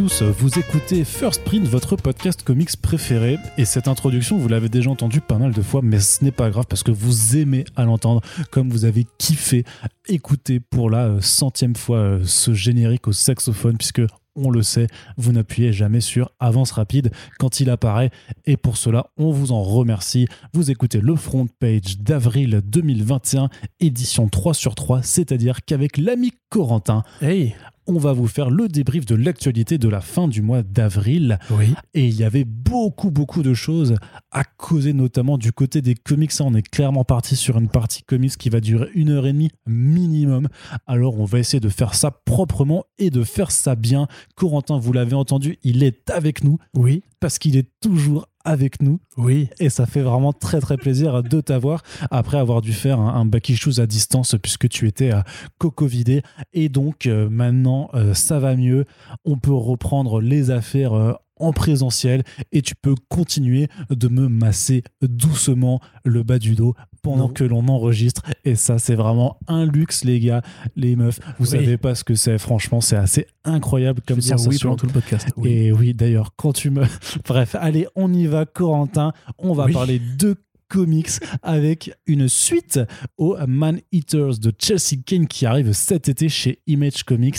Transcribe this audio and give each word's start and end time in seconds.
Vous 0.00 0.58
écoutez 0.58 1.04
First 1.04 1.44
Print, 1.44 1.68
votre 1.68 1.94
podcast 1.94 2.42
comics 2.42 2.76
préféré. 2.82 3.38
Et 3.58 3.64
cette 3.64 3.86
introduction, 3.86 4.36
vous 4.36 4.48
l'avez 4.48 4.68
déjà 4.68 4.90
entendue 4.90 5.20
pas 5.20 5.38
mal 5.38 5.52
de 5.52 5.62
fois, 5.62 5.82
mais 5.84 6.00
ce 6.00 6.24
n'est 6.24 6.32
pas 6.32 6.50
grave 6.50 6.64
parce 6.68 6.82
que 6.82 6.90
vous 6.90 7.36
aimez 7.36 7.64
à 7.76 7.84
l'entendre, 7.84 8.20
comme 8.50 8.70
vous 8.70 8.86
avez 8.86 9.06
kiffé 9.18 9.64
écouter 10.08 10.58
pour 10.58 10.90
la 10.90 11.06
euh, 11.06 11.20
centième 11.20 11.76
fois 11.76 11.98
euh, 11.98 12.22
ce 12.24 12.54
générique 12.54 13.06
au 13.06 13.12
saxophone, 13.12 13.76
puisque 13.76 14.02
on 14.34 14.50
le 14.50 14.64
sait, 14.64 14.88
vous 15.16 15.30
n'appuyez 15.30 15.72
jamais 15.72 16.00
sur 16.00 16.32
avance 16.40 16.72
rapide 16.72 17.12
quand 17.38 17.60
il 17.60 17.70
apparaît. 17.70 18.10
Et 18.46 18.56
pour 18.56 18.76
cela, 18.76 19.06
on 19.16 19.30
vous 19.30 19.52
en 19.52 19.62
remercie. 19.62 20.26
Vous 20.52 20.72
écoutez 20.72 21.00
le 21.00 21.14
front 21.14 21.46
page 21.46 22.00
d'avril 22.00 22.62
2021, 22.64 23.48
édition 23.78 24.28
3 24.28 24.54
sur 24.54 24.74
3, 24.74 25.02
c'est-à-dire 25.02 25.64
qu'avec 25.64 25.98
l'ami 25.98 26.32
Corentin, 26.50 27.04
Hey, 27.22 27.54
on 27.86 27.98
va 27.98 28.12
vous 28.12 28.26
faire 28.26 28.50
le 28.50 28.68
débrief 28.68 29.06
de 29.06 29.14
l'actualité 29.14 29.78
de 29.78 29.88
la 29.88 30.00
fin 30.00 30.28
du 30.28 30.42
mois 30.42 30.62
d'avril. 30.62 31.38
oui. 31.50 31.74
Et 31.94 32.06
il 32.06 32.14
y 32.14 32.24
avait 32.24 32.44
beaucoup, 32.44 33.10
beaucoup 33.10 33.42
de 33.42 33.54
choses 33.54 33.96
à 34.30 34.44
causer, 34.44 34.92
notamment 34.92 35.38
du 35.38 35.52
côté 35.52 35.82
des 35.82 35.94
comics. 35.94 36.32
Ça, 36.32 36.44
on 36.44 36.54
est 36.54 36.68
clairement 36.68 37.04
parti 37.04 37.36
sur 37.36 37.58
une 37.58 37.68
partie 37.68 38.02
comics 38.02 38.36
qui 38.36 38.48
va 38.48 38.60
durer 38.60 38.88
une 38.94 39.10
heure 39.10 39.26
et 39.26 39.32
demie 39.32 39.50
minimum. 39.66 40.48
Alors, 40.86 41.20
on 41.20 41.24
va 41.24 41.38
essayer 41.38 41.60
de 41.60 41.68
faire 41.68 41.94
ça 41.94 42.10
proprement 42.10 42.84
et 42.98 43.10
de 43.10 43.22
faire 43.22 43.50
ça 43.50 43.74
bien. 43.74 44.08
Corentin, 44.34 44.78
vous 44.78 44.92
l'avez 44.92 45.14
entendu, 45.14 45.58
il 45.62 45.82
est 45.82 46.10
avec 46.10 46.42
nous 46.42 46.58
Oui, 46.74 47.02
parce 47.24 47.38
qu'il 47.38 47.56
est 47.56 47.70
toujours 47.80 48.28
avec 48.44 48.82
nous. 48.82 49.00
Oui. 49.16 49.48
et 49.58 49.70
ça 49.70 49.86
fait 49.86 50.02
vraiment 50.02 50.34
très 50.34 50.60
très 50.60 50.76
plaisir 50.76 51.22
de 51.22 51.40
t'avoir 51.40 51.82
après 52.10 52.36
avoir 52.36 52.60
dû 52.60 52.74
faire 52.74 53.00
un, 53.00 53.26
un 53.32 53.54
shoes 53.54 53.80
à 53.80 53.86
distance 53.86 54.36
puisque 54.42 54.68
tu 54.68 54.86
étais 54.86 55.10
à 55.10 55.24
cocovidé. 55.56 56.22
Et 56.52 56.68
donc 56.68 57.06
euh, 57.06 57.30
maintenant 57.30 57.88
euh, 57.94 58.12
ça 58.12 58.38
va 58.40 58.56
mieux. 58.56 58.84
On 59.24 59.38
peut 59.38 59.54
reprendre 59.54 60.20
les 60.20 60.50
affaires 60.50 60.92
euh, 60.92 61.14
en 61.38 61.52
présentiel 61.52 62.22
et 62.52 62.62
tu 62.62 62.74
peux 62.74 62.94
continuer 63.08 63.68
de 63.90 64.08
me 64.08 64.28
masser 64.28 64.82
doucement 65.02 65.80
le 66.04 66.22
bas 66.22 66.38
du 66.38 66.54
dos 66.54 66.74
pendant 67.02 67.28
que 67.28 67.44
l'on 67.44 67.66
enregistre 67.68 68.22
et 68.44 68.54
ça 68.54 68.78
c'est 68.78 68.94
vraiment 68.94 69.38
un 69.48 69.66
luxe 69.66 70.04
les 70.04 70.20
gars 70.20 70.42
les 70.76 70.96
meufs 70.96 71.18
vous 71.38 71.44
Oui. 71.44 71.50
savez 71.50 71.76
pas 71.76 71.94
ce 71.94 72.04
que 72.04 72.14
c'est 72.14 72.38
franchement 72.38 72.80
c'est 72.80 72.96
assez 72.96 73.26
incroyable 73.44 74.00
comme 74.06 74.18
dire 74.18 74.36
oui 74.46 74.58
pendant 74.60 74.76
tout 74.76 74.86
le 74.86 74.92
podcast. 74.92 75.28
Oui. 75.36 75.50
et 75.50 75.72
oui, 75.72 75.92
d'ailleurs, 75.94 76.30
quand 76.36 76.52
tu 76.52 76.70
me. 76.70 76.84
Bref, 77.26 77.54
allez, 77.58 77.86
on 77.94 78.12
y 78.12 78.26
va, 78.26 78.46
Corentin. 78.46 79.12
On 79.38 79.52
va 79.52 79.66
Oui. 79.66 79.72
parler 79.72 80.00
de 80.18 80.36
comics 80.68 81.10
avec 81.42 81.92
une 82.06 82.28
suite 82.28 82.80
aux 83.18 83.36
Man 83.46 83.80
Eaters 83.92 84.38
de 84.38 84.52
Chelsea 84.58 85.00
Kane 85.04 85.26
qui 85.26 85.44
arrive 85.46 85.72
cet 85.72 86.08
été 86.08 86.28
chez 86.28 86.60
Image 86.66 87.04
Comics. 87.04 87.36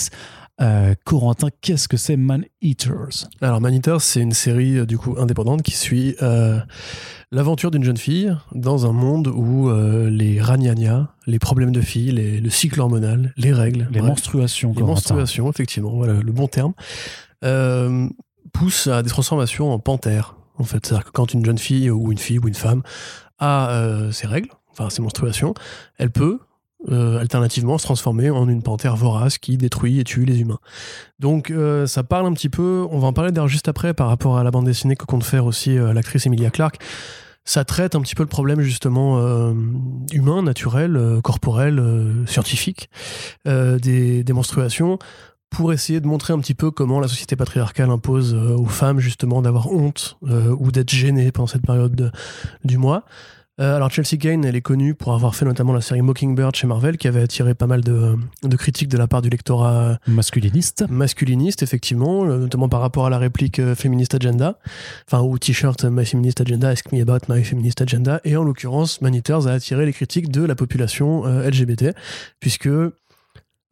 Euh, 0.60 0.94
Corentin, 1.04 1.48
qu'est-ce 1.60 1.86
que 1.86 1.96
c'est 1.98 2.16
Man 2.16 2.44
Eaters? 2.62 3.28
Alors, 3.42 3.60
Maniteur, 3.60 4.00
c'est 4.00 4.20
une 4.20 4.32
série 4.32 4.78
euh, 4.78 4.86
du 4.86 4.96
coup 4.96 5.14
indépendante 5.18 5.62
qui 5.62 5.72
suit 5.72 6.16
euh, 6.22 6.58
l'aventure 7.30 7.70
d'une 7.70 7.84
jeune 7.84 7.98
fille 7.98 8.34
dans 8.54 8.86
un 8.86 8.92
monde 8.92 9.28
où 9.28 9.70
les 10.08 10.40
ragnagnas, 10.40 11.08
les 11.26 11.38
problèmes 11.38 11.72
de 11.72 11.80
filles, 11.82 12.12
les- 12.12 12.40
le 12.40 12.48
cycle 12.50 12.80
hormonal, 12.80 13.34
les 13.36 13.52
règles, 13.52 13.86
Les 13.90 13.98
bref, 14.00 14.10
menstruations, 14.10 14.70
les 14.70 14.74
Corentin. 14.76 14.92
menstruations, 14.94 15.50
effectivement, 15.50 15.90
voilà 15.94 16.14
le 16.14 16.32
bon 16.32 16.48
terme, 16.48 16.72
poussent 18.52 18.86
à 18.86 19.02
des 19.02 19.10
transformations 19.10 19.70
en 19.72 19.78
panthère. 19.78 20.36
En 20.58 20.64
fait, 20.64 20.86
c'est-à-dire 20.86 21.04
que 21.04 21.10
quand 21.10 21.34
une 21.34 21.44
jeune 21.44 21.58
fille 21.58 21.90
ou 21.90 22.10
une 22.12 22.18
fille 22.18 22.38
ou 22.38 22.48
une 22.48 22.54
femme 22.54 22.82
a 23.38 24.08
ses 24.12 24.26
règles, 24.26 24.48
enfin 24.72 24.88
ses 24.88 25.02
menstruations, 25.02 25.52
elle 25.98 26.10
peut 26.10 26.38
euh, 26.90 27.18
alternativement 27.18 27.78
se 27.78 27.84
transformer 27.84 28.30
en 28.30 28.48
une 28.48 28.62
panthère 28.62 28.96
vorace 28.96 29.38
qui 29.38 29.56
détruit 29.56 29.98
et 29.98 30.04
tue 30.04 30.24
les 30.24 30.40
humains. 30.40 30.58
Donc 31.18 31.50
euh, 31.50 31.86
ça 31.86 32.02
parle 32.02 32.26
un 32.26 32.32
petit 32.34 32.50
peu, 32.50 32.86
on 32.90 32.98
va 32.98 33.08
en 33.08 33.12
parler 33.14 33.32
d'ailleurs 33.32 33.48
juste 33.48 33.66
après 33.66 33.94
par 33.94 34.08
rapport 34.08 34.36
à 34.36 34.44
la 34.44 34.50
bande 34.50 34.66
dessinée 34.66 34.94
que 34.94 35.06
compte 35.06 35.24
faire 35.24 35.46
aussi 35.46 35.76
euh, 35.78 35.94
l'actrice 35.94 36.26
Emilia 36.26 36.50
Clarke. 36.50 36.78
Ça 37.44 37.64
traite 37.64 37.94
un 37.94 38.02
petit 38.02 38.14
peu 38.14 38.24
le 38.24 38.28
problème 38.28 38.60
justement 38.60 39.20
humain, 40.10 40.42
naturel, 40.42 41.20
corporel, 41.22 41.80
scientifique 42.26 42.90
des, 43.44 44.24
menstruations 44.30 44.98
pour 45.48 45.72
essayer 45.72 46.00
de 46.00 46.08
montrer 46.08 46.32
un 46.32 46.40
petit 46.40 46.54
peu 46.54 46.72
comment 46.72 46.98
la 46.98 47.06
société 47.06 47.36
patriarcale 47.36 47.90
impose 47.90 48.34
aux 48.34 48.66
femmes 48.66 48.98
justement 48.98 49.42
d'avoir 49.42 49.70
honte 49.70 50.18
ou 50.22 50.72
d'être 50.72 50.90
gênées 50.90 51.30
pendant 51.30 51.46
cette 51.46 51.64
période 51.64 51.94
de- 51.94 52.10
du 52.64 52.78
mois. 52.78 53.04
Euh, 53.58 53.76
alors 53.76 53.90
Chelsea 53.90 54.18
Kane, 54.20 54.44
elle 54.44 54.56
est 54.56 54.62
connue 54.62 54.94
pour 54.94 55.14
avoir 55.14 55.34
fait 55.34 55.46
notamment 55.46 55.72
la 55.72 55.80
série 55.80 56.02
Mockingbird 56.02 56.54
chez 56.54 56.66
Marvel, 56.66 56.98
qui 56.98 57.08
avait 57.08 57.22
attiré 57.22 57.54
pas 57.54 57.66
mal 57.66 57.82
de, 57.82 58.16
de 58.42 58.56
critiques 58.56 58.88
de 58.88 58.98
la 58.98 59.06
part 59.06 59.22
du 59.22 59.30
lectorat 59.30 59.98
Masculiniste. 60.06 60.84
masculiniste, 60.90 61.62
effectivement, 61.62 62.24
euh, 62.24 62.38
notamment 62.38 62.68
par 62.68 62.80
rapport 62.80 63.06
à 63.06 63.10
la 63.10 63.18
réplique 63.18 63.58
euh, 63.58 63.74
Feminist 63.74 64.14
Agenda, 64.14 64.58
enfin, 65.08 65.22
ou 65.22 65.38
t-shirt 65.38 65.84
My 65.84 66.04
Feminist 66.04 66.40
Agenda, 66.42 66.68
Ask 66.68 66.92
Me 66.92 67.00
About 67.00 67.32
My 67.32 67.42
Feminist 67.44 67.80
Agenda, 67.80 68.20
et 68.24 68.36
en 68.36 68.44
l'occurrence, 68.44 69.00
Man 69.00 69.14
Eaters 69.14 69.46
a 69.46 69.52
attiré 69.52 69.86
les 69.86 69.92
critiques 69.92 70.30
de 70.30 70.44
la 70.44 70.54
population 70.54 71.26
euh, 71.26 71.48
LGBT, 71.48 71.94
puisque, 72.40 72.68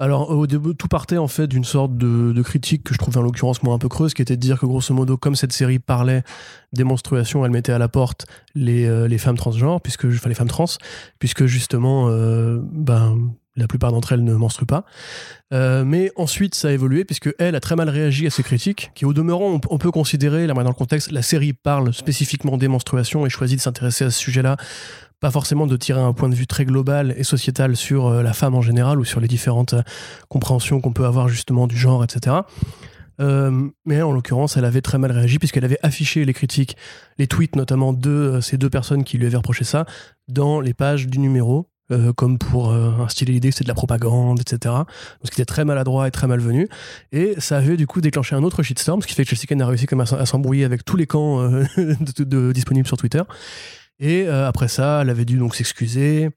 alors, 0.00 0.30
au 0.30 0.46
début, 0.48 0.74
tout 0.74 0.88
partait 0.88 1.18
en 1.18 1.28
fait 1.28 1.46
d'une 1.46 1.64
sorte 1.64 1.96
de, 1.96 2.42
critique 2.42 2.82
que 2.82 2.92
je 2.92 2.98
trouvais 2.98 3.18
en 3.18 3.22
l'occurrence 3.22 3.62
moi 3.62 3.74
un 3.74 3.78
peu 3.78 3.88
creuse, 3.88 4.12
qui 4.12 4.22
était 4.22 4.36
de 4.36 4.40
dire 4.40 4.58
que 4.58 4.66
grosso 4.66 4.92
modo, 4.92 5.16
comme 5.16 5.36
cette 5.36 5.52
série 5.52 5.78
parlait 5.78 6.22
des 6.72 6.82
menstruations, 6.82 7.44
elle 7.44 7.52
mettait 7.52 7.72
à 7.72 7.78
la 7.78 7.88
porte 7.88 8.26
les, 8.56 8.86
euh, 8.86 9.18
femmes 9.18 9.36
transgenres, 9.36 9.80
puisque, 9.80 10.08
trans, 10.48 10.64
puisque 11.20 11.46
justement, 11.46 12.08
euh, 12.08 12.58
ben, 12.60 13.16
la 13.56 13.68
plupart 13.68 13.92
d'entre 13.92 14.12
elles 14.12 14.24
ne 14.24 14.34
menstruent 14.34 14.66
pas. 14.66 14.84
Euh, 15.52 15.84
mais 15.84 16.10
ensuite, 16.16 16.56
ça 16.56 16.68
a 16.68 16.70
évolué 16.72 17.04
puisque 17.04 17.32
elle 17.38 17.54
a 17.54 17.60
très 17.60 17.76
mal 17.76 17.88
réagi 17.88 18.26
à 18.26 18.30
ces 18.30 18.42
critiques, 18.42 18.90
qui 18.96 19.04
au 19.04 19.12
demeurant, 19.12 19.52
on, 19.52 19.60
on 19.70 19.78
peut 19.78 19.92
considérer, 19.92 20.48
là, 20.48 20.54
dans 20.54 20.62
le 20.62 20.72
contexte, 20.72 21.12
la 21.12 21.22
série 21.22 21.52
parle 21.52 21.94
spécifiquement 21.94 22.56
des 22.56 22.66
menstruations 22.66 23.26
et 23.26 23.30
choisit 23.30 23.58
de 23.58 23.62
s'intéresser 23.62 24.04
à 24.04 24.10
ce 24.10 24.18
sujet-là, 24.18 24.56
pas 25.20 25.30
forcément 25.30 25.66
de 25.66 25.76
tirer 25.76 26.00
un 26.00 26.12
point 26.12 26.28
de 26.28 26.34
vue 26.34 26.46
très 26.46 26.64
global 26.64 27.14
et 27.16 27.24
sociétal 27.24 27.76
sur 27.76 28.06
euh, 28.08 28.22
la 28.22 28.32
femme 28.32 28.54
en 28.54 28.60
général 28.60 28.98
ou 28.98 29.04
sur 29.04 29.20
les 29.20 29.28
différentes 29.28 29.74
euh, 29.74 29.82
compréhensions 30.28 30.80
qu'on 30.80 30.92
peut 30.92 31.06
avoir 31.06 31.28
justement 31.28 31.66
du 31.66 31.76
genre, 31.76 32.04
etc. 32.04 32.36
Euh, 33.20 33.68
mais 33.86 34.02
en 34.02 34.12
l'occurrence, 34.12 34.56
elle 34.56 34.64
avait 34.64 34.80
très 34.80 34.98
mal 34.98 35.12
réagi 35.12 35.38
puisqu'elle 35.38 35.64
avait 35.64 35.78
affiché 35.82 36.24
les 36.24 36.34
critiques, 36.34 36.76
les 37.16 37.26
tweets 37.26 37.56
notamment 37.56 37.92
de 37.92 38.40
ces 38.42 38.58
deux 38.58 38.70
personnes 38.70 39.04
qui 39.04 39.16
lui 39.16 39.26
avaient 39.26 39.36
reproché 39.36 39.64
ça, 39.64 39.86
dans 40.28 40.60
les 40.60 40.74
pages 40.74 41.06
du 41.06 41.18
numéro, 41.18 41.70
comme 42.16 42.38
pour 42.38 42.72
instiller 42.72 43.32
l'idée 43.32 43.50
que 43.50 43.54
c'était 43.54 43.64
de 43.64 43.68
la 43.68 43.74
propagande, 43.74 44.40
etc. 44.40 44.74
Ce 45.22 45.30
qui 45.30 45.40
était 45.40 45.44
très 45.44 45.64
maladroit 45.64 46.08
et 46.08 46.10
très 46.10 46.26
malvenu. 46.26 46.68
Et 47.12 47.34
ça 47.38 47.58
avait 47.58 47.76
du 47.76 47.86
coup 47.86 48.00
déclenché 48.00 48.34
un 48.34 48.42
autre 48.42 48.62
shitstorm, 48.62 49.00
ce 49.00 49.06
qui 49.06 49.14
fait 49.14 49.24
que 49.24 49.34
Chelsea 49.36 49.62
a 49.62 49.66
réussi 49.66 49.86
à, 49.96 50.26
s'embrouiller 50.26 50.64
avec 50.64 50.84
tous 50.84 50.96
les 50.96 51.06
camps 51.06 51.46
disponibles 52.52 52.88
sur 52.88 52.96
Twitter. 52.96 53.22
Et 54.00 54.26
euh, 54.26 54.48
après 54.48 54.68
ça, 54.68 55.00
elle 55.02 55.10
avait 55.10 55.24
dû 55.24 55.38
donc 55.38 55.54
s'excuser. 55.54 56.30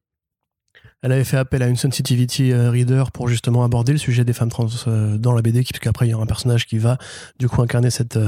Elle 1.03 1.11
avait 1.11 1.23
fait 1.23 1.37
appel 1.37 1.61
à 1.61 1.67
une 1.67 1.75
sensitivity 1.75 2.51
euh, 2.51 2.71
reader 2.71 3.03
pour 3.13 3.27
justement 3.27 3.63
aborder 3.63 3.91
le 3.91 3.97
sujet 3.99 4.25
des 4.25 4.33
femmes 4.33 4.49
trans 4.49 4.67
euh, 4.87 5.17
dans 5.17 5.31
la 5.33 5.41
BD, 5.41 5.61
puisqu'après 5.61 6.07
il 6.07 6.09
y 6.09 6.13
a 6.13 6.17
un 6.17 6.25
personnage 6.25 6.65
qui 6.65 6.79
va 6.79 6.97
du 7.39 7.47
coup 7.47 7.61
incarner 7.61 7.91
cette, 7.91 8.19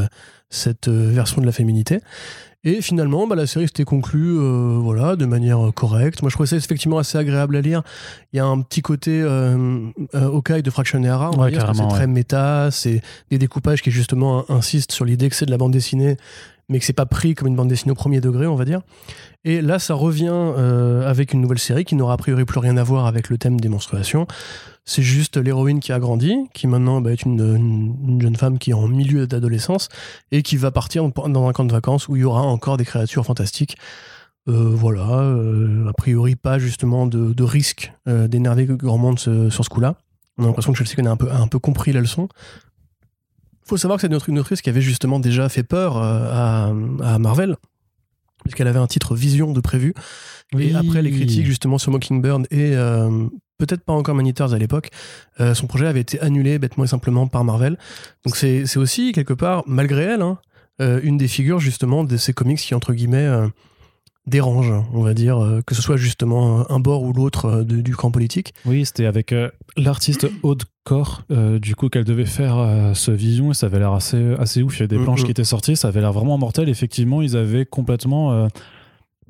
cette 0.49 0.87
version 0.87 1.41
de 1.41 1.45
la 1.47 1.51
féminité. 1.51 1.99
Et 2.65 2.81
finalement, 2.81 3.25
bah, 3.25 3.35
la 3.35 3.47
série 3.47 3.67
s'était 3.67 3.85
conclue 3.85 4.37
euh, 4.37 4.77
voilà, 4.81 5.15
de 5.15 5.25
manière 5.25 5.71
correcte. 5.73 6.21
Moi, 6.21 6.29
je 6.29 6.35
trouvais 6.35 6.47
ça 6.47 6.57
effectivement 6.57 6.97
assez 6.97 7.17
agréable 7.17 7.55
à 7.55 7.61
lire. 7.61 7.83
Il 8.33 8.37
y 8.37 8.39
a 8.39 8.45
un 8.45 8.61
petit 8.61 8.81
côté 8.81 9.21
euh, 9.21 9.89
Hawkeye 10.13 10.61
de 10.61 10.69
Fraction 10.69 11.01
Hara, 11.05 11.31
on 11.31 11.37
va 11.37 11.45
Ouais, 11.45 11.51
dire, 11.51 11.61
que 11.61 11.65
carrément, 11.65 11.89
c'est 11.89 11.95
très 11.95 12.07
méta, 12.07 12.69
c'est 12.69 13.01
des 13.31 13.37
découpages 13.37 13.81
qui 13.81 13.91
justement 13.91 14.45
insistent 14.51 14.91
sur 14.91 15.05
l'idée 15.05 15.29
que 15.29 15.35
c'est 15.35 15.45
de 15.45 15.51
la 15.51 15.57
bande 15.57 15.71
dessinée, 15.71 16.17
mais 16.69 16.79
que 16.79 16.85
c'est 16.85 16.93
pas 16.93 17.05
pris 17.05 17.35
comme 17.35 17.47
une 17.47 17.55
bande 17.55 17.67
dessinée 17.67 17.91
au 17.91 17.95
premier 17.95 18.21
degré, 18.21 18.47
on 18.47 18.55
va 18.55 18.63
dire. 18.65 18.81
Et 19.43 19.61
là, 19.61 19.79
ça 19.79 19.93
revient 19.95 20.29
euh, 20.31 21.09
avec 21.09 21.33
une 21.33 21.41
nouvelle 21.41 21.59
série 21.59 21.85
qui 21.85 21.95
n'aura 21.95 22.13
a 22.13 22.17
priori 22.17 22.45
plus 22.45 22.59
rien 22.59 22.77
à 22.77 22.83
voir 22.83 23.05
avec 23.05 23.29
le 23.29 23.37
thème 23.37 23.59
des 23.59 23.69
menstruations. 23.69 24.27
C'est 24.85 25.01
juste 25.03 25.37
l'héroïne 25.37 25.79
qui 25.79 25.91
a 25.91 25.99
grandi, 25.99 26.35
qui 26.53 26.67
maintenant 26.67 26.99
bah, 27.01 27.11
est 27.11 27.23
une, 27.23 27.39
une- 27.39 27.95
une 28.07 28.21
jeune 28.21 28.35
femme 28.35 28.57
qui 28.59 28.71
est 28.71 28.73
en 28.73 28.87
milieu 28.87 29.27
d'adolescence 29.27 29.89
et 30.31 30.41
qui 30.43 30.57
va 30.57 30.71
partir 30.71 31.07
dans 31.09 31.47
un 31.47 31.53
camp 31.53 31.65
de 31.65 31.71
vacances 31.71 32.07
où 32.07 32.15
il 32.15 32.21
y 32.21 32.25
aura 32.25 32.41
encore 32.41 32.77
des 32.77 32.85
créatures 32.85 33.25
fantastiques. 33.25 33.77
Euh, 34.47 34.69
voilà, 34.73 35.19
euh, 35.19 35.87
a 35.89 35.93
priori 35.93 36.35
pas 36.35 36.57
justement 36.59 37.05
de, 37.05 37.43
risque 37.43 37.91
d'énerver 38.07 38.65
grand 38.65 38.97
monde 38.97 39.19
sur 39.19 39.63
ce 39.63 39.69
coup-là. 39.69 39.95
On 40.37 40.43
a 40.43 40.47
l'impression 40.47 40.71
que 40.73 40.83
Chelsea 40.83 41.07
a 41.07 41.41
un 41.41 41.47
peu 41.47 41.59
compris 41.59 41.91
la 41.91 41.99
leçon. 42.01 42.29
Faut 43.69 43.77
savoir 43.77 43.99
que 43.99 44.07
c'est 44.07 44.27
une 44.27 44.39
autrice 44.39 44.61
qui 44.61 44.69
avait 44.69 44.81
justement 44.81 45.19
déjà 45.19 45.47
fait 45.49 45.63
peur 45.63 45.97
euh, 45.97 46.29
à, 46.31 46.73
à 47.03 47.19
Marvel, 47.19 47.55
puisqu'elle 48.43 48.67
avait 48.67 48.79
un 48.79 48.87
titre 48.87 49.15
Vision 49.15 49.51
de 49.53 49.61
prévu. 49.61 49.93
Et 50.57 50.73
après 50.73 51.01
les 51.01 51.11
critiques 51.11 51.45
justement 51.45 51.77
sur 51.77 51.91
Mockingbird 51.91 52.47
et 52.49 52.75
euh, 52.75 53.27
peut-être 53.59 53.83
pas 53.83 53.93
encore 53.93 54.15
Man 54.15 54.25
Eaters 54.25 54.53
à 54.53 54.57
l'époque, 54.57 54.89
euh, 55.39 55.53
son 55.53 55.67
projet 55.67 55.85
avait 55.85 55.99
été 56.01 56.19
annulé 56.19 56.57
bêtement 56.57 56.85
et 56.85 56.87
simplement 56.87 57.27
par 57.27 57.43
Marvel. 57.43 57.77
Donc 58.25 58.35
c'est 58.35 58.65
c'est 58.65 58.79
aussi 58.79 59.11
quelque 59.11 59.33
part, 59.33 59.63
malgré 59.67 60.03
elle, 60.03 60.23
hein, 60.23 60.39
euh, 60.81 60.99
une 61.03 61.17
des 61.17 61.27
figures 61.27 61.59
justement 61.59 62.03
de 62.03 62.17
ces 62.17 62.33
comics 62.33 62.57
qui 62.57 62.73
entre 62.73 62.93
guillemets 62.93 63.29
dérange, 64.27 64.71
on 64.93 65.01
va 65.01 65.13
dire, 65.13 65.43
euh, 65.43 65.61
que 65.65 65.73
ce 65.75 65.81
soit 65.81 65.97
justement 65.97 66.69
un 66.69 66.79
bord 66.79 67.03
ou 67.03 67.13
l'autre 67.13 67.45
euh, 67.45 67.63
du 67.63 67.95
camp 67.95 68.11
politique. 68.11 68.53
Oui, 68.65 68.85
c'était 68.85 69.05
avec 69.05 69.33
euh, 69.33 69.49
l'artiste 69.75 70.27
Aude 70.43 70.63
Corps, 70.83 71.23
euh, 71.31 71.59
du 71.59 71.75
coup, 71.75 71.89
qu'elle 71.89 72.03
devait 72.03 72.25
faire 72.25 72.57
euh, 72.57 72.93
ce 72.93 73.11
vision 73.11 73.51
et 73.51 73.53
ça 73.53 73.67
avait 73.67 73.79
l'air 73.79 73.93
assez, 73.93 74.35
assez 74.37 74.61
ouf. 74.61 74.77
Il 74.77 74.81
y 74.81 74.83
a 74.83 74.87
des 74.87 74.99
planches 74.99 75.23
qui 75.23 75.31
étaient 75.31 75.43
sorties, 75.43 75.75
ça 75.75 75.87
avait 75.87 76.01
l'air 76.01 76.13
vraiment 76.13 76.37
mortel. 76.37 76.69
Effectivement, 76.69 77.21
ils 77.21 77.35
avaient 77.37 77.65
complètement. 77.65 78.47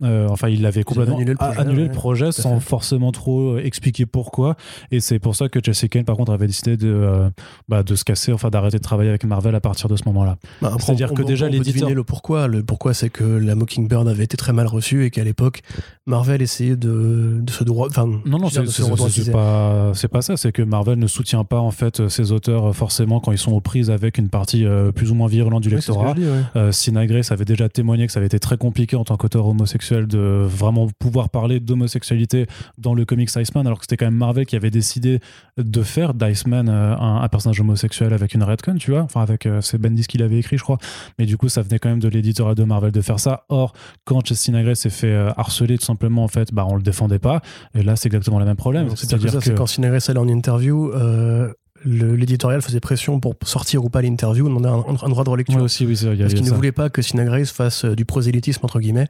Euh, 0.03 0.27
enfin, 0.29 0.49
ils 0.49 0.61
l'avaient 0.61 0.83
complètement 0.83 1.15
annulé 1.15 1.31
le 1.31 1.37
projet, 1.37 1.59
annulé 1.59 1.81
ouais, 1.83 1.87
le 1.87 1.93
projet 1.93 2.31
sans 2.31 2.59
forcément 2.59 3.11
trop 3.11 3.55
euh, 3.55 3.61
expliquer 3.63 4.05
pourquoi. 4.05 4.55
Et 4.91 4.99
c'est 4.99 5.19
pour 5.19 5.35
ça 5.35 5.49
que 5.49 5.59
Chelsea 5.63 5.87
Kane, 5.89 6.03
par 6.05 6.15
contre, 6.17 6.31
avait 6.31 6.47
décidé 6.47 6.77
de, 6.77 6.87
euh, 6.89 7.29
bah, 7.67 7.83
de 7.83 7.95
se 7.95 8.03
casser, 8.03 8.31
enfin 8.33 8.49
d'arrêter 8.49 8.77
de 8.77 8.83
travailler 8.83 9.09
avec 9.09 9.23
Marvel 9.25 9.55
à 9.55 9.59
partir 9.61 9.87
de 9.89 9.95
ce 9.95 10.03
moment-là. 10.05 10.37
Bah, 10.61 10.75
C'est-à-dire 10.79 11.13
que 11.13 11.21
on- 11.21 11.25
déjà, 11.25 11.49
l'éditeur- 11.49 11.89
le 11.89 12.03
pourquoi. 12.03 12.47
Le 12.47 12.63
pourquoi, 12.63 12.93
c'est 12.93 13.09
que 13.09 13.23
la 13.23 13.55
Mockingbird 13.55 14.07
avait 14.07 14.23
été 14.23 14.37
très 14.37 14.53
mal 14.53 14.67
reçue 14.67 15.05
et 15.05 15.09
qu'à 15.11 15.23
l'époque, 15.23 15.61
Marvel 16.05 16.41
essayait 16.41 16.75
de, 16.75 17.39
de 17.41 17.51
se 17.51 17.63
droit. 17.63 17.87
Enfin, 17.89 18.05
Non, 18.25 18.37
non, 18.39 18.49
c'est 18.49 19.31
pas, 19.31 19.91
pas 20.11 20.21
ça. 20.21 20.37
C'est 20.37 20.51
que 20.51 20.61
Marvel 20.61 20.97
ne 20.99 21.07
soutient 21.07 21.43
pas 21.43 21.59
en 21.59 21.71
fait 21.71 22.07
ses 22.09 22.31
auteurs 22.31 22.75
forcément 22.75 23.19
quand 23.19 23.31
ils 23.31 23.37
sont 23.37 23.51
aux 23.51 23.61
prises 23.61 23.89
avec 23.91 24.17
une 24.17 24.29
partie 24.29 24.65
euh, 24.65 24.91
plus 24.91 25.11
ou 25.11 25.15
moins 25.15 25.27
virulente 25.27 25.63
du 25.63 25.69
lectorat. 25.69 26.13
ouais. 26.15 26.71
Sina 26.71 27.05
Grace 27.05 27.31
avait 27.31 27.45
déjà 27.45 27.69
témoigné 27.69 28.05
que 28.07 28.11
ça 28.13 28.19
avait 28.19 28.27
été 28.27 28.39
très 28.39 28.57
compliqué 28.57 28.95
en 28.95 29.03
tant 29.03 29.17
qu'auteur 29.17 29.45
homosexuel 29.47 29.88
de 30.07 30.43
vraiment 30.45 30.87
pouvoir 30.99 31.29
parler 31.29 31.59
d'homosexualité 31.59 32.45
dans 32.77 32.93
le 32.93 33.05
comics 33.05 33.29
Iceman, 33.35 33.65
alors 33.65 33.79
que 33.79 33.83
c'était 33.85 33.97
quand 33.97 34.05
même 34.05 34.15
Marvel 34.15 34.45
qui 34.45 34.55
avait 34.55 34.69
décidé 34.71 35.19
de 35.57 35.81
faire 35.83 36.13
d'Iceman 36.13 36.69
euh, 36.69 36.95
un, 36.97 37.21
un 37.21 37.27
personnage 37.29 37.59
homosexuel 37.59 38.13
avec 38.13 38.33
une 38.33 38.43
redcon, 38.43 38.75
tu 38.75 38.91
vois. 38.91 39.01
Enfin, 39.01 39.21
avec 39.21 39.45
euh, 39.45 39.61
c'est 39.61 39.77
Bendis 39.77 40.05
qui 40.07 40.17
l'avait 40.17 40.37
écrit, 40.39 40.57
je 40.57 40.63
crois. 40.63 40.77
Mais 41.17 41.25
du 41.25 41.37
coup, 41.37 41.49
ça 41.49 41.61
venait 41.61 41.79
quand 41.79 41.89
même 41.89 41.99
de 41.99 42.07
l'éditorial 42.09 42.55
de 42.55 42.63
Marvel 42.63 42.91
de 42.91 43.01
faire 43.01 43.19
ça. 43.19 43.45
Or, 43.49 43.73
quand 44.05 44.33
Sina 44.33 44.63
Grace 44.63 44.79
s'est 44.79 44.89
fait 44.89 45.07
euh, 45.07 45.31
harceler 45.37 45.77
tout 45.77 45.85
simplement, 45.85 46.23
en 46.23 46.27
fait, 46.27 46.53
bah, 46.53 46.65
on 46.69 46.75
le 46.75 46.81
défendait 46.83 47.19
pas. 47.19 47.41
Et 47.75 47.83
là, 47.83 47.95
c'est 47.95 48.07
exactement 48.07 48.39
le 48.39 48.45
même 48.45 48.55
problème. 48.55 48.89
C'est-à-dire 48.95 49.33
que, 49.33 49.39
ça, 49.41 49.51
quand 49.53 49.65
Cineres 49.67 49.99
allait 50.09 50.19
en 50.19 50.27
interview, 50.27 50.91
euh, 50.93 51.51
l'éditorial 51.85 52.61
faisait 52.61 52.79
pression 52.81 53.19
pour 53.19 53.35
sortir 53.43 53.83
ou 53.85 53.89
pas 53.89 54.01
l'interview, 54.01 54.47
demandait 54.47 54.67
un, 54.69 54.83
un 55.01 55.09
droit 55.09 55.23
de 55.23 55.29
relecture. 55.29 55.55
Ouais, 55.57 55.61
aussi, 55.63 55.85
oui, 55.85 55.95
c'est- 55.95 56.07
il 56.07 56.15
y 56.15 56.21
a- 56.21 56.25
parce 56.25 56.33
qu'il 56.33 56.43
ne 56.43 56.49
ça. 56.49 56.55
voulait 56.55 56.71
pas 56.71 56.89
que 56.89 57.01
Sinagrace 57.01 57.51
fasse 57.51 57.85
du 57.85 58.05
prosélytisme, 58.05 58.59
entre 58.65 58.79
guillemets, 58.79 59.07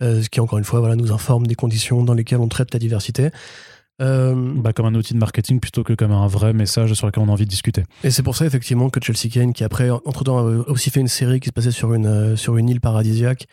ce 0.00 0.28
qui, 0.28 0.40
encore 0.40 0.58
une 0.58 0.64
fois, 0.64 0.80
voilà, 0.80 0.96
nous 0.96 1.12
informe 1.12 1.46
des 1.46 1.54
conditions 1.54 2.02
dans 2.04 2.14
lesquelles 2.14 2.40
on 2.40 2.48
traite 2.48 2.72
la 2.72 2.78
diversité. 2.78 3.30
Euh, 4.02 4.34
Bah, 4.56 4.72
comme 4.72 4.86
un 4.86 4.94
outil 4.94 5.14
de 5.14 5.18
marketing 5.18 5.60
plutôt 5.60 5.84
que 5.84 5.92
comme 5.92 6.10
un 6.10 6.26
vrai 6.26 6.52
message 6.52 6.94
sur 6.94 7.06
lequel 7.06 7.22
on 7.22 7.28
a 7.28 7.32
envie 7.32 7.44
de 7.44 7.50
discuter. 7.50 7.84
et 8.02 8.10
c'est 8.10 8.22
pour 8.22 8.36
ça, 8.36 8.44
effectivement, 8.44 8.90
que 8.90 9.00
Chelsea 9.00 9.32
Kane, 9.32 9.52
qui 9.52 9.62
après, 9.62 9.90
entre-temps, 9.90 10.38
a 10.38 10.42
aussi 10.42 10.90
fait 10.90 11.00
une 11.00 11.08
série 11.08 11.38
qui 11.40 11.48
se 11.48 11.52
passait 11.52 11.70
sur 11.70 11.94
une, 11.94 12.06
euh, 12.06 12.36
sur 12.36 12.56
une 12.56 12.68
île 12.68 12.80
paradisiaque, 12.80 13.46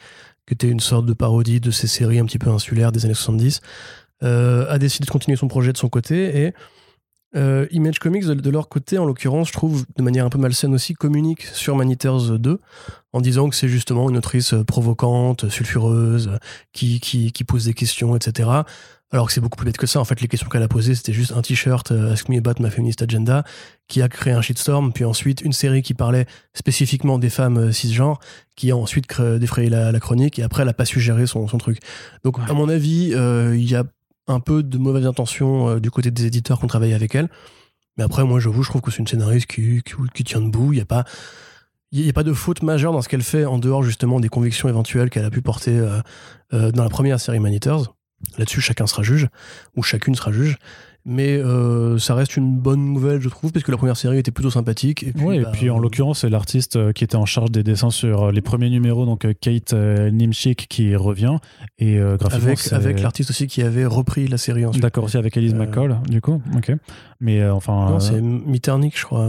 qui 0.48 0.54
était 0.54 0.68
une 0.70 0.80
sorte 0.80 1.06
de 1.06 1.14
parodie 1.14 1.60
de 1.60 1.70
ces 1.70 1.88
séries 1.88 2.18
un 2.18 2.26
petit 2.26 2.40
peu 2.40 2.50
insulaires 2.50 2.92
des 2.92 3.06
années 3.06 3.14
70, 3.14 3.62
euh, 4.24 4.66
a 4.68 4.80
décidé 4.80 5.06
de 5.06 5.12
continuer 5.12 5.38
son 5.38 5.48
projet 5.48 5.74
de 5.74 5.78
son 5.78 5.90
côté 5.90 6.44
et 6.46 6.54
euh, 7.36 7.68
Image 7.72 8.00
Comics, 8.00 8.26
de, 8.26 8.34
de 8.34 8.50
leur 8.50 8.68
côté, 8.68 8.98
en 8.98 9.06
l'occurrence, 9.06 9.50
je 9.50 9.54
trouve, 9.54 9.86
de 9.96 10.04
manière 10.04 10.26
un 10.26 10.30
peu 10.30 10.40
malsaine 10.40 10.74
aussi, 10.74 10.96
communique 10.96 11.44
sur 11.44 11.76
Maniters 11.76 12.40
2 12.40 12.60
en 13.14 13.22
disant 13.22 13.50
que 13.50 13.56
c'est 13.56 13.68
justement 13.68 14.10
une 14.10 14.18
autrice 14.18 14.54
euh, 14.54 14.64
provocante, 14.64 15.50
sulfureuse, 15.50 16.32
qui, 16.74 17.00
qui, 17.00 17.32
qui 17.32 17.44
pose 17.44 17.66
des 17.66 17.74
questions, 17.74 18.16
etc. 18.16 18.50
Alors 19.14 19.28
que 19.28 19.34
c'est 19.34 19.42
beaucoup 19.42 19.58
plus 19.58 19.66
bête 19.66 19.78
que 19.78 19.88
ça. 19.88 20.00
En 20.00 20.06
fait, 20.06 20.22
les 20.22 20.28
questions 20.30 20.48
qu'elle 20.48 20.64
a 20.64 20.70
posées, 20.70 20.96
c'était 20.96 21.12
juste 21.12 21.34
un 21.34 21.42
t-shirt 21.42 21.92
euh, 21.92 22.14
Ask 22.14 22.30
me 22.30 22.38
about 22.38 22.62
my 22.62 22.70
feminist 22.70 23.02
agenda 23.02 23.44
qui 23.90 24.02
a 24.02 24.08
créé 24.08 24.32
un 24.34 24.42
shitstorm, 24.42 24.94
puis 24.94 25.04
ensuite 25.04 25.42
une 25.42 25.52
série 25.52 25.82
qui 25.82 25.94
parlait 25.94 26.26
spécifiquement 26.54 27.20
des 27.20 27.30
femmes 27.30 27.58
euh, 27.58 27.72
cisgenres, 27.74 28.20
qui 28.56 28.72
a 28.72 28.78
ensuite 28.78 29.22
défrayé 29.22 29.70
la, 29.70 29.92
la 29.92 30.00
chronique, 30.00 30.40
et 30.40 30.44
après, 30.44 30.64
elle 30.64 30.70
a 30.70 30.74
pas 30.74 30.86
su 30.86 31.02
gérer 31.02 31.28
son, 31.28 31.48
son 31.48 31.58
truc. 31.58 31.80
Donc, 32.24 32.38
à 32.48 32.54
mon 32.54 32.70
avis, 32.70 33.12
euh, 33.14 33.58
il 33.58 33.70
y 33.70 33.76
a 33.76 33.84
un 34.28 34.40
peu 34.40 34.64
de 34.64 34.78
mauvaise 34.78 35.06
intention 35.06 35.70
euh, 35.70 35.80
du 35.80 35.92
côté 35.92 36.12
des 36.12 36.26
éditeurs 36.26 36.60
qui 36.60 36.66
ont 36.66 36.70
travaillé 36.70 36.94
avec 36.94 37.16
elle. 37.16 37.30
Mais 37.98 38.04
après, 38.04 38.24
moi, 38.24 38.40
j'avoue, 38.40 38.64
je 38.64 38.70
trouve 38.70 38.82
que 38.82 38.92
c'est 38.92 39.00
une 39.00 39.08
scénariste 39.08 39.48
qui, 39.48 39.82
qui, 39.84 39.94
qui 40.14 40.24
tient 40.24 40.42
debout. 40.42 40.72
Il 40.72 40.78
n'y 40.78 40.82
a 40.82 40.86
pas. 40.86 41.04
Il 41.92 42.04
n'y 42.04 42.10
a 42.10 42.14
pas 42.14 42.24
de 42.24 42.32
faute 42.32 42.64
majeure 42.64 42.94
dans 42.94 43.02
ce 43.02 43.10
qu'elle 43.10 43.24
fait 43.24 43.46
en 43.46 43.58
dehors 43.58 43.84
justement 43.84 44.20
des 44.22 44.30
convictions 44.30 44.70
éventuelles 44.70 45.10
qu'elle 45.10 45.26
a 45.26 45.30
pu 45.30 45.42
porter 45.42 45.78
euh, 45.78 46.00
euh, 46.54 46.72
dans 46.72 46.84
la 46.84 46.90
première 46.90 47.20
série 47.20 47.40
Manitors. 47.40 47.96
Là-dessus, 48.38 48.62
chacun 48.62 48.88
sera 48.88 49.04
juge, 49.04 49.28
ou 49.76 49.84
chacune 49.84 50.16
sera 50.16 50.32
juge. 50.32 50.58
Mais 51.04 51.36
euh, 51.36 51.98
ça 51.98 52.14
reste 52.14 52.38
une 52.38 52.56
bonne 52.60 52.94
nouvelle, 52.94 53.20
je 53.20 53.28
trouve, 53.28 53.52
parce 53.52 53.66
que 53.66 53.72
la 53.72 53.78
première 53.78 53.98
série 53.98 54.20
était 54.20 54.32
plutôt 54.32 54.52
sympathique. 54.52 55.02
Et 55.02 55.12
puis, 55.12 55.26
Oui, 55.26 55.40
bah, 55.40 55.50
et 55.50 55.52
puis 55.52 55.70
en 55.72 55.80
l'occurrence, 55.80 56.20
c'est 56.20 56.30
l'artiste 56.30 56.94
qui 56.94 57.04
était 57.04 57.16
en 57.16 57.26
charge 57.26 57.52
des 57.52 57.64
dessins 57.64 57.90
sur 57.90 58.32
les 58.32 58.42
premiers 58.42 58.70
numéros, 58.70 59.06
donc 59.06 59.26
Kate 59.42 59.74
Nimchik 59.74 60.68
qui 60.70 60.96
revient. 60.96 61.38
Et 61.80 61.98
euh, 61.98 62.18
graphiquement, 62.18 62.52
avec, 62.52 62.74
avec 62.74 63.02
l'artiste 63.02 63.32
aussi 63.32 63.48
qui 63.48 63.64
avait 63.64 63.88
repris 63.88 64.28
la 64.28 64.38
série 64.38 64.64
ensuite. 64.64 64.84
D'accord, 64.84 65.06
aussi 65.06 65.18
avec 65.18 65.36
Elise 65.36 65.56
McCall, 65.56 66.00
du 66.08 66.22
coup. 66.22 66.40
Ok. 66.56 66.72
Mais 67.20 67.44
enfin. 67.50 67.90
Non, 67.90 68.00
c'est 68.00 68.22
Mitternick, 68.22 68.98
je 68.98 69.06
crois. 69.06 69.28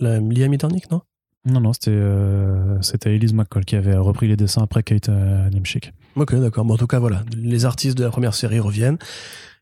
La, 0.00 0.18
Lia 0.18 0.48
Mitternick, 0.48 0.90
non? 0.90 1.02
Non, 1.46 1.60
non, 1.60 1.72
c'était 1.72 1.90
euh, 1.92 2.80
c'était 2.82 3.14
Elise 3.14 3.32
McCall 3.32 3.64
qui 3.64 3.76
avait 3.76 3.96
repris 3.96 4.28
les 4.28 4.36
dessins 4.36 4.62
après 4.62 4.82
Kate 4.82 5.08
euh, 5.08 5.48
Nimchik. 5.50 5.92
Ok, 6.16 6.34
d'accord. 6.34 6.64
Bon, 6.64 6.74
en 6.74 6.76
tout 6.76 6.86
cas, 6.86 6.98
voilà. 6.98 7.22
Les 7.36 7.64
artistes 7.64 7.96
de 7.96 8.04
la 8.04 8.10
première 8.10 8.34
série 8.34 8.60
reviennent. 8.60 8.98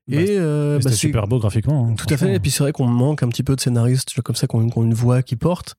Bah, 0.08 0.16
et 0.20 0.36
euh, 0.38 0.80
bah, 0.82 0.90
super 0.90 1.28
beau 1.28 1.38
graphiquement. 1.38 1.88
hein, 1.90 1.94
Tout 1.94 2.06
à 2.12 2.16
fait. 2.16 2.34
Et 2.34 2.40
puis 2.40 2.50
c'est 2.50 2.62
vrai 2.64 2.72
qu'on 2.72 2.86
manque 2.86 3.22
un 3.22 3.28
petit 3.28 3.42
peu 3.42 3.54
de 3.54 3.60
scénaristes 3.60 4.20
comme 4.22 4.34
ça, 4.36 4.46
qui 4.46 4.56
ont, 4.56 4.62
une 4.82 4.94
voix 4.94 5.22
qui 5.22 5.36
porte. 5.36 5.74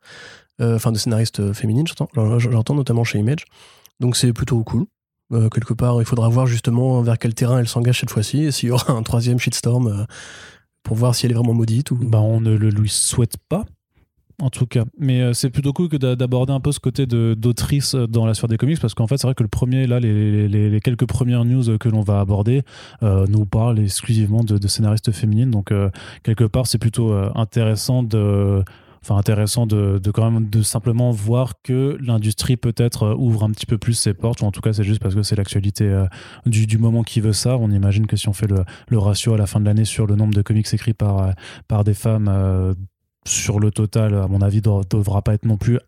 Euh, 0.61 0.75
Enfin, 0.75 0.91
de 0.91 0.97
scénaristes 0.97 1.39
euh, 1.39 1.53
féminines, 1.53 1.87
j'entends. 1.87 2.09
J'en- 2.13 2.37
J'entends 2.39 2.75
notamment 2.75 3.03
chez 3.03 3.17
Image. 3.19 3.45
Donc 3.99 4.15
c'est 4.15 4.31
plutôt 4.33 4.63
cool. 4.63 4.85
Quelque 5.53 5.73
part, 5.73 6.01
il 6.01 6.05
faudra 6.05 6.27
voir 6.27 6.47
justement 6.47 7.01
vers 7.03 7.19
quel 7.19 7.35
terrain 7.35 7.59
elle 7.59 7.67
s'engage 7.67 7.99
cette 7.99 8.09
fois-ci 8.09 8.45
et 8.45 8.51
s'il 8.51 8.69
y 8.69 8.71
aura 8.71 8.91
un 8.97 9.03
troisième 9.03 9.37
shitstorm 9.37 10.07
pour 10.81 10.95
voir 10.95 11.13
si 11.13 11.25
elle 11.27 11.31
est 11.33 11.35
vraiment 11.35 11.53
maudite 11.53 11.91
ou. 11.91 11.95
Bah, 12.01 12.19
on 12.19 12.41
ne 12.41 12.55
le 12.55 12.69
lui 12.69 12.89
souhaite 12.89 13.35
pas. 13.49 13.65
En 14.41 14.49
tout 14.49 14.65
cas, 14.65 14.85
mais 14.97 15.21
euh, 15.21 15.33
c'est 15.33 15.49
plutôt 15.49 15.73
cool 15.73 15.89
que 15.89 15.97
d'a- 15.97 16.15
d'aborder 16.15 16.53
un 16.53 16.61
peu 16.61 16.71
ce 16.71 16.79
côté 16.79 17.05
d'autrice 17.05 17.95
euh, 17.95 18.07
dans 18.07 18.25
la 18.25 18.33
sphère 18.33 18.47
des 18.47 18.57
comics 18.57 18.79
parce 18.79 18.93
qu'en 18.93 19.05
fait, 19.05 19.17
c'est 19.17 19.27
vrai 19.27 19.35
que 19.35 19.43
le 19.43 19.49
premier, 19.49 19.85
là, 19.85 19.99
les, 19.99 20.79
quelques 20.81 21.07
premières 21.07 21.43
news 21.43 21.77
que 21.77 21.89
l'on 21.89 22.01
va 22.01 22.21
aborder 22.21 22.61
euh, 23.03 23.25
nous 23.27 23.45
parlent 23.45 23.79
exclusivement 23.79 24.43
de, 24.43 24.67
scénaristes 24.67 25.11
féminines. 25.11 25.51
Donc, 25.51 25.73
quelque 26.23 26.43
part, 26.45 26.67
c'est 26.67 26.77
plutôt 26.77 27.13
intéressant 27.35 28.03
de. 28.03 28.63
Enfin, 29.01 29.15
intéressant 29.15 29.65
de, 29.65 29.99
quand 30.13 30.29
même 30.29 30.49
de 30.49 30.61
simplement 30.61 31.11
voir 31.11 31.53
que 31.63 31.97
l'industrie 32.01 32.57
peut-être 32.57 33.15
ouvre 33.17 33.45
un 33.45 33.51
petit 33.51 33.65
peu 33.65 33.77
plus 33.77 33.93
ses 33.93 34.13
portes, 34.13 34.41
ou 34.41 34.45
en 34.45 34.51
tout 34.51 34.59
cas 34.59 34.73
c'est 34.73 34.83
juste 34.83 35.01
parce 35.01 35.15
que 35.15 35.23
c'est 35.23 35.37
l'actualité 35.37 36.03
du, 36.45 36.77
moment 36.77 37.03
qui 37.03 37.21
veut 37.21 37.31
ça. 37.31 37.57
On 37.57 37.71
imagine 37.71 38.07
que 38.07 38.17
si 38.17 38.27
on 38.27 38.33
fait 38.33 38.47
le, 38.47 38.65
le 38.89 38.97
ratio 38.97 39.33
à 39.33 39.37
la 39.37 39.47
fin 39.47 39.61
de 39.61 39.65
l'année 39.65 39.85
sur 39.85 40.05
le 40.05 40.15
nombre 40.15 40.33
de 40.33 40.41
comics 40.41 40.67
écrits 40.73 40.93
par, 40.93 41.33
par 41.69 41.85
des 41.85 41.93
femmes, 41.93 42.75
sur 43.27 43.59
le 43.59 43.71
total, 43.71 44.15
à 44.15 44.27
mon 44.27 44.41
avis, 44.41 44.57
ne 44.57 44.83
devra 44.89 45.21
pas 45.21 45.33
être 45.33 45.45
non 45.45 45.57
plus 45.57 45.79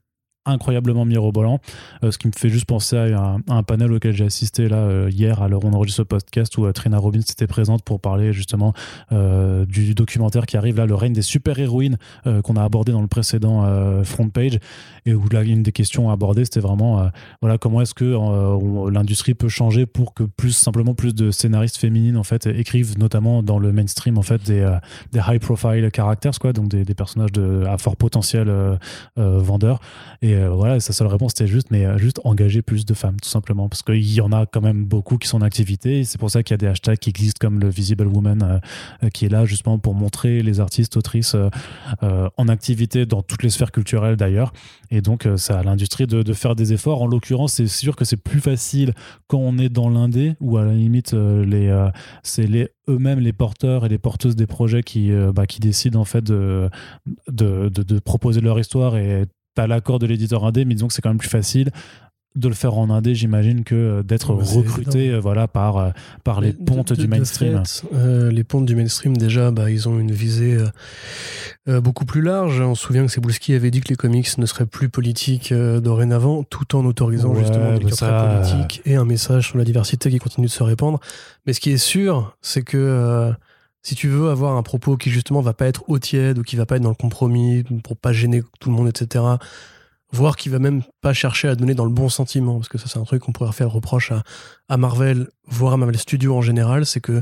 incroyablement 0.46 1.06
mirobolant. 1.06 1.60
Euh, 2.04 2.12
ce 2.12 2.18
qui 2.18 2.28
me 2.28 2.32
fait 2.36 2.50
juste 2.50 2.66
penser 2.66 2.98
à 2.98 3.38
un, 3.48 3.64
panel 3.64 3.92
auquel 3.92 4.16
j'ai 4.16 4.26
assisté 4.26 4.68
là 4.68 4.78
euh, 4.78 5.10
hier 5.12 5.42
à 5.42 5.48
l'heure 5.48 5.64
où 5.64 5.68
on 5.68 5.74
enregistre 5.74 5.98
ce 5.98 6.04
podcast 6.04 6.58
où 6.58 6.66
euh, 6.66 6.72
Trina 6.72 6.98
Robbins 6.98 7.20
était 7.20 7.48
présente 7.48 7.84
pour 7.84 8.00
parler 8.00 8.34
justement 8.34 8.74
du 9.12 9.94
documentaire 9.94 10.46
qui 10.46 10.58
arrive 10.58 10.78
là, 10.78 10.86
le 10.86 10.96
règne 10.96 11.14
des 11.14 11.22
super-héroïnes 11.22 11.98
qu'on 12.44 12.56
a 12.56 12.64
abordé 12.64 12.92
dans 12.92 13.02
le 13.02 13.08
précédent 13.08 14.04
front 14.04 14.30
page 14.30 14.60
et 15.06 15.14
où 15.14 15.28
là 15.30 15.44
une 15.44 15.64
des 15.64 15.72
questions 15.72 16.10
abordées 16.10 16.46
c'était 16.46 16.60
vraiment 16.60 17.00
euh, 17.00 17.08
voilà 17.42 17.58
comment 17.58 17.82
est-ce 17.82 17.94
que 17.94 18.06
euh, 18.06 18.92
l'industrie 18.92 19.34
peut 19.34 19.50
changer 19.50 19.86
pour 19.86 20.14
que 20.14 20.24
plus 20.24 20.52
simplement 20.52 20.94
plus 20.94 21.16
de 21.16 21.32
scénaristes 21.32 21.78
féminines 21.78 22.18
en 22.18 22.24
fait 22.24 22.46
écrivent 22.46 22.98
notamment 22.98 23.44
dans 23.44 23.60
le 23.60 23.72
mainstream 23.72 24.18
en 24.18 24.22
fait 24.22 24.44
des, 24.44 24.60
euh, 24.60 24.78
des 25.12 25.20
high 25.28 25.40
profile 25.40 25.90
characters 25.94 26.38
quoi 26.40 26.54
donc 26.54 26.70
des, 26.70 26.86
personnages 26.94 27.32
à 27.68 27.78
fort 27.78 27.96
potentiel 27.96 28.52
vendeurs 29.16 29.80
et 30.22 30.36
voilà, 30.46 30.80
sa 30.80 30.94
seule 30.94 31.08
réponse 31.08 31.32
c'était 31.36 31.48
juste, 31.50 31.72
mais 31.72 31.98
juste 31.98 32.20
engager 32.26 32.62
plus 32.62 32.86
de 32.86 32.94
femmes, 32.94 33.20
tout 33.20 33.30
simplement, 33.30 33.70
parce 33.70 33.82
qu'il 33.82 34.14
y 34.14 34.22
en 34.22 34.32
a 34.32 34.46
quand 34.46 34.62
même 34.62 34.84
beaucoup 34.84 35.18
qui 35.18 35.28
sont 35.28 35.38
en 35.38 35.42
activité. 35.42 36.04
C'est 36.04 36.20
pour 36.20 36.30
ça 36.30 36.44
qu'il 36.44 36.54
y 36.54 36.56
a 36.56 36.58
des 36.58 36.68
hashtags 36.68 36.98
qui 36.98 37.10
existent 37.10 37.38
comme 37.40 37.60
le 37.60 37.70
Visible 37.70 38.08
Woman, 38.08 38.62
qui 39.14 39.26
est 39.26 39.30
là 39.30 39.46
justement 39.46 39.80
pour 39.80 39.96
montrer 39.96 40.44
les 40.44 40.60
artistes, 40.60 40.98
autrices 40.98 41.36
en 42.02 42.48
activité 42.50 43.06
dans 43.06 43.22
toutes 43.22 43.44
les 43.44 43.50
sphères 43.50 43.72
culturelles 43.72 44.18
d'ailleurs. 44.18 44.52
Et 44.92 45.02
donc, 45.02 45.26
euh, 45.26 45.38
c'est 45.38 45.54
à 45.54 45.64
l'industrie 45.64 46.06
de, 46.06 46.34
faire 46.34 46.56
des 46.56 46.74
efforts. 46.74 47.02
En 47.02 47.08
l'occurrence, 47.08 47.54
c'est 47.54 47.68
sûr 47.68 47.96
que 47.96 48.04
c'est 48.04 48.18
plus 48.18 48.42
facile 48.42 48.94
quand 49.28 49.40
on 49.40 49.58
est 49.58 49.70
dans 49.70 49.90
l'indé, 49.90 50.36
ou 50.42 50.58
à 50.58 50.66
la 50.66 50.74
limite, 50.74 51.14
euh, 51.14 51.46
euh, 51.52 51.90
c'est 52.24 52.48
eux-mêmes 52.90 53.20
les 53.20 53.34
porteurs 53.34 53.86
et 53.86 53.90
les 53.90 53.98
porteuses 53.98 54.36
des 54.36 54.48
projets 54.48 54.84
qui, 54.84 55.12
bah, 55.34 55.46
décident 55.60 56.02
en 56.02 56.06
fait 56.06 56.26
de 56.26 56.70
proposer 58.04 58.42
leur 58.42 58.60
histoire 58.60 58.98
et 58.98 59.26
t'as 59.56 59.68
l'accord 59.68 60.00
de 60.00 60.06
l'éditeur 60.06 60.44
indé, 60.46 60.66
mais 60.66 60.74
disons 60.74 60.88
que 60.88 60.94
c'est 60.94 61.02
quand 61.02 61.10
même 61.10 61.18
plus 61.18 61.30
facile 61.30 61.72
de 62.36 62.48
le 62.48 62.54
faire 62.54 62.78
en 62.78 62.90
indé, 62.90 63.14
j'imagine, 63.14 63.64
que 63.66 63.76
euh, 63.76 64.04
d'être 64.04 64.34
recruté 64.34 65.10
euh, 65.10 65.20
voilà, 65.20 65.48
par, 65.50 65.78
euh, 65.78 65.90
par 66.24 66.40
les 66.40 66.54
pontes 66.54 66.94
de- 66.94 67.02
du 67.02 67.08
mainstream. 67.08 67.62
fait, 67.66 67.84
euh, 67.94 68.32
les 68.32 68.44
pontes 68.46 68.66
du 68.66 68.76
mainstream, 68.76 69.18
déjà, 69.18 69.52
bah, 69.52 69.70
ils 69.70 69.90
ont 69.90 70.00
une 70.00 70.12
visée 70.12 70.58
euh, 71.68 71.82
beaucoup 71.82 72.06
plus 72.06 72.22
large. 72.22 72.62
On 72.62 72.74
se 72.76 72.84
souvient 72.86 73.06
que 73.06 73.12
Cebulski 73.12 73.54
avait 73.54 73.70
dit 73.72 73.82
que 73.82 73.90
les 73.90 73.96
comics 73.96 74.38
ne 74.38 74.46
seraient 74.46 74.66
plus 74.66 74.88
politiques 74.90 75.52
euh, 75.52 75.80
dorénavant, 75.82 76.44
tout 76.44 76.76
en 76.76 76.86
autorisant 76.86 77.32
Ouais, 77.34 77.40
justement 77.40 77.78
des 77.78 77.86
bah 78.00 78.40
politiques 78.42 78.82
et 78.86 78.96
un 78.96 79.06
message 79.06 79.50
sur 79.50 79.58
la 79.58 79.64
diversité 79.66 80.10
qui 80.10 80.18
continue 80.20 80.48
de 80.48 80.52
se 80.52 80.64
répandre. 80.64 81.00
Mais 81.46 81.54
ce 81.54 81.60
qui 81.60 81.72
est 81.72 81.78
sûr, 81.78 82.36
c'est 82.42 82.62
que 82.64 83.32
si 83.84 83.96
tu 83.96 84.08
veux 84.08 84.30
avoir 84.30 84.56
un 84.58 84.64
propos 84.64 84.96
qui 84.96 85.10
justement 85.10 85.42
va 85.42 85.54
pas 85.54 85.66
être 85.66 85.84
au 85.90 85.98
tiède 86.00 86.38
ou 86.38 86.44
qui 86.44 86.56
va 86.56 86.66
pas 86.66 86.76
être 86.78 86.84
dans 86.84 86.90
le 86.90 86.96
compromis 86.96 87.64
pour 87.84 87.98
pas 87.98 88.14
gêner 88.14 88.44
tout 88.60 88.70
le 88.70 88.76
monde, 88.76 88.88
etc., 88.88 89.24
voire 90.12 90.36
qui 90.36 90.50
va 90.50 90.60
même 90.60 90.82
pas 91.02 91.14
chercher 91.14 91.48
à 91.48 91.56
donner 91.56 91.74
dans 91.74 91.86
le 91.86 91.92
bon 91.92 92.10
sentiment, 92.10 92.56
parce 92.56 92.70
que 92.70 92.78
ça 92.78 92.88
c'est 92.88 93.00
un 93.00 93.04
truc 93.04 93.24
qu'on 93.24 93.32
pourrait 93.32 93.52
faire 93.52 93.72
reproche 93.72 94.12
à, 94.12 94.24
à 94.70 94.78
Marvel, 94.78 95.30
voire 95.48 95.74
à 95.74 95.78
Marvel 95.78 95.98
Studios 95.98 96.36
en 96.36 96.42
général, 96.42 96.86
c'est 96.86 97.02
que 97.02 97.22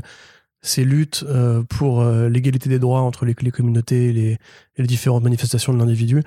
ces 0.62 0.84
luttes 0.84 1.24
euh, 1.26 1.62
pour 1.62 2.00
euh, 2.00 2.28
l'égalité 2.28 2.68
des 2.68 2.78
droits 2.78 3.00
entre 3.00 3.24
les, 3.24 3.34
communautés 3.34 4.08
et 4.08 4.12
les, 4.12 4.38
les 4.76 4.86
différentes 4.86 5.22
manifestations 5.22 5.72
de 5.72 5.78
l'individu 5.78 6.22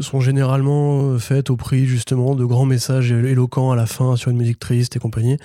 sont 0.00 0.20
généralement 0.20 1.02
euh, 1.02 1.18
faites 1.18 1.50
au 1.50 1.56
prix 1.56 1.86
justement 1.86 2.34
de 2.34 2.44
grands 2.44 2.64
messages 2.64 3.12
éloquents 3.12 3.70
à 3.70 3.76
la 3.76 3.86
fin 3.86 4.16
sur 4.16 4.30
une 4.30 4.36
musique 4.38 4.58
triste 4.58 4.96
et 4.96 4.98
compagnie. 4.98 5.36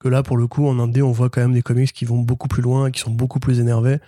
Que 0.00 0.08
là, 0.08 0.24
pour 0.24 0.36
le 0.36 0.48
coup, 0.48 0.66
en 0.66 0.80
Indé, 0.80 1.02
on 1.02 1.12
voit 1.12 1.30
quand 1.30 1.42
même 1.42 1.52
des 1.52 1.62
comics 1.62 1.92
qui 1.92 2.04
vont 2.04 2.18
beaucoup 2.18 2.48
plus 2.48 2.62
loin, 2.62 2.90
qui 2.90 3.00
sont 3.00 3.12
beaucoup 3.12 3.38
plus 3.38 3.60
énervés. 3.60 3.98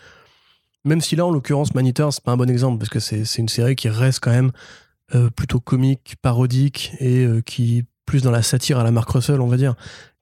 Même 0.85 1.01
si 1.01 1.15
là, 1.15 1.25
en 1.25 1.31
l'occurrence, 1.31 1.73
Maniteur, 1.75 2.13
c'est 2.13 2.25
pas 2.25 2.33
un 2.33 2.37
bon 2.37 2.51
exemple, 2.51 2.79
parce 2.79 2.91
que 2.91 2.99
c'est 2.99 3.39
une 3.39 3.49
série 3.49 3.77
qui 3.77 3.89
reste 3.89 4.19
quand 4.21 4.33
même 4.33 4.51
plutôt 5.37 5.61
comique, 5.61 6.17
parodique, 6.23 6.93
et 7.01 7.25
euh, 7.25 7.41
qui 7.41 7.85
plus 8.07 8.23
dans 8.23 8.31
la 8.31 8.43
satire 8.43 8.79
à 8.79 8.85
la 8.85 8.91
Mark 8.91 9.11
Russell, 9.11 9.41
on 9.41 9.47
va 9.47 9.57
dire, 9.57 9.75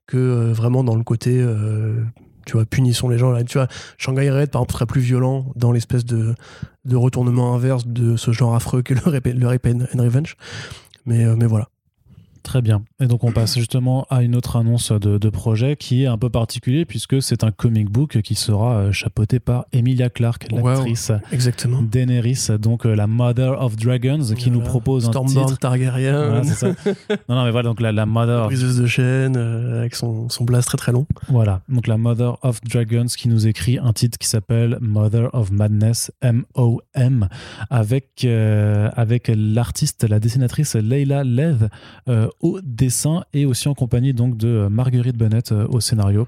que 0.07 0.17
euh, 0.17 0.53
vraiment 0.53 0.83
dans 0.83 0.95
le 0.95 1.03
côté, 1.03 1.39
euh, 1.39 2.03
tu 2.45 2.53
vois, 2.53 2.65
punissons 2.65 3.09
les 3.09 3.17
gens. 3.17 3.31
Là, 3.31 3.43
tu 3.43 3.57
vois, 3.57 3.67
Shanghai 3.97 4.29
Red, 4.29 4.51
par 4.51 4.61
exemple, 4.61 4.73
serait 4.73 4.85
plus 4.85 5.01
violent 5.01 5.51
dans 5.55 5.71
l'espèce 5.71 6.05
de, 6.05 6.35
retournement 6.91 7.55
inverse 7.55 7.87
de 7.87 8.15
ce 8.15 8.31
genre 8.31 8.55
affreux 8.55 8.81
que 8.81 8.93
le 8.93 9.01
le 9.31 9.47
Rape 9.47 9.67
and, 9.67 10.01
Revenge. 10.01 10.35
Mais, 11.05 11.25
euh, 11.25 11.35
mais 11.37 11.45
voilà. 11.45 11.69
Très 12.43 12.61
bien. 12.61 12.83
Et 12.99 13.07
donc 13.07 13.23
on 13.23 13.31
passe 13.31 13.57
justement 13.57 14.05
à 14.09 14.21
une 14.21 14.35
autre 14.35 14.57
annonce 14.57 14.91
de, 14.91 15.17
de 15.17 15.29
projet 15.29 15.75
qui 15.77 16.03
est 16.03 16.07
un 16.07 16.17
peu 16.17 16.29
particulier 16.29 16.85
puisque 16.85 17.21
c'est 17.21 17.43
un 17.43 17.51
comic 17.51 17.89
book 17.89 18.21
qui 18.21 18.35
sera 18.35 18.75
euh, 18.75 18.91
chapeauté 18.91 19.39
par 19.39 19.65
Emilia 19.71 20.09
Clarke, 20.09 20.47
Wow. 20.51 20.67
l'actrice 20.67 21.11
Exactement. 21.31 21.81
Daenerys, 21.81 22.47
donc 22.59 22.85
euh, 22.85 22.95
la 22.95 23.07
Mother 23.07 23.61
of 23.61 23.75
Dragons, 23.77 24.33
qui 24.37 24.51
nous 24.51 24.59
propose 24.61 25.07
un 25.09 25.23
titre. 25.25 25.57
Targaryen, 25.57 26.27
Voilà, 26.27 26.43
c'est 26.43 26.53
ça. 26.53 26.67
Non, 27.29 27.35
non, 27.35 27.45
mais 27.45 27.51
voilà, 27.51 27.69
donc 27.69 27.79
la, 27.81 27.91
la 27.91 28.05
Mother 28.05 28.41
of 28.41 28.47
briseuse 28.47 28.77
de 28.79 28.85
chaîne, 28.87 29.35
euh, 29.37 29.79
avec 29.79 29.95
son, 29.95 30.27
son 30.29 30.43
blast 30.43 30.67
très 30.67 30.77
très 30.77 30.91
long. 30.91 31.05
Voilà, 31.29 31.61
donc 31.69 31.87
la 31.87 31.97
Mother 31.97 32.37
of 32.43 32.61
Dragons 32.61 33.05
qui 33.05 33.29
nous 33.29 33.47
écrit 33.47 33.79
un 33.79 33.93
titre 33.93 34.17
qui 34.17 34.27
s'appelle 34.27 34.77
Mother 34.81 35.29
of 35.33 35.51
Madness, 35.51 36.11
M-O-M, 36.21 37.27
avec, 37.69 38.25
euh, 38.25 38.89
avec 38.95 39.31
l'artiste, 39.33 40.03
la 40.07 40.19
dessinatrice 40.19 40.75
Leila 40.75 41.23
Lev 41.23 41.67
euh, 42.09 42.27
au 42.39 42.59
dessin 42.61 43.23
et 43.33 43.45
aussi 43.45 43.67
en 43.67 43.73
compagnie 43.73 44.13
donc 44.13 44.37
de 44.37 44.67
Marguerite 44.69 45.17
Bennett 45.17 45.51
euh, 45.51 45.67
au 45.69 45.79
scénario. 45.79 46.27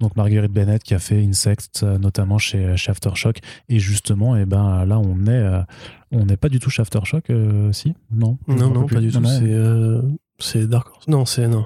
Donc 0.00 0.16
Marguerite 0.16 0.52
Bennett 0.52 0.82
qui 0.82 0.94
a 0.94 0.98
fait 0.98 1.24
Insect 1.24 1.82
euh, 1.82 1.98
notamment 1.98 2.38
chez, 2.38 2.76
chez 2.76 2.90
Aftershock 2.90 3.38
et 3.68 3.78
justement 3.78 4.36
et 4.36 4.44
ben 4.44 4.84
là 4.84 4.98
on 4.98 5.26
est 5.26 5.30
euh, 5.30 5.62
on 6.10 6.26
n'est 6.26 6.36
pas 6.36 6.48
du 6.48 6.58
tout 6.58 6.70
chez 6.70 6.82
Aftershock 6.82 7.30
euh, 7.30 7.72
si? 7.72 7.94
Non? 8.10 8.38
Non, 8.48 8.70
non, 8.70 8.86
pas 8.86 9.00
du 9.00 9.10
tout. 9.10 9.20
Non. 9.20 9.28
C'est 9.28 9.52
euh, 9.52 10.02
c'est 10.38 10.66
Dark 10.66 10.88
Horse. 10.90 11.08
Non, 11.08 11.24
c'est. 11.24 11.46
Non, 11.46 11.64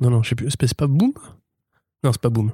non, 0.00 0.10
non, 0.10 0.22
je 0.22 0.30
sais 0.30 0.34
plus. 0.34 0.48
C'est 0.50 0.74
pas 0.74 0.86
Boom? 0.86 1.12
Non, 2.02 2.12
c'est 2.12 2.20
pas 2.20 2.30
Boom. 2.30 2.50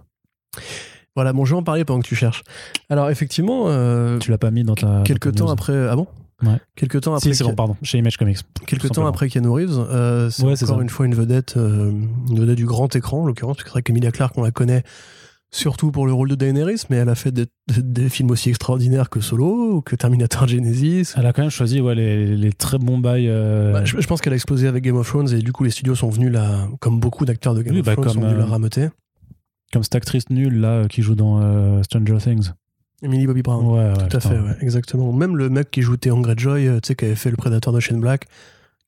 Voilà, 1.15 1.33
bon, 1.33 1.45
je 1.45 1.55
vais 1.55 1.59
en 1.59 1.63
parler 1.63 1.85
pendant 1.85 2.01
que 2.01 2.07
tu 2.07 2.17
cherches. 2.17 2.43
Alors, 2.89 3.11
effectivement, 3.11 3.65
euh, 3.67 4.19
tu 4.19 4.31
l'as 4.31 4.39
pas 4.39 4.51
mis 4.51 4.65
dans 4.65 4.75
ta 4.75 5.03
quelques 5.05 5.35
temps 5.35 5.51
après. 5.51 5.89
Ah 5.89 5.95
bon? 5.95 6.07
Ouais. 6.43 6.59
Quelques 6.77 7.01
temps 7.03 7.15
après. 7.15 7.31
si 7.31 7.37
c'est 7.37 7.45
bon 7.45 7.55
pardon 7.55 7.77
chez 7.83 7.99
Image 7.99 8.17
Comics 8.17 8.39
Quelques 8.67 8.83
temps 8.83 8.89
simplement. 8.89 9.09
après 9.09 9.29
Keanu 9.29 9.49
Reeves, 9.49 9.71
euh, 9.79 10.29
c'est 10.31 10.43
Ouais, 10.45 10.63
encore 10.63 10.81
une 10.81 10.89
fois 10.89 11.07
une 11.07 11.15
vedette, 11.15 11.57
euh, 11.57 11.91
une 12.29 12.39
vedette 12.41 12.57
du 12.57 12.67
grand 12.67 12.95
écran, 12.97 13.23
en 13.23 13.27
l'occurrence, 13.27 13.57
parce 13.57 13.65
que 13.65 13.69
c'est 13.71 13.75
vrai 13.75 13.83
qu'Emilia 13.83 14.11
Clarke, 14.11 14.37
on 14.37 14.43
la 14.43 14.51
connaît 14.51 14.83
surtout 15.55 15.93
pour 15.93 16.07
le 16.07 16.13
rôle 16.15 16.31
de 16.31 16.35
Daenerys, 16.35 16.83
mais 16.89 16.97
elle 16.97 17.11
a 17.11 17.15
fait 17.15 17.31
des, 17.31 18.09
films 18.09 18.31
aussi 18.31 18.49
extraordinaires 18.49 19.11
que 19.11 19.21
Solo, 19.21 19.75
ou 19.77 19.81
que 19.83 19.95
Terminator 19.97 20.49
Genesis. 20.49 21.13
Elle 21.17 21.27
a 21.27 21.33
quand 21.35 21.43
même 21.43 21.51
choisi 21.51 21.81
ouais, 21.81 21.95
les, 21.95 22.37
les 22.37 22.53
très 22.53 22.79
bons 22.79 22.99
bails. 22.99 23.29
euh, 23.29 23.73
Bah, 23.73 23.85
je, 23.85 24.01
je 24.01 24.07
pense 24.07 24.21
qu'elle 24.23 24.33
a 24.33 24.37
explosé 24.37 24.67
avec 24.67 24.83
Game 24.83 24.97
of 24.97 25.07
Thrones, 25.07 25.31
et 25.33 25.39
du 25.41 25.53
coup, 25.53 25.63
les 25.65 25.71
studios 25.71 25.95
sont 25.95 26.09
venus 26.09 26.33
la, 26.33 26.67
comme 26.81 26.99
beaucoup 27.01 27.25
d'acteurs 27.27 27.55
de 27.55 27.63
Game 27.63 27.75
Oui, 27.75 27.81
of 27.81 27.87
bah, 27.87 27.93
Thrones, 27.93 28.05
comme, 28.07 28.15
sont 28.15 28.21
venus 28.23 28.39
la 28.39 28.45
euh, 28.45 28.49
rameuter. 28.49 28.89
Comme 29.73 29.83
cette 29.83 29.95
actrice 29.95 30.29
nulle 30.31 30.59
là 30.61 30.87
qui 30.89 31.03
joue 31.03 31.15
dans 31.15 31.83
Stranger 31.83 32.19
Things. 32.19 32.51
Emily 33.03 33.27
Bobby 33.27 33.43
Brown. 33.43 33.67
Ouais, 33.67 33.79
ouais, 33.89 33.93
Tout 33.95 34.01
à 34.03 34.05
putain. 34.05 34.21
fait, 34.21 34.39
ouais, 34.39 34.57
exactement. 34.61 35.13
Même 35.13 35.37
le 35.37 35.49
mec 35.49 35.71
qui 35.71 35.83
joue 35.83 35.97
Theon 35.97 36.21
Greyjoy, 36.21 36.69
euh, 36.69 36.81
tu 36.81 36.89
sais, 36.89 36.95
qui 36.95 37.05
avait 37.05 37.15
fait 37.17 37.31
le 37.31 37.37
prédateur 37.37 37.73
de 37.73 37.81
Shane 37.81 38.01
Black, 38.01 38.27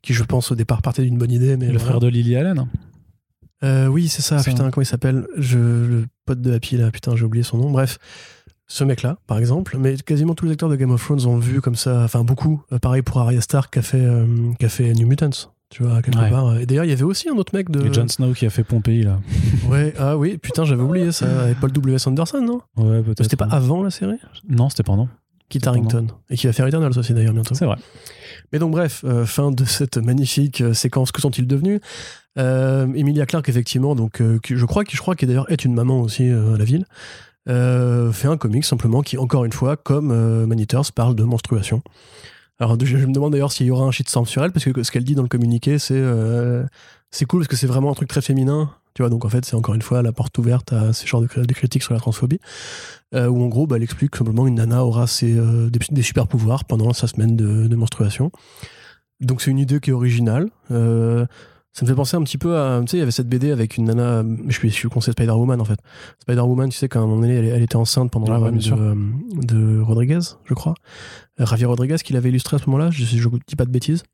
qui 0.03 0.13
je 0.15 0.23
pense 0.25 0.53
au 0.53 0.55
départ 0.55 0.83
partait 0.83 1.03
d'une 1.03 1.19
bonne 1.19 1.33
idée, 1.33 1.57
mais 1.57 1.67
Le 1.67 1.73
voilà. 1.73 1.85
frère 1.87 2.01
de 2.01 2.09
Lily 2.09 2.37
Allen. 2.37 2.59
hein. 2.59 2.69
Euh, 3.63 3.87
oui, 3.87 4.09
c'est 4.09 4.21
ça, 4.23 4.39
Ça. 4.39 4.51
putain, 4.51 4.71
comment 4.71 4.83
il 4.83 4.87
s'appelle? 4.87 5.27
Je, 5.39 5.59
Le 5.59 6.05
pote 6.27 6.41
de 6.43 6.53
Happy, 6.53 6.77
là, 6.77 6.91
putain, 6.91 7.17
j'ai 7.17 7.25
oublié 7.25 7.43
son 7.43 7.57
nom. 7.57 7.71
Bref, 7.71 7.99
ce 8.67 8.85
mec-là, 8.85 9.19
par 9.27 9.39
exemple. 9.39 9.77
Mais 9.79 9.97
quasiment 9.97 10.35
tous 10.35 10.45
les 10.47 10.53
acteurs 10.53 10.69
de 10.69 10.77
Game 10.77 10.91
of 10.91 11.03
Thrones 11.03 11.25
ont 11.27 11.39
vu 11.39 11.61
comme 11.63 11.75
ça, 11.77 12.03
enfin 12.05 12.25
beaucoup. 12.25 12.63
Euh, 12.73 12.79
pareil 12.79 13.03
pour 13.03 13.19
Arya 13.21 13.41
Stark 13.41 13.73
qui 13.73 13.79
a 13.79 13.83
fait, 13.83 14.01
euh, 14.05 14.27
qui 14.59 14.67
a 14.67 14.69
fait 14.69 14.93
New 14.93 15.07
Mutants, 15.07 15.54
tu 15.75 15.83
vois, 15.83 16.01
quelque 16.03 16.17
Ouais. 16.19 16.31
part. 16.31 16.57
Et 16.59 16.67
d'ailleurs, 16.67 16.85
il 16.85 16.91
y 16.91 16.93
avait 16.93 17.03
aussi 17.03 17.29
un 17.29 17.35
autre 17.37 17.53
mec 17.53 17.69
de. 17.69 17.85
Et 17.85 17.93
Jon 17.93 18.07
Snow 18.07 18.33
qui 18.33 18.47
a 18.47 18.51
fait 18.51 18.63
Pompéi 18.63 19.03
là. 19.03 19.19
Ouais, 19.69 19.93
ah 19.99 20.17
oui, 20.17 20.39
putain, 20.39 20.65
j'avais 20.65 20.83
oublié 20.83 21.11
ça. 21.11 21.27
Avec 21.43 21.59
Paul 21.59 21.73
W.S. 21.73 22.07
Anderson, 22.07 22.41
non? 22.41 22.61
Ouais, 22.77 23.03
peut-être. 23.03 23.25
C'était 23.25 23.37
pas 23.37 23.49
avant 23.51 23.83
la 23.83 23.91
série? 23.91 24.17
Non, 24.49 24.69
c'était 24.69 24.85
pendant. 24.85 25.09
Kit 25.49 25.59
C'est 25.61 25.69
Harington. 25.69 26.07
Et 26.31 26.37
qui 26.37 26.47
va 26.47 26.53
faire 26.53 26.67
Eternals 26.67 26.97
aussi, 26.97 27.13
d'ailleurs, 27.13 27.33
bientôt. 27.35 27.55
C'est 27.55 27.65
vrai. 27.67 27.77
Mais 28.53 28.59
donc 28.61 28.71
bref, 28.71 29.05
euh, 29.05 29.27
fin 29.27 29.51
de 29.51 29.65
cette 29.65 29.97
magnifique 29.97 30.61
euh, 30.61 30.75
séquence. 30.75 31.11
Que 31.13 31.21
sont-ils 31.21 31.47
devenus? 31.47 31.81
Euh, 32.39 32.87
Emilia 32.95 33.27
Clarke, 33.27 33.49
effectivement, 33.49 33.95
donc 33.97 34.21
euh, 34.21 34.39
qui- 34.43 34.57
je 34.57 34.65
crois 34.65 34.85
qui 34.85 34.97
je 34.97 35.01
crois 35.03 35.17
qui 35.17 35.27
d'ailleurs 35.27 35.51
est 35.51 35.65
une 35.65 35.75
maman 35.75 36.01
aussi 36.01 36.29
à 36.29 36.57
la 36.57 36.65
ville, 36.65 36.85
fait 37.47 38.29
un 38.29 38.37
comic 38.37 38.65
simplement 38.65 39.03
qui 39.03 39.19
encore 39.19 39.45
une 39.45 39.53
fois, 39.53 39.77
comme 39.77 40.45
Manitors, 40.47 40.91
parle 40.93 41.15
de 41.15 41.25
menstruation. 41.25 41.83
Alors 42.61 42.79
je, 42.81 42.97
me 42.97 43.13
demande 43.13 43.33
d'ailleurs 43.33 43.53
s'il 43.53 43.67
y 43.67 43.71
aura 43.71 43.85
un 43.85 43.91
shitstorm 43.91 44.27
sur 44.27 44.45
elle 44.45 44.53
parce 44.53 44.65
que 44.65 44.83
ce 44.83 44.91
qu'elle 44.91 45.05
dit 45.05 45.15
dans 45.15 45.23
le 45.23 45.29
communiqué, 45.29 45.79
c'est 45.79 45.95
euh, 45.97 46.65
c'est 47.11 47.25
cool 47.25 47.41
parce 47.41 47.49
que 47.49 47.57
c'est 47.57 47.67
vraiment 47.67 47.91
un 47.91 47.95
truc 47.95 48.09
très 48.09 48.23
féminin. 48.23 48.71
Tu 48.95 49.03
vois, 49.03 49.11
donc 49.11 49.25
en 49.25 49.29
fait, 49.29 49.45
c'est 49.45 49.57
encore 49.57 49.75
une 49.75 49.83
fois 49.83 50.03
la 50.03 50.13
porte 50.13 50.39
ouverte 50.39 50.73
à 50.73 50.93
ces 50.93 51.09
genres 51.09 51.21
de, 51.21 51.27
cri- 51.27 51.45
de 51.45 51.53
critiques 51.53 51.83
sur 51.83 51.95
la 51.95 51.99
transphobie. 51.99 52.39
Euh, 53.13 53.27
où 53.27 53.43
en 53.43 53.49
gros, 53.49 53.67
bah, 53.67 53.77
elle 53.77 53.83
explique 53.83 54.13
que 54.13 54.19
simplement 54.19 54.47
une 54.47 54.55
nana 54.55 54.85
aura 54.85 55.09
ses, 55.09 55.37
euh, 55.37 55.69
des, 55.69 56.03
super 56.03 56.29
pouvoirs 56.29 56.65
pendant 56.65 56.93
sa 56.93 57.09
semaine 57.09 57.35
de, 57.35 57.67
de 57.67 57.77
menstruation. 57.77 58.31
Donc 59.21 59.43
c'est 59.43 59.51
une 59.51 59.59
idée 59.59 59.81
qui 59.81 59.91
est 59.91 59.93
originale. 59.93 60.49
Ça 61.75 61.85
me 61.85 61.89
fait 61.91 61.95
penser 61.97 62.17
un 62.17 62.23
petit 62.23 62.39
peu 62.39 62.57
à. 62.57 62.81
Tu 62.83 62.91
sais, 62.93 62.97
il 62.97 63.01
y 63.01 63.03
avait 63.03 63.11
cette 63.11 63.29
BD 63.29 63.51
avec 63.51 63.77
une 63.77 63.85
nana. 63.87 64.23
Je 64.47 64.53
suis, 64.57 64.71
je 64.71 64.75
suis 64.75 64.85
le 64.85 64.91
conseil 64.91 65.11
Spider-Woman 65.13 65.61
en 65.61 65.65
fait. 65.65 65.81
Spider-Woman, 66.23 66.69
tu 66.71 66.79
sais, 66.79 66.89
qu'à 66.89 67.01
un 67.01 67.03
moment 67.03 67.21
donné, 67.21 67.35
elle, 67.35 67.47
elle 67.47 67.63
était 67.63 67.75
enceinte 67.77 68.13
pendant 68.13 68.27
Ah 68.33 68.39
la 68.39 68.41
ouais, 68.41 68.53
de, 68.53 68.73
euh, 68.73 68.95
de 69.43 69.81
Rodriguez, 69.81 70.21
je 70.45 70.55
crois. 70.55 70.75
Euh, 71.41 71.47
Javier 71.47 71.67
Rodriguez 71.67 71.97
qui 72.05 72.13
l'avait 72.13 72.29
illustré 72.29 72.55
à 72.57 72.59
ce 72.61 72.67
moment-là, 72.71 72.91
je, 72.91 73.05
je 73.05 73.29
dis 73.49 73.57
pas 73.57 73.65
de 73.65 73.73
bêtises. 73.73 74.05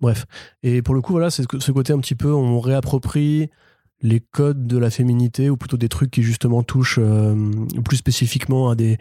Bref. 0.00 0.26
Et 0.64 0.82
pour 0.82 0.92
le 0.96 1.00
coup, 1.02 1.12
voilà, 1.12 1.30
c'est 1.30 1.44
ce- 1.44 1.60
ce 1.60 1.70
côté 1.72 1.92
un 1.92 2.00
petit 2.00 2.16
peu, 2.16 2.32
on 2.34 2.58
réapproprie 2.58 3.48
les 4.02 4.18
codes 4.18 4.66
de 4.66 4.76
la 4.76 4.90
féminité, 4.90 5.50
ou 5.50 5.56
plutôt 5.56 5.76
des 5.76 5.88
trucs 5.88 6.10
qui 6.10 6.24
justement 6.24 6.64
touchent 6.64 6.98
euh, 7.00 7.34
plus 7.84 7.96
spécifiquement 7.98 8.70
à 8.70 8.74
des, 8.74 8.98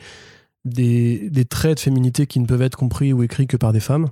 des, 0.65 1.31
des 1.31 1.45
traits 1.45 1.77
de 1.77 1.79
féminité 1.81 2.27
qui 2.27 2.39
ne 2.39 2.45
peuvent 2.45 2.61
être 2.61 2.77
compris 2.77 3.11
ou 3.11 3.23
écrits 3.23 3.47
que 3.47 3.57
par 3.57 3.73
des 3.73 3.79
femmes. 3.79 4.09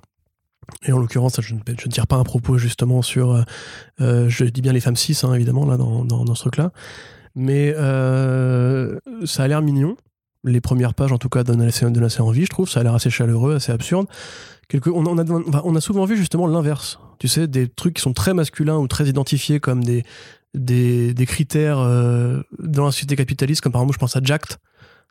Et 0.86 0.92
en 0.94 1.00
l'occurrence, 1.00 1.40
je 1.42 1.54
ne, 1.56 1.60
je 1.68 1.88
ne 1.88 1.92
tire 1.92 2.08
pas 2.08 2.16
un 2.16 2.24
propos 2.24 2.58
justement 2.58 3.02
sur, 3.02 3.32
euh, 3.32 3.42
euh, 4.00 4.30
je 4.30 4.46
dis 4.46 4.62
bien 4.62 4.74
les 4.74 4.80
femmes 4.80 4.96
cis, 4.96 5.18
hein, 5.24 5.34
évidemment, 5.34 5.66
là, 5.66 5.78
dans, 5.78 6.06
dans, 6.06 6.24
dans 6.24 6.36
ce 6.36 6.42
truc-là. 6.42 6.72
Mais 7.36 7.74
euh, 7.78 9.00
ça 9.26 9.44
a 9.44 9.48
l'air 9.48 9.62
mignon. 9.62 9.96
Les 10.44 10.62
premières 10.62 10.94
pages, 10.96 11.12
en 11.12 11.18
tout 11.18 11.30
cas, 11.30 11.44
donnent 11.44 11.62
assez, 11.62 11.90
donnent 11.90 12.04
assez 12.04 12.22
envie, 12.22 12.46
je 12.46 12.50
trouve. 12.50 12.68
Ça 12.70 12.80
a 12.80 12.84
l'air 12.84 12.96
assez 12.96 13.10
chaleureux, 13.10 13.56
assez 13.56 13.72
absurde. 13.72 14.08
Quelque, 14.68 14.90
on, 14.90 15.06
on 15.06 15.18
a, 15.20 15.62
on 15.64 15.76
a 15.76 15.82
souvent 15.82 16.06
vu 16.06 16.18
justement 16.18 16.48
l'inverse. 16.48 17.00
Tu 17.20 17.28
sais, 17.28 17.48
des 17.48 17.68
trucs 17.68 17.96
qui 17.96 18.02
sont 18.02 18.14
très 18.14 18.34
masculins 18.34 18.78
ou 18.78 18.88
très 18.88 19.06
identifiés 19.06 19.60
comme 19.60 19.84
des, 19.84 20.04
des, 20.56 21.14
des 21.14 21.26
critères 21.28 21.78
euh, 21.80 22.42
dans 22.60 22.86
la 22.86 22.92
société 22.92 23.16
capitaliste, 23.16 23.62
comme 23.62 23.72
par 23.72 23.82
exemple, 23.82 23.94
je 23.96 24.00
pense 24.00 24.16
à 24.16 24.22
Jacked. 24.24 24.58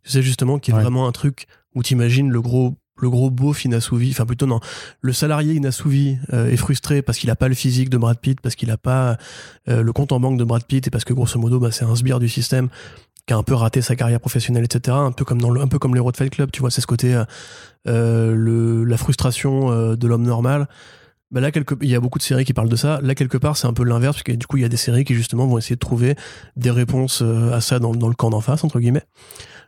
Tu 0.02 0.10
sais, 0.10 0.22
justement, 0.22 0.58
qui 0.58 0.70
est 0.72 0.74
Ouais. 0.74 0.82
vraiment 0.82 1.06
un 1.06 1.12
truc 1.12 1.46
où 1.74 1.82
tu 1.84 1.92
imagines 1.92 2.30
le 2.30 2.40
gros, 2.40 2.74
le 3.00 3.10
gros 3.10 3.30
beauf 3.30 3.64
inassouvi, 3.64 4.10
enfin 4.10 4.26
plutôt 4.26 4.46
non, 4.46 4.60
le 5.00 5.12
salarié 5.12 5.54
inassouvi 5.54 6.18
euh, 6.32 6.50
est 6.50 6.56
frustré 6.56 7.02
parce 7.02 7.18
qu'il 7.18 7.30
a 7.30 7.36
pas 7.36 7.48
le 7.48 7.54
physique 7.54 7.90
de 7.90 7.98
Brad 7.98 8.18
Pitt, 8.18 8.40
parce 8.40 8.54
qu'il 8.54 8.70
a 8.70 8.76
pas 8.76 9.16
euh, 9.68 9.82
le 9.82 9.92
compte 9.92 10.12
en 10.12 10.20
banque 10.20 10.38
de 10.38 10.44
Brad 10.44 10.64
Pitt 10.64 10.86
et 10.86 10.90
parce 10.90 11.04
que 11.04 11.12
grosso 11.12 11.38
modo, 11.38 11.58
bah, 11.58 11.70
c'est 11.70 11.84
un 11.84 11.96
sbire 11.96 12.18
du 12.18 12.28
système 12.28 12.68
qui 13.26 13.34
a 13.34 13.36
un 13.36 13.42
peu 13.42 13.54
raté 13.54 13.80
sa 13.80 13.96
carrière 13.96 14.20
professionnelle, 14.20 14.64
etc. 14.64 14.96
Un 14.98 15.12
peu 15.12 15.24
comme 15.24 15.40
dans 15.40 15.50
le, 15.50 15.60
un 15.60 15.68
peu 15.68 15.78
comme 15.78 15.94
les 15.94 16.00
Road 16.00 16.16
Fight 16.16 16.32
Club, 16.32 16.50
tu 16.50 16.60
vois, 16.60 16.70
c'est 16.70 16.80
ce 16.80 16.86
côté, 16.86 17.14
euh, 17.14 17.24
euh, 17.88 18.34
le, 18.34 18.84
la 18.84 18.96
frustration 18.96 19.70
euh, 19.70 19.96
de 19.96 20.08
l'homme 20.08 20.24
normal. 20.24 20.68
Bah 21.30 21.40
là, 21.40 21.52
quelque, 21.52 21.76
il 21.80 21.88
y 21.88 21.94
a 21.94 22.00
beaucoup 22.00 22.18
de 22.18 22.24
séries 22.24 22.44
qui 22.44 22.54
parlent 22.54 22.68
de 22.68 22.74
ça. 22.74 22.98
Là, 23.02 23.14
quelque 23.14 23.38
part, 23.38 23.56
c'est 23.56 23.68
un 23.68 23.72
peu 23.72 23.84
l'inverse, 23.84 24.16
parce 24.16 24.24
que 24.24 24.32
du 24.32 24.46
coup, 24.48 24.56
il 24.56 24.62
y 24.62 24.66
a 24.66 24.68
des 24.68 24.76
séries 24.76 25.04
qui 25.04 25.14
justement 25.14 25.46
vont 25.46 25.58
essayer 25.58 25.76
de 25.76 25.80
trouver 25.80 26.16
des 26.56 26.72
réponses 26.72 27.22
à 27.22 27.60
ça 27.60 27.78
dans, 27.78 27.94
dans 27.94 28.08
le 28.08 28.14
camp 28.14 28.30
d'en 28.30 28.40
face, 28.40 28.64
entre 28.64 28.80
guillemets. 28.80 29.04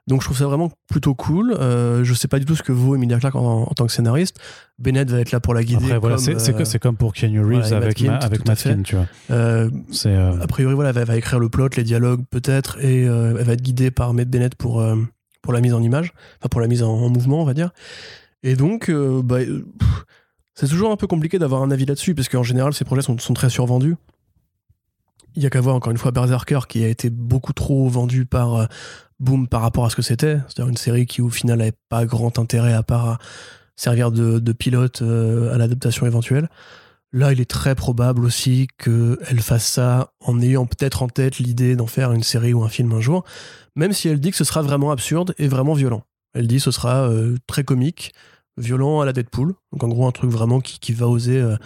Donc 0.08 0.20
je 0.20 0.26
trouve 0.26 0.36
ça 0.36 0.46
vraiment 0.46 0.70
plutôt 0.90 1.14
cool. 1.14 1.54
Euh, 1.60 2.02
je 2.02 2.12
sais 2.12 2.26
pas 2.26 2.40
du 2.40 2.44
tout 2.44 2.56
ce 2.56 2.62
que 2.64 2.72
vaut 2.72 2.96
Emilia 2.96 3.20
Clarke 3.20 3.36
en, 3.36 3.62
en 3.62 3.66
tant 3.74 3.86
que 3.86 3.92
scénariste. 3.92 4.36
Bennett 4.78 5.08
va 5.08 5.20
être 5.20 5.30
là 5.30 5.38
pour 5.38 5.54
la 5.54 5.62
guider. 5.62 5.84
Après, 5.84 5.98
voilà, 5.98 6.16
comme, 6.16 6.24
c'est 6.24 6.40
c'est 6.40 6.54
euh, 6.56 6.64
c'est 6.64 6.80
comme 6.80 6.96
pour 6.96 7.12
Keanu 7.12 7.40
Reeves 7.40 7.68
voilà, 7.68 7.76
avec, 7.76 8.00
Matt 8.00 8.10
Ma- 8.10 8.18
Kint, 8.18 8.24
avec 8.24 8.38
tout 8.40 8.48
à 8.48 8.50
Matt 8.50 8.58
fait. 8.58 8.70
Kint, 8.70 8.82
tu 8.82 8.96
vois. 8.96 9.06
euh, 9.30 9.70
euh, 10.06 10.40
a 10.40 10.46
priori, 10.48 10.74
voilà, 10.74 10.88
elle 10.90 10.94
va, 10.96 11.00
elle 11.02 11.06
va 11.06 11.16
écrire 11.16 11.38
le 11.38 11.48
plot, 11.48 11.68
les 11.76 11.84
dialogues 11.84 12.24
peut-être, 12.30 12.82
et 12.84 13.02
elle 13.02 13.44
va 13.44 13.52
être 13.52 13.62
guidée 13.62 13.92
par 13.92 14.12
Matt 14.12 14.28
Bennett 14.28 14.56
pour, 14.56 14.84
pour 15.40 15.52
la 15.52 15.60
mise 15.60 15.72
en 15.72 15.82
image, 15.82 16.12
enfin 16.40 16.48
pour 16.50 16.60
la 16.60 16.66
mise 16.66 16.82
en, 16.82 16.90
en 16.90 17.08
mouvement, 17.08 17.40
on 17.40 17.44
va 17.44 17.54
dire. 17.54 17.70
Et 18.42 18.56
donc, 18.56 18.90
bah, 18.90 19.38
c'est 20.54 20.66
toujours 20.66 20.90
un 20.90 20.96
peu 20.96 21.06
compliqué 21.06 21.38
d'avoir 21.38 21.62
un 21.62 21.70
avis 21.70 21.86
là-dessus, 21.86 22.16
parce 22.16 22.28
qu'en 22.28 22.42
général, 22.42 22.74
ces 22.74 22.84
projets 22.84 23.02
sont, 23.02 23.16
sont 23.18 23.34
très 23.34 23.50
survendus. 23.50 23.94
Il 25.36 25.42
y 25.42 25.46
a 25.46 25.50
qu'à 25.50 25.60
voir 25.60 25.76
encore 25.76 25.92
une 25.92 25.96
fois 25.96 26.10
Berserker 26.10 26.60
qui 26.68 26.84
a 26.84 26.88
été 26.88 27.08
beaucoup 27.08 27.54
trop 27.54 27.88
vendu 27.88 28.26
par 28.26 28.68
Boom 29.22 29.48
par 29.48 29.62
rapport 29.62 29.84
à 29.86 29.90
ce 29.90 29.96
que 29.96 30.02
c'était, 30.02 30.38
c'est-à-dire 30.48 30.68
une 30.68 30.76
série 30.76 31.06
qui 31.06 31.22
au 31.22 31.30
final 31.30 31.58
n'avait 31.58 31.72
pas 31.88 32.04
grand 32.04 32.38
intérêt 32.38 32.74
à 32.74 32.82
part 32.82 33.08
à 33.08 33.18
servir 33.76 34.10
de, 34.10 34.38
de 34.38 34.52
pilote 34.52 35.00
euh, 35.02 35.54
à 35.54 35.58
l'adaptation 35.58 36.06
éventuelle. 36.06 36.48
Là, 37.14 37.32
il 37.32 37.40
est 37.40 37.50
très 37.50 37.74
probable 37.74 38.24
aussi 38.24 38.68
qu'elle 38.78 39.40
fasse 39.40 39.66
ça 39.66 40.12
en 40.20 40.40
ayant 40.40 40.64
peut-être 40.66 41.02
en 41.02 41.08
tête 41.08 41.38
l'idée 41.38 41.76
d'en 41.76 41.86
faire 41.86 42.12
une 42.12 42.22
série 42.22 42.54
ou 42.54 42.64
un 42.64 42.68
film 42.68 42.92
un 42.92 43.00
jour, 43.00 43.24
même 43.76 43.92
si 43.92 44.08
elle 44.08 44.18
dit 44.18 44.30
que 44.30 44.36
ce 44.36 44.44
sera 44.44 44.62
vraiment 44.62 44.90
absurde 44.90 45.34
et 45.38 45.46
vraiment 45.46 45.74
violent. 45.74 46.04
Elle 46.34 46.46
dit 46.46 46.56
que 46.56 46.62
ce 46.62 46.70
sera 46.70 47.08
euh, 47.08 47.36
très 47.46 47.64
comique, 47.64 48.14
violent 48.56 49.00
à 49.00 49.06
la 49.06 49.12
Deadpool, 49.12 49.54
donc 49.72 49.84
en 49.84 49.88
gros 49.88 50.06
un 50.06 50.10
truc 50.12 50.30
vraiment 50.30 50.60
qui, 50.60 50.78
qui 50.78 50.92
va 50.92 51.06
oser 51.06 51.38
euh, 51.38 51.56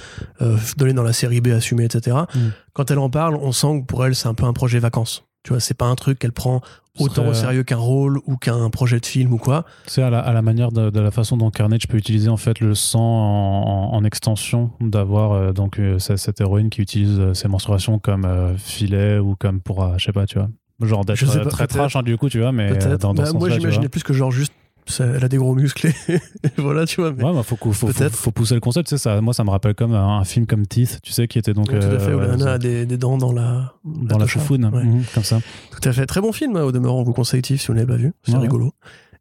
euh, 0.40 0.56
donner 0.76 0.92
dans 0.92 1.02
la 1.02 1.12
série 1.12 1.40
B 1.40 1.48
assumée, 1.48 1.84
etc. 1.84 2.16
Mm. 2.34 2.38
Quand 2.72 2.90
elle 2.90 2.98
en 2.98 3.10
parle, 3.10 3.36
on 3.36 3.52
sent 3.52 3.80
que 3.80 3.86
pour 3.86 4.04
elle 4.04 4.14
c'est 4.14 4.28
un 4.28 4.34
peu 4.34 4.44
un 4.44 4.52
projet 4.52 4.78
vacances. 4.78 5.25
Tu 5.46 5.52
vois, 5.52 5.60
c'est 5.60 5.74
pas 5.78 5.86
un 5.86 5.94
truc 5.94 6.18
qu'elle 6.18 6.32
prend 6.32 6.60
autant 6.98 7.28
au 7.28 7.34
sérieux 7.34 7.62
qu'un 7.62 7.76
rôle 7.76 8.18
ou 8.26 8.36
qu'un 8.36 8.68
projet 8.68 8.98
de 8.98 9.06
film 9.06 9.32
ou 9.32 9.36
quoi. 9.38 9.64
C'est 9.86 10.02
à 10.02 10.10
la, 10.10 10.18
à 10.18 10.32
la 10.32 10.42
manière 10.42 10.72
de, 10.72 10.90
de 10.90 10.98
la 10.98 11.12
façon 11.12 11.36
dont 11.36 11.50
Carnage 11.50 11.86
peut 11.86 11.96
utiliser 11.98 12.28
en 12.28 12.36
fait 12.36 12.58
le 12.58 12.74
sang 12.74 12.98
en, 13.00 13.92
en- 13.92 13.96
en 13.96 14.02
extension, 14.04 14.70
d'avoir 14.80 15.32
euh, 15.32 15.52
donc 15.52 15.78
euh, 15.78 16.00
cette, 16.00 16.40
héroïne 16.40 16.68
qui 16.68 16.80
utilise 16.80 17.20
euh, 17.20 17.32
ses 17.34 17.46
menstruations 17.46 18.00
comme 18.00 18.24
euh, 18.24 18.56
filet 18.56 19.18
ou 19.20 19.36
comme 19.36 19.60
pour, 19.60 19.86
je 19.98 20.04
sais 20.04 20.12
pas, 20.12 20.26
tu 20.26 20.36
vois, 20.38 20.48
genre 20.82 21.04
d'être 21.04 21.48
très 21.48 21.68
trash 21.68 21.94
hein, 21.94 22.02
du 22.02 22.16
coup, 22.18 22.28
tu 22.28 22.40
vois, 22.40 22.50
mais 22.50 22.76
dans, 22.98 23.14
dans 23.14 23.22
Bah, 23.22 23.26
ce 23.26 23.32
moi 23.34 23.48
j'imaginais 23.50 23.88
plus 23.88 24.02
que 24.02 24.12
genre 24.12 24.32
juste 24.32 24.52
ça- 24.86 25.04
elle 25.06 25.24
a 25.24 25.28
des 25.28 25.36
gros 25.36 25.54
muscles 25.54 25.88
et 26.08 26.18
voilà, 26.58 26.86
tu 26.86 27.00
vois. 27.00 27.12
mais- 27.12 27.22
Ouais, 27.24 27.32
bah, 27.32 27.42
faut, 27.42 27.56
faut, 27.56 27.72
faut, 27.72 28.30
pousser 28.32 28.54
le 28.54 28.60
concept, 28.60 28.88
tu 28.88 28.96
sais, 28.96 29.02
ça, 29.02 29.20
moi 29.20 29.34
ça 29.34 29.44
me 29.44 29.50
rappelle 29.50 29.74
comme 29.74 29.92
un, 29.94 30.18
un 30.18 30.24
film 30.24 30.46
comme 30.46 30.66
Teeth, 30.66 31.00
tu 31.02 31.12
sais, 31.12 31.26
qui 31.28 31.38
était 31.38 31.52
donc 31.54 31.68
tout 31.68 31.74
à 31.76 31.98
fait, 31.98 32.12
où 32.14 32.18
euh, 32.20 32.26
la 32.28 32.36
nana 32.36 32.52
a 32.52 32.58
des, 32.58 32.86
des 32.86 32.96
dents 32.96 33.18
dans 33.18 33.32
la, 33.32 33.74
dans 33.84 34.18
la 34.18 34.24
touche, 34.24 34.34
foufoune, 34.38 34.64
ouais. 34.72 34.84
mhm, 34.84 35.02
comme 35.14 35.24
ça. 35.24 35.40
Tout 35.70 35.88
à 35.88 35.92
fait. 35.92 36.06
Très 36.06 36.20
bon 36.20 36.32
film, 36.32 36.56
hein, 36.56 36.62
au 36.62 36.72
demeurant, 36.72 37.00
on 37.00 37.04
vous 37.04 37.12
conseille 37.12 37.42
Tiff 37.42 37.60
si 37.60 37.66
vous 37.68 37.74
ne 37.74 37.80
l'avez 37.80 37.92
pas 37.92 37.98
vu. 37.98 38.12
C'est 38.24 38.32
Ouais. 38.34 38.38
rigolo. 38.38 38.72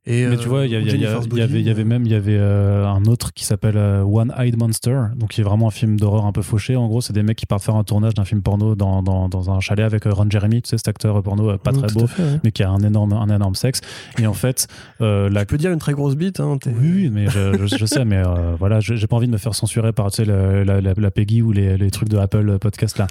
Et, 0.08 0.28
Mais 0.28 0.36
euh, 0.36 0.38
tu 0.38 0.48
vois, 0.48 0.66
il 0.66 0.72
y, 0.72 0.76
avait, 0.76 1.84
même 1.84 2.06
il 2.06 2.12
y 2.12 2.16
avait 2.16 2.38
euh, 2.38 2.86
un 2.86 3.06
autre 3.06 3.34
qui 3.34 3.44
s'appelle 3.44 3.78
euh, 3.78 4.04
One 4.04 4.32
Eyed 4.38 4.56
Monster, 4.58 5.06
donc 5.16 5.30
qui 5.32 5.42
est 5.42 5.44
vraiment 5.44 5.68
un 5.68 5.72
film 5.72 6.00
d'horreur 6.00 6.26
un 6.26 6.32
peu 6.32 6.44
fauché. 6.44 6.76
En 6.76 6.88
gros, 6.88 7.02
c'est 7.02 7.14
des 7.14 7.24
mecs 7.24 7.38
qui 7.38 7.48
partent 7.48 7.64
faire 7.64 7.76
un 7.76 7.84
tournage 7.84 8.14
d'un 8.14 8.24
film 8.26 8.42
porno 8.44 8.76
dans, 8.76 9.02
dans, 9.02 9.30
dans 9.30 9.50
un 9.52 9.60
chalet 9.62 9.84
avec 9.86 10.04
Ron 10.06 10.28
Jeremy, 10.30 10.62
tu 10.62 10.70
sais, 10.70 10.78
cet 10.78 10.88
acteur 10.88 11.24
porno 11.24 11.58
pas 11.58 11.72
très 11.72 11.88
beau, 11.94 12.06
fait, 12.06 12.22
ouais. 12.22 12.40
mais 12.44 12.52
qui 12.52 12.62
a 12.62 12.70
un 12.70 12.80
énorme, 12.80 13.14
un 13.14 13.34
énorme 13.36 13.56
sexe. 13.56 13.82
Et 14.20 14.28
en 14.28 14.34
fait, 14.34 14.68
euh, 15.02 15.28
la 15.30 15.42
Tu 15.42 15.48
peux 15.48 15.58
dire 15.58 15.72
une 15.72 15.80
très 15.80 15.94
grosse 15.94 16.16
bite. 16.16 16.40
Hein, 16.40 16.58
oui, 16.80 17.10
mais 17.12 17.28
je, 17.28 17.66
je- 17.66 17.76
je 17.78 17.86
sais, 17.86 18.06
mais 18.06 18.22
voilà, 18.60 18.80
j'ai 18.80 19.08
pas 19.08 19.16
envie 19.16 19.28
de 19.28 19.32
me 19.32 19.38
faire 19.38 19.56
censurer 19.56 19.92
par 19.92 20.12
tu 20.12 20.24
sais, 20.24 20.26
la, 20.26 20.64
la, 20.64 20.82
la 20.82 21.12
Peggy 21.12 21.42
ou 21.42 21.52
les, 21.52 21.78
les 21.78 21.90
trucs 21.92 22.10
de 22.10 22.18
Apple 22.18 22.60
podcast 22.60 23.00
là. 23.00 23.08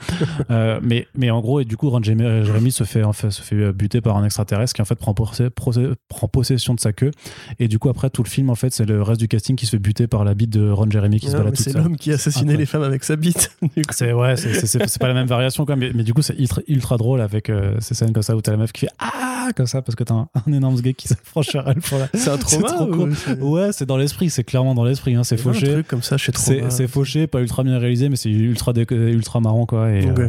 Mais, 0.83 1.07
mais 1.16 1.30
en 1.30 1.40
gros, 1.40 1.61
et 1.61 1.64
du 1.64 1.76
coup, 1.76 1.88
Ron 1.90 2.02
Jeremy 2.02 2.70
se 2.70 2.85
fait, 2.85 3.02
en 3.02 3.12
fait, 3.12 3.30
se 3.30 3.42
fait 3.42 3.72
buter 3.72 4.00
par 4.00 4.16
un 4.16 4.24
extraterrestre 4.24 4.74
qui 4.74 4.83
en 4.83 4.85
fait 4.85 4.94
prend, 4.96 5.12
procé- 5.12 5.94
prend 6.09 6.28
possession 6.28 6.74
de 6.74 6.80
sa 6.85 6.92
queue. 6.92 7.11
Et 7.59 7.68
du 7.68 7.79
coup, 7.79 7.88
après, 7.88 8.09
tout 8.11 8.23
le 8.23 8.29
film, 8.29 8.49
en 8.51 8.55
fait, 8.55 8.73
c'est 8.73 8.85
le 8.87 9.03
reste 9.03 9.20
du 9.20 9.29
casting 9.29 9.57
qui 9.57 9.66
se 9.66 9.73
fait 9.73 9.79
buter 9.79 10.07
par 10.07 10.25
la 10.25 10.35
bite 10.35 10.51
de 10.51 10.70
Ron 10.70 10.88
Jeremy 10.90 11.18
qui 11.20 11.27
se 11.29 11.35
Ah, 11.35 11.38
balade 11.38 11.57
c'est 11.57 11.73
l'homme 11.75 11.97
qui 11.97 12.12
assassinait 12.12 12.57
les 12.57 12.66
femmes 12.66 12.83
avec 12.83 13.03
sa 13.05 13.16
bite. 13.16 13.51
C'est 13.90 14.12
ouais, 14.12 14.37
c'est- 14.37 14.99
pas 14.99 15.09
la 15.09 15.14
même 15.14 15.27
variation 15.27 15.64
quoi, 15.66 15.75
mais, 15.77 15.90
mais 15.94 16.03
du 16.05 16.14
coup 16.14 16.23
c'est 16.23 16.38
ultra, 16.38 16.61
ultra 16.68 16.97
drôle 16.97 17.20
avec 17.20 17.51
euh, 17.51 17.75
ces 17.81 17.94
scènes 17.94 18.12
comme 18.12 18.23
ça 18.23 18.37
où 18.37 18.40
t'as 18.40 18.53
la 18.53 18.57
meuf 18.59 18.73
qui 18.73 18.83
fait 18.83 18.92
ah 18.99 19.49
comme 19.57 19.66
ça 19.66 19.83
parce 19.83 19.97
que 19.97 20.05
t'as 20.05 20.14
un, 20.14 20.29
un 20.47 20.53
énorme 20.53 20.81
gay 20.81 20.94
qui 20.94 21.09
s'approche 21.09 21.49
sur 21.49 21.66
elle 21.68 21.81
pour 21.81 21.99
la. 21.99 22.09
C'est 22.14 22.31
un 22.31 22.38
trauma. 22.38 22.68
trop 22.68 23.09
ou 23.40 23.55
Ouais, 23.57 23.73
c'est 23.73 23.87
dans 23.87 23.97
l'esprit, 23.97 24.31
c'est 24.31 24.44
clairement 24.44 24.75
dans 24.75 24.85
l'esprit, 24.85 25.14
hein, 25.14 25.25
c'est 25.25 25.37
a 25.37 25.40
un 25.40 25.42
fauché. 25.42 25.73
truc 25.73 25.88
comme 25.88 26.03
ça 26.03 26.16
chez 26.16 26.33
C'est 26.68 26.88
fauché, 26.88 27.27
pas 27.27 27.40
ultra 27.40 27.62
bien 27.64 27.79
réalisé, 27.79 28.09
mais 28.09 28.16
c'est 28.16 28.31
ultra, 28.31 28.73
ultra 28.90 29.40
marrant 29.40 29.66
quoi. 29.66 29.90
Et, 29.90 30.11
Ok. 30.11 30.18
euh, 30.18 30.29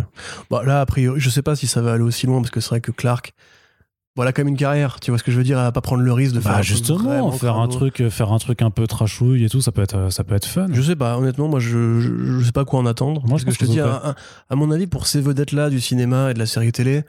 Bon, 0.50 0.60
là, 0.62 0.82
a 0.82 0.86
priori, 0.86 1.20
je 1.20 1.30
sais 1.30 1.42
pas 1.42 1.56
si 1.56 1.68
ça 1.68 1.82
va 1.82 1.94
aller 1.94 2.04
aussi 2.04 2.26
loin 2.28 2.40
parce 2.42 2.52
que 2.52 2.60
c'est 2.62 2.70
vrai 2.70 2.82
que 2.82 2.92
Clark, 2.92 3.34
a 4.24 4.32
quand 4.32 4.42
même 4.44 4.50
une 4.50 4.58
carrière. 4.58 5.00
Tu 5.02 5.12
vois 5.12 5.18
ce 5.18 5.24
que 5.24 5.32
je 5.32 5.38
veux 5.38 5.44
dire 5.44 5.58
va 5.58 5.72
pas 5.72 5.82
prendre 5.82 6.02
le 6.02 6.14
risque 6.14 6.34
de 6.36 6.40
faire 6.40 6.52
bah 6.54 6.58
un 6.60 6.62
truc 6.62 6.68
justement, 6.78 7.32
faire 7.32 7.58
un 7.58 7.68
truc, 7.68 8.00
euh, 8.02 8.10
faire 8.10 8.32
un 8.32 8.38
truc 8.40 8.62
un 8.62 8.70
peu 8.72 8.88
trashouille 8.88 9.44
et 9.44 9.50
tout, 9.50 9.62
ça 9.62 9.72
peut 9.72 9.82
être, 9.82 9.96
euh, 9.98 10.10
ça 10.10 10.24
peut 10.24 10.36
être 10.36 10.46
fun. 10.46 10.68
Je 10.72 10.82
sais 10.82 10.96
pas, 10.96 11.18
honnêtement, 11.18 11.48
moi 11.50 11.60
je, 11.60 12.00
je, 12.00 12.40
je 12.40 12.46
sais 12.46 12.52
pas 12.54 12.64
quoi 12.66 12.80
en 12.80 12.86
attendre. 12.86 13.22
Moi, 13.22 13.32
Parce 13.32 13.42
je 13.42 13.46
que 13.48 13.54
je 13.54 13.60
te 13.60 13.66
dis, 13.66 13.80
à, 13.80 13.94
à- 13.96 14.16
à 14.50 14.56
mon 14.56 14.72
avis, 14.72 14.88
pour 14.88 15.08
ces 15.08 15.20
vedettes-là 15.22 15.70
du 15.70 15.82
cinéma 15.82 16.32
et 16.32 16.34
de 16.34 16.40
la 16.40 16.46
série 16.46 16.72
télé, 16.72 17.04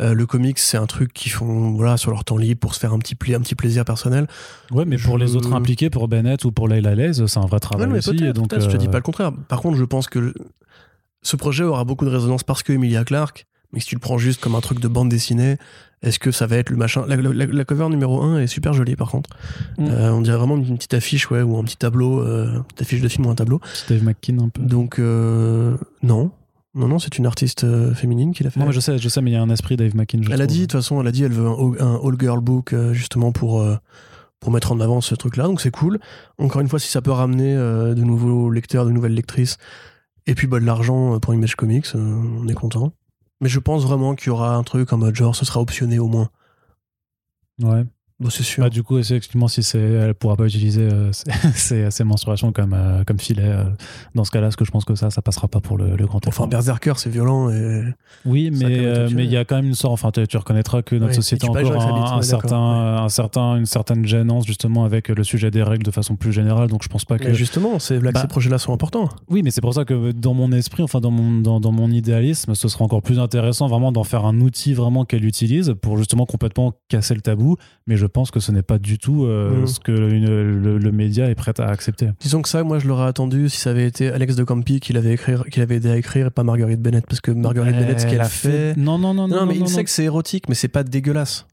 euh, 0.00 0.12
le 0.12 0.26
comics, 0.26 0.58
c'est 0.58 0.76
un 0.76 0.86
truc 0.86 1.12
qu'ils 1.12 1.30
font 1.32 1.72
voilà, 1.72 1.96
sur 1.96 2.10
leur 2.10 2.24
temps 2.24 2.36
libre 2.36 2.58
pour 2.60 2.74
se 2.74 2.80
faire 2.80 2.92
un 2.92 2.98
petit, 2.98 3.14
pla- 3.14 3.36
un 3.36 3.40
petit 3.40 3.54
plaisir 3.54 3.84
personnel. 3.84 4.26
Ouais, 4.72 4.84
mais 4.84 4.96
pour 4.98 5.18
les 5.18 5.36
autres 5.36 5.52
impliqués, 5.52 5.88
pour 5.90 6.08
Bennett 6.08 6.44
ou 6.44 6.50
pour 6.52 6.66
Layla 6.68 6.94
Lays, 6.94 7.12
c'est 7.26 7.38
un 7.38 7.46
vrai 7.46 7.60
travail 7.60 7.88
Ouais, 7.88 7.98
aussi. 7.98 8.32
donc, 8.32 8.50
peut-être, 8.50 8.62
je 8.64 8.70
te 8.70 8.76
dis 8.76 8.86
euh, 8.86 8.90
pas 8.90 8.98
le 8.98 9.02
contraire. 9.04 9.32
Par 9.48 9.60
contre, 9.60 9.76
je 9.76 9.84
pense 9.84 10.08
que 10.08 10.34
ce 11.22 11.36
projet 11.36 11.64
aura 11.64 11.84
beaucoup 11.84 12.04
de 12.04 12.10
résonance 12.10 12.42
parce 12.42 12.62
que 12.62 12.72
Emilia 12.72 13.04
Clarke, 13.04 13.46
mais 13.72 13.80
si 13.80 13.86
tu 13.86 13.94
le 13.94 14.00
prends 14.00 14.18
juste 14.18 14.40
comme 14.40 14.54
un 14.54 14.60
truc 14.60 14.78
de 14.80 14.88
bande 14.88 15.08
dessinée, 15.08 15.56
est-ce 16.04 16.18
que 16.20 16.30
ça 16.30 16.46
va 16.46 16.56
être 16.56 16.70
le 16.70 16.76
machin? 16.76 17.04
La, 17.08 17.16
la- 17.16 17.46
la 17.46 17.64
cover 17.64 17.88
numéro 17.88 18.22
1 18.22 18.38
est 18.40 18.46
super 18.46 18.72
jolie 18.72 18.94
par 18.94 19.10
contre. 19.10 19.30
Mm. 19.78 19.86
Euh, 19.88 20.12
on 20.12 20.20
dirait 20.20 20.36
vraiment 20.36 20.56
une 20.56 20.76
petite 20.76 20.94
affiche 20.94 21.30
ouais, 21.30 21.42
ou 21.42 21.58
un 21.58 21.64
petit 21.64 21.76
tableau, 21.76 22.20
euh, 22.20 22.54
une 22.58 22.62
petite 22.64 22.82
affiche 22.82 23.00
de 23.00 23.08
film 23.08 23.26
ou 23.26 23.30
un 23.30 23.34
tableau. 23.34 23.60
Steve 23.72 24.04
McKean 24.04 24.38
un 24.44 24.48
peu. 24.50 24.62
Donc, 24.62 24.98
euh, 24.98 25.76
non. 26.02 26.30
Non, 26.76 26.88
non, 26.88 26.98
c'est 26.98 27.18
une 27.18 27.26
artiste 27.26 27.64
féminine 27.94 28.32
qui 28.32 28.42
l'a 28.42 28.50
fait. 28.50 28.58
Non, 28.58 28.66
mais 28.66 28.72
je 28.72 28.80
sais, 28.80 28.98
je 28.98 29.08
sais, 29.08 29.20
mais 29.22 29.30
il 29.30 29.34
y 29.34 29.36
a 29.36 29.42
un 29.42 29.48
esprit 29.50 29.76
Dave 29.76 29.94
McKean. 29.94 30.22
je 30.22 30.30
elle 30.32 30.42
a 30.42 30.46
dit, 30.46 30.58
de 30.58 30.62
toute 30.64 30.72
façon, 30.72 31.00
elle 31.00 31.06
a 31.06 31.12
dit, 31.12 31.22
elle 31.22 31.32
veut 31.32 31.46
un, 31.46 31.52
all- 31.52 31.80
un 31.80 32.00
all 32.04 32.16
girl 32.18 32.40
book 32.40 32.72
euh, 32.72 32.92
justement 32.92 33.30
pour 33.30 33.60
euh, 33.60 33.76
pour 34.40 34.50
mettre 34.52 34.72
en 34.72 34.80
avant 34.80 35.00
ce 35.00 35.14
truc-là. 35.14 35.44
Donc 35.44 35.60
c'est 35.60 35.70
cool. 35.70 36.00
Encore 36.36 36.60
une 36.60 36.68
fois, 36.68 36.78
si 36.80 36.88
ça 36.90 37.00
peut 37.00 37.12
ramener 37.12 37.54
euh, 37.54 37.94
de 37.94 38.02
nouveaux 38.02 38.50
lecteurs, 38.50 38.84
de 38.86 38.90
nouvelles 38.90 39.14
lectrices, 39.14 39.56
et 40.26 40.34
puis 40.34 40.48
bah, 40.48 40.58
de 40.58 40.64
l'argent 40.66 41.18
pour 41.20 41.32
Image 41.32 41.54
Comics, 41.54 41.86
euh, 41.94 42.20
on 42.42 42.48
est 42.48 42.54
content. 42.54 42.92
Mais 43.44 43.50
je 43.50 43.60
pense 43.60 43.84
vraiment 43.84 44.14
qu'il 44.14 44.28
y 44.28 44.30
aura 44.30 44.54
un 44.54 44.62
truc 44.62 44.90
en 44.94 44.96
mode 44.96 45.14
genre, 45.14 45.36
ce 45.36 45.44
sera 45.44 45.60
optionné 45.60 45.98
au 45.98 46.06
moins. 46.06 46.30
Ouais. 47.62 47.84
Bon, 48.20 48.30
c'est 48.30 48.44
sûr. 48.44 48.62
Bah, 48.62 48.70
du 48.70 48.84
coup, 48.84 48.96
effectivement 48.98 49.48
si 49.48 49.64
c'est, 49.64 49.80
elle 49.80 50.14
pourra 50.14 50.36
pas 50.36 50.44
utiliser 50.46 50.82
euh, 50.82 51.10
ses, 51.54 52.04
menstruations 52.04 52.52
comme 52.52 52.72
euh, 52.72 53.02
comme 53.04 53.18
filet. 53.18 53.42
euh, 53.44 53.64
dans 54.14 54.22
ce 54.24 54.30
cas-là, 54.30 54.52
ce 54.52 54.56
que 54.56 54.64
je 54.64 54.70
pense 54.70 54.84
que 54.84 54.94
ça, 54.94 55.10
ça 55.10 55.20
passera 55.20 55.48
pas 55.48 55.60
pour 55.60 55.76
le, 55.76 55.96
le 55.96 56.06
grand 56.06 56.24
Enfin. 56.28 56.46
Berserker, 56.46 56.92
c'est 56.96 57.10
violent 57.10 57.50
et 57.50 57.82
Oui, 58.24 58.50
mais 58.52 59.08
mais 59.12 59.24
il 59.24 59.30
y 59.32 59.36
a 59.36 59.44
quand 59.44 59.56
même 59.56 59.66
une 59.66 59.74
sorte. 59.74 59.94
Enfin, 59.94 60.12
tu, 60.12 60.24
tu 60.28 60.36
reconnaîtras 60.36 60.82
que 60.82 60.94
notre 60.94 61.08
Ouais, 61.08 61.14
société 61.14 61.44
a 61.46 61.50
encore 61.50 61.72
un, 62.12 62.22
certain, 62.22 62.56
un 62.56 63.08
certain, 63.08 63.56
une 63.56 63.66
certaine 63.66 64.06
gênance 64.06 64.46
justement 64.46 64.84
avec 64.84 65.08
le 65.08 65.24
sujet 65.24 65.50
des 65.50 65.64
règles 65.64 65.82
de 65.84 65.90
façon 65.90 66.14
plus 66.14 66.32
générale. 66.32 66.68
Donc, 66.68 66.84
je 66.84 66.88
pense 66.88 67.04
pas 67.04 67.18
que. 67.18 67.24
Mais 67.26 67.34
justement, 67.34 67.80
c'est 67.80 68.00
là 68.00 68.10
que 68.10 68.14
Bah, 68.14 68.20
ces 68.20 68.28
projets-là 68.28 68.58
sont 68.58 68.72
importants. 68.72 69.08
Oui, 69.28 69.42
mais 69.42 69.50
c'est 69.50 69.60
pour 69.60 69.74
ça 69.74 69.84
que 69.84 70.12
dans 70.12 70.34
mon 70.34 70.52
esprit, 70.52 70.84
enfin 70.84 71.00
dans 71.00 71.10
mon, 71.10 71.40
dans, 71.40 71.58
dans 71.58 71.72
mon 71.72 71.90
idéalisme, 71.90 72.54
ce 72.54 72.68
sera 72.68 72.84
encore 72.84 73.02
plus 73.02 73.18
intéressant 73.18 73.66
vraiment 73.66 73.90
d'en 73.90 74.04
faire 74.04 74.24
un 74.24 74.40
outil 74.40 74.72
vraiment 74.72 75.04
qu'elle 75.04 75.24
utilise 75.24 75.74
pour 75.82 75.98
justement 75.98 76.26
complètement 76.26 76.74
casser 76.88 77.14
le 77.16 77.20
tabou. 77.20 77.56
Mais 77.88 77.96
je 77.96 78.03
pense 78.06 78.30
que 78.30 78.40
ce 78.40 78.52
n'est 78.52 78.62
pas 78.62 78.78
du 78.78 78.98
tout 78.98 79.24
euh, 79.24 79.60
Mhm. 79.60 79.66
ce 79.66 79.80
que 79.80 79.92
une- 79.92 80.26
le, 80.26 80.78
le 80.78 80.92
média 80.92 81.28
est 81.30 81.34
prêt 81.34 81.52
à 81.58 81.64
accepter. 81.68 82.08
Disons 82.20 82.42
que 82.42 82.48
ça, 82.48 82.62
moi, 82.64 82.78
je 82.78 82.86
l'aurais 82.88 83.06
attendu 83.06 83.48
si 83.48 83.58
ça 83.58 83.70
avait 83.70 83.86
été 83.86 84.08
Alex 84.10 84.36
de 84.36 84.44
Campi 84.44 84.80
qui 84.80 84.92
l'avait 84.92 85.12
écrire, 85.12 85.44
qui 85.50 85.60
l'avait 85.60 85.76
aidé 85.76 85.90
à 85.90 85.96
écrire, 85.96 86.26
et 86.26 86.30
pas 86.30 86.42
Marguerite 86.44 86.80
Bennett, 86.80 87.04
parce 87.06 87.20
que 87.20 87.30
Marguerite 87.30 87.76
Bennett, 87.76 88.00
ce 88.00 88.04
Elle 88.06 88.10
qu'elle 88.12 88.20
a 88.20 88.28
fait, 88.28 88.76
Non, 88.76 88.98
non, 88.98 89.14
non, 89.14 89.28
non. 89.28 89.36
Non, 89.36 89.46
mais 89.46 89.54
non, 89.58 89.64
Insect, 89.64 89.88
c'est 89.88 90.04
érotique, 90.04 90.48
mais 90.48 90.54
c'est 90.54 90.68
pas 90.68 90.82
dégueulasse. 90.84 91.46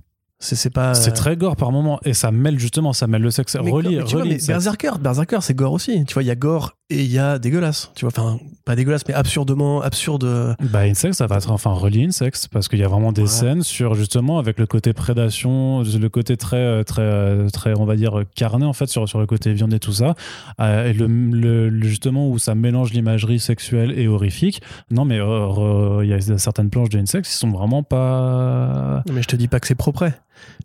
C'est 0.43 0.71
pas. 0.73 0.95
C'est 0.95 1.11
très 1.11 1.37
gore 1.37 1.55
par 1.55 1.71
moment 1.71 1.99
et 2.03 2.15
ça 2.15 2.31
mêle 2.31 2.57
justement, 2.57 2.93
ça 2.93 3.05
mêle 3.05 3.21
le 3.21 3.29
sexe. 3.29 3.55
Mais, 3.63 3.71
tu 4.05 4.15
vois, 4.15 4.25
mais. 4.25 4.39
Berserker, 4.47 4.93
Berserker, 4.99 5.37
c'est 5.41 5.53
gore 5.53 5.71
aussi. 5.71 6.03
Tu 6.05 6.15
vois, 6.15 6.23
il 6.23 6.25
y 6.25 6.31
a 6.31 6.35
gore 6.35 6.77
et 6.91 7.01
il 7.04 7.12
y 7.12 7.17
a 7.19 7.39
dégueulasse. 7.39 7.91
Tu 7.95 8.06
vois, 8.06 8.12
enfin, 8.15 8.38
pas 8.65 8.75
dégueulasse, 8.75 9.01
mais 9.08 9.13
absurdement, 9.13 9.82
absurde. 9.82 10.56
Bah, 10.71 10.82
Insect, 10.82 11.13
ça 11.13 11.25
va 11.27 11.38
être 11.38 11.49
enfin 11.51 11.71
relis 11.71 12.04
Insect 12.06 12.47
parce 12.51 12.67
qu'il 12.67 12.80
y 12.80 12.84
a 12.84 12.88
vraiment 12.88 13.12
des 13.12 13.21
Ouais. 13.23 13.27
scènes 13.27 13.63
sur 13.63 13.95
justement 13.95 14.38
avec 14.39 14.60
le 14.60 14.65
côté 14.65 14.93
prédation, 14.93 15.82
le 15.84 16.08
côté 16.10 16.38
très, 16.38 16.58
euh, 16.58 16.84
très, 16.84 17.01
euh, 17.01 17.49
très, 17.49 17.73
on 17.77 17.86
va 17.86 17.95
dire 17.95 18.23
carné 18.36 18.65
en 18.65 18.73
fait 18.73 18.88
sur, 18.88 19.08
sur 19.08 19.19
le 19.19 19.25
côté 19.25 19.54
viande 19.54 19.73
et 19.73 19.80
tout 19.80 19.93
ça. 19.93 20.15
Euh, 20.60 20.89
et 20.89 20.93
le, 20.93 21.82
justement 21.82 22.30
où 22.30 22.38
ça 22.39 22.56
mélange 22.56 22.91
l'imagerie 22.93 23.39
sexuelle 23.39 23.97
et 23.97 24.08
horrifique. 24.08 24.62
Non, 24.89 25.06
mais 25.06 25.19
euh, 25.19 26.01
il 26.04 26.10
y 26.10 26.13
a 26.13 26.38
certaines 26.38 26.69
planches 26.69 26.89
de 26.89 26.99
Insect 26.99 27.23
qui 27.25 27.32
sont 27.34 27.51
vraiment 27.51 27.84
pas. 27.84 29.04
Mais 29.12 29.21
je 29.21 29.27
te 29.27 29.36
dis 29.36 29.47
pas 29.47 29.60
que 29.60 29.67
c'est 29.67 29.75
propre. 29.75 30.10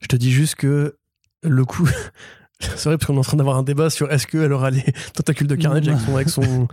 Je 0.00 0.06
te 0.08 0.16
dis 0.16 0.32
juste 0.32 0.56
que 0.56 0.96
le 1.42 1.64
coup. 1.64 1.88
C'est 2.60 2.84
vrai, 2.86 2.96
parce 2.96 3.06
qu'on 3.06 3.16
est 3.16 3.18
en 3.18 3.22
train 3.22 3.36
d'avoir 3.36 3.56
un 3.58 3.62
débat 3.62 3.90
sur 3.90 4.10
est-ce 4.10 4.26
qu'elle 4.26 4.52
aura 4.52 4.70
les 4.70 4.82
tentacules 5.14 5.46
de 5.46 5.56
Carnage 5.56 5.88
avec, 5.88 6.00
son, 6.00 6.14
avec, 6.16 6.28
son, 6.30 6.68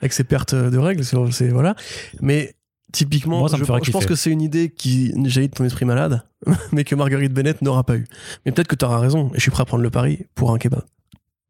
avec 0.00 0.12
ses 0.12 0.24
pertes 0.24 0.54
de 0.54 0.78
règles. 0.78 1.04
c'est- 1.04 1.48
voilà. 1.48 1.74
Mais 2.20 2.54
Typiquement, 2.90 3.40
Moi, 3.40 3.48
je, 3.52 3.62
je 3.84 3.90
pense 3.90 4.06
que 4.06 4.14
c'est 4.14 4.30
une 4.30 4.40
idée 4.40 4.70
qui 4.70 5.12
jaillit 5.28 5.48
de 5.50 5.52
ton 5.54 5.64
esprit 5.66 5.84
malade, 5.84 6.22
mais 6.72 6.84
que 6.84 6.94
Marguerite 6.94 7.34
Bennett 7.34 7.60
n'aura 7.60 7.84
pas 7.84 7.96
eu. 7.96 8.06
Mais 8.46 8.52
peut-être 8.52 8.66
que 8.66 8.76
tu 8.76 8.84
auras 8.86 8.98
raison, 8.98 9.28
et 9.34 9.36
je 9.36 9.40
suis 9.42 9.50
prêt 9.50 9.60
à 9.60 9.66
prendre 9.66 9.82
le 9.82 9.90
pari 9.90 10.24
pour 10.34 10.52
un 10.54 10.58
kebab. 10.58 10.84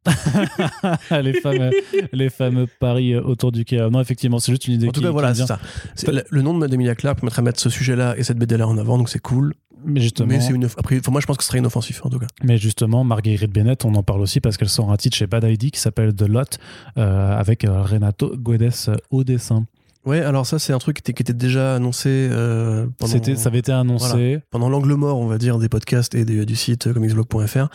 les, 1.23 1.33
fameux, 1.41 1.71
les 2.13 2.31
fameux 2.31 2.67
paris 2.81 3.15
euh, 3.15 3.23
autour 3.23 3.53
du 3.53 3.65
Kea. 3.65 3.89
Non, 3.91 4.01
effectivement, 4.01 4.39
c'est 4.39 4.53
juste 4.53 4.67
une 4.67 4.75
idée 4.75 4.89
En 4.89 4.93
tout 4.93 5.01
cas, 5.03 5.11
voilà, 5.11 5.35
c'est 5.35 5.47
ça. 5.47 5.59
Le- 6.07 6.25
Le 6.31 6.43
nom 6.43 6.57
de 6.59 6.67
d'Emilia 6.67 6.95
Clarke 6.95 7.19
permettrait 7.19 7.43
de 7.43 7.47
mettre 7.47 7.61
ce 7.61 7.71
sujet-là 7.71 8.15
et 8.17 8.23
cette 8.23 8.39
BD-là 8.39 8.67
en 8.67 8.77
avant, 8.79 8.99
donc 8.99 9.09
c'est 9.09 9.21
cool. 9.21 9.55
Mais 9.85 10.01
justement, 10.01 10.29
Mais 10.29 10.41
c'est 10.41 10.53
une. 10.53 10.65
Après, 10.77 11.01
pour 11.01 11.13
moi, 11.13 11.21
je 11.21 11.27
pense 11.27 11.37
que 11.37 11.45
ce 11.45 11.49
serait 11.49 11.59
inoffensif, 11.61 12.05
en 12.05 12.11
tout 12.11 12.19
cas. 12.19 12.27
Mais 12.43 12.59
justement, 12.59 13.05
Marguerite 13.05 13.53
Bennett, 13.53 13.85
on 13.85 13.95
en 13.95 14.03
parle 14.03 14.21
aussi 14.23 14.41
parce 14.41 14.57
qu'elle 14.57 14.69
sort 14.69 14.91
un 14.91 14.97
titre 14.97 15.17
chez 15.17 15.29
Bad 15.29 15.45
ID 15.45 15.71
qui 15.71 15.79
s'appelle 15.79 16.13
The 16.15 16.23
Lot 16.29 16.59
euh, 16.99 17.39
avec 17.39 17.65
euh, 17.65 17.83
Renato 17.83 18.35
Guedes 18.37 18.73
au 19.11 19.23
dessin. 19.23 19.67
Ouais, 20.05 20.21
alors 20.21 20.47
ça, 20.47 20.59
c'est 20.59 20.73
un 20.73 20.79
truc 20.79 21.03
qui 21.03 21.11
était, 21.23 21.33
déjà 21.33 21.75
annoncé 21.77 22.09
euh, 22.09 22.87
pendant, 22.99 23.13
C'était, 23.13 23.37
ça 23.37 23.51
avait 23.51 23.59
été 23.59 23.73
annoncé. 23.73 24.41
pendant 24.51 24.69
l'angle 24.69 24.95
mort, 24.95 25.19
on 25.19 25.27
va 25.27 25.39
dire, 25.39 25.59
des 25.59 25.69
podcasts 25.69 26.15
et 26.15 26.25
des- 26.25 26.45
du 26.47 26.57
site 26.57 26.93
comicsblog.fr. 26.93 27.69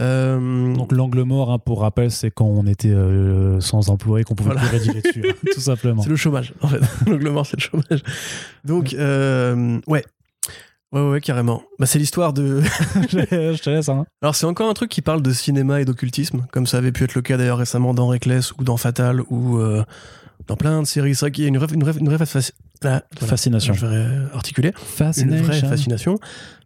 Euh, 0.00 0.74
Donc 0.74 0.92
l'angle 0.92 1.22
mort, 1.22 1.50
hein, 1.52 1.58
pour 1.58 1.80
rappel, 1.80 2.10
c'est 2.10 2.30
quand 2.30 2.44
on 2.46 2.66
était 2.66 2.90
euh, 2.90 3.60
sans 3.60 3.90
emploi 3.90 4.20
et 4.20 4.24
qu'on 4.24 4.34
pouvait 4.34 4.52
Voilà. 4.52 4.68
plus 4.68 4.78
rédiger 4.78 5.00
dessus, 5.02 5.24
hein, 5.28 5.34
tout 5.54 5.60
simplement. 5.60 6.02
c'est 6.02 6.08
le 6.08 6.16
chômage, 6.16 6.54
en 6.60 6.68
fait. 6.68 6.80
l'angle 7.06 7.30
mort, 7.30 7.46
c'est 7.46 7.56
le 7.58 7.62
chômage. 7.62 8.02
Donc, 8.64 8.94
euh, 8.94 9.80
ouais. 9.86 10.04
Ouais, 10.90 11.06
ouais, 11.06 11.20
carrément. 11.20 11.62
Bah, 11.78 11.84
c'est 11.84 11.98
l'histoire 11.98 12.32
de. 12.32 12.62
Je 13.10 13.60
te 13.60 13.68
laisse. 13.68 13.90
Hein. 13.90 14.06
Alors, 14.22 14.34
c'est 14.34 14.46
encore 14.46 14.70
un 14.70 14.74
truc 14.74 14.90
qui 14.90 15.02
parle 15.02 15.20
de 15.20 15.32
cinéma 15.32 15.82
et 15.82 15.84
d'occultisme, 15.84 16.46
comme 16.50 16.66
ça 16.66 16.78
avait 16.78 16.92
pu 16.92 17.04
être 17.04 17.14
le 17.14 17.20
cas 17.20 17.36
d'ailleurs 17.36 17.58
récemment 17.58 17.92
dans 17.92 18.06
Reckless 18.08 18.52
ou 18.52 18.64
dans 18.64 18.78
Fatal 18.78 19.20
ou 19.28 19.58
euh, 19.58 19.84
dans 20.46 20.56
plein 20.56 20.80
de 20.80 20.86
séries. 20.86 21.14
C'est 21.14 21.26
vrai 21.26 21.30
qu'il 21.32 21.44
y 21.44 21.46
a 21.46 21.48
une 21.48 21.58
vraie, 21.58 21.74
une 21.74 21.82
une 21.82 22.08
ah, 22.10 22.16
voilà. 22.80 23.02
Fascination. 23.20 23.74
Je 23.74 23.84
vais 23.86 24.06
articuler. 24.32 24.68
une 24.68 24.74
Fascination. 24.74 25.44
vraie 25.44 25.60
fascination 25.60 26.18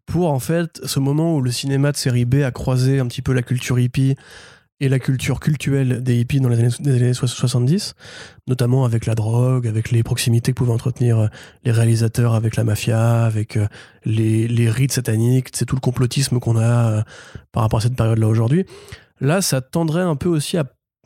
pour 0.07 0.31
en 0.31 0.41
fait 0.41 0.81
ce 0.85 1.01
moment 1.01 1.37
où 1.37 1.41
le 1.41 1.51
cinéma 1.51 1.93
de 1.93 1.97
série 1.97 2.25
B 2.25 2.37
a 2.37 2.51
croisé 2.51 2.99
un 2.99 3.07
petit 3.07 3.23
peu 3.23 3.33
la 3.33 3.43
culture 3.43 3.79
hippie 3.79 4.17
et 4.83 4.89
la 4.89 4.99
culture 4.99 5.39
cultuelle 5.39 6.03
des 6.03 6.19
hippies 6.19 6.41
dans 6.41 6.49
les 6.49 6.59
années, 6.59 6.75
des 6.81 6.97
années 6.97 7.15
70, 7.15 7.95
notamment 8.49 8.85
avec 8.85 9.07
la 9.07 9.15
drogue, 9.15 9.69
avec 9.69 9.93
les 9.93 10.03
proximités 10.03 10.53
que 10.53 10.57
pouvaient 10.57 10.73
entretenir 10.73 11.21
euh, 11.21 11.27
les 11.65 11.71
réalisateurs 11.71 12.35
avec 12.35 12.57
la 12.57 12.65
mafia, 12.65 13.25
avec 13.25 13.57
euh, 13.57 13.69
les, 14.05 14.69
rites 14.69 14.93
sataniques, 14.93 15.51
c'est 15.55 15.67
tout 15.67 15.77
le 15.77 15.81
complotisme 15.81 16.41
qu'on 16.41 16.57
a 16.57 16.91
euh, 16.91 17.03
par 17.53 17.63
rapport 17.63 17.79
à 17.79 17.83
cette 17.83 17.95
période-là 17.95 18.27
aujourd'hui. 18.27 18.67
Là, 19.21 19.41
ça 19.41 19.61
tendrait 19.61 20.03
un 20.03 20.17
peu 20.17 20.29
aussi 20.29 20.59
à, 20.59 20.65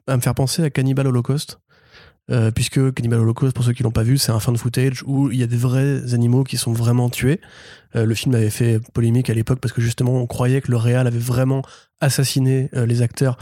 me 0.08 0.20
faire 0.20 0.34
penser 0.34 0.62
à 0.62 0.70
Cannibal 0.70 1.06
Holocaust. 1.06 1.58
puisque 2.54 2.94
Cannibal 2.94 3.20
Holocaust, 3.20 3.54
pour 3.54 3.64
ceux 3.64 3.74
qui 3.74 3.82
l'ont 3.82 3.90
pas 3.90 4.04
vu, 4.04 4.16
c'est 4.16 4.32
un 4.32 4.40
fan 4.40 4.56
footage 4.56 5.02
où 5.04 5.30
il 5.30 5.38
y 5.38 5.42
a 5.42 5.46
des 5.46 5.56
vrais 5.56 6.14
animaux 6.14 6.44
qui 6.44 6.56
sont 6.56 6.72
vraiment 6.72 7.10
tués. 7.10 7.40
Euh, 7.96 8.04
le 8.04 8.14
film 8.14 8.34
avait 8.34 8.50
fait 8.50 8.80
polémique 8.92 9.30
à 9.30 9.34
l'époque 9.34 9.58
parce 9.60 9.72
que 9.72 9.80
justement 9.80 10.14
on 10.20 10.26
croyait 10.26 10.60
que 10.60 10.70
le 10.70 10.76
réal 10.76 11.06
avait 11.06 11.18
vraiment 11.18 11.62
assassiné 12.02 12.68
euh, 12.76 12.84
les 12.84 13.00
acteurs 13.00 13.38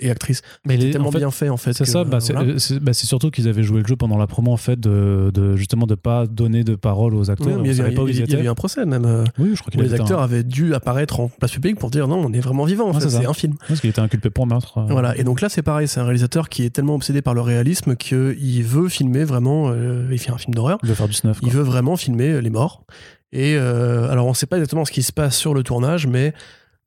et 0.00 0.10
actrices. 0.10 0.42
Mais 0.64 0.76
les- 0.76 0.92
tellement 0.92 1.08
en 1.08 1.10
fait, 1.12 1.18
bien 1.18 1.30
fait 1.32 1.48
en 1.48 1.56
fait. 1.56 1.72
C'est 1.72 1.84
ça, 1.86 2.04
bah, 2.04 2.18
euh, 2.22 2.32
voilà. 2.32 2.58
c'est- 2.60 2.78
bah, 2.78 2.92
c'est 2.92 3.06
surtout 3.06 3.32
qu'ils 3.32 3.48
avaient 3.48 3.64
joué 3.64 3.80
le 3.80 3.86
jeu 3.86 3.96
pendant 3.96 4.16
la 4.16 4.28
promo 4.28 4.52
en 4.52 4.56
fait 4.56 4.78
de, 4.78 5.32
de 5.34 5.56
justement 5.56 5.86
de 5.86 5.96
pas 5.96 6.26
donner 6.28 6.62
de 6.62 6.76
parole 6.76 7.14
aux 7.16 7.30
acteurs. 7.30 7.48
Oui, 7.60 7.70
il 7.70 7.76
y, 7.76 7.80
avait- 7.80 7.90
pas 7.96 8.02
où 8.02 8.08
ils 8.08 8.14
il 8.20 8.30
y 8.30 8.34
avait 8.34 8.44
eu 8.44 8.48
un 8.48 8.54
procès 8.54 8.86
même. 8.86 9.24
Oui, 9.38 9.50
je 9.54 9.60
crois 9.60 9.72
où 9.76 9.80
les 9.82 9.92
acteurs 9.94 10.20
un- 10.20 10.24
avaient 10.24 10.44
dû 10.44 10.72
apparaître 10.74 11.18
en 11.18 11.28
place 11.28 11.50
publique 11.50 11.78
pour 11.80 11.90
dire 11.90 12.06
non, 12.06 12.18
on 12.24 12.32
est 12.32 12.38
vraiment 12.40 12.64
vivant 12.64 12.92
fait, 12.92 13.08
c'est 13.10 13.26
un 13.26 13.32
film. 13.34 13.54
Parce 13.66 13.80
qu'il 13.80 13.90
était 13.90 14.00
inculpé 14.00 14.30
pour 14.30 14.46
meurtre. 14.46 14.78
Voilà, 14.88 15.16
et 15.18 15.24
donc 15.24 15.40
là 15.40 15.48
c'est 15.48 15.62
pareil, 15.62 15.88
c'est 15.88 15.98
un 15.98 16.04
réalisateur 16.04 16.48
qui 16.48 16.62
est 16.62 16.70
tellement 16.70 16.94
obsédé 16.94 17.22
par 17.22 17.34
le 17.34 17.40
réalisme 17.40 17.96
qu'il 17.96 18.62
veut 18.62 18.88
filmer 18.88 19.24
vraiment, 19.24 19.70
euh, 19.70 20.06
il 20.12 20.18
fait 20.20 20.30
un 20.30 20.38
film 20.38 20.54
d'horreur, 20.54 20.78
Il 20.84 20.88
veut 20.90 20.94
faire 20.94 21.08
du 21.08 21.14
snuff. 21.14 21.38
il 21.42 21.50
veut 21.50 21.62
vraiment 21.62 21.96
filmer 21.96 22.40
les 22.40 22.50
morts. 22.50 22.84
Et 23.32 23.56
euh, 23.56 24.08
alors 24.10 24.26
on 24.26 24.34
sait 24.34 24.46
pas 24.46 24.56
exactement 24.56 24.84
ce 24.84 24.92
qui 24.92 25.02
se 25.02 25.12
passe 25.12 25.36
sur 25.36 25.54
le 25.54 25.62
tournage, 25.62 26.06
mais 26.06 26.32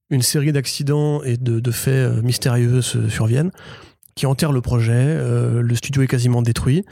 une 0.10 0.22
série 0.22 0.52
d'accidents 0.52 1.22
et 1.24 1.38
de, 1.38 1.60
de 1.60 1.72
faits 1.72 1.94
euh, 1.94 2.22
mystérieux 2.22 2.82
se 2.82 3.10
surviennent 3.10 3.52
qui 4.20 4.26
enterrent 4.26 4.52
le 4.52 4.60
projet, 4.60 4.92
euh, 4.94 5.62
le 5.62 5.76
studio 5.76 6.02
est 6.02 6.08
quasiment 6.08 6.42
détruit. 6.42 6.84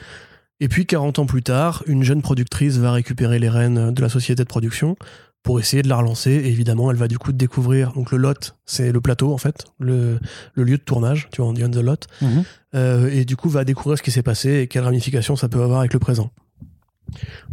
Et 0.61 0.69
puis 0.69 0.85
40 0.85 1.19
ans 1.19 1.25
plus 1.25 1.43
tard, 1.43 1.83
une 1.85 2.01
jeune 2.01 2.21
productrice 2.21 2.77
va 2.77 2.93
récupérer 2.93 3.37
les 3.37 3.49
rênes 3.49 3.91
de 3.91 4.01
la 4.01 4.07
société 4.07 4.43
de 4.43 4.47
production 4.47 4.95
pour 5.43 5.59
essayer 5.59 5.83
de 5.83 5.89
la 5.89 5.97
relancer. 5.97 6.31
Et 6.31 6.47
évidemment, 6.47 6.89
elle 6.89 6.95
va 6.95 7.09
du 7.09 7.17
coup 7.19 7.33
découvrir. 7.33 7.91
Donc 7.91 8.11
le 8.11 8.17
lot, 8.17 8.55
c'est 8.65 8.93
le 8.93 9.01
plateau 9.01 9.33
en 9.33 9.37
fait, 9.37 9.65
le, 9.77 10.19
le 10.53 10.63
lieu 10.63 10.77
de 10.77 10.81
tournage, 10.83 11.27
tu 11.31 11.41
vois, 11.41 11.49
on 11.49 11.53
dit 11.53 11.65
on 11.65 11.69
the 11.69 11.77
lot. 11.77 12.07
Mhm. 12.21 12.43
Euh, 12.75 13.09
et 13.11 13.25
du 13.25 13.35
coup 13.35 13.49
va 13.49 13.65
découvrir 13.65 13.97
ce 13.97 14.03
qui 14.03 14.11
s'est 14.11 14.23
passé 14.23 14.59
et 14.59 14.67
quelles 14.67 14.85
ramifications 14.85 15.35
ça 15.35 15.49
peut 15.49 15.61
avoir 15.61 15.79
avec 15.79 15.91
le 15.91 15.99
présent. 15.99 16.31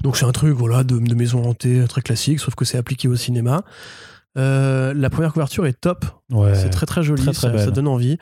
Donc 0.03 0.17
c'est 0.17 0.25
un 0.27 0.33
truc 0.33 0.55
voilà 0.55 0.85
de, 0.85 0.99
de 0.99 1.14
maison 1.14 1.45
hantée 1.45 1.85
très 1.88 2.03
classique, 2.03 2.40
sauf 2.40 2.55
que 2.55 2.64
c'est 2.64 2.79
appliqué 2.79 3.09
au 3.09 3.17
cinéma. 3.17 3.64
Euh, 4.37 4.93
la 4.95 5.11
première 5.11 5.33
couverture 5.33 5.67
est 5.67 5.81
top, 5.81 6.05
Ouais. 6.33 6.55
c'est 6.55 6.71
très 6.71 6.87
très 6.87 7.03
joli, 7.03 7.23
très, 7.23 7.33
très 7.33 7.59
ça, 7.59 7.71
donne 7.71 7.87
envie. 7.88 8.19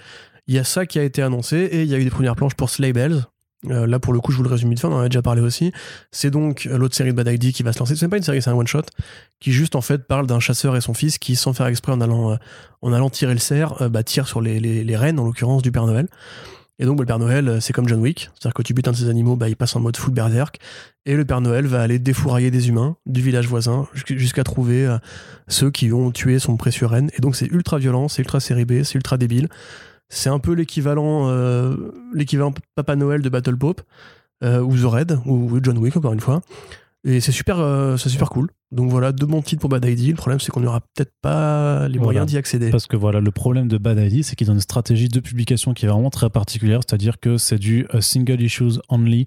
Il 0.46 0.54
y 0.54 0.58
a 0.58 0.64
ça 0.64 0.84
qui 0.86 0.98
a 0.98 1.02
été 1.04 1.22
annoncé 1.22 1.56
et 1.56 1.82
il 1.82 1.88
y 1.88 1.94
a 1.94 1.98
eu 1.98 2.04
des 2.04 2.10
premières 2.10 2.36
planches 2.36 2.54
pour 2.54 2.68
Sleigh 2.70 2.92
Bells. 2.92 3.24
Euh, 3.70 3.86
là 3.86 4.00
pour 4.00 4.12
le 4.12 4.18
coup 4.18 4.32
je 4.32 4.36
vous 4.36 4.42
le 4.42 4.48
résume 4.48 4.70
vite 4.70 4.80
fait, 4.80 4.88
on 4.88 4.92
en 4.92 4.98
a 5.00 5.08
déjà 5.08 5.22
parlé 5.22 5.40
aussi. 5.40 5.72
C'est 6.10 6.30
donc 6.32 6.66
euh, 6.66 6.76
l'autre 6.76 6.96
série 6.96 7.12
de 7.12 7.16
Bad 7.22 7.28
ID 7.28 7.52
qui 7.54 7.62
va 7.62 7.72
se 7.72 7.78
lancer. 7.78 7.94
C'est 7.94 8.08
pas 8.08 8.16
une 8.16 8.22
série, 8.24 8.42
c'est 8.42 8.50
un 8.50 8.54
one 8.56 8.66
shot 8.66 8.82
qui 9.38 9.52
juste 9.52 9.76
en 9.76 9.80
fait 9.80 10.06
parle 10.06 10.26
d'un 10.26 10.40
chasseur 10.40 10.74
et 10.76 10.80
son 10.80 10.94
fils 10.94 11.16
qui 11.18 11.36
sans 11.36 11.52
faire 11.52 11.66
exprès 11.66 11.92
en 11.92 12.00
allant 12.00 12.32
euh, 12.32 12.36
en 12.82 12.92
allant 12.92 13.08
tirer 13.08 13.32
le 13.34 13.38
cerf, 13.38 13.80
euh, 13.80 13.88
bah, 13.88 14.02
tire 14.02 14.26
sur 14.26 14.40
les, 14.40 14.58
les, 14.58 14.82
les 14.82 14.96
rennes 14.96 15.20
en 15.20 15.24
l'occurrence 15.24 15.62
du 15.62 15.70
Père 15.70 15.86
Noël. 15.86 16.08
Et 16.78 16.84
donc 16.86 16.96
bah, 16.96 17.02
le 17.02 17.06
Père 17.06 17.18
Noël 17.18 17.48
euh, 17.48 17.60
c'est 17.60 17.72
comme 17.72 17.86
John 17.88 18.00
Wick, 18.00 18.30
c'est-à-dire 18.34 18.54
que 18.54 18.62
tu 18.62 18.74
butes 18.74 18.88
un 18.88 18.92
de 18.92 18.96
ces 18.96 19.08
animaux, 19.08 19.36
bah, 19.36 19.48
il 19.48 19.56
passe 19.56 19.76
en 19.76 19.80
mode 19.80 19.96
full 19.96 20.12
berserk 20.14 20.58
et 21.06 21.14
le 21.16 21.24
Père 21.24 21.40
Noël 21.40 21.66
va 21.66 21.82
aller 21.82 21.98
défourailler 21.98 22.50
des 22.50 22.68
humains 22.68 22.96
du 23.06 23.20
village 23.20 23.46
voisin 23.46 23.86
jusqu'- 23.94 24.16
jusqu'à 24.16 24.42
trouver 24.44 24.86
euh, 24.86 24.98
ceux 25.48 25.70
qui 25.70 25.92
ont 25.92 26.10
tué 26.10 26.38
son 26.38 26.56
précieux 26.56 26.86
renne. 26.86 27.10
Et 27.16 27.20
donc 27.20 27.36
c'est 27.36 27.46
ultra 27.46 27.78
violent, 27.78 28.08
c'est 28.08 28.22
ultra 28.22 28.40
série 28.40 28.66
c'est 28.84 28.94
ultra 28.94 29.16
débile. 29.18 29.48
C'est 30.08 30.30
un 30.30 30.38
peu 30.38 30.52
l'équivalent 30.52 31.28
euh, 31.30 31.76
Papa 32.74 32.96
Noël 32.96 33.22
de 33.22 33.28
Battle 33.28 33.56
Pope 33.56 33.80
ou 34.44 34.76
The 34.76 34.84
Red 34.84 35.18
ou 35.24 35.60
John 35.62 35.78
Wick 35.78 35.96
encore 35.96 36.12
une 36.12 36.20
fois. 36.20 36.42
Et 37.04 37.20
c'est 37.20 37.32
super, 37.32 37.58
euh, 37.58 37.96
c'est 37.96 38.08
super 38.08 38.30
cool. 38.30 38.48
Donc 38.70 38.88
voilà, 38.90 39.10
deux 39.12 39.26
bons 39.26 39.42
titres 39.42 39.60
pour 39.60 39.68
Bad 39.68 39.84
ID. 39.84 40.10
Le 40.10 40.14
problème, 40.14 40.38
c'est 40.38 40.52
qu'on 40.52 40.60
n'aura 40.60 40.80
peut-être 40.80 41.12
pas 41.20 41.88
les 41.88 41.98
Voilà. 41.98 42.02
moyens 42.04 42.26
d'y 42.26 42.36
accéder. 42.36 42.70
Parce 42.70 42.86
que 42.86 42.96
voilà, 42.96 43.20
le 43.20 43.30
problème 43.32 43.66
de 43.68 43.76
Bad 43.76 43.98
ID, 43.98 44.22
c'est 44.22 44.36
qu'ils 44.36 44.50
ont 44.50 44.54
une 44.54 44.60
stratégie 44.60 45.08
de 45.08 45.18
publication 45.20 45.74
qui 45.74 45.84
est 45.84 45.88
vraiment 45.88 46.10
très 46.10 46.30
particulière, 46.30 46.80
c'est-à-dire 46.86 47.18
que 47.18 47.38
c'est 47.38 47.58
du 47.58 47.86
euh, 47.94 48.00
single 48.00 48.40
issues 48.40 48.78
only, 48.88 49.24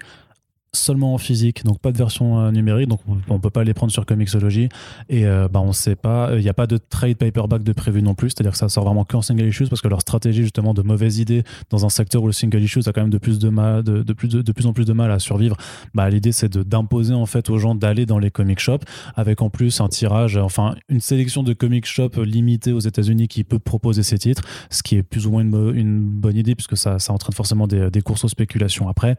seulement 0.76 1.14
en 1.14 1.18
physique, 1.18 1.64
donc 1.64 1.80
pas 1.80 1.92
de 1.92 1.98
version 1.98 2.40
euh, 2.40 2.52
numérique, 2.52 2.88
donc 2.88 3.00
on, 3.08 3.18
on 3.30 3.40
peut 3.40 3.50
pas 3.50 3.64
les 3.64 3.74
prendre 3.74 3.92
sur 3.92 4.06
Comixology, 4.06 4.70
et 5.10 5.26
euh, 5.26 5.48
bah, 5.48 5.62
on 5.62 5.74
sait 5.74 5.96
pas, 5.96 6.32
il 6.36 6.42
n'y 6.42 6.50
a 6.50 6.54
pas 6.54 6.68
de 6.68 6.78
trade 6.78 7.18
paperback 7.18 7.64
de 7.64 7.74
prévu 7.74 8.02
non 8.02 8.16
plus, 8.16 8.30
c'est-à-dire 8.30 8.52
que 8.52 8.58
ça 8.58 8.70
sort 8.70 8.86
vraiment 8.86 9.06
qu'en 9.06 9.22
single 9.22 9.48
issues, 9.48 9.68
parce 9.68 9.82
que 9.82 9.88
leur 9.88 10.02
stratégie 10.02 10.44
justement 10.44 10.74
de 10.74 10.82
mauvaise 10.82 11.20
idée 11.20 11.44
dans 11.70 11.86
un 11.86 11.90
secteur 11.90 12.24
où 12.24 12.28
le 12.28 12.34
single 12.34 12.62
issues 12.62 12.88
a 12.88 12.92
quand 12.92 13.02
même 13.02 13.10
de 13.10 13.18
plus, 13.18 13.40
de 13.40 13.50
mal, 13.50 13.84
de, 13.84 14.04
de 14.04 14.14
plus, 14.14 14.28
de, 14.28 14.42
de 14.42 14.52
plus 14.52 14.68
en 14.68 14.74
plus 14.74 14.86
de 14.86 14.94
mal 14.94 15.12
à 15.12 15.20
survivre, 15.20 15.58
bah, 15.94 16.10
l'idée 16.10 16.32
c'est 16.32 16.58
d'imposer 16.58 17.14
en 17.14 17.26
fait 17.26 17.50
aux 17.50 17.58
gens 17.58 17.76
d'aller 17.76 18.06
dans 18.06 18.20
les 18.20 18.32
comic 18.32 18.60
shops, 18.60 18.86
avec 19.16 19.42
en 19.42 19.50
plus 19.50 19.82
un 19.82 19.88
tirage, 19.88 20.38
enfin 20.38 20.76
une 20.90 21.02
sélection 21.02 21.44
de 21.44 21.54
comic 21.54 21.86
shops 21.86 22.18
limitée 22.18 22.72
aux 22.72 22.80
États-Unis 22.80 23.28
qui 23.28 23.44
peut 23.44 23.60
proposer 23.60 24.04
ces 24.04 24.18
titres, 24.18 24.44
ce 24.70 24.84
qui 24.84 24.96
est 24.98 25.04
plus 25.04 25.28
ou 25.28 25.32
moins 25.32 25.42
une, 25.42 26.06
bonne 26.06 26.38
idée 26.38 26.56
puisque 26.56 26.78
ça, 26.78 27.00
ça 27.00 27.14
entraîne 27.14 27.34
forcément 27.34 27.68
des, 27.68 27.90
des 27.90 28.02
courses 28.02 28.24
aux 28.24 28.30
spéculations 28.30 28.88
après. 28.88 29.18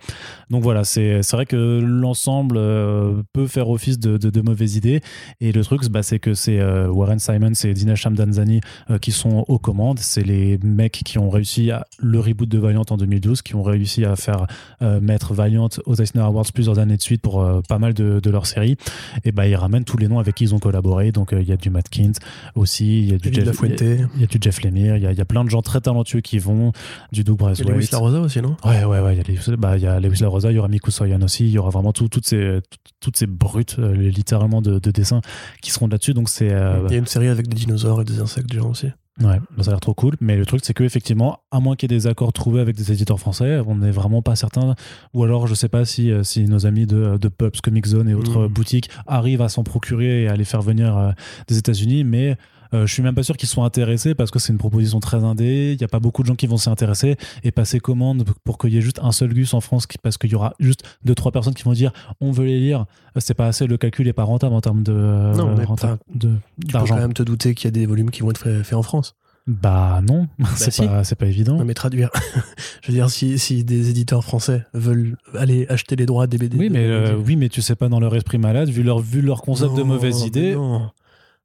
Donc 0.50 0.62
voilà, 0.62 0.84
c'est 0.84 1.22
c'est 1.22 1.36
vrai 1.46 1.56
que 1.56 1.80
l'ensemble 1.80 2.56
euh, 2.58 3.22
peut 3.32 3.46
faire 3.46 3.70
office 3.70 3.98
de, 3.98 4.16
de, 4.16 4.30
de 4.30 4.40
mauvaise 4.40 4.76
idée. 4.76 5.00
Et 5.40 5.52
le 5.52 5.64
truc, 5.64 5.86
bah, 5.88 6.02
c'est 6.02 6.18
que 6.18 6.34
c'est 6.34 6.60
euh, 6.60 6.88
Warren 6.88 7.18
Simons 7.18 7.52
et 7.64 7.74
Dinesh 7.74 8.02
Shamdanzani 8.02 8.60
euh, 8.90 8.98
qui 8.98 9.12
sont 9.12 9.44
aux 9.48 9.58
commandes. 9.58 9.98
C'est 9.98 10.22
les 10.22 10.58
mecs 10.62 11.00
qui 11.04 11.18
ont 11.18 11.30
réussi 11.30 11.70
à 11.70 11.86
le 11.98 12.20
reboot 12.20 12.48
de 12.48 12.58
Valiant 12.58 12.84
en 12.90 12.96
2012, 12.96 13.42
qui 13.42 13.54
ont 13.54 13.62
réussi 13.62 14.04
à 14.04 14.16
faire 14.16 14.46
mettre 14.80 15.34
Valiant 15.34 15.68
aux 15.86 15.94
Eisner 15.94 16.22
Awards 16.22 16.46
plusieurs 16.52 16.78
années 16.78 16.96
de 16.96 17.02
suite 17.02 17.22
pour 17.22 17.46
pas 17.68 17.78
mal 17.78 17.94
de, 17.94 18.20
de 18.20 18.30
leurs 18.30 18.46
séries. 18.46 18.76
Et 19.24 19.32
bah, 19.32 19.46
ils 19.46 19.56
ramènent 19.56 19.84
tous 19.84 19.96
les 19.96 20.08
noms 20.08 20.18
avec 20.18 20.34
qui 20.34 20.44
ils 20.44 20.54
ont 20.54 20.58
collaboré. 20.58 21.12
Donc 21.12 21.32
il 21.32 21.46
y 21.46 21.52
a 21.52 21.56
du 21.56 21.70
Matt 21.70 21.88
Kint 21.88 22.14
aussi, 22.54 22.98
il 22.98 23.10
y 23.10 23.14
a 23.14 23.18
du 23.18 23.32
Jeff, 23.32 23.60
il 23.62 24.20
y 24.20 24.24
a 24.24 24.26
du 24.26 24.38
Jeff 24.40 24.62
Lemire, 24.62 24.96
il 24.96 25.02
y 25.02 25.06
a, 25.06 25.12
il 25.12 25.18
y 25.18 25.20
a 25.20 25.24
plein 25.24 25.44
de 25.44 25.50
gens 25.50 25.62
très 25.62 25.80
talentueux 25.80 26.20
qui 26.20 26.38
vont, 26.38 26.72
du 27.12 27.24
Doug 27.24 27.38
il 27.40 27.44
y 27.44 27.46
a 27.46 27.48
Lewis 27.48 27.64
Braithwaite. 27.64 27.92
LaRosa 27.92 28.20
aussi, 28.20 28.40
non? 28.40 28.56
Ouais, 28.64 28.84
ouais, 28.84 29.00
ouais. 29.00 29.14
Il 29.14 29.18
y 29.18 29.20
a 29.20 29.24
Lewis, 29.24 29.56
bah, 29.58 29.76
il 29.76 29.82
y 29.82 29.86
a 29.86 30.00
Lewis 30.00 30.20
LaRosa, 30.20 30.50
il 30.50 30.56
y 30.56 30.58
aura 30.58 30.68
Miku 30.68 30.90
Soyan 30.90 31.20
aussi, 31.26 31.44
il 31.44 31.50
y 31.50 31.58
aura 31.58 31.70
vraiment 31.70 31.92
tout- 31.92 32.08
toutes, 32.08 32.26
ces, 32.26 32.60
toutes, 33.00 33.16
ces 33.18 33.26
brutes, 33.26 33.76
euh, 33.78 33.94
littéralement, 33.94 34.62
de, 34.62 34.78
de 34.78 34.90
dessins 34.90 35.20
qui 35.62 35.70
seront 35.70 35.86
là-dessus. 35.86 36.14
Donc, 36.14 36.28
c'est. 36.28 36.50
euh, 36.52 36.82
Il 36.88 36.92
y 36.92 36.96
a 36.96 36.98
une 36.98 37.06
série 37.06 37.28
avec 37.28 37.46
des 37.48 37.54
dinosaures 37.56 38.00
et 38.00 38.04
des 38.04 38.20
insectes 38.20 38.52
géants 38.52 38.70
aussi. 38.70 38.86
ouais, 39.22 39.38
bah, 39.56 39.62
ça 39.62 39.70
a 39.70 39.74
l'air 39.74 39.80
trop 39.80 39.94
cool. 39.94 40.14
Mais 40.20 40.36
le 40.36 40.44
truc, 40.46 40.60
c'est 40.64 40.74
que 40.74 40.84
effectivement, 40.84 41.40
à 41.50 41.60
moins 41.60 41.76
qu'il 41.76 41.90
y 41.90 41.94
ait 41.94 41.98
des 41.98 42.06
accords 42.06 42.32
trouvés 42.32 42.60
avec 42.60 42.76
des 42.76 42.92
éditeurs 42.92 43.18
français, 43.20 43.60
on 43.66 43.76
n'est 43.76 43.90
vraiment 43.90 44.22
pas 44.22 44.36
certain. 44.36 44.74
Ou 45.14 45.24
alors, 45.24 45.46
je 45.46 45.54
sais 45.54 45.68
pas 45.68 45.84
si, 45.84 46.10
euh, 46.10 46.22
si 46.22 46.44
nos 46.44 46.66
amis 46.66 46.86
de, 46.86 47.16
de 47.18 47.28
Pubs, 47.28 47.60
Comic 47.62 47.86
Zone 47.86 48.08
et 48.08 48.14
autres 48.14 48.40
euh, 48.44 48.48
boutiques 48.48 48.90
arrivent 49.06 49.42
à 49.42 49.48
s'en 49.48 49.62
procurer 49.64 50.22
et 50.24 50.28
à 50.28 50.36
les 50.36 50.44
faire 50.44 50.62
venir 50.62 51.14
des 51.48 51.58
États-Unis. 51.58 52.04
Mais 52.04 52.36
Euh, 52.74 52.86
je 52.86 52.92
suis 52.92 53.02
même 53.02 53.14
pas 53.14 53.22
sûr 53.22 53.36
qu'ils 53.36 53.48
soient 53.48 53.64
intéressés 53.64 54.14
parce 54.14 54.30
que 54.30 54.38
c'est 54.38 54.52
une 54.52 54.58
proposition 54.58 55.00
très 55.00 55.24
indé. 55.24 55.72
Il 55.74 55.80
y 55.80 55.84
a 55.84 55.88
pas 55.88 56.00
beaucoup 56.00 56.22
de 56.22 56.26
gens 56.28 56.34
qui 56.34 56.46
vont 56.46 56.56
s'y 56.56 56.68
intéresser 56.68 57.16
et 57.44 57.50
passer 57.52 57.80
commande 57.80 58.24
pour 58.44 58.58
qu'il 58.58 58.72
y 58.74 58.78
ait 58.78 58.82
juste 58.82 58.98
un 59.02 59.12
seul 59.12 59.32
Gus 59.34 59.54
en 59.54 59.60
France 59.60 59.86
qui- 59.86 59.98
parce 59.98 60.18
qu'il 60.18 60.30
y 60.30 60.34
aura 60.34 60.54
juste 60.58 60.82
deux 61.04 61.14
trois 61.14 61.32
personnes 61.32 61.54
qui 61.54 61.62
vont 61.64 61.72
dire 61.72 61.92
on 62.20 62.30
veut 62.32 62.44
les 62.46 62.58
lire. 62.60 62.86
Euh, 63.16 63.20
C'est 63.20 63.34
pas 63.34 63.46
assez. 63.46 63.66
Le 63.66 63.76
calcul 63.76 64.06
est 64.08 64.12
pas 64.12 64.24
rentable 64.24 64.54
en 64.54 64.60
termes 64.60 64.82
de 64.82 64.92
Non, 64.92 65.54
mais 65.56 65.64
rentable- 65.64 65.98
de- 66.14 66.36
Tu 66.66 66.72
peux 66.72 66.84
quand 66.86 66.96
même 66.96 67.12
te 67.14 67.22
douter 67.22 67.54
qu'il 67.54 67.66
y 67.66 67.68
a 67.68 67.70
des 67.72 67.86
volumes 67.86 68.10
qui 68.10 68.22
vont 68.22 68.30
être 68.30 68.62
faits 68.62 68.74
en 68.74 68.82
France. 68.82 69.14
Bah 69.48 70.00
non, 70.02 70.26
c'est 70.56 70.72
si. 70.72 70.84
pas 70.86 71.02
pas 71.04 71.26
évident. 71.26 71.56
Non, 71.56 71.64
mais 71.64 71.74
traduire. 71.74 72.10
je 72.82 72.88
veux 72.88 72.94
dire, 72.94 73.08
si, 73.10 73.38
si 73.38 73.62
des 73.62 73.90
éditeurs 73.90 74.24
français 74.24 74.64
veulent 74.74 75.16
aller 75.38 75.66
acheter 75.68 75.94
les 75.94 76.04
droits 76.04 76.26
des 76.26 76.36
BD. 76.36 76.56
Oui, 76.58 76.68
mais 76.68 76.84
euh, 76.84 77.14
oui, 77.16 77.36
mais 77.36 77.48
tu 77.48 77.62
sais 77.62 77.76
pas 77.76 77.88
dans 77.88 78.00
leur 78.00 78.16
esprit 78.16 78.38
malade 78.38 78.68
vu 78.70 78.82
leur 78.82 78.98
vu 78.98 79.20
leur 79.22 79.42
concept 79.42 79.74
de 79.76 79.84
mauvaise 79.84 80.22
idée. 80.22 80.54
non. 80.56 80.90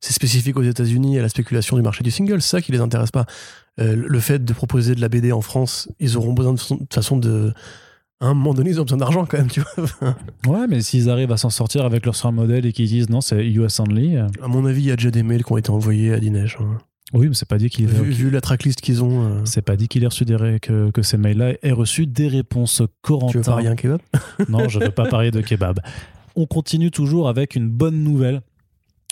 C'est 0.01 0.13
spécifique 0.13 0.57
aux 0.57 0.63
États-Unis 0.63 1.19
à 1.19 1.21
la 1.21 1.29
spéculation 1.29 1.77
du 1.77 1.83
marché 1.83 2.03
du 2.03 2.09
single, 2.11 2.41
c'est 2.41 2.49
ça 2.57 2.61
qui 2.61 2.71
les 2.71 2.79
intéresse 2.81 3.11
pas. 3.11 3.25
Euh, 3.79 3.95
le 3.95 4.19
fait 4.19 4.43
de 4.43 4.51
proposer 4.53 4.95
de 4.95 5.01
la 5.01 5.09
BD 5.09 5.31
en 5.31 5.41
France, 5.41 5.87
ils 5.99 6.17
auront 6.17 6.33
besoin 6.33 6.53
de, 6.53 6.57
de 6.59 6.63
toute 6.79 6.93
façon 6.93 7.17
de. 7.17 7.53
À 8.19 8.25
un 8.27 8.33
moment 8.35 8.53
donné, 8.53 8.71
ils 8.71 8.79
ont 8.79 8.83
besoin 8.83 8.97
d'argent 8.99 9.25
quand 9.25 9.37
même, 9.37 9.47
tu 9.47 9.61
vois. 9.61 10.15
Ouais, 10.47 10.67
mais 10.67 10.81
s'ils 10.81 11.09
arrivent 11.09 11.31
à 11.31 11.37
s'en 11.37 11.49
sortir 11.49 11.85
avec 11.85 12.05
leur 12.05 12.15
seul 12.15 12.33
modèle 12.33 12.65
et 12.65 12.71
qu'ils 12.73 12.87
disent 12.87 13.09
non, 13.09 13.21
c'est 13.21 13.43
US 13.47 13.79
only. 13.79 14.17
euh, 14.17 14.27
À 14.43 14.47
mon 14.47 14.65
avis, 14.65 14.81
il 14.81 14.87
y 14.87 14.91
a 14.91 14.95
déjà 14.95 15.11
des 15.11 15.23
mails 15.23 15.43
qui 15.43 15.51
ont 15.53 15.57
été 15.57 15.69
envoyés 15.71 16.13
à 16.13 16.19
Dinesh. 16.19 16.57
hein. 16.59 16.77
Oui, 17.13 17.27
mais 17.27 17.33
c'est 17.33 17.47
pas 17.47 17.57
dit 17.57 17.69
qu'il 17.69 17.87
Vu, 17.87 18.09
vu 18.11 18.29
la 18.29 18.39
tracklist 18.41 18.79
qu'ils 18.81 19.03
ont, 19.03 19.25
euh, 19.25 19.41
C'est 19.45 19.61
pas 19.61 19.75
dit 19.75 19.87
qu'il 19.87 20.03
ait 20.03 20.07
reçu 20.07 20.23
des 20.23 20.35
ré- 20.35 20.59
que, 20.61 20.91
que 20.91 21.01
ces 21.01 21.17
mails-là 21.17 21.53
aient 21.61 21.71
reçu 21.73 22.07
des 22.07 22.27
réponses 22.27 22.75
tu 22.77 22.81
veux 22.83 22.89
Corentin. 23.01 23.41
parier 23.41 23.67
un 23.67 23.75
kebab? 23.75 23.99
Non, 24.49 24.69
je 24.69 24.79
veux 24.79 24.91
pas 24.91 25.05
parler 25.07 25.29
de 25.31 25.41
kebab. 25.41 25.79
On 26.35 26.45
continue 26.45 26.89
toujours 26.91 27.27
avec 27.27 27.55
une 27.55 27.69
bonne 27.69 28.01
nouvelle. 28.03 28.41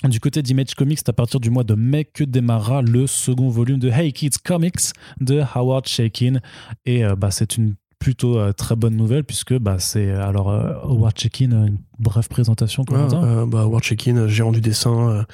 Du 0.07 0.21
côté 0.21 0.41
d'Image 0.41 0.75
Comics, 0.75 0.99
c'est 0.99 1.09
à 1.09 1.13
partir 1.13 1.41
du 1.41 1.49
mois 1.49 1.65
de 1.65 1.75
mai 1.75 2.05
que 2.05 2.23
démarrera 2.23 2.81
le 2.81 3.05
second 3.05 3.49
volume 3.49 3.79
de 3.79 3.89
Hey 3.89 4.13
Kids 4.13 4.37
Comics 4.43 4.93
de 5.19 5.41
Howard 5.53 5.87
Shakin. 5.87 6.39
Et 6.85 7.03
euh, 7.03 7.15
bah, 7.15 7.31
c'est 7.31 7.57
une 7.57 7.75
plutôt 7.99 8.39
euh, 8.39 8.53
très 8.53 8.75
bonne 8.75 8.95
nouvelle 8.95 9.25
puisque 9.25 9.57
bah, 9.57 9.75
c'est 9.77 10.09
alors 10.11 10.49
euh, 10.49 10.73
Howard 10.83 11.19
Shakin, 11.19 11.51
une 11.51 11.77
brève 11.99 12.27
présentation. 12.29 12.85
Ah, 12.91 13.07
euh, 13.13 13.45
bah, 13.45 13.61
Howard 13.61 13.83
Shekin, 13.83 14.27
gérant 14.27 14.51
du 14.51 14.61
dessin 14.61 15.25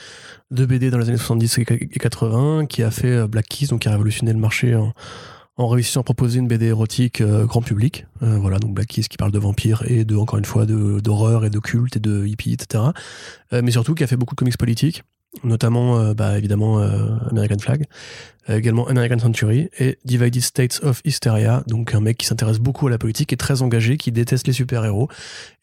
de 0.51 0.65
BD 0.65 0.89
dans 0.89 0.97
les 0.97 1.09
années 1.09 1.17
70 1.17 1.59
et 1.59 1.65
80, 1.65 2.65
qui 2.65 2.83
a 2.83 2.91
fait 2.91 3.27
Black 3.27 3.47
Keys, 3.47 3.67
donc 3.67 3.81
qui 3.81 3.87
a 3.87 3.91
révolutionné 3.91 4.33
le 4.33 4.39
marché 4.39 4.75
en, 4.75 4.93
en 5.57 5.67
réussissant 5.67 6.01
à 6.01 6.03
proposer 6.03 6.39
une 6.39 6.47
BD 6.47 6.67
érotique 6.67 7.21
euh, 7.21 7.45
grand 7.45 7.61
public. 7.61 8.05
Euh, 8.21 8.37
voilà, 8.37 8.59
donc 8.59 8.73
Black 8.73 8.87
Keys 8.87 9.03
qui 9.03 9.17
parle 9.17 9.31
de 9.31 9.39
vampires 9.39 9.83
et 9.87 10.03
de, 10.03 10.15
encore 10.15 10.37
une 10.37 10.45
fois, 10.45 10.65
d'horreur 10.65 11.45
et 11.45 11.49
de 11.49 11.59
culte 11.59 11.95
et 11.95 11.99
de 11.99 12.25
hippie, 12.25 12.53
etc. 12.53 12.83
Euh, 13.53 13.61
mais 13.63 13.71
surtout 13.71 13.95
qui 13.95 14.03
a 14.03 14.07
fait 14.07 14.17
beaucoup 14.17 14.35
de 14.35 14.39
comics 14.39 14.57
politiques, 14.57 15.03
notamment, 15.43 15.99
euh, 15.99 16.13
bah, 16.13 16.37
évidemment, 16.37 16.79
euh, 16.79 17.17
American 17.29 17.59
Flag, 17.59 17.85
euh, 18.49 18.57
également 18.57 18.87
American 18.87 19.19
Century 19.19 19.69
et 19.79 19.97
Divided 20.05 20.41
States 20.41 20.79
of 20.83 21.01
Hysteria, 21.05 21.63
donc 21.67 21.93
un 21.93 21.99
mec 21.99 22.17
qui 22.17 22.25
s'intéresse 22.25 22.59
beaucoup 22.59 22.87
à 22.87 22.89
la 22.89 22.97
politique, 22.97 23.33
et 23.33 23.37
très 23.37 23.61
engagé, 23.61 23.97
qui 23.97 24.11
déteste 24.11 24.47
les 24.47 24.53
super-héros 24.53 25.07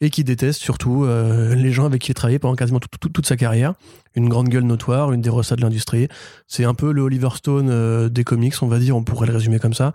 et 0.01 0.09
qui 0.09 0.23
déteste 0.23 0.61
surtout 0.61 1.05
les 1.05 1.71
gens 1.71 1.85
avec 1.85 2.01
qui 2.01 2.11
il 2.11 2.11
a 2.11 2.15
travaillé 2.15 2.39
pendant 2.39 2.55
quasiment 2.55 2.79
tout- 2.79 2.89
tout- 2.99 3.09
toute 3.09 3.25
sa 3.25 3.35
carrière. 3.37 3.73
Une 4.15 4.29
grande 4.29 4.49
gueule 4.49 4.63
notoire, 4.63 5.11
une 5.13 5.21
des 5.21 5.29
rossas 5.29 5.55
de 5.55 5.61
l'industrie. 5.61 6.07
C'est 6.47 6.65
un 6.65 6.73
peu 6.73 6.91
le 6.91 7.01
Oliver 7.01 7.29
Stone 7.35 8.09
des 8.09 8.23
comics, 8.23 8.53
on 8.61 8.67
va 8.67 8.79
dire, 8.79 8.95
on 8.97 9.03
pourrait 9.03 9.27
le 9.27 9.33
résumer 9.33 9.59
comme 9.59 9.73
ça. 9.73 9.93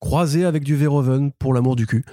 Croisé 0.00 0.44
avec 0.44 0.62
du 0.62 0.76
Verhoeven 0.76 1.32
pour 1.38 1.54
l'amour 1.54 1.74
du 1.74 1.86
cul. 1.86 2.04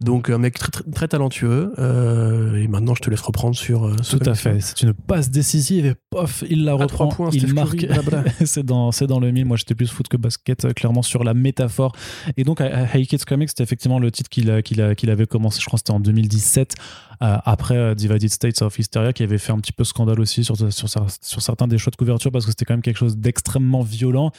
Donc 0.00 0.30
un 0.30 0.38
mec 0.38 0.58
très, 0.58 0.70
très, 0.70 0.84
très 0.84 1.08
talentueux. 1.08 1.72
euh, 1.78 2.56
et 2.56 2.68
maintenant, 2.68 2.94
je 2.94 3.02
te 3.02 3.10
laisse 3.10 3.20
reprendre 3.20 3.54
sur 3.54 3.84
euh, 3.86 3.96
Tout 4.08 4.18
à 4.24 4.34
fait. 4.34 4.58
C'est 4.60 4.82
une 4.82 4.94
passe 4.94 5.30
décisive 5.30 5.84
et 5.84 5.94
pof, 6.08 6.42
il 6.48 6.64
la 6.64 6.72
reprend. 6.72 6.86
trois 6.86 7.08
points, 7.08 7.30
il 7.32 7.42
Steph 7.42 7.52
marque. 7.52 7.86
C'est 8.46 8.64
dans, 8.64 8.92
c'est 8.92 9.06
dans 9.06 9.20
le 9.20 9.30
mille. 9.30 9.44
Moi, 9.44 9.58
j'étais 9.58 9.74
plus 9.74 9.90
foot 9.90 10.08
que 10.08 10.16
basket, 10.16 10.64
euh, 10.64 10.72
clairement 10.72 11.02
sur 11.02 11.22
la 11.22 11.34
métaphore. 11.34 11.92
Et 12.36 12.44
donc, 12.44 12.60
Hey 12.60 13.06
Kids 13.06 13.18
Comics, 13.26 13.50
c'était 13.50 13.62
effectivement 13.62 13.98
le 13.98 14.10
titre 14.10 14.30
qu'il 14.30 14.62
qu'il 14.62 15.10
avait 15.10 15.26
commencé, 15.26 15.60
je 15.60 15.66
crois 15.66 15.76
que 15.76 15.80
c'était 15.80 15.92
en 15.92 16.00
2017, 16.00 16.74
euh, 17.22 17.36
après 17.44 17.94
Divided 17.94 18.30
States 18.30 18.62
of 18.62 18.78
Hysteria, 18.78 19.12
qui 19.12 19.22
avait 19.22 19.38
fait 19.38 19.52
un 19.52 19.58
petit 19.58 19.72
peu 19.72 19.84
scandale 19.84 20.20
aussi 20.20 20.44
sur, 20.44 20.56
sur, 20.56 20.88
sur 20.88 21.42
certains 21.42 21.68
des 21.68 21.76
choix 21.76 21.90
de 21.90 21.96
couverture, 21.96 22.32
parce 22.32 22.46
que 22.46 22.50
c'était 22.52 22.64
quand 22.64 22.74
même 22.74 22.82
quelque 22.82 22.96
chose 22.96 23.18
d'extrêmement 23.18 23.82
violent. 23.82 24.32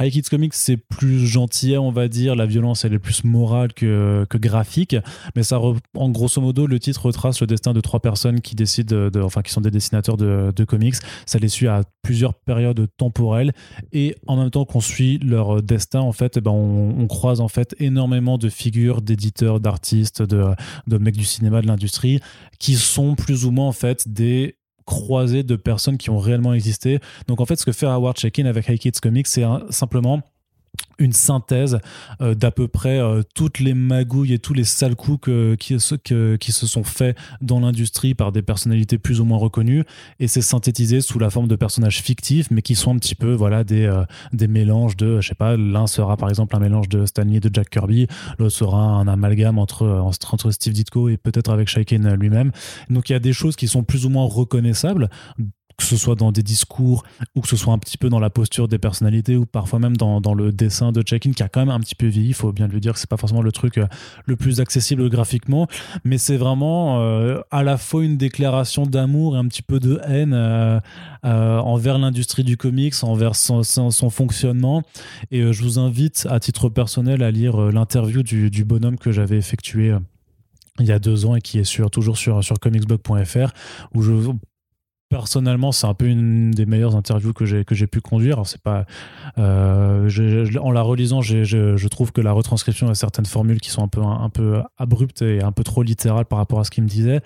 High 0.00 0.12
Kids 0.12 0.30
Comics, 0.30 0.54
c'est 0.54 0.76
plus 0.76 1.26
gentil, 1.26 1.76
on 1.76 1.90
va 1.90 2.08
dire. 2.08 2.36
La 2.36 2.46
violence, 2.46 2.84
elle 2.84 2.94
est 2.94 2.98
plus 2.98 3.24
morale 3.24 3.72
que, 3.72 4.26
que 4.30 4.38
graphique. 4.38 4.96
Mais 5.34 5.42
ça, 5.42 5.60
en 5.94 6.10
grosso 6.10 6.40
modo, 6.40 6.66
le 6.66 6.78
titre 6.78 7.06
retrace 7.06 7.40
le 7.40 7.46
destin 7.46 7.72
de 7.72 7.80
trois 7.80 8.00
personnes 8.00 8.40
qui 8.40 8.54
décident, 8.54 9.10
de, 9.10 9.20
enfin, 9.20 9.42
qui 9.42 9.50
sont 9.50 9.60
des 9.60 9.70
dessinateurs 9.70 10.16
de, 10.16 10.64
comics. 10.64 10.96
Ça 11.26 11.38
les 11.38 11.48
suit 11.48 11.66
à 11.66 11.82
plusieurs 12.02 12.34
périodes 12.34 12.86
temporelles. 12.96 13.52
Et 13.92 14.16
en 14.26 14.36
même 14.36 14.50
temps 14.50 14.64
qu'on 14.64 14.80
suit 14.80 15.18
leur 15.18 15.62
destin, 15.62 16.00
en 16.00 16.12
fait, 16.12 16.36
eh 16.36 16.40
ben, 16.40 16.52
on, 16.52 17.06
croise 17.08 17.40
en 17.40 17.48
fait 17.48 17.74
énormément 17.78 18.38
de 18.38 18.48
figures, 18.50 19.00
d'éditeurs, 19.00 19.60
d'artistes, 19.60 20.22
de, 20.22 20.54
mecs 20.98 21.16
du 21.16 21.24
cinéma, 21.24 21.62
de 21.62 21.66
l'industrie, 21.66 22.20
qui 22.58 22.74
sont 22.74 23.14
plus 23.14 23.46
ou 23.46 23.50
moins 23.50 23.68
en 23.68 23.72
des 24.06 24.57
croisées 24.88 25.42
de 25.42 25.54
personnes 25.54 25.98
qui 25.98 26.08
ont 26.08 26.18
réellement 26.18 26.54
existé. 26.54 26.98
Donc 27.26 27.40
en 27.40 27.44
fait, 27.44 27.56
ce 27.56 27.66
que 27.66 27.72
fait 27.72 27.86
Howard 27.86 28.18
Chaykin 28.18 28.46
avec 28.46 28.68
High 28.68 28.78
Kids 28.78 29.00
Comics, 29.02 29.26
c'est 29.26 29.44
simplement 29.68 30.22
une 30.98 31.12
synthèse 31.12 31.78
euh, 32.20 32.34
d'à 32.34 32.50
peu 32.50 32.66
près 32.66 32.98
euh, 32.98 33.22
toutes 33.34 33.60
les 33.60 33.72
magouilles 33.74 34.32
et 34.32 34.38
tous 34.38 34.52
les 34.54 34.64
sales 34.64 34.96
coups 34.96 35.20
que- 35.22 35.54
qui, 35.54 35.78
se- 35.78 35.94
que- 35.94 36.36
qui 36.36 36.50
se 36.52 36.66
sont 36.66 36.82
faits 36.84 37.16
dans 37.40 37.60
l'industrie 37.60 38.14
par 38.14 38.32
des 38.32 38.42
personnalités 38.42 38.98
plus 38.98 39.20
ou 39.20 39.24
moins 39.24 39.38
reconnues. 39.38 39.84
Et 40.18 40.26
c'est 40.26 40.42
synthétisé 40.42 41.00
sous 41.00 41.18
la 41.18 41.30
forme 41.30 41.46
de 41.48 41.56
personnages 41.56 42.02
fictifs 42.02 42.50
mais 42.50 42.62
qui 42.62 42.74
sont 42.74 42.94
un 42.94 42.98
petit 42.98 43.14
peu 43.14 43.32
voilà 43.32 43.62
des, 43.64 43.84
euh, 43.84 44.04
des 44.32 44.48
mélanges 44.48 44.96
de 44.96 45.20
je 45.20 45.28
sais 45.28 45.34
pas 45.34 45.56
l'un 45.56 45.86
sera 45.86 46.16
par 46.16 46.28
exemple 46.30 46.56
un 46.56 46.60
mélange 46.60 46.88
de 46.88 47.06
Stanley 47.06 47.36
et 47.36 47.40
de 47.40 47.50
Jack 47.52 47.70
Kirby 47.70 48.06
l'autre 48.38 48.54
sera 48.54 48.82
un 48.82 49.06
amalgame 49.06 49.58
entre, 49.58 49.86
entre, 49.86 50.50
Steve 50.50 50.72
Ditko 50.72 51.08
et 51.08 51.16
peut-être 51.16 51.50
avec 51.50 51.68
Shaiken 51.68 52.14
lui-même. 52.14 52.50
Donc 52.90 53.08
il 53.10 53.12
y 53.12 53.16
a 53.16 53.20
des 53.20 53.32
choses 53.32 53.54
qui 53.56 53.68
sont 53.68 53.82
plus 53.84 54.06
ou 54.06 54.08
moins 54.10 54.24
reconnaissables 54.24 55.08
que 55.78 55.84
ce 55.84 55.96
soit 55.96 56.16
dans 56.16 56.32
des 56.32 56.42
discours 56.42 57.04
ou 57.36 57.40
que 57.40 57.48
ce 57.48 57.56
soit 57.56 57.72
un 57.72 57.78
petit 57.78 57.96
peu 57.98 58.08
dans 58.08 58.18
la 58.18 58.30
posture 58.30 58.66
des 58.66 58.78
personnalités 58.78 59.36
ou 59.36 59.46
parfois 59.46 59.78
même 59.78 59.96
dans, 59.96 60.20
dans 60.20 60.34
le 60.34 60.50
dessin 60.52 60.90
de 60.90 61.02
check-in 61.02 61.30
qui 61.30 61.42
a 61.44 61.48
quand 61.48 61.60
même 61.60 61.70
un 61.70 61.78
petit 61.78 61.94
peu 61.94 62.06
vieilli, 62.08 62.28
il 62.30 62.34
faut 62.34 62.52
bien 62.52 62.66
le 62.66 62.80
dire 62.80 62.94
que 62.94 62.98
c'est 62.98 63.08
pas 63.08 63.16
forcément 63.16 63.42
le 63.42 63.52
truc 63.52 63.78
euh, 63.78 63.86
le 64.26 64.34
plus 64.34 64.60
accessible 64.60 65.08
graphiquement, 65.08 65.68
mais 66.04 66.18
c'est 66.18 66.36
vraiment 66.36 67.00
euh, 67.00 67.40
à 67.52 67.62
la 67.62 67.78
fois 67.78 68.04
une 68.04 68.16
déclaration 68.16 68.86
d'amour 68.86 69.36
et 69.36 69.38
un 69.38 69.46
petit 69.46 69.62
peu 69.62 69.78
de 69.78 70.00
haine 70.04 70.34
euh, 70.34 70.80
envers 71.22 71.98
l'industrie 71.98 72.42
du 72.44 72.56
comics, 72.56 72.94
envers 73.02 73.36
son, 73.36 73.62
son- 73.62 73.90
son 73.92 74.10
fonctionnement. 74.10 74.82
Et 75.30 75.52
je 75.52 75.62
vous 75.62 75.78
invite 75.78 76.26
à 76.28 76.40
titre 76.40 76.68
personnel 76.68 77.22
à 77.22 77.30
lire 77.30 77.56
l'interview 77.70 78.22
du, 78.24 78.50
du 78.50 78.64
bonhomme 78.64 78.98
que 78.98 79.12
j'avais 79.12 79.36
effectué 79.38 79.94
il 80.80 80.86
y 80.86 80.92
a 80.92 80.98
deux 81.00 81.26
ans 81.26 81.34
et 81.34 81.40
qui 81.40 81.58
est 81.58 81.64
sur, 81.64 81.90
toujours 81.90 82.16
sur, 82.16 82.42
sur 82.44 82.58
comicsblog.fr 82.60 83.50
où 83.94 84.02
je 84.02 84.12
personnellement 85.08 85.72
c'est 85.72 85.86
un 85.86 85.94
peu 85.94 86.06
une 86.06 86.50
des 86.50 86.66
meilleures 86.66 86.94
interviews 86.94 87.32
que 87.32 87.46
j'ai 87.46 87.64
que 87.64 87.74
j'ai 87.74 87.86
pu 87.86 88.00
conduire. 88.00 88.42
C'est 88.44 88.60
pas 88.60 88.84
euh, 89.38 90.08
en 90.60 90.70
la 90.70 90.82
relisant 90.82 91.20
je, 91.22 91.88
trouve 91.88 92.12
que 92.12 92.20
la 92.20 92.32
retranscription 92.32 92.88
a 92.88 92.94
certaines 92.94 93.26
formules 93.26 93.60
qui 93.60 93.70
sont 93.70 93.82
un 93.82 93.88
peu 93.88 94.02
un, 94.02 94.28
peu 94.28 94.62
abruptes 94.76 95.22
et 95.22 95.42
un 95.42 95.52
peu 95.52 95.64
trop 95.64 95.82
littérales 95.82 96.26
par 96.26 96.38
rapport 96.38 96.60
à 96.60 96.64
ce 96.64 96.70
qu'il 96.70 96.84
me 96.84 96.88
disait. 96.88 97.20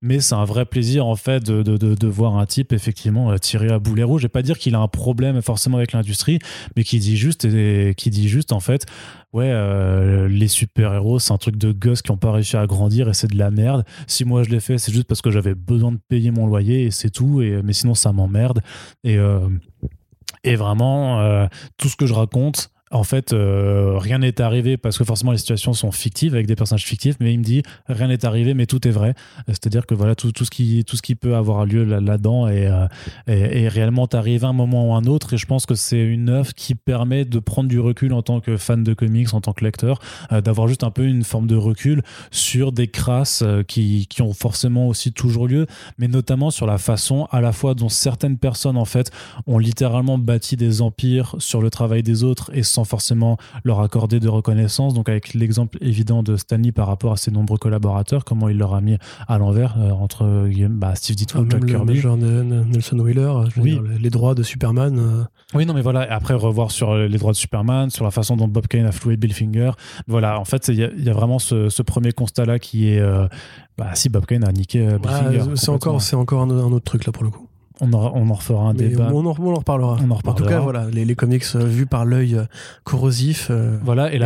Mais 0.00 0.20
c'est 0.20 0.34
un 0.34 0.44
vrai 0.44 0.64
plaisir 0.64 1.06
en 1.06 1.16
fait 1.16 1.44
de, 1.44 1.62
de, 1.62 2.06
voir 2.06 2.36
un 2.36 2.46
type 2.46 2.72
effectivement 2.72 3.30
euh, 3.30 3.38
tirer 3.38 3.68
à 3.68 3.78
boulet 3.78 4.02
rouge. 4.02 4.22
Vais 4.22 4.28
pas 4.28 4.42
dire 4.42 4.58
qu'il 4.58 4.74
a 4.74 4.78
un 4.78 4.88
problème 4.88 5.42
forcément 5.42 5.76
avec 5.76 5.92
l'industrie 5.92 6.38
mais 6.76 6.84
qui 6.84 6.98
dit 6.98 7.16
juste 7.16 7.44
et, 7.44 7.94
qui 7.96 8.10
dit 8.10 8.28
juste 8.28 8.52
en 8.52 8.60
fait 8.60 8.86
ouais 9.32 9.50
euh, 9.50 10.28
les 10.28 10.48
super 10.48 10.94
héros 10.94 11.18
c'est 11.18 11.32
un 11.32 11.38
truc 11.38 11.56
de 11.56 11.72
gosses 11.72 12.02
qui 12.02 12.10
ont 12.10 12.16
pas 12.16 12.32
réussi 12.32 12.56
à 12.56 12.66
grandir 12.66 13.08
et 13.08 13.14
c'est 13.14 13.30
de 13.30 13.38
la 13.38 13.50
merde. 13.50 13.84
Si 14.06 14.24
moi 14.24 14.42
je 14.42 14.50
l'ai 14.50 14.60
fait 14.60 14.78
c'est 14.78 14.92
juste 14.92 15.06
parce 15.06 15.22
que 15.22 15.30
j'avais 15.30 15.54
besoin 15.54 15.92
de 15.92 15.98
payer 16.08 16.30
mon 16.30 16.46
loyer 16.46 16.84
et 16.84 16.90
c'est 16.90 17.10
tout. 17.10 17.42
Et 17.42 17.62
mais 17.62 17.72
sinon 17.72 17.94
ça 17.94 18.12
m'emmerde. 18.12 18.60
Et 19.04 19.18
euh, 19.18 19.48
et 20.44 20.56
vraiment 20.56 21.20
euh, 21.20 21.46
tout 21.76 21.88
ce 21.88 21.96
que 21.96 22.06
je 22.06 22.14
raconte 22.14 22.70
en 22.92 23.02
fait, 23.02 23.32
euh, 23.32 23.98
rien 23.98 24.18
n'est 24.18 24.40
arrivé 24.40 24.76
parce 24.76 24.96
que 24.96 25.02
forcément 25.04 25.32
les 25.32 25.38
situations 25.38 25.72
sont 25.72 25.90
fictives 25.90 26.34
avec 26.34 26.46
des 26.46 26.54
personnages 26.54 26.84
fictifs, 26.84 27.16
mais 27.18 27.32
il 27.32 27.38
me 27.38 27.44
dit 27.44 27.62
rien 27.88 28.06
n'est 28.06 28.24
arrivé, 28.24 28.54
mais 28.54 28.66
tout 28.66 28.86
est 28.86 28.92
vrai. 28.92 29.14
C'est-à-dire 29.48 29.86
que 29.86 29.94
voilà 29.94 30.14
tout, 30.14 30.30
tout 30.30 30.44
ce 30.44 30.50
qui 30.50 30.84
tout 30.84 30.96
ce 30.96 31.02
qui 31.02 31.16
peut 31.16 31.34
avoir 31.34 31.66
lieu 31.66 31.82
là- 31.84 32.00
là-dedans 32.00 32.46
est, 32.46 32.66
euh, 32.66 32.86
est, 33.26 33.62
est 33.62 33.68
réellement 33.68 34.06
arrivé 34.12 34.46
à 34.46 34.50
un 34.50 34.52
moment 34.52 34.90
ou 34.90 34.94
un 34.94 35.04
autre. 35.04 35.34
Et 35.34 35.36
je 35.36 35.46
pense 35.46 35.66
que 35.66 35.74
c'est 35.74 36.00
une 36.00 36.28
œuvre 36.28 36.54
qui 36.54 36.76
permet 36.76 37.24
de 37.24 37.38
prendre 37.40 37.68
du 37.68 37.80
recul 37.80 38.12
en 38.12 38.22
tant 38.22 38.38
que 38.40 38.56
fan 38.56 38.84
de 38.84 38.94
comics, 38.94 39.34
en 39.34 39.40
tant 39.40 39.52
que 39.52 39.64
lecteur, 39.64 39.98
euh, 40.30 40.40
d'avoir 40.40 40.68
juste 40.68 40.84
un 40.84 40.90
peu 40.92 41.04
une 41.06 41.24
forme 41.24 41.48
de 41.48 41.56
recul 41.56 42.02
sur 42.30 42.70
des 42.70 42.86
crasses 42.86 43.42
euh, 43.42 43.64
qui, 43.64 44.06
qui 44.06 44.22
ont 44.22 44.32
forcément 44.32 44.86
aussi 44.86 45.12
toujours 45.12 45.48
lieu, 45.48 45.66
mais 45.98 46.06
notamment 46.06 46.50
sur 46.52 46.66
la 46.66 46.78
façon 46.78 47.26
à 47.32 47.40
la 47.40 47.50
fois 47.52 47.74
dont 47.74 47.88
certaines 47.88 48.38
personnes 48.38 48.76
en 48.76 48.84
fait 48.84 49.10
ont 49.46 49.58
littéralement 49.58 50.18
bâti 50.18 50.56
des 50.56 50.82
empires 50.82 51.34
sur 51.40 51.60
le 51.60 51.70
travail 51.70 52.04
des 52.04 52.22
autres 52.22 52.50
et 52.54 52.62
sans 52.76 52.84
forcément 52.84 53.38
leur 53.64 53.80
accorder 53.80 54.20
de 54.20 54.28
reconnaissance. 54.28 54.92
Donc 54.94 55.08
avec 55.08 55.32
l'exemple 55.34 55.78
évident 55.80 56.22
de 56.22 56.36
Stanley 56.36 56.72
par 56.72 56.86
rapport 56.86 57.12
à 57.12 57.16
ses 57.16 57.30
nombreux 57.30 57.58
collaborateurs, 57.58 58.24
comment 58.24 58.48
il 58.48 58.58
leur 58.58 58.74
a 58.74 58.80
mis 58.80 58.98
à 59.28 59.38
l'envers 59.38 59.76
euh, 59.78 59.90
entre 59.90 60.48
bah, 60.68 60.94
Steve 60.94 61.16
Ditko, 61.16 61.40
ah, 61.40 61.44
Jack 61.48 61.66
Kirby. 61.66 61.94
Nelson 61.94 62.98
Wheeler, 62.98 63.32
oui. 63.56 63.80
les 63.98 64.10
droits 64.10 64.34
de 64.34 64.42
Superman. 64.42 64.98
Euh. 64.98 65.24
Oui, 65.54 65.64
non, 65.64 65.72
mais 65.72 65.80
voilà. 65.80 66.00
Après, 66.12 66.34
revoir 66.34 66.70
sur 66.70 66.94
les 66.94 67.18
droits 67.18 67.32
de 67.32 67.36
Superman, 67.36 67.88
sur 67.90 68.04
la 68.04 68.10
façon 68.10 68.36
dont 68.36 68.48
Bob 68.48 68.66
Kane 68.66 68.84
a 68.84 68.92
floué 68.92 69.16
Bill 69.16 69.32
Finger. 69.32 69.70
Voilà, 70.06 70.38
en 70.38 70.44
fait, 70.44 70.68
il 70.68 70.74
y, 70.74 71.04
y, 71.04 71.10
a 71.10 71.12
vraiment 71.12 71.38
ce, 71.38 71.70
ce 71.70 71.82
premier 71.82 72.12
constat-là 72.12 72.58
qui 72.58 72.90
est. 72.90 73.00
Euh, 73.00 73.26
bah, 73.78 73.94
si 73.94 74.08
Bob 74.08 74.26
Kane 74.26 74.44
a 74.44 74.52
niqué 74.52 74.86
Bill 75.00 75.10
Finger. 75.10 75.42
C'est 75.54 75.70
encore, 75.70 76.00
encore 76.14 76.42
un, 76.42 76.50
un 76.50 76.72
autre 76.72 76.84
truc 76.84 77.06
là 77.06 77.12
pour 77.12 77.24
le 77.24 77.30
coup. 77.30 77.48
On, 77.80 77.92
on, 77.92 78.30
en 78.30 78.32
refera 78.32 78.62
un 78.62 78.74
débat. 78.74 79.10
On 79.12 79.26
en, 79.26 79.34
on 79.38 79.52
en, 79.52 79.54
reparlera. 79.54 79.98
On 80.02 80.10
en, 80.10 80.14
reparlera. 80.14 80.30
En 80.30 80.34
tout 80.34 80.44
cas, 80.44 80.60
voilà, 80.60 80.86
les, 80.90 81.04
les 81.04 81.14
comics 81.14 81.44
euh, 81.54 81.64
vus 81.64 81.84
par 81.84 82.06
l'œil 82.06 82.34
euh, 82.34 82.44
corrosif. 82.84 83.48
Euh, 83.50 83.76
voilà, 83.82 84.14
et, 84.14 84.20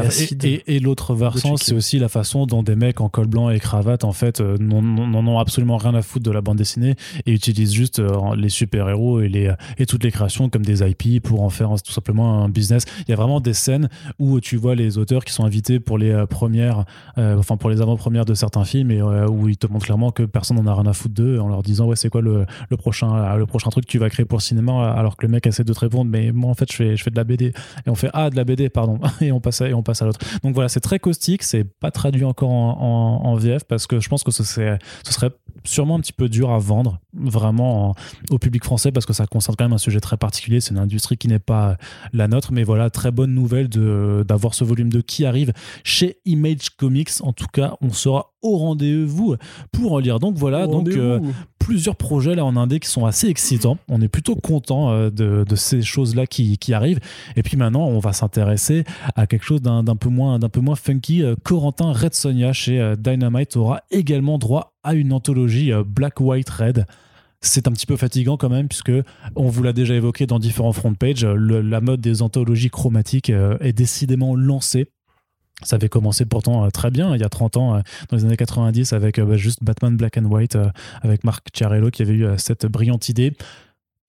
et, 0.44 0.76
et, 0.76 0.78
l'autre 0.78 1.14
versant, 1.14 1.56
c'est 1.56 1.74
aussi 1.74 1.98
la 1.98 2.08
façon 2.08 2.46
dont 2.46 2.62
des 2.62 2.76
mecs 2.76 3.00
en 3.00 3.08
col 3.08 3.26
blanc 3.26 3.50
et 3.50 3.58
cravate, 3.58 4.04
en 4.04 4.12
fait, 4.12 4.40
n'en 4.40 5.26
ont 5.26 5.38
absolument 5.40 5.78
rien 5.78 5.94
à 5.94 6.02
foutre 6.02 6.24
de 6.24 6.30
la 6.30 6.42
bande 6.42 6.58
dessinée 6.58 6.94
et 7.26 7.32
utilisent 7.32 7.72
juste 7.72 8.00
les 8.36 8.48
super-héros 8.48 9.20
et, 9.20 9.28
les, 9.28 9.52
et 9.78 9.86
toutes 9.86 10.04
les 10.04 10.12
créations 10.12 10.48
comme 10.48 10.64
des 10.64 10.88
IP 10.88 11.20
pour 11.22 11.42
en 11.42 11.50
faire 11.50 11.70
tout 11.84 11.92
simplement 11.92 12.44
un 12.44 12.48
business. 12.48 12.84
Il 13.08 13.10
y 13.10 13.14
a 13.14 13.16
vraiment 13.16 13.40
des 13.40 13.54
scènes 13.54 13.88
où 14.20 14.38
tu 14.38 14.58
vois 14.58 14.76
les 14.76 14.96
auteurs 14.96 15.24
qui 15.24 15.32
sont 15.32 15.44
invités 15.44 15.80
pour 15.80 15.98
les 15.98 16.24
premières, 16.28 16.84
enfin 17.16 17.56
pour 17.56 17.70
les 17.70 17.80
avant-premières 17.80 18.24
de 18.24 18.34
certains 18.34 18.64
films 18.64 18.92
et 18.92 19.02
où 19.02 19.48
ils 19.48 19.56
te 19.56 19.66
montrent 19.66 19.86
clairement 19.86 20.12
que 20.12 20.22
personne 20.22 20.56
n'en 20.62 20.70
a 20.70 20.74
rien 20.74 20.86
à 20.86 20.92
foutre 20.92 21.14
d'eux 21.14 21.40
en 21.40 21.48
leur 21.48 21.62
disant, 21.62 21.86
ouais, 21.86 21.96
c'est 21.96 22.10
quoi 22.10 22.20
le, 22.20 22.46
le 22.68 22.76
prochain 22.76 23.08
le 23.40 23.46
prochain 23.46 23.70
truc 23.70 23.86
que 23.86 23.90
tu 23.90 23.98
vas 23.98 24.08
créer 24.08 24.26
pour 24.26 24.40
cinéma 24.40 24.92
alors 24.92 25.16
que 25.16 25.26
le 25.26 25.32
mec 25.32 25.46
essaie 25.46 25.64
de 25.64 25.72
te 25.72 25.80
répondre 25.80 26.10
mais 26.10 26.32
moi 26.32 26.50
en 26.50 26.54
fait 26.54 26.70
je 26.70 26.76
fais, 26.76 26.96
je 26.96 27.02
fais 27.02 27.10
de 27.10 27.16
la 27.16 27.24
BD 27.24 27.46
et 27.46 27.90
on 27.90 27.94
fait 27.94 28.10
ah 28.12 28.30
de 28.30 28.36
la 28.36 28.44
BD 28.44 28.68
pardon. 28.68 28.98
Et 29.20 29.32
on 29.32 29.40
passe 29.40 29.60
à, 29.60 29.68
et 29.68 29.74
on 29.74 29.82
passe 29.82 30.02
à 30.02 30.06
l'autre. 30.06 30.20
Donc 30.42 30.54
voilà 30.54 30.68
c'est 30.68 30.80
très 30.80 30.98
caustique 30.98 31.42
c'est 31.42 31.64
pas 31.64 31.90
traduit 31.90 32.24
encore 32.24 32.50
en, 32.50 33.34
VF 33.34 33.64
parce 33.64 33.86
que 33.86 34.00
je 34.00 34.08
pense 34.08 34.22
que 34.22 34.30
ce, 34.30 34.42
ce 34.42 34.78
serait 35.02 35.30
sûrement 35.64 35.96
un 35.96 36.00
petit 36.00 36.12
peu 36.12 36.28
dur 36.28 36.50
à 36.50 36.58
vendre 36.58 37.00
vraiment 37.14 37.94
au 38.30 38.38
public 38.38 38.64
français 38.64 38.92
parce 38.92 39.06
que 39.06 39.12
ça 39.12 39.26
concerne 39.26 39.56
quand 39.56 39.64
même 39.64 39.72
un 39.72 39.78
sujet 39.78 40.00
très 40.00 40.16
particulier. 40.16 40.60
C'est 40.60 40.72
une 40.72 40.78
industrie 40.78 41.16
qui 41.16 41.28
n'est 41.28 41.38
pas 41.38 41.76
la 42.12 42.28
nôtre. 42.28 42.52
Mais 42.52 42.64
voilà 42.64 42.90
très 42.90 43.10
bonne 43.10 43.34
nouvelle 43.34 43.68
de 43.68 44.24
d'avoir 44.26 44.54
ce 44.54 44.64
volume 44.64 44.90
2 44.90 45.02
qui 45.02 45.24
arrive 45.24 45.52
chez 45.84 46.18
Image 46.24 46.70
Comics. 46.76 47.10
En 47.20 47.32
tout 47.32 47.46
cas 47.52 47.74
on 47.80 47.90
sera 47.90 48.29
au 48.42 48.56
rendez-vous 48.56 49.36
pour 49.72 49.92
en 49.92 49.98
lire 49.98 50.18
donc 50.18 50.36
voilà 50.36 50.66
donc 50.66 50.88
euh, 50.88 51.20
plusieurs 51.58 51.96
projets 51.96 52.34
là 52.34 52.44
en 52.44 52.56
indé 52.56 52.80
qui 52.80 52.88
sont 52.88 53.06
assez 53.06 53.28
excitants. 53.28 53.78
On 53.88 54.00
est 54.00 54.08
plutôt 54.08 54.34
content 54.34 54.90
euh, 54.90 55.10
de, 55.10 55.44
ces 55.54 55.82
choses-là 55.82 56.26
qui, 56.26 56.58
arrivent. 56.72 57.00
Et 57.36 57.42
puis 57.42 57.56
maintenant, 57.56 57.86
on 57.86 57.98
va 57.98 58.12
s'intéresser 58.12 58.84
à 59.14 59.26
quelque 59.26 59.44
chose 59.44 59.60
d'un 59.60 59.84
peu 59.96 60.08
moins 60.08 60.38
d'un 60.38 60.48
peu 60.48 60.60
moins 60.60 60.76
funky. 60.76 61.22
Euh, 61.22 61.34
Corentin 61.44 61.92
Red 61.92 62.14
Sonia 62.14 62.52
chez 62.52 62.94
Dynamite 62.98 63.56
aura 63.56 63.82
également 63.90 64.38
droit 64.38 64.72
à 64.82 64.94
une 64.94 65.12
anthologie 65.12 65.72
Black 65.86 66.20
White 66.20 66.50
Red 66.50 66.86
c'est 67.42 67.68
un 67.68 67.72
petit 67.72 67.86
peu 67.86 67.96
fatigant 67.96 68.36
quand 68.36 68.50
même 68.50 68.68
puisque 68.68 68.92
on 69.34 69.48
vous 69.48 69.62
l'a 69.62 69.72
déjà 69.72 69.94
évoqué 69.94 70.26
dans 70.26 70.38
différents 70.38 70.72
front 70.72 70.92
pages 70.92 71.24
la 71.24 71.80
mode 71.80 72.00
des 72.00 72.20
anthologies 72.20 72.68
chromatiques 72.68 73.30
est 73.30 73.72
décidément 73.72 74.34
lancée 74.34 74.88
ça 75.62 75.76
avait 75.76 75.88
commencé 75.88 76.24
pourtant 76.24 76.64
euh, 76.64 76.70
très 76.70 76.90
bien 76.90 77.14
il 77.14 77.20
y 77.20 77.24
a 77.24 77.28
30 77.28 77.56
ans, 77.56 77.74
euh, 77.74 77.80
dans 78.08 78.16
les 78.16 78.24
années 78.24 78.36
90, 78.36 78.92
avec 78.92 79.18
euh, 79.18 79.24
bah, 79.24 79.36
juste 79.36 79.62
Batman 79.62 79.96
Black 79.96 80.16
and 80.16 80.24
White, 80.24 80.58
avec 81.02 81.24
Marc 81.24 81.48
Ciarello 81.52 81.90
qui 81.90 82.02
avait 82.02 82.14
eu 82.14 82.26
cette 82.36 82.66
brillante 82.66 83.08
idée. 83.08 83.34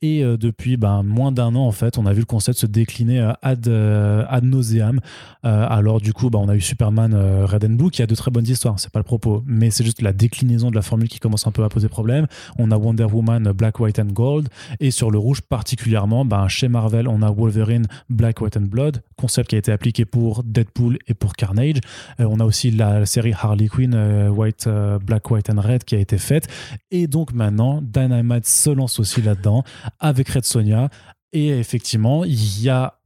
Et 0.03 0.23
euh, 0.23 0.35
depuis 0.35 0.77
ben, 0.77 1.03
moins 1.03 1.31
d'un 1.31 1.53
an, 1.53 1.67
en 1.67 1.71
fait, 1.71 1.99
on 1.99 2.07
a 2.07 2.13
vu 2.13 2.21
le 2.21 2.25
concept 2.25 2.57
se 2.57 2.65
décliner 2.65 3.19
euh, 3.19 3.33
ad, 3.43 3.67
euh, 3.67 4.25
ad 4.29 4.43
nauseam. 4.43 4.99
alors, 5.43 6.01
du 6.01 6.11
coup, 6.11 6.31
ben, 6.31 6.39
on 6.39 6.49
a 6.49 6.55
eu 6.55 6.61
Superman 6.61 7.13
Red 7.13 7.65
and 7.65 7.75
Blue 7.75 7.91
qui 7.91 8.01
a 8.01 8.07
de 8.07 8.15
très 8.15 8.31
bonnes 8.31 8.47
histoires, 8.47 8.79
c'est 8.79 8.91
pas 8.91 8.99
le 8.99 9.03
propos, 9.03 9.43
mais 9.45 9.69
c'est 9.69 9.83
juste 9.83 10.01
la 10.01 10.11
déclinaison 10.11 10.71
de 10.71 10.75
la 10.75 10.81
formule 10.81 11.07
qui 11.07 11.19
commence 11.19 11.45
un 11.45 11.51
peu 11.51 11.63
à 11.63 11.69
poser 11.69 11.87
problème. 11.87 12.25
On 12.57 12.71
a 12.71 12.77
Wonder 12.77 13.05
Woman 13.05 13.51
Black, 13.51 13.79
White 13.79 13.99
and 13.99 14.11
Gold. 14.13 14.49
Et 14.79 14.89
sur 14.89 15.11
le 15.11 15.19
rouge, 15.19 15.41
particulièrement, 15.41 16.25
ben, 16.25 16.47
chez 16.47 16.67
Marvel, 16.67 17.07
on 17.07 17.21
a 17.21 17.29
Wolverine 17.29 17.85
Black, 18.09 18.41
White 18.41 18.57
and 18.57 18.61
Blood, 18.61 19.03
concept 19.17 19.51
qui 19.51 19.55
a 19.55 19.59
été 19.59 19.71
appliqué 19.71 20.05
pour 20.05 20.43
Deadpool 20.43 20.97
et 21.07 21.13
pour 21.13 21.33
Carnage. 21.33 21.79
on 22.17 22.39
a 22.39 22.43
aussi 22.43 22.71
la 22.71 23.05
série 23.05 23.33
Harley 23.33 23.67
Quinn 23.67 24.29
White, 24.29 24.67
Black, 25.05 25.29
White 25.29 25.49
and 25.51 25.61
Red 25.61 25.83
qui 25.83 25.95
a 25.95 25.99
été 25.99 26.17
faite. 26.17 26.47
Et 26.89 27.07
donc 27.07 27.33
maintenant, 27.33 27.81
Dynamite 27.83 28.47
se 28.47 28.71
lance 28.71 28.99
aussi 28.99 29.21
là-dedans 29.21 29.63
avec 29.99 30.30
Red 30.30 30.45
Sonia. 30.45 30.89
Et 31.34 31.49
effectivement, 31.49 32.23
il 32.25 32.62
y 32.62 32.69
a 32.69 32.99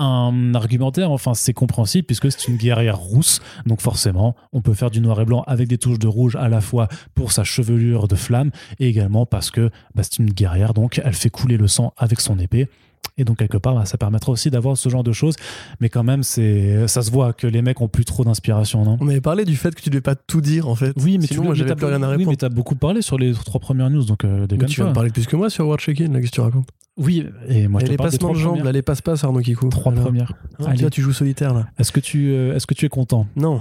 un 0.00 0.54
argumentaire, 0.54 1.10
enfin 1.10 1.34
c'est 1.34 1.52
compréhensible 1.52 2.06
puisque 2.06 2.32
c'est 2.32 2.48
une 2.48 2.56
guerrière 2.56 2.98
rousse, 2.98 3.40
donc 3.66 3.82
forcément 3.82 4.34
on 4.52 4.62
peut 4.62 4.72
faire 4.72 4.90
du 4.90 5.00
noir 5.00 5.20
et 5.20 5.26
blanc 5.26 5.44
avec 5.46 5.68
des 5.68 5.76
touches 5.76 5.98
de 5.98 6.06
rouge 6.08 6.36
à 6.36 6.48
la 6.48 6.62
fois 6.62 6.88
pour 7.14 7.32
sa 7.32 7.44
chevelure 7.44 8.08
de 8.08 8.16
flamme 8.16 8.50
et 8.78 8.88
également 8.88 9.26
parce 9.26 9.50
que 9.50 9.70
bah, 9.94 10.02
c'est 10.02 10.18
une 10.18 10.30
guerrière, 10.30 10.72
donc 10.72 11.02
elle 11.04 11.12
fait 11.12 11.28
couler 11.28 11.58
le 11.58 11.68
sang 11.68 11.92
avec 11.98 12.20
son 12.20 12.38
épée. 12.38 12.70
Et 13.18 13.24
donc, 13.24 13.36
quelque 13.36 13.58
part, 13.58 13.86
ça 13.86 13.98
permettra 13.98 14.32
aussi 14.32 14.50
d'avoir 14.50 14.78
ce 14.78 14.88
genre 14.88 15.04
de 15.04 15.12
choses. 15.12 15.34
Mais 15.80 15.90
quand 15.90 16.02
même, 16.02 16.22
c'est, 16.22 16.88
ça 16.88 17.02
se 17.02 17.10
voit 17.10 17.34
que 17.34 17.46
les 17.46 17.60
mecs 17.60 17.80
ont 17.82 17.88
plus 17.88 18.06
trop 18.06 18.24
d'inspiration, 18.24 18.82
non? 18.84 18.96
On 19.00 19.08
avait 19.08 19.20
parlé 19.20 19.44
du 19.44 19.56
fait 19.56 19.74
que 19.74 19.82
tu 19.82 19.90
devais 19.90 20.00
pas 20.00 20.14
tout 20.14 20.40
dire, 20.40 20.68
en 20.68 20.74
fait. 20.74 20.94
Oui, 20.96 21.18
mais 21.18 21.26
Sinon, 21.26 21.42
tu 21.42 21.46
moi, 21.48 21.54
j'avais 21.54 21.74
plus 21.74 21.84
rien 21.86 22.02
à 22.02 22.08
répondre. 22.08 22.18
Oui, 22.18 22.26
mais 22.30 22.36
t'as 22.36 22.48
beaucoup 22.48 22.76
parlé 22.76 23.02
sur 23.02 23.18
les 23.18 23.32
trois 23.34 23.60
premières 23.60 23.90
news, 23.90 24.04
donc 24.04 24.24
euh, 24.24 24.46
mais 24.50 24.66
Tu 24.66 24.80
vas 24.80 24.92
parler 24.92 25.10
plus 25.10 25.26
que 25.26 25.36
moi 25.36 25.50
sur 25.50 25.66
World 25.66 25.80
Check-in, 25.80 26.12
qu'est-ce 26.14 26.30
que 26.30 26.34
tu 26.36 26.40
racontes? 26.40 26.68
Oui, 26.96 27.26
et 27.48 27.66
moi 27.68 27.80
je 27.80 27.86
te 27.86 27.90
les 27.90 27.96
passements 27.96 28.32
de 28.32 28.38
jambes, 28.38 28.62
là, 28.64 28.72
les 28.72 28.82
passe-passe, 28.82 29.24
Arnaud 29.24 29.40
Kikou. 29.40 29.68
Trois 29.68 29.92
premières. 29.92 30.34
Ah, 30.58 30.70
Allez. 30.70 30.90
tu 30.90 31.00
joues 31.00 31.12
solitaire 31.12 31.54
là. 31.54 31.66
Est-ce 31.78 31.92
que 31.92 32.00
tu, 32.00 32.30
euh, 32.32 32.54
est-ce 32.54 32.66
que 32.66 32.74
tu 32.74 32.84
es 32.84 32.88
content? 32.90 33.26
Non, 33.36 33.60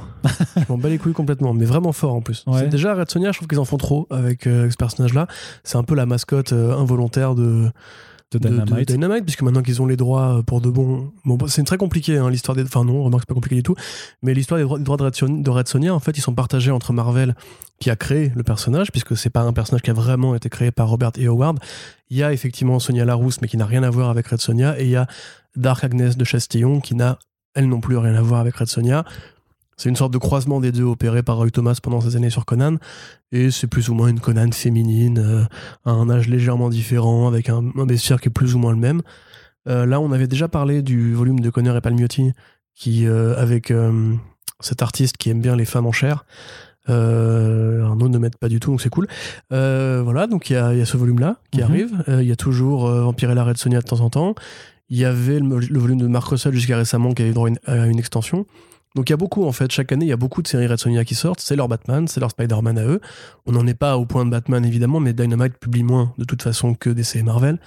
je 0.58 0.64
m'en 0.68 0.78
bats 0.78 0.90
les 0.90 0.98
couilles 0.98 1.14
complètement, 1.14 1.54
mais 1.54 1.66
vraiment 1.66 1.92
fort 1.94 2.16
en 2.16 2.22
plus. 2.22 2.44
Déjà 2.70 2.96
Red 2.96 3.10
Sonia, 3.10 3.32
je 3.32 3.38
trouve 3.38 3.48
qu'ils 3.48 3.60
en 3.60 3.66
font 3.66 3.78
trop 3.78 4.08
avec 4.10 4.48
euh, 4.48 4.70
ce 4.70 4.76
personnage-là. 4.76 5.28
C'est 5.64 5.78
un 5.78 5.84
peu 5.84 5.96
la 5.96 6.06
mascotte 6.06 6.54
involontaire 6.54 7.36
de 7.36 7.70
de 8.32 8.38
Dynamite. 8.38 8.88
Dynamite, 8.88 9.24
puisque 9.24 9.42
maintenant 9.42 9.64
qu'ils 9.64 9.82
ont 9.82 9.88
les 9.88 9.98
droits 9.98 10.38
euh, 10.38 10.44
pour 10.44 10.62
de 10.62 10.70
bon. 10.70 11.12
bon 11.26 11.48
c'est 11.48 11.64
très 11.64 11.78
compliqué, 11.78 12.18
hein, 12.18 12.30
l'histoire 12.30 12.56
des. 12.56 12.64
Enfin, 12.64 12.84
non, 12.84 13.04
remarque, 13.04 13.24
c'est 13.24 13.30
pas 13.30 13.34
compliqué 13.34 13.56
du 13.56 13.64
tout. 13.64 13.76
Mais 14.22 14.34
l'histoire 14.34 14.60
des 14.60 14.66
droits, 14.66 14.98
de, 14.98 15.04
Red 15.04 15.42
de 15.42 15.50
Red 15.50 15.68
Sonia, 15.68 15.94
en 15.94 16.00
fait, 16.00 16.18
ils 16.18 16.22
sont 16.22 16.36
partagés 16.36 16.72
entre 16.72 16.94
Marvel, 16.94 17.36
qui 17.80 17.90
a 17.90 17.96
créé 17.96 18.32
le 18.36 18.44
personnage, 18.44 18.92
puisque 18.92 19.18
c'est 19.18 19.30
pas 19.30 19.42
un 19.42 19.54
personnage 19.54 19.82
qui 19.82 19.90
a 19.90 19.94
vraiment 19.94 20.36
été 20.36 20.50
créé 20.50 20.72
par 20.72 20.90
Robert 20.90 21.12
E. 21.18 21.28
Howard. 21.28 21.60
Il 22.10 22.18
y 22.18 22.24
a 22.24 22.32
effectivement 22.32 22.80
Sonia 22.80 23.06
Larousse, 23.06 23.42
mais 23.42 23.48
qui 23.48 23.58
n'a 23.58 23.66
rien 23.66 23.84
à 23.84 23.90
voir 23.90 24.10
avec 24.10 24.28
Red 24.28 24.42
Sonia. 24.42 24.80
Et 24.80 24.84
il 24.84 24.92
y 24.92 24.96
a 24.96 25.08
Dark 25.56 25.84
Agnes 25.84 26.14
de 26.16 26.24
Chastillon, 26.24 26.82
qui 26.82 26.96
n'a, 26.96 27.18
elle 27.56 27.68
non 27.68 27.82
plus, 27.82 27.98
rien 27.98 28.14
à 28.14 28.22
voir 28.22 28.42
avec 28.42 28.56
Red 28.56 28.68
Sonia. 28.68 29.06
C'est 29.80 29.88
une 29.88 29.96
sorte 29.96 30.12
de 30.12 30.18
croisement 30.18 30.60
des 30.60 30.74
deux 30.74 30.84
opéré 30.84 31.24
par 31.24 31.38
Roy 31.38 31.52
Thomas 31.52 31.80
pendant 31.82 32.02
ces 32.02 32.18
années 32.18 32.30
sur 32.30 32.46
Conan. 32.46 32.76
Et 33.32 33.50
c'est 33.50 33.68
plus 33.68 33.88
ou 33.88 33.94
moins 33.94 34.10
une 34.10 34.20
Conan 34.20 34.52
féminine, 34.52 35.20
euh, 35.20 35.46
à 35.86 35.92
un 35.92 36.10
âge 36.10 36.28
légèrement 36.28 36.70
différent, 36.70 37.30
avec 37.30 37.48
un, 37.48 37.64
bestiaire 37.86 38.20
qui 38.20 38.28
est 38.28 38.32
plus 38.32 38.56
ou 38.56 38.60
moins 38.60 38.74
le 38.74 38.78
même. 38.78 39.02
Euh, 39.70 39.86
là, 39.86 40.02
on 40.02 40.12
avait 40.12 40.28
déjà 40.28 40.50
parlé 40.50 40.82
du 40.82 41.14
volume 41.14 41.40
de 41.40 41.50
Conner 41.50 41.74
et 41.74 41.80
Palmiotti, 41.80 42.34
qui, 42.76 43.08
euh, 43.08 43.38
avec 43.38 43.72
cet 44.60 44.82
artiste 44.82 45.16
qui 45.16 45.30
aime 45.30 45.40
bien 45.40 45.56
les 45.56 45.66
femmes 45.66 45.86
en 45.86 45.94
chair. 45.94 46.26
Arnaud 46.90 48.10
ne 48.10 48.18
m'aide 48.18 48.36
pas 48.36 48.50
du 48.50 48.60
tout, 48.60 48.72
donc 48.72 48.82
c'est 48.82 48.90
cool. 48.90 49.08
voilà, 49.50 50.28
donc 50.28 50.50
il 50.50 50.54
y 50.54 50.58
a, 50.58 50.86
ce 50.86 50.98
volume-là 50.98 51.38
qui 51.52 51.60
mhm. 51.60 51.64
arrive. 51.64 52.04
Il 52.10 52.28
y 52.28 52.34
a 52.34 52.36
toujours 52.36 52.90
Vampire 52.90 53.32
et 53.32 53.36
la 53.36 53.46
Red 53.46 53.58
Sonia 53.58 53.80
de 53.80 53.86
temps 53.86 54.02
en 54.02 54.10
temps. 54.10 54.36
Il 54.90 54.98
y 54.98 55.06
avait 55.06 55.40
le, 55.40 55.80
volume 55.80 56.00
de 56.00 56.08
Marc 56.08 56.28
Russell 56.28 56.54
jusqu'à 56.54 56.76
récemment 56.76 57.14
qui 57.14 57.22
avait 57.22 57.32
droit 57.32 57.48
à 57.66 57.86
une 57.86 58.00
extension. 58.00 58.46
Donc 58.96 59.10
il 59.10 59.14
y 59.14 59.14
a 59.14 59.18
beaucoup 59.18 59.46
en 59.46 59.52
fait, 59.52 59.72
chaque 59.72 59.92
année 59.92 60.06
il 60.06 60.10
y 60.10 60.14
a 60.14 60.18
beaucoup 60.18 60.42
de 60.42 60.48
séries 60.48 60.68
Red 60.68 60.80
Sonia 60.80 61.06
qui 61.06 61.16
sortent, 61.16 61.40
c'est 61.40 61.56
leur 61.56 61.68
Batman, 61.68 62.08
c'est 62.08 62.20
leur 62.20 62.32
Spider-Man 62.32 62.78
à 62.78 62.86
eux. 62.86 63.02
On 63.46 63.52
n'en 63.52 63.68
est 63.68 63.76
pas 63.76 63.98
au 63.98 64.06
point 64.06 64.26
de 64.26 64.32
Batman 64.32 64.66
évidemment, 64.66 65.00
mais 65.00 65.14
Dynamite 65.14 65.58
publie 65.58 65.84
moins 65.84 66.14
de 66.18 66.24
toute 66.24 66.42
façon 66.42 66.74
que 66.74 66.90
DC 66.90 67.18
et 67.18 67.24
Marvel. 67.24 67.60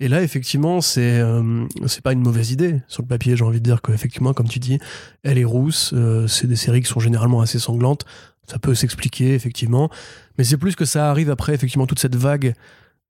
Et 0.00 0.08
là 0.08 0.22
effectivement 0.22 0.80
c'est 0.80 1.20
euh, 1.20 1.66
c'est 1.86 2.02
pas 2.02 2.12
une 2.12 2.22
mauvaise 2.22 2.50
idée. 2.50 2.80
Sur 2.88 3.02
le 3.02 3.08
papier, 3.08 3.36
j'ai 3.36 3.44
envie 3.44 3.60
de 3.60 3.64
dire 3.64 3.82
qu'effectivement 3.82 4.32
comme 4.32 4.48
tu 4.48 4.58
dis, 4.58 4.78
elle 5.22 5.38
est 5.38 5.44
rousse, 5.44 5.92
euh, 5.92 6.26
c'est 6.26 6.46
des 6.46 6.56
séries 6.56 6.80
qui 6.80 6.88
sont 6.88 7.00
généralement 7.00 7.42
assez 7.42 7.58
sanglantes, 7.58 8.06
ça 8.48 8.58
peut 8.58 8.74
s'expliquer 8.74 9.34
effectivement, 9.34 9.90
mais 10.38 10.44
c'est 10.44 10.56
plus 10.56 10.76
que 10.76 10.86
ça 10.86 11.10
arrive 11.10 11.30
après 11.30 11.54
effectivement 11.54 11.86
toute 11.86 11.98
cette 11.98 12.16
vague 12.16 12.54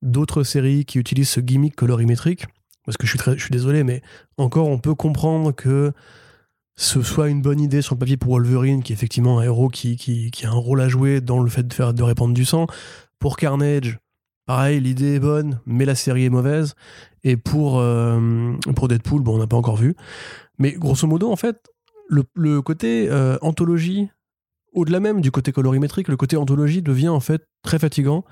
d'autres 0.02 0.42
séries 0.42 0.84
qui 0.84 0.98
utilisent 0.98 1.30
ce 1.30 1.40
gimmick 1.40 1.76
colorimétrique, 1.76 2.46
parce 2.84 2.96
que 2.96 3.06
je 3.06 3.16
suis, 3.16 3.32
je 3.36 3.42
suis 3.42 3.50
désolé, 3.50 3.84
mais 3.84 4.02
encore 4.38 4.68
on 4.68 4.78
peut 4.78 4.94
comprendre 4.94 5.52
que 5.52 5.92
ce 6.76 7.02
soit 7.02 7.28
une 7.28 7.42
bonne 7.42 7.60
idée 7.60 7.82
sur 7.82 7.94
le 7.94 8.00
papier 8.00 8.16
pour 8.16 8.32
Wolverine, 8.32 8.82
qui 8.82 8.92
est 8.92 8.96
effectivement 8.96 9.38
un 9.38 9.42
héros 9.42 9.68
qui, 9.68 9.96
qui, 9.96 10.30
qui, 10.30 10.46
a 10.46 10.50
un 10.50 10.54
rôle 10.54 10.80
à 10.80 10.88
jouer 10.88 11.20
dans 11.20 11.40
le 11.40 11.48
fait 11.48 11.66
de, 11.66 11.72
faire, 11.72 11.94
de 11.94 12.02
répandre 12.02 12.34
du 12.34 12.44
sang. 12.44 12.66
Pour 13.18 13.36
Carnage, 13.36 13.98
pareil, 14.46 14.80
l'idée 14.80 15.14
est 15.14 15.20
bonne, 15.20 15.60
mais 15.66 15.84
la 15.84 15.94
série 15.94 16.24
est 16.24 16.30
mauvaise. 16.30 16.74
Et 17.22 17.36
pour, 17.36 17.78
euh, 17.78 18.52
pour 18.74 18.88
Deadpool, 18.88 19.22
bon, 19.22 19.36
on 19.36 19.38
n'a 19.38 19.46
pas 19.46 19.56
encore 19.56 19.76
vu. 19.76 19.94
Mais 20.58 20.72
grosso 20.72 21.06
modo, 21.06 21.30
en 21.30 21.36
fait, 21.36 21.70
le, 22.08 22.24
le 22.34 22.60
côté 22.60 23.08
euh, 23.08 23.38
anthologie, 23.40 24.10
au-delà 24.72 25.00
même 25.00 25.20
du 25.20 25.30
côté 25.30 25.52
colorimétrique, 25.52 26.08
le 26.08 26.16
côté 26.16 26.36
anthologie 26.36 26.82
devient 26.82 27.08
en 27.08 27.20
fait 27.20 27.46
très 27.62 27.78
fatigant. 27.78 28.24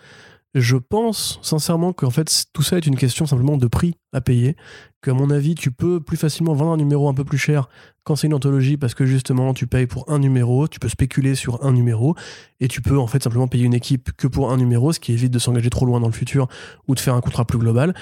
Je 0.54 0.76
pense 0.76 1.38
sincèrement 1.40 1.92
qu'en 1.94 2.10
fait 2.10 2.46
tout 2.52 2.62
ça 2.62 2.76
est 2.76 2.86
une 2.86 2.96
question 2.96 3.24
simplement 3.24 3.56
de 3.56 3.66
prix 3.66 3.94
à 4.12 4.20
payer 4.20 4.56
qu'à 5.02 5.12
mon 5.12 5.30
avis, 5.30 5.54
tu 5.54 5.70
peux 5.70 6.00
plus 6.00 6.16
facilement 6.16 6.54
vendre 6.54 6.72
un 6.72 6.76
numéro 6.76 7.08
un 7.08 7.14
peu 7.14 7.24
plus 7.24 7.38
cher 7.38 7.68
quand 8.04 8.16
c'est 8.16 8.26
une 8.26 8.34
anthologie 8.34 8.76
parce 8.76 8.94
que 8.94 9.04
justement, 9.04 9.52
tu 9.52 9.66
payes 9.66 9.86
pour 9.86 10.10
un 10.10 10.18
numéro, 10.18 10.68
tu 10.68 10.78
peux 10.78 10.88
spéculer 10.88 11.34
sur 11.34 11.64
un 11.64 11.72
numéro 11.72 12.14
et 12.60 12.68
tu 12.68 12.80
peux 12.80 12.98
en 12.98 13.06
fait 13.06 13.22
simplement 13.22 13.48
payer 13.48 13.64
une 13.64 13.74
équipe 13.74 14.12
que 14.12 14.26
pour 14.26 14.50
un 14.50 14.56
numéro, 14.56 14.92
ce 14.92 15.00
qui 15.00 15.12
évite 15.12 15.32
de 15.32 15.38
s'engager 15.38 15.70
trop 15.70 15.86
loin 15.86 16.00
dans 16.00 16.06
le 16.06 16.12
futur 16.12 16.48
ou 16.88 16.94
de 16.94 17.00
faire 17.00 17.14
un 17.14 17.20
contrat 17.20 17.44
plus 17.44 17.58
global. 17.58 17.94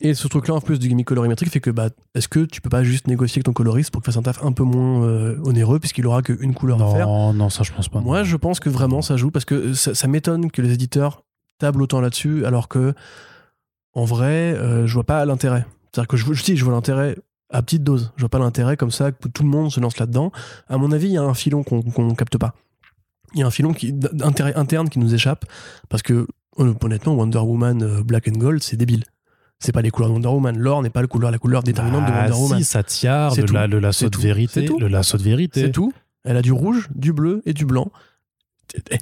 Et 0.00 0.14
ce 0.14 0.26
truc-là, 0.26 0.54
en 0.54 0.60
plus 0.60 0.78
du 0.78 0.88
gimmick 0.88 1.06
colorimétrique, 1.06 1.50
fait 1.50 1.60
que 1.60 1.70
bah, 1.70 1.88
est-ce 2.14 2.28
que 2.28 2.40
tu 2.40 2.60
peux 2.60 2.68
pas 2.68 2.82
juste 2.82 3.06
négocier 3.06 3.38
avec 3.38 3.44
ton 3.44 3.52
coloriste 3.52 3.90
pour 3.90 4.02
qu'il 4.02 4.12
fasse 4.12 4.18
un 4.18 4.22
taf 4.22 4.42
un 4.42 4.52
peu 4.52 4.64
moins 4.64 5.04
euh, 5.04 5.38
onéreux 5.44 5.78
puisqu'il 5.78 6.06
aura 6.06 6.22
qu'une 6.22 6.54
couleur 6.54 6.82
à 6.82 6.92
faire? 6.92 7.06
Non, 7.06 7.32
non, 7.32 7.48
ça 7.48 7.62
je 7.62 7.72
pense 7.72 7.88
pas. 7.88 8.00
Moi, 8.00 8.24
je 8.24 8.36
pense 8.36 8.60
que 8.60 8.68
vraiment 8.68 9.02
ça 9.02 9.16
joue 9.16 9.30
parce 9.30 9.44
que 9.44 9.72
ça, 9.72 9.94
ça 9.94 10.08
m'étonne 10.08 10.50
que 10.50 10.62
les 10.62 10.72
éditeurs 10.72 11.22
tablent 11.58 11.82
autant 11.82 12.00
là-dessus 12.00 12.44
alors 12.44 12.68
que 12.68 12.94
en 13.94 14.04
vrai, 14.04 14.54
euh, 14.54 14.86
je 14.86 14.94
vois 14.94 15.04
pas 15.04 15.24
l'intérêt. 15.24 15.64
C'est-à-dire 15.94 16.08
que 16.08 16.16
je, 16.16 16.32
je 16.32 16.42
dis, 16.42 16.56
je 16.56 16.64
vois 16.64 16.74
l'intérêt 16.74 17.16
à 17.50 17.62
petite 17.62 17.84
dose. 17.84 18.12
Je 18.16 18.22
vois 18.22 18.28
pas 18.28 18.40
l'intérêt 18.40 18.76
comme 18.76 18.90
ça 18.90 19.12
que 19.12 19.28
tout 19.28 19.44
le 19.44 19.48
monde 19.48 19.70
se 19.70 19.78
lance 19.78 19.98
là-dedans. 19.98 20.32
À 20.68 20.76
mon 20.76 20.90
avis, 20.90 21.06
il 21.06 21.12
y 21.12 21.18
a 21.18 21.22
un 21.22 21.34
filon 21.34 21.62
qu'on 21.62 21.82
qu'on 21.82 22.14
capte 22.14 22.36
pas. 22.36 22.54
Il 23.34 23.40
y 23.40 23.42
a 23.42 23.46
un 23.46 23.50
filon 23.50 23.72
qui, 23.72 23.92
d'intérêt 23.92 24.54
interne 24.56 24.88
qui 24.88 24.98
nous 24.98 25.14
échappe 25.14 25.44
parce 25.88 26.02
que 26.02 26.26
honnêtement, 26.56 27.14
Wonder 27.14 27.38
Woman 27.38 27.82
euh, 27.82 28.02
Black 28.02 28.28
and 28.28 28.38
Gold, 28.38 28.62
c'est 28.62 28.76
débile. 28.76 29.04
C'est 29.60 29.72
pas 29.72 29.82
les 29.82 29.90
couleurs 29.90 30.08
de 30.10 30.14
Wonder 30.14 30.28
Woman. 30.28 30.58
L'or 30.58 30.82
n'est 30.82 30.90
pas 30.90 31.00
la 31.00 31.06
couleur, 31.06 31.30
la 31.30 31.38
couleur 31.38 31.62
déterminante 31.62 32.06
de 32.06 32.10
Bah, 32.10 32.22
Wonder 32.22 32.36
Woman. 32.36 32.58
si, 32.58 32.64
ça 32.64 32.82
tiare, 32.82 33.34
le, 33.36 33.42
tout. 33.44 33.54
la- 33.54 33.66
le 33.68 33.78
lasso 33.78 34.00
C'est 34.06 34.10
de 34.10 34.18
vérité, 34.18 34.68
le 34.78 34.88
lasso 34.88 35.16
de 35.16 35.22
vérité. 35.22 35.60
C'est 35.62 35.70
tout. 35.72 35.92
Elle 36.24 36.36
a 36.36 36.42
du 36.42 36.52
rouge, 36.52 36.88
du 36.94 37.12
bleu 37.12 37.40
et 37.46 37.52
du 37.54 37.64
blanc. 37.66 37.90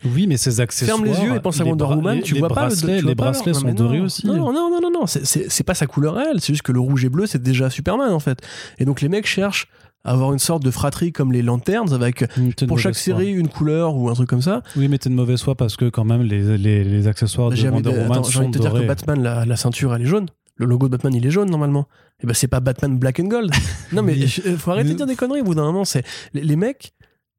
Oui, 0.04 0.26
mais 0.26 0.36
ces 0.36 0.60
accessoires. 0.60 0.98
Ferme 0.98 1.08
les 1.10 1.18
yeux 1.24 1.34
et 1.36 1.40
pense 1.40 1.60
à 1.60 1.64
Wonder 1.64 1.84
Woman, 1.84 2.16
les- 2.16 2.22
tu 2.22 2.34
les 2.34 2.40
vois 2.40 2.48
pas 2.48 2.68
tu 2.70 2.76
vois 2.86 2.94
les 2.96 3.14
pas 3.14 3.30
bracelets 3.30 3.54
sont 3.54 3.72
dorés 3.72 4.00
aussi. 4.00 4.26
Non, 4.26 4.34
non, 4.52 4.52
non, 4.70 4.80
non, 4.82 4.90
non, 4.90 5.06
c'est- 5.06 5.62
pas 5.64 5.74
sa 5.74 5.86
couleur 5.86 6.14
réelle, 6.14 6.40
c'est 6.40 6.52
juste 6.52 6.62
que 6.62 6.72
le 6.72 6.80
rouge 6.80 7.04
et 7.04 7.08
bleu, 7.08 7.26
c'est 7.26 7.42
déjà 7.42 7.70
Superman 7.70 8.12
en 8.12 8.18
fait. 8.20 8.40
Et 8.78 8.84
donc 8.84 9.00
les 9.00 9.08
mecs 9.08 9.26
cherchent 9.26 9.68
à 10.04 10.10
avoir 10.12 10.32
une 10.32 10.38
sorte 10.40 10.64
de 10.64 10.70
fratrie 10.72 11.12
comme 11.12 11.32
les 11.32 11.42
lanternes 11.42 11.92
avec 11.92 12.24
de 12.36 12.66
pour 12.66 12.78
chaque 12.78 12.96
série 12.96 13.30
une 13.30 13.48
couleur 13.48 13.94
ou 13.96 14.08
un 14.10 14.14
truc 14.14 14.28
comme 14.28 14.42
ça. 14.42 14.62
Oui, 14.76 14.88
mais 14.88 14.98
t'es 14.98 15.08
de 15.08 15.14
mauvaise 15.14 15.40
foi 15.42 15.54
parce 15.54 15.76
que 15.76 15.88
quand 15.88 16.04
même 16.04 16.22
les, 16.22 16.58
les, 16.58 16.82
les 16.84 17.06
accessoires 17.06 17.50
de 17.50 17.54
J'ai 17.56 17.68
envie 17.68 17.76
Wonder 17.76 17.92
de- 17.92 17.96
Woman 18.02 18.12
attends, 18.12 18.22
j'ai 18.24 18.32
sont 18.32 18.38
envie 18.40 18.48
de 18.50 18.58
te 18.58 18.62
dire 18.62 18.72
que. 18.74 18.86
Batman, 18.86 19.22
la, 19.22 19.44
la 19.46 19.56
ceinture, 19.56 19.94
elle 19.94 20.02
est 20.02 20.06
jaune. 20.06 20.26
Le 20.56 20.66
logo 20.66 20.86
de 20.88 20.92
Batman, 20.92 21.14
il 21.14 21.24
est 21.24 21.30
jaune 21.30 21.48
normalement. 21.50 21.86
Et 22.22 22.26
ben 22.26 22.34
c'est 22.34 22.46
pas 22.48 22.60
Batman 22.60 22.98
Black 22.98 23.20
and 23.20 23.24
Gold. 23.28 23.50
non 23.92 24.02
mais 24.02 24.14
je- 24.26 24.42
faut 24.56 24.72
arrêter 24.72 24.88
Mais- 24.88 24.92
de 24.94 24.96
dire 24.98 25.06
des 25.06 25.16
conneries 25.16 25.40
au 25.40 25.44
bout 25.44 25.54
d'un 25.54 25.64
moment. 25.64 25.84
C'est 25.84 26.04
les, 26.34 26.42
les 26.42 26.56
mecs. 26.56 26.92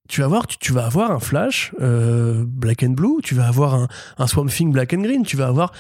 Tu 0.10 0.22
vas 0.22 0.28
voir, 0.28 0.48
tu, 0.48 0.58
tu 0.58 0.74
vas 0.74 0.86
avoir 0.86 1.12
un 1.12 1.20
Flash 1.20 1.74
euh, 1.82 2.44
Black 2.46 2.84
and 2.84 2.92
Blue, 2.92 3.22
tu 3.24 3.36
vas 3.36 3.48
avoir 3.48 3.74
un, 3.74 3.88
un 4.18 4.28
Swamp 4.28 4.48
Thing 4.48 4.72
Black 4.72 4.94
and 4.94 5.02
Green, 5.02 5.24
tu 5.24 5.38
vas 5.38 5.48
avoir 5.48 5.72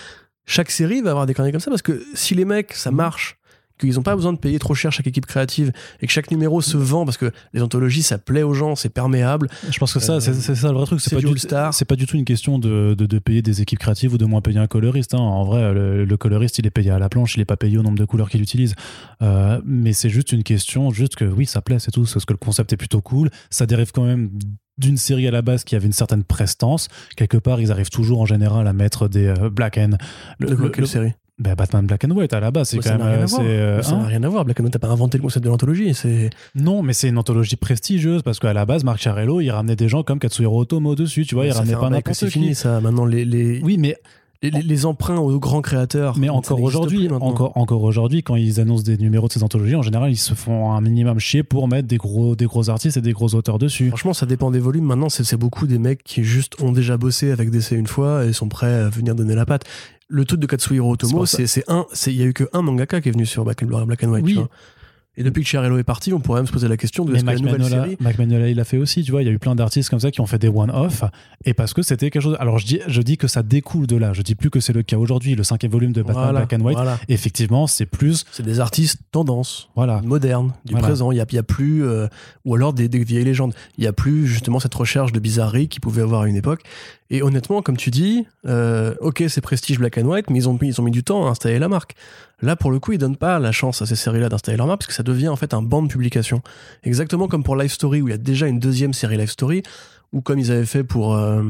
chaque 0.45 0.71
série 0.71 1.01
va 1.01 1.11
avoir 1.11 1.25
des 1.25 1.33
conneries 1.33 1.51
comme 1.51 1.61
ça 1.61 1.71
parce 1.71 1.81
que 1.81 2.03
si 2.13 2.35
les 2.35 2.45
mecs 2.45 2.73
ça 2.73 2.91
marche, 2.91 3.37
qu'ils 3.79 3.95
n'ont 3.95 4.03
pas 4.03 4.15
besoin 4.15 4.33
de 4.33 4.37
payer 4.37 4.59
trop 4.59 4.73
cher 4.75 4.91
chaque 4.91 5.07
équipe 5.07 5.25
créative 5.25 5.71
et 6.01 6.07
que 6.07 6.11
chaque 6.13 6.29
numéro 6.31 6.61
se 6.61 6.77
vend 6.77 7.05
parce 7.05 7.17
que 7.17 7.31
les 7.53 7.61
anthologies 7.61 8.03
ça 8.03 8.17
plaît 8.17 8.43
aux 8.43 8.53
gens, 8.53 8.75
c'est 8.75 8.89
perméable. 8.89 9.49
Je 9.69 9.77
pense 9.79 9.93
que 9.93 9.99
ça, 9.99 10.13
Euh, 10.13 10.19
c'est 10.19 10.55
ça 10.55 10.69
le 10.71 10.77
vrai 10.77 10.85
truc. 10.85 11.01
c'est 11.01 11.15
pas, 11.15 11.21
du 11.21 11.73
c'est 11.73 11.85
pas 11.85 11.95
du 11.95 12.05
tout 12.05 12.15
une 12.17 12.25
question 12.25 12.59
de, 12.59 12.93
de, 12.97 13.05
de 13.05 13.19
payer 13.19 13.41
des 13.41 13.61
équipes 13.61 13.79
créatives 13.79 14.13
ou 14.13 14.17
de 14.17 14.25
moins 14.25 14.41
payer 14.41 14.59
un 14.59 14.67
coloriste. 14.67 15.13
hein. 15.15 15.19
En 15.19 15.43
vrai, 15.43 15.73
le, 15.73 16.05
le 16.05 16.17
coloriste, 16.17 16.59
il 16.59 16.67
est 16.67 16.71
payé 16.71 16.91
à 16.91 16.99
la 16.99 17.09
planche, 17.09 17.35
il 17.35 17.41
est 17.41 17.45
pas 17.45 17.57
payé 17.57 17.77
au 17.77 17.81
nombre 17.83 17.97
de 17.97 18.05
couleurs 18.05 18.29
qu'il 18.29 18.41
utilise. 18.41 18.75
Euh, 19.21 19.59
mais 19.65 19.93
c'est 19.93 20.09
juste 20.09 20.31
une 20.31 20.43
question, 20.43 20.91
juste 20.91 21.15
que 21.15 21.25
oui, 21.25 21.45
ça 21.45 21.61
plaît, 21.61 21.79
c'est 21.79 21.91
tout. 21.91 22.03
Parce 22.13 22.25
que 22.25 22.33
le 22.33 22.37
concept 22.37 22.73
est 22.73 22.77
plutôt 22.77 23.01
cool. 23.01 23.29
Ça 23.49 23.65
dérive 23.65 23.91
quand 23.91 24.03
même 24.05 24.29
d'une 24.77 24.97
série 24.97 25.27
à 25.27 25.31
la 25.31 25.41
base 25.41 25.63
qui 25.63 25.75
avait 25.75 25.85
une 25.85 25.93
certaine 25.93 26.23
prestance. 26.23 26.87
Quelque 27.15 27.37
part, 27.37 27.61
ils 27.61 27.71
arrivent 27.71 27.89
toujours 27.91 28.21
en 28.21 28.25
général 28.25 28.67
à 28.67 28.73
mettre 28.73 29.07
des 29.07 29.27
euh, 29.27 29.49
black 29.49 29.77
and. 29.77 29.97
le- 30.39 30.47
de 30.49 30.55
le- 30.55 30.69
quelle 30.69 30.81
le- 30.81 30.87
série? 30.87 31.11
Bah, 31.43 31.55
Batman 31.55 31.85
Black 31.85 32.05
and 32.05 32.11
White 32.11 32.33
à 32.33 32.39
la 32.39 32.51
base, 32.51 32.69
c'est 32.69 32.77
quand 32.77 32.83
ça 32.83 32.97
même. 32.97 32.99
n'a 32.99 33.11
rien 33.11 33.19
à 33.19 33.23
euh, 33.23 33.25
voir. 33.25 33.41
euh, 33.43 33.81
ça 33.81 33.91
n'a 33.91 33.97
hein 34.03 34.07
rien 34.07 34.23
à 34.23 34.29
voir. 34.29 34.45
Black 34.45 34.59
and 34.59 34.63
White, 34.63 34.73
t'as 34.73 34.79
pas 34.79 34.87
inventé 34.87 35.17
le 35.17 35.21
concept 35.21 35.43
de 35.43 35.49
l'anthologie. 35.49 35.93
C'est 35.93 36.29
non, 36.55 36.81
mais 36.81 36.93
c'est 36.93 37.09
une 37.09 37.17
anthologie 37.17 37.55
prestigieuse 37.57 38.21
parce 38.23 38.39
qu'à 38.39 38.53
la 38.53 38.65
base, 38.65 38.83
Marc 38.83 38.99
Chiarello, 38.99 39.41
il 39.41 39.51
ramenait 39.51 39.75
des 39.75 39.89
gens 39.89 40.03
comme 40.03 40.19
Katsuhiro 40.19 40.61
Otomo 40.61 40.95
dessus, 40.95 41.25
tu 41.25 41.35
vois, 41.35 41.45
il 41.45 41.53
ça 41.53 41.59
ramenait 41.59 41.75
pas 41.75 41.89
n'importe 41.89 42.17
c'est 42.17 42.29
fini 42.29 42.55
ça. 42.55 42.79
Maintenant 42.81 43.05
les 43.05 43.25
les, 43.25 43.59
Oui, 43.61 43.77
mais 43.77 43.97
les, 44.43 44.85
emprunts 44.85 45.17
aux 45.17 45.39
grands 45.39 45.61
créateurs. 45.61 46.17
Mais 46.17 46.29
encore 46.29 46.61
aujourd'hui, 46.61 47.09
encore, 47.09 47.55
encore 47.55 47.83
aujourd'hui, 47.83 48.23
quand 48.23 48.35
ils 48.35 48.59
annoncent 48.59 48.83
des 48.83 48.97
numéros 48.97 49.27
de 49.27 49.33
ces 49.33 49.43
anthologies, 49.43 49.75
en 49.75 49.81
général, 49.81 50.11
ils 50.11 50.17
se 50.17 50.33
font 50.33 50.71
un 50.71 50.81
minimum 50.81 51.19
chier 51.19 51.43
pour 51.43 51.67
mettre 51.67 51.87
des 51.87 51.97
gros, 51.97 52.35
des 52.35 52.45
gros 52.45 52.69
artistes 52.69 52.97
et 52.97 53.01
des 53.01 53.13
gros 53.13 53.33
auteurs 53.35 53.59
dessus. 53.59 53.87
Franchement, 53.87 54.13
ça 54.13 54.25
dépend 54.25 54.51
des 54.51 54.59
volumes. 54.59 54.85
Maintenant, 54.85 55.09
c'est 55.09 55.23
c'est 55.23 55.37
beaucoup 55.37 55.67
des 55.67 55.77
mecs 55.79 56.03
qui 56.03 56.23
juste 56.23 56.61
ont 56.61 56.71
déjà 56.71 56.97
bossé 56.97 57.31
avec 57.31 57.49
DC 57.49 57.71
une 57.71 57.87
fois 57.87 58.25
et 58.25 58.33
sont 58.33 58.49
prêts 58.49 58.73
à 58.73 58.89
venir 58.89 59.15
donner 59.15 59.35
la 59.35 59.45
patte. 59.45 59.63
Le 60.15 60.25
truc 60.25 60.39
de 60.39 60.45
Katsuhiro 60.45 60.91
Otomo, 60.91 61.25
c'est 61.25 61.67
un, 61.67 61.87
il 62.05 62.13
y 62.13 62.21
a 62.21 62.25
eu 62.25 62.33
que 62.33 62.43
un 62.53 62.61
mangaka 62.61 63.01
qui 63.01 63.09
est 63.09 63.11
venu 63.11 63.25
sur 63.25 63.43
Black 63.43 63.63
and, 63.63 63.85
Black 63.87 64.03
and 64.03 64.09
White. 64.09 64.25
Oui. 64.25 64.39
Et 65.15 65.23
depuis 65.23 65.43
que 65.43 65.47
Chiarello 65.47 65.77
est 65.77 65.83
parti, 65.83 66.11
on 66.11 66.19
pourrait 66.19 66.39
même 66.39 66.47
se 66.47 66.51
poser 66.51 66.67
la 66.67 66.75
question 66.75 67.05
de 67.05 67.13
est-ce 67.13 67.21
que 67.21 67.27
la 67.27 67.33
Mac 67.33 67.41
nouvelle 67.43 67.63
série. 67.65 67.97
Mac 67.99 68.17
Mignola, 68.17 68.49
il 68.49 68.57
l'a 68.57 68.63
fait 68.63 68.77
aussi, 68.77 69.03
tu 69.03 69.11
vois. 69.11 69.21
Il 69.21 69.25
y 69.25 69.29
a 69.29 69.31
eu 69.31 69.37
plein 69.37 69.53
d'artistes 69.53 69.89
comme 69.91 69.99
ça 69.99 70.09
qui 70.09 70.21
ont 70.21 70.25
fait 70.25 70.39
des 70.39 70.47
one-off. 70.47 71.03
Et 71.45 71.53
parce 71.53 71.73
que 71.75 71.83
c'était 71.83 72.09
quelque 72.09 72.23
chose. 72.23 72.35
Alors, 72.39 72.57
je 72.57 72.65
dis, 72.65 72.79
je 72.87 73.01
dis 73.03 73.17
que 73.17 73.27
ça 73.27 73.43
découle 73.43 73.85
de 73.85 73.95
là. 73.95 74.11
Je 74.13 74.23
dis 74.23 74.33
plus 74.33 74.49
que 74.49 74.59
c'est 74.59 74.73
le 74.73 74.81
cas 74.81 74.97
aujourd'hui. 74.97 75.35
Le 75.35 75.43
cinquième 75.43 75.71
volume 75.71 75.91
de 75.93 76.01
Batman 76.01 76.23
Voilà, 76.31 76.45
Black 76.45 76.53
and 76.59 76.65
White, 76.65 76.75
voilà. 76.77 76.97
effectivement, 77.09 77.67
c'est 77.67 77.85
plus. 77.85 78.25
C'est 78.31 78.41
des 78.43 78.59
artistes 78.59 79.01
tendance. 79.11 79.69
Voilà. 79.75 80.01
moderne, 80.01 80.53
du 80.65 80.71
Voilà. 80.71 80.87
présent. 80.87 81.11
Il 81.11 81.15
n'y 81.15 81.21
a, 81.21 81.39
a 81.39 81.43
plus, 81.43 81.85
euh, 81.85 82.07
ou 82.45 82.55
alors 82.55 82.73
des, 82.73 82.87
des 82.89 83.03
vieilles 83.03 83.23
légendes. 83.25 83.53
Il 83.77 83.81
n'y 83.81 83.87
a 83.87 83.93
plus 83.93 84.25
justement 84.25 84.59
cette 84.59 84.73
recherche 84.73 85.11
de 85.11 85.19
bizarrerie 85.19 85.67
qu'il 85.67 85.81
pouvait 85.81 86.01
avoir 86.01 86.21
à 86.21 86.27
une 86.27 86.35
époque. 86.37 86.61
Et 87.11 87.21
honnêtement, 87.21 87.61
comme 87.61 87.77
tu 87.77 87.91
dis, 87.91 88.25
euh, 88.47 88.95
ok, 88.99 89.23
c'est 89.27 89.41
prestige 89.41 89.77
black 89.77 89.99
and 89.99 90.05
white, 90.05 90.31
mais 90.31 90.39
ils 90.39 90.49
ont, 90.49 90.57
ils 90.63 90.81
ont 90.81 90.83
mis 90.83 90.89
du 90.89 91.03
temps 91.03 91.27
à 91.27 91.29
installer 91.29 91.59
la 91.59 91.67
marque. 91.67 91.93
Là, 92.41 92.55
pour 92.55 92.71
le 92.71 92.79
coup, 92.79 92.91
ils 92.91 92.97
donnent 92.97 93.15
pas 93.15 93.39
la 93.39 93.51
chance 93.51 93.81
à 93.81 93.85
ces 93.85 93.95
séries-là 93.95 94.27
d'installer 94.27 94.57
leur 94.57 94.67
marque 94.67 94.79
parce 94.79 94.87
que 94.87 94.93
ça 94.93 95.03
devient 95.03 95.29
en 95.29 95.35
fait 95.35 95.53
un 95.53 95.61
banc 95.61 95.81
de 95.81 95.87
publication. 95.87 96.41
Exactement 96.83 97.27
comme 97.27 97.43
pour 97.43 97.55
Life 97.55 97.71
Story 97.73 98.01
où 98.01 98.07
il 98.07 98.11
y 98.11 98.15
a 98.15 98.17
déjà 98.17 98.47
une 98.47 98.59
deuxième 98.59 98.93
série 98.93 99.17
Life 99.17 99.31
Story, 99.31 99.63
ou 100.11 100.21
comme 100.21 100.39
ils 100.39 100.51
avaient 100.51 100.65
fait 100.65 100.83
pour, 100.83 101.15
euh, 101.15 101.43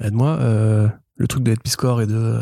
aide-moi, 0.00 0.36
euh, 0.40 0.88
le 1.16 1.28
truc 1.28 1.42
de 1.44 1.52
Ed 1.52 1.60
Piscor 1.60 2.02
et 2.02 2.06
de 2.06 2.40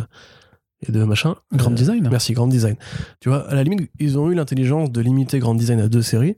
et 0.86 0.92
de 0.92 1.02
machin. 1.04 1.34
Grand 1.52 1.70
Euh, 1.70 1.74
design. 1.74 2.06
Merci, 2.10 2.32
Grand 2.34 2.46
Design. 2.46 2.76
Tu 3.20 3.28
vois, 3.30 3.48
à 3.48 3.54
la 3.54 3.62
limite, 3.62 3.90
ils 4.00 4.18
ont 4.18 4.30
eu 4.30 4.34
l'intelligence 4.34 4.90
de 4.90 5.00
limiter 5.00 5.38
Grand 5.38 5.54
Design 5.54 5.80
à 5.80 5.88
deux 5.88 6.02
séries. 6.02 6.36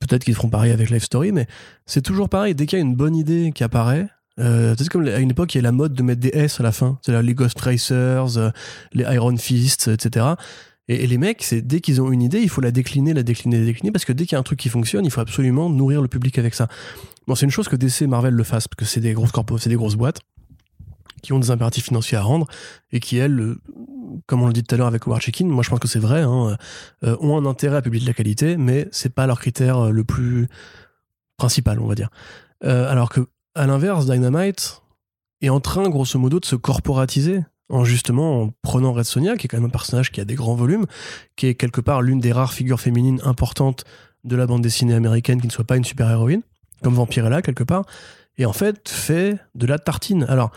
Peut-être 0.00 0.24
qu'ils 0.24 0.34
feront 0.34 0.50
pareil 0.50 0.70
avec 0.72 0.90
Life 0.90 1.04
Story, 1.04 1.32
mais 1.32 1.46
c'est 1.86 2.02
toujours 2.02 2.28
pareil. 2.28 2.54
Dès 2.54 2.66
qu'il 2.66 2.78
y 2.78 2.82
a 2.82 2.84
une 2.84 2.94
bonne 2.96 3.16
idée 3.16 3.52
qui 3.54 3.64
apparaît, 3.64 4.08
euh, 4.38 4.74
c'est 4.76 4.88
comme 4.90 5.06
à 5.06 5.18
une 5.18 5.30
époque, 5.30 5.54
il 5.54 5.58
y 5.58 5.60
a 5.60 5.62
la 5.62 5.72
mode 5.72 5.94
de 5.94 6.02
mettre 6.02 6.20
des 6.20 6.30
S 6.34 6.60
à 6.60 6.62
la 6.62 6.72
fin. 6.72 6.98
C'est 7.06 7.12
là 7.12 7.22
les 7.22 7.32
Ghost 7.32 7.58
Racers, 7.58 8.52
les 8.92 9.04
Iron 9.04 9.36
Fists, 9.38 9.88
etc. 9.88 10.26
Et, 10.88 11.06
les 11.06 11.18
mecs, 11.18 11.42
c'est 11.42 11.62
dès 11.62 11.80
qu'ils 11.80 12.00
ont 12.00 12.12
une 12.12 12.22
idée, 12.22 12.40
il 12.40 12.48
faut 12.48 12.60
la 12.60 12.70
décliner, 12.70 13.12
la 13.12 13.22
décliner, 13.22 13.58
la 13.58 13.64
décliner, 13.64 13.92
parce 13.92 14.04
que 14.04 14.12
dès 14.12 14.24
qu'il 14.24 14.32
y 14.32 14.36
a 14.36 14.38
un 14.38 14.44
truc 14.44 14.58
qui 14.58 14.68
fonctionne, 14.68 15.04
il 15.04 15.10
faut 15.10 15.20
absolument 15.20 15.68
nourrir 15.68 16.00
le 16.00 16.08
public 16.08 16.38
avec 16.38 16.54
ça. 16.54 16.68
Bon, 17.26 17.34
c'est 17.34 17.44
une 17.44 17.50
chose 17.50 17.68
que 17.68 17.76
DC 17.76 18.02
et 18.02 18.06
Marvel 18.06 18.34
le 18.34 18.44
fassent, 18.44 18.68
parce 18.68 18.76
que 18.76 18.84
c'est 18.84 19.00
des 19.00 19.12
grosses 19.12 19.32
corpos, 19.32 19.58
c'est 19.58 19.68
des 19.68 19.76
grosses 19.76 19.96
boîtes 19.96 20.20
qui 21.22 21.32
ont 21.32 21.40
des 21.40 21.50
impératifs 21.50 21.86
financiers 21.86 22.16
à 22.16 22.22
rendre 22.22 22.46
et 22.92 23.00
qui, 23.00 23.16
elles, 23.16 23.40
euh, 23.40 23.60
comme 24.26 24.42
on 24.42 24.46
le 24.46 24.52
dit 24.52 24.62
tout 24.62 24.74
à 24.74 24.78
l'heure 24.78 24.86
avec 24.86 25.06
War 25.08 25.20
Chicken, 25.20 25.48
moi 25.48 25.64
je 25.64 25.70
pense 25.70 25.80
que 25.80 25.88
c'est 25.88 25.98
vrai, 25.98 26.22
hein, 26.22 26.56
euh, 27.02 27.16
ont 27.20 27.36
un 27.36 27.46
intérêt 27.46 27.78
à 27.78 27.82
publier 27.82 28.04
de 28.04 28.08
la 28.08 28.14
qualité, 28.14 28.56
mais 28.56 28.88
c'est 28.92 29.12
pas 29.12 29.26
leur 29.26 29.40
critère 29.40 29.86
euh, 29.86 29.90
le 29.90 30.04
plus 30.04 30.46
principal, 31.36 31.80
on 31.80 31.86
va 31.86 31.94
dire. 31.94 32.10
Alors 32.62 33.10
que, 33.10 33.28
à 33.54 33.66
l'inverse, 33.66 34.06
Dynamite 34.06 34.82
est 35.42 35.50
en 35.50 35.60
train, 35.60 35.88
grosso 35.90 36.18
modo, 36.18 36.40
de 36.40 36.46
se 36.46 36.56
corporatiser 36.56 37.42
en 37.68 37.84
justement 37.84 38.42
en 38.42 38.50
prenant 38.62 38.92
Red 38.92 39.04
Sonia, 39.04 39.36
qui 39.36 39.46
est 39.46 39.48
quand 39.48 39.58
même 39.58 39.66
un 39.66 39.70
personnage 39.70 40.10
qui 40.12 40.20
a 40.20 40.24
des 40.24 40.34
grands 40.34 40.54
volumes, 40.54 40.86
qui 41.36 41.46
est 41.46 41.54
quelque 41.54 41.80
part 41.80 42.02
l'une 42.02 42.20
des 42.20 42.32
rares 42.32 42.52
figures 42.52 42.80
féminines 42.80 43.20
importantes 43.24 43.84
de 44.24 44.36
la 44.36 44.46
bande 44.46 44.62
dessinée 44.62 44.94
américaine 44.94 45.40
qui 45.40 45.46
ne 45.46 45.52
soit 45.52 45.64
pas 45.64 45.76
une 45.76 45.84
super-héroïne, 45.84 46.42
comme 46.82 46.94
Vampirella 46.94 47.42
quelque 47.42 47.64
part, 47.64 47.84
et 48.38 48.46
en 48.46 48.52
fait 48.52 48.88
fait 48.88 49.38
de 49.54 49.66
la 49.66 49.78
tartine. 49.78 50.24
Alors, 50.28 50.50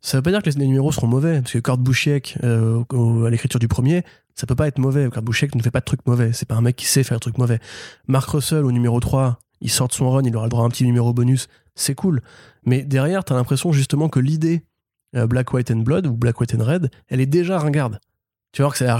ça 0.00 0.18
veut 0.18 0.22
pas 0.22 0.30
dire 0.30 0.42
que 0.42 0.50
les 0.50 0.66
numéros 0.66 0.90
seront 0.90 1.06
mauvais, 1.06 1.40
parce 1.40 1.52
que 1.52 1.58
Kurt 1.58 1.80
Busiek, 1.80 2.36
euh, 2.42 2.82
à 3.24 3.30
l'écriture 3.30 3.60
du 3.60 3.68
premier, 3.68 4.02
ça 4.34 4.46
peut 4.46 4.56
pas 4.56 4.66
être 4.66 4.78
mauvais. 4.78 5.08
Kurt 5.10 5.24
Busiek 5.24 5.54
ne 5.54 5.62
fait 5.62 5.70
pas 5.70 5.80
de 5.80 5.84
trucs 5.84 6.04
mauvais. 6.06 6.32
C'est 6.32 6.48
pas 6.48 6.56
un 6.56 6.60
mec 6.60 6.74
qui 6.74 6.86
sait 6.86 7.04
faire 7.04 7.18
de 7.18 7.20
trucs 7.20 7.38
mauvais. 7.38 7.60
Mark 8.08 8.28
Russell, 8.30 8.64
au 8.64 8.72
numéro 8.72 8.98
3, 8.98 9.38
il 9.60 9.70
sort 9.70 9.88
de 9.88 9.92
son 9.92 10.10
run, 10.10 10.22
il 10.24 10.34
aura 10.36 10.46
le 10.46 10.50
droit 10.50 10.64
à 10.64 10.66
un 10.66 10.70
petit 10.70 10.84
numéro 10.84 11.12
bonus. 11.12 11.48
C'est 11.76 11.94
cool. 11.94 12.20
Mais 12.64 12.82
derrière, 12.82 13.24
t'as 13.24 13.34
l'impression 13.34 13.72
justement 13.72 14.08
que 14.08 14.18
l'idée 14.18 14.64
Black, 15.14 15.52
White 15.52 15.70
and 15.70 15.80
Blood 15.80 16.06
ou 16.06 16.12
Black, 16.14 16.40
White 16.40 16.54
and 16.54 16.64
Red, 16.64 16.90
elle 17.08 17.20
est 17.20 17.26
déjà 17.26 17.58
ringarde. 17.58 17.98
Tu 18.52 18.60
vois 18.60 18.70
que 18.70 18.76
ça, 18.76 18.98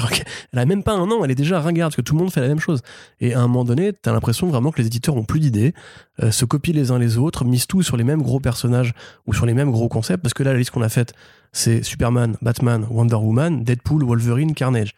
elle 0.53 0.59
a 0.59 0.65
même 0.65 0.83
pas 0.83 0.95
un 0.95 1.11
an, 1.11 1.25
elle 1.25 1.31
est 1.31 1.35
déjà 1.35 1.61
ringarde, 1.61 1.91
parce 1.91 1.97
que 1.97 2.01
tout 2.01 2.15
le 2.15 2.21
monde 2.21 2.33
fait 2.33 2.41
la 2.41 2.49
même 2.49 2.59
chose. 2.59 2.81
Et 3.21 3.35
à 3.35 3.41
un 3.41 3.49
moment 3.49 3.65
donné, 3.65 3.93
t'as 3.93 4.11
l'impression 4.11 4.49
vraiment 4.49 4.71
que 4.71 4.81
les 4.81 4.87
éditeurs 4.87 5.15
ont 5.15 5.25
plus 5.25 5.41
d'idées, 5.41 5.75
euh, 6.23 6.31
se 6.31 6.47
copient 6.47 6.73
les 6.73 6.91
uns 6.91 6.99
les 6.99 7.19
autres, 7.19 7.45
misent 7.45 7.67
tout 7.67 7.83
sur 7.83 7.99
les 7.99 8.05
mêmes 8.05 8.23
gros 8.23 8.41
personnages 8.41 8.95
ou 9.27 9.35
sur 9.35 9.45
les 9.45 9.53
mêmes 9.53 9.71
gros 9.71 9.91
concepts, 9.91 10.23
parce 10.23 10.33
que 10.33 10.43
là, 10.43 10.53
la 10.55 10.59
liste 10.59 10.71
qu'on 10.71 10.81
a 10.81 10.89
faite, 10.89 11.13
c'est 11.53 11.83
Superman, 11.83 12.39
Batman, 12.41 12.87
Wonder 12.89 13.17
Woman, 13.17 13.63
Deadpool, 13.63 14.05
Wolverine, 14.05 14.55
Carnage. 14.55 14.95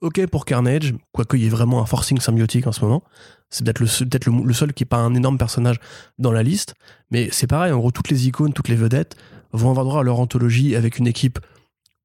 Ok 0.00 0.26
pour 0.28 0.46
Carnage, 0.46 0.94
quoique 1.12 1.36
il 1.36 1.42
y 1.42 1.46
ait 1.46 1.50
vraiment 1.50 1.82
un 1.82 1.84
forcing 1.84 2.18
symbiotique 2.20 2.66
en 2.66 2.72
ce 2.72 2.82
moment. 2.82 3.02
C'est 3.50 3.64
peut-être 3.64 3.80
le, 3.80 3.86
seul- 3.86 4.08
le 4.46 4.52
seul 4.54 4.72
qui 4.72 4.84
n'est 4.84 4.88
pas 4.88 4.96
un 4.96 5.12
énorme 5.12 5.36
personnage 5.36 5.78
dans 6.18 6.32
la 6.32 6.42
liste. 6.42 6.74
Mais 7.10 7.28
c'est 7.32 7.46
pareil, 7.46 7.70
en 7.70 7.78
gros, 7.78 7.90
toutes 7.90 8.08
les 8.08 8.26
icônes, 8.28 8.54
toutes 8.54 8.68
les 8.68 8.76
vedettes 8.76 9.14
vont 9.52 9.70
avoir 9.70 9.84
droit 9.84 10.00
à 10.00 10.02
leur 10.02 10.20
anthologie 10.20 10.76
avec 10.76 10.98
une 10.98 11.06
équipe 11.06 11.38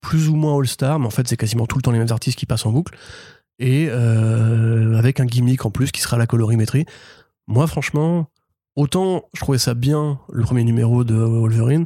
plus 0.02 0.30
ou 0.30 0.36
moins 0.36 0.58
all-star, 0.60 1.00
mais 1.00 1.08
en 1.08 1.12
fait, 1.12 1.28
c'est 1.28 1.38
quasiment 1.38 1.66
tout 1.66 1.78
le 1.78 1.82
temps 1.82 1.92
les 1.92 1.98
mêmes 2.00 2.12
artistes 2.12 2.38
qui 2.38 2.46
passent 2.46 2.66
en 2.66 2.72
boucle. 2.72 2.96
et 3.58 3.88
euh, 3.90 4.98
avec 4.98 5.20
un 5.20 5.26
gimmick 5.26 5.66
en 5.66 5.72
plus 5.72 5.92
qui 5.92 6.02
sera 6.02 6.18
la 6.18 6.28
colorimétrie. 6.28 6.86
Moi, 7.48 7.66
franchement, 7.68 8.30
autant 8.76 9.30
je 9.34 9.40
trouvais 9.40 9.58
ça 9.58 9.74
bien 9.74 10.20
le 10.32 10.44
premier 10.44 10.64
numéro 10.64 11.04
de 11.04 11.16
Wolverine, 11.16 11.86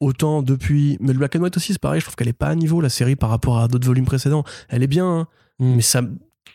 autant 0.00 0.42
depuis. 0.42 0.96
Mais 1.00 1.12
le 1.12 1.18
Black 1.18 1.36
and 1.36 1.40
White 1.40 1.56
aussi, 1.56 1.72
c'est 1.72 1.78
pareil, 1.78 2.00
je 2.00 2.06
trouve 2.06 2.16
qu'elle 2.16 2.28
est 2.28 2.32
pas 2.32 2.48
à 2.48 2.54
niveau 2.54 2.80
la 2.80 2.88
série 2.88 3.14
par 3.16 3.30
rapport 3.30 3.58
à 3.58 3.68
d'autres 3.68 3.86
volumes 3.86 4.06
précédents. 4.06 4.44
Elle 4.68 4.82
est 4.82 4.88
bien, 4.88 5.06
hein, 5.06 5.26
Mm. 5.58 5.74
mais 5.76 5.82
ça. 5.82 6.00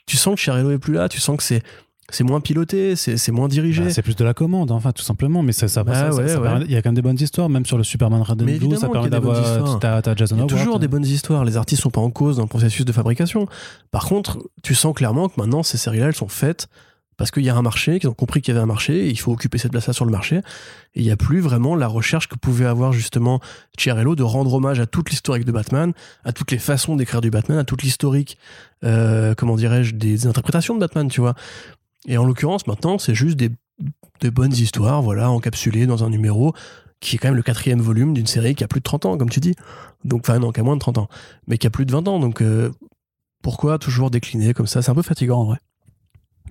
Tu 0.08 0.18
sens 0.18 0.36
que 0.36 0.42
Chiarello 0.42 0.72
est 0.72 0.80
plus 0.80 0.94
là, 0.94 1.08
tu 1.08 1.20
sens 1.20 1.38
que 1.38 1.44
c'est. 1.44 1.62
C'est 2.10 2.24
moins 2.24 2.40
piloté, 2.40 2.96
c'est 2.96 3.32
moins 3.34 3.50
dirigé. 3.50 3.84
Bah, 3.84 3.90
c'est 3.90 4.02
plus 4.02 4.16
de 4.16 4.24
la 4.24 4.34
commande, 4.34 4.72
enfin, 4.72 4.94
tout 4.94 5.04
simplement. 5.04 5.44
Mais 5.44 5.52
ça, 5.52 5.68
ça, 5.68 5.84
Bah 5.84 5.94
ça- 5.94 6.12
ça- 6.12 6.18
ouais, 6.18 6.28
ça 6.30 6.40
ouais. 6.40 6.48
permet- 6.48 6.66
il 6.66 6.72
y 6.72 6.76
a 6.78 6.82
quand 6.82 6.88
même 6.90 6.96
des 6.96 7.02
bonnes 7.02 7.20
histoires, 7.20 7.50
même 7.50 7.66
sur 7.66 7.78
le 7.78 7.84
Superman 7.84 8.22
Red 8.22 8.42
and 8.42 8.46
Blue, 8.46 8.78
ça 8.78 8.88
permet 8.88 9.10
d'avoir. 9.10 9.42
histoires. 9.42 10.02
T'as 10.02 10.16
Jason 10.16 10.36
Il 10.36 10.40
y 10.40 10.42
a 10.42 10.44
Howard. 10.46 10.58
toujours 10.58 10.80
des 10.80 10.88
bonnes 10.88 11.06
histoires. 11.06 11.44
Les 11.44 11.58
artistes 11.58 11.82
sont 11.82 11.90
pas 11.90 12.00
en 12.00 12.10
cause 12.10 12.38
dans 12.38 12.44
le 12.44 12.48
processus 12.48 12.86
de 12.86 12.92
fabrication. 12.94 13.48
Par 13.92 14.06
contre, 14.06 14.40
tu 14.64 14.74
sens 14.74 14.94
clairement 14.96 15.28
que 15.28 15.34
maintenant, 15.38 15.64
ces 15.64 15.78
séries-là, 15.78 16.06
elles 16.08 16.16
sont 16.16 16.30
faites 16.30 16.68
parce 17.18 17.30
qu'il 17.32 17.44
y 17.44 17.50
a 17.50 17.56
un 17.56 17.62
marché, 17.64 18.00
qu'ils 18.00 18.08
ont 18.10 18.14
compris 18.14 18.42
qu'il 18.42 18.54
y 18.54 18.58
avait 18.58 18.64
un 18.64 18.68
marché, 18.68 19.08
et 19.08 19.10
il 19.10 19.20
faut 19.20 19.34
occuper 19.34 19.58
cette 19.58 19.72
place-là 19.72 19.92
sur 19.92 20.06
le 20.06 20.12
marché. 20.12 20.38
Et 20.96 21.02
il 21.02 21.04
n'y 21.04 21.12
a 21.12 21.18
plus 21.18 21.42
vraiment 21.42 21.76
la 21.76 21.88
recherche 21.88 22.30
que 22.30 22.36
pouvait 22.38 22.68
avoir 22.68 22.94
justement 22.94 23.42
Chiarello 23.78 24.16
de 24.16 24.24
rendre 24.24 24.54
hommage 24.54 24.80
à 24.80 24.86
toute 24.86 25.10
l'historique 25.10 25.44
de 25.44 25.52
Batman, 25.52 25.92
à 26.24 26.32
toutes 26.32 26.52
les 26.52 26.60
façons 26.60 26.96
d'écrire 26.96 27.20
du 27.20 27.32
Batman, 27.32 27.58
à 27.58 27.64
toute 27.66 27.82
l'historique, 27.84 28.38
euh, 28.86 29.34
comment 29.36 29.56
dirais-je, 29.58 29.96
des 29.96 30.26
interprétations 30.28 30.76
de 30.76 30.80
Batman, 30.80 31.10
tu 31.10 31.20
vois. 31.20 31.34
Et 32.06 32.18
en 32.18 32.26
l'occurrence, 32.26 32.68
maintenant, 32.68 32.98
c'est 32.98 33.16
juste 33.16 33.38
des, 33.38 33.52
bonnes 34.32 34.54
histoires, 34.54 35.02
voilà, 35.02 35.30
encapsulées 35.30 35.86
dans 35.86 36.04
un 36.04 36.10
numéro 36.10 36.54
qui 37.00 37.16
est 37.16 37.20
quand 37.20 37.28
même 37.28 37.36
le 37.36 37.44
quatrième 37.44 37.80
volume 37.80 38.14
d'une 38.14 38.26
série 38.26 38.56
qui 38.56 38.64
a 38.64 38.68
plus 38.68 38.80
de 38.80 38.84
30 38.84 39.06
ans, 39.06 39.18
comme 39.18 39.30
tu 39.30 39.40
dis. 39.40 39.54
Donc, 40.04 40.22
enfin, 40.22 40.40
non, 40.40 40.52
qui 40.52 40.60
a 40.60 40.64
moins 40.64 40.76
de 40.76 40.82
30 40.82 40.98
ans, 40.98 41.10
mais 41.46 41.58
qui 41.58 41.68
a 41.68 41.70
plus 41.70 41.86
de 41.86 41.92
20 41.92 42.08
ans. 42.08 42.20
Donc, 42.20 42.42
euh, 42.42 42.72
pourquoi 43.44 43.78
toujours 43.78 44.10
décliner 44.10 44.54
comme 44.54 44.68
ça? 44.68 44.82
C'est 44.82 44.90
un 44.90 44.96
peu 44.96 45.04
fatigant, 45.04 45.42
en 45.42 45.46
vrai. 45.46 45.58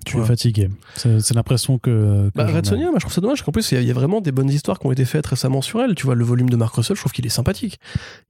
Tu 0.05 0.17
es 0.17 0.25
fatigué. 0.25 0.69
C'est 0.95 1.33
l'impression 1.33 1.77
que. 1.79 2.29
que 2.29 2.37
Bah. 2.37 2.45
Red 2.47 2.65
Sonia, 2.65 2.85
moi, 2.85 2.95
je 2.95 3.01
trouve 3.01 3.13
ça 3.13 3.21
dommage, 3.21 3.41
qu'en 3.43 3.51
plus, 3.51 3.71
il 3.71 3.75
y 3.75 3.77
a- 3.77 3.81
il 3.81 3.87
y, 3.87 3.91
a 3.91 3.93
vraiment 3.93 4.21
des 4.21 4.31
bonnes 4.31 4.49
histoires 4.49 4.79
qui 4.79 4.87
ont 4.87 4.91
été 4.91 5.03
faites 5.05 5.25
récemment 5.27 5.61
sur 5.61 5.81
elle. 5.81 5.95
Tu 5.95 6.05
vois, 6.05 6.15
le 6.15 6.23
volume 6.23 6.49
de 6.49 6.55
Mark 6.55 6.73
Russell, 6.75 6.95
je 6.95 7.01
trouve 7.01 7.11
qu'il 7.11 7.25
est 7.25 7.29
sympathique. 7.29 7.79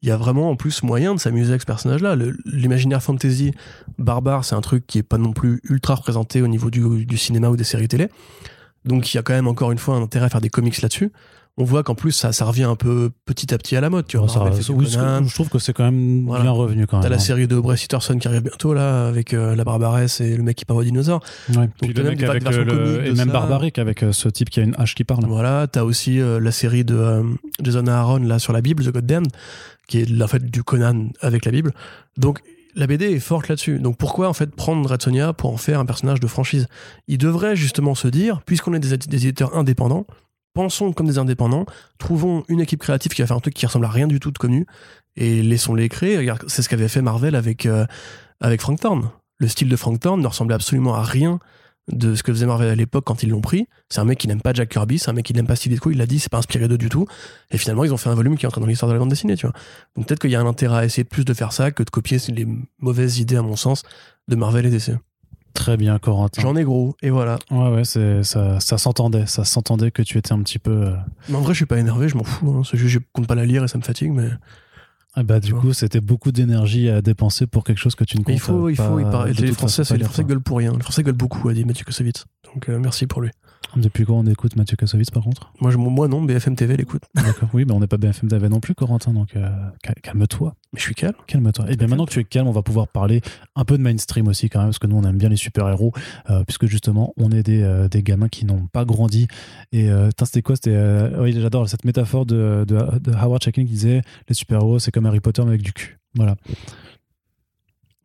Il 0.02 0.10
y 0.10 0.12
a 0.12 0.18
vraiment, 0.18 0.50
en 0.50 0.56
plus, 0.56 0.82
moyen 0.84 1.14
de 1.14 1.20
s'amuser 1.20 1.50
avec 1.50 1.62
ce 1.62 1.66
personnage-là. 1.68 2.16
L'imaginaire 2.46 3.02
fantasy 3.04 3.52
barbare, 3.98 4.44
c'est 4.46 4.56
un 4.56 4.62
truc 4.62 4.88
qui 4.88 4.98
est 5.00 5.04
pas 5.04 5.18
non 5.18 5.34
plus 5.34 5.62
ultra 5.70 5.96
représenté 5.96 6.42
au 6.42 6.48
niveau 6.48 6.70
du, 6.72 7.06
du 7.06 7.18
cinéma 7.18 7.50
ou 7.50 7.56
des 7.58 7.64
séries 7.64 7.88
télé. 7.88 8.08
Donc, 8.86 9.14
il 9.14 9.18
y 9.18 9.20
a 9.20 9.24
quand 9.24 9.34
même, 9.34 9.48
encore 9.48 9.72
une 9.72 9.78
fois, 9.78 9.96
un 9.96 10.02
intérêt 10.02 10.26
à 10.26 10.30
faire 10.30 10.42
des 10.42 10.50
comics 10.50 10.82
là-dessus. 10.82 11.12
On 11.60 11.64
voit 11.64 11.82
qu'en 11.82 11.96
plus, 11.96 12.12
ça, 12.12 12.32
ça 12.34 12.46
revient 12.46 12.66
un 12.66 12.76
peu 12.76 13.10
petit 13.26 13.52
à 13.52 13.58
petit 13.58 13.76
à 13.76 13.82
la 13.82 13.90
mode. 13.90 14.06
Tu 14.06 14.18
vois, 14.18 14.28
ça- 14.28 14.44
oui, 14.44 14.86
je 14.88 15.34
trouve 15.34 15.50
que 15.50 15.58
c'est 15.58 15.74
quand 15.74 15.86
même 15.86 16.26
Voilà. 16.28 16.44
bien 16.44 16.52
revenu 16.52 16.86
quand 16.86 16.98
T'as 17.00 17.04
même. 17.06 17.12
la 17.14 17.16
hein. 17.16 17.20
série 17.20 17.48
de 17.48 17.60
Bryce 17.60 17.82
Peterson 17.82 18.18
qui 18.20 18.28
arrive 18.28 18.44
bientôt, 18.44 18.76
là, 18.76 19.08
avec 19.08 19.34
euh, 19.34 19.56
la 19.56 19.64
Barbaresse 19.64 20.22
et 20.22 20.38
le 20.38 20.44
mec 20.44 20.56
qui 20.56 20.66
parle 20.66 20.82
aux 20.82 20.84
dinosaures. 20.84 21.22
Ouais. 21.56 21.68
Puis 21.82 21.94
t'as 21.96 22.04
le 22.04 22.10
même 22.10 22.20
mec 22.20 22.30
avec 22.30 22.44
le, 22.44 23.08
et 23.08 23.12
même 23.14 23.32
barbarique 23.32 23.80
avec 23.80 24.04
euh, 24.04 24.12
ce 24.12 24.30
type 24.30 24.52
qui 24.52 24.60
a 24.60 24.64
une 24.64 24.76
hache 24.78 24.94
qui 24.94 25.04
parle. 25.04 25.26
Voilà, 25.26 25.66
t'as 25.66 25.82
aussi 25.84 26.20
euh, 26.22 26.40
la 26.40 26.52
série 26.52 26.86
de 26.86 26.96
euh, 26.96 27.24
Jason 27.64 27.88
Aaron 27.88 28.18
là 28.20 28.38
sur 28.38 28.54
la 28.54 28.62
Bible, 28.62 28.84
The 28.86 28.92
Goddamned, 28.94 29.28
qui 29.88 30.00
est 30.02 30.22
en 30.22 30.28
fait 30.28 30.44
du 30.46 30.62
Conan 30.64 31.08
avec 31.22 31.44
la 31.46 31.52
Bible. 31.52 31.72
Donc 32.18 32.40
la 32.76 32.86
BD 32.86 33.06
est 33.06 33.20
forte 33.20 33.48
là-dessus. 33.48 33.80
Donc 33.80 33.98
pourquoi 33.98 34.30
en 34.30 34.34
fait 34.34 34.56
prendre 34.56 34.88
Red 34.88 35.02
Sonja 35.02 35.34
pour 35.34 35.52
en 35.52 35.58
faire 35.58 35.80
un 35.80 35.86
personnage 35.88 36.20
de 36.20 36.28
franchise? 36.28 36.68
Il 37.08 37.18
devrait 37.18 37.56
justement 37.56 37.96
se 37.96 38.08
dire, 38.08 38.42
puisqu'on 38.46 38.76
est 38.76 38.80
des, 38.80 38.96
des 38.98 39.18
éditeurs 39.26 39.58
indépendants, 39.58 40.06
pensons 40.58 40.92
comme 40.92 41.06
des 41.06 41.20
indépendants, 41.20 41.68
trouvons 42.00 42.44
une 42.48 42.60
équipe 42.60 42.80
créative 42.80 43.14
qui 43.14 43.22
va 43.22 43.28
faire 43.28 43.38
un 43.38 43.42
truc 43.42 43.54
qui 43.54 43.68
ressemble 43.68 43.86
à 43.86 43.90
rien 43.90 44.08
du 44.08 44.20
tout 44.20 44.32
de 44.32 44.40
connu 44.40 44.66
et 45.16 45.44
laissons-les 45.44 45.88
créer. 45.88 46.34
C'est 46.48 46.64
ce 46.64 46.70
qu'avait 46.70 46.88
fait 46.88 47.04
Marvel 47.04 47.36
avec 47.36 47.68
euh, 47.68 47.86
avec 48.42 48.62
Frank 48.62 48.80
Thorne. 48.80 49.12
Le 49.38 49.48
style 49.48 49.70
de 49.70 49.76
Frank 49.76 50.00
Thorne 50.00 50.20
ne 50.20 50.26
ressemblait 50.26 50.56
absolument 50.56 50.96
à 50.96 51.04
rien 51.04 51.40
de 51.92 52.16
ce 52.16 52.24
que 52.24 52.34
faisait 52.34 52.48
Marvel 52.48 52.70
à 52.70 52.76
l'époque 52.76 53.04
quand 53.06 53.22
ils 53.22 53.30
l'ont 53.30 53.40
pris. 53.40 53.68
C'est 53.90 54.02
un 54.02 54.06
mec 54.06 54.18
qui 54.18 54.28
n'aime 54.28 54.42
pas 54.42 54.52
Jack 54.52 54.70
Kirby, 54.70 54.98
c'est 54.98 55.12
un 55.12 55.14
mec 55.14 55.26
qui 55.26 55.34
n'aime 55.36 55.46
pas 55.46 55.56
Steve 55.56 55.74
Ditko, 55.74 55.92
il 55.92 56.00
l'a 56.00 56.08
dit, 56.08 56.18
c'est 56.18 56.32
pas 56.32 56.40
inspiré 56.40 56.68
d'eux 56.68 56.80
du 56.80 56.90
tout. 56.90 57.06
Et 57.52 57.60
finalement, 57.60 57.84
ils 57.84 57.94
ont 57.94 57.98
fait 57.98 58.10
un 58.10 58.16
volume 58.16 58.36
qui 58.36 58.46
est 58.46 58.48
entré 58.48 58.60
dans 58.60 58.68
l'histoire 58.68 58.90
de 58.90 58.94
la 58.94 59.00
bande 59.00 59.10
dessinée, 59.10 59.36
tu 59.38 59.46
vois. 59.46 59.54
Donc 59.96 60.08
peut-être 60.08 60.20
qu'il 60.20 60.32
y 60.32 60.36
a 60.36 60.42
un 60.42 60.48
intérêt 60.48 60.80
à 60.80 60.86
essayer 60.86 61.04
plus 61.04 61.24
de 61.24 61.36
faire 61.36 61.54
ça 61.54 61.70
que 61.70 61.84
de 61.84 61.90
copier 61.92 62.18
les 62.30 62.48
mauvaises 62.80 63.20
idées, 63.20 63.38
à 63.38 63.44
mon 63.44 63.56
sens, 63.56 63.84
de 64.28 64.36
Marvel 64.36 64.66
et 64.66 64.72
DC. 64.72 64.98
Très 65.54 65.76
bien, 65.78 65.98
Corentin. 66.00 66.42
J'en 66.42 66.56
ai 66.56 66.64
gros, 66.64 66.96
et 67.02 67.10
voilà. 67.10 67.40
Ouais, 67.50 67.70
ouais, 67.70 67.84
c'est, 67.84 68.24
ça, 68.24 68.60
ça 68.60 68.78
s'entendait. 68.78 69.26
Ça 69.26 69.44
s'entendait 69.44 69.92
que 69.92 70.02
tu 70.04 70.18
étais 70.18 70.32
un 70.34 70.42
petit 70.44 70.60
peu. 70.60 70.72
euh, 70.88 70.96
Mais 71.30 71.36
en 71.36 71.42
vrai, 71.42 71.54
je 71.54 71.58
suis 71.58 71.66
pas 71.66 71.80
énervé, 71.80 72.08
je 72.10 72.16
m'en 72.18 72.24
fous. 72.24 72.50
Hein. 72.52 72.62
C'est 72.70 72.78
juste, 72.78 72.94
je 72.94 73.00
compte 73.14 73.28
pas 73.28 73.36
la 73.36 73.46
lire 73.46 73.64
et 73.64 73.68
ça 73.68 73.78
me 73.78 73.84
fatigue, 73.84 74.12
mais 74.12 74.30
Ah 75.16 75.24
bah, 75.24 75.40
du 75.40 75.54
coup, 75.56 75.74
c'était 75.74 76.00
beaucoup 76.02 76.32
d'énergie 76.32 76.90
à 76.90 77.02
dépenser 77.02 77.48
pour 77.48 77.64
quelque 77.64 77.80
chose 77.80 77.96
que 77.96 78.04
tu 78.04 78.18
ne 78.18 78.24
comptes 78.24 78.28
Mais 78.28 78.36
il 78.36 78.40
faut, 78.40 78.70
il 78.70 78.76
pas 78.76 78.88
faut, 78.88 79.00
il 79.00 79.06
de 79.36 79.42
les 79.42 79.52
Français, 79.52 79.84
c'est 79.84 79.98
les 79.98 80.04
Français 80.04 80.24
gueulent 80.24 80.42
pour 80.42 80.58
rien. 80.60 80.74
Les 80.74 80.84
Français 80.84 81.02
gueulent 81.02 81.16
beaucoup, 81.16 81.50
a 81.50 81.54
dit 81.54 81.66
Mathieu 81.66 81.86
Kassovitz. 81.86 82.26
Donc 82.54 82.70
euh, 82.70 82.78
merci 82.80 83.08
pour 83.08 83.22
lui. 83.22 83.32
Depuis 83.76 84.06
quand 84.06 84.14
on 84.16 84.26
écoute 84.26 84.56
Mathieu 84.56 84.78
Kassovitz, 84.78 85.12
par 85.12 85.24
contre 85.24 85.52
Moi, 85.60 85.72
je, 85.72 85.78
moi 85.78 86.08
non, 86.08 86.22
BFM 86.22 86.56
TV 86.56 86.78
l'écoute. 86.78 87.04
D'accord. 87.16 87.50
Oui, 87.54 87.66
mais 87.66 87.74
on 87.74 87.80
n'est 87.80 87.88
pas 87.88 87.98
BFM 87.98 88.30
TV 88.30 88.48
non 88.50 88.60
plus, 88.62 88.74
Corentin, 88.74 89.12
donc 89.14 89.36
euh, 89.36 89.50
cal- 89.84 89.96
calme-toi. 90.02 90.56
Mais 90.74 90.80
je 90.80 90.84
suis 90.86 90.96
calme. 90.96 91.14
Calme-toi. 91.28 91.70
Et 91.70 91.76
bien 91.76 91.88
maintenant 91.88 92.06
que 92.06 92.12
tu 92.12 92.20
es 92.20 92.24
calme, 92.24 92.48
on 92.48 92.52
va 92.54 92.62
pouvoir 92.64 92.88
parler 92.88 93.22
un 93.56 93.66
peu 93.66 93.78
de 93.78 93.84
mainstream 93.84 94.28
aussi 94.30 94.50
quand 94.50 94.60
même, 94.60 94.70
parce 94.70 94.80
que 94.80 94.88
nous 94.88 94.96
on 94.98 95.04
aime 95.04 95.18
bien 95.18 95.30
les 95.30 95.36
super-héros, 95.36 95.92
euh, 96.30 96.44
puisque 96.46 96.66
justement 96.66 97.14
on 97.18 97.30
est 97.32 97.44
des, 97.44 97.62
euh, 97.62 97.88
des 97.90 98.04
gamins 98.04 98.30
qui 98.30 98.46
n'ont 98.46 98.68
pas 98.68 98.86
grandi. 98.86 99.28
Et 99.74 99.90
c'était 100.24 100.42
quoi? 100.42 100.56
C'était 100.56 100.78
oui, 101.20 101.34
j'adore 101.40 101.68
cette 101.70 101.84
métaphore 101.86 102.26
de, 102.26 102.66
de, 102.68 103.00
de 103.00 103.12
Howard 103.14 103.44
Chaykin 103.44 103.64
qui 103.66 103.72
disait 103.72 104.02
les 104.30 104.34
super-héros 104.36 104.80
c'est 104.80 104.92
comme 104.92 105.06
Harry 105.06 105.20
Potter 105.20 105.42
mais 105.44 105.50
avec 105.50 105.62
du 105.62 105.74
cul. 105.74 106.00
Voilà. 106.16 106.36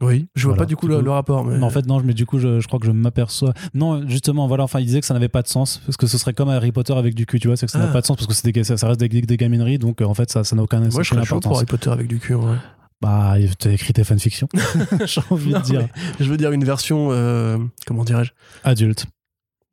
Oui, 0.02 0.26
je 0.34 0.42
vois 0.44 0.54
Voilà. 0.54 0.64
pas 0.64 0.66
du 0.66 0.76
coup 0.76 0.88
le, 0.88 0.96
rapport. 1.10 1.44
Mais... 1.44 1.62
En 1.62 1.70
fait 1.70 1.86
non, 1.86 2.00
mais 2.04 2.12
du 2.12 2.26
coup 2.26 2.38
je, 2.38 2.60
je 2.60 2.66
crois 2.66 2.78
que 2.80 2.86
je 2.86 2.90
m'aperçois. 2.92 3.54
Non, 3.72 4.06
justement, 4.08 4.46
voilà. 4.48 4.64
Enfin, 4.64 4.80
il 4.80 4.86
disait 4.86 5.00
que 5.00 5.06
ça 5.06 5.14
n'avait 5.14 5.28
pas 5.28 5.42
de 5.42 5.48
sens 5.48 5.80
parce 5.86 5.96
que 5.96 6.06
ce 6.06 6.18
serait 6.18 6.34
comme 6.34 6.48
Harry 6.48 6.72
Potter 6.72 6.92
avec 6.94 7.14
du 7.14 7.24
cul. 7.24 7.38
Tu 7.40 7.46
vois, 7.48 7.56
c'est 7.56 7.66
que 7.66 7.72
ça 7.72 7.78
n'a 7.78 7.86
Ah. 7.88 7.92
pas 7.92 8.00
de 8.00 8.06
sens 8.06 8.16
parce 8.16 8.26
que 8.26 8.34
c'est 8.34 8.50
des- 8.50 8.64
ça, 8.64 8.76
ça 8.76 8.88
reste 8.88 9.00
des, 9.00 9.08
des 9.08 9.36
gamineries, 9.36 9.78
donc 9.78 10.00
euh, 10.02 10.04
en 10.04 10.14
fait 10.14 10.30
ça 10.30 10.44
ça 10.44 10.56
n'a 10.56 10.62
aucun 10.62 10.80
moi, 10.80 11.02
je 11.02 11.08
serais 11.08 11.24
chaud 11.24 11.40
pour. 11.40 11.56
Harry 11.56 11.66
Potter 11.66 11.90
avec 11.90 12.08
du 12.08 12.18
cul. 12.18 12.34
ouais. 12.34 12.56
Bah, 13.00 13.34
t'as 13.58 13.70
écrit 13.72 13.92
tes 13.92 14.04
fanfictions. 14.04 14.48
J'ai 15.06 15.20
envie 15.30 15.50
Non, 15.50 15.58
de 15.60 15.64
dire 15.64 15.88
je 16.20 16.24
veux 16.30 16.36
dire 16.36 16.52
une 16.52 16.64
version, 16.64 17.08
euh, 17.10 17.58
comment 17.86 18.04
dirais-je? 18.04 18.32
Adulte 18.64 19.06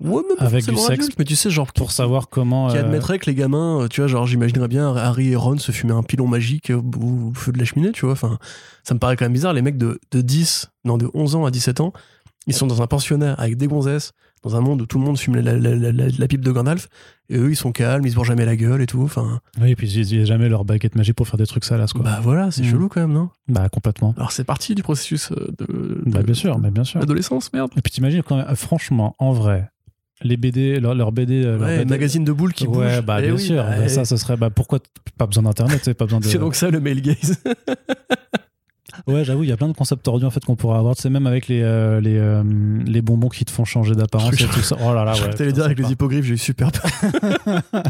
Ouais, 0.01 0.21
pas 0.37 0.45
Avec 0.45 0.65
du 0.65 0.75
sexe. 0.77 0.89
adulte, 0.91 1.15
mais 1.19 1.25
tu 1.25 1.35
sais, 1.35 1.49
genre 1.49 1.73
pour 1.73 1.91
savoir 1.91 2.29
comment. 2.29 2.69
qui 2.69 2.77
euh, 2.77 2.81
admettrait 2.81 3.19
que 3.19 3.25
les 3.29 3.35
gamins, 3.35 3.81
euh, 3.81 3.87
tu 3.89 3.99
vois, 3.99 4.07
genre 4.07 4.25
j'imaginerais 4.25 4.69
bien 4.69 4.95
Harry 4.95 5.31
et 5.31 5.35
Ron 5.35 5.57
se 5.57 5.71
fumer 5.73 5.91
un 5.93 6.03
pilon 6.03 6.25
magique 6.27 6.71
au, 6.73 6.79
au 7.01 7.33
feu 7.33 7.51
de 7.51 7.59
la 7.59 7.65
cheminée, 7.65 7.91
tu 7.91 8.05
vois. 8.05 8.13
Enfin, 8.13 8.37
ça 8.83 8.93
me 8.93 8.99
paraît 8.99 9.17
quand 9.17 9.25
même 9.25 9.33
bizarre. 9.33 9.51
Les 9.53 9.61
mecs 9.61 9.77
de, 9.77 9.99
de 10.11 10.21
10, 10.21 10.67
non, 10.85 10.97
de 10.97 11.09
11 11.13 11.35
ans 11.35 11.45
à 11.45 11.51
17 11.51 11.81
ans, 11.81 11.91
ils 12.47 12.53
sont 12.53 12.65
dans 12.67 12.81
un 12.81 12.87
pensionnat 12.87 13.33
avec 13.33 13.57
des 13.57 13.67
gonzesses, 13.67 14.13
dans 14.41 14.55
un 14.55 14.61
monde 14.61 14.81
où 14.81 14.85
tout 14.85 14.97
le 14.99 15.03
monde 15.03 15.19
fume 15.19 15.35
la, 15.35 15.57
la- 15.57 15.91
la- 15.91 16.27
pipe 16.29 16.45
de 16.45 16.51
Gandalf, 16.53 16.87
et 17.27 17.35
eux, 17.37 17.51
ils 17.51 17.57
sont 17.57 17.73
calmes, 17.73 18.05
ils 18.05 18.11
se 18.11 18.15
bourrent 18.15 18.23
jamais 18.23 18.45
la 18.45 18.55
gueule 18.55 18.81
et 18.81 18.85
tout. 18.85 19.01
Enfin, 19.03 19.41
Oui, 19.59 19.71
et 19.71 19.75
puis 19.75 19.91
il 19.91 20.15
n'y 20.15 20.21
a 20.21 20.25
jamais 20.25 20.47
leur 20.47 20.63
baguette 20.63 20.95
magique 20.95 21.15
pour 21.17 21.27
faire 21.27 21.37
des 21.37 21.45
trucs 21.45 21.65
salaces, 21.65 21.91
quoi. 21.91 22.03
Bah, 22.03 22.11
bah 22.15 22.19
voilà, 22.23 22.49
c'est 22.51 22.61
Mm. 22.61 22.71
chelou 22.71 22.87
quand 22.87 23.01
même, 23.01 23.11
non? 23.11 23.29
Complètement. 23.69 24.13
Alors 24.15 24.31
c'est 24.31 24.45
parti 24.45 24.75
du 24.75 24.81
processus 24.81 25.33
euh, 25.33 25.49
de, 25.57 26.01
Bah, 26.05 26.19
de- 26.21 26.23
bien 26.25 26.33
sûr, 26.33 26.57
mais 26.57 26.71
bien 26.71 26.85
sûr. 26.85 27.01
d'adolescence, 27.01 27.51
merde. 27.51 27.69
Et 27.75 27.81
puis 27.81 27.91
t'imagines 27.91 28.23
quand 28.23 28.37
même, 28.37 28.47
euh, 28.49 28.55
franchement, 28.55 29.13
en 29.19 29.33
vrai, 29.33 29.69
les 30.21 30.37
BD, 30.37 30.79
leur, 30.79 30.95
leur 30.95 31.11
BD. 31.11 31.43
euh, 31.45 31.57
leur 31.57 31.67
Ouais, 31.67 31.77
BD 31.79 31.89
magazine 31.89 32.23
de 32.23 32.31
boules 32.31 32.53
qui 32.53 32.67
ouais, 32.67 32.97
bouge. 32.97 33.05
bah 33.05 33.17
Eh 33.19 33.25
bien 33.27 33.35
oui, 33.35 33.41
sûr. 33.41 33.55
bah, 33.63 33.69
Bah, 33.77 33.83
eh, 33.85 33.89
ça, 33.89 34.05
ce 34.05 34.17
serait. 34.17 34.37
Bah, 34.37 34.49
pourquoi 34.49 34.79
Pas 35.17 35.27
besoin 35.27 35.43
d'internet, 35.43 35.79
c'est 35.83 35.93
pas 35.93 36.05
besoin 36.05 36.19
de. 36.19 36.25
C'est 36.25 36.37
donc 36.39 36.55
ça 36.55 36.69
le 36.69 36.79
male 36.79 37.01
gaze. 37.01 37.37
Ouais, 39.07 39.23
j'avoue, 39.23 39.43
il 39.43 39.49
y 39.49 39.51
a 39.51 39.57
plein 39.57 39.69
de 39.69 39.73
concepts 39.73 40.03
tordus 40.03 40.25
en 40.25 40.29
fait 40.29 40.43
qu'on 40.43 40.57
pourrait 40.57 40.77
avoir. 40.77 40.95
C'est 40.97 41.09
même 41.09 41.25
avec 41.25 41.47
les 41.47 41.61
euh, 41.61 42.01
les 42.01 42.17
euh, 42.17 42.43
les 42.85 43.01
bonbons 43.01 43.29
qui 43.29 43.45
te 43.45 43.51
font 43.51 43.63
changer 43.63 43.95
d'apparence 43.95 44.33
et 44.41 44.45
tout 44.47 44.59
ça. 44.61 44.75
Oh 44.83 44.93
là 44.93 45.05
là, 45.05 45.13
Je 45.13 45.23
ouais. 45.23 45.29
t'allais 45.29 45.53
dire 45.53 45.63
avec 45.63 45.79
les 45.79 45.91
hippogriffes, 45.91 46.25
j'ai 46.25 46.33
eu 46.33 46.37
super 46.37 46.69
peur. 46.71 46.91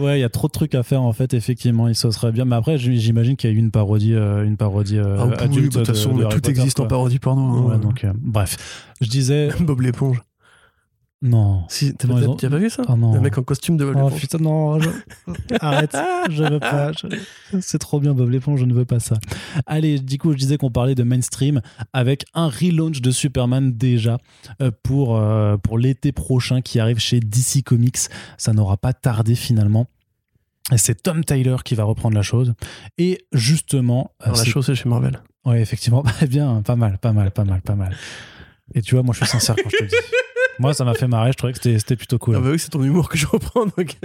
ouais, 0.00 0.18
il 0.18 0.20
y 0.20 0.24
a 0.24 0.28
trop 0.30 0.46
de 0.46 0.52
trucs 0.52 0.74
à 0.74 0.82
faire 0.82 1.02
en 1.02 1.12
fait. 1.12 1.34
Effectivement, 1.34 1.88
il 1.88 1.94
se 1.94 2.10
serait 2.10 2.32
bien. 2.32 2.44
Mais 2.46 2.56
après, 2.56 2.78
j'imagine 2.78 3.36
qu'il 3.36 3.50
y 3.50 3.52
a 3.52 3.56
eu 3.56 3.58
une 3.58 3.70
parodie, 3.70 4.14
euh, 4.14 4.44
une 4.44 4.56
parodie 4.56 4.98
Ah 4.98 5.24
adulte. 5.40 5.74
bah, 5.74 5.80
de 5.80 5.84
toute 5.84 5.86
façon, 5.88 6.16
de 6.16 6.22
tout 6.22 6.28
Potter, 6.30 6.50
existe 6.50 6.80
en 6.80 6.86
parodie 6.86 7.18
porno. 7.18 7.42
hein. 7.42 7.72
Ouais, 7.72 7.78
donc, 7.78 8.06
bref, 8.14 8.56
je 9.02 9.08
disais 9.08 9.50
Bob 9.60 9.80
l'éponge. 9.82 10.22
Non. 11.22 11.64
Si, 11.68 11.94
t'as 11.94 12.06
pas, 12.08 12.14
ont- 12.28 12.36
vu 12.58 12.68
ça? 12.70 12.82
Ah 12.88 12.94
non. 12.96 13.14
Le 13.14 13.20
mec 13.20 13.36
en 13.38 13.42
costume 13.42 13.76
de 13.76 13.84
Bob 13.84 13.96
Oh 14.00 14.10
putain, 14.14 14.38
non, 14.38 14.78
je- 14.78 14.90
arrête, 15.60 15.96
je 16.30 16.42
veux 16.44 16.60
pas. 16.60 16.92
je- 16.92 17.60
C'est 17.60 17.78
trop 17.78 18.00
bien, 18.00 18.12
Bob 18.12 18.28
l'éponge, 18.30 18.60
je 18.60 18.64
ne 18.66 18.74
veux 18.74 18.84
pas 18.84 19.00
ça. 19.00 19.16
Allez, 19.64 19.98
du 19.98 20.18
coup, 20.18 20.32
je 20.32 20.36
disais 20.36 20.58
qu'on 20.58 20.70
parlait 20.70 20.94
de 20.94 21.02
mainstream 21.02 21.62
avec 21.92 22.24
un 22.34 22.48
relaunch 22.48 23.00
de 23.00 23.10
Superman 23.10 23.72
déjà 23.72 24.18
euh, 24.60 24.70
pour, 24.82 25.16
euh, 25.16 25.56
pour 25.56 25.78
l'été 25.78 26.12
prochain 26.12 26.60
qui 26.60 26.80
arrive 26.80 26.98
chez 26.98 27.18
DC 27.20 27.62
Comics. 27.64 27.98
Ça 28.36 28.52
n'aura 28.52 28.76
pas 28.76 28.92
tardé 28.92 29.34
finalement. 29.34 29.86
C'est 30.76 31.02
Tom 31.02 31.24
Tyler 31.24 31.56
qui 31.64 31.74
va 31.76 31.84
reprendre 31.84 32.14
la 32.16 32.22
chose. 32.22 32.54
Et 32.98 33.24
justement, 33.32 34.10
euh, 34.22 34.26
Alors, 34.26 34.38
la 34.38 34.44
chose, 34.44 34.66
c'est 34.66 34.74
chez 34.74 34.88
Marvel. 34.88 35.20
ouais, 35.44 35.60
effectivement, 35.62 36.02
bah, 36.02 36.10
bien, 36.28 36.60
pas 36.62 36.76
mal, 36.76 36.98
pas 36.98 37.12
mal, 37.12 37.30
pas 37.30 37.44
mal, 37.44 37.62
pas 37.62 37.74
mal. 37.76 37.96
Et 38.74 38.82
tu 38.82 38.96
vois, 38.96 39.02
moi, 39.04 39.14
je 39.14 39.24
suis 39.24 39.28
sincère 39.30 39.54
quand 39.56 39.70
je 39.70 39.76
te 39.76 39.82
le 39.84 39.88
dis. 39.88 39.94
Moi, 40.58 40.74
ça 40.74 40.84
m'a 40.84 40.94
fait 40.94 41.06
marrer. 41.08 41.32
Je 41.32 41.36
trouvais 41.36 41.52
que 41.52 41.58
c'était- 41.62 41.96
plutôt 41.96 42.18
cool. 42.18 42.36
Ah 42.36 42.40
bah 42.40 42.48
oui, 42.52 42.58
c'est 42.58 42.70
ton 42.70 42.82
humour 42.82 43.08
que 43.08 43.16
je 43.18 43.26
reprends. 43.26 43.64
Donc... 43.66 43.96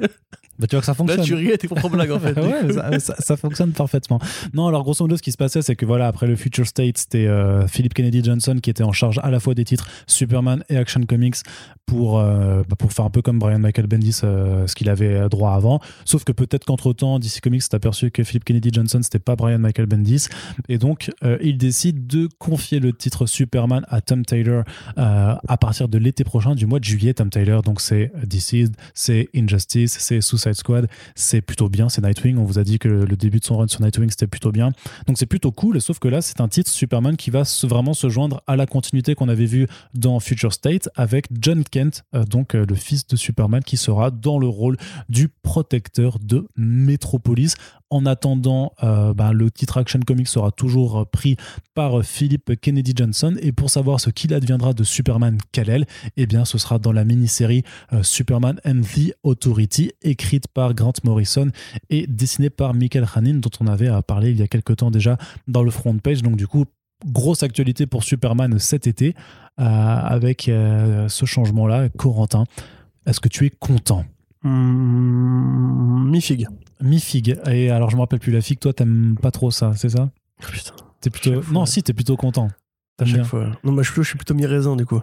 Bah, 0.59 0.67
tu 0.67 0.75
vois 0.75 0.81
que 0.81 0.85
ça 0.85 0.91
Là, 0.91 0.95
fonctionne. 0.95 1.23
tu 1.25 1.33
ris 1.33 1.51
à 1.51 1.57
tes 1.57 1.67
propres 1.67 1.89
blagues 1.89 2.11
en 2.11 2.19
fait. 2.19 2.37
ouais, 2.39 2.71
ça, 2.71 2.99
ça- 2.99 3.15
ça 3.17 3.35
fonctionne 3.37 3.71
parfaitement. 3.71 4.19
Non, 4.53 4.67
alors 4.67 4.83
grosso 4.83 5.03
modo, 5.03 5.17
ce 5.17 5.21
qui 5.23 5.31
se 5.31 5.37
passait, 5.37 5.61
c'est 5.63 5.75
que 5.75 5.85
voilà, 5.87 6.07
après 6.07 6.27
le 6.27 6.35
Future 6.35 6.67
State, 6.67 6.99
c'était 6.99 7.25
euh, 7.25 7.67
Philip 7.67 7.93
Kennedy 7.93 8.23
Johnson 8.23 8.57
qui 8.61 8.69
était 8.69 8.83
en 8.83 8.91
charge 8.91 9.19
à 9.23 9.31
la 9.31 9.39
fois 9.39 9.55
des 9.55 9.63
titres 9.63 9.87
Superman 10.05 10.63
et 10.69 10.77
Action 10.77 11.01
Comics 11.07 11.37
pour, 11.87 12.19
euh, 12.19 12.61
bah, 12.69 12.75
pour 12.77 12.93
faire 12.93 13.05
un 13.05 13.09
peu 13.09 13.23
comme 13.23 13.39
Brian 13.39 13.57
Michael 13.57 13.87
Bendis, 13.87 14.19
euh, 14.23 14.67
ce 14.67 14.75
qu'il 14.75 14.89
avait 14.89 15.27
droit 15.29 15.53
avant. 15.53 15.79
Sauf 16.05 16.23
que 16.25 16.31
peut-être 16.31 16.65
qu'entre 16.65 16.93
temps, 16.93 17.17
DC 17.17 17.41
Comics 17.41 17.63
s'est 17.63 17.73
aperçu 17.75 18.11
que 18.11 18.23
Philip 18.23 18.43
Kennedy 18.43 18.69
Johnson, 18.71 18.99
c'était 19.01 19.19
pas 19.19 19.35
Brian 19.35 19.57
Michael 19.59 19.87
Bendis. 19.87 20.27
Et 20.69 20.77
donc, 20.77 21.09
il 21.41 21.57
décide 21.57 22.05
de 22.07 22.29
confier 22.37 22.79
le 22.79 22.93
titre 22.93 23.25
Superman 23.25 23.83
à 23.89 24.01
Tom 24.01 24.23
Taylor 24.25 24.63
à 24.95 25.57
partir 25.59 25.87
de 25.87 25.97
l'été 25.97 26.23
prochain, 26.23 26.40
du 26.55 26.65
mois 26.65 26.79
de 26.79 26.83
juillet. 26.83 27.13
Tom 27.13 27.29
Taylor, 27.29 27.61
donc 27.61 27.81
c'est 27.81 28.11
Deceased, 28.25 28.75
c'est 28.93 29.29
Injustice, 29.35 29.97
c'est 29.99 30.21
Suicide 30.21 30.55
Squad, 30.55 30.87
c'est 31.15 31.41
plutôt 31.41 31.69
bien, 31.69 31.89
c'est 31.89 32.01
Nightwing. 32.01 32.37
On 32.37 32.43
vous 32.43 32.59
a 32.59 32.63
dit 32.63 32.79
que 32.79 32.87
le 32.87 33.15
début 33.15 33.39
de 33.39 33.45
son 33.45 33.57
run 33.57 33.67
sur 33.67 33.81
Nightwing, 33.81 34.09
c'était 34.09 34.27
plutôt 34.27 34.51
bien. 34.51 34.71
Donc 35.07 35.17
c'est 35.17 35.25
plutôt 35.25 35.51
cool, 35.51 35.79
sauf 35.79 35.99
que 35.99 36.07
là, 36.07 36.21
c'est 36.21 36.41
un 36.41 36.47
titre 36.47 36.69
Superman 36.69 37.15
qui 37.15 37.29
va 37.29 37.43
vraiment 37.63 37.93
se 37.93 38.09
joindre 38.09 38.41
à 38.47 38.55
la 38.55 38.65
continuité 38.65 39.15
qu'on 39.15 39.29
avait 39.29 39.45
vu 39.45 39.67
dans 39.93 40.19
Future 40.19 40.53
State 40.53 40.89
avec 40.95 41.27
John 41.39 41.63
Kent, 41.63 42.03
euh, 42.15 42.23
donc 42.23 42.55
euh, 42.55 42.65
le 42.67 42.75
fils 42.75 43.05
de 43.07 43.15
Superman, 43.15 43.63
qui 43.63 43.77
sera 43.77 44.11
dans 44.11 44.39
le 44.39 44.47
rôle 44.47 44.77
du 45.09 45.27
protecteur 45.27 46.17
de 46.19 46.47
Metropolis. 46.55 47.55
En 47.91 48.05
attendant, 48.05 48.71
euh, 48.83 49.13
bah, 49.13 49.33
le 49.33 49.51
titre 49.51 49.77
Action 49.77 49.99
Comics 49.99 50.29
sera 50.29 50.49
toujours 50.51 50.99
euh, 50.99 51.05
pris 51.05 51.35
par 51.73 51.99
euh, 51.99 52.03
Philip 52.03 52.57
Kennedy 52.61 52.93
Johnson. 52.95 53.35
Et 53.41 53.51
pour 53.51 53.69
savoir 53.69 53.99
ce 53.99 54.09
qu'il 54.09 54.33
adviendra 54.33 54.71
de 54.71 54.85
Superman 54.85 55.37
Kal-El, 55.51 55.85
eh 56.15 56.25
bien, 56.25 56.45
ce 56.45 56.57
sera 56.57 56.79
dans 56.79 56.93
la 56.93 57.03
mini-série 57.03 57.63
Superman 58.01 58.61
and 58.65 58.81
the 58.81 59.13
Authority, 59.23 59.91
écrite 60.01 60.47
par 60.47 60.73
Grant 60.73 60.93
Morrison 61.03 61.51
et 61.89 62.07
dessinée 62.07 62.49
par 62.49 62.73
Michael 62.73 63.05
Hanin, 63.13 63.39
dont 63.39 63.49
on 63.59 63.67
avait 63.67 63.89
parlé 64.07 64.31
il 64.31 64.39
y 64.39 64.41
a 64.41 64.47
quelques 64.47 64.77
temps 64.77 64.89
déjà 64.89 65.17
dans 65.49 65.63
le 65.63 65.71
front 65.71 65.97
page. 65.97 66.21
Donc, 66.21 66.37
du 66.37 66.47
coup, 66.47 66.63
grosse 67.05 67.43
actualité 67.43 67.87
pour 67.87 68.05
Superman 68.05 68.57
cet 68.57 68.87
été, 68.87 69.15
avec 69.57 70.43
ce 70.43 71.25
changement-là. 71.25 71.89
Corentin, 71.89 72.45
est-ce 73.05 73.19
que 73.19 73.27
tu 73.27 73.45
es 73.45 73.49
content? 73.49 74.05
Hum, 74.43 76.09
Mi-figue. 76.09 76.47
Mi-figue. 76.81 77.39
Et 77.49 77.69
alors, 77.69 77.89
je 77.89 77.95
me 77.95 78.01
rappelle 78.01 78.19
plus 78.19 78.31
la 78.31 78.41
figue, 78.41 78.59
toi, 78.59 78.73
t'aimes 78.73 79.15
pas 79.21 79.31
trop 79.31 79.51
ça, 79.51 79.73
c'est 79.75 79.89
ça? 79.89 80.09
Putain. 80.39 80.73
T'es 81.01 81.09
plutôt... 81.09 81.41
Fois. 81.41 81.53
Non, 81.53 81.65
si, 81.65 81.83
t'es 81.83 81.93
plutôt 81.93 82.17
content. 82.17 82.49
À 82.99 83.05
chaque 83.05 83.15
bien. 83.15 83.23
fois. 83.23 83.47
Non, 83.63 83.75
je 83.77 83.83
suis 83.83 83.91
plutôt, 83.93 84.03
je 84.03 84.07
suis 84.09 84.17
plutôt 84.17 84.33
mi-raisin 84.35 84.75
du 84.75 84.85
coup. 84.85 85.01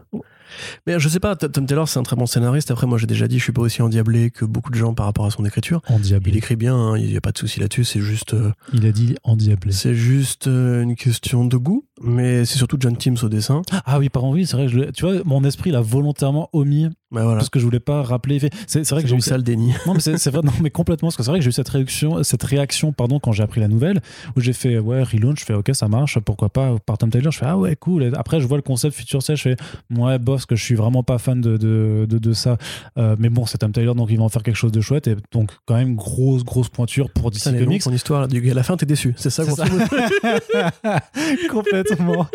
Mais 0.87 1.01
je 1.01 1.09
sais 1.09 1.18
pas, 1.18 1.35
Tom 1.35 1.66
Taylor 1.66 1.89
c'est 1.89 1.99
un 1.99 2.05
très 2.05 2.14
bon 2.14 2.26
scénariste. 2.26 2.70
Après, 2.70 2.87
moi 2.87 2.97
j'ai 2.97 3.09
déjà 3.09 3.26
dit, 3.26 3.39
je 3.39 3.43
suis 3.43 3.53
pas 3.53 3.62
aussi 3.62 3.83
endiablé 3.83 4.31
que 4.31 4.45
beaucoup 4.45 4.70
de 4.70 4.76
gens 4.76 4.95
par 4.95 5.07
rapport 5.07 5.26
à 5.26 5.31
son 5.31 5.45
écriture. 5.45 5.83
Endiablé. 5.89 6.31
Il 6.31 6.37
écrit 6.37 6.55
bien, 6.55 6.76
hein, 6.76 6.97
il 6.97 7.11
y 7.11 7.16
a 7.16 7.20
pas 7.20 7.33
de 7.33 7.39
souci 7.39 7.59
là-dessus. 7.59 7.83
C'est 7.83 8.01
juste, 8.01 8.35
euh, 8.35 8.53
Il 8.72 8.87
a 8.87 8.93
dit 8.93 9.16
endiablé. 9.24 9.72
c'est 9.72 9.95
juste 9.95 10.47
euh, 10.47 10.83
une 10.83 10.95
question 10.95 11.45
de 11.45 11.57
goût. 11.57 11.85
Mais 12.01 12.45
c'est 12.45 12.57
surtout 12.59 12.76
John 12.79 12.97
Timms 12.97 13.16
au 13.24 13.29
dessin. 13.29 13.62
Ah 13.85 13.99
oui, 13.99 14.11
pardon, 14.11 14.33
oui, 14.33 14.47
c'est 14.47 14.57
vrai. 14.57 14.68
Je... 14.68 14.91
Tu 14.93 15.05
vois, 15.05 15.16
mon 15.24 15.43
esprit 15.43 15.72
l'a 15.72 15.81
volontairement 15.81 16.51
omis 16.53 16.89
Voilà. 17.11 17.36
parce 17.36 17.48
que 17.50 17.59
je 17.59 17.64
voulais 17.64 17.80
pas 17.80 18.02
rappeler. 18.02 18.38
C'est 18.66 18.88
vrai 18.90 19.02
que 19.02 19.09
j'ai 19.09 19.16
eu 19.16 19.20
ça 19.20 19.36
le 19.36 19.42
déni. 19.42 19.72
Non, 19.86 19.94
mais 19.94 20.00
c'est 20.00 20.30
vrai, 20.30 20.42
non, 20.42 20.52
mais 20.62 20.70
complètement, 20.70 21.09
parce 21.09 21.16
que 21.16 21.22
c'est 21.22 21.30
vrai 21.30 21.38
que 21.38 21.44
j'ai 21.44 21.48
eu 21.50 21.52
cette 21.52 21.68
réaction, 21.68 22.22
cette 22.22 22.42
réaction 22.42 22.92
pardon, 22.92 23.18
quand 23.18 23.32
j'ai 23.32 23.42
appris 23.42 23.61
la 23.61 23.68
nouvelle, 23.68 24.00
où 24.36 24.40
j'ai 24.40 24.52
fait, 24.52 24.78
ouais, 24.78 25.02
relaunch, 25.02 25.40
je 25.40 25.44
fais, 25.44 25.54
ok, 25.54 25.70
ça 25.72 25.88
marche, 25.88 26.18
pourquoi 26.20 26.48
pas, 26.50 26.74
par 26.84 26.98
Tom 26.98 27.11
Taylor, 27.11 27.32
je 27.32 27.38
fais, 27.38 27.46
ah 27.46 27.56
ouais, 27.56 27.76
cool. 27.76 28.02
Et 28.04 28.11
après, 28.14 28.40
je 28.40 28.46
vois 28.46 28.59
le 28.59 28.62
concept 28.62 28.94
Future 28.96 29.22
State, 29.22 29.36
je 29.36 29.42
fais, 29.42 29.56
ouais, 29.96 30.18
boss, 30.18 30.44
que 30.46 30.54
je 30.56 30.62
suis 30.62 30.74
vraiment 30.74 31.02
pas 31.02 31.18
fan 31.18 31.40
de, 31.40 31.56
de, 31.56 32.06
de, 32.09 32.18
de 32.18 32.32
ça. 32.32 32.59
Euh, 32.98 33.16
mais 33.18 33.28
bon, 33.30 33.46
c'est 33.46 33.59
Tom 33.59 33.72
Taylor, 33.72 33.94
donc 33.94 34.09
il 34.11 34.18
va 34.18 34.24
en 34.24 34.28
faire 34.28 34.42
quelque 34.42 34.56
chose 34.56 34.72
de 34.72 34.80
chouette, 34.80 35.06
et 35.09 35.16
donc, 35.32 35.50
quand 35.66 35.74
même, 35.76 35.94
grosse, 35.96 36.44
grosse 36.44 36.68
pointure 36.68 37.11
pour 37.11 37.30
DC 37.30 37.40
Ça, 37.42 37.52
Comics. 37.52 37.82
ton 37.82 37.92
histoire, 37.92 38.28
du- 38.28 38.50
à 38.50 38.54
la 38.54 38.62
fin 38.62 38.76
t'es 38.76 38.86
déçu. 38.86 39.14
C'est 39.16 39.30
ça, 39.30 39.44
modo. 39.44 39.62
complètement. 41.50 42.26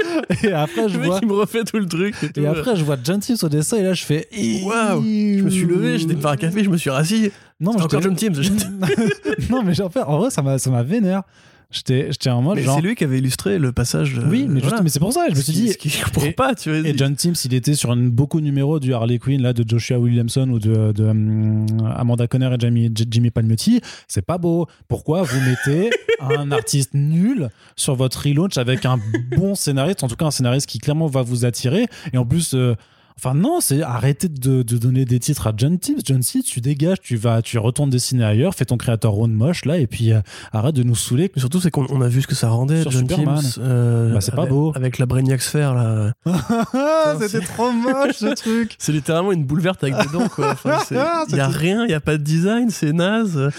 Et 0.43 0.51
après, 0.51 0.89
je 0.89 0.97
Le 0.97 1.03
mec 1.09 1.13
il 1.21 1.27
me 1.27 1.33
refait 1.33 1.63
tout 1.63 1.77
le 1.77 1.87
truc. 1.87 2.15
Et, 2.23 2.29
tout. 2.29 2.41
Et 2.41 2.47
après, 2.47 2.75
je 2.75 2.83
vois 2.83 2.97
John 3.03 3.19
Timms 3.19 3.37
au 3.43 3.49
dessin, 3.49 3.77
et 3.77 3.83
là, 3.83 3.93
je 3.93 4.03
fais, 4.03 4.27
Waouh, 4.65 5.03
je 5.03 5.43
me 5.43 5.49
suis 5.49 5.65
levé, 5.65 5.97
j'étais 5.97 6.15
faire 6.15 6.31
un 6.31 6.37
café, 6.37 6.63
je 6.63 6.69
me 6.69 6.77
suis 6.77 6.89
rassis. 6.89 7.31
Non, 7.59 7.73
mais 7.75 7.81
Encore 7.81 8.01
John 8.01 8.15
Timms. 8.15 8.33
non, 9.49 9.63
mais 9.63 9.79
en 9.81 9.89
fait, 9.89 10.01
en 10.01 10.17
vrai, 10.17 10.29
ça 10.29 10.41
m'a 10.41 10.57
ça 10.59 10.69
m'a 10.69 10.83
vénère. 10.83 11.23
J'étais 11.71 12.11
j'étais 12.11 12.29
en 12.29 12.43
mode 12.43 12.57
Mais 12.57 12.61
genre. 12.63 12.75
c'est 12.75 12.83
lui 12.83 12.93
qui 12.93 13.03
avait 13.03 13.17
illustré 13.17 13.57
le 13.57 13.71
passage. 13.71 14.21
Oui, 14.29 14.45
mais, 14.47 14.59
juste- 14.59 14.67
voilà. 14.67 14.83
mais 14.83 14.89
c'est 14.89 14.99
pour 14.99 15.11
ça, 15.11 15.25
je 15.31 15.35
me 15.35 15.41
suis 15.41 15.53
dit. 15.53 15.69
ce 15.69 15.77
qui- 15.79 15.89
je 15.89 16.03
comprends 16.03 16.25
et- 16.27 16.31
pas, 16.31 16.53
tu 16.53 16.69
vois. 16.69 16.87
Et 16.87 16.95
John 16.95 17.15
Timms, 17.15 17.33
il 17.45 17.53
était 17.55 17.73
sur 17.73 17.91
une, 17.93 18.11
beaucoup 18.11 18.39
de 18.39 18.45
numéros 18.45 18.79
du 18.79 18.93
Harley 18.93 19.17
Quinn, 19.17 19.41
là, 19.41 19.53
de 19.53 19.67
Joshua 19.67 19.97
Williamson 19.97 20.47
ou 20.49 20.59
de, 20.59 20.91
de, 20.91 21.03
hum, 21.03 21.65
Amanda 21.95 22.27
Conner 22.27 22.51
et 22.53 22.59
Jamie, 22.59 22.91
J- 22.95 23.05
Jimmy 23.09 23.31
Palmiotti. 23.31 23.81
C'est 24.07 24.21
pas 24.23 24.37
beau. 24.37 24.67
Pourquoi 24.87 25.23
vous 25.23 25.39
mettez 25.49 25.89
un 26.19 26.51
artiste 26.51 26.91
nul 26.93 27.49
sur 27.75 27.95
votre 27.95 28.21
relaunch 28.27 28.55
avec 28.59 28.85
un 28.85 28.99
bon 29.35 29.55
scénariste, 29.55 30.03
en 30.03 30.07
tout 30.07 30.15
cas 30.15 30.25
un 30.25 30.31
scénariste 30.31 30.67
qui 30.69 30.77
clairement 30.77 31.07
va 31.07 31.23
vous 31.23 31.43
attirer, 31.43 31.87
et 32.13 32.17
en 32.19 32.25
plus. 32.25 32.53
euh, 32.53 32.75
Enfin 33.17 33.33
non, 33.35 33.59
c'est 33.61 33.81
arrêter 33.81 34.27
de, 34.27 34.63
de 34.63 34.77
donner 34.77 35.05
des 35.05 35.19
titres 35.19 35.47
à 35.47 35.53
John 35.55 35.77
Timms. 35.79 35.99
John 36.03 36.19
Timms, 36.21 36.41
tu 36.43 36.61
dégages, 36.61 36.99
tu 37.01 37.15
vas, 37.15 37.41
tu 37.41 37.57
retournes 37.57 37.89
dessiner 37.89 38.23
ailleurs, 38.25 38.55
fais 38.55 38.65
ton 38.65 38.77
créateur 38.77 39.17
own 39.17 39.31
moche 39.31 39.65
là, 39.65 39.77
et 39.77 39.87
puis 39.87 40.11
euh, 40.11 40.21
arrête 40.51 40.75
de 40.75 40.83
nous 40.83 40.95
saouler. 40.95 41.31
Mais 41.35 41.39
surtout, 41.39 41.59
c'est 41.61 41.71
qu'on 41.71 41.85
on 41.89 42.01
a 42.01 42.07
vu 42.07 42.21
ce 42.21 42.27
que 42.27 42.35
ça 42.35 42.49
rendait, 42.49 42.81
Sur 42.81 42.91
John 42.91 43.07
Superman. 43.07 43.43
Euh, 43.59 44.13
Bah, 44.13 44.21
c'est 44.21 44.35
pas 44.35 44.45
beau. 44.45 44.71
Avec 44.75 44.97
la 44.97 45.05
Brainiac 45.05 45.41
Sphere, 45.41 45.73
là. 45.75 46.13
C'était 47.19 47.41
trop 47.45 47.71
moche 47.71 48.15
ce 48.15 48.33
truc. 48.35 48.75
C'est 48.79 48.91
littéralement 48.91 49.31
une 49.31 49.43
boule 49.45 49.61
verte 49.61 49.83
avec 49.83 49.95
des 49.97 50.11
dents, 50.17 50.27
quoi. 50.27 50.51
Enfin, 50.51 50.79
Il 51.29 51.35
y 51.35 51.39
a 51.39 51.47
rien, 51.47 51.85
il 51.85 51.91
y 51.91 51.95
a 51.95 52.01
pas 52.01 52.17
de 52.17 52.23
design, 52.23 52.69
c'est 52.69 52.93
naze. 52.93 53.49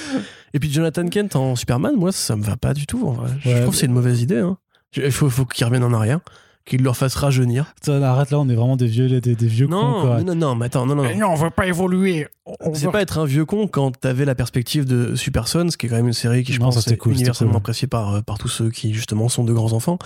Et 0.52 0.59
puis 0.59 0.70
Jonathan 0.72 1.07
Kent 1.09 1.36
en 1.36 1.57
Superman, 1.57 1.94
moi, 1.96 2.12
ça 2.12 2.36
me 2.36 2.42
va 2.42 2.57
pas 2.57 2.74
du 2.74 2.86
tout. 2.86 3.07
en 3.07 3.12
vrai. 3.12 3.30
Je 3.44 3.50
trouve 3.62 3.70
que 3.70 3.76
c'est 3.76 3.86
une 3.86 3.92
mauvaise 3.92 4.22
idée. 4.22 4.38
hein. 4.38 4.57
Il 4.96 5.11
faut, 5.11 5.28
faut 5.28 5.44
qu'il 5.44 5.64
revienne 5.66 5.82
en 5.82 5.92
arrière, 5.92 6.20
qu'il 6.66 6.82
leur 6.82 6.96
fasse 6.96 7.14
rajeunir. 7.14 7.72
Putain, 7.76 8.00
arrête 8.02 8.30
là, 8.30 8.38
on 8.40 8.48
est 8.48 8.54
vraiment 8.54 8.76
des 8.76 8.86
vieux, 8.86 9.20
des, 9.20 9.34
des 9.34 9.46
vieux 9.46 9.68
cons 9.68 9.74
Non, 9.74 10.00
quoi. 10.00 10.16
mais 10.18 10.24
non, 10.24 10.34
non, 10.34 10.54
mais 10.54 10.66
attends, 10.66 10.86
non, 10.86 10.94
non. 10.94 11.02
non. 11.04 11.16
non, 11.18 11.26
on 11.28 11.34
veut 11.34 11.50
pas 11.50 11.66
évoluer. 11.66 12.26
On 12.46 12.72
C'est 12.74 12.86
veut- 12.86 12.92
pas 12.92 13.02
être 13.02 13.18
un 13.18 13.26
vieux 13.26 13.44
con 13.44 13.68
quand 13.68 13.90
t'avais 14.00 14.24
la 14.24 14.34
perspective 14.34 14.84
de 14.86 15.14
Super 15.14 15.46
Sons, 15.48 15.68
qui 15.78 15.86
est 15.86 15.88
quand 15.90 15.96
même 15.96 16.06
une 16.06 16.12
série 16.14 16.42
qui, 16.42 16.52
je 16.54 16.60
Non, 16.60 16.66
pense, 16.66 16.80
c'était 16.80 16.94
est 16.94 16.96
cool, 16.96 17.12
c'était 17.12 17.20
universellement 17.22 17.52
cool. 17.52 17.58
appréciée 17.58 17.88
par, 17.88 18.14
euh, 18.14 18.20
par 18.22 18.38
tous 18.38 18.48
ceux 18.48 18.70
qui, 18.70 18.94
justement, 18.94 19.28
sont 19.28 19.44
de 19.44 19.52
grands 19.52 19.72
enfants. 19.72 19.98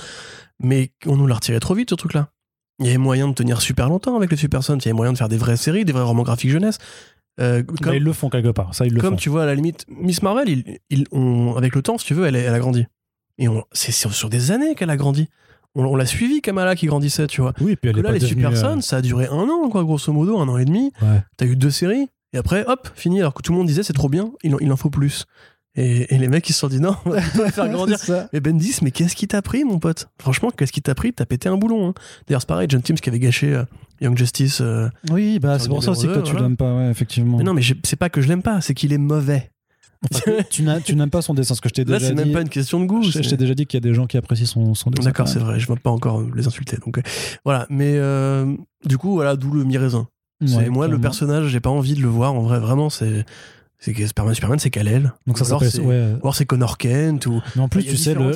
Mais 0.60 0.90
on 1.06 1.16
nous 1.16 1.26
l'a 1.28 1.36
retiré 1.36 1.60
trop 1.60 1.74
vite, 1.74 1.90
ce 1.90 1.94
truc-là. 1.94 2.28
Il 2.80 2.86
y 2.86 2.88
avait 2.88 2.98
moyen 2.98 3.28
de 3.28 3.34
tenir 3.34 3.60
super 3.60 3.88
longtemps 3.88 4.16
avec 4.16 4.30
les 4.30 4.36
Super 4.36 4.62
Sons. 4.64 4.78
Il 4.78 4.84
y 4.84 4.88
avait 4.88 4.96
moyen 4.96 5.12
de 5.12 5.18
faire 5.18 5.28
des 5.28 5.36
vraies 5.36 5.56
séries, 5.56 5.84
des 5.84 5.92
vrais 5.92 6.02
romans 6.02 6.22
graphiques 6.24 6.50
jeunesse. 6.50 6.78
Euh, 7.40 7.62
comme 7.82 7.94
ils 7.94 8.02
le 8.02 8.12
font 8.12 8.30
quelque 8.30 8.48
part, 8.50 8.74
ça 8.74 8.84
ils 8.84 8.92
le 8.92 9.00
comme 9.00 9.10
font. 9.14 9.16
tu 9.16 9.28
vois, 9.28 9.44
à 9.44 9.46
la 9.46 9.54
limite, 9.54 9.84
Miss 9.88 10.22
Marvel, 10.22 10.48
ils, 10.48 10.78
ils 10.90 11.04
ont, 11.12 11.54
avec 11.56 11.76
le 11.76 11.82
temps, 11.82 11.96
si 11.98 12.04
tu 12.06 12.14
veux, 12.14 12.26
elle, 12.26 12.34
elle 12.34 12.52
a 12.52 12.58
grandi. 12.58 12.86
Et 13.38 13.46
on- 13.46 13.62
c'est 13.70 13.92
sur, 13.92 14.12
sur 14.12 14.28
des 14.28 14.50
années 14.50 14.74
qu'elle 14.74 14.90
a 14.90 14.96
grandi. 14.96 15.28
On, 15.74 15.84
on 15.84 15.96
l'a 15.96 16.06
suivi, 16.06 16.40
Kamala, 16.40 16.74
qui 16.76 16.86
grandissait, 16.86 17.26
tu 17.26 17.40
vois. 17.40 17.52
Oui, 17.60 17.76
puis 17.76 17.88
elle 17.90 17.94
Que 17.94 18.00
est 18.00 18.02
là, 18.02 18.08
pas 18.08 18.12
les 18.14 18.20
devenue, 18.20 18.42
Super 18.44 18.50
euh, 18.52 18.74
Sons, 18.74 18.80
ça 18.80 18.96
a 18.96 19.00
duré 19.02 19.26
un 19.26 19.48
an, 19.48 19.68
quoi, 19.70 19.84
grosso 19.84 20.12
modo, 20.12 20.38
un 20.38 20.48
an 20.48 20.58
et 20.58 20.64
demi. 20.64 20.92
ouais. 21.02 21.22
T'as 21.36 21.46
eu 21.46 21.56
deux 21.56 21.70
séries, 21.70 22.08
et 22.32 22.38
après, 22.38 22.64
hop, 22.66 22.88
fini, 22.94 23.20
alors 23.20 23.34
que 23.34 23.42
tout 23.42 23.52
le 23.52 23.58
monde 23.58 23.66
disait 23.66 23.82
c'est 23.82 23.92
trop 23.92 24.08
bien, 24.08 24.30
il 24.42 24.54
en, 24.54 24.58
il 24.60 24.70
en 24.72 24.76
faut 24.76 24.90
plus. 24.90 25.24
Et, 25.76 26.12
et 26.12 26.18
les 26.18 26.26
mecs, 26.28 26.48
ils 26.48 26.52
se 26.54 26.58
sont 26.60 26.68
dit 26.68 26.80
non, 26.80 26.96
on 27.04 27.10
va 27.10 27.20
faire 27.20 27.68
grandir. 27.70 27.98
Mais 28.32 28.40
Bendis, 28.40 28.76
mais 28.82 28.90
qu'est-ce 28.90 29.14
qui 29.14 29.28
t'a 29.28 29.42
pris, 29.42 29.62
mon 29.64 29.78
pote? 29.78 30.08
Franchement, 30.20 30.50
qu'est-ce 30.50 30.72
qui 30.72 30.82
t'a 30.82 30.94
pris? 30.96 31.12
T'as 31.12 31.24
pété 31.26 31.48
un 31.48 31.56
boulon. 31.56 31.90
hein. 31.90 31.94
D'ailleurs, 32.26 32.40
c'est 32.40 32.48
pareil, 32.48 32.66
John 32.68 32.82
Timms 32.82 32.96
qui 32.96 33.08
avait 33.10 33.20
gâché 33.20 33.54
euh, 33.54 33.62
Young 34.00 34.16
Justice. 34.18 34.60
euh, 34.60 34.88
Oui, 35.10 35.38
bah 35.38 35.58
c'est 35.60 35.68
pour 35.68 35.84
ça 35.84 35.92
aussi 35.92 36.08
que 36.08 36.14
toi 36.14 36.22
tu 36.22 36.34
l'aimes 36.36 36.56
pas, 36.56 36.74
ouais, 36.74 36.90
effectivement. 36.90 37.38
Mais 37.38 37.44
non, 37.44 37.54
mais 37.54 37.62
c'est 37.84 37.96
pas 37.96 38.08
que 38.08 38.20
je 38.20 38.26
l'aime 38.28 38.42
pas, 38.42 38.60
c'est 38.60 38.74
qu'il 38.74 38.92
est 38.92 38.98
mauvais. 38.98 39.50
Enfin, 40.14 40.80
tu 40.84 40.94
n'aimes 40.94 41.10
pas 41.10 41.22
son 41.22 41.34
dessin, 41.34 41.54
ce 41.54 41.60
que 41.60 41.68
je 41.68 41.74
t'ai 41.74 41.84
Là, 41.84 41.98
déjà 41.98 42.08
c'est 42.08 42.14
dit. 42.14 42.20
même 42.24 42.32
pas 42.32 42.40
une 42.42 42.48
question 42.48 42.78
de 42.80 42.86
goût. 42.86 43.02
Je, 43.02 43.10
c'est- 43.10 43.22
je 43.22 43.30
t'ai 43.30 43.36
déjà 43.36 43.54
dit 43.54 43.66
qu'il 43.66 43.76
y 43.78 43.82
a 43.84 43.88
des 43.88 43.94
gens 43.94 44.06
qui 44.06 44.16
apprécient 44.16 44.46
son, 44.46 44.74
son 44.74 44.90
dessin. 44.90 45.08
D'accord, 45.08 45.26
c'est 45.28 45.38
vrai, 45.40 45.58
je 45.58 45.68
ne 45.68 45.74
vais 45.74 45.80
pas 45.80 45.90
encore 45.90 46.22
les 46.34 46.46
insulter. 46.46 46.76
Donc, 46.84 46.98
euh, 46.98 47.02
voilà, 47.44 47.66
mais 47.68 47.94
euh, 47.96 48.54
du 48.84 48.96
coup, 48.98 49.14
voilà, 49.14 49.34
d'où 49.36 49.50
le 49.52 49.64
mi-raisin. 49.64 50.08
C'est- 50.46 50.54
Ouais, 50.56 50.68
moi, 50.68 50.86
le 50.86 51.00
personnage, 51.00 51.48
j'ai 51.48 51.58
pas 51.60 51.70
envie 51.70 51.94
de 51.94 52.00
le 52.00 52.08
voir. 52.08 52.32
En 52.34 52.42
vrai, 52.42 52.58
vraiment, 52.60 52.90
c'est. 52.90 53.24
C'est 53.80 53.92
que 53.92 54.04
Superman, 54.04 54.34
Superman, 54.34 54.58
c'est 54.58 54.70
Kal-El. 54.70 55.12
Donc 55.28 55.38
ça 55.38 55.44
Ou 55.44 55.46
alors 55.46 55.60
s'appelle. 55.60 55.70
c'est- 55.70 55.86
Ouais. 55.86 56.12
Ou 56.14 56.20
alors 56.22 56.34
c'est 56.34 56.46
Connor 56.46 56.78
Kent 56.78 57.26
ou. 57.26 57.40
Mais 57.54 57.62
en 57.62 57.68
plus, 57.68 57.84
tu 57.84 57.96
sais, 57.96 58.12
le, 58.12 58.32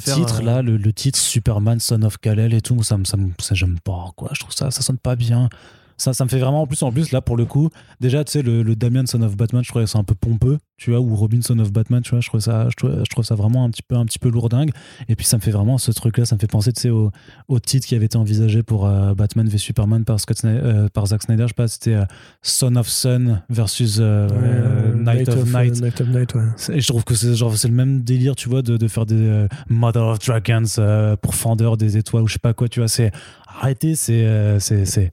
titre 0.00 0.40
euh, 0.40 0.42
là, 0.42 0.62
le, 0.62 0.78
le 0.78 0.92
titre 0.94 1.18
Superman 1.18 1.78
Son 1.80 2.00
of 2.02 2.16
Kal-El 2.16 2.54
et 2.54 2.62
tout, 2.62 2.82
ça 2.82 2.96
me, 2.96 3.04
ça 3.04 3.18
me, 3.18 3.28
ça, 3.38 3.54
j'aime 3.54 3.78
pas, 3.84 4.06
quoi. 4.16 4.30
Je 4.32 4.40
trouve 4.40 4.54
ça, 4.54 4.70
ça 4.70 4.80
sonne 4.80 4.96
pas 4.96 5.14
bien. 5.14 5.50
Ça, 5.96 6.12
ça 6.12 6.24
me 6.24 6.28
fait 6.28 6.38
vraiment, 6.38 6.62
en 6.62 6.66
plus, 6.66 6.82
en 6.82 6.92
plus, 6.92 7.10
là, 7.12 7.20
pour 7.22 7.36
le 7.36 7.44
coup, 7.46 7.70
déjà, 8.00 8.22
tu 8.24 8.32
sais, 8.32 8.42
le, 8.42 8.62
le 8.62 8.76
Damian 8.76 9.06
Son 9.06 9.22
of 9.22 9.36
Batman, 9.36 9.62
je 9.64 9.70
trouvais 9.70 9.86
ça 9.86 9.98
un 9.98 10.04
peu 10.04 10.14
pompeux, 10.14 10.58
tu 10.76 10.90
vois, 10.90 11.00
ou 11.00 11.14
Robin 11.16 11.40
Son 11.40 11.58
of 11.58 11.72
Batman, 11.72 12.02
tu 12.02 12.10
vois, 12.10 12.20
je 12.20 12.28
trouve 12.28 12.40
ça, 12.40 12.68
je 12.68 12.74
trouve, 12.76 12.98
je 12.98 13.08
trouve 13.10 13.24
ça 13.24 13.34
vraiment 13.34 13.64
un 13.64 13.70
petit 13.70 13.82
peu, 13.82 13.96
un 13.96 14.04
petit 14.04 14.18
peu 14.18 14.28
lourdingue. 14.28 14.70
Et 15.08 15.16
puis, 15.16 15.24
ça 15.24 15.36
me 15.38 15.42
fait 15.42 15.50
vraiment 15.50 15.78
ce 15.78 15.90
truc-là, 15.92 16.26
ça 16.26 16.34
me 16.36 16.40
fait 16.40 16.46
penser, 16.46 16.72
tu 16.72 16.82
sais, 16.82 16.90
au, 16.90 17.10
au 17.48 17.58
titre 17.60 17.86
qui 17.86 17.94
avait 17.94 18.04
été 18.06 18.18
envisagé 18.18 18.62
pour 18.62 18.86
euh, 18.86 19.14
Batman 19.14 19.48
v 19.48 19.56
Superman 19.58 20.04
par, 20.04 20.20
Scott 20.20 20.36
Snyder, 20.38 20.60
euh, 20.62 20.88
par 20.92 21.06
Zack 21.06 21.22
Snyder, 21.22 21.44
je 21.44 21.48
sais 21.48 21.54
pas, 21.54 21.68
c'était 21.68 21.94
euh, 21.94 22.04
Son 22.42 22.76
of 22.76 22.88
Sun 22.88 23.42
versus 23.48 23.98
Night, 23.98 25.28
of, 25.28 25.52
Night. 25.52 25.80
Night 25.80 26.00
of 26.00 26.08
Night, 26.08 26.34
ouais. 26.34 26.42
C'est- 26.56 26.74
Et 26.76 26.80
je 26.80 26.88
trouve 26.88 27.04
que 27.04 27.14
c'est 27.14 27.34
genre 27.34 27.56
c'est 27.56 27.68
le 27.68 27.74
même 27.74 28.02
délire, 28.02 28.36
tu 28.36 28.48
vois, 28.48 28.62
de, 28.62 28.76
de 28.76 28.88
faire 28.88 29.06
des 29.06 29.46
Mother 29.68 30.04
of 30.06 30.18
Dragons 30.18 31.16
pour 31.22 31.34
Fender 31.34 31.70
des 31.78 31.96
étoiles 31.96 32.24
ou 32.24 32.26
je 32.28 32.34
sais 32.34 32.38
pas 32.38 32.52
quoi, 32.54 32.68
tu 32.68 32.80
vois. 32.80 32.88
C'est 32.88 33.12
arrêtez, 33.46 33.94
c'est 33.94 34.58
c'est 34.60 35.12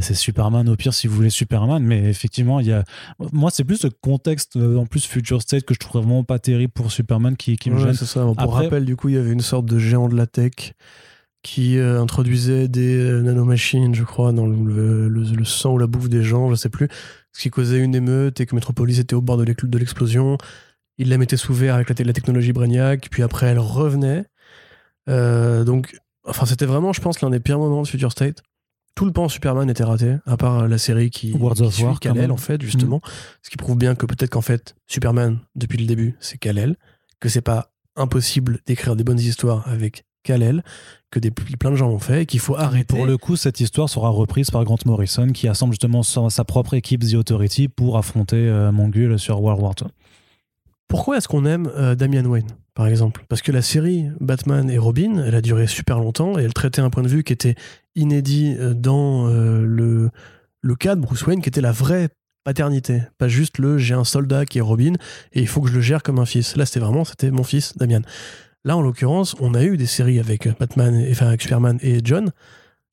c'est 0.00 0.14
Superman 0.14 0.68
au 0.68 0.76
pire 0.76 0.94
si 0.94 1.06
vous 1.06 1.14
voulez 1.16 1.30
Superman, 1.30 1.82
mais 1.82 2.08
effectivement, 2.08 2.60
il 2.60 2.66
y 2.66 2.72
a. 2.72 2.84
Moi, 3.32 3.50
c'est 3.50 3.64
plus 3.64 3.82
le 3.84 3.90
contexte 3.90 4.56
euh, 4.56 4.76
en 4.78 4.86
plus 4.86 5.04
Future 5.06 5.42
State 5.42 5.64
que 5.64 5.74
je 5.74 5.78
trouve 5.78 6.02
vraiment 6.02 6.24
pas 6.24 6.38
terrible 6.38 6.72
pour 6.72 6.90
Superman 6.92 7.36
qui, 7.36 7.56
qui 7.56 7.70
me 7.70 7.76
Ouais, 7.76 7.82
gêne. 7.84 7.94
ça. 7.94 8.20
Pour 8.22 8.34
Après- 8.40 8.64
rappel, 8.64 8.84
du 8.84 8.96
coup, 8.96 9.08
il 9.08 9.14
y 9.14 9.18
avait 9.18 9.32
une 9.32 9.40
sorte 9.40 9.66
de 9.66 9.78
géant 9.78 10.08
de 10.08 10.16
la 10.16 10.26
tech 10.26 10.72
qui 11.42 11.78
euh, 11.78 12.00
introduisait 12.00 12.66
des 12.68 12.96
euh, 12.96 13.22
nanomachines, 13.22 13.94
je 13.94 14.02
crois, 14.02 14.32
dans 14.32 14.46
le, 14.46 14.56
le- 14.56 15.08
le- 15.08 15.36
le 15.36 15.44
sang 15.44 15.74
ou 15.74 15.78
la 15.78 15.86
bouffe 15.86 16.08
des 16.08 16.22
gens, 16.24 16.50
je 16.50 16.54
sais 16.56 16.68
plus. 16.70 16.88
Ce 17.32 17.42
qui 17.42 17.50
causait 17.50 17.78
une 17.78 17.94
émeute 17.94 18.40
et 18.40 18.46
que 18.46 18.54
Metropolis 18.54 18.98
était 18.98 19.14
au 19.14 19.20
bord 19.20 19.36
de 19.36 19.44
l'explosion. 19.78 20.38
Il 20.98 21.08
la 21.10 21.18
mettait 21.18 21.36
sous 21.36 21.52
verre 21.54 21.74
avec 21.74 21.88
la, 21.88 21.94
te- 21.94 22.02
la 22.02 22.12
technologie 22.14 22.52
Brainiac, 22.52 23.08
puis 23.10 23.22
après 23.22 23.46
elle 23.46 23.58
revenait. 23.58 24.24
Euh, 25.08 25.62
donc, 25.64 25.96
enfin, 26.24 26.46
c'était 26.46 26.66
vraiment, 26.66 26.92
je 26.92 27.00
pense, 27.00 27.20
l'un 27.20 27.30
des 27.30 27.38
pires 27.40 27.58
moments 27.58 27.82
de 27.82 27.86
Future 27.88 28.10
State. 28.12 28.42
Tout 28.96 29.04
le 29.04 29.12
pan 29.12 29.28
Superman 29.28 29.68
était 29.68 29.84
raté, 29.84 30.16
à 30.24 30.38
part 30.38 30.66
la 30.66 30.78
série 30.78 31.10
qui, 31.10 31.34
of 31.38 31.70
suit 31.70 31.84
War, 31.84 32.00
quand 32.00 32.14
Kal-El. 32.14 32.28
Mm. 32.28 32.32
en 32.32 32.36
fait, 32.38 32.62
justement. 32.62 33.02
Ce 33.42 33.50
qui 33.50 33.58
prouve 33.58 33.76
bien 33.76 33.94
que 33.94 34.06
peut-être 34.06 34.30
qu'en 34.30 34.40
fait, 34.40 34.74
Superman, 34.86 35.38
depuis 35.54 35.76
le 35.76 35.86
début, 35.86 36.16
c'est 36.18 36.38
Kal-El, 36.38 36.76
que 37.20 37.28
c'est 37.28 37.42
pas 37.42 37.70
impossible 37.94 38.60
d'écrire 38.66 38.96
des 38.96 39.04
bonnes 39.04 39.20
histoires 39.20 39.68
avec 39.68 40.06
Kal-El, 40.22 40.64
que 41.10 41.18
des, 41.18 41.30
plein 41.30 41.70
de 41.70 41.76
gens 41.76 41.88
l'ont 41.88 41.98
fait, 41.98 42.22
et 42.22 42.26
qu'il 42.26 42.40
faut 42.40 42.56
arrêter. 42.56 42.96
Pour 42.96 43.04
le 43.04 43.18
coup, 43.18 43.36
cette 43.36 43.60
histoire 43.60 43.90
sera 43.90 44.08
reprise 44.08 44.50
par 44.50 44.64
Grant 44.64 44.78
Morrison 44.86 45.28
qui 45.28 45.46
assemble 45.46 45.74
justement 45.74 46.02
sa, 46.02 46.30
sa 46.30 46.44
propre 46.44 46.72
équipe 46.72 47.06
The 47.06 47.14
Authority 47.16 47.68
pour 47.68 47.98
affronter 47.98 48.48
euh, 48.48 48.72
Mongul 48.72 49.18
sur 49.18 49.42
World 49.42 49.62
War 49.62 49.74
II. 49.78 49.88
Pourquoi 50.88 51.16
est-ce 51.16 51.28
qu'on 51.28 51.44
aime 51.44 51.70
euh, 51.76 51.94
Damian 51.94 52.24
Wayne, 52.24 52.48
par 52.74 52.86
exemple? 52.86 53.24
Parce 53.28 53.42
que 53.42 53.52
la 53.52 53.62
série 53.62 54.06
Batman 54.20 54.70
et 54.70 54.78
Robin, 54.78 55.22
elle 55.26 55.34
a 55.34 55.40
duré 55.40 55.66
super 55.66 55.98
longtemps 55.98 56.38
et 56.38 56.42
elle 56.42 56.54
traitait 56.54 56.80
un 56.80 56.90
point 56.90 57.02
de 57.02 57.08
vue 57.08 57.24
qui 57.24 57.32
était 57.32 57.56
inédit 57.94 58.56
euh, 58.58 58.72
dans 58.72 59.28
euh, 59.28 59.62
le, 59.62 60.10
le 60.60 60.74
cas 60.76 60.94
de 60.94 61.00
Bruce 61.00 61.26
Wayne, 61.26 61.42
qui 61.42 61.48
était 61.48 61.60
la 61.60 61.72
vraie 61.72 62.08
paternité. 62.44 63.02
Pas 63.18 63.26
juste 63.26 63.58
le 63.58 63.78
j'ai 63.78 63.94
un 63.94 64.04
soldat 64.04 64.46
qui 64.46 64.58
est 64.58 64.62
Robin 64.62 64.92
et 65.32 65.40
il 65.40 65.48
faut 65.48 65.60
que 65.60 65.68
je 65.68 65.74
le 65.74 65.80
gère 65.80 66.02
comme 66.04 66.20
un 66.20 66.26
fils. 66.26 66.56
Là, 66.56 66.64
c'était 66.66 66.80
vraiment, 66.80 67.04
c'était 67.04 67.32
mon 67.32 67.42
fils, 67.42 67.76
Damian. 67.76 68.02
Là, 68.64 68.76
en 68.76 68.80
l'occurrence, 68.80 69.34
on 69.40 69.54
a 69.54 69.64
eu 69.64 69.76
des 69.76 69.86
séries 69.86 70.20
avec 70.20 70.48
Batman, 70.58 70.94
et, 70.94 71.10
enfin 71.10 71.26
avec 71.26 71.42
Superman 71.42 71.78
et 71.82 72.00
John, 72.04 72.30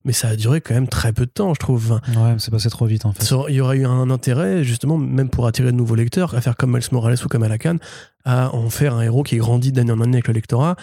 mais 0.06 0.14
ça 0.14 0.30
a 0.30 0.36
duré 0.36 0.60
quand 0.62 0.74
même 0.74 0.88
très 0.88 1.14
peu 1.14 1.26
de 1.26 1.32
temps, 1.32 1.54
je 1.54 1.60
trouve. 1.60 2.00
Ouais, 2.16 2.36
c'est 2.38 2.52
passé 2.52 2.70
trop 2.70 2.86
vite 2.86 3.06
en 3.06 3.14
fait. 3.14 3.24
il 3.50 3.56
y 3.56 3.62
aurait 3.62 3.78
eu 3.78 3.86
un 3.86 4.10
intérêt, 4.10 4.64
justement, 4.64 4.98
même 4.98 5.30
pour 5.30 5.48
attirer 5.48 5.72
de 5.72 5.78
nouveaux 5.78 5.96
lecteurs, 5.96 6.36
à 6.36 6.42
faire 6.42 6.56
comme 6.58 6.72
Miles 6.74 6.84
Morales 6.92 7.18
ou 7.24 7.28
comme 7.28 7.44
Alakan, 7.44 7.78
à 8.26 8.54
en 8.56 8.70
faire 8.70 8.96
un 8.96 9.02
héros 9.02 9.24
qui 9.24 9.38
grandit 9.38 9.72
d'année 9.72 9.92
en 9.92 10.02
année 10.02 10.18
avec 10.18 10.28
le 10.28 10.34
lectorat, 10.34 10.76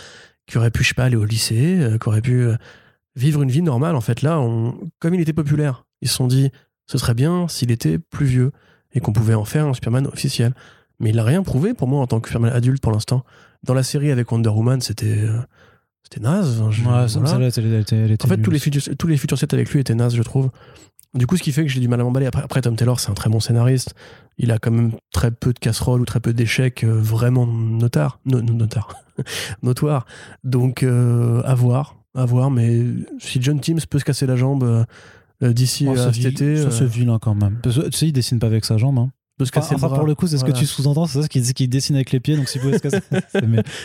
qui 0.46 0.58
aurait 0.58 0.70
pu, 0.70 0.82
je 0.82 0.88
sais 0.88 0.94
pas, 0.94 1.04
aller 1.04 1.16
au 1.16 1.24
lycée, 1.24 1.78
euh, 1.80 1.98
qui 1.98 2.08
aurait 2.08 2.22
pu 2.22 2.42
euh, 2.42 2.56
vivre 3.16 3.42
une 3.42 3.50
vie 3.50 3.62
normale. 3.62 3.94
En 3.96 4.00
fait, 4.00 4.22
là, 4.22 4.40
on- 4.40 4.78
comme 4.98 5.14
il 5.14 5.20
était 5.20 5.32
populaire, 5.32 5.84
ils 6.00 6.08
se 6.08 6.14
sont 6.14 6.26
dit, 6.26 6.50
ce 6.86 6.98
serait 6.98 7.14
bien 7.14 7.46
s'il 7.48 7.70
était 7.70 7.98
plus 7.98 8.26
vieux 8.26 8.52
et 8.92 9.00
qu'on 9.00 9.12
pouvait 9.12 9.34
en 9.34 9.44
faire 9.44 9.66
un 9.66 9.74
Superman 9.74 10.06
officiel. 10.08 10.54
Mais 10.98 11.10
il 11.10 11.16
n'a 11.16 11.24
rien 11.24 11.42
prouvé 11.42 11.72
pour 11.74 11.86
moi 11.88 12.00
en 12.00 12.06
tant 12.06 12.20
que 12.20 12.28
Superman 12.28 12.52
adulte 12.52 12.82
pour 12.82 12.90
l'instant. 12.92 13.24
Dans 13.62 13.74
la 13.74 13.82
série 13.82 14.10
avec 14.10 14.30
Wonder 14.32 14.48
Woman, 14.50 14.80
c'était 14.80 15.18
euh, 15.24 15.38
c'était 16.12 16.22
naze. 16.24 16.62
Je- 16.70 16.82
Ouais, 16.82 17.06
voilà. 17.06 17.48
elle 17.56 17.64
elle 17.66 17.84
elle 17.92 18.16
En 18.22 18.26
fait, 18.26 18.38
tous 18.38 18.50
les, 18.50 18.58
futurs, 18.58 18.82
tous 18.98 19.06
les 19.06 19.16
futurs 19.16 19.38
sets 19.38 19.54
avec 19.54 19.70
lui 19.70 19.80
étaient 19.80 19.94
nazes, 19.94 20.14
je 20.16 20.22
trouve. 20.22 20.50
Du 21.14 21.26
coup, 21.26 21.36
ce 21.36 21.42
qui 21.42 21.50
fait 21.50 21.62
que 21.62 21.68
j'ai 21.68 21.80
du 21.80 21.88
mal 21.88 22.00
à 22.00 22.04
m'emballer. 22.04 22.26
Après, 22.26 22.42
après, 22.42 22.60
Tom 22.60 22.76
Taylor, 22.76 23.00
c'est 23.00 23.10
un 23.10 23.14
très 23.14 23.28
bon 23.30 23.40
scénariste. 23.40 23.94
Il 24.38 24.52
a 24.52 24.58
quand 24.58 24.70
même 24.70 24.92
très 25.12 25.30
peu 25.32 25.52
de 25.52 25.58
casseroles 25.58 26.00
ou 26.00 26.04
très 26.04 26.20
peu 26.20 26.32
d'échecs 26.32 26.84
euh, 26.84 27.00
vraiment 27.00 27.46
notaires. 27.46 28.20
No, 28.26 28.40
no- 28.42 28.52
notaires. 28.54 28.88
notoires. 29.62 30.06
Donc, 30.44 30.82
euh, 30.82 31.42
à 31.44 31.54
voir. 31.54 31.96
À 32.14 32.24
voir. 32.26 32.50
Mais 32.50 32.80
si 33.18 33.42
John 33.42 33.58
Teams 33.60 33.80
peut 33.88 33.98
se 33.98 34.04
casser 34.04 34.26
la 34.26 34.36
jambe 34.36 34.62
euh, 35.42 35.52
d'ici 35.52 35.86
Oh, 35.88 35.92
à 35.92 36.12
c'est 36.12 36.22
cet 36.22 36.32
été, 36.32 36.56
ça, 36.58 36.70
c'est 36.70 36.86
vilain 36.86 37.18
quand 37.20 37.34
même. 37.34 37.58
Parce 37.62 37.76
que, 37.76 37.88
tu 37.88 37.96
sais, 37.98 38.06
il 38.08 38.12
dessine 38.12 38.38
pas 38.38 38.46
avec 38.46 38.64
sa 38.64 38.76
jambe. 38.78 38.98
Hein. 38.98 39.10
Peut 39.40 39.46
se 39.46 39.50
casser 39.52 39.74
Enfin, 39.74 39.88
pour 39.88 40.06
le 40.06 40.14
coup, 40.14 40.26
c'est 40.26 40.36
ce 40.36 40.40
Voilà. 40.42 40.54
que 40.54 40.58
tu 40.60 40.66
sous-entends, 40.66 41.06
c'est 41.06 41.22
ça, 41.22 41.28
qu'il 41.28 41.40
dit 41.42 41.54
qu'il 41.54 41.68
dessine 41.68 41.96
avec 41.96 42.12
les 42.12 42.20
pieds, 42.20 42.36
donc 42.36 42.48
s'il 42.48 42.60
pouvait 42.60 42.76
se 42.76 42.82
casser. 42.82 43.00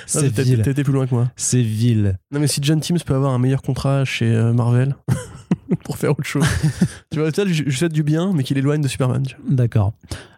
c'est 0.05 0.17
Ah, 0.37 0.41
vil. 0.43 0.59
Été 0.67 0.83
plus 0.83 0.93
loin 0.93 1.07
que 1.07 1.15
moi. 1.15 1.31
C'est 1.37 1.61
vil. 1.61 2.17
Non, 2.31 2.39
mais 2.41 2.47
si 2.47 2.59
John 2.61 2.79
Teams 2.81 2.99
peut 3.05 3.15
avoir 3.15 3.33
un 3.33 3.39
meilleur 3.39 3.61
contrat 3.61 4.03
chez 4.05 4.25
euh, 4.29 4.51
Marvel 4.53 4.95
pour 5.85 5.97
faire 5.97 6.11
autre 6.11 6.23
chose, 6.25 6.43
tu 7.11 7.19
vois, 7.19 7.31
peut-être 7.31 7.47
je, 7.47 7.63
je 7.67 7.77
souhaite 7.77 7.93
du 7.93 8.03
bien, 8.03 8.31
mais 8.33 8.43
qu'il 8.43 8.57
éloigne 8.57 8.81
de 8.81 8.87
Superman. 8.87 9.23
D'accord. 9.49 9.93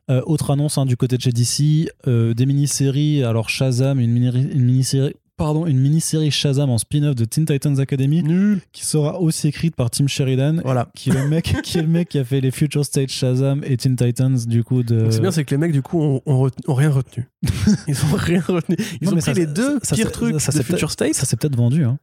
Euh, 0.10 0.22
autre 0.26 0.52
annonce 0.52 0.78
hein, 0.78 0.86
du 0.86 0.96
côté 0.96 1.18
de 1.18 1.22
chez 1.22 1.32
DC, 1.32 1.90
euh, 2.08 2.34
des 2.34 2.46
mini-séries. 2.46 3.24
Alors 3.24 3.50
Shazam, 3.50 4.00
une 4.00 4.12
mini-série. 4.12 5.16
Pardon, 5.38 5.68
une 5.68 5.78
mini-série 5.80 6.32
Shazam 6.32 6.72
en 6.72 6.80
spin-off 6.80 7.14
de 7.14 7.24
Teen 7.24 7.46
Titans 7.46 7.80
Academy 7.80 8.24
Nul. 8.24 8.60
qui 8.72 8.84
sera 8.84 9.22
aussi 9.22 9.48
écrite 9.50 9.76
par 9.76 9.92
Tim 9.92 10.08
Sheridan, 10.08 10.62
Voilà. 10.64 10.90
qui 10.96 11.12
est 11.12 11.14
le 11.14 11.28
mec 11.28 11.56
qui 11.64 11.78
est 11.78 11.84
le 11.84 11.88
mec 11.88 12.10
qui 12.10 12.18
a 12.18 12.24
fait 12.26 12.42
les 12.42 12.50
Future 12.50 12.84
State 12.84 13.10
Shazam 13.12 13.62
et 13.64 13.78
Teen 13.78 13.96
Titans 13.96 14.36
du 14.48 14.64
coup 14.64 14.82
de. 14.82 15.12
C'est 15.12 15.22
bien, 15.22 15.30
c'est 15.30 15.46
que 15.46 15.52
les 15.52 15.60
mecs, 15.60 15.72
du 15.74 15.84
coup, 15.84 16.02
ont, 16.02 16.22
ont 16.26 16.40
ret- 16.42 16.52
ont 16.68 16.74
rien 16.74 16.90
retenu. 16.90 17.28
Ils 17.88 17.96
ont 18.06 18.16
rien 18.16 18.42
retenu. 18.48 18.78
Ils 19.00 19.06
Non, 19.06 19.12
ont 19.12 19.16
pris 19.18 19.22
ça- 19.22 19.34
les 19.34 19.46
deux 19.46 19.78
ça- 19.84 19.96
pires 19.96 20.08
ça- 20.08 20.12
trucs 20.12 20.42
ça, 20.42 20.52
de 20.52 20.64
Future 20.64 20.90
State. 20.90 21.14
Ça 21.14 21.26
s'est 21.28 21.36
peut-être 21.38 21.56
vendu. 21.56 21.84
Hein. 21.84 22.00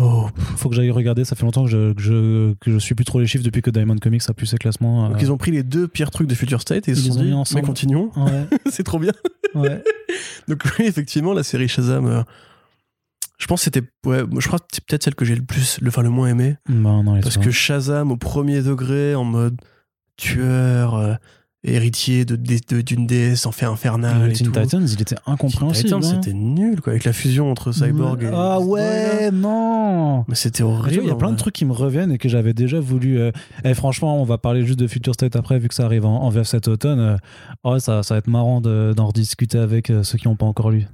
Oh, 0.00 0.26
Faut 0.56 0.68
que 0.68 0.74
j'aille 0.74 0.90
regarder. 0.90 1.24
Ça 1.24 1.36
fait 1.36 1.44
longtemps 1.44 1.64
que 1.64 1.70
je, 1.70 1.92
que 1.92 2.00
je 2.02 2.54
que 2.60 2.72
je 2.72 2.78
suis 2.78 2.94
plus 2.96 3.04
trop 3.04 3.20
les 3.20 3.26
chiffres 3.28 3.44
depuis 3.44 3.62
que 3.62 3.70
Diamond 3.70 3.96
Comics 3.98 4.22
a 4.28 4.34
plus 4.34 4.46
ses 4.46 4.56
classements. 4.56 5.06
euh. 5.06 5.08
Donc 5.10 5.22
ils 5.22 5.30
ont 5.30 5.36
pris 5.38 5.50
les 5.52 5.62
deux 5.62 5.86
pires 5.88 6.10
trucs 6.10 6.26
de 6.28 6.34
Future 6.34 6.60
State 6.60 6.88
et 6.88 6.92
ils 6.92 6.98
Ils 6.98 7.00
se 7.02 7.08
sont 7.12 7.20
ont 7.20 7.42
dit, 7.44 7.54
mais 7.54 7.62
continuons, 7.62 8.10
Ouais, 8.16 8.46
c'est 8.70 8.82
trop 8.84 8.98
bien. 8.98 9.12
ouais. 9.54 9.82
Donc 10.48 10.62
oui, 10.78 10.86
effectivement, 10.86 11.32
la 11.34 11.42
série 11.42 11.66
Shazam, 11.68 12.06
euh, 12.06 12.22
je 13.38 13.46
pense 13.46 13.60
que 13.60 13.64
c'était, 13.64 13.82
ouais, 14.06 14.22
je 14.38 14.46
crois 14.46 14.58
que 14.58 14.66
c'est 14.72 14.84
peut-être 14.84 15.04
celle 15.04 15.14
que 15.14 15.24
j'ai 15.24 15.34
le 15.36 15.42
plus, 15.44 15.78
le, 15.80 15.88
enfin 15.88 16.02
le 16.02 16.10
moins 16.10 16.28
aimé, 16.28 16.56
non, 16.68 17.14
parce 17.22 17.36
que 17.38 17.50
Shazam 17.50 18.10
au 18.10 18.16
premier 18.16 18.62
degré, 18.62 19.14
en 19.14 19.24
mode 19.24 19.56
tueur, 20.16 20.94
euh, 20.96 21.14
héritier 21.64 22.24
de, 22.24 22.36
de- 22.36 22.80
d'une 22.82 23.06
déesse 23.06 23.44
en 23.46 23.52
fait 23.52 23.66
infernale 23.66 24.26
le 24.26 24.30
et 24.30 24.32
Teen. 24.32 24.50
Titans, 24.52 24.86
il 24.88 25.02
était 25.02 25.16
incompréhensible. 25.26 25.86
Titans, 25.88 26.04
hein. 26.04 26.20
c'était 26.22 26.32
nul 26.32 26.80
quoi, 26.80 26.92
avec 26.92 27.04
la 27.04 27.12
fusion 27.12 27.50
entre 27.50 27.72
Cyborg 27.72 28.22
et 28.22 28.30
Ah 28.32 28.60
ouais, 28.60 29.30
non. 29.32 30.24
Mais 30.28 30.34
c'était 30.36 30.62
horrible. 30.62 31.02
Il 31.02 31.08
y 31.08 31.10
a 31.10 31.16
plein 31.16 31.32
de 31.32 31.36
trucs 31.36 31.54
qui 31.54 31.64
me 31.64 31.72
reviennent 31.72 32.12
et 32.12 32.18
que 32.18 32.28
j'avais 32.28 32.54
déjà 32.54 32.78
voulu. 32.80 33.18
euh, 33.18 33.32
Et 33.64 33.74
franchement, 33.74 34.20
on 34.20 34.24
va 34.24 34.38
parler 34.38 34.64
juste 34.64 34.78
de 34.78 34.86
Future 34.86 35.14
State 35.14 35.34
après, 35.36 35.58
vu 35.58 35.68
que 35.68 35.74
ça 35.74 35.84
arrive 35.84 36.06
en, 36.06 36.22
en 36.22 36.28
VF 36.30 36.46
cet 36.46 36.68
automne. 36.68 37.00
euh, 37.00 37.16
ouais, 37.72 37.80
ça, 37.80 38.02
ça 38.04 38.14
va 38.14 38.18
être 38.18 38.28
marrant 38.28 38.60
de- 38.60 38.92
d'en 38.96 39.06
rediscuter 39.08 39.58
avec 39.58 39.90
euh, 39.90 40.02
ceux 40.04 40.16
qui 40.18 40.28
n'ont 40.28 40.36
pas 40.36 40.46
encore 40.46 40.70
lu. 40.70 40.86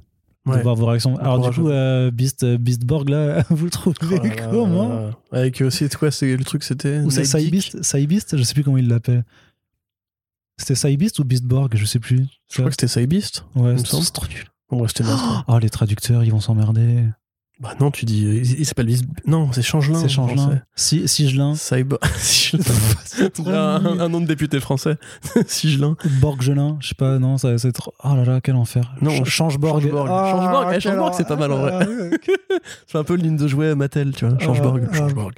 De 0.47 0.59
voir 0.59 0.75
vos 0.75 0.85
réactions. 0.85 1.17
Alors, 1.17 1.51
du 1.51 1.59
coup, 1.59 1.71
euh, 1.71 2.11
Beast, 2.11 2.43
euh, 2.43 2.59
Beastborg, 2.59 3.09
là, 3.09 3.45
vous 3.51 3.65
le 3.65 3.71
trouvez 3.71 3.97
Oh 4.03 4.51
comment 4.51 5.11
Avec 5.33 5.63
aussi, 5.63 5.89
quoi, 5.89 6.11
c'est 6.11 6.37
le 6.37 6.45
truc, 6.45 6.63
c'était. 6.65 6.99
Ou 7.01 7.11
c'est. 7.11 7.25
Cybeast 7.25 7.83
Cybeast 7.83 8.37
Je 8.37 8.43
sais 8.43 8.53
plus 8.53 8.63
comment 8.63 8.77
il 8.77 8.89
l'appelle. 8.89 9.25
C'était 10.59 10.75
Cybeast 10.75 11.19
ou 11.19 11.25
Beastborg 11.25 11.75
Je 11.75 11.85
sais 11.87 11.99
plus. 11.99 12.27
Je 12.51 12.59
crois 12.59 12.67
que 12.71 12.77
c'était 12.79 12.89
Cybeast. 13.01 13.47
Ouais, 13.55 13.77
c'est 13.79 14.13
trop 14.13 14.27
nul. 14.27 14.45
Ouais, 14.71 14.89
c'était. 14.89 15.09
Oh, 15.49 15.59
les 15.59 15.71
traducteurs, 15.71 16.25
ils 16.25 16.31
vont 16.31 16.41
s'emmerder. 16.41 17.05
Bah 17.61 17.75
non, 17.81 17.91
tu 17.93 18.05
dis. 18.05 18.25
euh, 18.27 18.35
Il, 18.43 18.61
il 18.61 18.67
s'appelle. 18.67 18.89
Non, 19.27 19.51
c'est 19.53 19.63
Changelin. 19.63 19.99
C'est 20.01 20.09
Changelin. 20.09 20.61
Si, 20.75 21.07
Sigelin. 21.07 21.55
Trop 23.35 23.49
un, 23.49 24.01
un 24.01 24.09
nom 24.09 24.21
de 24.21 24.27
député 24.27 24.59
français. 24.61 24.97
Sigelin. 25.47 25.97
Borgelin, 26.21 26.77
je 26.81 26.89
sais 26.89 26.95
pas, 26.97 27.19
non, 27.21 27.39
ça, 27.39 27.57
c'est 27.59 27.71
trop. 27.73 27.95
Oh 28.03 28.15
là 28.17 28.25
là, 28.25 28.41
quel 28.43 28.57
enfer. 28.57 28.93
Non, 29.01 29.11
Ch- 29.11 29.25
Changeborg. 29.29 29.81
Changeborg. 29.83 30.09
Ah, 30.11 30.31
Changeborg, 30.33 30.73
eh, 30.75 30.81
Changeborg, 30.81 31.15
c'est 31.17 31.29
pas 31.29 31.37
mal, 31.37 31.53
en 31.53 31.59
vrai. 31.59 31.75
enfer. 31.77 32.19
C'est 32.89 32.99
un 32.99 33.05
peu 33.05 33.15
ligne 33.15 33.37
de 33.37 33.47
jouet 33.47 33.75
Mattel, 33.77 34.13
tu 34.15 34.27
vois. 34.27 34.39
Changeborg. 34.41 34.89
Ah, 34.93 34.97
Changeborg. 34.97 35.33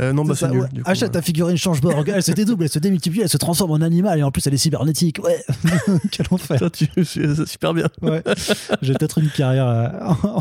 Euh, 0.00 0.12
non, 0.12 0.24
bah 0.24 0.34
C'est 0.36 0.48
nul. 0.50 0.60
ouais. 0.62 0.68
Achète 0.84 1.08
ouais. 1.08 1.12
ta 1.12 1.22
figurine 1.22 1.56
Changeborg, 1.56 2.10
elle 2.14 2.22
se 2.22 2.32
dédouble, 2.32 2.64
elle 2.64 2.70
se 2.70 2.78
démultiplie, 2.80 3.20
elle 3.22 3.28
se 3.28 3.36
transforme 3.38 3.70
en 3.70 3.80
animal 3.80 4.18
et 4.18 4.22
en 4.22 4.30
plus 4.32 4.46
elle 4.46 4.54
est 4.54 4.58
cybernétique. 4.58 5.20
Ouais, 5.24 5.42
quel 6.10 6.26
enfer. 6.30 6.56
Putain, 6.58 6.70
tu- 6.70 7.04
c'est 7.04 7.46
super 7.46 7.72
bien. 7.72 7.86
Ouais. 8.02 8.22
J'ai 8.82 8.94
peut-être 8.94 9.18
une 9.18 9.30
carrière 9.30 9.66
euh, 9.68 9.88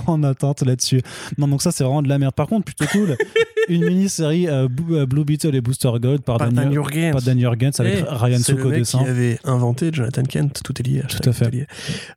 en 0.07 0.23
attente 0.23 0.61
là-dessus. 0.63 0.94
Non, 1.37 1.47
donc 1.47 1.61
ça 1.61 1.71
c'est 1.71 1.83
vraiment 1.83 2.01
de 2.01 2.09
la 2.09 2.17
merde. 2.17 2.33
Par 2.35 2.47
contre, 2.47 2.65
plutôt 2.65 2.85
cool, 2.91 3.15
une 3.69 3.85
mini-série 3.85 4.47
euh, 4.47 4.67
Blue 4.67 4.95
euh, 4.97 5.05
Blue 5.05 5.23
Beetle 5.25 5.55
et 5.55 5.61
Booster 5.61 5.89
Gold 5.99 6.21
par, 6.21 6.37
Par 6.37 6.49
Daniel, 6.51 6.65
Dan 6.65 6.73
Jurgens. 6.73 7.11
par 7.13 7.21
Dan 7.21 7.39
Jurgens 7.39 7.79
avec 7.79 7.95
Eh, 7.99 8.03
Ryan 8.07 8.39
Suko 8.39 8.69
mec 8.69 8.79
dessin. 8.79 9.03
qui 9.03 9.09
avait 9.09 9.39
inventé 9.43 9.89
Jonathan 9.93 10.23
Kent. 10.23 10.61
Tout 10.63 10.73
est 10.79 10.87
lié. 10.87 11.03
Tout 11.07 11.29
à 11.29 11.33
fait. 11.33 11.49
lié. 11.49 11.67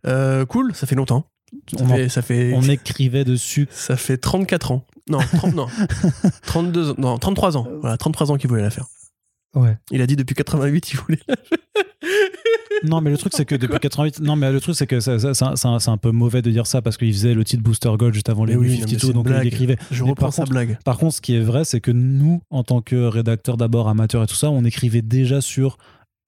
Euh, 0.06 0.44
cool, 0.46 0.74
ça 0.74 0.86
fait 0.86 0.94
longtemps. 0.96 1.26
Ça 1.70 1.76
On, 1.80 1.84
en- 1.86 1.96
fait, 1.96 2.08
ça 2.10 2.20
fait, 2.22 2.52
on 2.54 2.62
écrivait 2.62 3.24
dessus. 3.24 3.68
ça 3.70 3.96
fait 3.96 4.18
34 4.18 4.72
ans. 4.72 4.84
Non, 5.08 5.18
30, 5.20 5.54
non. 5.54 5.66
32 6.46 6.90
ans. 6.90 6.94
Non, 6.98 7.18
33 7.18 7.56
ans. 7.56 7.66
Voilà, 7.80 7.96
33 7.96 8.30
ans 8.32 8.36
qu'il 8.36 8.50
voulait 8.50 8.60
la 8.62 8.70
faire. 8.70 8.84
Ouais. 9.54 9.78
Il 9.90 10.02
a 10.02 10.06
dit 10.06 10.14
depuis 10.16 10.34
88, 10.34 10.92
il 10.92 10.96
voulait 10.98 11.18
la 11.26 11.36
Non, 12.84 13.00
mais 13.00 13.10
le 13.10 13.16
truc, 13.18 13.32
c'est 13.34 13.44
que 13.44 13.54
depuis 13.54 13.78
88. 13.78 14.20
Non, 14.20 14.36
mais 14.36 14.50
le 14.52 14.60
truc, 14.60 14.74
c'est 14.76 14.86
que 14.86 15.00
c'est 15.00 15.88
un, 15.88 15.96
peu 15.96 16.10
mauvais 16.10 16.42
de 16.42 16.50
dire 16.50 16.66
ça 16.66 16.82
parce 16.82 16.96
qu'il 16.96 17.12
faisait 17.12 17.34
le 17.34 17.44
titre 17.44 17.62
Booster 17.62 17.90
Gold 17.98 18.14
juste 18.14 18.28
avant 18.28 18.44
les 18.44 18.56
oui, 18.56 18.66
New 18.68 18.72
non, 18.72 18.78
mais 18.78 18.80
52, 18.80 18.98
c'est 18.98 19.06
une 19.08 19.12
donc 19.14 19.26
il 19.42 19.46
écrivait. 19.46 19.76
Je 19.90 20.04
Mais 20.04 20.10
reprends 20.10 20.26
par 20.26 20.32
sa 20.34 20.42
contre- 20.42 20.52
blague. 20.52 20.78
Par 20.84 20.98
contre, 20.98 21.14
ce 21.16 21.20
qui 21.20 21.34
est 21.34 21.40
vrai, 21.40 21.64
c'est 21.64 21.80
que 21.80 21.90
nous, 21.90 22.42
en 22.50 22.62
tant 22.64 22.80
que 22.80 22.96
rédacteurs 22.96 23.56
d'abord 23.56 23.88
amateurs 23.88 24.22
et 24.22 24.26
tout 24.26 24.34
ça, 24.34 24.50
on 24.50 24.64
écrivait 24.64 25.02
déjà 25.02 25.40
sur 25.40 25.78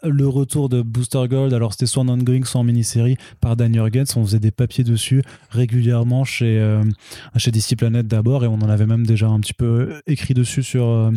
le 0.02 0.26
retour 0.26 0.68
de 0.70 0.80
Booster 0.82 1.22
Gold. 1.28 1.52
Alors, 1.52 1.72
c'était 1.72 1.86
soit 1.86 2.02
en 2.02 2.08
ongoing, 2.08 2.44
soit 2.44 2.60
en 2.60 2.64
mini-série 2.64 3.16
par 3.40 3.54
Dan 3.56 3.72
Jurgens. 3.74 4.16
On 4.16 4.24
faisait 4.24 4.38
des 4.40 4.50
papiers 4.50 4.82
dessus 4.84 5.22
régulièrement 5.50 6.24
chez, 6.24 6.58
euh, 6.58 6.82
chez 7.36 7.50
DC 7.50 7.76
Planet 7.76 8.06
d'abord 8.06 8.44
et 8.44 8.46
on 8.46 8.54
en 8.54 8.68
avait 8.70 8.86
même 8.86 9.06
déjà 9.06 9.28
un 9.28 9.40
petit 9.40 9.52
peu 9.54 10.00
écrit 10.06 10.34
dessus 10.34 10.62
sur. 10.62 10.86
euh, 10.88 11.10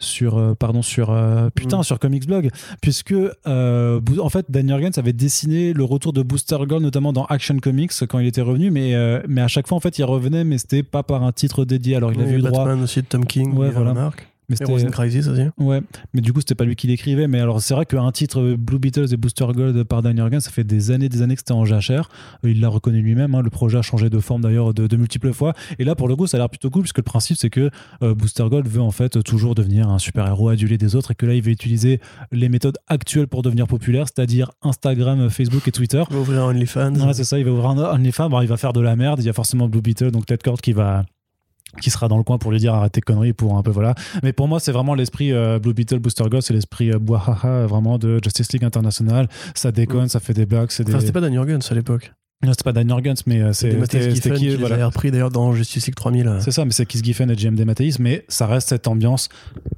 sur 0.00 0.36
euh, 0.38 0.54
pardon 0.54 0.82
sur 0.82 1.10
euh, 1.10 1.50
putain 1.54 1.78
Mm. 1.78 1.82
sur 1.84 1.98
Comics 1.98 2.26
Blog 2.26 2.50
puisque 2.80 3.12
euh, 3.46 4.00
en 4.20 4.28
fait 4.28 4.46
Dan 4.50 4.66
Jurgens 4.68 4.98
avait 4.98 5.12
dessiné 5.12 5.72
le 5.72 5.84
retour 5.84 6.12
de 6.12 6.22
Booster 6.22 6.58
Gold 6.66 6.82
notamment 6.82 7.12
dans 7.12 7.24
Action 7.26 7.56
Comics 7.58 7.92
quand 8.08 8.18
il 8.18 8.26
était 8.26 8.40
revenu 8.42 8.70
mais 8.70 8.94
mais 9.28 9.40
à 9.40 9.48
chaque 9.48 9.66
fois 9.68 9.76
en 9.76 9.80
fait 9.80 9.98
il 9.98 10.04
revenait 10.04 10.44
mais 10.44 10.58
c'était 10.58 10.82
pas 10.82 11.02
par 11.02 11.22
un 11.22 11.32
titre 11.32 11.64
dédié 11.64 11.96
alors 11.96 12.12
il 12.12 12.20
avait 12.20 12.32
eu 12.32 12.36
le 12.36 12.42
droit 12.42 12.64
Batman 12.64 12.82
aussi 12.82 13.00
de 13.02 13.06
Tom 13.06 13.24
King, 13.24 13.54
Ouais, 13.56 13.68
Ivan 13.68 13.76
voilà. 13.84 13.94
Mark. 13.94 14.28
Mais 14.48 14.56
Crisis 14.90 15.26
aussi. 15.28 15.42
ouais 15.58 15.80
mais 16.12 16.20
du 16.20 16.32
coup 16.32 16.40
c'était 16.40 16.54
pas 16.54 16.64
lui 16.64 16.76
qui 16.76 16.86
l'écrivait 16.86 17.28
mais 17.28 17.40
alors 17.40 17.60
c'est 17.60 17.74
vrai 17.74 17.86
qu'un 17.86 18.10
titre 18.12 18.40
euh, 18.40 18.56
Blue 18.56 18.78
Beetles 18.78 19.12
et 19.12 19.16
Booster 19.16 19.46
Gold 19.54 19.84
par 19.84 20.02
Dan 20.02 20.16
Jurgens 20.16 20.40
ça 20.40 20.50
fait 20.50 20.64
des 20.64 20.90
années 20.90 21.08
des 21.08 21.22
années 21.22 21.34
que 21.34 21.40
c'était 21.40 21.52
en 21.52 21.64
jachère 21.64 22.08
Euh, 22.44 22.50
il 22.50 22.60
l'a 22.60 22.68
reconnu 22.68 23.00
lui-même 23.02 23.34
hein. 23.34 23.42
le 23.42 23.50
projet 23.50 23.78
a 23.78 23.82
changé 23.82 24.10
de 24.10 24.18
forme 24.18 24.42
d'ailleurs 24.42 24.74
de, 24.74 24.86
de 24.86 24.96
multiples 24.96 25.32
fois 25.32 25.54
et 25.78 25.84
là 25.84 25.94
pour 25.94 26.08
le 26.08 26.16
coup 26.16 26.26
ça 26.26 26.36
a 26.36 26.40
l'air 26.40 26.50
plutôt 26.50 26.70
cool 26.70 26.82
puisque 26.82 26.98
le 26.98 27.02
principe 27.04 27.36
c'est 27.38 27.50
que 27.50 27.70
euh, 28.02 28.14
Booster 28.14 28.44
Gold 28.50 28.68
veut 28.68 28.82
en 28.82 28.90
fait 28.90 29.22
toujours 29.22 29.54
devenir 29.54 29.88
un 29.88 29.98
super 29.98 30.26
héros 30.26 30.48
adulé 30.48 30.78
des 30.78 30.94
autres 30.96 31.12
et 31.12 31.14
que 31.14 31.26
là 31.26 31.34
il 31.34 31.42
va 31.42 31.50
utiliser 31.50 32.00
les 32.32 32.48
méthodes 32.48 32.78
actuelles 32.88 33.28
pour 33.28 33.42
devenir 33.42 33.66
populaire 33.66 34.06
c'est-à-dire 34.06 34.50
Instagram 34.62 35.30
Facebook 35.30 35.66
et 35.68 35.72
Twitter 35.72 36.02
Il 36.10 36.14
va 36.16 36.20
ouvrir 36.20 36.42
un 36.44 36.48
OnlyFans. 36.50 36.94
Ouais, 36.94 37.14
c'est 37.14 37.24
ça, 37.24 37.38
il 37.38 37.44
va 37.44 37.50
ouvrir 37.50 37.70
un 37.70 37.94
OnlyFans, 37.94 38.28
bon, 38.28 38.40
il 38.40 38.48
va 38.48 38.56
faire 38.56 38.72
de 38.72 38.80
la 38.80 38.96
merde, 38.96 39.20
il 39.20 39.26
y 39.26 39.28
a 39.28 39.32
forcément 39.32 39.68
Blue 39.68 39.80
Beetle, 39.80 40.10
donc 40.10 40.26
Ted 40.26 40.40
Kord 40.44 40.60
qui 40.60 40.72
va 40.72 41.04
qui 41.80 41.90
sera 41.90 42.08
dans 42.08 42.16
le 42.16 42.24
coin 42.24 42.38
pour 42.38 42.50
lui 42.50 42.58
dire 42.58 42.74
arrête 42.74 42.92
tes 42.92 43.00
conneries 43.00 43.32
pour 43.32 43.56
un 43.56 43.62
peu 43.62 43.70
voilà. 43.70 43.94
Mais 44.22 44.32
pour 44.32 44.48
moi 44.48 44.60
c'est 44.60 44.72
vraiment 44.72 44.94
l'esprit 44.94 45.32
euh, 45.32 45.58
Blue 45.58 45.74
Beetle 45.74 45.98
Booster 45.98 46.24
Gold 46.24 46.42
c'est 46.42 46.54
l'esprit 46.54 46.90
euh, 46.92 46.98
vraiment 46.98 47.98
de 47.98 48.20
Justice 48.22 48.52
League 48.52 48.64
International. 48.64 49.28
Ça 49.54 49.72
déconne 49.72 50.08
ça 50.08 50.20
fait 50.20 50.34
des 50.34 50.46
blagues 50.46 50.70
c'est 50.70 50.84
des 50.84 50.92
Enfin, 50.92 51.00
c'était 51.00 51.12
pas 51.12 51.20
Dan 51.20 51.32
Jurgens 51.32 51.70
à 51.70 51.74
l'époque. 51.74 52.12
Non 52.42 52.50
c'était 52.52 52.64
pas 52.64 52.72
Dan 52.72 52.88
Jurgens 52.88 53.22
mais 53.26 53.40
euh, 53.40 53.52
c'est 53.54 53.70
Giffen 54.14 54.34
qui 54.34 54.48
les 54.48 54.56
voilà 54.56 54.86
repris 54.86 55.10
d'ailleurs 55.10 55.30
dans 55.30 55.54
Justice 55.54 55.86
League 55.86 55.94
3000. 55.94 56.28
euh. 56.28 56.40
c'est 56.40 56.50
ça 56.50 56.64
mais 56.66 56.72
c'est 56.72 56.84
Kiss 56.84 57.02
Giffen 57.02 57.30
et 57.30 57.36
JMD 57.38 57.60
Mathéis 57.64 57.96
mais 58.00 58.24
ça 58.28 58.46
reste 58.46 58.68
cette 58.68 58.86
ambiance 58.86 59.28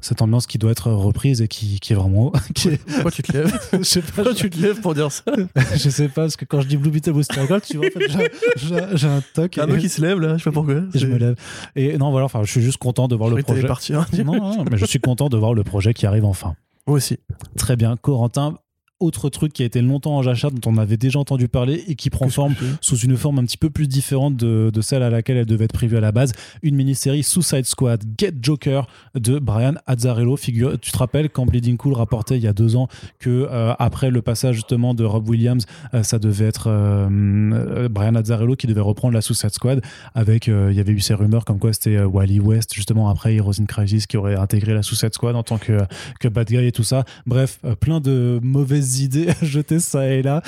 cette 0.00 0.20
ambiance 0.20 0.46
qui 0.48 0.58
doit 0.58 0.72
être 0.72 0.90
reprise 0.90 1.42
et 1.42 1.48
qui, 1.48 1.78
qui 1.78 1.92
est 1.92 1.96
vraiment 1.96 2.32
qui 2.54 2.68
est- 2.70 2.84
Pourquoi 2.84 3.10
tu 3.12 3.22
te 3.22 3.32
lèves 3.32 3.52
je 3.72 3.82
sais 3.84 4.00
pas 4.02 4.06
Pourquoi 4.16 4.34
tu 4.34 4.50
te 4.50 4.58
lèves 4.60 4.80
pour 4.80 4.94
dire 4.94 5.12
ça 5.12 5.22
je 5.76 5.88
sais 5.90 6.08
pas 6.08 6.22
parce 6.22 6.36
que 6.36 6.44
quand 6.44 6.60
je 6.60 6.66
dis 6.66 6.76
Blue 6.76 6.90
Beetle 6.90 7.12
Booster 7.12 7.46
Gold 7.46 7.62
tu 7.62 7.76
vois 7.76 7.86
en 7.86 7.90
fait 7.90 8.32
j'ai- 8.56 9.06
un 9.06 9.22
toc 9.34 9.58
un 9.58 9.66
mec 9.66 9.78
qui 9.80 9.88
se 9.88 10.00
lève 10.00 10.18
là, 10.18 10.36
je 10.36 10.42
sais 10.42 10.50
pas 10.50 10.54
pourquoi. 10.54 10.82
Je 10.94 11.06
me 11.06 11.16
lève. 11.18 11.36
Et 11.76 11.96
non, 11.98 12.10
voilà, 12.10 12.24
enfin, 12.26 12.42
je 12.42 12.50
suis 12.50 12.62
juste 12.62 12.78
content 12.78 13.06
de 13.08 13.14
voir 13.14 13.30
le 13.30 13.36
Je 13.36 13.42
que 13.42 13.46
projet. 13.46 13.66
partir. 13.66 14.06
Non, 14.24 14.34
non, 14.34 14.56
non, 14.56 14.64
mais 14.70 14.76
je 14.78 14.84
suis 14.86 14.98
content 14.98 15.28
de 15.28 15.36
voir 15.36 15.54
le 15.54 15.62
projet 15.62 15.94
qui 15.94 16.06
arrive 16.06 16.24
enfin. 16.24 16.54
Moi 16.86 16.96
aussi. 16.96 17.18
Très 17.56 17.76
bien. 17.76 17.96
Corentin, 17.96 18.58
autre 18.98 19.28
truc 19.28 19.52
qui 19.52 19.62
a 19.62 19.66
été 19.66 19.82
longtemps 19.82 20.16
en 20.16 20.22
jachère, 20.22 20.50
dont 20.50 20.70
on 20.70 20.78
avait 20.78 20.96
déjà 20.96 21.18
entendu 21.18 21.48
parler 21.48 21.84
et 21.86 21.94
qui 21.96 22.08
prend 22.08 22.28
forme 22.28 22.54
sous 22.80 22.96
une 22.96 23.16
forme 23.16 23.38
un 23.38 23.44
petit 23.44 23.58
peu 23.58 23.68
plus 23.68 23.88
différente 23.88 24.36
de, 24.36 24.70
de 24.72 24.80
celle 24.80 25.02
à 25.02 25.10
laquelle 25.10 25.36
elle 25.36 25.46
devait 25.46 25.66
être 25.66 25.72
prévue 25.72 25.96
à 25.96 26.00
la 26.00 26.12
base. 26.12 26.32
Une 26.62 26.76
mini-série 26.76 27.22
Suicide 27.22 27.66
Squad, 27.66 28.02
Get 28.18 28.34
Joker 28.40 28.86
de 29.14 29.38
Brian 29.38 29.74
Azzarello. 29.86 30.36
Figure, 30.36 30.78
tu 30.80 30.92
te 30.92 30.98
rappelles 30.98 31.28
quand 31.28 31.44
Bleeding 31.44 31.76
Cool 31.76 31.92
rapportait 31.92 32.36
il 32.36 32.42
y 32.42 32.46
a 32.46 32.54
deux 32.54 32.76
ans 32.76 32.88
que 33.18 33.48
euh, 33.50 33.74
après 33.78 34.10
le 34.10 34.22
passage 34.22 34.56
justement 34.56 34.94
de 34.94 35.04
Rob 35.04 35.28
Williams, 35.28 35.66
euh, 35.92 36.02
ça 36.02 36.18
devait 36.18 36.46
être 36.46 36.68
euh, 36.68 37.88
Brian 37.90 38.14
Azzarello 38.14 38.56
qui 38.56 38.66
devait 38.66 38.80
reprendre 38.80 39.12
la 39.12 39.20
Suicide 39.20 39.52
Squad. 39.52 39.82
Avec, 40.14 40.46
il 40.46 40.72
y 40.72 40.80
avait 40.80 40.92
eu 40.92 41.00
ces 41.00 41.14
rumeurs 41.14 41.44
comme 41.44 41.58
quoi 41.58 41.72
c'était 41.72 42.02
Wally 42.02 42.40
West 42.40 42.72
justement 42.74 43.08
après 43.08 43.34
Heroes 43.34 43.60
in 43.60 43.66
Crisis 43.66 44.06
qui 44.06 44.16
aurait 44.16 44.36
intégré 44.36 44.72
la 44.72 44.82
Suicide 44.82 45.12
Squad 45.12 45.36
en 45.36 45.42
tant 45.42 45.58
que 45.58 45.78
que 46.20 46.28
bad 46.28 46.48
guy 46.48 46.64
et 46.64 46.72
tout 46.72 46.84
ça. 46.84 47.04
Bref, 47.26 47.60
plein 47.80 48.00
de 48.00 48.40
mauvaises 48.42 48.85
idées 49.02 49.28
jetées 49.42 49.80
ça 49.80 50.06
et 50.08 50.22
là. 50.22 50.42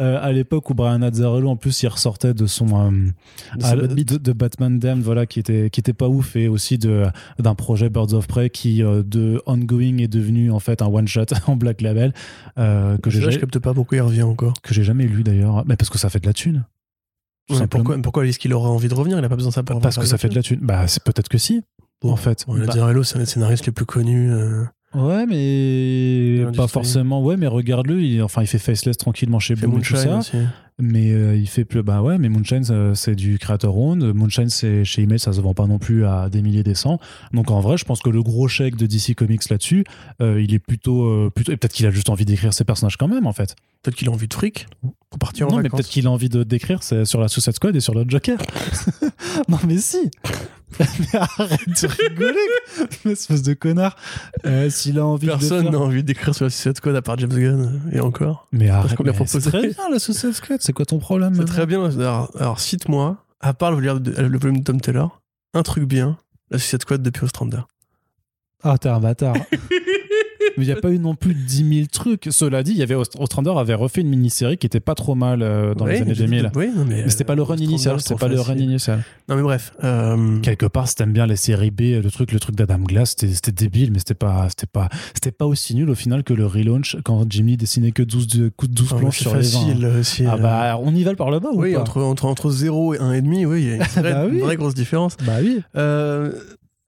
Euh, 0.00 0.18
à 0.22 0.32
l'époque 0.32 0.70
où 0.70 0.74
Brian 0.74 1.02
Azzarello 1.02 1.48
en 1.48 1.56
plus 1.56 1.82
il 1.82 1.88
ressortait 1.88 2.34
de 2.34 2.46
son 2.46 2.66
euh, 2.92 3.70
De 4.18 4.32
Batman 4.32 4.78
Damned, 4.78 5.02
voilà, 5.02 5.26
qui 5.26 5.40
était, 5.40 5.70
qui 5.70 5.80
était 5.80 5.92
pas 5.92 6.08
ouf, 6.08 6.36
et 6.36 6.48
aussi 6.48 6.78
d'un 6.78 7.54
projet 7.56 7.88
Birds 7.88 8.12
of 8.14 8.26
Prey 8.26 8.50
qui, 8.50 8.82
euh, 8.82 9.02
de 9.04 9.40
ongoing, 9.46 9.98
est 9.98 10.08
devenu 10.08 10.50
en 10.50 10.60
fait 10.60 10.82
un 10.82 10.86
one-shot 10.86 11.26
en 11.46 11.56
Black 11.56 11.80
Label, 11.80 12.12
euh, 12.58 12.98
que 12.98 13.10
je 13.10 13.20
jamais- 13.20 13.38
capte 13.38 13.58
pas 13.58 13.74
pourquoi 13.74 13.98
il 13.98 14.02
revient 14.02 14.22
encore. 14.22 14.54
que 14.62 14.74
j'ai 14.74 14.84
jamais 14.84 15.06
lu 15.06 15.22
d'ailleurs, 15.22 15.64
mais 15.66 15.76
parce 15.76 15.90
que 15.90 15.98
ça 15.98 16.10
fait 16.10 16.20
de 16.20 16.26
la 16.26 16.32
thune. 16.32 16.64
Ouais, 17.50 17.66
pourquoi, 17.66 17.98
pourquoi 18.00 18.26
est-ce 18.26 18.38
qu'il 18.38 18.54
aurait 18.54 18.70
envie 18.70 18.88
de 18.88 18.94
revenir? 18.94 19.18
Il 19.18 19.24
a 19.24 19.28
pas 19.28 19.36
besoin 19.36 19.50
de 19.50 19.54
ça 19.54 19.62
pour 19.62 19.78
Parce 19.80 19.98
que 19.98 20.06
ça 20.06 20.16
fait 20.16 20.30
de 20.30 20.34
la 20.34 20.42
thune. 20.42 20.60
Bah, 20.62 20.86
c'est 20.88 21.02
peut-être 21.04 21.28
que 21.28 21.36
si, 21.36 21.62
en 22.02 22.16
fait. 22.16 22.44
Bon, 22.46 22.56
Bah, 22.58 22.72
c'est 22.72 23.16
un 23.16 23.18
des 23.18 23.26
scénaristes 23.26 23.66
les 23.66 23.72
plus 23.72 23.84
connus. 23.84 24.32
euh, 24.32 24.64
ouais, 24.94 25.26
mais 25.26 26.44
pas 26.56 26.66
forcément. 26.68 27.22
Ouais, 27.22 27.36
mais 27.36 27.46
regarde-le, 27.46 28.02
il, 28.02 28.22
enfin, 28.22 28.42
il 28.42 28.46
fait 28.46 28.58
Faceless 28.58 28.96
tranquillement 28.96 29.38
chez 29.38 29.54
Boom 29.54 29.78
et 29.78 29.82
tout 29.82 29.96
ça. 29.96 30.18
aussi. 30.18 30.36
Mais 30.80 31.12
euh, 31.12 31.36
il 31.36 31.46
fait 31.48 31.64
plus. 31.64 31.84
Bah 31.84 32.02
ouais, 32.02 32.18
mais 32.18 32.28
Moonshine, 32.28 32.94
c'est 32.96 33.14
du 33.14 33.38
creator 33.38 33.78
owned. 33.78 34.12
Moonshine, 34.12 34.48
c'est 34.48 34.84
chez 34.84 35.02
Image, 35.02 35.20
ça 35.20 35.32
se 35.32 35.40
vend 35.40 35.54
pas 35.54 35.68
non 35.68 35.78
plus 35.78 36.04
à 36.04 36.28
des 36.28 36.42
milliers 36.42 36.64
des 36.64 36.74
cents. 36.74 36.98
Donc 37.32 37.52
en 37.52 37.60
vrai, 37.60 37.76
je 37.76 37.84
pense 37.84 38.00
que 38.02 38.10
le 38.10 38.24
gros 38.24 38.48
chèque 38.48 38.74
de 38.74 38.86
DC 38.86 39.14
Comics 39.14 39.48
là-dessus, 39.48 39.84
euh, 40.20 40.42
il 40.42 40.52
est 40.52 40.58
plutôt. 40.58 41.04
euh, 41.04 41.30
plutôt 41.32 41.52
et 41.52 41.56
peut-être 41.56 41.72
qu'il 41.74 41.86
a 41.86 41.90
juste 41.92 42.08
envie 42.08 42.24
d'écrire 42.24 42.52
ses 42.52 42.64
personnages 42.64 42.96
quand 42.96 43.06
même, 43.06 43.26
en 43.28 43.32
fait. 43.32 43.54
Peut-être 43.84 43.94
qu'il 43.96 44.08
a 44.08 44.10
envie 44.10 44.26
de 44.26 44.34
fric 44.34 44.66
pour 45.10 45.18
partir 45.20 45.46
en 45.46 45.50
non, 45.50 45.56
mais 45.58 45.62
vacances. 45.64 45.78
peut-être 45.82 45.90
qu'il 45.90 46.08
a 46.08 46.10
envie 46.10 46.28
de 46.28 46.42
d'écrire 46.42 46.82
sur 46.82 47.20
la 47.20 47.28
Suicide 47.28 47.52
Squad 47.54 47.76
et 47.76 47.80
sur 47.80 47.94
le 47.94 48.04
Joker. 48.08 48.38
non, 49.48 49.58
mais 49.68 49.78
si. 49.78 50.10
mais 50.80 51.18
arrête 51.18 51.68
de 51.68 51.86
rigoler, 51.86 53.12
espèce 53.12 53.42
de 53.42 53.54
connard. 53.54 53.96
Euh, 54.44 54.68
S'il 54.70 54.98
a 54.98 55.06
envie 55.06 55.26
de 55.26 55.32
Personne 55.32 55.70
n'a 55.70 55.78
envie 55.78 56.02
d'écrire 56.02 56.34
sur 56.34 56.44
la 56.46 56.50
Suicide 56.50 56.76
Squad 56.76 56.96
à 56.96 57.02
part 57.02 57.16
James 57.18 57.30
Gunn. 57.32 57.80
euh, 57.92 57.96
Et 57.96 58.00
encore. 58.00 58.48
Mais 58.52 58.68
arrête. 58.70 58.98
C'est 59.26 59.40
très 59.40 59.68
bien 59.68 59.88
la 59.90 59.98
Suicide 59.98 60.32
Squad. 60.32 60.60
C'est 60.62 60.72
quoi 60.72 60.84
ton 60.84 60.98
problème 60.98 61.34
C'est 61.34 61.40
maintenant 61.40 61.54
très 61.54 61.66
bien. 61.66 61.84
Alors, 61.84 62.30
alors, 62.38 62.60
cite-moi, 62.60 63.24
à 63.40 63.54
part 63.54 63.70
le 63.70 63.76
volume, 63.76 63.98
de, 64.00 64.20
le 64.22 64.38
volume 64.38 64.58
de 64.60 64.64
Tom 64.64 64.80
Taylor, 64.80 65.20
un 65.54 65.62
truc 65.62 65.84
bien, 65.84 66.18
la 66.50 66.58
Suicide 66.58 66.82
Squad 66.82 67.02
depuis 67.02 67.24
Ostrander. 67.24 67.60
Ah, 68.62 68.76
t'es 68.78 68.88
un 68.88 68.98
bâtard. 69.00 69.36
Mais 70.56 70.64
il 70.64 70.66
n'y 70.66 70.72
a 70.72 70.76
pas 70.76 70.90
eu 70.90 70.98
non 70.98 71.14
plus 71.14 71.34
10 71.34 71.74
000 71.76 71.86
trucs. 71.90 72.28
Cela 72.30 72.62
dit, 72.62 72.72
il 72.72 72.76
y 72.78 72.82
avait 72.82 72.94
Ost- 72.94 73.16
Ostrander 73.18 73.52
avait 73.56 73.74
refait 73.74 74.00
une 74.02 74.08
mini-série 74.08 74.56
qui 74.58 74.66
était 74.66 74.80
pas 74.80 74.94
trop 74.94 75.14
mal 75.14 75.42
euh, 75.42 75.74
dans 75.74 75.86
les 75.86 75.96
années 75.96 76.06
mais- 76.10 76.14
2000. 76.14 76.50
Oui, 76.54 76.70
non, 76.76 76.84
mais, 76.84 77.02
Mais 77.04 77.10
c'était 77.10 77.24
pas 77.24 77.34
le 77.34 77.42
run 77.42 77.54
Ostrander, 77.54 77.70
initial, 77.72 78.00
c'était 78.00 78.14
pas 78.16 78.28
le 78.28 78.36
run 78.40 78.44
facile. 78.54 78.62
initial. 78.62 79.04
Non, 79.28 79.36
mais 79.36 79.42
bref. 79.42 79.72
euh, 79.82 80.40
Quelque 80.40 80.66
part, 80.66 80.86
si 80.88 80.94
t'aimes 80.96 81.12
bien 81.12 81.26
les 81.26 81.36
séries 81.36 81.70
B, 81.70 81.80
le 82.02 82.10
truc, 82.10 82.32
le 82.32 82.38
truc 82.40 82.56
d'Adam 82.56 82.78
Glass, 82.78 83.14
c'était 83.18 83.52
débile, 83.52 83.90
mais 83.92 83.98
c'était 83.98 84.14
pas, 84.14 84.46
c'était 84.50 84.66
pas, 84.66 84.88
c'était 85.14 85.32
pas 85.32 85.46
aussi 85.46 85.74
nul 85.74 85.88
au 85.90 85.94
final 85.94 86.22
que 86.24 86.34
le 86.34 86.46
relaunch 86.46 86.96
quand 87.04 87.24
Jimmy 87.30 87.56
dessinait 87.56 87.92
que 87.92 88.02
12, 88.02 88.26
de- 88.28 88.52
12 88.68 88.88
ah, 88.92 88.96
planches 88.96 89.20
sur 89.20 89.34
les 89.34 89.42
20. 89.48 89.92
facile. 89.92 90.26
Ah 90.28 90.34
euh. 90.34 90.36
bah, 90.38 90.78
on 90.82 90.94
y 90.94 91.02
va 91.02 91.14
par 91.14 91.30
le 91.30 91.40
bas 91.40 91.50
ou 91.52 91.62
oui, 91.62 91.74
pas? 91.74 91.80
entre, 91.80 92.02
entre, 92.02 92.24
entre 92.26 92.50
0 92.50 92.94
et 92.94 92.98
1,5, 92.98 93.46
oui, 93.46 93.62
il 93.62 93.68
y 93.68 93.70
a 93.72 93.74
une 93.76 93.82
vraie, 94.02 94.12
Bah 94.12 94.24
oui. 94.28 94.34
une 94.38 94.40
vraie 94.42 94.56
grosse 94.56 94.74
différence. 94.74 95.16
Bah 95.24 95.34
oui. 95.42 95.60
Euh, 95.76 96.32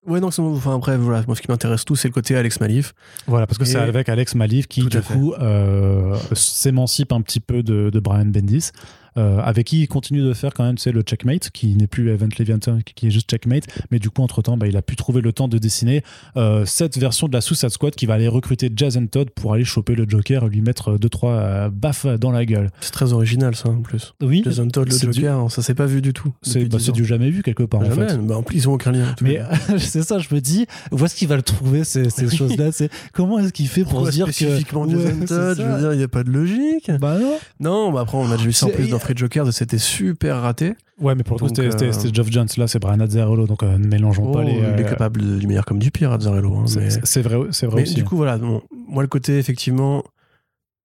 ouais, 0.07 0.20
non, 0.20 0.28
enfin, 0.28 0.78
bref, 0.78 0.98
voilà, 0.98 1.22
moi, 1.26 1.36
ce 1.36 1.42
qui 1.42 1.50
m'intéresse 1.50 1.84
tout, 1.84 1.96
c'est 1.96 2.09
le 2.09 2.12
côté 2.14 2.36
Alex 2.36 2.61
Malif. 2.61 2.94
Voilà, 3.26 3.46
parce 3.46 3.59
que 3.59 3.64
c'est 3.64 3.78
avec 3.78 4.09
Alex 4.09 4.34
Malif 4.34 4.66
qui, 4.66 4.82
Tout 4.82 4.88
du 4.88 5.00
coup, 5.00 5.34
euh, 5.34 6.16
s'émancipe 6.32 7.12
un 7.12 7.20
petit 7.20 7.40
peu 7.40 7.62
de, 7.62 7.90
de 7.90 8.00
Brian 8.00 8.26
Bendis, 8.26 8.70
euh, 9.16 9.38
avec 9.40 9.66
qui 9.66 9.82
il 9.82 9.88
continue 9.88 10.22
de 10.22 10.32
faire 10.32 10.52
quand 10.54 10.64
même, 10.64 10.78
sais, 10.78 10.92
le 10.92 11.02
Checkmate, 11.02 11.50
qui 11.50 11.74
n'est 11.74 11.86
plus 11.86 12.10
Event 12.10 12.28
Leviathan, 12.38 12.78
qui 12.84 13.06
est 13.06 13.10
juste 13.10 13.30
Checkmate, 13.30 13.64
mais 13.90 13.98
du 13.98 14.10
coup, 14.10 14.22
entre-temps, 14.22 14.56
bah, 14.56 14.66
il 14.66 14.76
a 14.76 14.82
pu 14.82 14.96
trouver 14.96 15.20
le 15.20 15.32
temps 15.32 15.48
de 15.48 15.58
dessiner 15.58 16.02
euh, 16.36 16.64
cette 16.66 16.98
version 16.98 17.28
de 17.28 17.32
la 17.32 17.40
Suicide 17.40 17.70
Squad 17.70 17.94
qui 17.94 18.06
va 18.06 18.14
aller 18.14 18.28
recruter 18.28 18.70
Jason 18.74 19.06
Todd 19.06 19.30
pour 19.30 19.54
aller 19.54 19.64
choper 19.64 19.94
le 19.94 20.04
Joker 20.08 20.44
et 20.44 20.48
lui 20.48 20.60
mettre 20.60 20.98
deux, 20.98 21.08
trois 21.08 21.32
euh, 21.32 21.70
baffes 21.70 22.06
dans 22.06 22.30
la 22.30 22.44
gueule. 22.44 22.70
C'est 22.80 22.92
très 22.92 23.12
original, 23.12 23.54
ça, 23.56 23.68
en 23.68 23.80
plus. 23.82 24.14
Oui, 24.22 24.42
Jason 24.44 24.68
Todd, 24.68 24.86
le 24.88 24.92
c'est 24.94 25.06
du- 25.08 25.20
Joker, 25.20 25.50
ça 25.50 25.62
s'est 25.62 25.74
pas 25.74 25.86
vu 25.86 26.02
du 26.02 26.12
tout. 26.12 26.32
c'est 26.42 26.64
bah, 26.66 26.78
10 26.78 26.84
c'est 26.84 26.90
ans. 26.90 26.94
du 26.94 27.04
jamais 27.04 27.30
vu 27.30 27.42
quelque 27.42 27.62
part, 27.62 27.80
en 27.80 27.84
Jamais. 27.84 28.08
fait. 28.08 28.18
Bah, 28.18 28.36
en 28.36 28.42
plus, 28.42 28.56
ils 28.58 28.68
ont 28.68 28.74
aucun 28.74 28.92
lien. 28.92 29.14
Mais 29.22 29.40
c'est 29.78 30.02
ça, 30.02 30.18
je 30.18 30.34
me 30.34 30.40
dis, 30.40 30.66
où 30.92 31.04
est-ce 31.04 31.14
qu'il 31.14 31.28
va 31.28 31.36
le 31.36 31.42
trouver 31.42 31.84
ces, 31.84 32.10
ces 32.10 32.28
choses-là 32.36 32.72
c'est 32.72 32.90
Comment 33.12 33.38
est-ce 33.38 33.52
qu'il 33.52 33.68
fait 33.68 33.82
pour 33.82 33.92
Pourquoi 33.92 34.10
se 34.10 34.16
dire 34.16 34.26
que 34.26 34.32
spécifiquement 34.32 34.88
Jason 34.88 35.14
c'est 35.20 35.26
Todd 35.26 35.56
Je 35.58 35.62
veux 35.62 35.78
dire, 35.80 35.92
il 35.92 35.98
n'y 35.98 36.04
a 36.04 36.08
pas 36.08 36.22
de 36.24 36.30
logique. 36.30 36.90
Bah 37.00 37.18
non. 37.18 37.38
Non, 37.60 37.92
bah 37.92 38.00
après, 38.00 38.18
on 38.18 38.26
a 38.30 38.36
déjà 38.36 38.44
vu 38.44 38.52
ça 38.52 38.66
en 38.66 38.68
C'est- 38.70 38.74
plus 38.74 38.88
dans 38.88 38.98
Free 39.07 39.16
Joker, 39.16 39.52
c'était 39.52 39.78
super 39.78 40.40
raté. 40.42 40.74
Ouais, 41.00 41.14
mais 41.14 41.22
pour 41.22 41.36
le 41.36 41.40
coup, 41.40 41.48
c'était 41.48 41.62
euh, 41.84 42.12
Geoff 42.12 42.30
Jones. 42.30 42.48
Là, 42.57 42.66
c'est 42.68 42.78
Brian 42.78 43.00
Azzarello, 43.00 43.46
donc 43.46 43.62
euh, 43.62 43.76
ne 43.78 43.86
mélangeons 43.86 44.28
Oh, 44.28 44.32
pas 44.32 44.42
les. 44.44 44.52
Il 44.52 44.59
est 44.64 44.84
euh, 44.84 44.88
capable 44.88 45.20
de- 45.20 45.36
du 45.38 45.46
meilleur 45.46 45.64
comme 45.64 45.78
du 45.78 45.90
pire, 45.90 46.12
Azzarello. 46.12 46.54
hein, 46.57 46.64
c'est- 46.66 47.22
vrai, 47.22 47.48
c'est 47.50 47.66
vrai 47.66 47.82
du 47.84 48.04
coup, 48.04 48.16
voilà, 48.16 48.38
bon, 48.38 48.62
moi, 48.88 49.02
le 49.02 49.09
côté, 49.09 49.38
effectivement. 49.38 50.02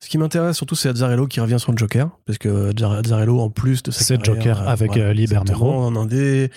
Ce 0.04 0.10
qui 0.10 0.18
m'intéresse 0.18 0.58
surtout, 0.58 0.74
c'est 0.74 0.90
Azzarello 0.90 1.28
qui 1.28 1.40
revient 1.40 1.60
sur 1.60 1.72
le 1.72 1.78
Joker. 1.78 2.10
Parce 2.26 2.40
que 2.40 2.72
Azzar- 2.72 2.94
Azzarello, 3.06 3.40
en 3.40 3.52
plus 3.52 3.84
de 3.84 3.92
sa 3.92 4.04
C'est 4.04 4.26
Joker 4.26 4.68
avec, 4.68 4.98
euh, 4.98 5.14
Lee 5.14 5.28
Bernero. 5.28 5.72
en 5.72 5.96
indé 5.96 6.50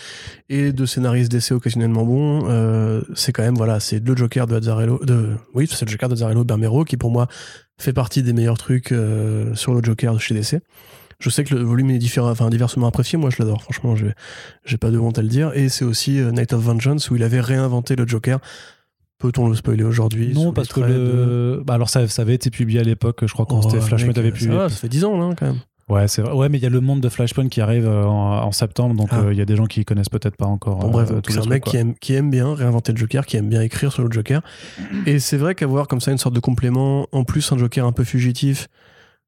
et 0.49 0.73
de 0.73 0.87
scénaristes 0.87 1.31
d'essai 1.31 1.53
occasionnellement 1.53 2.05
bons, 2.07 2.47
euh, 2.49 3.03
c'est 3.15 3.33
quand 3.33 3.43
même, 3.43 3.55
voilà, 3.55 3.81
c'est 3.81 4.01
le 4.07 4.17
Joker 4.17 4.47
de 4.47 4.57
Azzarello. 4.57 4.99
De, 5.05 5.33
oui, 5.53 5.69
c'est 5.71 5.85
le 5.85 5.91
Joker 5.91 6.09
d'Azzarello 6.09 6.43
Bernero 6.45 6.85
qui, 6.85 6.97
pour 6.97 7.11
moi, 7.11 7.29
fait 7.79 7.93
partie 7.93 8.23
des 8.23 8.33
meilleurs 8.33 8.57
trucs 8.57 8.93
euh, 8.93 9.55
sur 9.55 9.75
le 9.75 9.83
Joker 9.83 10.15
de 10.15 10.19
chez 10.19 10.35
DC. 10.35 10.61
Je 11.25 11.31
sais 11.31 11.43
que 11.43 11.55
le 11.55 11.63
volume 11.63 11.89
est 11.91 11.97
différent, 11.99 12.29
enfin, 12.31 12.51
diversement 12.51 12.87
apprécié. 12.87 13.17
Moi, 13.17 13.31
je 13.31 13.37
l'adore. 13.39 13.63
Franchement, 13.63 13.97
j'ai 13.97 14.13
j'ai 14.67 14.77
pas 14.77 14.91
de 14.91 14.99
honte 14.99 15.19
à 15.19 15.23
le 15.23 15.29
dire. 15.29 15.53
Et 15.55 15.71
c'est 15.71 15.87
aussi 15.87 16.21
euh, 16.21 16.33
Night 16.33 16.53
of 16.53 16.63
Vengeance 16.63 17.11
où 17.11 17.17
il 17.17 17.23
avait 17.23 17.41
réinventé 17.41 17.97
le 17.97 18.07
Joker. 18.07 18.41
Peut-on 19.19 19.49
le 19.49 19.55
spoiler 19.55 19.85
aujourd'hui 19.85 20.35
Non, 20.35 20.53
parce 20.53 20.69
que 20.69 20.81
de- 20.81 20.87
le. 20.87 21.63
Bah, 21.65 21.75
alors, 21.75 21.89
ça, 21.89 22.07
ça 22.09 22.21
avait 22.23 22.35
été 22.35 22.51
publié 22.51 22.81
à 22.81 22.83
l'époque, 22.83 23.21
je 23.27 23.33
crois, 23.33 23.47
quand 23.47 23.61
Oh, 23.65 23.71
c'était 23.71 23.81
Flashpoint 23.81 24.13
avait 24.17 24.31
ça 24.31 24.37
publié. 24.37 24.59
ça 24.69 24.69
fait 24.69 24.89
10 24.89 25.05
ans, 25.05 25.17
là, 25.19 25.35
quand 25.39 25.47
même. 25.47 25.61
Ouais, 25.89 26.09
c'est 26.09 26.21
vrai. 26.23 26.33
Ouais, 26.35 26.49
mais 26.49 26.59
il 26.59 26.63
y 26.63 26.67
a 26.67 26.71
le 26.71 26.81
monde 26.81 27.01
de 27.01 27.09
Flashpoint 27.09 27.49
qui 27.49 27.61
arrive 27.61 27.87
euh, 27.87 28.05
en, 28.05 28.43
en 28.43 28.53
septembre, 28.53 28.95
donc 28.95 29.09
Ah. 29.13 29.21
euh, 29.21 29.33
il 29.33 29.39
y 29.39 29.43
a 29.43 29.45
des 29.47 29.55
gens 29.57 29.67
qui 29.67 29.85
connaissent 29.85 30.09
peut-être 30.09 30.37
pas 30.37 30.47
encore. 30.47 30.79
Bon, 30.79 30.91
bref, 30.91 31.11
c'est 31.29 31.39
un 31.39 31.45
mec 31.47 31.63
qui 31.65 31.77
aime, 31.77 31.95
qui 31.95 32.15
aime 32.15 32.31
bien 32.31 32.55
réinventer 32.55 32.93
le 32.93 32.99
Joker, 32.99 33.25
qui 33.27 33.37
aime 33.37 33.49
bien 33.49 33.61
écrire 33.63 33.93
sur 33.93 34.03
le 34.03 34.11
Joker. 34.11 34.43
Et 35.07 35.19
c'est 35.19 35.37
vrai 35.37 35.55
qu'avoir 35.55 35.87
comme 35.89 36.01
ça 36.01 36.11
une 36.11 36.19
sorte 36.19 36.35
de 36.35 36.41
complément, 36.41 37.07
en 37.13 37.25
plus 37.25 37.51
un 37.53 37.59
Joker 37.59 37.87
un 37.87 37.93
peu 37.93 38.05
fugitif, 38.05 38.69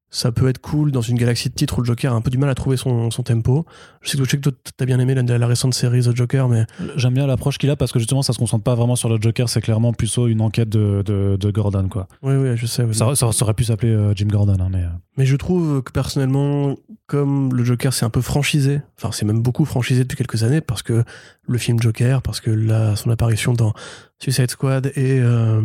ça 0.09 0.31
peut 0.31 0.47
être 0.47 0.59
cool 0.59 0.91
dans 0.91 1.01
une 1.01 1.17
galaxie 1.17 1.49
de 1.49 1.53
titres 1.53 1.77
où 1.77 1.81
le 1.81 1.85
Joker 1.85 2.13
a 2.13 2.15
un 2.15 2.21
peu 2.21 2.29
du 2.29 2.37
mal 2.37 2.49
à 2.49 2.55
trouver 2.55 2.77
son, 2.77 3.11
son 3.11 3.23
tempo. 3.23 3.65
Je 4.01 4.09
sais 4.11 4.17
que, 4.17 4.23
je 4.23 4.29
sais 4.29 4.37
que 4.37 4.41
toi, 4.43 4.51
t'as 4.77 4.85
bien 4.85 4.99
aimé 4.99 5.13
la, 5.13 5.37
la 5.37 5.47
récente 5.47 5.73
série 5.73 6.01
The 6.01 6.15
Joker, 6.15 6.47
mais. 6.47 6.65
J'aime 6.95 7.13
bien 7.13 7.27
l'approche 7.27 7.57
qu'il 7.57 7.69
a 7.69 7.75
parce 7.75 7.91
que 7.91 7.99
justement, 7.99 8.21
ça 8.21 8.31
se 8.31 8.37
concentre 8.39 8.63
pas 8.63 8.73
vraiment 8.75 8.95
sur 8.95 9.09
le 9.09 9.17
Joker, 9.21 9.49
c'est 9.49 9.59
clairement 9.61 9.91
plutôt 9.93 10.27
une 10.27 10.39
enquête 10.41 10.69
de, 10.69 11.03
de, 11.05 11.35
de 11.37 11.51
Gordon, 11.51 11.89
quoi. 11.89 12.07
oui, 12.21 12.35
oui, 12.35 12.55
je 12.55 12.65
sais. 12.65 12.83
oui. 12.83 12.95
Ça, 12.95 13.13
ça- 13.15 13.31
ça 13.33 13.43
aurait 13.43 13.53
pu 13.53 13.65
s'appeler 13.65 13.91
euh, 13.91 14.13
Jim 14.15 14.27
Gordon, 14.27 14.55
hein, 14.61 14.69
mais. 14.71 14.83
euh, 14.83 14.89
Mais 15.17 15.25
je 15.25 15.35
trouve 15.35 15.81
que 15.83 15.91
personnellement, 15.91 16.75
comme 17.07 17.53
le 17.53 17.63
Joker 17.65 17.93
c'est 17.93 18.05
un 18.05 18.09
peu 18.09 18.21
franchisé, 18.21 18.81
enfin 18.97 19.11
c'est 19.11 19.25
même 19.25 19.41
beaucoup 19.41 19.65
franchisé 19.65 20.03
depuis 20.03 20.15
quelques 20.17 20.43
années, 20.43 20.61
parce 20.61 20.83
que 20.83 21.03
le 21.47 21.57
film 21.57 21.81
Joker, 21.81 22.21
parce 22.21 22.39
que 22.39 22.49
là, 22.51 22.95
son 22.95 23.09
apparition 23.09 23.51
dans 23.53 23.73
Suicide 24.19 24.49
Squad 24.51 24.87
et, 24.95 25.19
euh, 25.21 25.61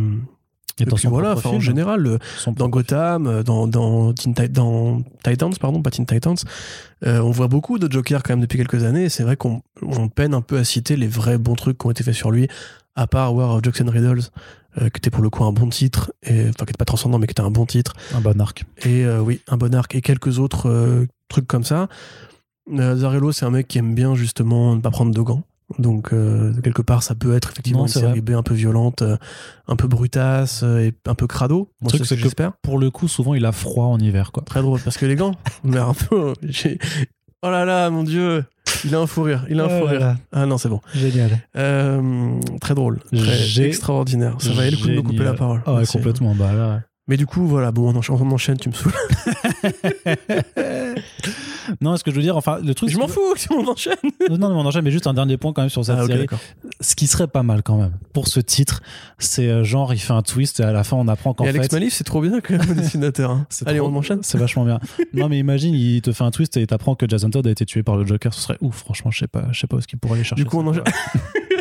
Et 0.78 0.86
puis 0.86 1.06
voilà, 1.08 1.32
en 1.32 1.36
film. 1.36 1.60
général, 1.60 2.18
dans 2.46 2.68
Gotham, 2.68 3.26
euh, 3.26 3.42
dans, 3.42 4.12
Titans, 4.14 5.54
pardon, 5.60 5.82
pas 5.82 5.90
Teen 5.90 6.06
Titans, 6.06 6.36
euh, 7.06 7.20
on 7.20 7.30
voit 7.30 7.48
beaucoup 7.48 7.78
de 7.78 7.90
Joker 7.90 8.22
quand 8.22 8.32
même 8.32 8.40
depuis 8.40 8.58
quelques 8.58 8.84
années, 8.84 9.08
c'est 9.08 9.22
vrai 9.22 9.36
qu'on 9.36 9.62
on 9.82 10.08
peine 10.08 10.34
un 10.34 10.40
peu 10.40 10.58
à 10.58 10.64
citer 10.64 10.96
les 10.96 11.08
vrais 11.08 11.38
bons 11.38 11.54
trucs 11.54 11.78
qui 11.78 11.86
ont 11.86 11.90
été 11.90 12.02
faits 12.02 12.14
sur 12.14 12.30
lui, 12.30 12.48
à 12.94 13.06
part 13.06 13.34
War 13.34 13.54
of 13.54 13.62
Jokes 13.62 13.80
and 13.82 13.90
Riddles, 13.90 14.22
euh, 14.80 14.88
qui 14.88 14.98
était 14.98 15.10
pour 15.10 15.22
le 15.22 15.30
coup 15.30 15.44
un 15.44 15.52
bon 15.52 15.68
titre, 15.68 16.12
et, 16.22 16.48
enfin 16.48 16.64
qui 16.64 16.70
était 16.70 16.78
pas 16.78 16.84
transcendant, 16.84 17.18
mais 17.18 17.26
qui 17.26 17.32
était 17.32 17.42
un 17.42 17.50
bon 17.50 17.66
titre, 17.66 17.92
Un 18.14 18.20
bon 18.20 18.40
arc. 18.40 18.64
et 18.84 19.04
euh, 19.04 19.20
oui, 19.20 19.40
un 19.48 19.56
bon 19.56 19.74
arc 19.74 19.94
et 19.94 20.00
quelques 20.00 20.38
autres 20.38 21.06
trucs 21.28 21.46
comme 21.46 21.64
ça. 21.64 21.88
Zarello, 22.70 23.32
c'est 23.32 23.44
un 23.44 23.50
mec 23.50 23.68
qui 23.68 23.78
aime 23.78 23.94
bien 23.94 24.14
justement 24.14 24.76
ne 24.76 24.80
pas 24.80 24.90
prendre 24.90 25.12
de 25.12 25.20
gants. 25.20 25.42
Donc, 25.78 26.12
euh, 26.12 26.52
quelque 26.62 26.82
part, 26.82 27.02
ça 27.02 27.14
peut 27.14 27.34
être 27.34 27.50
effectivement 27.50 27.80
Non, 27.80 27.86
une 27.86 27.92
série. 27.92 28.20
B 28.20 28.30
un 28.30 28.42
peu 28.42 28.54
violente, 28.54 29.02
euh, 29.02 29.16
un 29.68 29.76
peu 29.76 29.88
brutasse 29.88 30.62
euh, 30.62 30.80
et 30.80 30.94
un 31.06 31.14
peu 31.14 31.26
crado. 31.26 31.70
Moi, 31.80 31.88
truc, 31.88 32.04
c'est 32.04 32.16
ce 32.16 32.28
c'est 32.28 32.34
que. 32.34 32.50
Pour 32.62 32.78
le 32.78 32.90
coup, 32.90 33.08
souvent, 33.08 33.34
il 33.34 33.44
a 33.44 33.52
froid 33.52 33.86
en 33.86 33.98
hiver, 33.98 34.32
quoi. 34.32 34.42
Très 34.44 34.62
drôle, 34.62 34.80
parce 34.80 34.96
que 34.96 35.06
les 35.06 35.16
gants, 35.16 35.34
mais 35.64 35.78
un 35.78 35.94
peu. 35.94 36.34
Oh 37.44 37.50
là 37.50 37.64
là, 37.64 37.90
mon 37.90 38.04
dieu, 38.04 38.44
il 38.84 38.94
a 38.94 39.00
un 39.00 39.06
fou 39.06 39.22
rire, 39.22 39.44
il 39.50 39.58
a 39.60 39.64
un 39.64 39.68
fou 39.68 39.84
rire. 39.84 40.16
Ah 40.30 40.46
non, 40.46 40.58
c'est 40.58 40.68
bon. 40.68 40.80
Génial. 40.94 41.40
Très 42.60 42.74
drôle, 42.74 43.00
très 43.12 43.60
extraordinaire. 43.62 44.36
Ça 44.38 44.52
valait 44.52 44.70
le 44.70 44.76
coup 44.76 44.88
de 44.88 44.92
me 44.94 45.02
couper 45.02 45.24
la 45.24 45.34
parole. 45.34 45.62
Ah 45.66 45.74
ouais, 45.74 45.86
complètement. 45.86 46.34
Bah 46.34 46.52
là. 46.52 46.82
Mais 47.08 47.16
du 47.16 47.26
coup, 47.26 47.46
voilà, 47.46 47.72
bon, 47.72 47.92
on 47.92 47.96
enchaîne, 47.96 48.16
on 48.20 48.30
enchaîne 48.30 48.58
tu 48.58 48.68
me 48.68 48.74
saoules. 48.74 48.92
non, 51.80 51.96
ce 51.96 52.04
que 52.04 52.10
je 52.10 52.16
veux 52.16 52.22
dire, 52.22 52.36
enfin, 52.36 52.58
le 52.62 52.74
truc. 52.74 52.90
Je 52.90 52.98
m'en 52.98 53.08
fous, 53.08 53.20
on 53.50 53.66
enchaîne. 53.66 53.94
Non, 54.30 54.38
non, 54.38 54.48
mais 54.50 54.54
on 54.56 54.66
enchaîne, 54.66 54.82
mais 54.84 54.90
juste 54.90 55.06
un 55.06 55.14
dernier 55.14 55.36
point 55.36 55.52
quand 55.52 55.62
même 55.62 55.70
sur 55.70 55.84
cette 55.84 55.96
Ah, 55.98 56.04
ok, 56.04 56.10
série. 56.10 56.26
Ce 56.80 56.94
qui 56.94 57.06
serait 57.06 57.26
pas 57.28 57.42
mal 57.42 57.62
quand 57.62 57.76
même 57.78 57.92
pour 58.12 58.28
ce 58.28 58.40
titre, 58.40 58.82
c'est 59.18 59.48
euh, 59.48 59.64
genre 59.64 59.92
il 59.94 59.98
fait 59.98 60.12
un 60.12 60.22
twist 60.22 60.60
et 60.60 60.64
à 60.64 60.72
la 60.72 60.84
fin 60.84 60.96
on 60.96 61.08
apprend 61.08 61.34
qu'en 61.34 61.44
Et 61.44 61.48
Alex 61.48 61.68
fait. 61.68 61.72
Malif, 61.76 61.92
c'est 61.94 62.04
trop 62.04 62.20
bien 62.20 62.40
comme 62.40 62.58
dessinateur. 62.74 63.30
hein. 63.30 63.46
Allez, 63.66 63.78
trop- 63.78 63.88
on 63.88 63.96
enchaîne. 63.96 64.20
C'est 64.22 64.38
vachement 64.38 64.64
bien. 64.64 64.80
non, 65.14 65.28
mais 65.28 65.38
imagine, 65.38 65.74
il 65.74 66.00
te 66.02 66.12
fait 66.12 66.24
un 66.24 66.30
twist 66.30 66.56
et 66.56 66.66
t'apprends 66.66 66.94
que 66.94 67.06
Jason 67.08 67.30
Todd 67.30 67.46
a 67.46 67.50
été 67.50 67.64
tué 67.66 67.82
par 67.82 67.96
le 67.96 68.04
Joker. 68.06 68.32
Ce 68.34 68.40
serait 68.40 68.58
ouf, 68.60 68.76
franchement, 68.76 69.10
je 69.10 69.18
sais 69.20 69.26
pas, 69.28 69.44
je 69.52 69.60
sais 69.60 69.66
pas 69.66 69.76
où 69.76 69.78
est-ce 69.78 69.88
qu'il 69.88 69.98
pourrait 69.98 70.14
aller 70.14 70.24
chercher. 70.24 70.42
Du 70.44 70.48
coup, 70.48 70.58
ça, 70.60 70.64
on 70.66 70.68
enchaîne. 70.70 70.84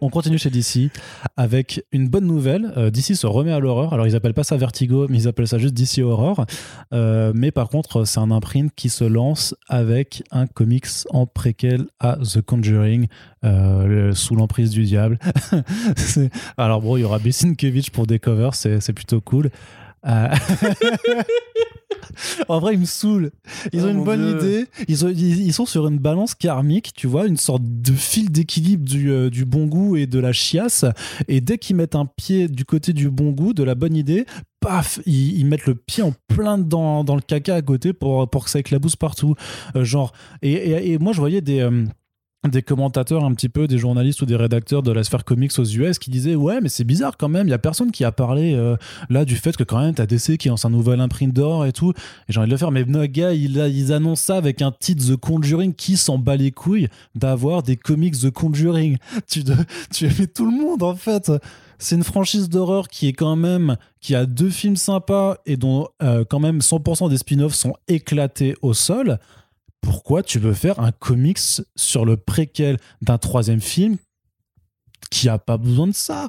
On 0.00 0.10
continue 0.10 0.38
chez 0.38 0.50
DC 0.50 0.90
avec 1.36 1.84
une 1.92 2.08
bonne 2.08 2.26
nouvelle. 2.26 2.72
Euh, 2.76 2.90
DC 2.90 3.16
se 3.16 3.26
remet 3.26 3.52
à 3.52 3.58
l'horreur. 3.58 3.92
Alors, 3.92 4.06
ils 4.06 4.14
appellent 4.14 4.34
pas 4.34 4.44
ça 4.44 4.56
Vertigo, 4.56 5.06
mais 5.08 5.18
ils 5.18 5.28
appellent 5.28 5.48
ça 5.48 5.58
juste 5.58 5.74
DC 5.74 6.04
Horror. 6.04 6.46
Euh, 6.92 7.32
mais 7.34 7.50
par 7.50 7.68
contre, 7.68 8.04
c'est 8.04 8.20
un 8.20 8.30
imprint 8.30 8.72
qui 8.74 8.88
se 8.88 9.04
lance 9.04 9.54
avec 9.68 10.22
un 10.30 10.46
comics 10.46 10.86
en 11.10 11.26
préquel 11.26 11.86
à 11.98 12.16
The 12.16 12.40
Conjuring, 12.42 13.08
euh, 13.44 14.12
sous 14.14 14.36
l'emprise 14.36 14.70
du 14.70 14.84
diable. 14.84 15.18
Alors, 16.56 16.80
bon, 16.80 16.96
il 16.96 17.00
y 17.00 17.04
aura 17.04 17.18
Besinkiewicz 17.18 17.90
pour 17.90 18.06
des 18.06 18.18
covers, 18.18 18.54
c'est 18.54 18.92
plutôt 18.92 19.20
cool. 19.20 19.50
Euh, 20.06 20.28
en 22.48 22.58
vrai, 22.60 22.74
ils 22.74 22.80
me 22.80 22.84
saoulent. 22.84 23.30
Ils 23.72 23.80
Oh 23.82 23.86
ont 23.86 23.90
une 23.90 23.96
mon 23.98 24.04
bonne 24.04 24.38
Dieu. 24.38 24.38
idée. 24.38 24.66
Ils, 24.88 25.04
ont- 25.04 25.08
ils- 25.10 25.46
ils 25.46 25.52
sont 25.52 25.66
sur 25.66 25.86
une 25.88 25.98
balance 25.98 26.34
karmique, 26.34 26.92
tu 26.94 27.06
vois, 27.06 27.26
une 27.26 27.36
sorte 27.36 27.62
de 27.64 27.92
fil 27.92 28.30
d'équilibre 28.30 28.84
du, 28.84 29.10
euh, 29.10 29.30
du 29.30 29.44
bon 29.44 29.66
goût 29.66 29.96
et 29.96 30.06
de 30.06 30.18
la 30.18 30.32
chiasse. 30.32 30.84
Et 31.28 31.40
dès 31.40 31.58
qu'ils 31.58 31.76
mettent 31.76 31.94
un 31.94 32.06
pied 32.06 32.48
du 32.48 32.64
côté 32.64 32.92
du 32.92 33.10
bon 33.10 33.30
goût, 33.30 33.52
de 33.54 33.62
la 33.62 33.74
bonne 33.74 33.96
idée, 33.96 34.26
paf, 34.60 35.00
ils, 35.06 35.38
ils 35.38 35.46
mettent 35.46 35.66
le 35.66 35.74
pied 35.74 36.02
en 36.02 36.12
plein 36.28 36.58
dans, 36.58 37.04
dans 37.04 37.14
le 37.16 37.22
caca 37.22 37.54
à 37.54 37.62
côté 37.62 37.92
pour, 37.92 38.28
pour 38.28 38.44
que 38.44 38.50
ça 38.50 38.58
éclabousse 38.58 38.96
partout. 38.96 39.34
Euh, 39.76 39.84
genre, 39.84 40.12
et, 40.42 40.52
et- 40.52 40.92
et 40.92 40.98
moi, 40.98 41.12
je 41.12 41.20
voyais 41.20 41.40
des. 41.40 41.60
Des 42.46 42.62
commentateurs 42.62 43.24
un 43.24 43.34
petit 43.34 43.48
peu, 43.48 43.66
des 43.66 43.78
journalistes 43.78 44.22
ou 44.22 44.26
des 44.26 44.36
rédacteurs 44.36 44.84
de 44.84 44.92
la 44.92 45.02
sphère 45.02 45.24
comics 45.24 45.50
aux 45.58 45.64
US 45.64 45.98
qui 45.98 46.08
disaient 46.10 46.36
ouais 46.36 46.60
mais 46.60 46.68
c'est 46.68 46.84
bizarre 46.84 47.16
quand 47.16 47.28
même, 47.28 47.48
il 47.48 47.50
y 47.50 47.54
a 47.54 47.58
personne 47.58 47.90
qui 47.90 48.04
a 48.04 48.12
parlé 48.12 48.54
euh, 48.54 48.76
là 49.10 49.24
du 49.24 49.34
fait 49.34 49.56
que 49.56 49.64
quand 49.64 49.80
même 49.80 49.92
t'as 49.94 50.06
DC 50.06 50.38
qui 50.38 50.48
lance 50.48 50.64
un 50.64 50.70
nouvel 50.70 51.00
imprint 51.00 51.34
d'or 51.34 51.66
et 51.66 51.72
tout 51.72 51.90
et 51.90 52.32
j'ai 52.32 52.38
envie 52.38 52.46
de 52.46 52.52
le 52.52 52.56
faire 52.56 52.70
mais 52.70 52.84
no, 52.84 53.04
gars 53.08 53.32
il 53.32 53.56
ils 53.56 53.92
annoncent 53.92 54.22
ça 54.22 54.36
avec 54.36 54.62
un 54.62 54.70
titre 54.70 55.04
The 55.04 55.16
Conjuring 55.16 55.74
qui 55.74 55.96
s'en 55.96 56.16
bat 56.16 56.36
les 56.36 56.52
couilles 56.52 56.88
d'avoir 57.16 57.64
des 57.64 57.76
comics 57.76 58.16
The 58.16 58.30
Conjuring. 58.30 58.98
Tu, 59.28 59.42
de- 59.42 60.24
tout 60.26 60.48
le 60.48 60.56
monde 60.56 60.82
en 60.84 60.94
fait. 60.94 61.32
C'est 61.78 61.94
une 61.96 62.04
franchise 62.04 62.48
d'horreur 62.48 62.88
qui 62.88 63.08
est 63.08 63.12
quand 63.12 63.36
même 63.36 63.76
qui 64.00 64.14
a 64.14 64.26
deux 64.26 64.50
films 64.50 64.76
sympas 64.76 65.36
et 65.46 65.56
dont 65.56 65.88
euh, 66.02 66.24
quand 66.28 66.40
même 66.40 66.58
100% 66.58 67.08
des 67.10 67.18
spin-offs 67.18 67.54
sont 67.54 67.74
éclatés 67.88 68.54
au 68.62 68.74
sol 68.74 69.18
pourquoi 69.80 70.22
tu 70.22 70.38
veux 70.38 70.52
faire 70.54 70.80
un 70.80 70.92
comics 70.92 71.38
sur 71.76 72.04
le 72.04 72.16
préquel 72.16 72.78
d'un 73.02 73.18
troisième 73.18 73.60
film 73.60 73.96
qui 75.10 75.28
a 75.28 75.38
pas 75.38 75.56
besoin 75.56 75.86
de 75.86 75.94
ça? 75.94 76.28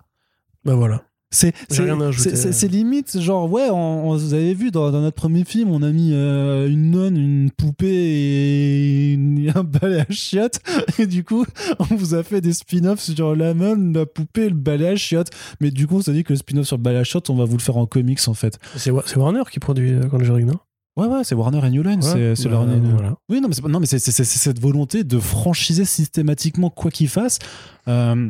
Bah 0.65 0.75
voilà. 0.75 1.03
c'est 1.31 1.53
J'ai 1.69 2.35
c'est- 2.51 2.67
limite 2.67 3.19
genre 3.21 3.51
ouais 3.51 3.69
on, 3.69 4.09
on- 4.09 4.17
vous 4.17 4.33
avez 4.33 4.53
vu 4.55 4.71
dans, 4.71 4.89
dans 4.91 5.01
notre 5.01 5.15
premier 5.15 5.43
film 5.45 5.69
on 5.69 5.83
a 5.83 5.91
mis 5.91 6.11
euh, 6.13 6.67
une 6.67 6.89
nonne 6.91 7.17
une 7.17 7.51
poupée 7.51 7.85
et 7.87 9.13
une- 9.13 9.51
un 9.55 9.63
balai 9.63 9.99
à 10.01 10.05
chiottes. 10.09 10.59
Et 10.97 11.05
du 11.07 11.23
coup 11.23 11.45
on 11.79 11.83
vous 11.95 12.13
a 12.15 12.23
fait 12.23 12.41
des 12.41 12.53
spin-offs 12.53 12.99
sur 13.13 13.35
la 13.35 13.53
nonne 13.53 13.93
la 13.93 14.05
poupée 14.05 14.45
et 14.45 14.49
le 14.49 14.55
balai 14.55 14.87
à 14.87 14.95
chiottes. 14.95 15.29
Mais 15.61 15.71
du 15.71 15.85
coup 15.87 15.97
on 15.97 16.01
s'est 16.01 16.13
dit 16.13 16.23
que 16.23 16.33
le 16.33 16.37
spin-off 16.37 16.65
sur 16.65 16.77
le 16.77 16.83
balai 16.83 16.97
à 16.99 17.03
chiottes 17.03 17.29
on 17.29 17.35
va 17.35 17.45
vous 17.45 17.57
le 17.57 17.61
faire 17.63 17.77
en 17.77 17.85
comics 17.85 18.19
en 18.27 18.33
fait. 18.33 18.57
C'est 18.75 18.91
Wa- 18.91 19.03
c'est 19.05 19.17
Warner 19.17 19.43
qui 19.51 19.59
produit 19.59 19.91
euh, 19.93 20.07
Conjuring, 20.07 20.45
non? 20.47 20.59
Ouais 20.99 21.07
ouais 21.07 21.23
c'est 21.23 21.35
Warner 21.35 21.65
et 21.65 21.69
New 21.69 21.83
Line 21.83 22.01
c'est 22.01 22.13
Ouais, 22.13 22.35
c'est 22.35 22.49
bah, 22.49 22.65
voilà. 22.65 23.15
oui, 23.29 23.41
non, 23.41 23.47
mais 23.47 23.53
c'est 23.53 23.65
non, 23.65 23.79
mais 23.79 23.85
cette 23.87 24.59
volonté 24.59 25.03
de 25.03 25.19
franchiser 25.19 25.85
systématiquement 25.85 26.69
quoi 26.69 26.91
qu'il 26.91 27.09
fasse. 27.09 27.39
Euh, 27.87 28.29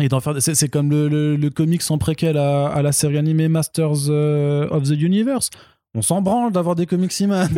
et 0.00 0.08
d'en 0.08 0.20
faire. 0.20 0.34
C'est 0.40 0.68
comme 0.68 0.90
le, 0.90 1.08
le, 1.08 1.36
le 1.36 1.50
comics 1.50 1.82
en 1.90 1.98
préquel 1.98 2.36
à, 2.36 2.68
à 2.68 2.82
la 2.82 2.92
série 2.92 3.18
animée 3.18 3.48
Masters 3.48 4.08
euh, 4.08 4.68
of 4.70 4.84
the 4.84 5.00
Universe. 5.00 5.50
On 5.94 6.02
s'en 6.02 6.20
branle 6.20 6.52
d'avoir 6.52 6.76
des 6.76 6.86
comics 6.86 7.18
He-Man. 7.18 7.48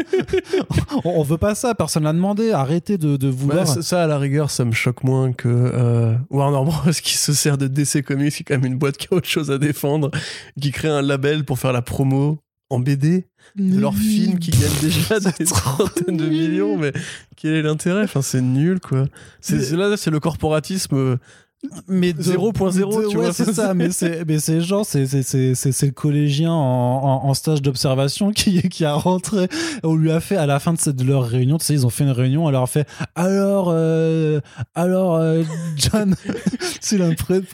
on, 1.04 1.22
veut 1.22 1.36
pas 1.36 1.54
ça, 1.56 1.74
personne 1.74 2.04
l'a 2.04 2.12
demandé. 2.12 2.52
Arrêtez 2.52 2.96
de, 2.96 3.16
de 3.16 3.28
vouloir. 3.28 3.66
ça, 3.66 3.82
ça, 3.82 4.04
à 4.04 4.06
la 4.06 4.18
rigueur, 4.18 4.50
ça 4.50 4.64
me 4.64 4.72
choque 4.72 5.02
moins 5.02 5.32
que 5.32 5.48
euh, 5.48 6.14
Warner 6.30 6.64
Bros. 6.64 6.90
qui 7.02 7.14
se 7.18 7.32
sert 7.32 7.58
de 7.58 7.66
DC 7.66 8.02
Comics, 8.04 8.32
qui 8.32 8.42
est 8.42 8.44
quand 8.44 8.54
même 8.54 8.64
une 8.72 8.78
boîte 8.78 8.96
qui 8.96 9.08
a 9.10 9.16
autre 9.16 9.28
chose 9.28 9.50
à 9.50 9.58
défendre, 9.58 10.10
qui 10.60 10.70
crée 10.70 10.88
un 10.88 11.02
label 11.02 11.44
pour 11.44 11.58
faire 11.58 11.72
la 11.72 11.82
promo 11.82 12.38
en 12.70 12.78
BD 12.78 13.26
de 13.56 13.78
leur 13.78 13.94
film 13.94 14.38
qui 14.38 14.52
gagne 14.52 14.70
déjà 14.80 15.20
des 15.20 15.44
trop 15.44 15.88
centaines 15.88 16.16
de 16.16 16.26
millions, 16.26 16.78
mais 16.78 16.92
quel 17.36 17.54
est 17.54 17.62
l'intérêt? 17.62 18.04
Enfin, 18.04 18.22
c'est 18.22 18.40
nul, 18.40 18.80
quoi. 18.80 19.06
C'est 19.40 19.72
là, 19.72 19.96
c'est 19.96 20.10
le 20.10 20.20
corporatisme. 20.20 21.18
Mais 21.88 22.14
de- 22.14 22.22
0.0, 22.22 23.02
de- 23.02 23.08
tu 23.08 23.16
ouais, 23.18 23.24
vois. 23.24 23.32
c'est 23.34 23.52
ça 23.52 23.74
mais 23.74 23.90
c'est 23.90 24.24
mais 24.26 24.38
c'est 24.38 24.62
genre 24.62 24.86
c'est 24.86 25.04
c'est 25.06 25.86
le 25.86 25.90
collégien 25.92 26.50
en, 26.50 26.54
en, 26.56 27.28
en 27.28 27.34
stage 27.34 27.60
d'observation 27.60 28.32
qui 28.32 28.62
qui 28.70 28.84
a 28.86 28.94
rentré. 28.94 29.46
On 29.82 29.94
lui 29.94 30.10
a 30.10 30.20
fait 30.20 30.36
à 30.36 30.46
la 30.46 30.58
fin 30.58 30.72
de, 30.72 30.78
cette, 30.78 30.96
de 30.96 31.04
leur 31.04 31.22
réunion 31.24 31.58
tu 31.58 31.66
sais 31.66 31.74
ils 31.74 31.84
ont 31.86 31.90
fait 31.90 32.04
une 32.04 32.10
réunion 32.12 32.46
on 32.46 32.50
leur 32.50 32.62
a 32.62 32.66
fait 32.66 32.88
alors 33.14 33.68
euh, 33.70 34.40
alors 34.74 35.16
euh, 35.16 35.42
John 35.76 36.16
c'est 36.80 37.00
un 37.00 37.10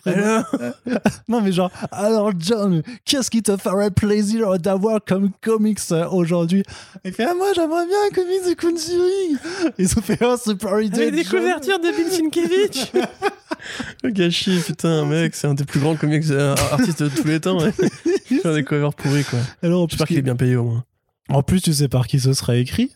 non 1.29 1.41
mais 1.41 1.51
genre 1.51 1.71
alors 1.91 2.31
John 2.39 2.83
qu'est-ce 3.05 3.31
qui 3.31 3.43
te 3.43 3.57
ferait 3.57 3.91
plaisir 3.91 4.57
d'avoir 4.61 5.01
comme 5.05 5.31
comics 5.43 5.81
euh, 5.91 6.09
aujourd'hui? 6.11 6.63
Il 7.05 7.13
fait 7.13 7.25
ah 7.29 7.35
moi 7.37 7.49
j'aimerais 7.55 7.87
bien 7.87 7.97
un 8.09 8.15
comics 8.15 8.49
de 8.49 8.55
Conjuring 8.55 9.37
ils 9.79 9.99
ont 9.99 10.03
fait 10.03 10.19
oh 10.23 10.37
c'est 10.43 10.55
par 10.55 10.81
idée 10.81 11.03
Avec 11.09 11.15
des 11.17 11.25
couvertures 11.25 11.81
de 11.81 11.89
Bill 11.97 12.11
Sienkiewicz 12.13 12.93
Le 14.03 14.11
gâchis, 14.11 14.61
putain, 14.65 15.05
mec, 15.05 15.35
c'est 15.35 15.47
un 15.47 15.55
des 15.55 15.65
plus 15.65 15.81
grands 15.81 15.97
comics 15.97 16.25
euh, 16.31 16.55
artistes 16.73 17.03
de 17.03 17.09
tous 17.09 17.27
les 17.27 17.41
temps. 17.41 17.59
Ouais. 17.61 17.73
Faire 18.43 18.55
des 18.55 18.65
covers 18.65 18.95
pourris, 18.95 19.25
quoi. 19.25 19.39
alors 19.63 19.89
J'espère 19.89 20.07
qu'il 20.07 20.19
est 20.19 20.23
bien 20.23 20.37
payé 20.37 20.57
au 20.57 20.65
moins. 20.65 20.85
En 21.29 21.43
plus, 21.43 21.61
tu 21.61 21.73
sais 21.73 21.89
par 21.89 22.07
qui 22.07 22.21
ce 22.21 22.33
sera 22.33 22.57
écrit 22.57 22.93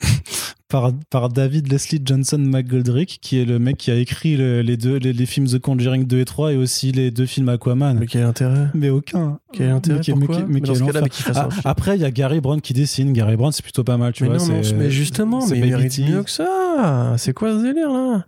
par, 0.68 0.92
par 1.10 1.28
David 1.28 1.70
Leslie 1.72 2.00
Johnson 2.04 2.38
McGoldrick, 2.38 3.18
qui 3.20 3.38
est 3.40 3.44
le 3.44 3.58
mec 3.58 3.76
qui 3.76 3.90
a 3.90 3.96
écrit 3.96 4.36
le- 4.36 4.62
les 4.62 4.76
deux 4.76 4.96
les, 4.98 5.12
les 5.12 5.26
films 5.26 5.46
The 5.46 5.58
Conjuring 5.58 6.04
2 6.06 6.18
et 6.20 6.24
3 6.24 6.52
et 6.52 6.56
aussi 6.56 6.92
les 6.92 7.10
deux 7.10 7.26
films 7.26 7.48
Aquaman. 7.48 7.98
Mais 7.98 8.06
quel 8.06 8.22
intérêt 8.24 8.68
Mais 8.74 8.90
aucun. 8.90 9.38
Quel 9.52 9.70
intérêt 9.70 10.00
Mais 10.06 10.14
Pourquoi 10.14 10.38
mais 10.48 10.60
Mais 10.60 10.60
quel 10.60 11.02
Ah, 11.34 11.48
après, 11.64 11.96
il 11.96 12.02
y 12.02 12.04
a 12.04 12.10
Gary 12.10 12.40
Brown 12.40 12.60
qui 12.60 12.72
dessine. 12.72 13.12
Gary 13.12 13.36
Brown, 13.36 13.52
c'est 13.52 13.62
plutôt 13.64 13.84
pas 13.84 13.96
mal, 13.96 14.12
tu 14.12 14.24
mais 14.24 14.36
vois. 14.36 14.48
non, 14.48 14.60
mais 14.76 14.90
justement, 14.90 15.46
mais 15.48 15.58
il 15.58 15.64
mérite 15.64 15.98
mieux 15.98 16.22
que 16.22 16.30
ça. 16.30 17.14
C'est 17.18 17.32
quoi 17.32 17.52
ce 17.56 17.62
délire 17.62 17.90
là? 17.90 18.26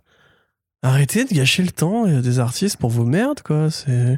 Arrêtez 0.87 1.25
de 1.25 1.33
gâcher 1.33 1.63
le 1.63 1.71
temps 1.71 2.07
euh, 2.07 2.21
des 2.21 2.39
artistes 2.39 2.77
pour 2.77 2.89
vos 2.89 3.05
merdes, 3.05 3.41
quoi. 3.41 3.69
C'est 3.71 4.17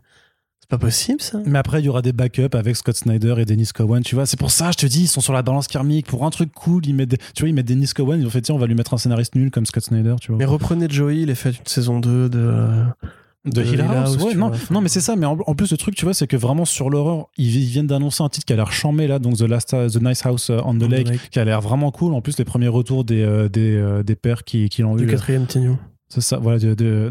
pas 0.70 0.78
possible 0.78 1.20
ça. 1.20 1.40
Mais 1.48 1.58
après, 1.58 1.82
il 1.82 1.86
y 1.86 1.90
aura 1.90 2.04
des 2.04 2.14
backups 2.14 2.54
avec 2.56 2.76
Scott 2.76 2.96
Snyder 2.96 3.34
et 3.40 3.46
Dennis 3.46 3.70
Cowan, 3.74 4.04
tu 4.04 4.14
vois. 4.14 4.28
C'est 4.28 4.38
pour 4.40 4.52
ça, 4.52 4.70
je 4.72 4.78
te 4.78 4.86
dis, 4.86 5.02
ils 5.02 5.08
sont 5.08 5.20
sur 5.22 5.34
la 5.34 5.42
balance 5.42 5.68
karmique. 5.68 6.06
Pour 6.06 6.26
un 6.26 6.30
truc 6.30 6.52
cool, 6.54 6.86
ils 6.86 6.94
mettent, 6.94 7.10
des- 7.10 7.18
tu 7.18 7.42
vois, 7.42 7.50
ils 7.50 7.54
mettent 7.56 7.68
Dennis 7.68 7.90
Cowan, 7.96 8.20
ils 8.22 8.28
ont 8.28 8.30
fait, 8.30 8.42
tiens, 8.42 8.54
on 8.54 8.60
va 8.60 8.68
lui 8.68 8.76
mettre 8.76 8.94
un 8.94 8.98
scénariste 9.00 9.34
nul 9.36 9.50
comme 9.50 9.66
Scott 9.66 9.84
Snyder, 9.84 10.16
tu 10.22 10.28
vois. 10.32 10.38
Mais 10.38 10.46
reprenez 10.46 10.88
Joey, 10.88 11.22
il 11.22 11.32
a 11.32 11.36
fait 11.36 11.50
une 11.52 11.66
saison 11.66 12.00
2 12.00 12.30
de. 12.30 12.56
De 13.46 13.64
Hill 13.64 13.76
Hill 13.76 13.82
House, 13.82 14.16
House, 14.16 14.24
ouais, 14.26 14.36
non, 14.36 14.50
vois, 14.50 14.58
non, 14.70 14.82
mais 14.82 14.90
c'est 14.90 15.00
ça. 15.00 15.16
Mais 15.16 15.26
en, 15.26 15.38
en 15.48 15.56
plus, 15.56 15.72
le 15.72 15.78
truc, 15.78 15.96
tu 15.96 16.04
vois, 16.04 16.14
c'est 16.14 16.28
que 16.28 16.36
vraiment 16.36 16.66
sur 16.66 16.90
l'horreur, 16.90 17.30
ils, 17.38 17.56
ils 17.56 17.66
viennent 17.70 17.88
d'annoncer 17.88 18.22
un 18.22 18.28
titre 18.28 18.46
qui 18.46 18.52
a 18.52 18.58
l'air 18.58 18.72
chambé 18.74 19.08
là, 19.08 19.18
donc 19.18 19.38
The 19.38 19.44
Last, 19.44 19.70
The 19.70 20.02
Nice 20.04 20.26
House 20.26 20.50
on 20.50 20.56
the 20.56 20.84
On 20.84 20.88
the 20.88 20.92
Lake, 20.92 21.30
qui 21.32 21.40
a 21.40 21.46
l'air 21.46 21.62
vraiment 21.62 21.90
cool. 21.90 22.14
En 22.14 22.22
plus, 22.22 22.38
les 22.38 22.44
premiers 22.44 22.68
retours 22.68 23.06
des 23.06 23.22
euh, 23.24 23.48
des, 23.48 23.76
euh, 23.78 24.04
des 24.04 24.16
pères 24.16 24.44
qui, 24.44 24.68
qui 24.68 24.82
l'ont 24.82 24.96
Du 24.96 25.06
vu. 25.06 25.10
quatrième 25.10 25.46
Tignon. 25.48 25.80
C'est 26.10 26.22
ça, 26.22 26.38
voilà. 26.38 26.58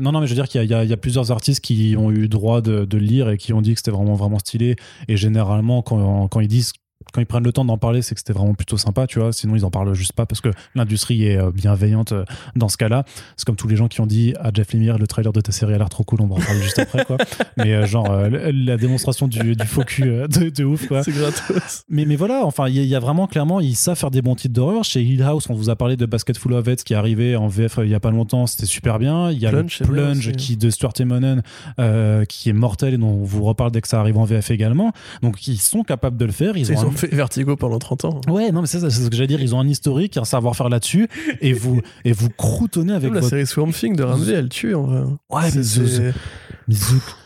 Non, 0.01 0.13
non, 0.13 0.21
mais 0.21 0.27
je 0.27 0.35
veux 0.35 0.41
dire 0.41 0.49
qu'il 0.49 0.65
y, 0.65 0.75
a- 0.75 0.97
plusieurs 0.97 1.31
artistes 1.31 1.61
qui 1.61 1.95
ont 1.97 2.11
eu 2.11 2.29
droit 2.29 2.61
de, 2.61 2.99
lire 2.99 3.31
et 3.31 3.39
qui 3.39 3.53
ont 3.53 3.61
dit 3.61 3.73
que 3.75 3.79
c'était 3.79 3.93
vraiment, 3.93 4.15
vraiment 4.15 4.41
stylé. 4.41 4.75
Et 5.07 5.17
généralement, 5.17 5.83
quand 5.83 6.41
ils 6.41 6.49
disent, 6.49 6.73
quand 7.13 7.21
ils 7.21 7.27
prennent 7.27 7.45
le 7.45 7.53
temps 7.53 7.65
d'en 7.65 7.79
parler, 7.79 8.03
c'est 8.03 8.15
que 8.15 8.21
c'était 8.21 8.33
vraiment 8.33 8.55
plutôt 8.55 8.77
sympa, 8.77 9.07
tu 9.07 9.19
vois. 9.19 9.33
Sinon, 9.33 9.57
ils 9.57 9.65
en 9.65 9.71
parlent 9.71 9.95
juste 9.95 10.13
pas 10.13 10.27
parce 10.27 10.41
que 10.41 10.51
l'industrie 10.75 11.25
est 11.25 11.37
euh, 11.39 11.51
bienveillante 11.51 12.13
euh, 12.13 12.25
dans 12.57 12.69
ce 12.69 12.77
cas-là. 12.77 13.05
C'est 13.37 13.45
comme 13.47 13.57
tous 13.57 13.69
les 13.69 13.77
gens 13.77 13.89
qui 13.89 14.01
ont 14.01 14.07
dit 14.07 14.35
à 14.41 14.51
Jeff 14.53 14.73
Lemire, 14.73 14.99
le 14.99 15.07
trailer 15.07 15.33
de 15.33 15.41
ta 15.41 15.53
série 15.53 15.75
a 15.75 15.79
l'air 15.79 15.89
trop 15.89 16.05
cool, 16.05 16.21
on 16.21 16.27
va 16.27 16.35
en 16.37 16.39
parler 16.41 16.61
juste 16.63 16.79
après, 16.79 17.05
quoi. 17.05 17.17
Mais 17.57 17.75
euh, 17.75 17.87
genre, 17.87 18.09
la 18.31 18.77
démonstration 18.77 19.27
du, 19.29 19.57
du 19.57 19.67
faux 19.67 19.85
cul 19.85 20.03
de, 20.03 20.51
de 20.51 20.65
ouf, 20.65 20.87
quoi. 20.87 21.03
C'est 21.03 21.13
gratos. 21.13 21.85
Mais, 21.89 22.05
mais 22.05 22.17
voilà, 22.17 22.45
enfin, 22.45 22.69
il 22.69 22.75
y, 22.77 22.79
a- 22.79 22.83
il 22.83 22.89
y 22.89 22.95
a 22.95 23.01
vraiment 23.01 23.27
clairement, 23.27 23.61
ils 23.61 23.75
savent 23.77 23.97
faire 23.99 24.11
des 24.11 24.23
bons 24.23 24.35
titres 24.35 24.55
d'horreur. 24.55 24.85
Chez 24.85 25.03
Hill 25.03 25.23
House, 25.23 25.49
on 25.51 25.55
vous 25.55 25.71
a 25.71 25.77
parlé 25.77 25.97
de 25.97 26.07
Basket 26.07 26.37
Full 26.37 26.53
of 26.53 26.67
Heads 26.69 26.77
qui 26.85 26.93
est 26.93 26.97
arrivé 26.97 27.37
en 27.37 27.49
VF 27.49 27.79
il 27.83 27.89
y 27.91 27.95
a 27.95 28.01
pas 28.01 28.11
longtemps, 28.11 28.47
c'était 28.47 28.67
super 28.67 28.99
bien. 28.99 29.31
Il 29.31 29.39
y 29.39 29.47
a 29.47 29.51
Plunge, 29.51 29.81
le 29.81 29.87
Plunge 29.87 30.33
qui 30.33 30.57
de 30.57 30.71
Stuart 30.71 30.93
Emonen 31.01 31.43
euh, 31.81 32.25
qui 32.25 32.49
est 32.49 32.53
mortel 32.53 32.95
et 32.95 32.99
dont 32.99 33.09
on 33.09 33.25
vous 33.25 33.45
reparle 33.45 33.71
dès 33.71 33.81
que 33.81 33.89
ça 33.89 34.01
arrive 34.01 34.19
en 34.19 34.25
VF 34.25 34.51
également. 34.51 34.93
Donc 35.23 35.47
ils 35.47 35.59
sont 35.59 35.83
capables 35.83 36.17
de 36.17 36.25
le 36.25 36.33
faire. 36.33 36.57
Ils 36.57 36.67
Ils 36.69 36.79
ont, 36.85 36.91
fait 36.99 37.15
Vertigo 37.15 37.57
pendant 37.57 37.79
30 37.79 38.05
ans. 38.05 38.21
Ouais, 38.29 38.51
non, 38.53 38.61
mais 38.61 38.67
c'est 38.67 38.81
ça, 38.81 38.91
c'est 38.91 39.03
ce 39.03 39.09
que 39.09 39.17
j'allais 39.17 39.27
dire. 39.29 39.41
Ils 39.41 39.55
ont 39.55 39.61
un 39.61 39.69
historique, 39.69 40.17
un 40.17 40.25
savoir-faire 40.25 40.69
là-dessus, 40.69 41.09
et 41.41 41.53
vous 41.53 41.81
et 42.05 42.13
vous 42.13 42.29
croutonnez 42.31 42.93
avec 42.93 43.13
la 43.13 43.21
votre. 43.21 43.31
série 43.31 43.47
Swamp 43.47 43.71
Thing 43.73 43.97
de 43.97 44.03
Ramsey, 44.03 44.35
elle 44.35 44.49
tue 44.49 44.75
en 44.75 44.83
vrai. 44.83 45.01
Ouais, 45.31 45.51
mais 45.55 45.63
C'est-. 45.63 46.13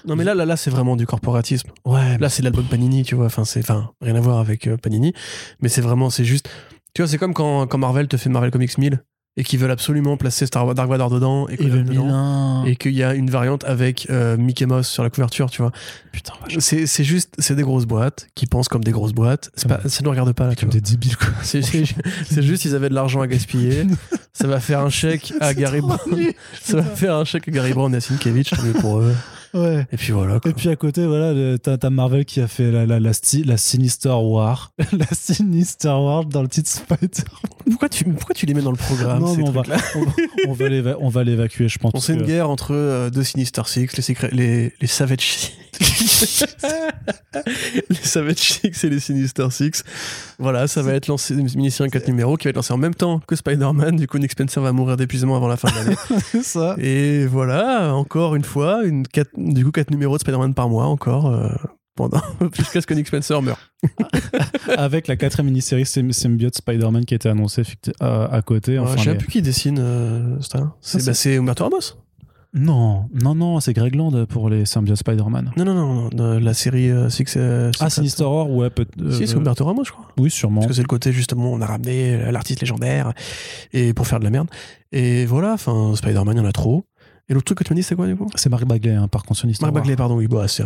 Non 0.07 0.15
mais 0.17 0.25
là, 0.25 0.35
là, 0.35 0.45
là, 0.45 0.57
c'est 0.57 0.71
vraiment 0.71 0.95
du 0.97 1.07
corporatisme. 1.07 1.69
Ouais, 1.85 2.17
Là, 2.19 2.29
c'est 2.29 2.43
l'album 2.43 2.65
Panini, 2.65 3.03
tu 3.03 3.15
vois. 3.15 3.27
Enfin, 3.27 3.45
c'est, 3.45 3.61
enfin, 3.61 3.91
rien 4.01 4.15
à 4.15 4.21
voir 4.21 4.39
avec 4.39 4.67
euh, 4.67 4.77
Panini, 4.77 5.13
mais 5.61 5.69
c'est 5.69 5.81
vraiment, 5.81 6.11
c'est 6.11 6.25
juste. 6.25 6.49
Tu 6.95 7.03
vois, 7.03 7.09
c'est 7.09 7.19
comme 7.19 7.35
quand, 7.35 7.67
quand 7.67 7.79
Marvel 7.79 8.07
te 8.07 8.17
fait 8.17 8.29
Marvel 8.29 8.51
Comics 8.51 8.77
1000 8.79 9.03
et 9.37 9.45
qu'ils 9.45 9.59
veulent 9.59 9.71
absolument 9.71 10.17
placer 10.19 10.45
Star 10.45 10.67
Wars, 10.67 10.75
Dark 10.75 10.91
Vador 10.91 11.09
dedans 11.09 11.49
et, 11.49 11.55
et 11.55 11.57
Conan 11.57 11.75
le 11.75 11.83
dedans, 11.85 12.05
Milan. 12.05 12.65
et 12.67 12.77
qu'il 12.77 12.93
y 12.93 13.03
a 13.03 13.15
une 13.15 13.31
variante 13.31 13.65
avec 13.65 14.07
euh, 14.11 14.37
Mickey 14.37 14.67
Mouse 14.67 14.87
sur 14.87 15.03
la 15.03 15.09
couverture, 15.11 15.51
tu 15.51 15.63
vois. 15.63 15.73
Putain, 16.13 16.35
C'est, 16.59 16.87
c'est 16.87 17.05
juste, 17.05 17.35
c'est 17.39 17.55
des 17.55 17.63
grosses 17.63 17.87
boîtes 17.87 18.29
qui 18.35 18.47
pensent 18.47 18.69
comme 18.69 18.85
des 18.85 18.91
grosses 18.91 19.15
boîtes. 19.15 19.51
Pas, 19.67 19.81
ça 19.89 20.03
ne 20.05 20.09
regarde 20.09 20.33
pas 20.33 20.47
là, 20.47 20.55
tu 20.55 20.61
comme 20.67 20.71
vois. 20.71 20.81
des 20.81 20.91
débiles, 20.91 21.17
quoi. 21.17 21.29
C'est, 21.43 21.63
juste, 22.43 22.65
ils 22.67 22.75
avaient 22.75 22.91
de 22.91 22.95
l'argent 22.95 23.23
à 23.23 23.27
gaspiller. 23.27 23.87
ça 24.35 24.47
va 24.47 24.61
faire 24.61 24.81
un 24.81 24.91
chèque 24.91 25.33
à 25.41 25.55
Gary 25.55 25.81
Brown. 25.81 25.99
Ça 26.61 26.77
va 26.77 26.83
faire 26.83 27.15
un 27.17 27.25
chèque 27.25 27.49
à 27.49 27.51
Gary 27.53 27.73
Brown 27.73 27.93
et 27.95 27.97
à 27.97 28.01
Sienkiewicz, 28.01 28.51
pour 28.81 28.99
eux. 29.01 29.15
Ouais. 29.55 29.87
Et 29.93 29.97
puis 29.97 30.13
voilà. 30.13 30.41
Quoi. 30.41 30.51
Et 30.51 30.55
puis 30.55 30.69
à 30.69 30.77
côté, 30.77 31.07
voilà, 31.07 31.59
t'as 31.59 31.91
Marvel 31.91 32.25
qui 32.25 32.41
a 32.41 32.49
fait 32.49 32.71
la, 32.71 32.87
la, 32.87 33.01
la, 33.01 33.11
la 33.45 33.57
Sinister 33.57 34.09
War. 34.09 34.73
la 34.93 35.07
Sinister 35.13 35.89
War 35.89 36.25
dans 36.25 36.43
le 36.43 36.49
titre 36.49 36.71
Spider. 36.71 37.25
Pourquoi 37.69 37.89
tu, 37.89 38.05
pourquoi 38.05 38.35
tu 38.35 38.47
les 38.47 38.55
mets 38.55 38.63
dans 38.63 38.71
le 38.71 38.77
programme 38.77 39.21
non, 39.21 39.35
ces 39.35 39.43
on 39.43 39.51
va, 39.51 39.63
on, 40.47 40.51
on 41.01 41.09
va 41.09 41.25
l'évacuer, 41.25 41.69
je 41.69 41.79
pense. 41.79 41.93
On 41.95 42.01
sait 42.01 42.15
une 42.15 42.23
guerre 42.23 42.49
entre 42.49 42.75
euh, 42.75 43.11
deux 43.11 43.25
Sinister 43.25 43.63
Six, 43.67 43.97
les, 43.97 44.03
secrets, 44.03 44.31
les, 44.33 44.73
les 44.81 44.87
Savage 44.87 45.21
Six. 45.21 45.53
les 47.89 47.97
Savage 47.97 48.37
Six 48.39 48.85
et 48.85 48.91
les 48.91 49.01
Sinister 49.01 49.47
Six. 49.51 49.85
Voilà, 50.39 50.67
ça 50.67 50.83
va 50.83 50.93
être 50.95 51.07
lancé, 51.09 51.35
une 51.35 51.43
mini-série 51.57 51.89
en 51.89 51.91
4 51.91 52.09
numéros 52.09 52.37
qui 52.37 52.45
va 52.45 52.51
être 52.51 52.57
lancée 52.57 52.73
en 52.73 52.79
même 52.79 52.95
temps 52.95 53.21
que 53.21 53.37
Spider-Man. 53.37 53.97
Du 53.97 54.07
coup, 54.07 54.19
Nick 54.19 54.33
Spencer 54.33 54.61
va 54.63 54.73
mourir 54.73 54.97
d'épuisement 54.97 55.37
avant 55.37 55.49
la 55.49 55.57
fin 55.57 55.69
de 55.71 55.75
l'année. 55.77 55.97
C'est 56.31 56.43
ça. 56.43 56.77
et 56.79 57.27
voilà, 57.27 57.95
encore 57.95 58.35
une 58.35 58.45
fois, 58.45 58.85
une 58.85 59.07
quatre- 59.07 59.31
du 59.37 59.65
coup, 59.65 59.71
4 59.73 59.91
numéros 59.91 60.17
de 60.17 60.21
Spider-Man 60.21 60.55
par 60.55 60.69
mois 60.69 60.87
encore. 60.87 61.27
euh, 61.33 61.49
pendant 61.95 62.23
jusqu'à 62.55 62.81
ce 62.81 62.87
que 62.87 62.95
Nick 62.95 63.07
Spencer 63.07 63.43
meure. 63.43 63.59
Avec 64.79 65.09
la 65.09 65.17
quatrième 65.17 65.47
mini-série 65.49 65.85
Sym- 65.85 66.11
Symbiote 66.13 66.57
Spider-Man 66.57 67.05
qui 67.05 67.13
a 67.13 67.17
été 67.17 67.29
annoncée 67.29 67.61
effecti- 67.63 67.93
à, 68.01 68.35
à 68.35 68.41
côté. 68.41 68.79
Ouais, 68.79 68.85
Enfin, 68.85 68.97
je 68.97 69.05
sais 69.05 69.13
les- 69.13 69.19
plus 69.19 69.29
qui 69.29 69.43
dessine 69.43 69.79
euh, 69.79 70.41
ça. 70.41 70.75
C'est 70.81 71.01
c'est- 71.01 71.07
bah, 71.07 71.15
c'est 71.15 71.37
Umberto 71.37 71.65
Ramos. 71.65 71.81
Non, 72.55 73.09
non, 73.15 73.35
non, 73.35 73.61
c'est 73.61 73.73
Greg 73.73 73.95
Land 73.95 74.27
pour 74.27 74.51
les 74.51 74.67
Symbiote 74.67 74.99
Spider-Man. 74.99 75.53
Non, 75.57 75.65
non, 75.65 76.11
non, 76.13 76.39
la 76.39 76.53
série 76.55 76.91
euh, 76.91 77.09
Six. 77.09 77.35
euh, 77.37 77.71
Ah, 77.81 77.89
Six- 77.89 77.97
Sinister 77.97 78.25
War, 78.25 78.51
ouais, 78.51 78.69
peut 78.69 78.87
Si, 79.11 79.27
c'est 79.27 79.35
euh, 79.37 79.39
Umberto 79.39 79.65
Ramos, 79.65 79.85
je 79.85 79.93
crois. 79.93 80.09
Oui, 80.19 80.31
sûrement. 80.31 80.61
Parce 80.61 80.69
que 80.69 80.75
c'est 80.75 80.83
le 80.83 80.87
côté 80.87 81.13
justement, 81.13 81.51
on 81.53 81.61
a 81.63 81.67
ramené 81.67 82.15
euh, 82.15 82.31
l'artiste 82.31 82.61
légendaire 82.61 83.13
et 83.73 83.95
pour 83.95 84.07
faire 84.07 84.19
de 84.19 84.25
la 84.25 84.31
merde. 84.31 84.49
Et 84.93 85.25
voilà, 85.25 85.55
enfin, 85.55 85.95
Spider-Man, 85.97 86.37
il 86.37 86.41
y 86.41 86.43
en 86.43 86.49
a 86.49 86.53
trop. 86.53 86.85
Et 87.29 87.35
l'autre 87.35 87.47
truc 87.47 87.59
que 87.59 87.65
tu 87.65 87.73
m'as 87.73 87.77
dit, 87.77 87.83
c'est 87.83 87.95
quoi 87.95 88.07
du 88.07 88.17
coup? 88.17 88.27
C'est 88.35 88.51
Mark 88.51 88.67
Bagley, 88.67 88.93
hein, 88.95 89.09
par 89.09 89.23
contre, 89.23 89.41
Sinister 89.41 89.65
Mark 89.65 89.75
War. 89.75 89.83
Bagley, 89.83 89.97
pardon, 89.97 90.17
oui, 90.17 90.27
bah, 90.27 90.47
c'est, 90.49 90.65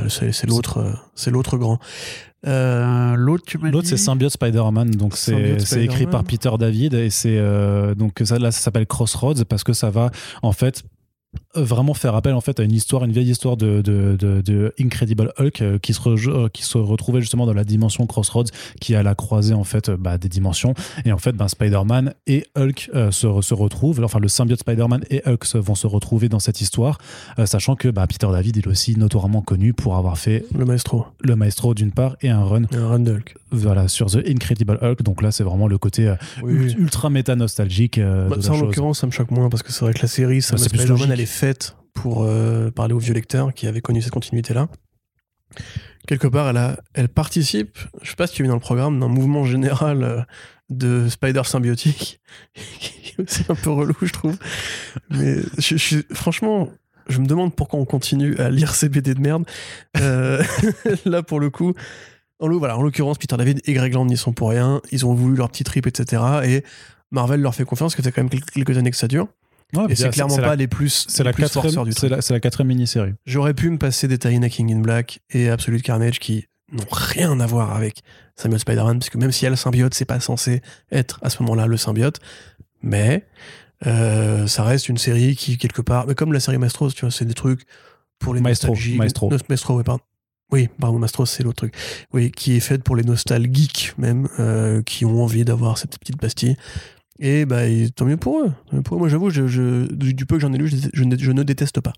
l'autre, 0.49 0.79
euh, 0.79 0.93
c'est 1.15 1.31
l'autre 1.31 1.57
grand. 1.59 1.79
Euh, 2.47 3.15
l'autre, 3.15 3.45
tu 3.47 3.59
m'as 3.59 3.71
L'autre, 3.71 3.87
c'est 3.87 3.97
Symbiote 3.97 4.33
Spider-Man, 4.33 4.91
donc 4.93 5.17
c'est 5.17 5.85
écrit 5.85 6.07
par 6.07 6.25
Peter 6.25 6.51
David 6.59 6.95
et 6.95 7.11
c'est 7.11 7.37
euh, 7.39 7.95
donc 7.95 8.21
ça 8.25 8.39
là 8.39 8.51
ça 8.51 8.61
s'appelle 8.61 8.87
Crossroads 8.87 9.45
parce 9.49 9.65
que 9.65 9.73
ça 9.73 9.91
va 9.91 10.11
en 10.43 10.53
fait 10.53 10.83
euh, 11.35 11.39
vraiment 11.57 11.95
faire 11.95 12.15
appel 12.15 12.35
en 12.35 12.41
fait 12.41 12.61
à 12.61 12.63
une 12.63 12.73
histoire, 12.73 13.05
une 13.05 13.13
vieille 13.13 13.31
histoire 13.31 13.57
de, 13.57 13.81
de, 13.83 14.17
de, 14.19 14.41
de 14.43 14.73
Incredible 14.81 15.33
Hulk 15.39 15.61
euh, 15.63 15.79
qui 15.79 15.93
se, 15.95 16.01
re- 16.01 16.29
euh, 16.29 16.49
qui 16.49 16.63
se 16.63 16.79
retrouvait 16.79 17.21
justement 17.21 17.47
dans 17.47 17.53
la 17.55 17.65
dimension 17.65 18.07
Crossroads 18.07 18.51
qui 18.81 18.95
à 18.95 19.03
la 19.03 19.15
croisée 19.15 19.55
en 19.55 19.65
fait 19.65 19.89
euh, 19.89 19.97
bah, 19.99 20.19
des 20.19 20.29
dimensions 20.29 20.75
et 21.05 21.13
en 21.13 21.19
fait 21.19 21.33
ben, 21.33 21.49
Spider-Man 21.49 22.15
et 22.27 22.47
Hulk 22.57 22.91
euh, 22.95 23.11
se, 23.11 23.27
se 23.41 23.55
retrouvent, 23.55 24.03
enfin 24.05 24.19
le 24.19 24.29
symbiote 24.29 24.61
Spider-Man 24.61 25.05
et 25.11 25.23
Hulk 25.27 25.45
vont 25.57 25.75
se 25.75 25.87
retrouver 25.87 26.29
dans 26.29 26.39
cette 26.41 26.61
histoire 26.61 26.99
euh, 27.39 27.47
sachant 27.47 27.77
que 27.77 27.89
bah, 27.89 28.07
Peter 28.07 28.29
David 28.31 28.57
il 28.57 28.65
est 28.65 28.69
aussi 28.69 28.97
notoirement 28.97 29.43
connu 29.43 29.73
pour 29.73 29.97
avoir 29.97 30.19
fait 30.19 30.45
Le 30.57 30.65
maestro. 30.65 31.07
le 31.21 31.37
Maestro 31.37 31.75
d'une 31.75 31.93
part 31.93 32.17
et 32.23 32.29
un 32.31 32.45
run 32.45 32.63
Un 32.73 32.89
run 32.89 32.99
de 33.01 33.13
Hulk. 33.15 33.35
voilà, 33.51 33.89
sur 33.89 34.07
The 34.11 34.19
Incredible 34.29 34.79
Hulk. 34.83 35.03
Donc 35.03 35.23
là, 35.23 35.31
c'est 35.33 35.45
vraiment 35.45 35.69
le 35.69 35.79
côté 35.79 36.15
Oui. 36.43 36.75
ultra 36.79 37.11
méta 37.11 37.37
nostalgique 37.37 37.99
Bah, 38.01 38.37
ça, 38.41 38.53
en 38.53 38.61
l'occurrence, 38.61 39.01
ça 39.01 39.07
me 39.07 39.13
choque 39.13 39.31
moins 39.31 39.49
parce 39.49 39.63
que 39.63 39.73
c'est 39.73 39.85
vrai 39.85 39.95
que 39.95 40.03
la 40.03 40.09
série, 40.09 40.43
ça 40.43 40.57
Bah, 40.57 40.63
Spider-Man, 40.63 41.11
elle 41.13 41.21
est 41.21 41.27
faite 41.27 41.46
pour 41.95 42.25
euh, 42.25 42.71
parler 42.71 42.95
aux 42.95 42.99
vieux 42.99 43.15
lecteurs 43.15 43.55
qui 43.55 43.67
avaient 43.67 43.81
connu 43.81 44.03
cette 44.03 44.13
continuité-là. 44.13 44.69
Quelque 46.07 46.27
part, 46.29 46.49
elle, 46.49 46.77
elle 46.95 47.09
participe, 47.09 47.79
je 48.03 48.11
sais 48.11 48.17
pas 48.17 48.27
si 48.27 48.35
tu 48.35 48.45
es 48.45 48.49
dans 48.49 48.55
le 48.55 48.61
programme, 48.61 49.01
d'un 49.01 49.09
mouvement 49.09 49.45
général 49.45 50.03
euh, 50.05 50.21
de 50.71 51.09
Spider 51.09 51.43
symbiotique, 51.45 52.21
qui 52.55 53.13
est 53.19 53.21
aussi 53.23 53.43
un 53.49 53.55
peu 53.55 53.71
relou, 53.71 53.95
je 54.03 54.13
trouve. 54.13 54.37
Mais 55.11 55.37
je, 55.59 55.77
je- 55.77 56.15
franchement, 56.15 56.69
je 57.09 57.19
me 57.21 57.27
demande 57.27 57.55
pourquoi 57.57 57.81
on 57.81 57.85
continue 57.85 58.37
à 58.39 58.51
lire 58.51 58.75
ces 58.75 58.89
BD 58.89 59.15
de 59.15 59.21
merde. 59.21 59.45
Euh, 59.99 60.43
là, 61.05 61.23
pour 61.23 61.41
le 61.41 61.51
coup, 61.51 61.73
en, 62.39 62.53
en 62.53 62.83
l'occurrence, 62.83 63.19
Peter 63.19 63.37
David 63.37 63.61
et 63.65 63.73
Greg 63.73 63.95
Land 63.95 64.07
n'y 64.07 64.17
sont 64.17 64.33
pour 64.33 64.51
rien. 64.51 64.81
Ils 64.93 65.07
ont 65.07 65.15
voulu 65.15 65.37
leur 65.37 65.51
petit 65.51 65.65
trip, 65.65 65.87
etc. 65.87 66.23
Et 66.45 66.65
Marvel 67.11 67.41
leur 67.41 67.55
fait 67.55 67.65
confiance, 67.65 67.97
que 67.97 68.03
c'est 68.03 68.13
quand 68.13 68.23
même 68.23 68.41
quelques 68.53 68.77
années 68.79 68.91
que 68.91 68.97
ça 68.97 69.09
dure. 69.09 69.27
Ouais, 69.75 69.87
Et 69.89 69.97
c'est 69.97 70.11
clairement 70.11 70.37
pas 70.37 70.43
la, 70.43 70.57
les 70.57 70.69
plus, 70.69 71.07
c'est 71.09 71.25
la 71.25 71.33
la, 71.33 72.21
la 72.31 72.41
quatrième 72.41 72.69
mini-série. 72.69 73.15
J'aurais 73.27 73.53
pu 73.55 73.69
me 73.69 73.79
passer 73.79 74.07
des 74.07 74.19
tie 74.19 74.39
King 74.49 74.73
in 74.73 74.79
Black 74.81 75.21
et 75.31 75.49
Absolute 75.49 75.83
Carnage 75.83 76.21
qui 76.21 76.47
n'ont 76.73 76.85
rien 76.91 77.39
à 77.41 77.47
voir 77.47 77.75
avec 77.77 78.03
Samuel 78.37 78.61
Spider-Man, 78.61 78.99
parce 78.99 79.11
que 79.11 79.19
même 79.19 79.33
s'il 79.33 79.45
y 79.45 79.47
a 79.47 79.51
le 79.51 79.57
symbiote, 79.57 79.95
c'est 79.95 80.05
pas 80.05 80.21
censé 80.21 80.63
être 80.93 81.19
à 81.23 81.31
ce 81.31 81.43
moment-là 81.43 81.67
le 81.67 81.77
symbiote. 81.77 82.21
Mais 82.83 83.27
euh, 83.87 84.47
ça 84.47 84.63
reste 84.63 84.89
une 84.89 84.99
série 84.99 85.35
qui, 85.37 85.59
quelque 85.59 85.83
part, 85.83 86.07
mais 86.07 86.15
comme 86.15 86.33
la 86.33 86.41
série 86.41 86.59
Maestro, 86.59 86.91
tu 86.91 87.01
vois, 87.01 87.11
c'est 87.11 87.25
des 87.25 87.35
trucs 87.35 87.63
pour 88.19 88.35
les 88.35 88.41
Maestro. 88.41 88.75
Maestro. 88.97 89.31
No- 89.31 89.37
Maestro, 89.49 89.77
oui, 89.79 89.83
pardon. 89.85 90.03
Oui, 90.53 90.69
pardon, 90.79 90.99
Maestro, 91.01 91.27
c'est 91.27 91.43
l'autre 91.43 91.57
truc. 91.57 91.75
Oui, 92.13 92.31
qui 92.31 92.57
est 92.57 92.61
faite 92.61 92.85
pour 92.85 92.95
les 92.95 93.03
nostalgiques 93.03 93.95
même, 93.99 94.29
euh, 94.39 94.81
qui 94.83 95.05
ont 95.05 95.23
envie 95.25 95.45
d'avoir 95.45 95.77
cette 95.77 95.99
petite 95.99 96.19
pastille. 96.21 96.57
Et 97.19 97.45
bah, 97.47 97.67
et 97.67 97.89
tant 97.91 98.05
mieux 98.05 98.17
pour 98.17 98.41
eux. 98.41 98.53
Tant 98.71 98.77
mieux 98.77 98.83
pour 98.83 98.97
eux. 98.97 99.01
Moi, 99.01 99.09
j'avoue, 99.09 99.31
je, 99.31 99.47
je- 99.47 99.93
du, 99.93 100.15
du 100.15 100.27
peu 100.27 100.37
que 100.37 100.43
j'en 100.43 100.53
ai 100.53 100.59
lu, 100.59 100.69
je, 100.69 100.77
je 100.93 101.05
ne- 101.05 101.17
je 101.17 101.33
ne 101.33 101.43
déteste 101.43 101.81
pas. 101.81 101.93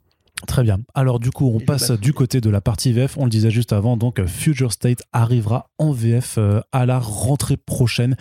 Très 0.46 0.62
bien. 0.62 0.78
Alors 0.94 1.18
du 1.18 1.30
coup, 1.30 1.50
on 1.52 1.58
Et 1.58 1.64
passe 1.64 1.90
du 1.90 2.12
côté 2.12 2.40
de 2.40 2.48
la 2.48 2.60
partie 2.60 2.92
VF. 2.92 3.16
On 3.18 3.24
le 3.24 3.30
disait 3.30 3.50
juste 3.50 3.72
avant, 3.72 3.96
donc 3.96 4.20
euh, 4.20 4.26
Future 4.28 4.72
State 4.72 5.02
arrivera 5.12 5.66
en 5.78 5.90
VF 5.90 6.36
euh, 6.38 6.60
à 6.70 6.86
la 6.86 7.00
rentrée 7.00 7.56
prochaine. 7.56 8.16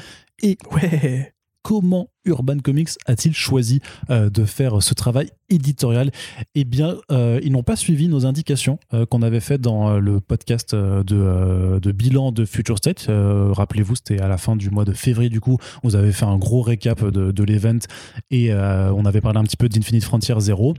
Ouais. 0.71 1.33
Comment 1.61 2.09
Urban 2.25 2.59
Comics 2.59 2.89
a-t-il 3.05 3.33
choisi 3.33 3.81
euh, 4.09 4.29
de 4.29 4.45
faire 4.45 4.81
ce 4.81 4.93
travail 4.93 5.29
éditorial? 5.49 6.11
Eh 6.55 6.63
bien, 6.63 6.97
euh, 7.11 7.39
ils 7.43 7.51
n'ont 7.51 7.63
pas 7.63 7.75
suivi 7.75 8.07
nos 8.07 8.25
indications 8.25 8.79
euh, 8.93 9.05
qu'on 9.05 9.21
avait 9.21 9.39
faites 9.39 9.61
dans 9.61 9.99
le 9.99 10.19
podcast 10.19 10.75
de, 10.75 11.91
bilan 11.91 12.31
de 12.31 12.45
Future 12.45 12.77
State. 12.77 13.07
Rappelez-vous, 13.09 13.95
c'était 13.95 14.19
à 14.19 14.27
la 14.27 14.37
fin 14.37 14.55
du 14.55 14.69
mois 14.69 14.85
de 14.85 14.93
février, 14.93 15.29
du 15.29 15.41
coup, 15.41 15.57
vous 15.83 15.95
avez 15.95 16.11
fait 16.11 16.25
un 16.25 16.37
gros 16.37 16.61
récap 16.61 17.03
de, 17.03 17.31
de 17.31 17.43
l'event 17.43 17.79
et 18.31 18.53
on 18.53 19.05
avait 19.05 19.21
parlé 19.21 19.39
un 19.39 19.43
petit 19.43 19.57
peu 19.57 19.69
d'Infinite 19.69 20.03
Frontier 20.03 20.35
Zero. 20.39 20.73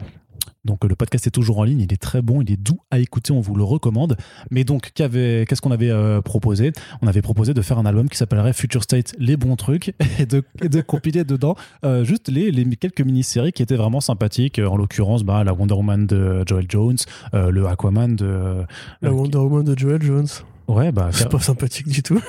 Donc 0.69 0.85
le 0.85 0.95
podcast 0.95 1.27
est 1.27 1.31
toujours 1.31 1.61
en 1.61 1.65
ligne, 1.65 1.81
il 1.81 1.93
est 1.95 2.01
très 2.01 2.21
bon, 2.21 2.43
il 2.43 2.53
est 2.53 2.59
doux 2.59 2.79
à 2.91 2.99
écouter, 2.99 3.33
on 3.33 3.41
vous 3.41 3.55
le 3.55 3.65
recommande. 3.65 4.19
Mais 4.51 4.65
donc 4.65 4.91
qu'est-ce 4.93 5.63
qu'on 5.63 5.71
avait 5.71 5.89
euh, 5.89 6.21
proposé? 6.21 6.73
On 7.01 7.07
avait 7.07 7.23
proposé 7.23 7.55
de 7.55 7.63
faire 7.63 7.79
un 7.79 7.87
album 7.87 8.11
qui 8.11 8.19
s'appellerait 8.19 8.53
Future 8.53 8.83
State, 8.83 9.15
les 9.19 9.39
bons 9.39 9.57
trucs, 9.57 9.95
et 10.19 10.27
de, 10.27 10.45
de 10.61 10.81
compiler 10.83 11.25
dedans 11.25 11.57
euh, 11.87 12.05
juste 12.05 12.29
les, 12.29 12.51
les, 12.51 12.67
quelques 12.77 13.01
mini-séries 13.01 13.53
qui 13.53 13.63
étaient 13.63 13.77
vraiment 13.77 14.03
sympathiques. 14.03 14.59
En 14.59 14.77
l'occurrence, 14.77 15.25
bah, 15.25 15.43
la 15.43 15.55
Wonder 15.55 15.73
Woman 15.73 16.07
de 16.07 16.45
Joel 16.47 16.67
Jones, 16.69 16.99
euh, 17.33 17.51
le 17.51 17.67
Aquaman 17.67 18.15
de... 18.15 18.67
la 19.01 19.11
Wonder 19.11 19.39
Woman 19.39 19.65
de 19.65 19.79
Joel 19.79 20.03
Jones 20.03 20.29
Ouais, 20.69 20.93
bah. 20.93 21.09
C'est 21.13 21.31
pas 21.31 21.41
sympathique 21.41 21.89
du 21.89 22.03
tout. 22.03 22.21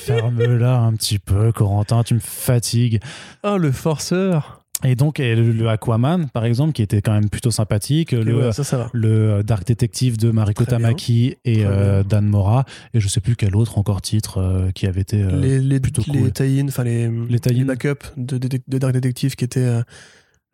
Ferme-la 0.00 0.80
un 0.80 0.92
petit 0.92 1.18
peu, 1.18 1.50
Corentin, 1.50 2.02
tu 2.02 2.12
me 2.12 2.20
fatigues. 2.20 3.00
Oh, 3.42 3.56
le 3.56 3.72
forceur 3.72 4.63
et 4.82 4.96
donc 4.96 5.18
le, 5.18 5.68
Aquaman, 5.68 6.28
par 6.30 6.44
exemple, 6.44 6.72
qui 6.72 6.82
était 6.82 7.00
quand 7.00 7.12
même 7.12 7.30
plutôt 7.30 7.50
sympathique, 7.50 8.12
le, 8.12 8.50
le 8.92 9.42
Dark 9.42 9.66
Detective 9.66 10.18
de 10.18 10.30
Mariko 10.30 10.64
Tamaki 10.64 11.36
et 11.44 11.64
euh, 11.64 12.02
Dan 12.02 12.26
Mora, 12.26 12.64
et 12.92 13.00
je 13.00 13.08
sais 13.08 13.20
plus 13.20 13.36
quel 13.36 13.54
autre 13.54 13.78
encore 13.78 14.02
titre 14.02 14.38
euh, 14.38 14.70
qui 14.72 14.86
avait 14.86 15.02
été 15.02 15.22
euh, 15.22 15.40
les, 15.40 15.60
les, 15.60 15.80
plutôt 15.80 16.02
les 16.12 16.30
tie 16.32 16.62
enfin 16.66 16.82
les, 16.84 17.08
les, 17.08 17.38
les 17.38 17.64
backups 17.64 18.12
de, 18.16 18.36
de, 18.36 18.78
Dark 18.78 18.92
Detective 18.92 19.36
qui 19.36 19.44
était 19.44 19.80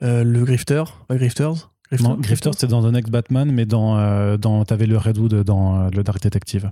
le 0.02 0.44
Grifter, 0.44 0.84
Grifters. 1.08 1.70
Grifters, 1.90 2.08
non, 2.08 2.16
Grifters 2.20 2.54
c'était 2.54 2.68
dans 2.68 2.88
The 2.88 2.92
Next 2.92 3.10
Batman, 3.10 3.50
mais 3.50 3.66
dans, 3.66 4.36
dans 4.36 4.64
t'avais 4.64 4.86
le 4.86 4.98
Redwood 4.98 5.42
dans 5.42 5.88
le 5.88 6.02
Dark 6.04 6.22
Detective. 6.22 6.70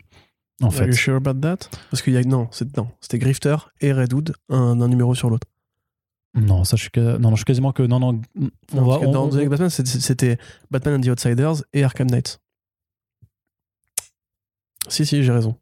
En 0.61 0.71
fait. 0.71 0.83
Are 0.83 0.89
you 0.89 0.95
sure 0.95 1.17
about 1.17 1.41
that? 1.41 1.69
Parce 1.91 2.03
qu'il 2.03 2.13
y 2.13 2.17
a 2.17 2.23
non, 2.23 2.49
c'était 2.51 3.19
Grifter 3.19 3.57
et 3.81 3.93
Redwood, 3.93 4.35
un, 4.49 4.81
un 4.81 4.89
numéro 4.89 5.15
sur 5.15 5.31
l'autre. 5.31 5.47
Non, 6.41 6.65
ça, 6.65 6.77
je 6.77 6.83
suis, 6.83 6.91
non, 6.97 7.19
non, 7.19 7.31
je 7.31 7.37
suis 7.37 7.45
quasiment 7.45 7.73
que. 7.73 7.83
Non, 7.83 7.99
non. 7.99 8.21
On 8.73 8.83
va, 8.83 9.07
dans 9.07 9.29
The 9.29 9.49
Batman, 9.49 9.71
c'était 9.71 10.39
Batman 10.71 10.97
and 10.97 11.01
the 11.01 11.09
Outsiders 11.09 11.63
et 11.73 11.85
Arkham 11.85 12.09
Knight. 12.09 12.41
Si, 14.89 15.05
si, 15.05 15.23
j'ai 15.23 15.33
raison. 15.33 15.57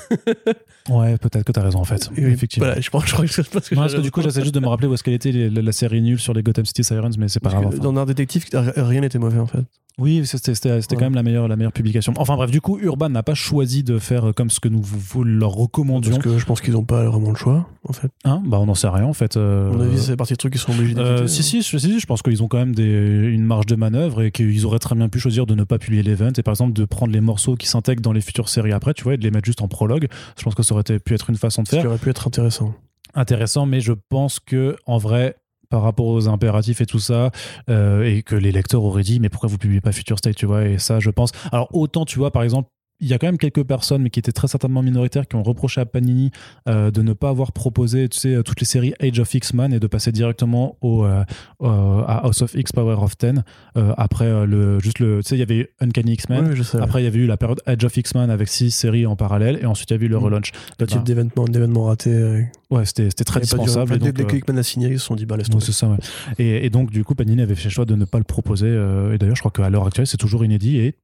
ouais, 0.90 1.16
peut-être 1.18 1.44
que 1.44 1.52
t'as 1.52 1.62
raison 1.62 1.80
en 1.80 1.84
fait. 1.84 2.10
Effectivement. 2.16 2.66
Voilà, 2.66 2.80
je, 2.80 2.88
crois, 2.88 3.02
je 3.04 3.12
crois 3.12 3.26
que 3.26 3.50
parce 3.50 3.68
que, 3.68 3.74
parce 3.74 3.94
que 3.94 4.00
du 4.00 4.10
coup, 4.10 4.22
j'essaie 4.22 4.42
juste 4.42 4.54
de 4.54 4.60
me 4.60 4.68
rappeler 4.68 4.88
où 4.88 4.94
est-ce 4.94 5.02
qu'elle 5.02 5.14
était 5.14 5.32
la, 5.32 5.72
série 5.72 6.02
nulle 6.02 6.18
sur 6.18 6.34
les 6.34 6.42
Gotham 6.42 6.64
City 6.64 6.84
Sirens, 6.84 7.16
mais 7.18 7.28
c'est 7.28 7.40
pas 7.40 7.50
grave. 7.50 7.78
Dans 7.78 7.96
Art 7.96 8.06
Detective, 8.06 8.44
rien 8.52 9.00
n'était 9.00 9.18
mauvais 9.18 9.38
en 9.38 9.46
fait. 9.46 9.64
Oui, 9.98 10.22
c'était 10.24 10.96
quand 10.96 11.04
même 11.04 11.14
la 11.14 11.22
meilleure, 11.22 11.48
la 11.48 11.56
meilleure 11.56 11.72
publication. 11.72 12.14
Enfin 12.16 12.34
bref, 12.36 12.50
du 12.50 12.62
coup, 12.62 12.78
Urban 12.80 13.10
n'a 13.10 13.22
pas 13.22 13.34
choisi 13.34 13.82
de 13.82 13.98
faire 13.98 14.32
comme 14.34 14.48
ce 14.48 14.58
que 14.58 14.68
nous 14.68 14.80
vous, 14.82 15.22
leur 15.22 15.50
recommandions. 15.50 16.12
Parce 16.12 16.24
que 16.24 16.38
je 16.38 16.46
pense 16.46 16.62
qu'ils 16.62 16.72
n'ont 16.72 16.84
pas 16.84 17.04
vraiment 17.04 17.30
le 17.30 17.36
choix, 17.36 17.68
en 17.86 17.92
fait. 17.92 18.10
Hein? 18.24 18.42
Bah 18.46 18.58
on 18.58 18.66
n'en 18.66 18.74
sait 18.74 18.88
rien, 18.88 19.04
en 19.04 19.12
fait. 19.12 19.36
Euh... 19.36 19.70
À 19.70 19.72
mon 19.72 19.80
avis, 19.82 19.98
c'est 19.98 20.16
partie 20.16 20.32
de 20.32 20.38
trucs 20.38 20.54
qui 20.54 20.58
sont 20.58 20.72
obligés 20.72 20.96
euh, 20.96 21.26
si, 21.26 21.42
si, 21.42 21.62
si, 21.62 21.78
si, 21.78 22.00
je 22.00 22.06
pense 22.06 22.22
qu'ils 22.22 22.42
ont 22.42 22.48
quand 22.48 22.58
même 22.58 22.74
des, 22.74 22.84
une 22.84 23.44
marge 23.44 23.66
de 23.66 23.76
manœuvre 23.76 24.22
et 24.22 24.30
qu'ils 24.30 24.64
auraient 24.64 24.78
très 24.78 24.94
bien 24.94 25.10
pu 25.10 25.18
choisir 25.18 25.44
de 25.44 25.54
ne 25.54 25.64
pas 25.64 25.78
publier 25.78 26.02
l'event 26.02 26.32
et 26.36 26.42
par 26.42 26.52
exemple 26.52 26.72
de 26.72 26.84
prendre 26.86 27.12
les 27.12 27.20
morceaux 27.20 27.56
qui 27.56 27.68
s'intègrent 27.68 28.02
dans 28.02 28.12
les 28.12 28.22
futures 28.22 28.48
séries 28.48 28.72
après, 28.72 28.94
tu 28.94 29.04
vois, 29.04 29.14
et 29.14 29.18
de 29.18 29.22
les 29.22 29.30
mettre 29.30 29.46
juste 29.46 29.60
en 29.60 29.68
prologue. 29.82 30.08
Je 30.38 30.42
pense 30.42 30.54
que 30.54 30.62
ça 30.62 30.74
aurait 30.74 30.98
pu 30.98 31.14
être 31.14 31.30
une 31.30 31.36
façon 31.36 31.62
de 31.62 31.68
faire. 31.68 31.82
Ça 31.82 31.88
aurait 31.88 31.98
pu 31.98 32.10
être 32.10 32.26
intéressant 32.26 32.74
intéressant, 33.14 33.66
mais 33.66 33.80
je 33.80 33.92
pense 33.92 34.40
que 34.40 34.76
en 34.86 34.98
vrai, 34.98 35.36
par 35.68 35.82
rapport 35.82 36.06
aux 36.06 36.28
impératifs 36.28 36.80
et 36.80 36.86
tout 36.86 36.98
ça, 36.98 37.30
euh, 37.68 38.02
et 38.04 38.22
que 38.22 38.34
les 38.34 38.52
lecteurs 38.52 38.84
auraient 38.84 39.02
dit, 39.02 39.20
mais 39.20 39.28
pourquoi 39.28 39.48
vous 39.48 39.58
publiez 39.58 39.80
pas 39.80 39.92
Future 39.92 40.18
State, 40.18 40.36
tu 40.36 40.46
vois, 40.46 40.64
et 40.64 40.78
ça, 40.78 41.00
je 41.00 41.10
pense. 41.10 41.30
Alors, 41.50 41.68
autant, 41.72 42.04
tu 42.04 42.18
vois, 42.18 42.30
par 42.30 42.42
exemple, 42.42 42.68
il 43.02 43.08
y 43.08 43.14
a 43.14 43.18
quand 43.18 43.26
même 43.26 43.36
quelques 43.36 43.64
personnes, 43.64 44.00
mais 44.00 44.10
qui 44.10 44.20
étaient 44.20 44.32
très 44.32 44.46
certainement 44.46 44.80
minoritaires, 44.80 45.26
qui 45.26 45.34
ont 45.34 45.42
reproché 45.42 45.80
à 45.80 45.86
Panini 45.86 46.30
euh, 46.68 46.92
de 46.92 47.02
ne 47.02 47.12
pas 47.12 47.30
avoir 47.30 47.50
proposé, 47.50 48.08
tu 48.08 48.18
sais, 48.18 48.42
toutes 48.44 48.60
les 48.60 48.66
séries 48.66 48.94
Age 49.00 49.18
of 49.18 49.34
X-Man 49.34 49.72
et 49.72 49.80
de 49.80 49.86
passer 49.88 50.12
directement 50.12 50.76
au, 50.80 51.04
euh, 51.04 51.24
à 51.60 52.24
House 52.24 52.42
of 52.42 52.54
X 52.54 52.70
Power 52.72 52.96
of 53.00 53.18
Ten. 53.18 53.42
après, 53.74 54.46
le, 54.46 54.78
juste 54.78 55.00
le, 55.00 55.20
tu 55.22 55.30
sais, 55.30 55.34
il 55.34 55.40
y 55.40 55.42
avait 55.42 55.70
Uncanny 55.80 56.12
X-Men. 56.12 56.54
après, 56.80 57.02
il 57.02 57.04
y 57.04 57.08
avait 57.08 57.18
eu 57.18 57.26
la 57.26 57.36
période 57.36 57.60
Age 57.66 57.84
of 57.84 57.96
X-Man 57.96 58.30
avec 58.30 58.48
six 58.48 58.70
séries 58.70 59.04
en 59.04 59.16
parallèle, 59.16 59.58
et 59.60 59.66
ensuite 59.66 59.90
il 59.90 59.96
y 59.96 60.00
a 60.00 60.04
eu 60.04 60.08
le 60.08 60.18
mm. 60.18 60.22
relaunch. 60.22 60.52
Le 60.78 60.86
type 60.86 61.02
bah. 61.04 61.44
d'événement 61.48 61.84
raté. 61.84 62.46
Ouais, 62.70 62.84
c'était 62.84 63.10
très 63.24 63.40
dispensable. 63.40 63.98
dès, 63.98 64.12
que 64.12 64.36
Hickman 64.36 64.56
a 64.58 64.62
signé, 64.62 64.88
ils 64.88 65.00
se 65.00 65.06
sont 65.06 65.16
dit, 65.16 65.26
bah 65.26 65.36
laisse 65.36 65.48
c'est 65.58 65.72
ça, 65.72 65.88
ouais. 65.88 65.96
et, 66.38 66.64
et, 66.66 66.70
donc, 66.70 66.90
du 66.90 67.02
coup, 67.02 67.16
Panini 67.16 67.42
avait 67.42 67.56
fait 67.56 67.64
le 67.64 67.70
choix 67.70 67.84
de 67.84 67.96
ne 67.96 68.04
pas 68.04 68.18
le 68.18 68.24
proposer. 68.24 68.68
et 68.68 69.18
d'ailleurs, 69.18 69.36
je 69.36 69.42
crois 69.42 69.50
qu'à 69.50 69.68
l'heure 69.68 69.86
actuelle, 69.86 70.06
c'est 70.06 70.16
toujours 70.16 70.44
inédit. 70.44 70.78
Et 70.78 70.94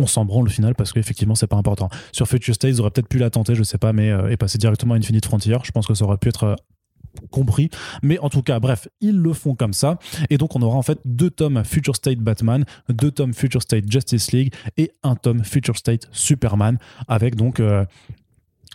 on 0.00 0.06
s'en 0.06 0.24
branle 0.24 0.46
au 0.46 0.50
final 0.50 0.74
parce 0.74 0.92
qu'effectivement 0.92 1.34
c'est 1.34 1.46
pas 1.46 1.56
important. 1.56 1.88
Sur 2.12 2.26
Future 2.26 2.54
State, 2.54 2.72
ils 2.72 2.80
auraient 2.80 2.90
peut-être 2.90 3.08
pu 3.08 3.18
la 3.18 3.30
tenter, 3.30 3.54
je 3.54 3.62
sais 3.62 3.78
pas, 3.78 3.92
mais 3.92 4.10
euh, 4.10 4.30
et 4.30 4.36
passer 4.36 4.58
directement 4.58 4.94
à 4.94 4.96
Infinite 4.96 5.26
Frontier, 5.26 5.56
je 5.62 5.70
pense 5.70 5.86
que 5.86 5.94
ça 5.94 6.04
aurait 6.04 6.18
pu 6.18 6.28
être 6.28 6.44
euh, 6.44 6.54
compris. 7.30 7.70
Mais 8.02 8.18
en 8.18 8.28
tout 8.28 8.42
cas, 8.42 8.60
bref, 8.60 8.88
ils 9.00 9.16
le 9.16 9.32
font 9.32 9.54
comme 9.54 9.72
ça. 9.72 9.98
Et 10.30 10.38
donc, 10.38 10.56
on 10.56 10.62
aura 10.62 10.76
en 10.76 10.82
fait 10.82 10.98
deux 11.04 11.30
tomes 11.30 11.62
Future 11.64 11.96
State 11.96 12.18
Batman, 12.18 12.64
deux 12.88 13.10
tomes 13.10 13.34
Future 13.34 13.62
State 13.62 13.90
Justice 13.90 14.32
League 14.32 14.54
et 14.76 14.92
un 15.02 15.16
tome 15.16 15.44
Future 15.44 15.76
State 15.76 16.08
Superman, 16.12 16.78
avec 17.08 17.36
donc 17.36 17.60
euh, 17.60 17.84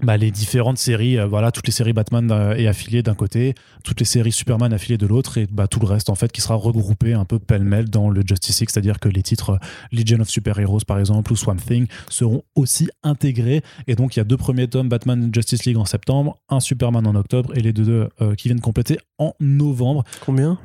bah, 0.03 0.17
les 0.17 0.29
différentes 0.29 0.77
séries, 0.77 1.17
euh, 1.17 1.25
voilà, 1.25 1.51
toutes 1.51 1.67
les 1.67 1.71
séries 1.71 1.93
Batman 1.93 2.29
euh, 2.29 2.55
est 2.55 2.67
affiliées 2.67 3.01
d'un 3.01 3.15
côté, 3.15 3.55
toutes 3.83 3.99
les 4.01 4.05
séries 4.05 4.33
Superman 4.33 4.73
affiliées 4.73 4.97
de 4.97 5.07
l'autre, 5.07 5.37
et 5.37 5.47
bah, 5.49 5.67
tout 5.67 5.79
le 5.79 5.87
reste 5.87 6.09
en 6.09 6.15
fait 6.15 6.33
qui 6.33 6.41
sera 6.41 6.55
regroupé 6.55 7.13
un 7.13 7.23
peu 7.23 7.39
pêle-mêle 7.39 7.89
dans 7.89 8.09
le 8.09 8.21
Justice 8.27 8.59
League, 8.59 8.69
c'est-à-dire 8.69 8.99
que 8.99 9.07
les 9.07 9.23
titres 9.23 9.51
euh, 9.51 9.57
Legion 9.93 10.19
of 10.19 10.29
Super 10.29 10.59
Heroes 10.59 10.81
par 10.85 10.99
exemple 10.99 11.31
ou 11.31 11.37
Swamp 11.37 11.55
Thing 11.55 11.87
seront 12.09 12.43
aussi 12.55 12.89
intégrés. 13.03 13.61
Et 13.87 13.95
donc 13.95 14.15
il 14.15 14.19
y 14.19 14.21
a 14.21 14.25
deux 14.25 14.37
premiers 14.37 14.67
tomes 14.67 14.89
Batman 14.89 15.31
Justice 15.33 15.63
League 15.65 15.77
en 15.77 15.85
septembre, 15.85 16.39
un 16.49 16.59
Superman 16.59 17.07
en 17.07 17.15
octobre 17.15 17.55
et 17.55 17.61
les 17.61 17.71
deux, 17.71 18.09
qui 18.37 18.47
viennent 18.47 18.61
compléter 18.61 18.97
en 19.17 19.33
novembre. 19.39 20.03
Combien? 20.21 20.57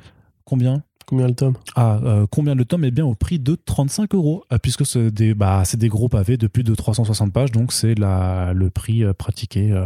Combien? 0.45 0.83
Combien 1.11 1.27
le 1.27 1.35
tome 1.35 1.55
ah, 1.75 1.99
euh, 2.05 2.27
Combien 2.31 2.55
le 2.55 2.65
tome? 2.65 2.85
Eh 2.85 2.93
bien, 2.93 3.05
au 3.05 3.17
prix 3.17 3.41
de 3.41 3.57
35 3.57 4.15
euros, 4.15 4.45
euh, 4.53 4.59
puisque 4.59 4.87
c'est 4.87 5.11
des, 5.11 5.35
bah, 5.35 5.65
des 5.75 5.89
gros 5.89 6.09
pavés 6.09 6.37
de 6.37 6.47
plus 6.47 6.63
de 6.63 6.73
360 6.73 7.33
pages, 7.33 7.51
donc 7.51 7.73
c'est 7.73 7.97
le 7.97 8.69
prix 8.69 9.03
euh, 9.03 9.13
pratiqué 9.13 9.77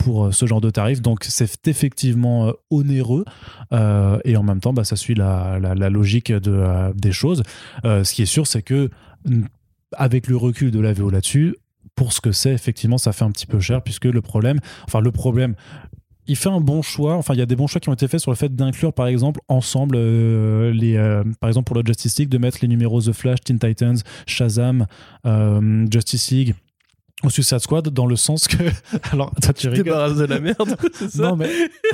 pour 0.00 0.34
ce 0.34 0.44
genre 0.44 0.60
de 0.60 0.68
tarif. 0.68 1.00
Donc, 1.00 1.24
c'est 1.24 1.66
effectivement 1.66 2.52
onéreux, 2.68 3.24
et 3.72 4.36
en 4.36 4.42
même 4.42 4.60
temps, 4.60 4.74
bah, 4.74 4.84
ça 4.84 4.96
suit 4.96 5.14
la, 5.14 5.58
la, 5.58 5.88
logique 5.88 6.30
de, 6.30 6.92
des 6.94 7.12
choses. 7.12 7.42
ce 7.82 8.12
qui 8.12 8.20
est 8.20 8.26
sûr, 8.26 8.46
c'est 8.46 8.60
que 8.60 8.90
avec 9.92 10.26
le 10.28 10.36
recul 10.36 10.70
de 10.70 10.80
la 10.80 10.92
VO 10.92 11.08
là-dessus, 11.08 11.56
pour 11.94 12.12
ce 12.12 12.20
que 12.20 12.32
c'est, 12.32 12.52
effectivement, 12.52 12.98
ça 12.98 13.12
fait 13.14 13.24
un 13.24 13.30
petit 13.30 13.46
peu 13.46 13.60
cher, 13.60 13.80
puisque 13.80 14.04
le 14.04 14.20
problème, 14.20 14.58
enfin, 14.84 15.00
le 15.00 15.10
problème, 15.10 15.54
il 16.28 16.36
fait 16.36 16.48
un 16.48 16.60
bon 16.60 16.82
choix. 16.82 17.14
Enfin, 17.14 17.34
il 17.34 17.38
y 17.38 17.42
a 17.42 17.46
des 17.46 17.56
bons 17.56 17.66
choix 17.66 17.80
qui 17.80 17.88
ont 17.88 17.94
été 17.94 18.08
faits 18.08 18.20
sur 18.20 18.30
le 18.30 18.36
fait 18.36 18.54
d'inclure, 18.54 18.92
par 18.92 19.06
exemple, 19.06 19.40
ensemble, 19.48 19.96
euh, 19.98 20.72
les, 20.72 20.96
euh, 20.96 21.24
par 21.40 21.48
exemple, 21.48 21.66
pour 21.66 21.76
le 21.76 21.82
Justice 21.86 22.18
League, 22.18 22.28
de 22.28 22.38
mettre 22.38 22.58
les 22.62 22.68
numéros 22.68 23.00
The 23.00 23.12
Flash, 23.12 23.40
Teen 23.42 23.58
Titans, 23.58 23.98
Shazam, 24.26 24.86
euh, 25.26 25.86
Justice 25.90 26.30
League 26.30 26.54
au 27.22 27.30
Suicide 27.30 27.60
Squad 27.60 27.88
dans 27.88 28.04
le 28.04 28.14
sens 28.14 28.46
que 28.46 28.58
alors 29.10 29.32
toi 29.40 29.54
tu 29.54 29.68
rigoles. 29.68 30.16
De 30.16 30.24
la 30.24 30.38
merde 30.38 30.76
c'est 30.92 31.10
ça 31.10 31.22
non 31.22 31.36
mais 31.36 31.48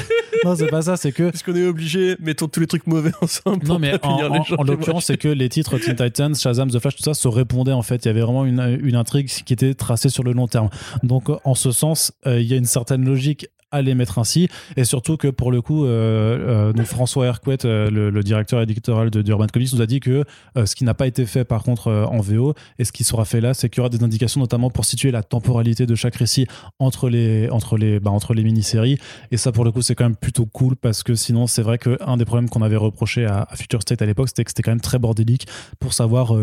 non 0.45 0.57
c'est 0.57 0.67
pas 0.67 0.83
ça 0.83 0.97
c'est 0.97 1.13
que 1.13 1.31
parce 1.31 1.45
qu'on 1.45 1.55
est 1.55 1.65
obligé 1.65 2.17
mettons 2.19 2.49
tous 2.49 2.59
les 2.59 2.67
trucs 2.67 2.89
mauvais 2.89 3.13
ensemble 3.21 3.65
non 3.69 3.79
mais 3.79 3.95
en, 4.05 4.19
en, 4.19 4.63
l'occurrence 4.65 5.05
c'est 5.05 5.17
que 5.17 5.29
les 5.29 5.49
titres 5.49 5.79
Teen 5.79 5.95
Titans 5.95 6.35
Shazam 6.35 6.71
The 6.73 6.81
Flash 6.81 6.97
tout 6.97 7.05
ça 7.05 7.15
se 7.15 7.29
répondaient 7.29 7.71
en 7.71 7.83
fait. 7.83 8.05
Il 8.05 8.09
y 8.09 8.11
avait 8.11 8.23
vraiment 8.23 8.45
une, 8.45 8.81
une 8.83 8.97
intrigue 8.97 9.29
qui 9.29 9.53
était 9.53 9.75
tracée 9.75 10.09
sur 10.09 10.25
le 10.25 10.33
long 10.33 10.49
terme. 10.49 10.71
Donc 11.05 11.31
en 11.45 11.55
ce 11.55 11.71
sens 11.71 12.13
il 12.27 12.43
y 12.43 12.53
a 12.53 12.57
une 12.57 12.65
certaine 12.65 13.05
logique 13.05 13.47
à 13.73 13.83
les 13.83 13.95
mettre 13.95 14.19
ainsi. 14.19 14.49
Et 14.77 14.85
surtout 14.85 15.17
que 15.17 15.29
pour 15.29 15.51
le 15.51 15.61
coup, 15.61 15.85
euh, 15.87 16.73
euh 16.75 16.85
François 16.85 17.27
Hercouet, 17.27 17.65
euh, 17.65 17.91
le, 17.91 18.23
directeur 18.23 18.61
éditorial 18.61 19.11
de 19.11 19.29
Urban 19.31 19.47
Comics, 19.47 19.73
nous 19.73 19.81
a 19.81 19.87
dit 19.87 20.01
que 20.01 20.25
ce 20.65 20.75
qui 20.75 20.85
n'a 20.85 20.95
pas 20.95 21.07
été 21.07 21.27
fait 21.27 21.45
par 21.45 21.63
contre 21.63 21.91
en 21.91 22.21
VO 22.21 22.55
et 22.79 22.85
ce 22.85 22.93
qui 22.93 23.05
sera 23.05 23.25
fait 23.25 23.41
là, 23.41 23.55
c'est 23.55 23.69
qu'il 23.69 23.79
y 23.79 23.81
aura 23.81 23.89
des 23.89 24.03
indications 24.05 24.41
notamment 24.41 24.71
pour 24.71 24.85
situer 24.85 25.11
la 25.11 25.23
temporalité 25.23 25.87
de 25.87 25.95
chaque 25.95 26.17
récit 26.17 26.47
entre 26.79 27.09
les, 27.09 27.49
entre 27.51 27.77
les, 27.77 27.99
bah, 27.99 28.11
entre 28.11 28.35
les 28.35 28.45
mini-séries. 28.45 28.99
Et 29.31 29.37
ça, 29.37 29.51
pour 29.51 29.65
le 29.65 29.73
coup, 29.73 29.83
c'est 29.83 29.95
quand 29.95 30.05
même 30.05 30.17
plutôt 30.17 30.47
cool 30.47 30.77
parce 30.77 31.03
que 31.03 31.15
sinon, 31.15 31.47
c'est 31.47 31.63
vrai 31.63 31.79
qu'un 31.79 32.17
des 32.17 32.25
problèmes 32.25 32.49
qu'on 32.49 32.63
avait 32.63 32.77
reproché 32.77 33.25
à 33.25 33.49
Future 33.55 33.83
State 33.83 34.03
à 34.03 34.07
l'époque, 34.07 34.29
c'était 34.29 34.45
que 34.45 34.51
c'était 34.51 34.63
quand 34.63 34.73
même 34.73 34.81
très 34.81 34.99
bordélique 34.99 35.47
pour 35.81 35.95
savoir 35.95 36.35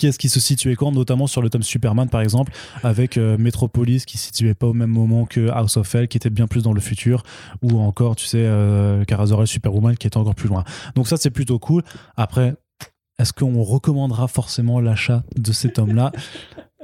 qu'est-ce 0.00 0.18
qui 0.18 0.30
se 0.30 0.40
situait 0.40 0.74
quand, 0.74 0.90
notamment 0.92 1.26
sur 1.26 1.42
le 1.42 1.50
tome 1.50 1.62
Superman 1.62 2.08
par 2.08 2.22
exemple, 2.22 2.52
avec 2.82 3.18
euh, 3.18 3.36
Metropolis 3.38 4.06
qui 4.06 4.18
se 4.18 4.26
situait 4.26 4.54
pas 4.54 4.66
au 4.66 4.72
même 4.72 4.90
moment 4.90 5.26
que 5.26 5.48
House 5.50 5.76
of 5.76 5.94
Hell 5.94 6.08
qui 6.08 6.16
était 6.16 6.30
bien 6.30 6.46
plus 6.46 6.62
dans 6.62 6.72
le 6.72 6.80
futur, 6.80 7.22
ou 7.62 7.78
encore, 7.78 8.16
tu 8.16 8.26
sais, 8.26 8.38
euh, 8.44 9.04
Superwoman 9.44 9.96
qui 9.96 10.06
était 10.06 10.16
encore 10.16 10.34
plus 10.34 10.48
loin. 10.48 10.64
Donc 10.94 11.06
ça 11.06 11.16
c'est 11.16 11.30
plutôt 11.30 11.58
cool. 11.58 11.82
Après, 12.16 12.54
est-ce 13.18 13.34
qu'on 13.34 13.62
recommandera 13.62 14.28
forcément 14.28 14.80
l'achat 14.80 15.22
de 15.36 15.52
ces 15.52 15.70
tomes-là 15.70 16.10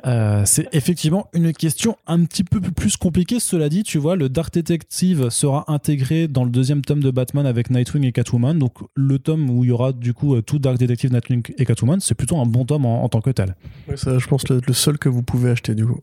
Euh, 0.05 0.43
c'est 0.45 0.69
effectivement 0.73 1.29
une 1.33 1.53
question 1.53 1.97
un 2.07 2.25
petit 2.25 2.45
peu 2.45 2.61
plus 2.61 2.97
compliquée. 2.97 3.41
Cela 3.41 3.69
dit, 3.69 3.83
tu 3.83 3.99
vois, 3.99 4.15
le 4.17 4.29
Dark 4.29 4.53
Detective 4.53 5.31
sera 5.31 5.65
intégré 5.69 6.29
dans 6.29 6.45
le 6.45 6.51
deuxième 6.51 6.83
tome 6.83 7.01
de 7.01 7.11
Batman 7.11 7.47
avec 7.47 7.71
Nightwing 7.71 8.05
et 8.05 8.13
Catwoman. 8.13 8.59
Donc, 8.59 8.75
le 8.95 9.19
tome 9.19 9.49
où 9.51 9.65
il 9.65 9.69
y 9.69 9.71
aura 9.71 9.93
du 9.93 10.13
coup 10.13 10.35
euh, 10.35 10.43
tout 10.43 10.59
Dark 10.59 10.79
Detective, 10.79 11.13
Nightwing 11.13 11.43
et 11.57 11.65
Catwoman, 11.65 12.01
c'est 12.01 12.15
plutôt 12.15 12.39
un 12.39 12.47
bon 12.47 12.65
tome 12.65 12.85
en, 12.85 13.09
tant 13.09 13.21
que 13.21 13.31
tel. 13.31 13.57
Je 13.89 14.27
pense, 14.27 14.49
le 14.49 14.73
seul 14.73 14.99
que 14.99 15.09
vous 15.09 15.23
pouvez 15.23 15.51
acheter 15.51 15.75
du 15.75 15.87
coup. 15.87 16.01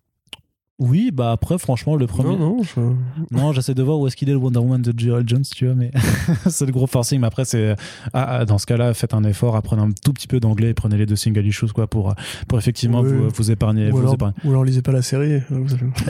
Oui, 0.79 1.11
bah 1.13 1.31
après, 1.31 1.59
franchement, 1.59 1.95
le 1.95 2.07
premier. 2.07 2.35
Non, 2.35 2.57
non, 2.77 2.97
non 3.29 3.53
j'essaie 3.53 3.75
de 3.75 3.83
voir 3.83 3.99
où 3.99 4.07
est-ce 4.07 4.15
qu'il 4.15 4.29
est 4.29 4.33
le 4.33 4.39
Wonder 4.39 4.59
Woman 4.59 4.81
de 4.81 4.93
Gerald 4.97 5.29
Jones, 5.29 5.43
tu 5.43 5.65
vois, 5.65 5.75
mais 5.75 5.91
c'est 6.49 6.65
le 6.65 6.71
gros 6.71 6.87
forcing. 6.87 7.19
Mais 7.19 7.27
après, 7.27 7.45
c'est. 7.45 7.75
Ah, 8.13 8.39
ah, 8.39 8.45
dans 8.45 8.57
ce 8.57 8.65
cas-là, 8.65 8.93
faites 8.95 9.13
un 9.13 9.23
effort, 9.23 9.55
apprenez 9.55 9.83
un 9.83 9.91
tout 10.03 10.13
petit 10.13 10.27
peu 10.27 10.39
d'anglais 10.39 10.69
et 10.69 10.73
prenez 10.73 10.97
les 10.97 11.05
deux 11.05 11.15
single 11.15 11.45
issues, 11.45 11.71
quoi, 11.73 11.85
pour, 11.87 12.15
pour 12.47 12.57
effectivement 12.57 13.03
vous, 13.03 13.29
vous, 13.29 13.51
épargner. 13.51 13.89
Ou, 13.89 13.97
vous 13.97 13.99
alors, 13.99 14.13
épargner. 14.15 14.35
ou 14.43 14.49
alors 14.49 14.63
lisez 14.63 14.81
pas 14.81 14.91
la 14.91 15.03
série. 15.03 15.41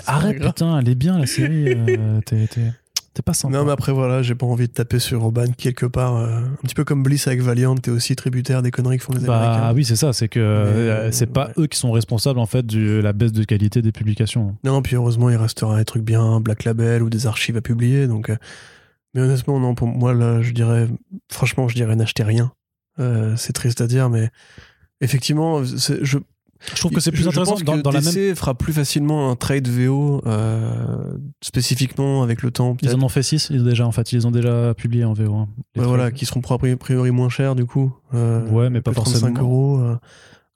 Arrête, 0.07 0.41
putain, 0.41 0.79
elle 0.79 0.87
est 0.87 0.95
bien, 0.95 1.19
la 1.19 1.25
série. 1.25 1.65
Euh, 1.67 2.21
t'es 2.25 2.47
T'es 3.13 3.21
pas 3.21 3.33
sympa. 3.33 3.55
Non, 3.55 3.65
mais 3.65 3.71
après, 3.71 3.91
voilà, 3.91 4.23
j'ai 4.23 4.33
pas 4.33 4.47
envie 4.47 4.67
de 4.67 4.73
taper 4.73 4.97
sur 4.97 5.21
Urban 5.21 5.51
quelque 5.55 5.85
part. 5.85 6.15
Euh, 6.15 6.39
un 6.39 6.61
petit 6.63 6.73
peu 6.73 6.83
comme 6.83 7.03
Bliss 7.03 7.27
avec 7.27 7.41
Valiant, 7.41 7.75
t'es 7.75 7.91
aussi 7.91 8.15
tributaire 8.15 8.63
des 8.63 8.71
conneries 8.71 8.97
que 8.97 9.03
font 9.03 9.13
les 9.13 9.19
bah, 9.19 9.37
Américains. 9.37 9.63
Ah 9.65 9.73
oui, 9.73 9.85
c'est 9.85 9.95
ça, 9.95 10.13
c'est 10.13 10.27
que 10.27 10.39
euh, 10.39 11.11
c'est 11.11 11.27
pas 11.27 11.51
eux 11.59 11.67
qui 11.67 11.77
sont 11.77 11.91
responsables 11.91 12.39
en 12.39 12.47
fait 12.47 12.65
de 12.65 12.99
la 12.99 13.13
baisse 13.13 13.31
de 13.31 13.43
qualité 13.43 13.83
des 13.83 13.91
publications. 13.91 14.55
Non, 14.63 14.81
puis 14.81 14.95
heureusement, 14.95 15.29
il 15.29 15.35
restera 15.35 15.77
des 15.77 15.85
trucs 15.85 16.03
bien, 16.03 16.39
Black 16.39 16.63
Label 16.63 17.03
ou 17.03 17.11
des 17.11 17.27
archives 17.27 17.55
à 17.55 17.61
publier. 17.61 18.07
Donc, 18.07 18.31
euh, 18.31 18.37
Mais 19.13 19.21
honnêtement, 19.21 19.59
non, 19.59 19.75
pour 19.75 19.87
moi, 19.87 20.15
là, 20.15 20.41
je 20.41 20.51
dirais, 20.51 20.87
franchement, 21.31 21.67
je 21.67 21.75
dirais 21.75 21.95
n'achetez 21.95 22.23
rien. 22.23 22.51
c'est 22.97 23.53
triste 23.53 23.81
à 23.81 23.85
dire, 23.85 24.09
mais 24.09 24.31
effectivement, 25.01 25.63
je, 25.63 26.17
je 26.69 26.75
trouve 26.75 26.91
que 26.91 26.99
c'est 26.99 27.11
plus 27.11 27.27
intéressant 27.27 27.57
je 27.57 27.63
dans, 27.63 27.77
que 27.77 27.81
dans 27.81 27.91
DC 27.91 28.05
la 28.05 28.11
même. 28.11 28.35
fera 28.35 28.53
plus 28.55 28.73
facilement 28.73 29.29
un 29.29 29.35
trade 29.35 29.67
VO 29.67 30.21
euh, 30.25 31.17
spécifiquement 31.41 32.23
avec 32.23 32.41
le 32.41 32.51
temps. 32.51 32.77
Ils 32.81 32.95
en 32.95 33.01
ont 33.01 33.09
fait 33.09 33.23
6 33.23 33.51
déjà 33.51 33.85
en 33.85 33.91
fait, 33.91 34.13
ils 34.13 34.25
ont 34.27 34.31
déjà 34.31 34.73
publié 34.73 35.05
en 35.05 35.13
VO. 35.13 35.35
Hein, 35.35 35.49
voilà, 35.75 36.11
qui 36.11 36.25
seront 36.25 36.41
a 36.41 36.75
priori 36.77 37.11
moins 37.11 37.29
chers 37.29 37.55
du 37.55 37.65
coup. 37.65 37.93
Euh, 38.13 38.47
ouais, 38.49 38.69
mais 38.69 38.81
pas 38.81 38.93
forcément. 38.93 39.33
euros. 39.39 39.79
Euh. 39.79 39.97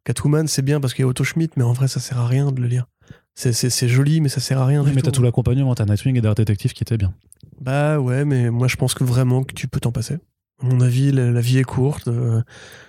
Catwoman, 0.03 0.47
c'est 0.47 0.61
bien 0.61 0.79
parce 0.79 0.93
qu'il 0.93 1.03
y 1.03 1.05
a 1.05 1.09
Otto 1.09 1.25
Schmidt, 1.25 1.53
mais 1.57 1.63
en 1.63 1.73
vrai, 1.73 1.89
ça 1.89 1.99
sert 1.99 2.17
à 2.17 2.27
rien 2.27 2.51
de 2.51 2.61
le 2.61 2.67
lire. 2.67 2.85
C'est 3.35 3.87
joli, 3.87 4.21
mais 4.21 4.29
ça 4.29 4.39
sert 4.39 4.59
à 4.59 4.65
rien. 4.65 4.83
Oui, 4.83 4.91
mais 4.95 5.01
t'as 5.01 5.11
tout 5.11 5.21
l'accompagnement, 5.21 5.75
t'as 5.75 5.85
Nightwing 5.85 6.17
et 6.17 6.21
Dark 6.21 6.37
Detective 6.37 6.73
qui 6.73 6.83
était 6.83 6.97
bien. 6.97 7.13
Bah 7.61 7.99
ouais, 7.99 8.25
mais 8.25 8.49
moi 8.49 8.67
je 8.67 8.77
pense 8.77 8.93
que 8.93 9.03
vraiment 9.03 9.43
que 9.43 9.53
tu 9.53 9.67
peux 9.67 9.79
t'en 9.79 9.91
passer. 9.91 10.17
À 10.59 10.65
mon 10.65 10.81
avis, 10.81 11.11
la, 11.11 11.39
vie 11.39 11.59
est 11.59 11.63
courte. 11.63 12.07
Euh, 12.07 12.41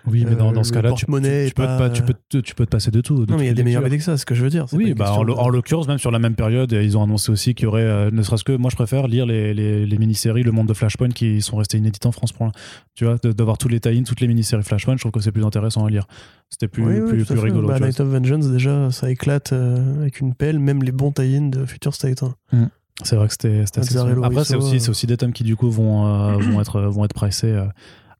oui, 0.06 0.24
mais 0.26 0.36
dans, 0.36 0.52
dans 0.52 0.64
ce 0.64 0.72
cas-là, 0.72 0.92
tu, 0.92 1.04
tu, 1.04 1.12
tu, 1.12 1.54
peux 1.54 1.64
pas... 1.64 1.90
tu, 1.90 2.02
peux 2.02 2.14
te, 2.30 2.38
tu 2.38 2.54
peux 2.54 2.64
te 2.64 2.70
passer 2.70 2.90
de 2.90 3.02
tout. 3.02 3.26
De 3.26 3.30
non, 3.30 3.36
mais 3.36 3.44
il 3.44 3.48
y 3.48 3.50
a 3.50 3.54
des 3.54 3.62
meilleurs 3.62 3.82
BD 3.82 3.98
que 3.98 4.02
ça, 4.04 4.16
c'est 4.16 4.22
ce 4.22 4.26
que 4.26 4.34
je 4.34 4.42
veux 4.42 4.48
dire. 4.48 4.64
Oui, 4.72 4.94
bah, 4.94 5.12
en, 5.12 5.28
en 5.28 5.48
l'occurrence, 5.50 5.86
même 5.86 5.98
sur 5.98 6.10
la 6.10 6.18
même 6.18 6.34
période, 6.34 6.72
ils 6.72 6.96
ont 6.96 7.02
annoncé 7.02 7.30
aussi 7.30 7.54
qu'il 7.54 7.64
y 7.64 7.66
aurait, 7.66 7.82
euh, 7.82 8.10
ne 8.10 8.22
serait-ce 8.22 8.44
que, 8.44 8.56
moi 8.56 8.70
je 8.70 8.76
préfère 8.76 9.06
lire 9.06 9.26
les, 9.26 9.52
les, 9.52 9.84
les 9.84 9.98
mini-séries 9.98 10.44
Le 10.44 10.52
Monde 10.52 10.68
de 10.68 10.72
Flashpoint 10.72 11.10
qui 11.10 11.42
sont 11.42 11.58
restées 11.58 11.76
inédites 11.76 12.06
en 12.06 12.12
France. 12.12 12.32
Pour, 12.32 12.50
tu 12.94 13.04
vois, 13.04 13.16
d'avoir 13.18 13.58
tous 13.58 13.68
les 13.68 13.80
tie 13.80 14.02
toutes 14.02 14.22
les 14.22 14.28
mini-séries 14.28 14.62
Flashpoint, 14.62 14.94
je 14.94 15.00
trouve 15.00 15.12
que 15.12 15.20
c'est 15.20 15.32
plus 15.32 15.44
intéressant 15.44 15.84
à 15.84 15.90
lire. 15.90 16.06
C'était 16.48 16.68
plus, 16.68 16.84
oui, 16.84 17.00
plus, 17.06 17.18
oui, 17.18 17.24
plus 17.26 17.38
rigolo. 17.38 17.68
Bah, 17.68 17.78
Night 17.80 18.00
of 18.00 18.08
Vengeance, 18.08 18.48
déjà, 18.48 18.90
ça 18.90 19.10
éclate 19.10 19.52
euh, 19.52 20.00
avec 20.00 20.20
une 20.20 20.32
pelle, 20.32 20.58
même 20.58 20.82
les 20.82 20.92
bons 20.92 21.12
tie 21.12 21.38
de 21.50 21.66
Future 21.66 21.94
State. 21.94 22.22
Hein. 22.22 22.34
Mm. 22.52 22.66
C'est 23.04 23.16
vrai 23.16 23.28
que 23.28 23.32
c'était 23.32 23.60
assez. 23.78 23.96
Après, 23.96 24.44
c'est 24.44 24.56
aussi, 24.56 24.88
aussi 24.88 25.06
des 25.06 25.16
tomes 25.16 25.32
qui, 25.32 25.44
du 25.44 25.56
coup, 25.56 25.70
vont, 25.70 26.06
euh, 26.06 26.38
vont, 26.38 26.60
être, 26.60 26.80
vont 26.82 27.04
être 27.04 27.14
pricés 27.14 27.56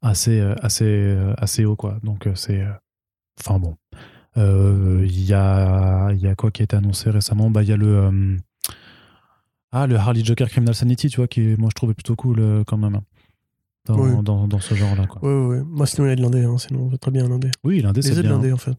assez, 0.01 0.39
euh, 0.39 0.55
assez, 0.61 0.85
euh, 0.85 1.33
assez 1.37 1.65
haut, 1.65 1.75
quoi. 1.75 1.97
Donc, 2.03 2.27
c'est. 2.35 2.65
Enfin, 3.39 3.59
bon. 3.59 3.75
Il 4.37 5.21
y, 5.25 5.33
a, 5.33 6.11
y 6.13 6.27
a 6.27 6.35
quoi 6.35 6.49
qui 6.51 6.61
a 6.61 6.63
été 6.63 6.75
annoncé 6.75 7.09
récemment? 7.09 7.49
Bah, 7.49 7.63
il 7.63 7.69
y 7.69 7.73
a 7.73 7.77
le. 7.77 8.37
Ah, 9.71 9.85
le 9.85 9.97
Harley 9.97 10.23
Joker 10.23 10.47
Criminal 10.49 10.73
Sanity, 10.73 11.09
tu 11.09 11.17
vois, 11.17 11.27
qui, 11.27 11.55
moi, 11.57 11.69
je 11.69 11.75
trouvais 11.75 11.93
plutôt 11.93 12.15
cool 12.15 12.63
quand 12.65 12.77
même. 12.77 12.95
Hein, 12.95 13.03
dans, 13.85 14.23
dans, 14.23 14.47
dans, 14.47 14.59
ce 14.59 14.75
genre-là. 14.75 15.07
Quoi. 15.07 15.21
Ouais, 15.23 15.57
ouais, 15.57 15.63
Moi, 15.65 15.85
sinon, 15.87 16.07
il 16.07 16.09
y 16.09 16.13
a 16.13 16.15
de 16.15 16.21
l'indé, 16.21 16.43
hein, 16.43 16.57
sinon, 16.57 16.89
très 17.01 17.11
bien 17.11 17.27
l'indé. 17.27 17.49
Oui, 17.63 17.81
l'indé, 17.81 18.01
c'est 18.01 18.19
bien. 18.21 18.31
l'indé, 18.31 18.51
en 18.51 18.57
fait. 18.57 18.73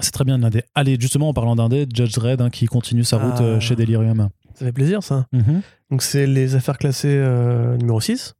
C'est 0.00 0.10
très 0.12 0.24
bien 0.24 0.38
l'indé. 0.38 0.62
Allez, 0.74 0.96
justement, 1.00 1.28
en 1.28 1.34
parlant 1.34 1.56
d'indé, 1.56 1.86
Judge 1.92 2.12
Dredd 2.14 2.40
hein, 2.40 2.50
qui 2.50 2.66
continue 2.66 3.04
sa 3.04 3.18
route 3.18 3.40
Ah. 3.40 3.60
chez 3.60 3.74
Delirium. 3.76 4.28
Ça 4.58 4.64
fait 4.66 4.72
plaisir, 4.72 5.02
ça. 5.02 5.26
Mhm. 5.32 5.62
Donc, 5.90 6.02
c'est 6.02 6.26
les 6.26 6.54
affaires 6.56 6.78
classées 6.78 7.16
numéro 7.78 8.00
6. 8.00 8.34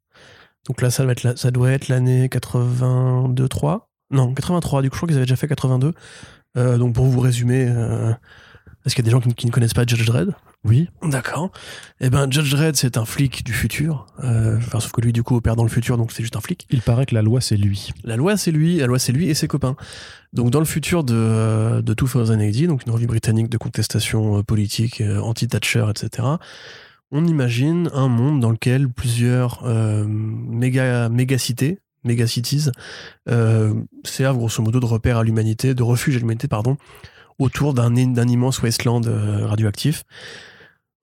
Donc 0.67 0.83
là, 0.83 0.91
ça, 0.91 1.05
va 1.07 1.13
être 1.13 1.23
la- 1.23 1.37
ça 1.37 1.51
doit 1.51 1.71
être 1.73 1.89
l'année 1.89 2.29
82-3. 2.29 3.89
Non, 4.11 4.35
83, 4.35 4.83
du 4.83 4.91
coup, 4.91 4.97
je 4.97 4.99
crois 4.99 5.07
qu'ils 5.09 5.17
avaient 5.17 5.27
déjà 5.27 5.37
fait 5.37 5.49
82. 5.49 5.95
Euh, 6.57 6.77
donc 6.79 6.95
pour 6.95 7.05
vous 7.07 7.21
résumer, 7.21 7.67
euh, 7.69 8.13
est-ce 8.85 8.95
qu'il 8.95 9.05
y 9.05 9.09
a 9.09 9.11
des 9.11 9.11
gens 9.11 9.21
qui, 9.21 9.33
qui 9.35 9.47
ne 9.47 9.51
connaissent 9.53 9.75
pas 9.75 9.85
Judge 9.87 10.05
Dredd? 10.07 10.31
Oui. 10.65 10.89
D'accord. 11.03 11.51
Eh 12.01 12.11
ben, 12.11 12.31
Judge 12.31 12.51
Dredd, 12.51 12.77
c'est 12.77 12.97
un 12.97 13.05
flic 13.05 13.45
du 13.45 13.53
futur. 13.53 14.07
Euh, 14.25 14.57
Enfin, 14.59 14.81
sauf 14.81 14.93
que 14.93 15.01
lui, 15.01 15.13
du 15.13 15.23
coup, 15.23 15.37
opère 15.37 15.57
dans 15.57 15.63
le 15.63 15.69
futur, 15.69 15.97
donc 15.97 16.13
c'est 16.13 16.23
juste 16.23 16.37
un 16.37 16.41
flic. 16.41 16.67
Il 16.71 16.83
paraît 16.83 17.07
que 17.07 17.15
la 17.15 17.23
loi, 17.23 17.41
c'est 17.41 17.57
lui. 17.57 17.93
La 18.05 18.17
loi, 18.17 18.37
c'est 18.37 18.51
lui. 18.51 18.77
La 18.79 18.87
loi, 18.87 18.99
c'est 18.99 19.13
lui 19.13 19.29
et 19.29 19.35
ses 19.35 19.47
copains. 19.49 19.77
Donc, 20.33 20.51
dans 20.51 20.59
le 20.59 20.67
futur 20.67 21.05
de, 21.05 21.81
de 21.81 21.95
2080, 21.95 22.67
donc 22.67 22.85
une 22.87 22.93
revue 22.93 23.07
britannique 23.07 23.49
de 23.49 23.57
contestation 23.57 24.39
euh, 24.39 24.43
politique, 24.43 25.01
euh, 25.01 25.21
anti-Thatcher, 25.21 25.87
etc., 25.91 26.29
on 27.11 27.25
imagine 27.27 27.89
un 27.95 28.09
monde 28.09 28.41
dans 28.41 28.51
lequel 28.51 28.89
plusieurs 28.91 29.63
euh, 29.65 30.05
méga, 30.07 31.09
méga-cités, 31.09 31.79
méga-cities, 32.05 32.67
euh, 33.31 33.73
servent 34.05 34.37
grosso 34.37 34.63
modo 34.63 34.79
de 34.81 34.85
repère 34.87 35.17
à 35.19 35.25
l'humanité, 35.25 35.73
de 35.75 35.83
refuge 35.83 36.17
à 36.17 36.19
l'humanité, 36.19 36.49
pardon, 36.49 36.77
autour 37.39 37.75
d'un 37.75 37.95
immense 37.95 38.63
wasteland 38.63 39.03
euh, 39.07 39.47
radioactif. 39.47 40.05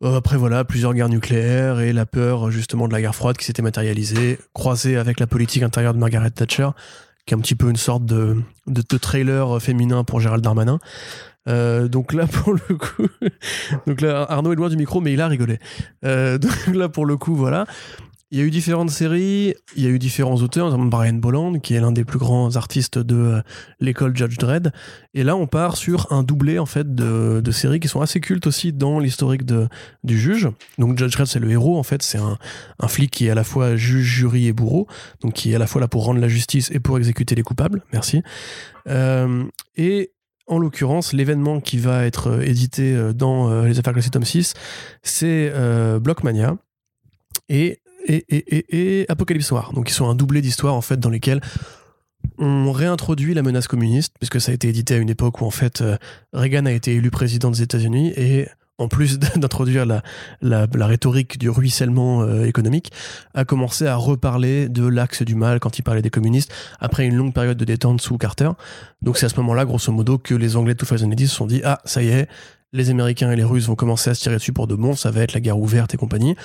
Euh, 0.03 0.17
après 0.17 0.37
voilà, 0.37 0.65
plusieurs 0.65 0.93
guerres 0.93 1.09
nucléaires 1.09 1.79
et 1.79 1.93
la 1.93 2.05
peur 2.05 2.51
justement 2.51 2.87
de 2.87 2.93
la 2.93 3.01
guerre 3.01 3.15
froide 3.15 3.37
qui 3.37 3.45
s'était 3.45 3.61
matérialisée, 3.61 4.39
croisée 4.53 4.97
avec 4.97 5.19
la 5.19 5.27
politique 5.27 5.63
intérieure 5.63 5.93
de 5.93 5.99
Margaret 5.99 6.31
Thatcher, 6.31 6.69
qui 7.25 7.33
est 7.33 7.37
un 7.37 7.41
petit 7.41 7.55
peu 7.55 7.69
une 7.69 7.77
sorte 7.77 8.05
de, 8.05 8.37
de, 8.67 8.97
trailer 8.97 9.61
féminin 9.61 10.03
pour 10.03 10.19
Gérald 10.19 10.43
Darmanin. 10.43 10.79
Euh, 11.47 11.87
donc 11.87 12.13
là 12.13 12.25
pour 12.31 12.53
le 12.53 12.75
coup, 12.75 13.07
donc 13.85 14.01
là 14.01 14.25
Arnaud 14.27 14.51
est 14.51 14.55
loin 14.55 14.69
du 14.69 14.77
micro 14.77 14.99
mais 14.99 15.13
il 15.13 15.21
a 15.21 15.27
rigolé. 15.27 15.59
Euh, 16.03 16.37
donc 16.39 16.67
là 16.73 16.89
pour 16.89 17.05
le 17.05 17.17
coup 17.17 17.35
voilà, 17.35 17.65
il 18.31 18.39
y 18.39 18.41
a 18.41 18.43
eu 18.43 18.49
différentes 18.49 18.89
séries, 18.89 19.53
il 19.75 19.83
y 19.83 19.85
a 19.85 19.89
eu 19.89 19.99
différents 19.99 20.35
auteurs, 20.37 20.65
notamment 20.65 20.85
Brian 20.85 21.13
Bolland 21.13 21.59
qui 21.59 21.75
est 21.75 21.79
l'un 21.79 21.91
des 21.91 22.03
plus 22.03 22.17
grands 22.17 22.55
artistes 22.55 22.97
de 22.97 23.15
euh, 23.15 23.41
l'école 23.79 24.17
Judge 24.17 24.37
Dredd. 24.37 24.71
Et 25.13 25.23
là 25.23 25.35
on 25.35 25.45
part 25.45 25.77
sur 25.77 26.11
un 26.11 26.23
doublé 26.23 26.57
en 26.57 26.65
fait 26.65 26.95
de, 26.95 27.51
séries 27.51 27.79
qui 27.79 27.87
sont 27.87 28.01
assez 28.01 28.19
cultes 28.19 28.47
aussi 28.47 28.73
dans 28.73 28.99
l'historique 28.99 29.43
du 30.03 30.19
juge. 30.19 30.49
Donc 30.79 30.97
Judge 30.97 31.13
Dredd 31.13 31.27
c'est 31.27 31.39
le 31.39 31.51
héros 31.51 31.77
en 31.77 31.83
fait, 31.83 32.01
c'est 32.01 32.17
un, 32.17 32.37
flic 32.87 33.11
qui 33.11 33.27
est 33.27 33.29
à 33.29 33.35
la 33.35 33.43
fois 33.43 33.75
juge, 33.75 34.05
jury 34.05 34.47
et 34.47 34.53
bourreau, 34.53 34.87
donc 35.21 35.33
qui 35.33 35.51
est 35.51 35.55
à 35.55 35.59
la 35.59 35.67
fois 35.67 35.79
là 35.79 35.87
pour 35.87 36.05
rendre 36.05 36.19
la 36.19 36.27
justice 36.27 36.71
et 36.71 36.79
pour 36.79 36.97
exécuter 36.97 37.35
les 37.35 37.43
coupables. 37.43 37.83
Merci. 37.93 38.23
Euh, 38.87 39.43
et 39.75 40.11
en 40.47 40.57
l'occurrence, 40.57 41.13
l'événement 41.13 41.59
qui 41.59 41.77
va 41.77 42.05
être 42.05 42.31
euh, 42.31 42.41
édité 42.41 43.13
dans 43.13 43.63
les 43.63 43.77
affaires 43.79 43.93
classées 43.93 44.09
tome 44.09 44.25
6, 44.25 44.53
c'est 45.03 45.53
Blockmania 45.99 46.57
et, 47.49 47.79
et, 48.05 48.25
et, 48.29 48.57
et, 48.57 49.01
et 49.01 49.11
Apocalypse 49.11 49.51
Noir. 49.51 49.73
Donc, 49.73 49.89
ils 49.89 49.93
sont 49.93 50.07
un 50.07 50.15
doublé 50.15 50.41
d'histoires, 50.41 50.75
en 50.75 50.81
fait, 50.81 50.99
dans 50.99 51.09
lesquelles 51.09 51.41
on 52.37 52.71
réintroduit 52.71 53.33
la 53.33 53.43
menace 53.43 53.67
communiste, 53.67 54.15
puisque 54.19 54.41
ça 54.41 54.51
a 54.51 54.55
été 54.55 54.67
édité 54.67 54.95
à 54.95 54.97
une 54.97 55.09
époque 55.09 55.41
où, 55.41 55.45
en 55.45 55.51
fait, 55.51 55.81
euh, 55.81 55.97
Reagan 56.33 56.65
a 56.65 56.71
été 56.71 56.93
élu 56.93 57.11
président 57.11 57.51
des 57.51 57.61
États-Unis 57.61 58.13
et 58.15 58.47
en 58.77 58.87
plus 58.87 59.19
d'introduire 59.35 59.85
la, 59.85 60.03
la, 60.41 60.67
rhétorique 60.87 61.37
du 61.37 61.49
ruissellement 61.49 62.23
euh, 62.23 62.45
économique, 62.45 62.91
a 63.33 63.45
commencé 63.45 63.87
à 63.87 63.95
reparler 63.95 64.69
de 64.69 64.85
l'axe 64.85 65.23
du 65.23 65.35
mal 65.35 65.59
quand 65.59 65.79
il 65.79 65.83
parlait 65.83 66.01
des 66.01 66.09
communistes, 66.09 66.51
après 66.79 67.05
une 67.05 67.15
longue 67.15 67.33
période 67.33 67.57
de 67.57 67.65
détente 67.65 68.01
sous 68.01 68.17
Carter. 68.17 68.49
Donc 69.01 69.17
c'est 69.17 69.27
à 69.27 69.29
ce 69.29 69.37
moment-là, 69.37 69.65
grosso 69.65 69.91
modo, 69.91 70.17
que 70.17 70.35
les 70.35 70.57
Anglais 70.57 70.75
de 70.75 70.85
2010 70.85 71.27
se 71.27 71.35
sont 71.35 71.47
dit 71.47 71.61
Ah, 71.63 71.79
ça 71.85 72.03
y 72.03 72.09
est, 72.09 72.27
les 72.73 72.89
Américains 72.89 73.31
et 73.31 73.35
les 73.35 73.43
Russes 73.43 73.67
vont 73.67 73.75
commencer 73.75 74.09
à 74.09 74.13
se 74.13 74.21
tirer 74.21 74.35
dessus 74.35 74.53
pour 74.53 74.67
de 74.67 74.75
bon, 74.75 74.95
ça 74.95 75.11
va 75.11 75.21
être 75.21 75.33
la 75.33 75.39
guerre 75.39 75.59
ouverte 75.59 75.93
et 75.93 75.97
compagnie. 75.97 76.35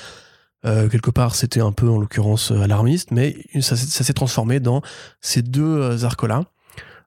Euh, 0.67 0.89
quelque 0.89 1.11
part, 1.11 1.35
c'était 1.35 1.61
un 1.61 1.73
peu, 1.73 1.89
en 1.89 1.99
l'occurrence, 1.99 2.53
euh, 2.53 2.61
alarmiste, 2.61 3.11
mais 3.13 3.37
ça, 3.61 3.77
s'est- 3.77 4.13
transformé 4.13 4.61
dans 4.61 4.83
ces 5.21 5.41
deux 5.43 5.63
euh, 5.65 6.05
arcs-là. 6.05 6.45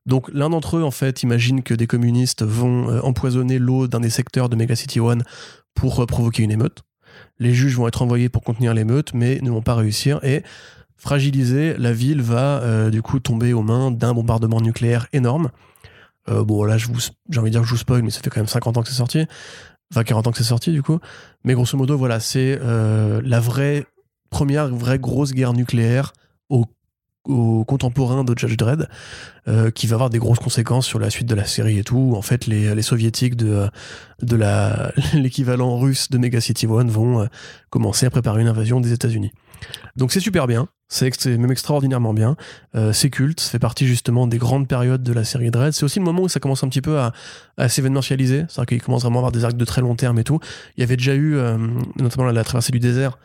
Donc 0.06 0.30
l'un 0.34 0.50
d'entre 0.50 0.78
eux, 0.78 0.84
en 0.84 0.92
fait, 0.92 1.22
imagine 1.24 1.62
que 1.64 1.74
des 1.74 1.86
communistes 1.88 2.44
vont 2.44 2.90
euh, 2.90 3.00
empoisonner 3.02 3.60
l'eau 3.60 3.88
d'un 3.88 4.00
des 4.00 4.10
secteurs 4.10 4.50
de 4.50 4.56
Megacity 4.56 5.00
One 5.00 5.24
pour 5.76 6.06
provoquer 6.08 6.44
une 6.44 6.52
émeute. 6.52 6.82
Les 7.40 7.54
juges 7.54 7.76
vont 7.76 7.88
être 7.88 8.02
envoyés 8.02 8.28
pour 8.30 8.42
contenir 8.44 8.74
l'émeute, 8.74 9.14
mais 9.14 9.40
ne 9.42 9.52
vont 9.52 9.62
pas 9.62 9.76
réussir. 9.76 10.20
Et 10.24 10.42
fragilisée, 10.98 11.76
la 11.78 11.94
ville 11.94 12.22
va 12.22 12.90
du 12.90 13.02
coup 13.02 13.20
tomber 13.20 13.54
aux 13.54 13.62
mains 13.62 13.92
d'un 13.92 14.14
bombardement 14.14 14.62
nucléaire 14.62 15.08
énorme. 15.14 15.50
Euh, 16.30 16.44
bon, 16.44 16.64
là, 16.64 16.78
j'ai 16.78 16.88
envie 17.40 17.50
de 17.50 17.50
dire 17.50 17.62
que 17.62 17.68
je 17.68 17.72
vous 17.74 17.78
spoil, 17.78 18.02
mais 18.02 18.10
ça 18.10 18.22
fait 18.22 18.30
quand 18.30 18.40
même 18.40 18.48
50 18.48 18.78
ans 18.78 18.82
que 18.82 18.88
c'est 18.88 18.96
sorti. 18.96 19.26
Enfin, 19.94 20.04
40 20.04 20.26
ans 20.26 20.32
que 20.32 20.38
c'est 20.38 20.44
sorti, 20.44 20.72
du 20.72 20.82
coup. 20.82 21.00
Mais 21.44 21.54
grosso 21.54 21.78
modo, 21.78 21.96
voilà, 21.96 22.20
c'est 22.20 22.58
euh, 22.62 23.22
la 23.24 23.40
vraie 23.40 23.86
première 24.32 24.68
vraie 24.68 24.98
grosse 24.98 25.34
guerre 25.34 25.54
nucléaire 25.54 26.14
au 26.50 26.66
aux 27.28 27.64
contemporains 27.64 28.24
de 28.24 28.38
Judge 28.38 28.58
Dredd, 28.58 28.90
euh, 29.48 29.72
qui 29.72 29.88
va 29.88 29.96
avoir 29.96 30.10
des 30.10 30.20
grosses 30.20 30.40
conséquences 30.40 30.86
sur 30.86 31.00
la 31.00 31.10
suite 31.10 31.28
de 31.28 31.36
la 31.36 31.46
série 31.46 31.80
et 31.80 31.84
tout. 31.84 32.14
En 32.16 32.22
fait, 32.22 32.48
les, 32.48 32.82
soviétiques 32.82 33.36
de, 33.36 33.70
de 34.22 34.38
l'équivalent 35.18 35.78
russe 35.78 36.10
de 36.10 36.18
Mega 36.18 36.42
City 36.42 36.68
One 36.68 36.90
vont 36.90 37.22
euh, 37.22 37.26
commencer 37.70 38.06
à 38.06 38.10
préparer 38.10 38.42
une 38.42 38.48
invasion 38.48 38.82
des 38.82 38.92
États-Unis. 38.92 39.32
Donc 39.96 40.12
c'est 40.12 40.20
super 40.20 40.48
bien, 40.48 40.68
c'est 40.94 41.38
même 41.38 41.52
extraordinairement 41.52 42.14
bien. 42.14 42.36
Euh, 42.76 42.94
c'est 42.94 43.10
culte, 43.10 43.40
ça 43.40 43.50
fait 43.50 43.60
partie 43.60 43.88
justement 43.88 44.28
des 44.28 44.38
grandes 44.38 44.68
périodes 44.68 45.02
de 45.04 45.14
la 45.14 45.24
série 45.24 45.50
Dread. 45.52 45.74
C'est 45.74 45.84
aussi 45.84 46.00
le 46.00 46.06
moment 46.06 46.22
où 46.24 46.30
ça 46.30 46.40
commence 46.40 46.64
un 46.64 46.70
petit 46.70 46.82
peu 46.82 47.00
à, 47.00 47.14
à 47.58 47.70
s'événementialiser, 47.70 48.46
c'est-à-dire 48.48 48.66
qu'il 48.68 48.82
commence 48.82 49.02
vraiment 49.02 49.18
à 49.18 49.22
avoir 49.22 49.32
des 49.32 49.44
arcs 49.46 49.58
de 49.58 49.66
très 49.66 49.82
long 49.82 49.96
terme 49.96 50.20
et 50.20 50.24
tout. 50.24 50.40
Il 50.78 50.82
y 50.82 50.84
avait 50.84 50.98
déjà 50.98 51.16
eu 51.16 51.36
euh, 51.36 51.58
notamment 52.00 52.26
la, 52.28 52.34
la 52.34 52.44
traversée 52.44 52.72
du 52.72 52.80
désert, 52.80 53.18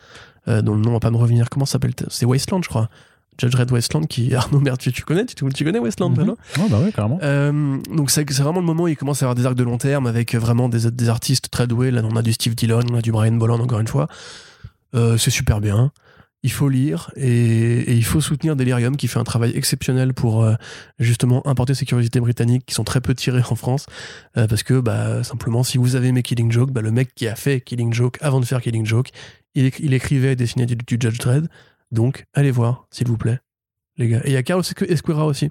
euh, 0.47 0.61
dont 0.61 0.73
le 0.75 0.81
nom 0.81 0.93
va 0.93 0.99
pas 0.99 1.11
me 1.11 1.17
revenir. 1.17 1.49
Comment 1.49 1.65
ça 1.65 1.73
s'appelle? 1.73 1.93
C'est 2.09 2.25
Wasteland, 2.25 2.61
je 2.63 2.69
crois. 2.69 2.89
Judge 3.37 3.55
Red 3.55 3.71
Wasteland, 3.71 4.01
qui 4.07 4.33
Arnaud 4.35 4.59
Merde, 4.59 4.79
tu, 4.79 4.91
tu 4.91 5.03
connais? 5.03 5.25
Tu, 5.25 5.35
tu 5.35 5.63
connais 5.63 5.79
Wasteland, 5.79 6.13
toi, 6.13 6.23
Mhm. 6.25 6.29
non 6.57 6.63
Ouais, 6.63 6.69
bah 6.69 6.79
ouais, 6.79 6.91
carrément. 6.91 7.19
euh, 7.23 7.77
donc 7.95 8.11
c'est 8.11 8.29
c'est 8.31 8.41
vraiment 8.43 8.59
le 8.59 8.65
moment 8.65 8.83
où 8.83 8.87
il 8.89 8.97
commence 8.97 9.21
à 9.21 9.25
avoir 9.27 9.35
des 9.35 9.45
arcs 9.45 9.55
de 9.55 9.63
long 9.63 9.77
terme 9.77 10.07
avec 10.07 10.35
vraiment 10.35 10.67
des, 10.69 10.91
des 10.91 11.07
artistes 11.09 11.49
très 11.49 11.65
doués. 11.67 11.91
Là, 11.91 12.01
on 12.03 12.15
a 12.17 12.21
du 12.21 12.33
Steve 12.33 12.55
Dillon, 12.55 12.81
on 12.91 12.95
a 12.95 13.01
du 13.01 13.11
Brian 13.13 13.31
Bolland 13.33 13.59
encore 13.61 13.79
une 13.79 13.87
fois. 13.87 14.07
Euh, 14.95 15.17
c'est 15.17 15.29
super 15.31 15.61
bien. 15.61 15.91
Il 16.41 16.51
faut 16.51 16.69
lire 16.69 17.11
et, 17.17 17.27
et 17.81 17.93
il 17.95 18.03
faut 18.05 18.21
soutenir 18.21 18.55
Delirium 18.55 18.95
qui 18.95 19.07
fait 19.09 19.19
un 19.19 19.25
travail 19.25 19.51
exceptionnel 19.57 20.13
pour 20.13 20.41
euh, 20.43 20.53
justement 20.97 21.45
importer 21.45 21.73
ces 21.73 21.85
curiosités 21.85 22.21
britanniques 22.21 22.65
qui 22.65 22.73
sont 22.73 22.85
très 22.85 23.01
peu 23.01 23.13
tirées 23.13 23.41
en 23.49 23.55
France. 23.55 23.87
Euh, 24.37 24.47
parce 24.47 24.63
que 24.63 24.79
bah, 24.79 25.21
simplement, 25.23 25.63
si 25.63 25.77
vous 25.77 25.95
avez 25.97 26.07
aimé 26.07 26.23
Killing 26.23 26.49
Joke, 26.51 26.71
bah, 26.71 26.79
le 26.81 26.91
mec 26.91 27.13
qui 27.13 27.27
a 27.27 27.35
fait 27.35 27.59
Killing 27.59 27.91
Joke 27.91 28.17
avant 28.21 28.39
de 28.39 28.45
faire 28.45 28.61
Killing 28.61 28.85
Joke, 28.85 29.09
il, 29.53 29.65
éc- 29.65 29.79
il 29.81 29.93
écrivait 29.93 30.31
et 30.31 30.35
dessinait 30.37 30.65
du, 30.65 30.75
du 30.75 30.97
Judge 30.99 31.17
Dredd. 31.19 31.47
Donc 31.91 32.25
allez 32.33 32.51
voir, 32.51 32.85
s'il 32.89 33.07
vous 33.07 33.17
plaît, 33.17 33.39
les 33.97 34.07
gars. 34.07 34.21
Et 34.23 34.27
il 34.29 34.33
y 34.33 34.37
a 34.37 34.43
Carlos 34.43 34.63
Esquera 34.87 35.25
aussi, 35.25 35.49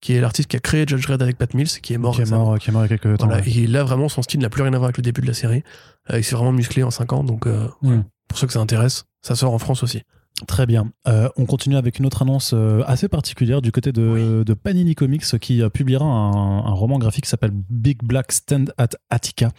qui 0.00 0.12
est 0.12 0.20
l'artiste 0.20 0.48
qui 0.48 0.56
a 0.56 0.60
créé 0.60 0.84
Judge 0.86 1.04
Dredd 1.04 1.20
avec 1.22 1.36
Pat 1.36 1.52
Mills, 1.54 1.66
qui 1.66 1.94
est 1.94 1.98
mort 1.98 2.14
qui 2.14 2.20
est 2.20 2.24
récemment. 2.24 2.44
mort, 2.44 2.58
qui 2.60 2.70
est 2.70 2.72
mort 2.72 2.82
il 2.86 2.90
y 2.90 2.94
a 2.94 2.96
quelques 2.98 3.18
temps. 3.18 3.26
Voilà, 3.26 3.42
ouais. 3.42 3.50
et 3.50 3.66
là, 3.66 3.82
vraiment, 3.82 4.08
son 4.08 4.22
style 4.22 4.38
n'a 4.40 4.50
plus 4.50 4.62
rien 4.62 4.72
à 4.72 4.76
voir 4.76 4.84
avec 4.86 4.98
le 4.98 5.02
début 5.02 5.20
de 5.22 5.26
la 5.26 5.34
série. 5.34 5.64
Euh, 6.10 6.18
il 6.18 6.22
s'est 6.24 6.36
vraiment 6.36 6.52
musclé 6.52 6.84
en 6.84 6.92
5 6.92 7.12
ans, 7.12 7.24
donc 7.24 7.46
euh, 7.48 7.66
Mm. 7.82 8.02
Pour 8.32 8.38
ceux 8.38 8.46
que 8.46 8.54
ça 8.54 8.60
intéresse, 8.60 9.04
ça 9.20 9.36
sort 9.36 9.52
en 9.52 9.58
France 9.58 9.82
aussi. 9.82 10.00
Très 10.46 10.64
bien. 10.64 10.90
Euh, 11.06 11.28
on 11.36 11.44
continue 11.44 11.76
avec 11.76 11.98
une 11.98 12.06
autre 12.06 12.22
annonce 12.22 12.52
euh, 12.54 12.82
assez 12.86 13.06
particulière 13.06 13.60
du 13.60 13.72
côté 13.72 13.92
de, 13.92 14.42
de 14.42 14.54
Panini 14.54 14.94
Comics 14.94 15.38
qui 15.38 15.60
euh, 15.60 15.68
publiera 15.68 16.06
un, 16.06 16.64
un 16.64 16.72
roman 16.72 16.98
graphique 16.98 17.24
qui 17.24 17.30
s'appelle 17.30 17.52
Big 17.52 17.98
Black 18.02 18.32
Stand 18.32 18.72
at 18.78 18.88
Attica. 19.10 19.50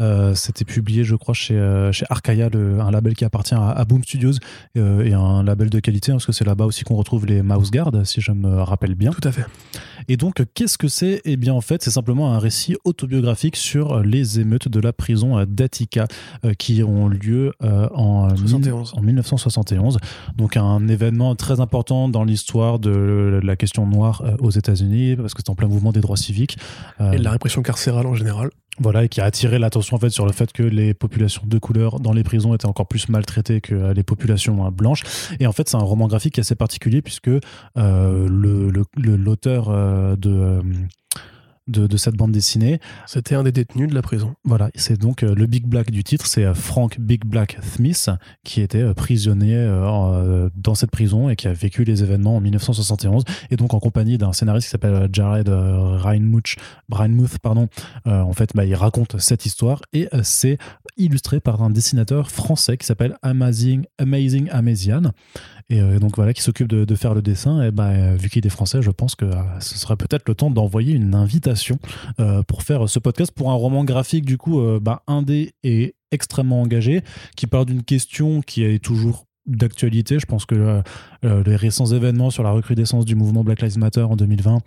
Euh, 0.00 0.34
C'était 0.34 0.64
publié, 0.64 1.04
je 1.04 1.14
crois, 1.16 1.34
chez, 1.34 1.54
euh, 1.54 1.90
chez 1.92 2.06
Arcaia, 2.10 2.48
le- 2.48 2.80
un 2.80 2.90
label 2.90 3.14
qui 3.14 3.24
appartient 3.24 3.54
à, 3.54 3.70
à 3.70 3.84
Boom 3.84 4.02
Studios 4.04 4.32
euh, 4.76 5.02
et 5.04 5.12
un 5.14 5.42
label 5.42 5.70
de 5.70 5.80
qualité, 5.80 6.12
hein, 6.12 6.16
parce 6.16 6.26
que 6.26 6.32
c'est 6.32 6.44
là-bas 6.46 6.64
aussi 6.66 6.84
qu'on 6.84 6.94
retrouve 6.96 7.26
les 7.26 7.42
Mouse 7.42 7.70
Guard, 7.70 7.90
si 8.04 8.20
je 8.20 8.32
me 8.32 8.62
rappelle 8.62 8.94
bien. 8.94 9.10
Tout 9.10 9.26
à 9.26 9.32
fait. 9.32 9.44
Et 10.08 10.16
donc, 10.16 10.42
qu'est-ce 10.54 10.78
que 10.78 10.88
c'est? 10.88 11.20
Eh 11.24 11.36
bien, 11.36 11.52
en 11.54 11.60
fait, 11.60 11.82
c'est 11.82 11.90
simplement 11.90 12.32
un 12.32 12.38
récit 12.38 12.76
autobiographique 12.84 13.56
sur 13.56 14.00
les 14.00 14.40
émeutes 14.40 14.68
de 14.68 14.80
la 14.80 14.92
prison 14.92 15.44
d'Attica 15.46 16.06
euh, 16.44 16.54
qui 16.54 16.82
ont 16.82 17.08
lieu 17.08 17.52
en, 17.62 18.28
71. 18.36 18.94
en 18.96 19.02
1971. 19.02 19.98
Donc, 20.36 20.56
un 20.56 20.86
événement 20.88 21.34
très 21.34 21.60
important 21.60 22.08
dans 22.08 22.24
l'histoire 22.24 22.78
de 22.78 23.40
la 23.42 23.56
question 23.56 23.86
noire 23.86 24.22
aux 24.40 24.50
États-Unis, 24.50 25.16
parce 25.16 25.34
que 25.34 25.42
c'est 25.44 25.50
en 25.50 25.54
plein 25.54 25.68
mouvement 25.68 25.92
des 25.92 26.00
droits 26.00 26.16
civiques. 26.16 26.56
Et 27.00 27.16
de 27.18 27.24
la 27.24 27.30
répression 27.32 27.62
carcérale 27.62 28.06
en 28.06 28.14
général. 28.14 28.50
voilà, 28.80 29.04
et 29.04 29.08
qui 29.08 29.20
a 29.20 29.24
attiré 29.24 29.58
l'attention 29.58 29.87
fait 29.96 30.10
sur 30.10 30.26
le 30.26 30.32
fait 30.32 30.52
que 30.52 30.62
les 30.62 30.92
populations 30.92 31.42
de 31.46 31.58
couleur 31.58 32.00
dans 32.00 32.12
les 32.12 32.24
prisons 32.24 32.54
étaient 32.54 32.66
encore 32.66 32.86
plus 32.86 33.08
maltraitées 33.08 33.62
que 33.62 33.74
euh, 33.74 33.94
les 33.94 34.02
populations 34.02 34.66
euh, 34.66 34.70
blanches. 34.70 35.02
Et 35.40 35.46
en 35.46 35.52
fait, 35.52 35.68
c'est 35.68 35.76
un 35.76 35.80
roman 35.80 36.08
graphique 36.08 36.38
assez 36.38 36.54
particulier 36.54 37.00
puisque 37.00 37.30
euh, 37.78 38.28
l'auteur 38.96 39.68
euh, 39.70 40.16
de, 40.16 40.60
de, 41.68 41.86
de 41.86 41.96
cette 41.96 42.16
bande 42.16 42.32
dessinée, 42.32 42.80
C'était 43.06 43.34
un 43.34 43.44
des 43.44 43.52
détenus 43.52 43.88
de 43.88 43.94
la 43.94 44.02
prison. 44.02 44.34
voilà, 44.44 44.70
c'est 44.74 44.98
donc 44.98 45.22
euh, 45.22 45.34
le 45.34 45.46
Big 45.46 45.66
Black 45.66 45.90
du 45.90 46.02
titre, 46.02 46.26
c'est 46.26 46.44
euh, 46.44 46.54
Frank 46.54 46.98
Big 46.98 47.24
Black 47.24 47.58
Smith 47.62 48.10
qui 48.44 48.60
était 48.60 48.82
euh, 48.82 48.94
prisonnier 48.94 49.58
dans 50.56 50.74
cette 50.74 50.90
prison 50.90 51.28
et 51.28 51.36
qui 51.36 51.48
a 51.48 51.52
vécu 51.52 51.84
les 51.84 52.02
événements 52.02 52.36
en 52.36 52.40
1971 52.40 53.24
et 53.50 53.56
donc 53.56 53.74
en 53.74 53.80
compagnie 53.80 54.18
d'un 54.18 54.32
scénariste 54.32 54.68
qui 54.68 54.70
s'appelle 54.70 55.08
Jared 55.12 55.48
Reinmuth, 55.48 56.56
Reinmuth, 56.90 57.38
pardon. 57.38 57.68
En 58.06 58.32
fait, 58.32 58.50
bah, 58.54 58.64
il 58.64 58.74
raconte 58.74 59.18
cette 59.20 59.46
histoire 59.46 59.82
et 59.92 60.08
c'est 60.22 60.58
illustré 60.96 61.40
par 61.40 61.62
un 61.62 61.70
dessinateur 61.70 62.30
français 62.30 62.76
qui 62.76 62.86
s'appelle 62.86 63.16
Amazing 63.22 63.84
Amazing 63.98 64.48
Amazian 64.50 65.02
et 65.70 65.80
euh, 65.80 65.98
donc 65.98 66.16
voilà 66.16 66.32
qui 66.32 66.42
s'occupe 66.42 66.68
de, 66.68 66.94
faire 66.94 67.14
le 67.14 67.22
dessin 67.22 67.62
et 67.62 67.70
bah, 67.70 68.14
vu 68.14 68.30
qu'il 68.30 68.46
est 68.46 68.50
français, 68.50 68.80
je 68.82 68.90
pense 68.90 69.14
que 69.14 69.26
euh, 69.26 69.60
ce 69.60 69.76
serait 69.76 69.96
peut-être 69.96 70.28
le 70.28 70.34
temps 70.34 70.50
d'envoyer 70.50 70.94
une 70.94 71.14
invitation 71.14 71.78
pour 72.46 72.62
faire 72.62 72.88
ce 72.88 72.98
podcast 72.98 73.32
pour 73.32 73.50
un 73.50 73.54
roman 73.54 73.84
graphique 73.84 74.24
du 74.24 74.38
coup 74.38 74.60
bah, 74.80 75.02
indé 75.06 75.52
et 75.62 75.94
extrêmement 76.10 76.62
engagé 76.62 77.02
qui 77.36 77.46
parle 77.46 77.66
d'une 77.66 77.82
question 77.82 78.40
qui 78.40 78.64
est 78.64 78.82
toujours 78.82 79.26
d'actualité. 79.46 80.18
Je 80.18 80.26
pense 80.26 80.44
que 80.46 80.82
les 81.22 81.56
récents 81.56 81.86
événements 81.86 82.30
sur 82.30 82.42
la 82.42 82.50
recrudescence 82.50 83.04
du 83.04 83.14
mouvement 83.14 83.44
Black 83.44 83.62
Lives 83.62 83.78
Matter 83.78 84.02
en 84.02 84.16
2020 84.16 84.60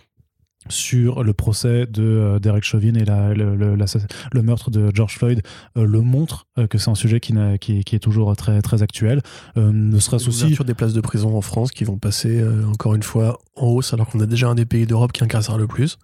sur 0.68 1.24
le 1.24 1.32
procès 1.32 1.86
de 1.86 2.02
euh, 2.02 2.38
Derek 2.38 2.62
Chauvin 2.64 2.94
et 2.94 3.04
la- 3.04 3.34
le, 3.34 3.56
le- 3.56 3.74
l'assass- 3.74 4.06
le 4.32 4.42
meurtre 4.42 4.70
de 4.70 4.90
George 4.94 5.16
Floyd 5.18 5.42
euh, 5.76 5.84
le 5.84 6.00
montre 6.00 6.46
euh, 6.58 6.66
que 6.66 6.78
c'est 6.78 6.90
un 6.90 6.94
sujet 6.94 7.20
qui, 7.20 7.32
n'a- 7.32 7.58
qui, 7.58 7.82
qui 7.84 7.96
est 7.96 8.00
toujours 8.00 8.34
très, 8.36 8.62
très 8.62 8.82
actuel. 8.82 9.20
Ne 9.56 9.98
serait-ce 9.98 10.28
aussi 10.28 10.42
L'ouverture 10.42 10.64
des 10.64 10.74
places 10.74 10.92
de 10.92 11.00
prison 11.00 11.36
en 11.36 11.40
France 11.40 11.70
qui 11.72 11.84
vont 11.84 11.98
passer 11.98 12.44
encore 12.68 12.94
une 12.94 13.02
fois 13.02 13.38
en 13.56 13.66
hausse 13.66 13.92
alors 13.92 14.06
qu'on 14.06 14.20
a 14.20 14.26
déjà 14.26 14.48
un 14.48 14.54
des 14.54 14.66
pays 14.66 14.86
d'Europe 14.86 15.12
qui 15.12 15.24
incarcère 15.24 15.58
le 15.58 15.66
plus. 15.66 15.98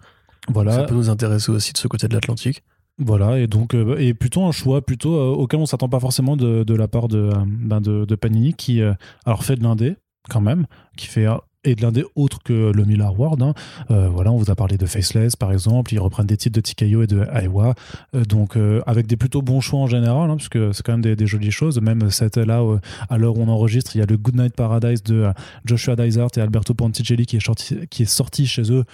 voilà, 0.49 0.73
Ça 0.73 0.83
peut 0.85 0.95
nous 0.95 1.11
intéresser 1.11 1.51
aussi 1.53 1.73
de 1.73 1.79
ce 1.79 1.89
côté 1.89 2.09
de 2.09 2.15
l'Atlantique. 2.15 2.63
Voilà, 3.01 3.39
et 3.39 3.47
donc, 3.47 3.75
et 3.75 4.13
plutôt 4.13 4.45
un 4.45 4.51
choix 4.51 4.83
plutôt 4.85 5.15
auquel 5.35 5.61
on 5.61 5.67
s'attend 5.67 5.89
pas 5.89 6.01
forcément 6.01 6.37
de, 6.37 6.65
de 6.65 6.75
la 6.75 6.89
part 6.89 7.07
de, 7.07 7.31
ben 7.47 7.81
de, 7.81 8.05
de 8.05 8.15
Panini, 8.17 8.55
qui 8.55 8.83
alors 9.25 9.45
fait 9.45 9.55
de 9.55 9.63
l'indé 9.63 9.97
quand 10.29 10.41
même, 10.41 10.67
qui 10.97 11.07
fait 11.07 11.27
et 11.65 11.75
de 11.75 11.83
l'indé 11.83 12.05
autre 12.15 12.39
que 12.45 12.73
le 12.75 12.85
Miller 12.85 13.19
Ward. 13.19 13.43
hein. 13.43 13.55
Euh, 13.91 14.09
voilà, 14.09 14.31
on 14.33 14.37
vous 14.37 14.51
a 14.51 14.55
parlé 14.55 14.77
de 14.77 14.87
Faceless 14.87 15.37
par 15.37 15.53
exemple, 15.53 15.93
ils 15.93 15.99
reprennent 15.99 16.27
des 16.27 16.37
titres 16.37 16.57
de 16.57 16.61
TKO 16.61 17.03
et 17.03 17.07
de 17.07 17.27
Iowa, 17.43 17.75
euh, 18.15 18.25
donc 18.25 18.57
euh, 18.57 18.81
avec 18.87 19.07
des 19.07 19.17
plutôt 19.17 19.43
bons 19.43 19.61
choix 19.61 19.81
en 19.81 19.87
général, 19.87 20.31
hein, 20.31 20.37
parce 20.37 20.49
que 20.49 20.73
c'est 20.73 20.85
quand 20.85 20.93
même 20.93 21.03
des, 21.03 21.17
des 21.17 21.27
jolies 21.27 21.51
choses. 21.51 21.81
Même 21.81 22.11
cette 22.11 22.37
là, 22.37 22.63
à 23.09 23.19
l'heure 23.19 23.37
où 23.37 23.43
on 23.43 23.49
enregistre, 23.49 23.97
il 23.97 23.99
y 23.99 24.03
a 24.03 24.07
le 24.07 24.17
Good 24.17 24.37
Night 24.37 24.55
Paradise 24.55 25.03
de 25.03 25.31
Joshua 25.65 25.97
Dysart 25.97 26.31
et 26.37 26.41
Alberto 26.41 26.75
Ponticelli 26.75 27.27
qui 27.27 27.37
est 27.37 27.45
sorti, 27.45 27.77
qui 27.91 28.03
est 28.03 28.07
sorti 28.07 28.47
chez 28.47 28.73
eux, 28.73 28.85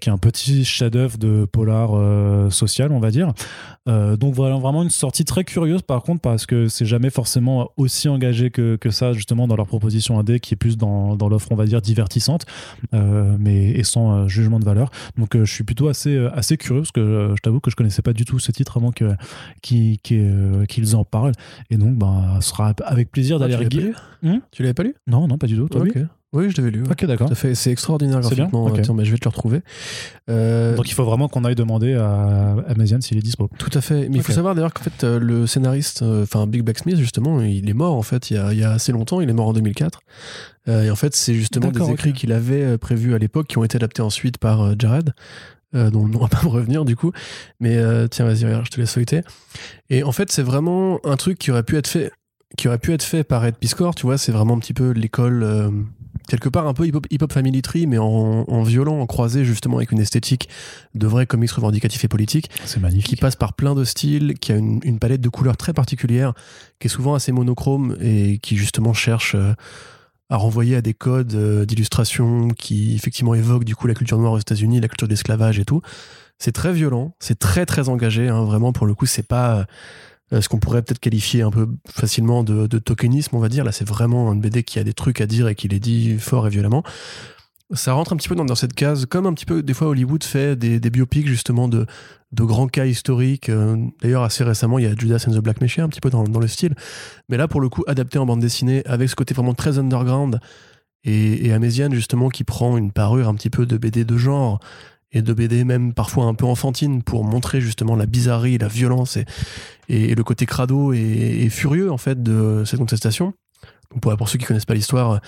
qui 0.00 0.08
est 0.08 0.12
un 0.12 0.18
petit 0.18 0.64
chef-d'œuvre 0.64 1.18
de 1.18 1.44
polar 1.44 2.52
social, 2.52 2.92
on 2.92 2.98
va 2.98 3.10
dire. 3.10 3.32
Donc 3.86 4.34
voilà, 4.34 4.56
vraiment 4.56 4.82
une 4.82 4.90
sortie 4.90 5.24
très 5.24 5.44
curieuse 5.44 5.82
par 5.82 6.02
contre, 6.02 6.20
parce 6.20 6.46
que 6.46 6.68
c'est 6.68 6.86
jamais 6.86 7.10
forcément 7.10 7.70
aussi 7.76 8.08
engagé 8.08 8.50
que, 8.50 8.76
que 8.76 8.90
ça, 8.90 9.12
justement, 9.12 9.46
dans 9.46 9.56
leur 9.56 9.66
proposition 9.66 10.18
AD, 10.18 10.40
qui 10.40 10.54
est 10.54 10.56
plus 10.56 10.76
dans, 10.76 11.16
dans 11.16 11.28
l'offre, 11.28 11.48
on 11.52 11.56
va 11.56 11.66
dire, 11.66 11.80
divertissante, 11.80 12.08
euh, 12.94 13.36
mais 13.38 13.70
et 13.70 13.84
sans 13.84 14.12
euh, 14.12 14.28
jugement 14.28 14.58
de 14.58 14.64
valeur. 14.64 14.90
Donc 15.16 15.34
euh, 15.34 15.44
je 15.44 15.52
suis 15.52 15.64
plutôt 15.64 15.88
assez, 15.88 16.16
assez 16.32 16.56
curieux, 16.56 16.82
parce 16.82 16.92
que 16.92 17.34
je 17.36 17.42
t'avoue 17.42 17.60
que 17.60 17.70
je 17.70 17.76
connaissais 17.76 18.02
pas 18.02 18.12
du 18.12 18.24
tout 18.24 18.38
ce 18.38 18.52
titre 18.52 18.76
avant 18.76 18.92
que, 18.92 19.14
qu'ils 19.62 20.96
en 20.96 21.04
parlent. 21.04 21.32
Et 21.70 21.76
donc, 21.76 21.96
ben, 21.96 22.38
ce 22.40 22.50
sera 22.50 22.74
avec 22.84 23.10
plaisir 23.10 23.38
d'aller 23.38 23.54
Ah, 23.54 23.64
tu 23.68 23.78
l'avais 23.78 23.92
pas 23.92 23.98
lu? 24.22 24.30
Hmm? 24.30 24.38
Tu 24.50 24.62
l'avais 24.62 24.74
pas 24.74 24.82
lu? 24.82 24.94
Non, 25.06 25.26
non, 25.28 25.38
pas 25.38 25.46
du 25.46 25.56
tout. 25.56 25.68
Toi, 25.68 25.82
oui 25.82 25.92
Ok. 25.94 26.02
Oui, 26.34 26.50
je 26.50 26.56
l'avais 26.58 26.70
lu. 26.70 26.82
ouais. 26.82 26.90
Ok, 26.90 27.04
d'accord. 27.06 27.30
C'est 27.34 27.70
extraordinaire 27.70 28.20
graphiquement. 28.20 28.66
Ok. 28.66 28.78
Attends, 28.78 28.94
mais 28.94 29.04
je 29.04 29.12
vais 29.12 29.18
te 29.18 29.24
le 29.24 29.30
retrouver. 29.30 29.60
Euh, 30.28 30.76
Donc 30.76 30.90
il 30.90 30.94
faut 30.94 31.04
vraiment 31.04 31.28
qu'on 31.28 31.44
aille 31.44 31.54
demander 31.54 31.94
à 31.94 32.56
Amazon 32.68 33.00
s'il 33.00 33.16
est 33.16 33.22
dispo. 33.22 33.48
Tout 33.58 33.70
à 33.72 33.80
fait. 33.80 34.08
Mais 34.08 34.18
il 34.18 34.22
faut 34.22 34.32
savoir 34.32 34.54
d'ailleurs 34.54 34.74
qu'en 34.74 34.82
fait, 34.82 35.04
euh, 35.04 35.18
le 35.18 35.46
scénariste, 35.46 36.02
euh, 36.02 36.24
enfin 36.24 36.46
Big 36.46 36.62
Black 36.62 36.78
Smith, 36.80 36.96
justement, 36.96 37.40
il 37.40 37.68
est 37.68 37.74
mort 37.74 37.94
en 37.94 38.02
fait 38.02 38.30
il 38.30 38.34
y 38.34 38.38
a, 38.38 38.52
il 38.52 38.58
y 38.58 38.64
a 38.64 38.72
assez 38.72 38.92
longtemps. 38.92 39.20
Il 39.20 39.30
est 39.30 39.32
mort 39.32 39.48
en 39.48 39.52
2004. 39.54 40.00
Euh, 40.68 40.82
et 40.82 40.90
en 40.90 40.96
fait, 40.96 41.14
c'est 41.16 41.34
justement 41.34 41.70
des 41.70 41.90
écrits 41.90 42.12
qu'il 42.12 42.32
avait 42.32 42.76
prévus 42.76 43.14
à 43.14 43.18
l'époque 43.18 43.46
qui 43.46 43.56
ont 43.56 43.64
été 43.64 43.76
adaptés 43.76 44.02
ensuite 44.02 44.36
par 44.38 44.78
Jared. 44.78 45.14
Euh, 45.74 45.90
dont 45.90 46.06
le 46.06 46.10
nom 46.10 46.20
va 46.20 46.28
pas 46.28 46.42
me 46.42 46.48
revenir 46.48 46.86
du 46.86 46.96
coup. 46.96 47.12
Mais 47.60 47.76
euh, 47.76 48.06
tiens, 48.08 48.24
vas-y, 48.24 48.46
regarde, 48.46 48.64
je 48.64 48.70
te 48.70 48.80
laisse 48.80 48.90
feuilleter. 48.92 49.20
Et 49.90 50.02
en 50.02 50.12
fait, 50.12 50.32
c'est 50.32 50.42
vraiment 50.42 50.98
un 51.04 51.16
truc 51.16 51.38
qui 51.38 51.50
aurait 51.50 51.62
pu 51.62 51.76
être 51.76 51.86
fait, 51.86 52.10
qui 52.56 52.68
aurait 52.68 52.78
pu 52.78 52.92
être 52.92 53.02
fait 53.02 53.24
par 53.24 53.44
Ed 53.44 53.56
Piscor, 53.56 53.94
tu 53.94 54.02
vois. 54.06 54.18
C'est 54.18 54.32
vraiment 54.32 54.54
un 54.54 54.58
petit 54.58 54.74
peu 54.74 54.90
l'école, 54.90 55.42
euh, 55.42 55.70
quelque 56.28 56.48
part 56.48 56.66
un 56.66 56.74
peu 56.74 56.86
hip-hop, 56.86 57.32
family 57.32 57.62
tree, 57.62 57.86
mais 57.86 57.98
en, 57.98 58.06
en 58.48 58.62
violent, 58.62 58.98
en 59.00 59.06
croisé 59.06 59.44
justement 59.44 59.76
avec 59.76 59.92
une 59.92 60.00
esthétique 60.00 60.48
de 60.94 61.06
vrai 61.06 61.26
comics 61.26 61.50
revendicatifs 61.50 62.04
et 62.04 62.08
politiques 62.08 62.50
C'est 62.64 62.80
magnifique. 62.80 63.06
qui 63.10 63.16
passe 63.16 63.36
par 63.36 63.52
plein 63.52 63.74
de 63.74 63.84
styles, 63.84 64.34
qui 64.38 64.52
a 64.52 64.56
une, 64.56 64.80
une 64.82 64.98
palette 64.98 65.20
de 65.20 65.28
couleurs 65.28 65.56
très 65.56 65.72
particulière, 65.72 66.32
qui 66.80 66.86
est 66.88 66.90
souvent 66.90 67.14
assez 67.14 67.32
monochrome 67.32 67.96
et 68.00 68.38
qui 68.38 68.56
justement 68.56 68.92
cherche 68.94 69.34
euh, 69.34 69.52
à 70.30 70.36
renvoyer 70.36 70.76
à 70.76 70.82
des 70.82 70.94
codes 70.94 71.34
euh, 71.34 71.64
d'illustration 71.64 72.48
qui 72.48 72.94
effectivement 72.94 73.34
évoquent 73.34 73.64
du 73.64 73.76
coup 73.76 73.86
la 73.86 73.94
culture 73.94 74.18
noire 74.18 74.32
aux 74.32 74.38
États-Unis, 74.38 74.80
la 74.80 74.88
culture 74.88 75.08
d'esclavage 75.08 75.58
et 75.58 75.64
tout. 75.64 75.80
C'est 76.38 76.52
très 76.52 76.72
violent, 76.72 77.14
c'est 77.18 77.38
très 77.38 77.66
très 77.66 77.88
engagé, 77.88 78.28
hein, 78.28 78.44
vraiment 78.44 78.72
pour 78.72 78.86
le 78.86 78.94
coup 78.94 79.06
c'est 79.06 79.26
pas 79.26 79.66
ce 80.30 80.48
qu'on 80.48 80.58
pourrait 80.58 80.82
peut-être 80.82 81.00
qualifier 81.00 81.42
un 81.42 81.50
peu 81.50 81.68
facilement 81.88 82.44
de, 82.44 82.66
tokenisme 82.78 83.36
on 83.36 83.40
va 83.40 83.48
dire. 83.48 83.64
Là 83.64 83.72
c'est 83.72 83.86
vraiment 83.88 84.32
une 84.32 84.40
BD 84.40 84.62
qui 84.62 84.78
a 84.78 84.84
des 84.84 84.94
trucs 84.94 85.20
à 85.20 85.26
dire 85.26 85.48
et 85.48 85.54
qui 85.54 85.68
les 85.68 85.80
dit 85.80 86.18
fort 86.18 86.46
et 86.46 86.50
violemment. 86.50 86.82
ça 87.72 87.92
rentre 87.92 88.12
un 88.12 88.16
petit 88.16 88.28
peu 88.28 88.34
dans, 88.34 88.44
dans 88.44 88.54
cette 88.54 88.74
case, 88.74 89.06
comme 89.06 89.26
un 89.26 89.34
petit 89.34 89.46
peu 89.46 89.62
des 89.62 89.74
fois 89.74 89.88
Hollywood 89.88 90.24
fait 90.24 90.56
des, 90.56 90.80
des 90.80 90.90
biopics 90.90 91.26
justement 91.26 91.68
de, 91.68 91.86
de 92.32 92.44
grands 92.44 92.68
cas 92.68 92.86
historiques. 92.86 93.48
Euh, 93.48 93.76
D'ailleurs, 94.02 94.22
assez 94.22 94.44
récemment, 94.44 94.78
il 94.78 94.84
y 94.84 94.88
a 94.88 94.94
Judas 94.94 95.24
and 95.26 95.32
the 95.32 95.42
Black 95.42 95.60
Messiah, 95.60 95.84
un 95.84 95.88
petit 95.88 96.00
peu 96.00 96.10
dans, 96.10 96.24
dans, 96.24 96.40
le 96.40 96.48
style. 96.48 96.74
Mais 97.28 97.36
là, 97.36 97.48
pour 97.48 97.60
le 97.60 97.68
coup, 97.68 97.84
adapté 97.86 98.18
en 98.18 98.26
bande 98.26 98.40
dessinée, 98.40 98.82
avec 98.86 99.08
ce 99.08 99.14
côté 99.14 99.34
vraiment 99.34 99.54
très 99.54 99.78
underground, 99.78 100.40
et, 101.04 101.46
et 101.46 101.52
Améziane, 101.52 101.94
justement, 101.94 102.28
qui 102.28 102.44
prend 102.44 102.76
une 102.76 102.92
parure 102.92 103.28
un 103.28 103.34
petit 103.34 103.50
peu 103.50 103.66
de 103.66 103.76
BD 103.76 104.04
de 104.04 104.16
genre, 104.16 104.60
et 105.12 105.22
de 105.22 105.32
BD 105.32 105.64
même 105.64 105.94
parfois 105.94 106.24
un 106.24 106.34
peu 106.34 106.44
enfantine, 106.44 107.02
pour 107.02 107.24
montrer 107.24 107.60
justement 107.60 107.96
la 107.96 108.06
bizarrerie, 108.06 108.58
la 108.58 108.68
violence, 108.68 109.16
et, 109.16 109.24
et, 109.88 110.14
le 110.14 110.24
côté 110.24 110.44
crado 110.44 110.92
et, 110.92 110.98
et, 110.98 111.48
furieux, 111.48 111.90
en 111.90 111.96
fait, 111.96 112.22
de 112.22 112.62
cette 112.66 112.78
contestation. 112.78 113.32
Donc 113.90 114.02
pour, 114.02 114.14
pour 114.16 114.28
ceux 114.28 114.38
qui 114.38 114.44
connaissent 114.44 114.66
pas 114.66 114.74
l'histoire, 114.74 115.20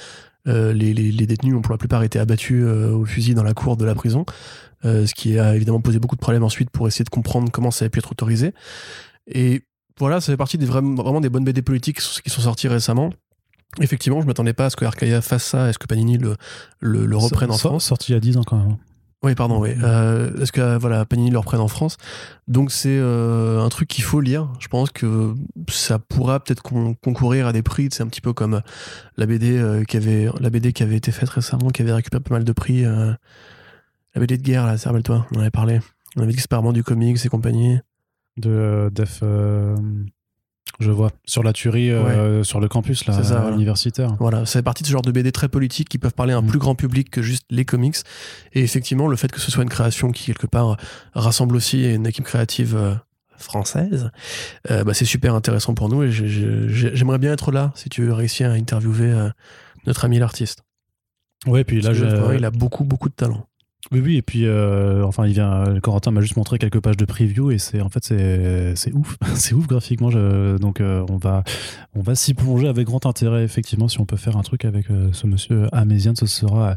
euh, 0.48 0.73
les, 0.73 0.94
les, 0.94 1.12
les, 1.12 1.27
détenus 1.27 1.55
ont 1.55 1.61
pour 1.61 1.73
la 1.73 1.78
plupart 1.78 2.02
été 2.02 2.19
abattus 2.19 2.62
euh, 2.65 2.93
au 2.93 3.05
fusil 3.05 3.35
dans 3.35 3.43
la 3.43 3.52
cour 3.52 3.77
de 3.77 3.85
la 3.85 3.94
prison, 3.94 4.24
euh, 4.86 5.07
ce 5.07 5.15
qui 5.15 5.39
a 5.39 5.55
évidemment 5.55 5.81
posé 5.81 5.98
beaucoup 5.98 6.16
de 6.16 6.20
problèmes 6.20 6.44
ensuite 6.44 6.70
pour 6.70 6.89
essayer 6.89 7.05
de 7.05 7.11
comprendre 7.11 7.51
comment 7.51 7.70
ça 7.70 7.85
avait 7.85 7.90
pu 7.90 7.98
être 7.98 8.11
autorisé. 8.11 8.55
Et 9.27 9.62
voilà, 9.98 10.20
ça 10.20 10.32
fait 10.32 10.39
partie 10.39 10.57
des 10.57 10.65
vraiment, 10.65 11.02
vraiment 11.02 11.20
des 11.20 11.28
bonnes 11.28 11.44
BD 11.44 11.61
politiques 11.61 12.01
qui 12.01 12.31
sont 12.31 12.40
sorties 12.40 12.69
récemment. 12.69 13.12
Effectivement, 13.81 14.20
je 14.23 14.27
m'attendais 14.27 14.55
pas 14.55 14.66
à 14.66 14.70
ce 14.70 14.77
que 14.77 14.85
Arcaia 14.85 15.20
fasse 15.20 15.44
ça, 15.44 15.69
est-ce 15.69 15.78
que 15.78 15.86
Panini 15.86 16.16
le, 16.16 16.36
le, 16.81 17.05
le 17.05 17.16
reprenne 17.16 17.51
en 17.51 17.59
France? 17.59 17.85
Sorti 17.85 18.12
il 18.12 18.15
y 18.15 18.16
a 18.16 18.20
10 18.20 18.39
ans 18.39 18.44
quand 18.44 18.57
même. 18.57 18.77
Oui, 19.22 19.34
pardon, 19.34 19.60
oui. 19.60 19.70
Euh, 19.82 20.34
est-ce 20.40 20.51
que 20.51 20.78
voilà, 20.78 21.05
Panini 21.05 21.30
le 21.30 21.38
reprenne 21.38 21.60
en 21.60 21.68
France? 21.68 21.98
Donc 22.48 22.72
c'est 22.72 22.98
euh, 22.98 23.60
un 23.60 23.68
truc 23.68 23.86
qu'il 23.86 24.02
faut 24.02 24.20
lire. 24.22 24.48
Je 24.60 24.68
pense 24.68 24.90
que 24.90 25.34
ça 25.68 25.98
pourra 25.98 26.40
peut-être 26.40 26.62
con 26.62 26.94
concourir 26.94 27.47
à 27.47 27.52
des 27.52 27.62
prix. 27.62 27.88
C'est 27.92 28.02
un 28.02 28.06
petit 28.06 28.22
peu 28.22 28.32
comme 28.32 28.62
la 29.18 29.26
BD 29.26 29.59
euh, 29.59 29.84
qui 29.84 29.98
avait 29.98 30.30
la 30.40 30.48
BD 30.48 30.72
qui 30.72 30.82
avait 30.82 30.97
été 30.97 31.12
faite 31.12 31.28
récemment, 31.28 31.68
qui 31.68 31.82
avait 31.82 31.92
récupéré 31.92 32.22
pas 32.22 32.34
mal 32.34 32.44
de 32.44 32.52
prix. 32.52 32.86
Euh, 32.86 33.12
la 34.14 34.20
BD 34.22 34.38
de 34.38 34.42
guerre, 34.42 34.66
là, 34.66 34.76
rappelle-toi, 34.82 35.26
on 35.32 35.36
en 35.36 35.40
avait 35.40 35.51
parlé. 35.51 35.80
On 36.16 36.22
avait 36.22 36.32
dit 36.32 36.38
que 36.38 36.72
du 36.72 36.82
comics 36.82 37.24
et 37.24 37.28
compagnie. 37.28 37.78
De 38.36 38.90
Def. 38.92 39.22
Je 40.81 40.91
vois. 40.91 41.11
Sur 41.27 41.43
la 41.43 41.53
tuerie, 41.53 41.91
euh, 41.91 42.39
ouais. 42.39 42.45
sur 42.45 42.59
le 42.59 42.69
campus 42.69 43.05
là, 43.07 43.23
ça, 43.23 43.41
voilà. 43.41 43.55
universitaire. 43.55 44.16
Voilà, 44.19 44.47
c'est 44.47 44.62
partie 44.62 44.82
de 44.82 44.89
ce 44.89 44.93
genre 44.93 45.03
de 45.03 45.12
BD 45.12 45.31
très 45.31 45.49
politique 45.49 45.89
qui 45.89 45.99
peuvent 45.99 46.15
parler 46.15 46.32
à 46.32 46.39
un 46.39 46.43
mmh. 46.43 46.47
plus 46.47 46.59
grand 46.59 46.74
public 46.74 47.11
que 47.11 47.20
juste 47.20 47.45
les 47.51 47.66
comics. 47.66 47.97
Et 48.55 48.62
effectivement, 48.62 49.07
le 49.07 49.16
fait 49.16 49.31
que 49.31 49.41
ce 49.41 49.51
soit 49.51 49.62
une 49.62 49.69
création 49.69 50.11
qui, 50.11 50.24
quelque 50.24 50.47
part, 50.47 50.78
rassemble 51.15 51.55
aussi 51.55 51.85
une 51.95 52.07
équipe 52.07 52.24
créative 52.24 52.77
euh, 52.77 52.95
française, 53.37 54.11
euh, 54.70 54.82
bah, 54.85 54.95
c'est 54.95 55.05
super 55.05 55.35
intéressant 55.35 55.74
pour 55.74 55.91
nous. 55.91 56.03
Et 56.03 56.11
j'aimerais 56.11 57.19
bien 57.19 57.32
être 57.32 57.53
là 57.53 57.73
si 57.74 57.91
tu 57.91 58.11
réussis 58.11 58.45
à 58.45 58.53
interviewer 58.53 59.31
notre 59.87 60.07
ami 60.07 60.19
l'artiste. 60.19 60.62
Ouais, 61.47 61.65
puis 61.65 61.82
là, 61.82 61.93
il 62.35 62.45
a 62.45 62.51
beaucoup, 62.51 62.85
beaucoup 62.85 63.11
de 63.11 63.15
talent. 63.15 63.47
Oui, 63.93 64.01
oui, 64.01 64.16
et 64.16 64.23
puis 64.23 64.47
euh, 64.47 65.05
enfin, 65.05 65.27
il 65.27 65.32
vient. 65.32 65.81
Corentin 65.82 66.11
m'a 66.11 66.20
juste 66.20 66.36
montré 66.36 66.59
quelques 66.59 66.81
pages 66.81 66.98
de 66.98 67.05
preview 67.05 67.51
et 67.51 67.59
c'est 67.59 67.81
en 67.81 67.89
fait 67.89 68.05
c'est 68.05 68.93
ouf, 68.93 69.16
c'est 69.35 69.55
ouf 69.55 69.66
graphiquement. 69.66 70.11
Donc 70.59 70.81
euh, 70.81 71.05
on 71.09 71.16
va 71.16 71.43
on 71.94 72.02
va 72.02 72.15
s'y 72.15 72.35
plonger 72.35 72.69
avec 72.69 72.86
grand 72.86 73.05
intérêt 73.07 73.43
effectivement. 73.43 73.89
Si 73.89 74.01
on 74.01 74.07
peut 74.07 74.16
faire 74.16 74.36
un 74.36 74.43
truc 74.43 74.65
avec 74.65 74.90
euh, 74.90 75.09
ce 75.12 75.27
monsieur 75.27 75.66
Amézian, 75.73 76.15
ce 76.15 76.27
sera 76.27 76.77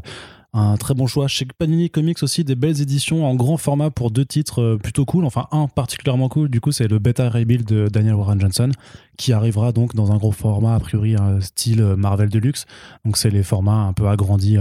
un 0.54 0.76
très 0.76 0.94
bon 0.94 1.06
choix. 1.06 1.28
Chez 1.28 1.46
Panini 1.56 1.90
Comics 1.90 2.22
aussi, 2.22 2.42
des 2.42 2.56
belles 2.56 2.80
éditions 2.80 3.26
en 3.26 3.34
grand 3.36 3.58
format 3.58 3.90
pour 3.90 4.10
deux 4.10 4.24
titres 4.24 4.76
plutôt 4.82 5.04
cool. 5.04 5.24
Enfin, 5.24 5.46
un 5.52 5.68
particulièrement 5.68 6.28
cool, 6.28 6.48
du 6.48 6.60
coup, 6.60 6.72
c'est 6.72 6.88
le 6.88 6.98
Beta 7.00 7.28
Rebuild 7.28 7.66
de 7.66 7.88
Daniel 7.88 8.14
Warren 8.14 8.40
Johnson, 8.40 8.70
qui 9.18 9.32
arrivera 9.32 9.72
donc 9.72 9.94
dans 9.94 10.12
un 10.12 10.16
gros 10.16 10.30
format, 10.30 10.76
a 10.76 10.80
priori, 10.80 11.16
style 11.40 11.82
Marvel 11.96 12.28
Deluxe. 12.28 12.66
Donc, 13.04 13.16
c'est 13.16 13.30
les 13.30 13.42
formats 13.42 13.82
un 13.82 13.92
peu 13.92 14.06
agrandis 14.06 14.58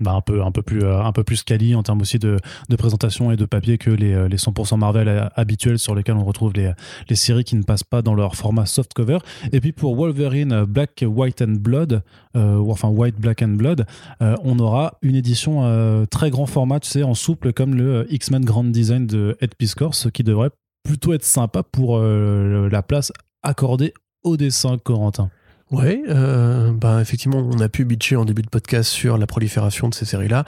bah, 0.00 0.12
un 0.12 0.52
peu 0.52 0.62
plus 0.62 0.84
euh, 0.84 1.02
un 1.02 1.10
peu 1.10 1.24
plus 1.24 1.42
quali 1.42 1.74
en 1.74 1.82
termes 1.82 2.00
aussi 2.00 2.20
de, 2.20 2.36
de, 2.68 2.76
présentation 2.76 3.32
et 3.32 3.36
de 3.36 3.44
papier 3.44 3.78
que 3.78 3.90
les, 3.90 4.12
euh, 4.12 4.28
les 4.28 4.36
100% 4.36 4.78
Marvel 4.78 5.08
euh, 5.08 5.26
habituels 5.34 5.80
sur 5.80 5.96
lesquels 5.96 6.14
on 6.14 6.24
retrouve 6.24 6.52
les, 6.52 6.72
séries 7.16 7.42
qui 7.42 7.56
ne 7.56 7.64
passent 7.64 7.82
pas 7.82 8.00
dans 8.00 8.14
leur 8.14 8.36
format 8.36 8.64
soft 8.64 8.94
cover. 8.94 9.18
Et 9.52 9.60
puis 9.60 9.72
pour 9.72 9.96
Wolverine 9.96 10.64
Black 10.64 11.04
White 11.04 11.42
and 11.42 11.56
Blood 11.58 12.02
ou 12.36 12.70
enfin 12.70 12.88
White 12.88 13.20
Black 13.20 13.42
and 13.42 13.56
Blood 13.56 13.86
on 14.20 14.60
aura 14.60 14.98
une 15.02 15.16
édition 15.16 16.06
très 16.08 16.30
grand 16.30 16.46
format 16.46 16.78
tu 16.78 16.88
sais 16.88 17.02
en 17.02 17.14
souple 17.14 17.52
comme 17.52 17.74
le 17.74 18.06
X-Men 18.10 18.44
Grand 18.44 18.62
Design 18.62 19.08
de 19.08 19.36
Ed 19.40 19.56
Piscor 19.56 19.96
ce 19.96 20.08
qui 20.08 20.22
devrait 20.22 20.50
plutôt 20.84 21.12
être 21.12 21.24
sympa 21.24 21.64
pour 21.64 21.98
la 21.98 22.82
place 22.82 23.12
accordée 23.42 23.92
au 24.22 24.36
dessin 24.36 24.78
Corentin 24.78 25.30
Ouais, 25.70 26.02
euh, 26.08 26.72
bah 26.72 27.00
effectivement, 27.00 27.38
on 27.38 27.60
a 27.60 27.68
pu 27.68 27.84
bitcher 27.84 28.16
en 28.16 28.24
début 28.24 28.42
de 28.42 28.48
podcast 28.48 28.90
sur 28.90 29.18
la 29.18 29.26
prolifération 29.26 29.88
de 29.88 29.94
ces 29.94 30.04
séries-là. 30.04 30.44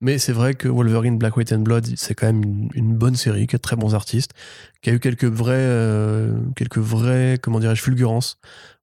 Mais 0.00 0.18
c'est 0.18 0.32
vrai 0.32 0.54
que 0.54 0.66
Wolverine, 0.66 1.18
Black, 1.18 1.36
White 1.36 1.52
and 1.52 1.58
Blood, 1.58 1.86
c'est 1.96 2.14
quand 2.14 2.26
même 2.26 2.42
une, 2.42 2.68
une, 2.74 2.96
bonne 2.96 3.16
série, 3.16 3.46
qui 3.46 3.56
a 3.56 3.58
de 3.58 3.62
très 3.62 3.76
bons 3.76 3.94
artistes, 3.94 4.32
qui 4.80 4.88
a 4.88 4.94
eu 4.94 4.98
quelques 4.98 5.26
vrais, 5.26 5.54
euh, 5.56 6.32
quelques 6.56 6.78
vrais, 6.78 7.38
comment 7.40 7.60
dirais-je, 7.60 7.82
fulgurances 7.82 8.38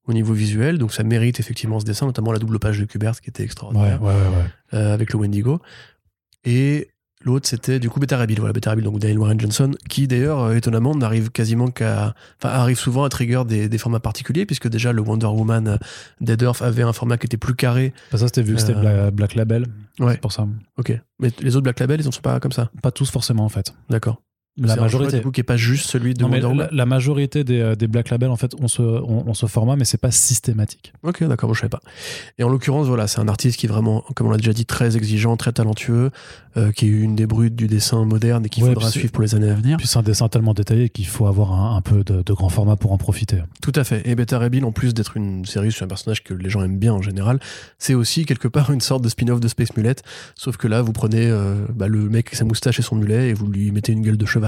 au 0.06 0.12
niveau 0.12 0.32
visuel. 0.32 0.78
Donc 0.78 0.92
ça 0.92 1.02
mérite 1.02 1.40
effectivement 1.40 1.80
ce 1.80 1.84
dessin, 1.84 2.06
notamment 2.06 2.30
la 2.30 2.38
double 2.38 2.60
page 2.60 2.78
de 2.78 2.84
Kubert, 2.84 3.20
qui 3.20 3.30
était 3.30 3.42
extraordinaire, 3.42 4.00
ouais, 4.00 4.12
ouais, 4.12 4.14
ouais, 4.14 4.44
euh, 4.74 4.94
avec 4.94 5.12
le 5.12 5.18
Wendigo. 5.18 5.60
Et 6.44 6.88
L'autre, 7.24 7.48
c'était 7.48 7.80
du 7.80 7.90
coup 7.90 7.98
Beta 7.98 8.16
Ray 8.16 8.28
Bill, 8.28 8.38
voilà, 8.38 8.52
donc 8.52 8.98
Daniel 9.00 9.18
Warren 9.18 9.40
Johnson, 9.40 9.72
qui 9.88 10.06
d'ailleurs, 10.06 10.40
euh, 10.40 10.54
étonnamment, 10.54 10.94
n'arrive 10.94 11.30
quasiment 11.30 11.68
qu'à. 11.68 12.14
Enfin, 12.40 12.54
arrive 12.54 12.78
souvent 12.78 13.02
à 13.02 13.08
trigger 13.08 13.42
des, 13.46 13.68
des, 13.68 13.78
formats 13.78 13.98
particuliers, 13.98 14.46
puisque 14.46 14.68
déjà 14.68 14.92
le 14.92 15.02
Wonder 15.02 15.26
Woman 15.26 15.66
euh, 15.66 15.76
Dead 16.20 16.40
Earth 16.42 16.62
avait 16.62 16.84
un 16.84 16.92
format 16.92 17.18
qui 17.18 17.26
était 17.26 17.36
plus 17.36 17.56
carré. 17.56 17.92
Ça, 18.12 18.18
c'était 18.18 18.42
vu 18.42 18.54
que 18.54 18.60
c'était 18.60 18.74
euh... 18.76 19.10
Black 19.10 19.34
Label. 19.34 19.66
Ouais. 19.98 20.12
C'est 20.12 20.20
pour 20.20 20.32
ça. 20.32 20.46
Ok. 20.76 20.92
Mais 21.18 21.30
les 21.40 21.56
autres 21.56 21.64
Black 21.64 21.80
Label, 21.80 22.00
ils 22.00 22.06
ne 22.06 22.12
sont 22.12 22.20
pas 22.20 22.38
comme 22.38 22.52
ça? 22.52 22.70
Pas 22.82 22.92
tous 22.92 23.10
forcément, 23.10 23.44
en 23.44 23.48
fait. 23.48 23.74
D'accord. 23.90 24.22
La 24.58 24.76
majorité. 24.76 25.22
Choix, 25.22 25.32
qui 25.32 25.40
est 25.40 25.44
pas 25.44 25.56
juste 25.56 25.88
celui 25.88 26.14
de 26.14 26.22
non, 26.22 26.30
Wonder 26.30 26.54
la, 26.54 26.68
la, 26.72 26.86
majorité 26.86 27.44
des, 27.44 27.60
euh, 27.60 27.74
des, 27.74 27.86
Black 27.86 28.10
Label, 28.10 28.30
en 28.30 28.36
fait, 28.36 28.52
on 28.60 28.68
se, 28.68 28.82
on, 28.82 29.24
on 29.26 29.34
se 29.34 29.46
format, 29.46 29.76
mais 29.76 29.84
c'est 29.84 29.98
pas 29.98 30.10
systématique. 30.10 30.92
Ok, 31.02 31.24
d'accord, 31.24 31.52
je 31.54 31.60
savais 31.60 31.70
pas. 31.70 31.80
Et 32.38 32.44
en 32.44 32.48
l'occurrence, 32.48 32.86
voilà, 32.86 33.06
c'est 33.06 33.20
un 33.20 33.28
artiste 33.28 33.58
qui 33.58 33.66
est 33.66 33.68
vraiment, 33.68 34.04
comme 34.14 34.28
on 34.28 34.30
l'a 34.30 34.36
déjà 34.36 34.52
dit, 34.52 34.66
très 34.66 34.96
exigeant, 34.96 35.36
très 35.36 35.52
talentueux, 35.52 36.10
euh, 36.56 36.72
qui 36.72 36.86
est 36.86 36.88
une 36.88 37.16
des 37.16 37.26
brutes 37.26 37.56
du 37.56 37.66
dessin 37.66 38.04
moderne 38.04 38.46
et 38.46 38.48
qu'il 38.48 38.64
ouais, 38.64 38.70
faudra 38.70 38.90
suivre 38.90 39.12
pour 39.12 39.22
les 39.22 39.34
années 39.34 39.50
à 39.50 39.54
venir. 39.54 39.76
Puis 39.76 39.86
c'est 39.86 39.98
un 39.98 40.02
dessin 40.02 40.28
tellement 40.28 40.54
détaillé 40.54 40.88
qu'il 40.88 41.06
faut 41.06 41.26
avoir 41.26 41.52
un, 41.52 41.76
un 41.76 41.80
peu 41.80 42.04
de, 42.04 42.22
de, 42.22 42.32
grand 42.32 42.48
format 42.48 42.76
pour 42.76 42.92
en 42.92 42.98
profiter. 42.98 43.42
Tout 43.62 43.72
à 43.74 43.84
fait. 43.84 44.06
Et 44.08 44.14
Beta 44.14 44.38
Ray 44.38 44.50
Bill, 44.50 44.64
en 44.64 44.72
plus 44.72 44.94
d'être 44.94 45.16
une 45.16 45.44
série 45.44 45.72
sur 45.72 45.84
un 45.84 45.88
personnage 45.88 46.24
que 46.24 46.34
les 46.34 46.50
gens 46.50 46.62
aiment 46.62 46.78
bien 46.78 46.94
en 46.94 47.02
général, 47.02 47.38
c'est 47.78 47.94
aussi 47.94 48.24
quelque 48.24 48.48
part 48.48 48.70
une 48.70 48.80
sorte 48.80 49.02
de 49.02 49.08
spin-off 49.08 49.40
de 49.40 49.48
Space 49.48 49.76
Mullet, 49.76 49.96
sauf 50.34 50.56
que 50.56 50.68
là, 50.68 50.82
vous 50.82 50.92
prenez 50.92 51.26
euh, 51.26 51.54
bah, 51.74 51.88
le 51.88 52.08
mec 52.08 52.28
avec 52.28 52.34
sa 52.34 52.44
moustache 52.44 52.78
et 52.78 52.82
son 52.82 52.96
mulet 52.96 53.30
et 53.30 53.34
vous 53.34 53.46
lui 53.46 53.70
mettez 53.70 53.92
une 53.92 54.02
gueule 54.02 54.16
de 54.16 54.26
cheval 54.26 54.47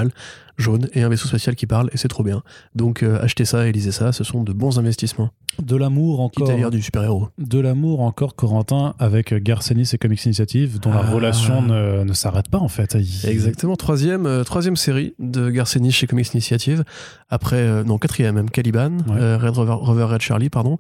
jaune 0.57 0.89
et 0.93 1.03
un 1.03 1.09
vaisseau 1.09 1.29
spatial 1.29 1.57
qui 1.57 1.67
parle 1.67 1.91
et 1.93 1.97
c'est 1.97 2.09
trop 2.09 2.23
bien. 2.23 2.43
Donc 2.75 3.03
euh, 3.03 3.23
achetez 3.23 3.45
ça 3.45 3.67
et 3.67 3.73
lisez 3.73 3.93
ça, 3.93 4.13
ce 4.13 4.25
sont 4.25 4.43
de 4.43 4.53
bons 4.53 4.79
investissements. 4.79 5.31
De 5.61 5.77
l'amour 5.77 6.21
encore. 6.21 6.55
Quitte 6.55 6.71
du 6.71 6.83
super-héros. 6.83 7.29
De 7.39 7.59
l'amour 7.59 8.01
encore, 8.01 8.35
Corentin, 8.35 8.95
avec 8.99 9.35
Garcenis 9.35 9.91
et 9.93 9.99
Comics 9.99 10.25
Initiative, 10.25 10.81
dont 10.81 10.93
ah. 10.93 11.03
la 11.03 11.11
relation 11.11 11.63
ne, 11.63 12.05
ne 12.05 12.13
s'arrête 12.13 12.49
pas 12.49 12.59
en 12.59 12.69
fait. 12.69 12.95
Il... 12.95 13.29
Exactement, 13.29 13.77
troisième, 13.77 14.27
euh, 14.27 14.45
troisième 14.45 14.77
série 14.77 15.15
de 15.19 15.51
Garcenis 15.51 15.93
chez 15.93 16.07
Comics 16.07 16.33
Initiative. 16.35 16.85
Après, 17.29 17.57
euh, 17.57 17.85
non, 17.85 17.99
quatrième 17.99 18.35
même, 18.35 18.51
Caliban, 18.51 18.99
ouais. 19.09 19.21
euh, 19.21 19.39
Red 19.39 19.57
Rover, 19.57 19.73
Rover, 19.73 20.05
Red 20.05 20.21
Charlie, 20.21 20.51
pardon. 20.51 20.79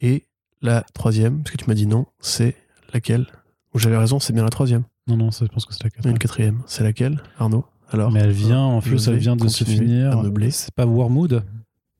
Et 0.00 0.26
la 0.62 0.84
troisième, 0.94 1.42
parce 1.42 1.50
que 1.52 1.62
tu 1.62 1.66
m'as 1.68 1.74
dit 1.74 1.86
non, 1.86 2.06
c'est 2.20 2.56
laquelle? 2.92 3.26
J'avais 3.74 3.98
raison, 3.98 4.18
c'est 4.18 4.32
bien 4.32 4.42
la 4.42 4.48
troisième. 4.48 4.84
Non, 5.06 5.18
non, 5.18 5.30
je 5.30 5.44
pense 5.46 5.66
que 5.66 5.74
c'est 5.74 5.84
la 5.84 5.90
quatrième. 5.90 6.14
Une 6.14 6.18
quatrième, 6.18 6.62
c'est 6.66 6.82
laquelle, 6.82 7.22
Arnaud? 7.38 7.66
Alors, 7.92 8.10
mais 8.10 8.20
elle 8.20 8.32
vient, 8.32 8.60
en 8.60 8.80
plus, 8.80 9.08
elle 9.08 9.16
vient 9.16 9.36
de 9.36 9.48
se 9.48 9.64
finir. 9.64 10.22
C'est 10.50 10.74
pas 10.74 10.86
Wormwood 10.86 11.44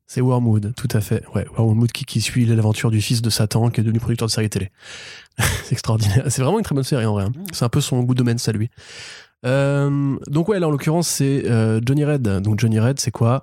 C'est 0.07 0.21
Wormwood, 0.21 0.75
tout 0.77 0.89
à 0.93 1.01
fait. 1.01 1.23
Ouais, 1.35 1.47
Wormwood 1.57 1.93
qui, 1.93 2.05
qui 2.05 2.21
suit 2.21 2.45
l'aventure 2.45 2.91
du 2.91 3.01
fils 3.01 3.23
de 3.23 3.31
Satan 3.31 3.71
qui 3.71 3.81
est 3.81 3.85
devenu 3.85 4.01
producteur 4.01 4.27
de 4.27 4.33
séries 4.33 4.51
télé. 4.51 4.71
c'est 5.39 5.73
extraordinaire. 5.73 6.25
C'est 6.29 6.43
vraiment 6.43 6.59
une 6.59 6.65
très 6.65 6.75
bonne 6.75 6.85
série 6.85 7.05
en 7.07 7.13
vrai. 7.13 7.25
Hein. 7.25 7.33
C'est 7.53 7.65
un 7.65 7.69
peu 7.69 7.81
son 7.81 8.03
goût 8.03 8.15
de 8.15 8.19
domaine, 8.19 8.39
ça 8.39 8.53
lui. 8.53 8.71
Euh, 9.45 10.17
donc 10.27 10.49
ouais, 10.49 10.59
là 10.59 10.67
en 10.67 10.71
l'occurrence 10.71 11.09
c'est 11.09 11.45
euh, 11.47 11.81
Johnny 11.85 12.05
Red. 12.05 12.23
Donc 12.41 12.59
Johnny 12.59 12.81
Red, 12.81 12.99
c'est 12.99 13.11
quoi? 13.11 13.43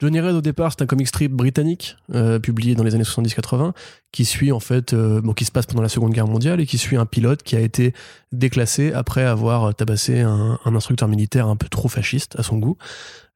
Johnny 0.00 0.20
Red 0.20 0.36
au 0.36 0.40
départ 0.40 0.72
c'est 0.72 0.82
un 0.82 0.86
comic 0.86 1.08
strip 1.08 1.32
britannique 1.32 1.96
euh, 2.14 2.38
publié 2.38 2.76
dans 2.76 2.84
les 2.84 2.94
années 2.94 3.04
70-80 3.04 3.72
qui 4.12 4.24
suit 4.24 4.52
en 4.52 4.60
fait 4.60 4.92
euh, 4.92 5.20
bon 5.20 5.32
qui 5.32 5.44
se 5.44 5.50
passe 5.50 5.66
pendant 5.66 5.82
la 5.82 5.88
Seconde 5.88 6.12
Guerre 6.12 6.28
mondiale 6.28 6.60
et 6.60 6.66
qui 6.66 6.78
suit 6.78 6.96
un 6.96 7.06
pilote 7.06 7.42
qui 7.42 7.56
a 7.56 7.60
été 7.60 7.94
déclassé 8.30 8.92
après 8.92 9.24
avoir 9.24 9.74
tabassé 9.74 10.20
un, 10.20 10.58
instructeur 10.64 11.08
militaire 11.08 11.48
un 11.48 11.56
peu 11.56 11.68
trop 11.68 11.88
fasciste 11.88 12.38
à 12.38 12.44
son 12.44 12.58
goût 12.58 12.76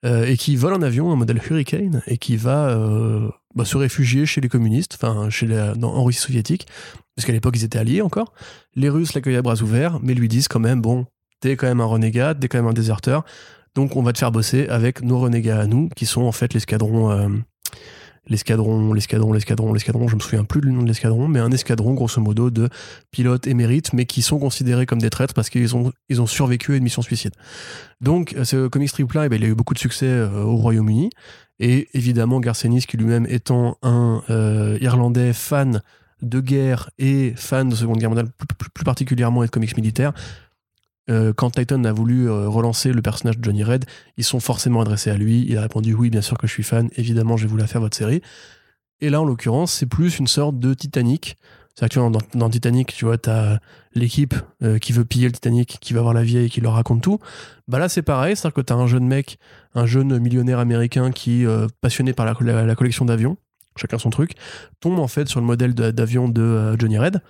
euh, 0.05 0.25
et 0.25 0.37
qui 0.37 0.55
vole 0.55 0.75
un 0.75 0.83
avion 0.83 1.13
un 1.13 1.17
modèle 1.17 1.41
Hurricane 1.45 2.03
et 2.07 2.17
qui 2.17 2.37
va 2.37 2.69
euh, 2.69 3.29
bah, 3.57 3.65
se 3.65 3.77
réfugier 3.77 4.25
chez 4.25 4.41
les 4.41 4.49
communistes 4.49 4.97
enfin 5.01 5.31
chez 5.31 5.47
les, 5.47 5.73
en 5.83 6.05
Russie 6.05 6.21
soviétique 6.21 6.69
parce 7.17 7.27
qu'à 7.27 7.33
l'époque 7.33 7.57
ils 7.57 7.65
étaient 7.65 7.79
alliés 7.79 8.03
encore. 8.03 8.33
Les 8.77 8.89
Russes 8.89 9.15
l'accueillent 9.15 9.37
à 9.37 9.43
bras 9.43 9.61
ouverts 9.63 9.99
mais 10.01 10.15
lui 10.15 10.29
disent 10.29 10.47
quand 10.47 10.61
même 10.61 10.81
bon 10.81 11.07
t'es 11.41 11.57
quand 11.57 11.67
même 11.67 11.81
un 11.81 11.87
renégat 11.87 12.37
t'es 12.37 12.47
quand 12.47 12.59
même 12.59 12.69
un 12.69 12.73
déserteur 12.73 13.25
donc 13.75 13.97
on 13.97 14.03
va 14.03 14.13
te 14.13 14.19
faire 14.19 14.33
bosser 14.33 14.69
avec 14.69 15.03
nos 15.03 15.19
renégats 15.19 15.61
à 15.61 15.67
nous, 15.67 15.89
qui 15.97 16.07
sont 16.07 16.23
en 16.23 16.33
fait 16.33 16.55
l'escadron 16.55 17.11
euh, 17.11 17.29
l'escadron, 18.29 18.93
l'escadron, 18.93 19.33
l'escadron, 19.33 19.73
l'escadron, 19.73 20.07
je 20.09 20.15
me 20.15 20.21
souviens 20.21 20.45
plus 20.45 20.61
du 20.61 20.71
nom 20.71 20.83
de 20.83 20.87
l'escadron, 20.89 21.27
mais 21.27 21.41
un 21.41 21.51
escadron 21.51 21.95
grosso 21.95 22.21
modo 22.21 22.51
de 22.51 22.69
pilotes 23.11 23.49
émérites, 23.49 23.93
mais 23.93 24.07
qui 24.07 24.23
sont 24.23 24.39
considérés 24.39 24.87
comme 24.87 25.01
des 25.01 25.11
traîtres 25.11 25.35
parce 25.35 25.51
qu'ils 25.51 25.75
ont, 25.75 25.93
ils 26.09 26.21
ont 26.23 26.27
survécu 26.27 26.75
à 26.75 26.77
une 26.77 26.85
mission 26.85 27.03
suicide. 27.03 27.33
Donc 28.01 28.35
euh, 28.35 28.45
ce 28.45 28.69
comic 28.69 28.89
strip 28.91 29.13
là, 29.13 29.27
eh 29.27 29.29
ben, 29.29 29.37
il 29.41 29.45
a 29.45 29.49
eu 29.49 29.55
beaucoup 29.55 29.75
de 29.75 29.81
succès 29.81 30.07
euh, 30.07 30.43
au 30.43 30.57
Royaume-Uni, 30.57 31.11
et 31.59 31.89
évidemment 31.95 32.41
Garcenis, 32.41 32.83
qui 32.87 32.97
lui-même 32.97 33.27
étant 33.29 33.77
un 33.83 34.23
Irlandais 34.81 35.33
fan 35.33 35.81
de 36.21 36.41
guerre 36.41 36.91
et 36.99 37.33
fan 37.37 37.69
de 37.69 37.75
Seconde 37.75 37.99
Guerre 37.99 38.11
mondiale, 38.11 38.31
plus, 38.37 38.47
plus- 38.57 38.71
plus 38.71 38.85
particulièrement 38.85 39.43
et 39.43 39.47
de 39.47 39.51
comics 39.51 39.77
militaires, 39.77 40.13
euh, 41.11 41.33
quand 41.33 41.51
Titan 41.51 41.83
a 41.85 41.93
voulu 41.93 42.29
euh, 42.29 42.49
relancer 42.49 42.93
le 42.93 43.03
personnage 43.03 43.39
de 43.39 43.45
Johnny 43.45 43.65
Red, 43.65 43.85
ils 44.17 44.25
sont 44.25 44.41
forcément 44.41 44.81
adressés 44.81 45.11
à 45.11 45.17
lui. 45.17 45.45
Il 45.49 45.59
a 45.59 45.63
répondu 45.63 45.95
oui, 45.95 46.11
bien 46.11 46.23
sûr 46.23 46.39
que 46.39 46.47
je 46.47 46.53
suis 46.53 46.63
fan, 46.63 46.89
évidemment, 46.97 47.37
je 47.37 47.47
vais 47.47 47.67
faire 47.67 47.81
votre 47.81 47.97
série. 47.97 48.23
Et 49.01 49.11
là, 49.11 49.21
en 49.21 49.25
l'occurrence, 49.25 49.73
c'est 49.73 49.87
plus 49.87 50.19
une 50.19 50.29
sorte 50.29 50.59
de 50.59 50.75
Titanic. 50.75 51.37
C'est-à-dire 51.75 52.13
que 52.13 52.39
dans, 52.39 52.51
Titanic, 52.51 52.93
tu 52.93 53.07
vois, 53.07 53.17
t'as 53.17 53.59
l'équipe 53.95 54.35
euh, 54.63 54.79
qui 54.79 54.93
veut 54.93 55.05
piller 55.05 55.27
le 55.27 55.33
Titanic, 55.33 55.79
qui 55.81 55.95
va 55.95 56.03
voir 56.03 56.13
la 56.13 56.23
vieille 56.23 56.47
et 56.47 56.51
qui 56.51 56.61
leur 56.61 56.75
raconte 56.75 57.03
tout. 57.03 57.19
Bah 57.67 57.79
là, 57.79 57.89
c'est 57.89 58.03
pareil, 58.03 58.37
c'est-à-dire 58.37 58.55
que 58.55 58.61
t'as 58.61 58.75
un 58.75 58.87
jeune 58.87 59.07
mec, 59.07 59.39
un 59.75 59.87
jeune 59.87 60.19
millionnaire 60.19 60.59
américain 60.59 61.11
qui, 61.11 61.47
euh, 61.47 61.67
passionné 61.81 62.13
par 62.13 62.27
la 62.27 62.75
collection 62.75 63.07
d'avions, 63.07 63.39
chacun 63.77 63.99
son 63.99 64.11
truc, 64.11 64.33
tombe 64.81 64.99
en 64.99 65.09
fait 65.09 65.29
sur 65.29 65.41
le 65.41 65.47
modèle 65.47 65.75
d'avion 65.75 66.29
de 66.29 66.43
euh, 66.43 66.77
Johnny 66.79 66.99
Red 66.99 67.21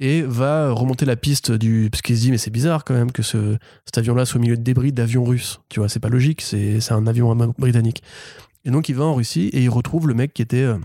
et 0.00 0.22
va 0.22 0.70
remonter 0.72 1.04
la 1.06 1.16
piste 1.16 1.52
du. 1.52 1.88
Parce 1.90 2.02
qu'il 2.02 2.16
se 2.16 2.20
dit, 2.22 2.30
mais 2.30 2.38
c'est 2.38 2.50
bizarre 2.50 2.84
quand 2.84 2.94
même 2.94 3.12
que 3.12 3.22
ce, 3.22 3.56
cet 3.84 3.98
avion-là 3.98 4.24
soit 4.26 4.38
au 4.38 4.42
milieu 4.42 4.56
de 4.56 4.62
débris 4.62 4.92
d'avions 4.92 5.24
russes. 5.24 5.60
Tu 5.68 5.78
vois, 5.80 5.88
c'est 5.88 6.00
pas 6.00 6.08
logique, 6.08 6.40
c'est 6.42 6.80
un 6.90 7.06
avion 7.06 7.34
britannique. 7.58 8.02
Et 8.64 8.70
donc 8.70 8.88
il 8.88 8.94
va 8.96 9.04
en 9.04 9.14
Russie 9.14 9.48
et 9.52 9.62
il 9.62 9.68
retrouve 9.70 10.08
le 10.08 10.14
mec 10.14 10.32
qui 10.34 10.42
était. 10.42 10.56
euh, 10.62 10.76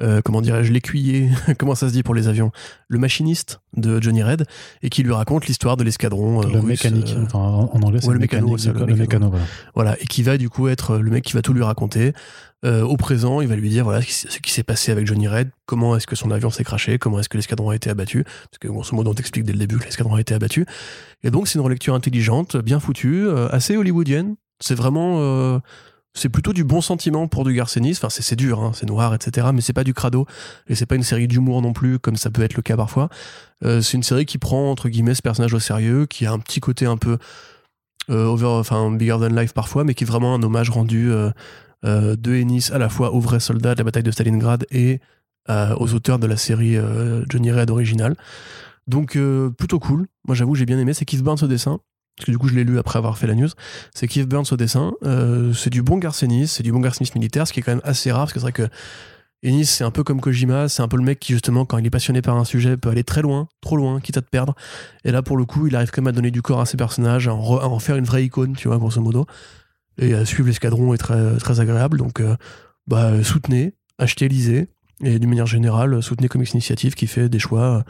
euh, 0.00 0.20
comment 0.24 0.40
dirais-je, 0.40 0.72
l'écuyer, 0.72 1.28
comment 1.58 1.74
ça 1.74 1.86
se 1.86 1.92
dit 1.92 2.02
pour 2.02 2.14
les 2.14 2.26
avions, 2.26 2.50
le 2.88 2.98
machiniste 2.98 3.60
de 3.76 4.00
Johnny 4.02 4.22
Red, 4.22 4.46
et 4.82 4.88
qui 4.88 5.02
lui 5.02 5.12
raconte 5.12 5.46
l'histoire 5.46 5.76
de 5.76 5.84
l'escadron 5.84 6.42
euh, 6.42 6.50
le 6.50 6.58
russe, 6.58 6.82
mécanique. 6.82 7.14
euh, 7.16 7.24
Enfin, 7.24 7.38
en 7.38 7.80
anglais, 7.82 8.00
c'est 8.00 8.08
ouais, 8.08 8.14
le 8.14 8.18
mécano, 8.20 8.48
mécanique. 8.56 8.66
le 8.66 8.72
co- 8.72 8.78
Le 8.86 8.96
mécano. 8.96 9.02
mécano, 9.26 9.30
voilà. 9.30 9.44
voilà, 9.74 9.96
et 10.02 10.06
qui 10.06 10.22
va 10.22 10.38
du 10.38 10.48
coup 10.48 10.66
être 10.68 10.96
le 10.96 11.10
mec 11.10 11.22
qui 11.24 11.34
va 11.34 11.42
tout 11.42 11.52
lui 11.52 11.62
raconter. 11.62 12.14
Euh, 12.64 12.82
au 12.82 12.96
présent, 12.96 13.40
il 13.40 13.48
va 13.48 13.56
lui 13.56 13.68
dire 13.68 13.82
voilà 13.82 14.00
ce 14.02 14.38
qui, 14.38 14.52
s'est 14.52 14.62
passé 14.62 14.92
avec 14.92 15.06
Johnny 15.06 15.26
Red, 15.26 15.50
comment 15.66 15.96
est-ce 15.96 16.06
que 16.06 16.14
son 16.14 16.30
avion 16.30 16.48
s'est 16.48 16.62
craché, 16.62 16.96
comment 16.96 17.18
est-ce 17.18 17.28
que 17.28 17.36
l'escadron 17.36 17.70
a 17.70 17.76
été 17.76 17.90
abattu, 17.90 18.22
parce 18.22 18.58
que 18.60 18.68
grosso 18.68 18.94
modo 18.94 19.10
on 19.10 19.14
t'explique 19.14 19.44
dès 19.44 19.52
le 19.52 19.58
début 19.58 19.78
que 19.78 19.84
l'escadron 19.84 20.14
a 20.14 20.20
été 20.20 20.32
abattu. 20.32 20.64
Et 21.24 21.30
donc 21.32 21.48
c'est 21.48 21.54
une 21.58 21.64
relecture 21.64 21.94
intelligente, 21.94 22.56
bien 22.56 22.78
foutue, 22.78 23.26
euh, 23.26 23.48
assez 23.50 23.76
hollywoodienne. 23.76 24.36
C'est 24.60 24.76
vraiment, 24.76 25.16
euh, 25.18 25.58
c'est 26.14 26.28
plutôt 26.28 26.52
du 26.52 26.62
bon 26.62 26.80
sentiment 26.80 27.26
pour 27.26 27.44
du 27.44 27.52
Garcenis. 27.52 27.94
Enfin 27.96 28.10
c'est 28.10 28.36
dur, 28.36 28.62
hein, 28.62 28.70
c'est 28.74 28.86
noir, 28.86 29.12
etc. 29.12 29.48
Mais 29.52 29.60
c'est 29.60 29.72
pas 29.72 29.82
du 29.82 29.92
crado 29.92 30.26
et 30.68 30.76
c'est 30.76 30.86
pas 30.86 30.94
une 30.94 31.02
série 31.02 31.26
d'humour 31.26 31.62
non 31.62 31.72
plus 31.72 31.98
comme 31.98 32.14
ça 32.14 32.30
peut 32.30 32.42
être 32.42 32.54
le 32.54 32.62
cas 32.62 32.76
parfois. 32.76 33.08
C'est 33.62 33.94
une 33.94 34.02
série 34.02 34.26
qui 34.26 34.38
prend 34.38 34.70
entre 34.70 34.88
guillemets 34.88 35.14
ce 35.14 35.22
personnage 35.22 35.54
au 35.54 35.60
sérieux, 35.60 36.06
qui 36.06 36.26
a 36.26 36.32
un 36.32 36.38
petit 36.38 36.60
côté 36.60 36.86
un 36.86 36.96
peu 36.96 37.18
over, 38.08 38.46
enfin 38.46 38.90
bigger 38.90 39.18
than 39.20 39.28
life 39.28 39.52
parfois, 39.52 39.84
mais 39.84 39.94
qui 39.94 40.04
est 40.04 40.06
vraiment 40.06 40.34
un 40.34 40.42
hommage 40.42 40.70
rendu 40.70 41.12
euh, 41.84 42.16
de 42.16 42.34
Ennis 42.34 42.70
à 42.72 42.78
la 42.78 42.88
fois 42.88 43.12
aux 43.12 43.20
vrais 43.20 43.40
soldats 43.40 43.74
de 43.74 43.78
la 43.78 43.84
bataille 43.84 44.02
de 44.02 44.10
Stalingrad 44.10 44.66
et 44.70 45.00
euh, 45.48 45.74
aux 45.76 45.94
auteurs 45.94 46.18
de 46.18 46.26
la 46.26 46.36
série 46.36 46.76
euh, 46.76 47.24
Johnny 47.28 47.50
Red 47.50 47.70
originale. 47.70 48.14
Donc 48.86 49.16
euh, 49.16 49.50
plutôt 49.50 49.78
cool. 49.78 50.06
Moi 50.26 50.34
j'avoue 50.34 50.54
j'ai 50.54 50.66
bien 50.66 50.78
aimé. 50.78 50.94
C'est 50.94 51.04
Keith 51.04 51.22
Burns 51.22 51.42
au 51.42 51.46
dessin. 51.46 51.80
Parce 52.16 52.26
que 52.26 52.30
du 52.30 52.38
coup 52.38 52.48
je 52.48 52.54
l'ai 52.54 52.64
lu 52.64 52.78
après 52.78 52.98
avoir 52.98 53.16
fait 53.16 53.26
la 53.26 53.34
news. 53.34 53.48
C'est 53.94 54.06
Keith 54.06 54.28
Burns 54.28 54.46
au 54.50 54.56
dessin. 54.56 54.92
Euh, 55.04 55.52
c'est 55.52 55.70
du 55.70 55.82
bon 55.82 55.98
Garcenis, 55.98 56.48
c'est 56.48 56.62
du 56.62 56.70
bon 56.70 56.80
Garcenis 56.80 57.10
militaire, 57.14 57.48
ce 57.48 57.52
qui 57.52 57.60
est 57.60 57.62
quand 57.62 57.72
même 57.72 57.80
assez 57.84 58.12
rare 58.12 58.22
parce 58.22 58.32
que 58.34 58.38
c'est 58.38 58.44
vrai 58.44 58.52
que 58.52 58.68
Ennis 59.42 59.66
c'est 59.66 59.82
un 59.82 59.90
peu 59.90 60.04
comme 60.04 60.20
Kojima, 60.20 60.68
c'est 60.68 60.82
un 60.82 60.88
peu 60.88 60.96
le 60.96 61.02
mec 61.02 61.18
qui 61.18 61.32
justement 61.32 61.64
quand 61.64 61.78
il 61.78 61.86
est 61.86 61.90
passionné 61.90 62.22
par 62.22 62.36
un 62.36 62.44
sujet 62.44 62.76
peut 62.76 62.90
aller 62.90 63.02
très 63.02 63.22
loin, 63.22 63.48
trop 63.60 63.76
loin, 63.76 64.00
quitte 64.00 64.18
à 64.18 64.22
te 64.22 64.28
perdre. 64.28 64.54
Et 65.04 65.10
là 65.10 65.22
pour 65.22 65.36
le 65.36 65.44
coup 65.44 65.66
il 65.66 65.74
arrive 65.74 65.90
quand 65.90 66.02
même 66.02 66.08
à 66.08 66.12
donner 66.12 66.30
du 66.30 66.42
corps 66.42 66.60
à 66.60 66.66
ses 66.66 66.76
personnages, 66.76 67.26
à 67.26 67.34
en, 67.34 67.58
à 67.58 67.64
en 67.64 67.78
faire 67.78 67.96
une 67.96 68.04
vraie 68.04 68.24
icône, 68.24 68.54
tu 68.54 68.68
vois, 68.68 68.78
grosso 68.78 69.00
modo. 69.00 69.26
Et 69.98 70.14
à 70.14 70.24
suivre 70.24 70.48
l'escadron 70.48 70.94
est 70.94 70.98
très, 70.98 71.36
très 71.36 71.60
agréable. 71.60 71.98
Donc 71.98 72.20
euh, 72.20 72.36
bah, 72.86 73.22
soutenez, 73.22 73.74
achetez, 73.98 74.28
lisez. 74.28 74.68
Et 75.02 75.18
d'une 75.18 75.28
manière 75.28 75.46
générale, 75.46 76.02
soutenez 76.02 76.28
Comics 76.28 76.52
Initiative 76.52 76.94
qui 76.94 77.06
fait 77.06 77.28
des 77.28 77.38
choix, 77.38 77.78
euh, 77.78 77.82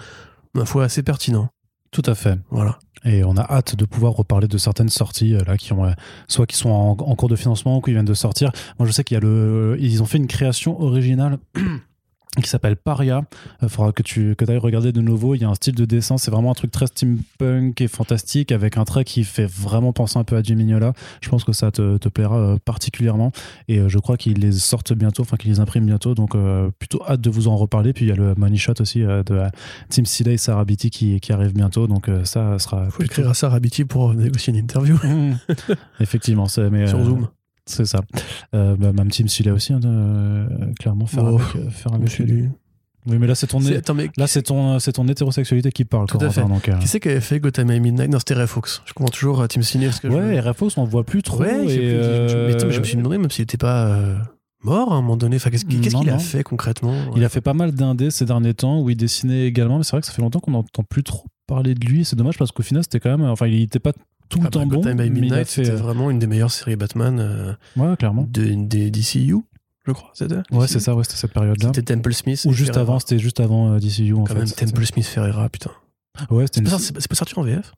ma 0.54 0.64
foi, 0.64 0.84
assez 0.84 1.02
pertinents. 1.02 1.48
Tout 1.90 2.02
à 2.06 2.14
fait. 2.14 2.38
Voilà. 2.50 2.78
Et 3.04 3.22
on 3.22 3.36
a 3.36 3.42
hâte 3.42 3.76
de 3.76 3.84
pouvoir 3.84 4.14
reparler 4.14 4.48
de 4.48 4.56
certaines 4.56 4.88
sorties 4.88 5.34
euh, 5.34 5.44
là 5.46 5.58
qui 5.58 5.72
ont 5.72 5.94
soit 6.28 6.46
qui 6.46 6.56
sont 6.56 6.70
en, 6.70 6.90
en 6.92 7.16
cours 7.16 7.28
de 7.28 7.36
financement 7.36 7.76
ou 7.76 7.80
qui 7.80 7.92
viennent 7.92 8.04
de 8.04 8.14
sortir. 8.14 8.50
Moi, 8.78 8.86
je 8.86 8.92
sais 8.92 9.04
qu'il 9.04 9.14
y 9.14 9.18
a 9.18 9.20
le, 9.20 9.76
ils 9.78 10.02
ont 10.02 10.06
fait 10.06 10.18
une 10.18 10.26
création 10.26 10.80
originale. 10.80 11.38
qui 12.40 12.48
s'appelle 12.48 12.76
Paria. 12.76 13.22
Il 13.62 13.68
faudra 13.68 13.92
que 13.92 14.02
tu 14.02 14.34
que 14.36 14.50
ailles 14.50 14.56
regarder 14.58 14.92
de 14.92 15.00
nouveau. 15.00 15.34
Il 15.34 15.42
y 15.42 15.44
a 15.44 15.48
un 15.48 15.54
style 15.54 15.74
de 15.74 15.84
dessin, 15.84 16.16
c'est 16.16 16.30
vraiment 16.30 16.50
un 16.50 16.54
truc 16.54 16.70
très 16.70 16.86
steampunk 16.86 17.80
et 17.80 17.88
fantastique 17.88 18.52
avec 18.52 18.78
un 18.78 18.84
trait 18.84 19.04
qui 19.04 19.24
fait 19.24 19.46
vraiment 19.46 19.92
penser 19.92 20.18
un 20.18 20.24
peu 20.24 20.36
à 20.36 20.42
Jimmy 20.42 20.64
Mignola. 20.64 20.94
Je 21.20 21.28
pense 21.28 21.44
que 21.44 21.52
ça 21.52 21.70
te, 21.70 21.98
te 21.98 22.08
plaira 22.08 22.36
euh, 22.36 22.56
particulièrement. 22.64 23.32
Et 23.68 23.78
euh, 23.78 23.88
je 23.88 23.98
crois 23.98 24.16
qu'ils 24.16 24.38
les 24.38 24.52
sortent 24.52 24.92
bientôt, 24.92 25.22
enfin 25.22 25.36
qu'ils 25.36 25.50
les 25.50 25.60
impriment 25.60 25.86
bientôt. 25.86 26.14
Donc 26.14 26.34
euh, 26.34 26.70
plutôt 26.78 27.02
hâte 27.06 27.20
de 27.20 27.30
vous 27.30 27.48
en 27.48 27.56
reparler. 27.56 27.92
Puis 27.92 28.06
il 28.06 28.08
y 28.08 28.12
a 28.12 28.16
le 28.16 28.34
Money 28.36 28.56
Shot 28.56 28.74
aussi 28.80 29.02
euh, 29.02 29.22
de 29.22 29.34
euh, 29.34 29.48
Tim 29.90 30.04
Seeley 30.04 30.34
et 30.34 30.38
Sarah 30.38 30.64
Beatty 30.64 30.90
qui, 30.90 31.20
qui 31.20 31.32
arrive 31.32 31.52
bientôt. 31.52 31.86
Donc 31.86 32.08
euh, 32.08 32.24
ça 32.24 32.58
sera 32.58 32.88
Faut 32.90 33.02
écrire 33.02 33.28
à 33.28 33.34
Sarah 33.34 33.60
Beatty 33.60 33.84
pour 33.84 34.14
négocier 34.14 34.52
une 34.52 34.58
interview 34.58 34.92
Mmh. 35.02 35.38
Effectivement, 36.00 36.46
c'est 36.46 36.70
mais 36.70 36.86
sur 36.86 36.98
euh, 36.98 37.04
Zoom. 37.04 37.28
C'est 37.66 37.84
ça. 37.84 38.00
Euh, 38.54 38.76
bah, 38.76 38.92
même 38.92 39.10
Tim 39.10 39.28
Seeley 39.28 39.50
aussi, 39.50 39.72
hein, 39.72 39.80
euh, 39.84 40.46
clairement 40.78 41.06
faire 41.06 41.24
Oh, 41.24 41.38
avec, 41.38 41.56
euh, 41.56 41.70
faire 41.70 41.92
avec 41.92 42.04
Monsieur 42.04 42.24
lui. 42.24 42.32
lui. 42.42 42.48
Oui, 43.06 43.16
mais 43.18 43.26
là 43.26 43.34
c'est 43.34 43.48
ton 43.48 43.58
mais 43.58 43.80
là 44.16 44.26
c'est 44.28 44.42
ton 44.42 44.78
c'est 44.78 44.92
ton 44.92 45.08
hétérosexualité 45.08 45.72
qui 45.72 45.84
parle. 45.84 46.06
Tout 46.06 46.18
à 46.20 46.30
fait. 46.30 46.42
donc, 46.46 46.68
euh, 46.68 46.76
qui 46.78 46.86
c'est 46.86 47.00
qui 47.00 47.08
avait 47.08 47.20
fait 47.20 47.40
Gotham 47.40 47.66
by 47.68 47.80
Midnight? 47.80 48.08
Non, 48.10 48.18
c'était 48.20 48.34
Ray 48.34 48.46
Fox. 48.46 48.80
Je 48.86 48.92
comprends 48.92 49.10
toujours 49.10 49.48
Tim 49.48 49.62
Seeley 49.62 49.86
parce 49.86 49.98
que 49.98 50.08
je- 50.08 50.14
Ouais, 50.14 50.38
RFOS 50.38 50.76
on 50.76 50.84
voit 50.84 51.02
plus 51.04 51.22
trop. 51.22 51.40
Ouais, 51.40 51.64
plus- 51.64 51.76
euh, 51.80 52.46
mais, 52.48 52.54
attends, 52.54 52.66
mais 52.66 52.72
je 52.72 52.78
me 52.78 52.84
suis 52.84 52.96
demandé 52.96 53.18
même 53.18 53.30
s'il 53.30 53.42
était 53.42 53.56
pas 53.56 53.86
euh, 53.86 54.16
mort 54.62 54.92
à 54.92 54.96
un 54.96 55.00
moment 55.02 55.16
donné. 55.16 55.34
Enfin, 55.36 55.50
qu'est-ce 55.50 55.64
qu'il 55.64 55.80
qu'est-ce 55.80 55.94
Non, 55.96 56.02
qu'il 56.02 56.10
a 56.10 56.18
fait 56.20 56.44
concrètement? 56.44 56.94
Il 57.16 57.24
a 57.24 57.28
fait 57.28 57.40
pas 57.40 57.54
mal 57.54 57.72
d'indés 57.72 58.12
ces 58.12 58.24
derniers 58.24 58.54
temps 58.54 58.80
où 58.80 58.88
il 58.88 58.96
dessinait 58.96 59.46
également, 59.46 59.78
mais 59.78 59.84
c'est 59.84 59.92
vrai 59.92 60.00
que 60.00 60.06
ça 60.06 60.12
fait 60.12 60.22
longtemps 60.22 60.38
qu'on 60.38 60.52
n'entend 60.52 60.84
plus 60.84 61.02
trop 61.02 61.24
parler 61.48 61.74
de 61.74 61.84
lui. 61.84 62.04
C'est 62.04 62.14
dommage 62.14 62.38
parce 62.38 62.52
qu'au 62.52 62.62
final 62.62 62.84
c'était 62.84 63.00
quand 63.00 63.10
même, 63.18 63.28
enfin 63.28 63.48
il 63.48 63.62
était 63.62 63.80
pas 63.80 63.90
tout 64.32 64.40
le 64.40 64.46
Ah 64.46 64.50
bah, 64.50 64.60
temps 64.60 64.66
bon, 64.66 64.76
Gotham 64.80 64.96
by 64.96 65.10
Midnight, 65.10 65.46
fait. 65.48 65.64
c'était 65.64 65.76
vraiment 65.76 66.10
une 66.10 66.18
des 66.18 66.26
meilleures 66.26 66.50
séries 66.50 66.76
Batman 66.76 67.18
euh, 67.20 67.52
Ouais, 67.76 67.96
clairement. 67.96 68.26
de, 68.30 68.42
des 68.66 68.90
DCU, 68.90 69.36
je 69.86 69.92
crois. 69.92 70.10
C'était 70.14 70.36
Ouais, 70.50 70.66
c'est 70.66 70.80
ça, 70.80 70.94
ouais, 70.94 71.04
c'était 71.04 71.16
cette 71.16 71.32
période-là. 71.32 71.70
C'était 71.74 71.94
Temple 71.94 72.12
Smith. 72.14 72.42
Ou 72.46 72.52
juste 72.52 72.76
avant, 72.76 72.98
c'était 72.98 73.18
juste 73.18 73.40
avant 73.40 73.72
euh, 73.74 73.78
DCU 73.78 74.14
en 74.14 74.24
Quand 74.24 74.26
fait. 74.32 74.34
même, 74.34 74.46
c'était 74.46 74.66
Temple 74.66 74.86
Smith 74.86 75.06
Ferreira, 75.06 75.48
putain. 75.48 75.70
Ouais, 76.30 76.44
c'était 76.46 76.60
C'est 76.68 76.92
pas, 77.08 77.14
sorti- 77.14 77.38
en 77.38 77.42
VF 77.42 77.72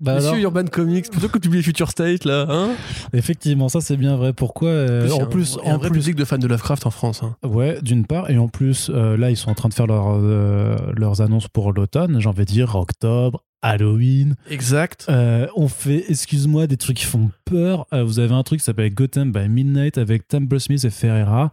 Bah 0.00 0.14
Monsieur 0.14 0.28
alors, 0.30 0.42
Urban 0.54 0.64
Comics, 0.66 1.10
plutôt 1.10 1.28
que 1.28 1.38
d'oublier 1.38 1.60
Future 1.60 1.90
State, 1.90 2.24
là, 2.24 2.46
hein? 2.48 2.68
Effectivement, 3.12 3.68
ça 3.68 3.80
c'est 3.80 3.96
bien 3.96 4.14
vrai. 4.16 4.32
Pourquoi 4.32 4.68
euh, 4.68 5.10
En 5.10 5.26
plus, 5.26 5.58
un 5.64 5.72
en 5.74 5.78
vrai 5.78 5.88
plus, 5.90 5.98
public 5.98 6.14
de 6.14 6.24
fans 6.24 6.38
de 6.38 6.46
Lovecraft 6.46 6.86
en 6.86 6.90
France. 6.92 7.24
Hein. 7.24 7.34
Ouais, 7.44 7.80
d'une 7.82 8.06
part, 8.06 8.30
et 8.30 8.38
en 8.38 8.46
plus, 8.46 8.92
euh, 8.94 9.16
là, 9.16 9.30
ils 9.30 9.36
sont 9.36 9.50
en 9.50 9.54
train 9.54 9.68
de 9.68 9.74
faire 9.74 9.88
leur, 9.88 10.10
euh, 10.14 10.76
leurs 10.94 11.20
annonces 11.20 11.48
pour 11.48 11.72
l'automne. 11.72 12.20
J'ai 12.20 12.28
envie 12.28 12.44
de 12.44 12.44
dire 12.44 12.76
octobre, 12.76 13.42
Halloween. 13.62 14.36
Exact. 14.50 15.06
Euh, 15.08 15.46
on 15.56 15.68
fait, 15.68 16.04
excuse-moi, 16.08 16.66
des 16.66 16.76
trucs 16.76 16.96
qui 16.98 17.04
font 17.06 17.30
peur. 17.44 17.86
Euh, 17.92 18.04
vous 18.04 18.18
avez 18.20 18.34
un 18.34 18.42
truc 18.42 18.60
qui 18.60 18.64
s'appelle 18.64 18.92
Gotham 18.94 19.32
by 19.32 19.48
Midnight 19.48 19.98
avec 19.98 20.28
Temple 20.28 20.60
Smith 20.60 20.84
et 20.84 20.90
Ferreira. 20.90 21.50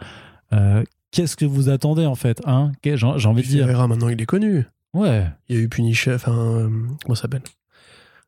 Euh, 0.54 0.84
Qu'est-ce 1.12 1.36
que 1.38 1.46
vous 1.46 1.70
attendez 1.70 2.06
en 2.06 2.16
fait 2.16 2.42
hein? 2.46 2.72
J'ai 2.84 3.06
envie 3.06 3.42
de 3.42 3.48
dire. 3.48 3.66
Ferreira, 3.66 3.88
maintenant, 3.88 4.10
il 4.10 4.22
est 4.22 4.26
connu. 4.26 4.66
Ouais, 4.94 5.26
Il 5.50 5.56
y 5.56 5.60
a 5.60 5.62
eu 5.62 5.70
Punisher, 5.70 6.14
enfin, 6.16 6.70
comment 7.04 7.16
ça 7.16 7.24
s'appelle? 7.24 7.42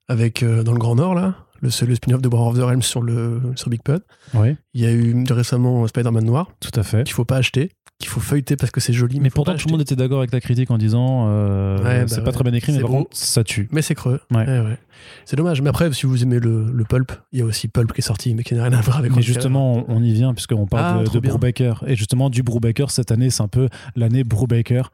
Avec, 0.07 0.43
dans 0.43 0.71
le 0.71 0.79
Grand 0.79 0.95
Nord, 0.95 1.15
là, 1.15 1.35
le, 1.61 1.67
le 1.85 1.95
spin-off 1.95 2.21
de 2.21 2.27
War 2.29 2.47
of 2.47 2.57
the 2.57 2.61
Realms 2.61 2.81
sur, 2.81 3.01
le, 3.01 3.41
sur 3.55 3.69
Big 3.69 3.81
Pud. 3.83 4.01
ouais, 4.33 4.55
Il 4.73 4.81
y 4.81 4.85
a 4.85 4.91
eu 4.91 5.23
récemment 5.29 5.85
Spider-Man 5.87 6.23
Noir, 6.25 6.49
tout 6.61 6.77
à 6.79 6.83
fait. 6.83 7.03
qu'il 7.03 7.13
faut 7.13 7.25
pas 7.25 7.37
acheter, 7.37 7.71
qu'il 7.99 8.09
faut 8.09 8.19
feuilleter 8.19 8.55
parce 8.55 8.71
que 8.71 8.79
c'est 8.79 8.93
joli. 8.93 9.19
Mais 9.19 9.29
pourtant, 9.29 9.55
tout 9.55 9.67
le 9.67 9.71
monde 9.71 9.81
était 9.81 9.95
d'accord 9.95 10.19
avec 10.19 10.29
ta 10.31 10.39
critique 10.39 10.69
en 10.69 10.77
disant 10.77 11.25
euh, 11.27 11.77
Ouais, 11.79 12.01
bah 12.01 12.07
c'est 12.07 12.23
pas 12.23 12.31
très 12.31 12.43
bien 12.43 12.53
écrit, 12.53 12.73
mais 12.73 12.79
par 12.81 12.89
contre, 12.89 13.09
ça 13.15 13.43
tue. 13.43 13.67
Mais 13.71 13.81
c'est 13.81 13.95
creux. 13.95 14.19
Ouais. 14.31 14.45
Ouais. 14.45 14.77
C'est 15.25 15.35
dommage. 15.35 15.61
Mais 15.61 15.69
après, 15.69 15.91
si 15.93 16.05
vous 16.05 16.23
aimez 16.23 16.39
le, 16.39 16.65
le 16.71 16.83
pulp, 16.83 17.11
il 17.31 17.39
y 17.39 17.41
a 17.41 17.45
aussi 17.45 17.67
Pulp 17.67 17.93
qui 17.93 17.99
est 17.99 18.03
sorti, 18.03 18.35
mais 18.35 18.43
qui 18.43 18.53
n'a 18.55 18.63
rien 18.63 18.77
à 18.77 18.81
voir 18.81 18.97
avec 18.97 19.15
Mais 19.15 19.21
justement, 19.21 19.83
on, 19.87 20.03
y 20.03 20.11
vient 20.13 20.33
puisqu'on 20.33 20.67
parle 20.67 21.01
Ah, 21.01 21.09
de, 21.09 21.19
de. 21.19 21.27
Brubaker. 21.27 21.83
Et 21.87 21.95
justement, 21.95 22.29
du 22.29 22.43
Brubaker, 22.43 22.91
cette 22.91 23.11
année, 23.11 23.29
c'est 23.29 23.43
un 23.43 23.47
peu 23.47 23.67
l'année 23.95 24.23
Brubaker. 24.23 24.91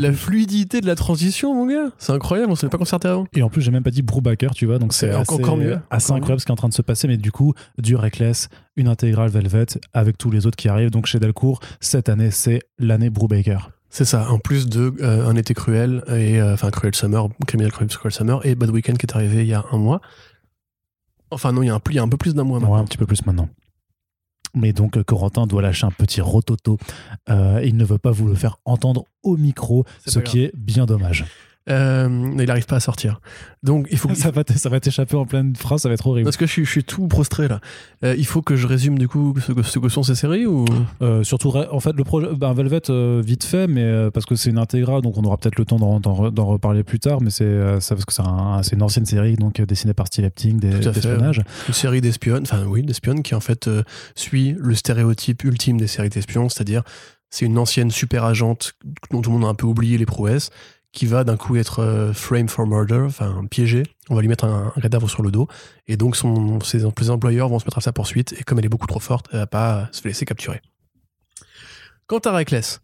La 0.00 0.12
fluidité 0.12 0.80
de 0.80 0.86
la 0.86 0.94
transition, 0.94 1.54
mon 1.54 1.66
gars, 1.66 1.90
c'est 1.98 2.12
incroyable, 2.12 2.50
on 2.52 2.54
s'est 2.56 2.68
pas 2.68 2.78
concerté 2.78 3.08
avant. 3.08 3.26
et 3.34 3.42
en 3.42 3.48
plus, 3.48 3.62
j'ai 3.62 3.70
même 3.70 3.82
pas 3.82 3.90
dit 3.90 4.02
Brubaker, 4.02 4.50
tu 4.54 4.66
vois, 4.66 4.78
donc 4.78 4.92
c'est 4.92 5.10
assez, 5.10 5.32
encore 5.32 5.56
mieux, 5.56 5.78
assez 5.90 6.10
encore 6.10 6.16
incroyable 6.16 6.40
ce 6.40 6.46
qui 6.46 6.50
est 6.50 6.52
en 6.52 6.56
train 6.56 6.68
de 6.68 6.74
se 6.74 6.82
passer. 6.82 7.08
Mais 7.08 7.16
du 7.16 7.32
coup, 7.32 7.54
du 7.78 7.96
Reckless, 7.96 8.48
une 8.76 8.88
intégrale 8.88 9.30
Velvet 9.30 9.66
avec 9.92 10.18
tous 10.18 10.30
les 10.30 10.46
autres 10.46 10.56
qui 10.56 10.68
arrivent. 10.68 10.90
Donc 10.90 11.06
chez 11.06 11.18
Delcourt, 11.18 11.60
cette 11.80 12.08
année, 12.08 12.30
c'est 12.30 12.60
l'année 12.78 13.10
Brubaker. 13.10 13.70
C'est 13.90 14.06
ça, 14.06 14.30
en 14.30 14.38
plus 14.38 14.68
de 14.68 14.94
euh, 15.02 15.28
Un 15.28 15.36
été 15.36 15.52
cruel, 15.52 16.02
et 16.08 16.40
euh, 16.40 16.54
enfin 16.54 16.70
Cruel 16.70 16.94
Summer, 16.94 17.28
Criminal 17.46 17.70
Cruel, 17.70 17.90
Cruel 17.90 18.12
Summer, 18.12 18.40
et 18.46 18.54
Bad 18.54 18.70
Weekend 18.70 18.96
qui 18.96 19.04
est 19.04 19.14
arrivé 19.14 19.42
il 19.42 19.48
y 19.48 19.52
a 19.54 19.64
un 19.70 19.76
mois. 19.76 20.00
Enfin 21.30 21.52
non, 21.52 21.62
il 21.62 21.66
y 21.66 21.70
a 21.70 21.74
un, 21.74 21.80
il 21.90 21.94
y 21.96 21.98
a 21.98 22.02
un 22.02 22.08
peu 22.08 22.16
plus 22.16 22.34
d'un 22.34 22.44
mois 22.44 22.56
Ouais, 22.58 22.62
maintenant. 22.64 22.78
un 22.78 22.84
petit 22.84 22.96
peu 22.98 23.06
plus 23.06 23.24
maintenant. 23.26 23.48
Mais 24.54 24.72
donc 24.72 24.96
euh, 24.96 25.02
Corentin 25.02 25.46
doit 25.46 25.62
lâcher 25.62 25.86
un 25.86 25.90
petit 25.90 26.20
rototo. 26.20 26.78
Euh, 27.28 27.62
il 27.64 27.76
ne 27.76 27.84
veut 27.84 27.98
pas 27.98 28.10
vous 28.10 28.26
le 28.26 28.34
faire 28.34 28.58
entendre 28.64 29.06
au 29.22 29.36
micro, 29.36 29.84
ce 30.06 30.18
qui 30.18 30.42
est 30.42 30.52
bien 30.56 30.86
dommage. 30.86 31.24
Euh, 31.70 32.08
il 32.38 32.44
n'arrive 32.44 32.66
pas 32.66 32.76
à 32.76 32.80
sortir. 32.80 33.20
Donc 33.62 33.86
il 33.92 33.98
faut 33.98 34.08
que- 34.08 34.14
Ça 34.22 34.30
va 34.32 34.42
ça 34.56 34.68
va 34.68 34.80
t'échapper 34.80 35.16
en 35.16 35.26
pleine 35.26 35.54
phrase, 35.54 35.82
ça 35.82 35.88
va 35.88 35.94
être 35.94 36.06
horrible. 36.06 36.24
Parce 36.24 36.36
que 36.36 36.46
je 36.46 36.50
suis, 36.52 36.64
je 36.64 36.70
suis 36.70 36.82
tout 36.84 37.06
prostré 37.06 37.46
là. 37.46 37.60
Euh, 38.04 38.14
il 38.18 38.26
faut 38.26 38.42
que 38.42 38.56
je 38.56 38.66
résume 38.66 38.98
du 38.98 39.06
coup 39.06 39.32
ce 39.40 39.52
que, 39.52 39.62
ce 39.62 39.78
que 39.78 39.88
sont 39.88 40.02
ces 40.02 40.16
séries 40.16 40.44
ou? 40.46 40.64
Euh, 41.02 41.22
surtout, 41.22 41.52
en 41.56 41.78
fait, 41.80 41.92
le 41.94 42.02
projet, 42.04 42.28
ben, 42.34 42.52
Velvet, 42.52 42.90
euh, 42.90 43.22
vite 43.24 43.44
fait, 43.44 43.68
mais 43.68 44.10
parce 44.10 44.26
que 44.26 44.34
c'est 44.34 44.50
une 44.50 44.58
intégrale, 44.58 45.02
donc 45.02 45.16
on 45.18 45.22
aura 45.22 45.36
peut-être 45.36 45.56
le 45.56 45.64
temps 45.64 45.76
d'en, 45.78 46.00
d'en 46.00 46.14
re- 46.14 46.30
d'en 46.32 46.46
reparler 46.46 46.82
plus 46.82 46.98
tard. 46.98 47.20
Mais 47.20 47.30
c'est 47.30 47.80
ça 47.80 47.94
parce 47.94 48.04
que 48.06 48.12
c'est, 48.12 48.22
un- 48.22 48.62
c'est 48.64 48.74
une 48.74 48.82
ancienne 48.82 49.06
série, 49.06 49.36
donc 49.36 49.60
dessinée 49.60 49.94
par 49.94 50.08
Steve 50.08 50.24
Epting, 50.24 50.58
des, 50.58 50.70
d'espionnage. 50.80 51.42
une 51.68 51.74
série 51.74 52.00
d'espionnes, 52.00 52.42
enfin 52.42 52.64
oui, 52.66 52.82
d'espionnes 52.82 53.22
qui 53.22 53.34
en 53.36 53.40
fait 53.40 53.70
suit 54.16 54.56
le 54.58 54.74
stéréotype 54.74 55.44
ultime 55.44 55.78
des 55.78 55.86
séries 55.86 56.08
d'espions, 56.08 56.48
c'est-à-dire 56.48 56.82
c'est 57.30 57.46
une 57.46 57.56
ancienne 57.58 57.90
super 57.90 58.24
agente 58.24 58.72
dont 59.10 59.22
tout 59.22 59.30
le 59.30 59.36
monde 59.38 59.46
a 59.46 59.50
un 59.50 59.54
peu 59.54 59.66
oublié 59.66 59.96
les 59.96 60.06
prouesses, 60.06 60.50
qui 60.92 61.06
va 61.06 61.24
d'un 61.24 61.36
coup 61.36 61.56
être 61.56 61.80
euh, 61.80 62.12
frame 62.12 62.48
for 62.48 62.66
murder, 62.66 63.04
enfin 63.06 63.44
piégée. 63.50 63.84
On 64.10 64.14
va 64.14 64.20
lui 64.20 64.28
mettre 64.28 64.44
un, 64.44 64.72
cadavre 64.80 65.08
sur 65.08 65.22
le 65.22 65.30
dos, 65.30 65.48
et 65.88 65.96
donc 65.96 66.16
ses, 66.16 66.80
ses 66.94 67.10
employeurs 67.10 67.48
vont 67.48 67.58
se 67.58 67.64
mettre 67.64 67.78
à 67.78 67.80
sa 67.80 67.92
poursuite, 67.92 68.34
et 68.38 68.44
comme 68.44 68.58
elle 68.58 68.66
est 68.66 68.70
beaucoup 68.70 68.86
trop 68.86 69.00
forte, 69.00 69.26
elle 69.32 69.38
va 69.38 69.46
pas 69.46 69.88
se 69.92 70.04
laisser 70.04 70.24
capturer. 70.24 70.60
Quant 72.06 72.18
à 72.18 72.32
Reckless, 72.32 72.80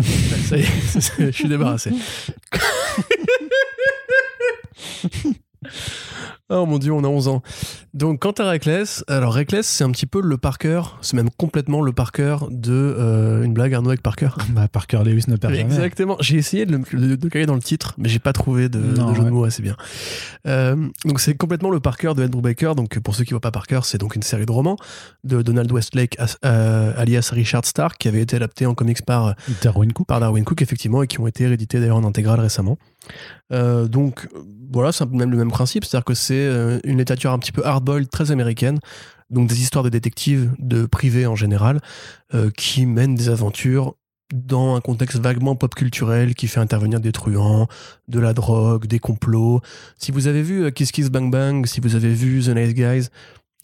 ça 0.00 0.56
y 0.56 0.62
est, 0.62 0.66
je 1.18 1.30
suis 1.30 1.48
débarrassé. 1.48 1.92
Oh 6.50 6.66
mon 6.66 6.78
dieu, 6.78 6.92
on 6.92 7.02
a 7.04 7.08
11 7.08 7.28
ans. 7.28 7.42
Donc, 7.94 8.20
quant 8.20 8.32
à 8.32 8.44
Reckless, 8.50 9.02
alors 9.08 9.32
Reckless, 9.32 9.66
c'est 9.66 9.82
un 9.82 9.90
petit 9.90 10.04
peu 10.04 10.20
le 10.20 10.36
Parker, 10.36 10.82
c'est 11.00 11.14
même 11.16 11.30
complètement 11.30 11.80
le 11.80 11.92
Parker 11.94 12.36
de 12.50 12.70
euh, 12.72 13.42
une 13.44 13.54
blague 13.54 13.72
Arnaud 13.72 13.88
avec 13.90 14.02
Parker. 14.02 14.28
Bah, 14.50 14.68
Parker 14.68 15.00
Lewis 15.06 15.24
ne 15.28 15.36
perd 15.36 15.54
jamais. 15.54 15.64
Exactement. 15.64 16.16
J'ai 16.20 16.36
essayé 16.36 16.66
de 16.66 16.78
le, 16.92 17.16
de- 17.16 17.28
caler 17.30 17.46
dans 17.46 17.54
le 17.54 17.62
titre, 17.62 17.94
mais 17.96 18.10
j'ai 18.10 18.18
pas 18.18 18.34
trouvé 18.34 18.68
de, 18.68 18.78
Non, 18.78 19.10
de 19.10 19.14
jeu 19.14 19.20
ouais. 19.22 19.26
de 19.26 19.30
mots 19.30 19.44
assez 19.44 19.62
bien. 19.62 19.74
Euh, 20.46 20.76
donc 21.06 21.18
c'est 21.18 21.34
complètement 21.34 21.70
le 21.70 21.80
Parker 21.80 22.12
de 22.14 22.22
Ed 22.22 22.30
Brubaker. 22.30 22.74
Donc 22.74 22.98
pour 23.00 23.14
ceux 23.14 23.24
qui 23.24 23.30
voient 23.30 23.40
pas 23.40 23.50
Parker, 23.50 23.80
c'est 23.84 23.98
donc 23.98 24.14
une 24.14 24.22
série 24.22 24.44
de 24.44 24.52
romans 24.52 24.76
de 25.24 25.40
Donald 25.40 25.72
Westlake, 25.72 26.14
as- 26.20 26.36
euh, 26.44 26.92
alias 26.98 27.30
Richard 27.32 27.64
Stark, 27.64 27.96
qui 27.98 28.06
avait 28.08 28.20
été 28.20 28.36
adapté 28.36 28.66
en 28.66 28.74
comics 28.74 29.02
par 29.04 29.34
Darwin 29.62 29.92
Cook. 29.94 30.06
par 30.06 30.20
Darwin 30.20 30.44
Cook 30.44 30.60
effectivement 30.60 31.02
et 31.02 31.06
qui 31.06 31.18
ont 31.20 31.26
été 31.26 31.46
réédités 31.46 31.80
d'ailleurs 31.80 31.96
en 31.96 32.04
intégrale 32.04 32.40
récemment. 32.40 32.76
Donc 33.50 34.28
voilà, 34.72 34.90
c'est 34.92 35.08
même 35.10 35.30
le 35.30 35.36
même 35.36 35.50
principe, 35.50 35.84
c'est-à-dire 35.84 36.04
que 36.04 36.14
c'est 36.14 36.33
euh, 36.34 36.78
une 36.84 36.98
littérature 36.98 37.32
un 37.32 37.38
petit 37.38 37.52
peu 37.52 37.64
hardboiled, 37.64 38.08
très 38.10 38.30
américaine, 38.30 38.78
donc 39.30 39.48
des 39.48 39.60
histoires 39.60 39.84
de 39.84 39.88
détectives, 39.88 40.52
de 40.58 40.86
privés 40.86 41.26
en 41.26 41.36
général, 41.36 41.80
euh, 42.34 42.50
qui 42.50 42.86
mènent 42.86 43.14
des 43.14 43.28
aventures 43.28 43.94
dans 44.32 44.74
un 44.74 44.80
contexte 44.80 45.18
vaguement 45.18 45.54
pop 45.54 45.74
culturel 45.74 46.34
qui 46.34 46.48
fait 46.48 46.60
intervenir 46.60 47.00
des 47.00 47.12
truands, 47.12 47.68
de 48.08 48.20
la 48.20 48.32
drogue, 48.32 48.86
des 48.86 48.98
complots. 48.98 49.60
Si 49.98 50.12
vous 50.12 50.26
avez 50.26 50.42
vu 50.42 50.64
euh, 50.64 50.70
Kiss 50.70 50.92
Kiss 50.92 51.10
Bang 51.10 51.30
Bang, 51.30 51.66
si 51.66 51.80
vous 51.80 51.94
avez 51.94 52.12
vu 52.12 52.42
The 52.42 52.48
Nice 52.48 52.74
Guys, 52.74 53.08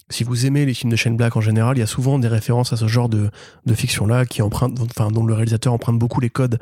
si 0.09 0.23
vous 0.23 0.45
aimez 0.45 0.65
les 0.65 0.73
films 0.73 0.91
de 0.91 0.97
Shane 0.97 1.17
Black 1.17 1.35
en 1.35 1.41
général, 1.41 1.77
il 1.77 1.79
y 1.79 1.83
a 1.83 1.87
souvent 1.87 2.19
des 2.19 2.27
références 2.27 2.73
à 2.73 2.77
ce 2.77 2.87
genre 2.87 3.09
de, 3.09 3.29
fiction-là 3.73 4.25
qui 4.25 4.41
empruntent, 4.41 4.77
enfin, 4.81 5.09
dont 5.09 5.25
le 5.25 5.33
réalisateur 5.33 5.71
emprunte 5.71 5.97
beaucoup 5.97 6.19
les 6.19 6.29
codes 6.29 6.59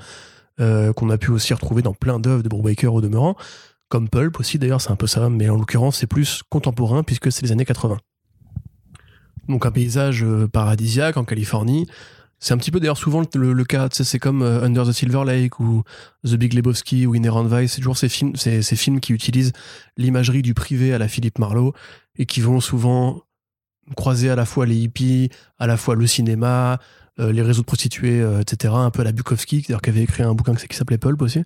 qu'on 0.60 1.10
a 1.10 1.18
pu 1.18 1.32
aussi 1.32 1.54
retrouver 1.54 1.82
dans 1.82 1.94
plein 1.94 2.20
d'œuvres 2.20 2.44
de 2.44 2.50
Brubaker 2.50 2.94
au 2.94 3.00
demeurant, 3.00 3.38
comme 3.90 4.08
Pulp 4.08 4.40
aussi 4.40 4.58
d'ailleurs, 4.60 4.82
c'est 4.82 4.92
un 4.92 4.96
peu 4.96 5.08
ça, 5.08 5.30
mais 5.30 5.50
en 5.50 5.58
l'occurrence 5.58 5.98
c'est 5.98 6.08
plus 6.08 6.44
contemporain 6.50 7.04
puisque 7.04 7.32
c'est 7.32 7.42
les 7.44 7.52
années 7.52 7.66
80. 7.66 7.98
Donc 9.50 9.66
un 9.66 9.72
paysage 9.72 10.24
euh, 10.24 10.48
paradisiaque 10.48 11.18
en 11.18 11.26
Californie. 11.26 11.88
C'est 12.42 12.54
un 12.54 12.58
petit 12.58 12.72
peu 12.72 12.80
d'ailleurs 12.80 12.98
souvent 12.98 13.24
le, 13.36 13.52
le- 13.52 13.66
cas, 13.66 13.90
c'est 13.92 14.20
comme 14.20 14.44
euh, 14.44 14.64
Under 14.64 14.86
the 14.86 14.92
Silver 14.94 15.24
Lake 15.26 15.60
ou 15.60 15.84
The 16.24 16.36
Big 16.36 16.54
Lebowski 16.54 17.06
ou 17.06 17.16
Inherent 17.16 17.46
Vice, 17.46 17.74
c'est 17.74 17.82
toujours 17.82 17.98
ces 17.98 18.08
films, 18.10 18.36
ces, 18.36 18.62
films 18.62 19.00
qui 19.02 19.12
utilisent 19.12 19.52
l'imagerie 19.98 20.42
du 20.44 20.54
privé 20.54 20.94
à 20.94 21.00
la 21.00 21.08
Philippe 21.08 21.40
Marlowe 21.40 21.74
et 22.18 22.26
qui 22.26 22.40
vont 22.42 22.62
souvent 22.62 23.24
croiser 23.98 24.30
à 24.30 24.36
la 24.36 24.46
fois 24.46 24.68
les 24.68 24.76
hippies, 24.76 25.30
à 25.58 25.66
la 25.66 25.76
fois 25.76 25.96
le 25.96 26.06
cinéma, 26.06 26.80
euh, 27.20 27.32
les 27.34 27.42
réseaux 27.42 27.62
de 27.62 27.66
prostituées, 27.66 28.24
etc. 28.40 28.74
Un 28.78 28.92
peu 28.92 29.02
à 29.02 29.06
la 29.06 29.12
Bukowski, 29.12 29.66
d'ailleurs, 29.68 29.82
qui 29.82 29.90
avait 29.90 30.04
écrit 30.04 30.24
un 30.24 30.36
bouquin 30.36 30.54
qui 30.54 30.78
s'appelait 30.78 31.00
Pulp 31.00 31.22
aussi. 31.24 31.44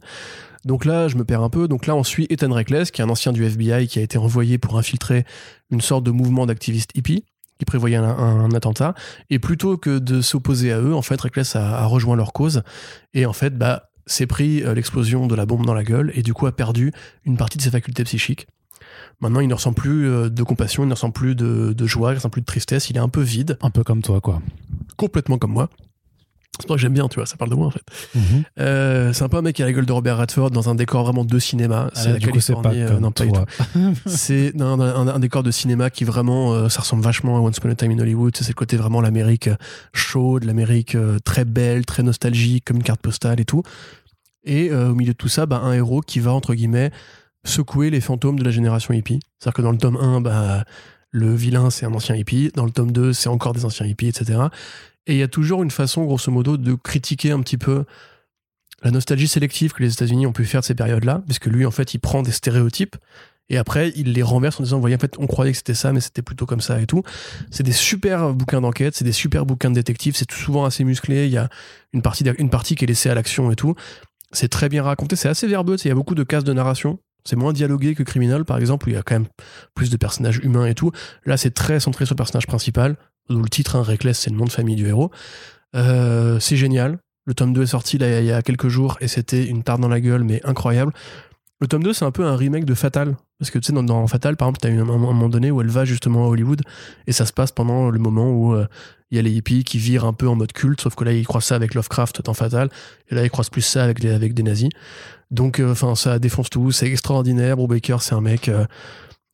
Donc 0.65 0.85
là, 0.85 1.07
je 1.07 1.18
me 1.18 1.26
perds 1.26 1.41
un 1.41 1.49
peu. 1.49 1.68
Donc 1.68 1.88
là, 1.88 1.95
on 1.95 2.03
suit 2.03 2.27
Ethan 2.30 2.53
Reckless, 2.53 2.91
qui 2.91 3.02
est 3.02 3.03
un 3.03 3.10
ancien 3.10 3.31
du 3.34 3.44
FBI, 3.44 3.88
qui 3.88 3.99
a 3.99 4.02
été 4.02 4.18
envoyé 4.18 4.57
pour 4.57 4.77
infiltrer 4.77 5.26
une 5.72 5.81
sorte 5.81 6.03
de 6.03 6.11
mouvement 6.11 6.45
d'activistes 6.45 6.91
hippies 6.95 7.26
qui 7.60 7.65
prévoyait 7.65 7.98
un, 7.98 8.03
un 8.03 8.52
attentat. 8.52 8.95
Et 9.30 9.40
plutôt 9.40 9.77
que 9.77 9.99
de 9.99 10.22
s'opposer 10.22 10.72
à 10.72 10.80
eux, 10.80 10.95
en 10.95 11.02
fait, 11.02 11.19
Reckless 11.19 11.56
a, 11.56 11.80
a 11.80 11.85
rejoint 11.85 12.15
leur 12.15 12.34
cause. 12.34 12.64
Et 13.14 13.26
en 13.26 13.34
fait, 13.34 13.57
bah, 13.57 13.90
s'est 14.06 14.27
pris 14.27 14.64
euh, 14.64 14.73
l'explosion 14.73 15.27
de 15.27 15.35
la 15.35 15.45
bombe 15.45 15.65
dans 15.65 15.73
la 15.73 15.84
gueule 15.84 16.11
et 16.15 16.23
du 16.23 16.34
coup 16.34 16.48
a 16.48 16.52
perdu 16.52 16.91
une 17.26 17.38
partie 17.38 17.57
de 17.57 17.64
ses 17.64 17.72
facultés 17.72 18.03
psychiques. 18.03 18.48
Maintenant, 19.22 19.40
il 19.40 19.48
ne 19.48 19.53
ressent 19.53 19.73
plus 19.73 20.07
euh, 20.10 20.30
de 20.30 20.44
compassion, 20.44 20.84
il 20.84 20.88
ne 20.88 20.94
ressent 20.94 21.11
plus 21.11 21.35
de, 21.35 21.73
de 21.73 21.85
joie, 21.85 22.10
il 22.10 22.14
ne 22.14 22.18
ressent 22.18 22.30
plus 22.30 22.41
de 22.41 22.45
tristesse, 22.45 22.90
il 22.90 22.98
est 22.98 23.02
un 23.02 23.10
peu 23.10 23.22
vide, 23.22 23.57
Un 23.61 23.69
peu 23.69 23.84
comme 23.84 24.02
toi, 24.02 24.19
quoi. 24.22 24.41
complètement 24.98 25.38
comme 25.38 25.53
moi. 25.53 25.69
C'est 26.59 26.67
pour 26.67 26.75
ça 26.75 26.77
que 26.77 26.81
j'aime 26.81 26.93
bien, 26.93 27.07
tu 27.07 27.15
vois, 27.15 27.25
ça 27.25 27.35
parle 27.35 27.49
de 27.49 27.55
moi 27.55 27.65
en 27.65 27.71
fait. 27.71 27.81
Mhm. 28.13 28.43
Euh, 28.59 29.11
c'est 29.11 29.23
un 29.23 29.30
peu 29.30 29.38
un 29.38 29.41
mec 29.41 29.55
qui 29.55 29.63
a 29.63 29.65
la 29.65 29.73
gueule 29.73 29.88
de 29.88 29.91
Robert 29.91 30.19
Redford 30.19 30.51
dans 30.51 30.69
un 30.69 30.75
décor 30.75 31.03
vraiment 31.03 31.25
de 31.25 31.39
cinéma. 31.39 31.89
Ah, 31.95 31.99
c'est 31.99 32.13
la 32.13 32.19
coup, 32.19 32.39
c'est 32.39 32.53
pas 32.53 32.71
euh, 32.73 32.99
non, 32.99 33.11
pas 33.11 33.25
du 33.25 33.31
toi. 33.31 33.45
tout. 33.73 33.80
C'est 34.05 34.53
un, 34.61 34.80
un 34.80 35.19
décor 35.19 35.41
de 35.41 35.49
cinéma 35.49 35.89
qui 35.89 36.03
vraiment, 36.03 36.53
euh, 36.53 36.69
ça 36.69 36.81
ressemble 36.81 37.01
vachement 37.01 37.38
à 37.38 37.39
Once 37.39 37.57
Upon 37.57 37.71
a 37.71 37.75
Time 37.75 37.91
in 37.91 37.99
Hollywood. 37.99 38.38
C'est 38.38 38.47
le 38.47 38.53
côté 38.53 38.77
vraiment 38.77 39.01
l'Amérique 39.01 39.49
chaude, 39.93 40.43
l'Amérique 40.43 40.95
très 41.25 41.43
belle, 41.43 41.85
très 41.85 42.03
nostalgique, 42.03 42.65
comme 42.65 42.77
une 42.77 42.84
carte 42.84 43.01
postale 43.01 43.39
et 43.39 43.45
tout. 43.45 43.63
Et 44.43 44.71
au 44.71 44.93
milieu 44.93 45.13
de 45.13 45.17
tout 45.17 45.30
ça, 45.30 45.47
bah, 45.47 45.59
un 45.63 45.73
héros 45.73 46.01
qui 46.01 46.19
va, 46.19 46.34
entre 46.34 46.53
guillemets, 46.53 46.91
secouer 47.45 47.89
les 47.89 48.01
fantômes 48.01 48.38
de 48.38 48.43
la 48.43 48.51
génération 48.51 48.93
hippie. 48.93 49.19
C'est-à-dire 49.39 49.55
que 49.55 49.61
dans 49.63 49.71
le 49.71 49.77
tome 49.77 49.97
1, 49.97 50.21
bah, 50.21 50.63
le 51.09 51.34
vilain, 51.34 51.69
c'est 51.69 51.85
un 51.85 51.93
ancien 51.93 52.15
hippie. 52.15 52.51
Dans 52.55 52.65
le 52.65 52.71
tome 52.71 52.91
2, 52.91 53.13
c'est 53.13 53.30
encore 53.30 53.53
des 53.53 53.65
anciens 53.65 53.85
hippies, 53.85 54.07
etc. 54.07 54.39
Et 55.07 55.13
il 55.13 55.19
y 55.19 55.23
a 55.23 55.27
toujours 55.27 55.63
une 55.63 55.71
façon, 55.71 56.03
grosso 56.05 56.31
modo, 56.31 56.57
de 56.57 56.73
critiquer 56.75 57.31
un 57.31 57.41
petit 57.41 57.57
peu 57.57 57.85
la 58.84 58.91
nostalgie 58.91 59.27
sélective 59.27 59.73
que 59.73 59.84
les 59.84 59.93
États-Unis 59.93 60.25
ont 60.27 60.34
pu 60.34 60.45
faire 60.45 60.61
de 60.61 60.65
ces 60.65 60.75
périodes-là, 60.75 61.23
puisque 61.25 61.45
lui, 61.45 61.65
en 61.65 61.71
fait, 61.71 61.93
il 61.93 61.99
prend 61.99 62.21
des 62.21 62.31
stéréotypes 62.31 62.95
et 63.49 63.57
après, 63.57 63.91
il 63.95 64.13
les 64.13 64.23
renverse 64.23 64.59
en 64.59 64.63
disant, 64.63 64.77
vous 64.77 64.81
voyez, 64.81 64.95
en 64.95 64.99
fait, 64.99 65.15
on 65.17 65.27
croyait 65.27 65.51
que 65.51 65.57
c'était 65.57 65.73
ça, 65.73 65.91
mais 65.91 65.99
c'était 65.99 66.21
plutôt 66.21 66.45
comme 66.45 66.61
ça 66.61 66.80
et 66.81 66.85
tout. 66.85 67.03
C'est 67.51 67.63
des 67.63 67.73
super 67.73 68.34
bouquins 68.34 68.61
d'enquête, 68.61 68.95
c'est 68.95 69.03
des 69.03 69.11
super 69.11 69.45
bouquins 69.45 69.69
de 69.69 69.75
détectives, 69.75 70.15
c'est 70.15 70.31
souvent 70.31 70.65
assez 70.65 70.84
musclé, 70.84 71.25
il 71.25 71.31
y 71.31 71.38
a 71.38 71.49
une 71.91 72.01
partie, 72.01 72.23
une 72.38 72.49
partie 72.49 72.75
qui 72.75 72.85
est 72.85 72.88
laissée 72.88 73.09
à 73.09 73.15
l'action 73.15 73.51
et 73.51 73.55
tout. 73.55 73.75
C'est 74.31 74.47
très 74.47 74.69
bien 74.69 74.84
raconté, 74.84 75.15
c'est 75.15 75.30
assez 75.30 75.47
verbeux, 75.47 75.75
il 75.84 75.88
y 75.88 75.91
a 75.91 75.95
beaucoup 75.95 76.15
de 76.15 76.23
cases 76.23 76.43
de 76.43 76.53
narration. 76.53 76.99
C'est 77.25 77.35
moins 77.35 77.53
dialogué 77.53 77.95
que 77.95 78.03
Criminal, 78.03 78.43
par 78.43 78.57
exemple, 78.57 78.88
où 78.88 78.89
il 78.89 78.95
y 78.95 78.97
a 78.97 79.03
quand 79.03 79.15
même 79.15 79.27
plus 79.75 79.89
de 79.89 79.95
personnages 79.95 80.39
humains 80.43 80.65
et 80.65 80.73
tout. 80.73 80.91
Là, 81.25 81.38
c'est 81.38 81.51
très 81.51 81.80
centré 81.80 82.05
sur 82.05 82.15
le 82.15 82.17
personnage 82.17 82.47
principal, 82.47 82.97
d'où 83.30 83.41
le 83.41 83.50
titre, 83.50 83.76
hein, 83.76 83.84
Reckless, 83.84 84.20
c'est 84.20 84.30
le 84.30 84.38
nom 84.38 84.45
de 84.45 84.52
famille 84.52 84.76
du 84.76 84.88
héros. 84.88 85.12
Euh, 85.76 86.40
c'est 86.40 86.58
génial. 86.58 87.00
Le 87.26 87.34
tome 87.34 87.54
2 87.54 87.64
est 87.64 87.68
sorti 87.68 87.98
il 87.98 88.26
y 88.26 88.32
a 88.32 88.41
quelques 88.41 88.68
jours 88.68 88.98
et 89.00 89.08
c'était 89.08 89.45
une 89.45 89.64
tarte 89.64 89.80
dans 89.80 89.88
la 89.88 90.02
gueule, 90.02 90.24
mais 90.24 90.41
incroyable. 90.44 90.91
Le 91.62 91.68
tome 91.68 91.84
2, 91.84 91.94
c'est 91.94 92.04
un 92.04 92.12
peu 92.12 92.26
un 92.26 92.36
remake 92.36 92.66
de 92.66 92.74
Fatal. 92.74 93.16
Parce 93.40 93.50
que 93.50 93.60
tu 93.60 93.74
sais, 93.74 93.84
dans, 93.84 94.08
Fatal, 94.08 94.36
par 94.36 94.50
exemple, 94.50 94.60
tu 94.62 94.68
as 94.68 94.72
eu 94.72 94.82
un, 94.82 94.86
moment 94.86 95.30
donné 95.30 95.50
où 95.50 95.62
elle 95.62 95.70
va 95.70 95.86
justement 95.86 96.26
à 96.26 96.28
Hollywood 96.28 96.62
et 97.08 97.14
ça 97.14 97.26
se 97.26 97.34
passe 97.34 97.52
pendant 97.52 97.90
le 97.90 98.00
moment 98.00 98.32
où 98.32 98.54
euh, 98.54 98.68
il 99.12 99.16
y 99.16 99.20
a 99.20 99.22
les 99.22 99.32
hippies 99.32 99.64
qui 99.64 99.78
virent 99.78 100.06
un 100.06 100.14
peu 100.14 100.28
en 100.28 100.36
mode 100.36 100.52
culte, 100.52 100.82
sauf 100.82 100.95
que 100.95 101.06
là, 101.06 101.14
ils 101.14 101.26
croisent 101.26 101.48
ça 101.48 101.56
avec 101.56 101.74
Lovecraft 101.74 102.22
dans 102.24 102.34
Fatal 102.34 102.70
et 103.10 103.16
là, 103.16 103.24
ils 103.24 103.30
croisent 103.30 103.50
plus 103.50 103.62
ça 103.62 103.86
avec, 103.86 104.04
avec 104.04 104.34
des 104.34 104.44
nazis. 104.44 104.70
Donc, 105.32 105.62
enfin, 105.66 105.95
ça 105.95 106.20
défonce 106.20 106.50
tout, 106.50 106.72
c'est 106.72 106.88
extraordinaire. 106.88 107.56
Brubaker, 107.56 108.02
c'est 108.02 108.14
un 108.14 108.22
mec. 108.22 108.52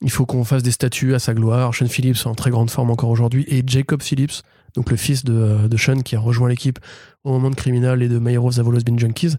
Il 0.02 0.12
faut 0.12 0.26
qu'on 0.26 0.44
fasse 0.44 0.64
des 0.64 0.72
statues 0.72 1.14
à 1.14 1.20
sa 1.20 1.34
gloire. 1.34 1.74
Sean 1.74 1.88
Phillips 1.88 2.26
en 2.26 2.36
très 2.36 2.52
grande 2.52 2.70
forme 2.70 2.92
encore 2.92 3.10
aujourd'hui. 3.10 3.46
Et 3.48 3.64
Jacob 3.66 4.02
Phillips, 4.02 4.44
donc 4.76 4.90
le 4.92 4.98
fils 4.98 5.24
de, 5.24 5.68
de 5.68 5.78
Sean 5.78 6.02
qui 6.02 6.16
a 6.16 6.20
rejoint 6.20 6.50
l'équipe 6.50 6.80
au 7.24 7.32
moment 7.32 7.50
de 7.50 7.56
Criminal 7.56 8.02
et 8.02 8.08
de 8.08 8.20
My 8.20 8.34
Hero 8.34 8.48
of 8.48 8.56
the 8.56 8.60
Have 8.60 8.84
Been 8.84 9.00
Junkies. 9.00 9.36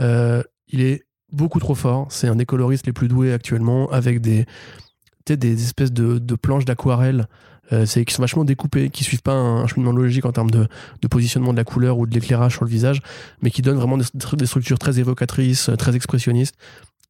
Euh, 0.00 0.42
il 0.68 0.80
est 0.80 1.04
beaucoup 1.30 1.60
trop 1.60 1.74
fort. 1.74 2.06
C'est 2.10 2.28
un 2.28 2.36
des 2.36 2.46
coloristes 2.46 2.86
les 2.86 2.92
plus 2.92 3.08
doués 3.08 3.32
actuellement 3.32 3.90
avec 3.90 4.20
des, 4.20 4.44
des 5.26 5.62
espèces 5.62 5.92
de, 5.92 6.18
de 6.18 6.34
planches 6.34 6.64
d'aquarelle 6.64 7.26
euh, 7.72 7.86
c'est 7.86 8.04
qui 8.04 8.12
sont 8.12 8.22
vachement 8.22 8.44
découpées, 8.44 8.90
qui 8.90 9.04
suivent 9.04 9.22
pas 9.22 9.32
un, 9.32 9.62
un 9.62 9.66
cheminement 9.66 9.92
logique 9.92 10.24
en 10.24 10.32
termes 10.32 10.50
de, 10.50 10.66
de 11.00 11.08
positionnement 11.08 11.52
de 11.52 11.58
la 11.58 11.64
couleur 11.64 11.96
ou 11.98 12.06
de 12.06 12.12
l'éclairage 12.12 12.54
sur 12.54 12.64
le 12.64 12.70
visage, 12.70 13.00
mais 13.40 13.50
qui 13.50 13.62
donnent 13.62 13.76
vraiment 13.76 13.96
des, 13.96 14.04
des 14.34 14.46
structures 14.46 14.78
très 14.78 14.98
évocatrices, 14.98 15.68
euh, 15.68 15.76
très 15.76 15.94
expressionnistes. 15.94 16.56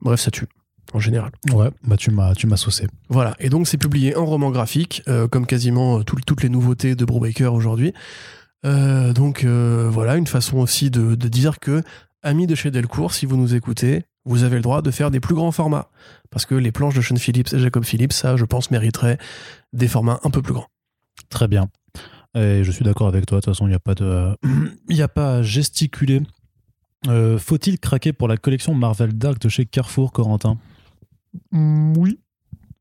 Bref, 0.00 0.20
ça 0.20 0.30
tue 0.30 0.46
en 0.94 0.98
général. 0.98 1.30
Ouais, 1.52 1.70
bah 1.84 1.96
tu 1.96 2.10
m'as, 2.10 2.34
tu 2.34 2.46
m'as 2.46 2.56
saucé. 2.56 2.86
Voilà, 3.08 3.34
et 3.40 3.48
donc 3.48 3.66
c'est 3.68 3.78
publié 3.78 4.14
en 4.16 4.24
roman 4.26 4.50
graphique, 4.50 5.02
euh, 5.08 5.28
comme 5.28 5.46
quasiment 5.46 5.98
euh, 5.98 6.02
tout- 6.02 6.16
toutes 6.26 6.42
les 6.42 6.48
nouveautés 6.48 6.94
de 6.94 7.04
Brubaker 7.04 7.52
aujourd'hui. 7.52 7.92
Euh, 8.64 9.12
donc 9.12 9.44
euh, 9.44 9.88
voilà, 9.90 10.16
une 10.16 10.26
façon 10.26 10.58
aussi 10.58 10.90
de, 10.90 11.14
de 11.14 11.28
dire 11.28 11.58
que, 11.58 11.82
amis 12.22 12.46
de 12.46 12.54
chez 12.54 12.70
Delcourt, 12.70 13.12
si 13.12 13.26
vous 13.26 13.36
nous 13.36 13.54
écoutez, 13.54 14.04
vous 14.24 14.44
avez 14.44 14.56
le 14.56 14.62
droit 14.62 14.82
de 14.82 14.90
faire 14.92 15.10
des 15.10 15.18
plus 15.18 15.34
grands 15.34 15.50
formats. 15.50 15.88
Parce 16.30 16.46
que 16.46 16.54
les 16.54 16.70
planches 16.70 16.94
de 16.94 17.00
Sean 17.00 17.16
Phillips 17.16 17.52
et 17.52 17.58
Jacob 17.58 17.84
Phillips, 17.84 18.12
ça, 18.12 18.36
je 18.36 18.44
pense, 18.44 18.70
mériterait 18.70 19.18
des 19.72 19.88
formats 19.88 20.20
un 20.22 20.30
peu 20.30 20.42
plus 20.42 20.52
grands. 20.52 20.68
Très 21.28 21.48
bien. 21.48 21.68
Et 22.36 22.62
je 22.62 22.70
suis 22.70 22.84
d'accord 22.84 23.08
avec 23.08 23.26
toi. 23.26 23.38
De 23.38 23.42
toute 23.44 23.52
façon, 23.52 23.66
il 23.66 23.70
n'y 23.70 23.74
a 23.76 23.80
pas 23.80 23.94
de, 23.96 24.36
il 24.88 24.96
y 24.96 25.02
a 25.02 25.08
pas 25.08 25.38
à 25.38 25.42
gesticuler. 25.42 26.22
Euh, 27.08 27.36
Faut-il 27.36 27.80
craquer 27.80 28.12
pour 28.12 28.28
la 28.28 28.36
collection 28.36 28.74
Marvel 28.74 29.12
Dark 29.18 29.40
de 29.40 29.48
chez 29.48 29.66
Carrefour, 29.66 30.12
Corentin? 30.12 30.56
Oui. 31.52 32.18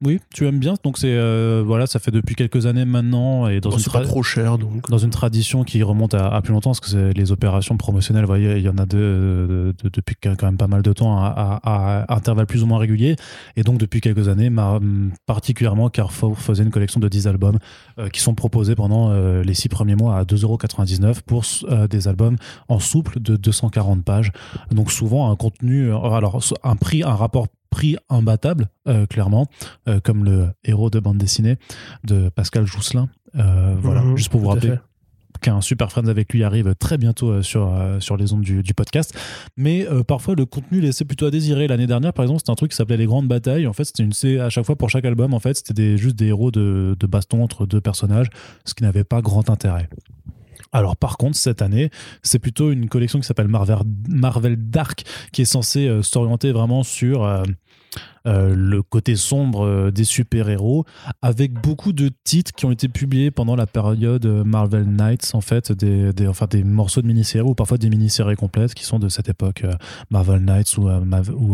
Oui, 0.04 0.20
tu 0.34 0.48
aimes 0.48 0.58
bien. 0.58 0.74
Donc 0.84 0.98
c'est 0.98 1.14
euh, 1.14 1.62
voilà, 1.64 1.86
ça 1.86 2.00
fait 2.00 2.10
depuis 2.10 2.34
quelques 2.34 2.66
années 2.66 2.86
maintenant 2.86 3.48
et 3.48 3.62
dans 3.62 3.70
Bon, 3.70 3.78
une 3.78 3.84
pas 3.84 4.02
trop 4.02 4.24
cher 4.24 4.58
donc. 4.58 4.90
dans 4.90 4.98
une 4.98 5.12
tradition 5.12 5.64
qui 5.64 5.84
remonte 5.84 6.16
à, 6.16 6.28
à 6.34 6.42
plus 6.42 6.54
longtemps, 6.54 6.72
parce 6.72 6.80
que 6.80 6.88
c'est 6.88 7.14
les 7.14 7.32
opérations 7.32 7.78
promotionnelles, 7.78 8.24
vous 8.24 8.30
voyez, 8.30 8.58
il 8.58 8.64
y 8.64 8.68
en 8.70 8.80
a 8.80 8.88
de, 8.88 8.98
de- 8.98 9.76
de- 9.84 9.90
depuis 9.94 10.16
quand 10.20 10.42
même 10.42 10.58
pas 10.58 10.66
mal 10.68 10.82
de 10.82 10.92
temps 10.92 11.20
à, 11.24 11.28
à- 11.28 11.60
à 12.08 12.16
intervalles 12.16 12.48
plus 12.48 12.64
ou 12.64 12.66
moins 12.66 12.80
réguliers. 12.80 13.16
Et 13.58 13.62
donc, 13.62 13.78
depuis 13.78 14.02
quelques 14.02 14.28
années, 14.28 14.50
ma- 14.50 14.80
particulièrement, 15.28 15.90
Carrefour 15.92 16.36
faisait 16.40 16.64
une 16.64 16.72
collection 16.72 17.00
de 17.00 17.08
10 17.08 17.28
albums 17.28 17.60
euh, 18.00 18.10
qui 18.10 18.22
sont 18.22 18.34
proposés 18.34 18.74
pendant 18.74 19.12
euh, 19.12 19.44
les 19.44 19.54
6 19.54 19.70
premiers 19.70 19.96
mois 19.96 20.18
à 20.18 20.24
2,99€ 20.24 21.22
pour 21.22 21.44
euh, 21.70 21.88
des 21.88 22.08
albums 22.08 22.38
en 22.70 22.80
souple 22.80 23.20
de 23.22 23.36
240 23.36 24.04
pages. 24.04 24.32
Donc, 24.72 24.92
souvent, 24.92 25.30
un 25.30 25.36
contenu, 25.36 25.90
alors, 25.94 26.42
un 26.64 26.76
prix, 26.76 27.04
un 27.04 27.14
rapport 27.14 27.46
prix 27.72 27.98
imbattable, 28.10 28.70
euh, 28.88 29.08
clairement, 29.08 29.48
euh, 29.90 30.00
comme 30.00 30.24
le 30.24 30.50
héros 30.64 30.92
de 30.92 31.00
bande 31.00 31.18
dessinée 31.18 31.58
de 32.04 32.30
Pascal 32.30 32.66
Jousselin. 32.68 33.10
Euh, 33.36 33.76
voilà, 33.82 34.02
Mhm, 34.02 34.18
juste 34.18 34.30
pour 34.30 34.42
vous 34.42 34.50
rappeler 34.50 34.76
qu'un 35.42 35.62
Super 35.62 35.90
Friends 35.90 36.08
avec 36.08 36.32
lui 36.34 36.44
arrive 36.44 36.76
très 36.76 37.00
bientôt 37.00 37.42
sur, 37.42 37.74
sur 38.00 38.16
les 38.18 38.32
ondes 38.34 38.42
du, 38.42 38.62
du 38.62 38.74
podcast. 38.76 39.18
Mais 39.58 39.88
parfois, 40.06 40.36
le 40.36 40.46
contenu 40.46 40.82
laissait 40.82 41.06
plutôt 41.06 41.26
à 41.26 41.32
désirer. 41.32 41.68
L'année 41.68 41.88
dernière, 41.88 42.14
par 42.14 42.24
exemple, 42.24 42.42
c'était 42.42 42.52
un 42.52 42.56
truc 42.56 42.72
qui 42.72 42.78
s'appelait 42.78 42.98
Les 42.98 43.08
Grandes 43.08 43.28
Batailles. 43.28 43.66
En 43.66 43.74
fait, 43.74 43.86
c'était 43.86 44.04
une 44.04 44.14
c'est 44.14 44.40
à 44.40 44.50
chaque 44.52 44.66
fois 44.66 44.76
pour 44.76 44.90
chaque 44.92 45.06
album. 45.06 45.34
En 45.34 45.40
fait, 45.40 45.56
c'était 45.66 45.98
juste 45.98 46.16
des 46.16 46.28
héros 46.28 46.52
de, 46.52 46.96
de 47.00 47.08
baston 47.08 47.42
entre 47.44 47.66
deux 47.66 47.82
personnages, 47.82 48.28
ce 48.66 48.76
qui 48.76 48.84
n'avait 48.84 49.06
pas 49.06 49.22
grand 49.22 49.50
intérêt. 49.50 49.90
Alors 50.72 50.96
par 50.98 51.18
contre, 51.18 51.38
cette 51.38 51.62
année, 51.62 51.90
c'est 52.24 52.40
plutôt 52.40 52.72
une 52.72 52.88
collection 52.90 53.20
qui 53.20 53.26
s'appelle 53.26 53.48
Marvel, 53.48 53.80
Marvel 54.10 54.56
Dark, 54.70 55.04
qui 55.32 55.42
est 55.42 55.46
censée 55.46 55.88
euh, 55.88 56.02
s'orienter 56.02 56.52
vraiment 56.52 56.84
sur 56.84 57.24
euh, 57.26 57.44
euh, 58.28 58.54
le 58.56 58.82
côté 58.84 59.16
sombre 59.18 59.90
des 59.92 60.04
super-héros, 60.06 60.86
avec 61.22 61.54
beaucoup 61.54 61.92
de 61.92 62.10
titres 62.24 62.52
qui 62.56 62.66
ont 62.66 62.72
été 62.72 62.88
publiés 62.88 63.32
pendant 63.32 63.56
la 63.56 63.66
période 63.66 64.26
Marvel 64.46 64.86
Knights, 64.86 65.32
en 65.34 65.42
fait, 65.42 65.72
des, 65.74 66.14
des- 66.14 66.28
enfin, 66.28 66.46
des 66.50 66.64
morceaux 66.64 67.02
de 67.02 67.08
mini-séries 67.08 67.46
ou 67.50 67.56
parfois 67.56 67.78
des 67.78 67.90
mini-séries 67.90 68.36
complètes 68.36 68.74
qui 68.76 68.86
sont 68.86 69.00
de 69.00 69.10
cette 69.10 69.28
époque 69.28 69.66
Marvel 70.12 70.40
Knights 70.46 70.78
ou, 70.78 70.88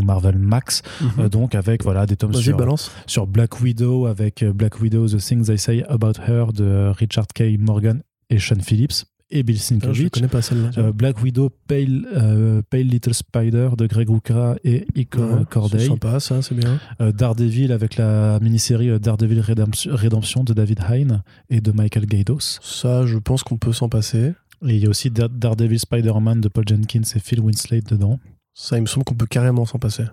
Marvel 0.01 0.37
Max, 0.37 0.81
Mhm. 1.17 1.29
Donc 1.29 1.55
avec 1.55 1.83
voilà, 1.83 2.05
des 2.05 2.17
tomes 2.17 2.33
sur, 2.33 2.57
balance. 2.57 2.91
sur 3.07 3.25
Black 3.27 3.61
Widow, 3.61 4.05
avec 4.05 4.43
Black 4.43 4.79
Widow, 4.81 5.07
The 5.07 5.17
Things 5.17 5.49
I 5.51 5.57
Say 5.57 5.83
About 5.89 6.19
Her 6.27 6.51
de 6.53 6.91
Richard 6.95 7.27
K. 7.33 7.57
Morgan 7.59 8.01
et 8.29 8.39
Sean 8.39 8.59
Phillips 8.61 9.05
et 9.29 9.43
Bill 9.43 9.57
Ah, 9.57 9.59
je 9.59 9.63
Sienkiewicz. 9.63 10.09
connais 10.11 10.27
pas 10.29 10.41
celle-là. 10.41 10.69
tu 10.69 10.79
vois. 10.79 10.89
Euh, 10.89 10.91
Black 10.93 11.21
Widow, 11.21 11.49
Pale, 11.67 12.05
euh, 12.15 12.61
Pale 12.69 12.83
Little 12.87 13.13
Spider 13.13 13.69
de 13.77 13.85
Greg 13.85 14.09
Rucka 14.09 14.55
et 14.63 14.85
Iko 14.95 15.19
Ouais, 15.21 15.43
Corday. 15.49 15.79
C'est 15.79 15.87
sympa, 15.87 16.19
ça, 16.21 16.41
c'est 16.41 16.55
bien. 16.55 16.79
Euh, 17.01 17.11
Daredevil 17.11 17.73
avec 17.73 17.97
la 17.97 18.39
mini-série 18.41 18.89
euh, 18.89 18.99
Daredevil 18.99 19.41
Redemption, 19.41 20.43
de 20.45 20.53
David 20.53 20.79
Hein 20.89 21.21
et 21.49 21.59
de 21.59 21.71
Michael 21.73 22.05
Gaidos. 22.05 22.59
Ça, 22.61 23.05
je 23.05 23.17
pense 23.17 23.43
qu'on 23.43 23.57
peut 23.57 23.73
s'en 23.73 23.89
passer. 23.89 24.31
Et 24.65 24.75
il 24.75 24.79
y 24.79 24.85
a 24.85 24.89
aussi 24.89 25.11
Dare- 25.11 25.29
Daredevil 25.29 25.79
Spider-Man 25.79 26.39
de 26.39 26.47
Paul 26.47 26.63
Jenkins 26.65 27.01
et 27.15 27.19
Phil 27.19 27.41
Winslade 27.41 27.83
dedans. 27.83 28.19
Ça, 28.53 28.77
il 28.77 28.81
me 28.81 28.87
semble 28.87 29.03
qu'on 29.03 29.13
peut 29.15 29.27
carrément 29.27 29.65
s'en 29.65 29.77
passer. 29.77 30.03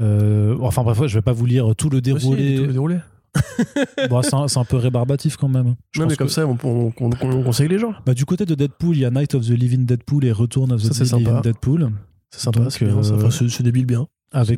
Enfin 0.00 0.82
bref, 0.84 1.06
je 1.06 1.14
vais 1.18 1.22
pas 1.22 1.32
vous 1.32 1.44
lire 1.44 1.74
tout 1.76 1.90
le 1.90 1.98
Aussi, 1.98 2.02
déroulé. 2.02 2.54
tout 2.56 2.64
le 2.66 2.72
déroulé. 2.72 2.96
Bon, 4.08 4.22
c'est 4.22 4.34
un, 4.34 4.48
c'est 4.48 4.58
un 4.58 4.64
peu 4.64 4.76
rébarbatif 4.76 5.36
quand 5.36 5.48
même. 5.48 5.74
Je 5.92 6.00
Non, 6.00 6.06
pense 6.06 6.12
mais 6.12 6.16
comme 6.16 6.26
que- 6.28 6.32
ça, 6.32 6.46
on, 6.46 6.58
on, 6.64 6.92
on- 7.00 7.10
on 7.22 7.42
conseille 7.42 7.68
les 7.68 7.78
gens. 7.78 7.92
Bah, 8.06 8.14
du 8.14 8.24
côté 8.24 8.44
de 8.46 8.54
Deadpool, 8.54 8.96
il 8.96 9.00
y 9.00 9.04
a 9.04 9.10
Night 9.10 9.34
of 9.34 9.46
the 9.46 9.50
Living 9.50 9.84
Deadpool 9.86 10.24
et 10.24 10.32
Return 10.32 10.72
of 10.72 10.82
the 10.82 10.92
Ça, 10.92 11.04
Living 11.04 11.26
sympa. 11.26 11.40
Deadpool. 11.42 11.90
C'est 12.30 12.40
sympa, 12.40 12.70
c'est 12.70 12.84
euh, 12.84 12.96
Enfin, 13.16 13.30
c'est 13.30 13.62
débile 13.62 13.86
bien. 13.86 14.06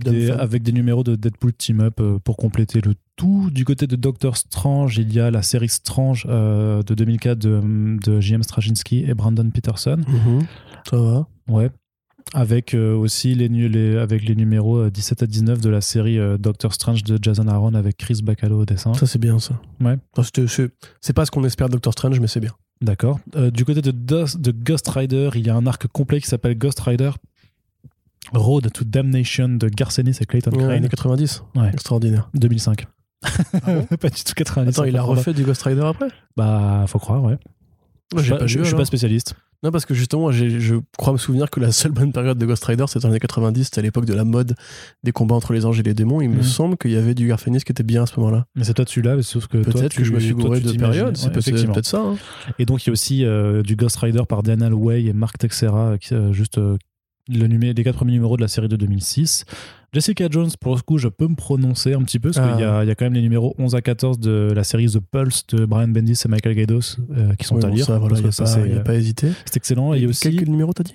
des, 0.05 0.31
avec 0.31 0.63
des 0.63 0.73
numéros 0.73 1.03
de 1.03 1.17
Deadpool 1.17 1.55
Team 1.55 1.81
Up 1.81 1.95
euh, 2.01 2.19
pour 2.19 2.37
compléter 2.37 2.81
le 2.85 2.95
tout. 3.17 3.51
Du 3.51 3.65
côté 3.65 3.87
de 3.87 3.97
Doctor 3.97 4.37
Strange, 4.37 4.99
il 4.99 5.13
y 5.13 5.21
a 5.21 5.31
la 5.31 5.43
série 5.43 5.69
Strange 5.71 6.27
euh, 6.29 6.83
de 6.83 6.95
2004 6.95 7.39
de, 7.39 7.99
de 8.05 8.21
J.M. 8.21 8.43
Straczynski 8.43 9.05
et 9.07 9.15
Brandon 9.15 9.49
Peterson. 9.51 9.99
Mhm. 10.07 10.41
Ça 10.91 10.97
va. 10.99 11.27
Ouais. 11.49 11.71
Avec 12.35 12.75
euh, 12.75 12.95
aussi 12.95 13.35
les, 13.35 13.49
nu- 13.49 13.69
les, 13.69 13.97
avec 13.99 14.23
les 14.27 14.35
numéros 14.35 14.79
euh, 14.79 14.91
17 14.91 15.23
à 15.23 15.27
19 15.27 15.61
de 15.61 15.69
la 15.69 15.81
série 15.81 16.19
euh, 16.19 16.39
Doctor 16.39 16.73
Strange 16.73 17.03
de 17.05 17.19
Jason 17.21 17.47
Aaron 17.49 17.75
avec 17.75 17.97
Chris 17.99 18.21
Bacalo 18.23 18.61
au 18.61 18.65
dessin. 18.65 18.95
Ça, 18.95 19.07
c'est 19.07 19.19
bien, 19.19 19.39
ça. 19.39 19.61
Ouais. 19.81 19.97
C'était- 20.23 20.47
c'est 21.01 21.13
pas 21.13 21.27
ce 21.27 21.31
qu'on 21.31 21.45
espère 21.45 21.69
de 21.69 21.73
Doctor 21.75 21.93
Strange, 21.93 22.19
mais 22.21 22.27
c'est 22.29 22.41
bien. 22.41 22.53
D'accord. 22.81 23.21
Euh, 23.37 23.51
du 23.51 23.65
côté 23.65 23.81
de, 23.83 23.91
de 23.93 24.51
Ghost 24.51 24.89
Rider, 24.89 25.31
il 25.35 25.47
y 25.47 25.51
a 25.51 25.55
un 25.55 25.67
arc 25.67 25.87
complet 25.89 26.21
qui 26.21 26.27
s'appelle 26.27 26.57
Ghost 26.59 26.81
Rider 26.81 27.11
Road 28.33 28.71
to 28.73 28.85
Damnation 28.85 29.49
de 29.51 29.69
Garcenis 29.69 30.17
et 30.21 30.25
Clayton 30.27 30.53
Ouais, 30.53 30.59
Crane, 30.59 30.71
années 30.73 30.89
90. 30.89 31.43
Ouais. 31.57 31.71
Extraordinaire. 31.73 32.31
2005. 32.35 32.87
pas 34.01 34.09
du 34.11 34.25
tout 34.25 34.33
90. 34.35 34.69
Attends, 34.71 34.85
il 34.85 34.97
a 34.97 35.03
refait 35.03 35.33
du 35.35 35.45
Ghost 35.45 35.63
Rider 35.63 35.83
après? 35.85 36.09
Bah, 36.37 36.85
faut 36.89 36.99
croire, 36.99 37.23
ouais. 37.23 37.37
Moi, 38.13 38.23
je 38.23 38.47
suis 38.47 38.63
pas, 38.73 38.77
pas 38.79 38.85
spécialiste. 38.85 39.35
Non, 39.63 39.71
parce 39.71 39.87
que 39.87 39.95
justement, 39.95 40.33
je 40.33 40.77
crois 40.99 41.13
me 41.13 41.19
souvenir 41.19 41.49
que 41.49 41.61
la 41.61 41.71
seule 41.71 41.93
bonne 41.93 42.13
période 42.13 42.37
de 42.37 42.47
Ghost 42.47 42.65
Rider, 42.65 42.85
c'était 42.89 43.01
dans 43.01 43.09
les 43.09 43.13
années 43.13 43.21
90, 43.21 43.65
c'était 43.65 43.79
à 43.79 43.83
l'époque 43.83 44.07
de 44.07 44.13
la 44.15 44.25
mode 44.25 44.57
des 45.05 45.13
combats 45.13 45.37
entre 45.37 45.53
les 45.53 45.65
anges 45.67 45.79
et 45.79 45.85
les 45.85 45.95
démons. 45.95 46.21
Il 46.21 46.31
me 46.31 46.37
Mhm. 46.39 46.43
semble 46.43 46.77
qu'il 46.77 46.91
y 46.91 46.97
avait 46.97 47.15
du 47.15 47.29
Garfénis 47.29 47.61
qui 47.61 47.71
était 47.71 47.85
bien 47.85 48.03
à 48.03 48.07
ce 48.07 48.19
moment-là. 48.19 48.47
Mais 48.57 48.65
c'est 48.65 48.75
toi 48.75 48.85
celui-là, 48.89 49.23
sauf 49.23 49.47
que 49.47 49.59
Peut-être 49.59 49.95
que 49.95 50.03
je 50.05 50.13
me 50.13 50.19
suis 50.21 50.33
gouré 50.35 50.61
de 50.61 50.73
période, 50.73 51.17
c'est 51.17 51.27
Ouais, 51.27 51.33
peut-être 51.33 51.87
ça. 51.87 52.01
hein. 52.01 52.17
Et 52.59 52.67
donc, 52.67 52.85
il 52.85 52.89
y 52.89 52.91
a 52.91 52.93
aussi 52.93 53.25
euh, 53.25 53.63
du 53.63 53.77
Ghost 53.77 53.97
Rider 53.99 54.23
par 54.29 54.43
Daniel 54.43 54.75
Way 54.75 55.05
et 55.05 55.13
Mark 55.13 55.39
Texera, 55.39 55.97
qui, 55.99 56.13
euh, 56.15 56.33
juste 56.33 56.59
euh, 56.59 56.77
le 57.29 57.47
numé- 57.47 57.73
les 57.73 57.85
quatre 57.85 57.95
premiers 57.97 58.13
numéros 58.13 58.37
de 58.37 58.43
la 58.43 58.49
série 58.49 58.67
de 58.69 58.75
2006. 58.75 59.45
Jessica 59.93 60.27
Jones, 60.31 60.49
pour 60.61 60.75
le 60.75 60.81
coup, 60.81 60.97
je 60.97 61.09
peux 61.09 61.27
me 61.29 61.35
prononcer 61.35 61.93
un 61.93 62.03
petit 62.03 62.19
peu, 62.19 62.31
parce 62.31 62.47
Ah. 62.47 62.53
qu'il 62.53 62.63
y 62.63 62.65
a, 62.65 62.83
il 62.83 62.89
y 62.89 62.91
a 62.91 62.95
quand 62.95 63.05
même 63.05 63.13
les 63.13 63.21
numéros 63.21 63.55
11 63.59 63.75
à 63.75 63.83
14 63.83 64.19
de 64.19 64.51
la 64.55 64.65
série 64.65 64.87
The 64.91 65.01
Pulse 65.01 65.47
de 65.49 65.67
Brian 65.67 65.89
Bendis 65.89 66.19
et 66.25 66.29
Michael 66.29 66.55
Gaidos 66.55 66.97
euh, 67.15 67.35
qui 67.35 67.45
sont 67.45 67.63
à 67.63 67.69
bon, 67.69 67.75
lire. 67.75 67.85
ça, 67.85 67.99
voilà, 67.99 68.17
il 68.19 68.23
n'y 68.73 68.79
a, 68.79 68.81
pas- 68.81 68.95
hésité. 68.95 69.29
c'est 69.45 69.57
excellent. 69.57 69.93
Et 69.93 69.99
il 69.99 70.03
y 70.05 70.07
a 70.07 70.09
aussi, 70.09 70.23
Quelques 70.31 70.49
numéros, 70.49 70.73
t'as 70.73 70.85
dit? 70.85 70.95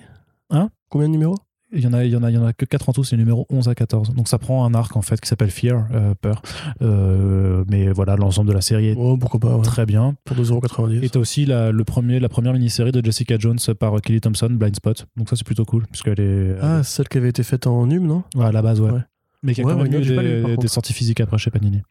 Hein? 0.49 0.69
Combien 0.90 1.07
de 1.10 1.11
numéros? 1.14 1.36
Il 1.73 1.81
y 1.81 1.88
en 1.88 1.94
a, 1.94 2.03
il 2.06 2.11
y 2.11 2.15
en 2.15 2.23
a, 2.23 2.31
il 2.31 2.35
y 2.35 2.38
en 2.38 2.45
a 2.45 2.53
que 2.53 2.65
4 2.65 2.89
en 2.89 2.94
tout, 2.94 3.03
c'est 3.03 3.15
les 3.15 3.22
numéros 3.23 3.45
11 3.49 3.68
à 3.68 3.76
14. 3.76 4.14
Donc 4.14 4.27
ça 4.27 4.38
prend 4.38 4.65
un 4.65 4.73
arc 4.73 4.95
en 4.95 5.02
fait 5.02 5.19
qui 5.19 5.27
s'appelle 5.27 5.52
Fear, 5.52 5.88
euh, 5.94 6.14
peur. 6.19 6.41
Euh, 6.81 7.64
mais 7.68 7.89
voilà, 7.89 8.15
l'ensemble 8.15 8.48
de 8.49 8.53
la 8.53 8.61
série 8.61 8.88
est 8.89 8.95
Oh, 8.98 9.18
pas, 9.18 9.56
ouais. 9.56 9.61
très 9.64 9.85
bien. 9.85 10.15
Pour 10.23 10.38
2,90€. 10.38 11.03
Et 11.03 11.10
t'as 11.10 11.19
aussi 11.19 11.45
la, 11.45 11.72
le 11.72 11.84
premier, 11.84 12.19
la 12.19 12.30
première 12.30 12.53
mini-série 12.53 12.91
de 12.91 13.03
Jessica 13.03 13.38
Jones 13.38 13.60
par 13.80 14.02
Kelly 14.02 14.22
Thompson, 14.22 14.49
Blind 14.49 14.76
Spot. 14.76 15.06
Donc 15.18 15.30
ça 15.30 15.35
c'est 15.35 15.45
plutôt 15.45 15.65
cool, 15.65 15.85
puisqu'elle 15.88 16.19
est 16.19 16.56
Ah, 16.61 16.84
celle 16.84 17.07
qui 17.10 17.18
avait 17.18 17.30
été 17.30 17.44
faite 17.44 17.68
en 17.68 17.85
Num, 17.85 18.06
non? 18.06 18.23
Ouais, 18.35 18.45
à 18.45 18.52
la 18.52 18.61
base, 18.61 18.80
ouais. 18.80 18.91
Ouais. 18.91 19.02
Mais 19.44 19.53
qui 19.53 19.61
a 19.61 19.64
quand 19.64 19.76
même 19.76 19.94
eu 19.94 19.99
lu, 19.99 20.57
des, 20.57 20.68
sorties 20.68 20.94
physiques 20.94 21.19
après 21.22 21.38
chez 21.38 21.52
Panini. 21.52 21.81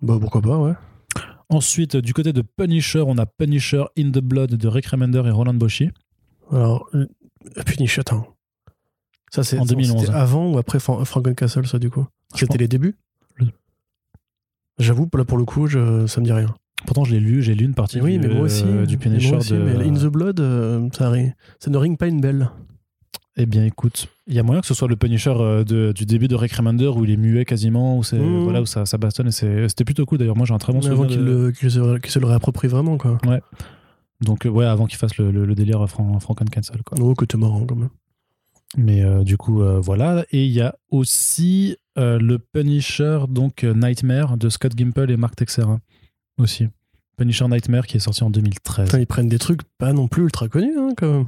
Bah, 0.00 0.16
pourquoi 0.20 0.40
pas, 0.42 0.58
ouais. 0.58 0.72
Ensuite, 1.48 1.96
du 1.96 2.14
côté 2.14 2.32
de 2.32 2.42
Punisher, 2.42 3.04
on 3.06 3.18
a 3.18 3.26
Punisher 3.26 3.84
in 3.98 4.10
the 4.10 4.20
Blood 4.20 4.54
de 4.54 4.68
Rick 4.68 4.86
Remender 4.86 5.22
et 5.26 5.30
Roland 5.30 5.54
Boschi. 5.54 5.90
Alors, 6.50 6.88
euh, 6.94 7.06
Punisher, 7.66 8.00
attends. 8.00 8.26
Ça, 9.34 9.42
c'est 9.44 9.58
En 9.58 9.64
2011. 9.64 10.00
c'était 10.00 10.12
avant 10.12 10.52
ou 10.52 10.58
après 10.58 10.78
Fra- 10.78 11.04
Frankencastle, 11.04 11.66
ça, 11.66 11.78
du 11.78 11.88
coup? 11.90 12.06
C'était 12.34 12.58
les 12.58 12.68
débuts? 12.68 12.96
J'avoue, 14.78 15.08
là, 15.16 15.24
pour 15.24 15.38
le 15.38 15.44
coup, 15.44 15.66
je, 15.66 16.06
ça 16.06 16.20
me 16.20 16.26
dit 16.26 16.32
rien. 16.32 16.54
Pourtant, 16.86 17.04
je 17.04 17.12
l'ai 17.12 17.20
lu, 17.20 17.42
j'ai 17.42 17.54
lu 17.54 17.64
une 17.64 17.74
partie 17.74 18.00
oui, 18.00 18.18
du, 18.18 18.26
mais 18.26 18.34
moi 18.34 18.44
aussi. 18.44 18.64
euh, 18.66 18.86
du 18.86 18.96
Mais 18.96 19.02
Punisher 19.02 19.28
moi 19.30 19.38
aussi, 19.38 19.52
de. 19.52 19.58
mais 19.58 19.74
In 19.88 19.94
the 19.94 20.06
Blood, 20.06 20.40
euh, 20.40 20.88
ça, 20.96 21.10
ri- 21.10 21.32
ça 21.60 21.70
ne 21.70 21.76
ring 21.76 21.96
pas 21.96 22.08
une 22.08 22.20
belle. 22.20 22.50
Eh 23.36 23.46
bien, 23.46 23.64
écoute, 23.64 24.08
il 24.26 24.34
y 24.34 24.38
a 24.38 24.42
moyen 24.42 24.60
que 24.60 24.66
ce 24.66 24.74
soit 24.74 24.88
le 24.88 24.96
Punisher 24.96 25.32
euh, 25.36 25.62
de- 25.64 25.92
du 25.92 26.04
début 26.04 26.26
de 26.28 26.34
Rick 26.34 26.52
Remender 26.54 26.88
où 26.88 27.04
il 27.04 27.10
est 27.10 27.16
muet 27.16 27.44
quasiment, 27.44 27.96
où, 27.98 28.02
c'est, 28.02 28.18
Mmh. 28.18 28.42
voilà, 28.42 28.60
où 28.62 28.66
ça, 28.66 28.84
ça 28.84 28.98
bastonne. 28.98 29.30
C'était 29.30 29.84
plutôt 29.84 30.04
cool 30.06 30.18
d'ailleurs. 30.18 30.36
Moi, 30.36 30.44
j'ai 30.46 30.54
un 30.54 30.58
très 30.58 30.72
bon 30.72 30.80
Mais 30.80 30.86
avant 30.86 31.08
souvenir. 31.08 31.52
qu'il 31.54 31.68
de- 31.68 32.02
se, 32.10 32.18
le 32.18 32.26
réapproprie 32.26 32.68
vraiment, 32.68 32.98
quoi. 32.98 33.18
Donc, 34.20 34.46
euh, 34.46 34.50
ouais, 34.50 34.64
avant 34.66 34.86
qu'il 34.86 34.98
fasse 34.98 35.16
le, 35.18 35.30
le- 35.30 35.44
le 35.46 35.54
délire 35.54 35.86
Fran- 35.88 36.18
Franken 36.20 36.48
Cancel. 36.50 36.82
Quoi. 36.82 36.98
Oh, 37.00 37.14
que 37.14 37.24
t'es 37.24 37.38
marrant, 37.38 37.64
quand 37.64 37.76
même. 37.76 37.90
Mais 38.76 39.02
euh, 39.02 39.22
du 39.22 39.36
coup, 39.36 39.62
euh, 39.62 39.80
voilà. 39.80 40.24
Et 40.32 40.44
il 40.46 40.52
y 40.52 40.60
a 40.60 40.74
aussi 40.90 41.76
euh, 41.98 42.18
le 42.18 42.38
Punisher, 42.38 43.20
donc 43.28 43.64
Nightmare 43.64 44.36
de 44.38 44.48
Scott 44.48 44.74
Gimple 44.74 45.10
et 45.10 45.16
Mark 45.16 45.36
Texera 45.36 45.78
aussi. 46.38 46.68
Punisher 47.18 47.46
Nightmare 47.48 47.86
qui 47.86 47.98
est 47.98 48.00
sorti 48.00 48.24
en 48.24 48.30
2013. 48.30 48.86
Putain, 48.86 48.98
ils 48.98 49.06
prennent 49.06 49.28
des 49.28 49.38
trucs 49.38 49.60
pas 49.78 49.92
non 49.92 50.08
plus 50.08 50.22
ultra 50.24 50.48
connus, 50.48 50.72
hein, 50.78 50.90
quand 50.96 51.12
même. 51.12 51.24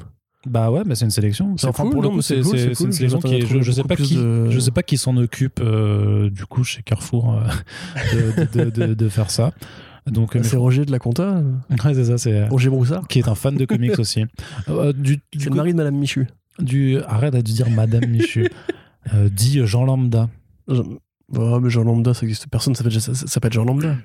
Bah 0.46 0.70
ouais, 0.70 0.82
mais 0.86 0.94
c'est 0.94 1.04
une 1.04 1.10
sélection. 1.10 1.56
C'est 1.56 1.66
Enfin, 1.66 1.84
cool, 1.84 1.92
pour 1.92 2.02
le 2.02 2.08
coup, 2.10 2.22
c'est 2.22 2.40
cool, 2.40 2.74
cool. 2.74 2.86
une 2.86 2.92
sélection 2.92 3.18
qui 3.20 3.34
est. 3.34 3.46
Je, 3.46 3.60
je 3.62 3.72
sais 3.72 3.82
pas 3.84 3.96
qui. 3.96 4.16
de- 4.16 4.50
Je 4.50 4.58
sais 4.60 4.70
pas 4.70 4.82
qui 4.82 4.96
s'en 4.98 5.16
occupe 5.16 5.60
du 5.62 6.46
coup 6.46 6.64
chez 6.64 6.82
Carrefour 6.82 7.40
de, 8.12 8.64
de- 8.64 8.70
de- 8.70 8.94
de 8.94 9.08
faire 9.08 9.30
ça. 9.30 9.52
Donc, 10.06 10.34
mais- 10.34 10.42
C'est 10.42 10.56
Roger 10.58 10.84
de 10.84 10.92
la 10.92 10.98
Compta, 10.98 11.42
ouais, 11.84 11.94
c'est 11.94 12.04
ça, 12.04 12.18
c'est 12.18 12.46
Roger 12.48 12.68
Broussard. 12.68 13.08
qui 13.08 13.20
est 13.20 13.28
un 13.28 13.34
fan 13.34 13.56
de 13.56 13.64
comics 13.64 13.98
aussi. 13.98 14.24
Euh, 14.68 14.92
du, 14.92 15.16
du 15.32 15.44
C'est 15.44 15.48
le 15.48 15.56
mari 15.56 15.72
de 15.72 15.76
Madame 15.78 15.96
Michu. 15.96 16.26
Du 16.58 16.98
arrête 17.02 17.34
de 17.34 17.40
dire 17.40 17.70
Madame 17.70 18.06
Michu. 18.06 18.48
Euh, 19.12 19.28
dit 19.28 19.60
Jean 19.66 19.84
Lambda. 19.84 20.30
Oh, 20.66 21.60
mais 21.60 21.68
Jean 21.68 21.84
Lambda, 21.84 22.14
ça 22.14 22.22
existe. 22.22 22.46
Personne 22.48 22.74
s'appelle 22.74 22.98
ça 22.98 23.12
s'appelle 23.14 23.52
Jean 23.52 23.66
Lambda. 23.66 23.96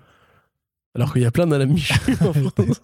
Alors 0.93 1.13
qu'il 1.13 1.21
y 1.21 1.26
a 1.26 1.31
plein 1.31 1.47
d'Adam 1.47 1.67
Michu 1.71 1.93
en 2.19 2.34
France. 2.49 2.81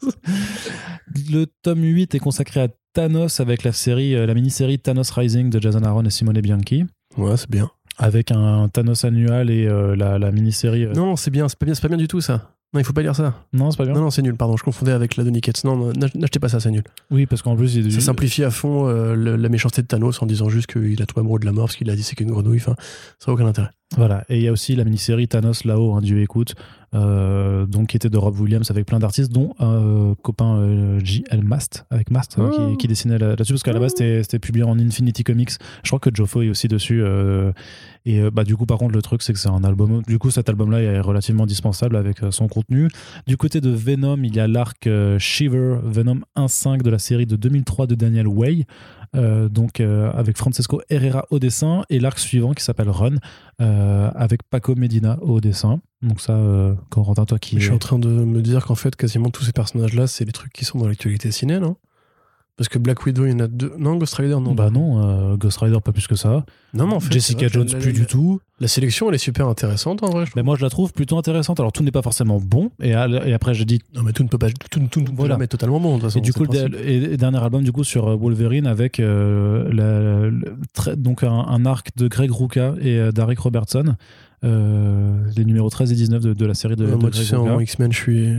Le 1.30 1.46
tome 1.62 1.82
8 1.84 2.16
est 2.16 2.20
consacré 2.20 2.62
à 2.62 2.68
Thanos 2.94 3.42
avec 3.42 3.64
la 3.64 3.74
série, 3.74 4.16
euh, 4.16 4.26
la 4.26 4.34
mini-série 4.34 4.80
Thanos 4.80 5.12
Rising 5.12 5.50
de 5.50 5.60
Jason 5.62 5.84
Aaron 5.84 6.06
et 6.06 6.10
Simone 6.10 6.40
Bianchi, 6.40 6.86
Ouais, 7.18 7.36
c'est 7.36 7.50
bien. 7.50 7.70
avec 7.98 8.32
un 8.32 8.70
Thanos 8.70 9.04
annual 9.04 9.50
et 9.50 9.68
euh, 9.68 9.96
la, 9.98 10.18
la 10.18 10.32
mini-série. 10.32 10.86
euh, 10.86 10.94
Non, 10.94 11.18
c'est 11.18 11.32
bien, 11.32 11.50
c'est 11.50 11.60
pas 11.60 11.66
bien, 11.66 11.76
c'est 11.76 11.82
pas 11.82 11.90
bien 11.90 11.98
du 11.98 12.08
tout 12.08 12.22
ça. 12.22 12.55
Non, 12.74 12.82
il 12.82 12.84
faut 12.84 12.92
pas 12.94 13.02
lire 13.04 13.16
ça. 13.16 13.46
Non, 13.54 13.72
c'est 13.72 13.78
pas 13.78 13.86
bien. 13.86 13.94
Non, 13.94 14.02
non, 14.02 14.10
c'est 14.10 14.22
nul, 14.22 14.36
pardon, 14.36 14.58
je 14.58 14.64
confondais 14.64 14.92
avec 14.92 15.16
la 15.16 15.24
de 15.24 15.30
Nickets. 15.30 15.64
Non, 15.64 15.78
non, 15.78 15.94
n'ach- 15.94 16.14
n'achetez 16.16 16.40
pas 16.40 16.50
ça, 16.50 16.60
c'est 16.60 16.72
nul. 16.72 16.84
Oui, 17.10 17.26
parce 17.26 17.42
qu'en 17.42 17.56
plus, 17.56 17.74
il 17.76 17.90
Ça 17.94 18.02
simplifie 18.02 18.44
à 18.44 18.52
fond 18.52 18.88
euh, 18.90 19.16
le- 19.16 19.38
la 19.38 19.48
méchanceté 19.50 19.82
de 19.82 19.88
Thanos 19.88 20.22
en 20.22 20.26
disant 20.26 20.50
juste 20.50 20.68
qu'il 20.68 21.02
a 21.02 21.06
tout 21.06 21.18
amoureux 21.20 21.40
de 21.40 21.46
la 21.46 21.54
mort 21.54 21.68
parce 21.68 21.78
qu'il 21.78 21.90
a 21.90 21.96
dit 21.96 22.04
c'est 22.04 22.16
qu'une 22.16 22.32
grenouille. 22.32 22.58
Enfin, 22.58 22.76
ça 23.20 23.32
n'a 23.32 23.36
aucun 23.36 23.46
intérêt. 23.46 23.70
Voilà, 23.96 24.26
et 24.28 24.38
il 24.38 24.42
y 24.44 24.48
a 24.48 24.52
aussi 24.52 24.76
la 24.76 24.84
mini-série 24.84 25.28
Thanos 25.30 25.64
là-haut, 25.64 25.94
un 25.94 26.02
Dieu 26.02 26.22
écoute, 26.22 26.56
euh, 26.94 27.66
donc 27.66 27.88
qui 27.88 27.98
était 27.98 28.10
de 28.10 28.18
Rob 28.18 28.40
Williams 28.40 28.70
avec 28.72 28.86
plein 28.86 29.00
d'artistes, 29.00 29.32
dont 29.32 29.54
un 29.60 29.74
euh, 29.74 30.16
copain 30.22 30.58
euh, 30.58 31.00
J.L. 31.04 31.44
Mast, 31.44 31.86
avec 31.90 32.12
Mast, 32.12 32.38
euh, 32.38 32.50
Oh. 32.52 32.72
qui, 32.72 32.78
qui 32.78 32.88
dessinait 32.88 33.18
là- 33.18 33.30
là-dessus, 33.30 33.54
parce 33.54 33.64
qu'à 33.64 33.74
la 33.74 33.80
base 33.80 33.94
c'était 33.96 34.40
publié 34.40 34.64
en 34.64 34.78
Infinity 34.80 35.24
Comics. 35.24 35.52
Je 35.84 35.90
crois 35.90 36.00
que 36.00 36.10
Joffo 36.14 36.42
est 36.42 36.50
aussi 36.50 36.68
dessus. 36.68 37.04
et 38.06 38.30
bah, 38.30 38.44
du 38.44 38.56
coup, 38.56 38.66
par 38.66 38.78
contre, 38.78 38.94
le 38.94 39.02
truc, 39.02 39.22
c'est 39.24 39.34
que 39.34 39.40
c'est 39.40 39.50
un 39.50 39.64
album. 39.64 40.02
Du 40.08 40.20
coup, 40.20 40.30
cet 40.30 40.48
album-là 40.50 40.82
est 40.82 41.00
relativement 41.00 41.46
dispensable 41.46 41.96
avec 41.96 42.18
son 42.30 42.48
contenu. 42.48 42.88
Du 43.28 43.36
côté 43.38 43.62
de 43.62 43.70
Venom, 43.72 44.18
il 44.24 44.36
y 44.36 44.40
a 44.40 44.48
l'arc 44.48 44.88
Shiver, 45.18 45.78
Venom 45.84 46.20
1.5 46.36 46.82
de 46.84 46.90
la 46.90 47.00
série 47.00 47.26
de 47.26 47.36
2003 47.36 47.88
de 47.88 47.96
Daniel 47.96 48.28
Way. 48.28 48.66
Euh, 49.16 49.50
donc 49.50 49.80
euh, 49.80 50.12
avec 50.14 50.38
Francesco 50.38 50.82
Herrera 50.90 51.26
au 51.30 51.40
dessin 51.40 51.84
et 51.90 52.00
l'arc 52.00 52.20
suivant 52.20 52.54
qui 52.54 52.64
s'appelle 52.64 52.90
Run 52.90 53.16
euh, 53.62 54.12
avec 54.16 54.44
Paco 54.44 54.76
Medina 54.76 55.18
au 55.22 55.42
dessin. 55.42 55.82
Donc 56.02 56.22
ça, 56.22 56.38
Corentin, 56.90 57.26
toi 57.26 57.40
qui 57.40 57.60
Je 57.60 57.66
suis 57.66 57.74
en 57.74 57.80
train 57.80 58.00
de 58.00 58.08
me 58.08 58.42
dire 58.42 58.66
qu'en 58.66 58.76
fait, 58.76 58.96
quasiment 58.96 59.30
tous 59.30 59.44
ces 59.44 59.54
personnages-là, 59.54 60.08
c'est 60.08 60.26
les 60.26 60.32
trucs 60.32 60.54
qui 60.54 60.66
sont 60.66 60.78
dans 60.78 60.88
l'actualité 60.88 61.32
ciné, 61.32 61.60
non? 61.60 61.78
Parce 62.58 62.70
que 62.70 62.80
Black 62.80 63.06
Widow, 63.06 63.26
il 63.26 63.32
y 63.32 63.34
en 63.34 63.40
a 63.42 63.48
deux. 63.48 63.74
Non, 63.78 63.98
Ghost 63.98 64.14
Rider, 64.14 64.38
non. 64.40 64.54
Bah 64.56 64.70
non, 64.70 65.04
euh, 65.06 65.36
Ghost 65.36 65.58
Rider 65.58 65.78
pas 65.84 65.92
plus 65.92 66.08
que 66.08 66.16
ça. 66.16 66.46
Non, 66.74 66.88
mais 66.88 66.94
en 66.94 67.02
fait. 67.02 67.12
Jessica 67.12 67.50
Jones 67.50 67.68
la- 67.70 67.80
plus 67.80 67.92
la- 67.92 68.00
du 68.00 68.06
tout. 68.06 68.40
La 68.62 68.70
sélection, 68.70 69.10
elle 69.10 69.16
est 69.16 69.18
super 69.18 69.50
intéressante 69.50 70.04
en 70.04 70.10
vrai. 70.10 70.26
je. 70.26 70.32
Mais 70.38 70.42
moi 70.44 70.56
je 70.58 70.62
la 70.64 70.70
trouve 70.70 70.94
plutôt 70.94 71.18
intéressante. 71.18 71.60
Alors 71.60 71.74
tout 71.74 71.84
n'est 71.84 71.92
pas 71.92 72.02
forcément 72.02 72.40
bon. 72.40 72.72
Et, 72.82 72.94
après 72.94 73.54
j'ai 73.54 73.66
dit 73.66 73.80
Non, 73.94 74.04
mais 74.04 74.14
tout 74.14 74.24
ne 74.24 74.30
peut 74.30 74.38
pas. 74.38 74.48
Tout, 74.72 74.80
tout 74.90 75.04
peut 75.04 75.12
Voilà. 75.14 75.38
être 75.42 75.50
totalement 75.52 75.82
bon, 75.82 75.90
de 75.98 76.02
toute 76.02 76.04
façon. 76.04 76.20
Et 76.20 76.22
du 76.22 76.32
coup, 76.32 76.46
le 76.46 76.88
et- 76.88 77.18
dernier 77.18 77.44
album 77.44 77.62
du 77.62 77.74
coup 77.74 77.84
sur 77.84 78.08
euh, 78.08 78.16
Wolverine 78.16 78.68
avec 78.68 79.02
euh, 79.02 79.66
la- 79.74 80.30
le- 80.30 80.56
très- 80.74 80.96
donc 80.96 81.24
un, 81.24 81.30
un 81.34 81.66
arc 81.66 81.90
de 81.98 82.08
Greg 82.08 82.32
Rucka 82.32 82.76
et 82.80 82.98
euh, 83.00 83.12
d'Aric 83.12 83.40
Robertson, 83.40 83.96
les 84.44 85.44
numéros 85.46 85.70
13 85.70 85.92
et 85.92 85.96
19 85.96 86.22
de, 86.22 86.34
de 86.34 86.46
la 86.46 86.54
série 86.54 86.78
de, 86.78 86.86
de 86.86 86.92
moi, 86.96 87.10
tu 87.10 87.18
Greg 87.18 87.28
sais, 87.28 87.36
Rucka. 87.36 87.54
en 87.56 87.60
X-Men, 87.60 87.92
je 87.92 87.98
suis. 87.98 88.36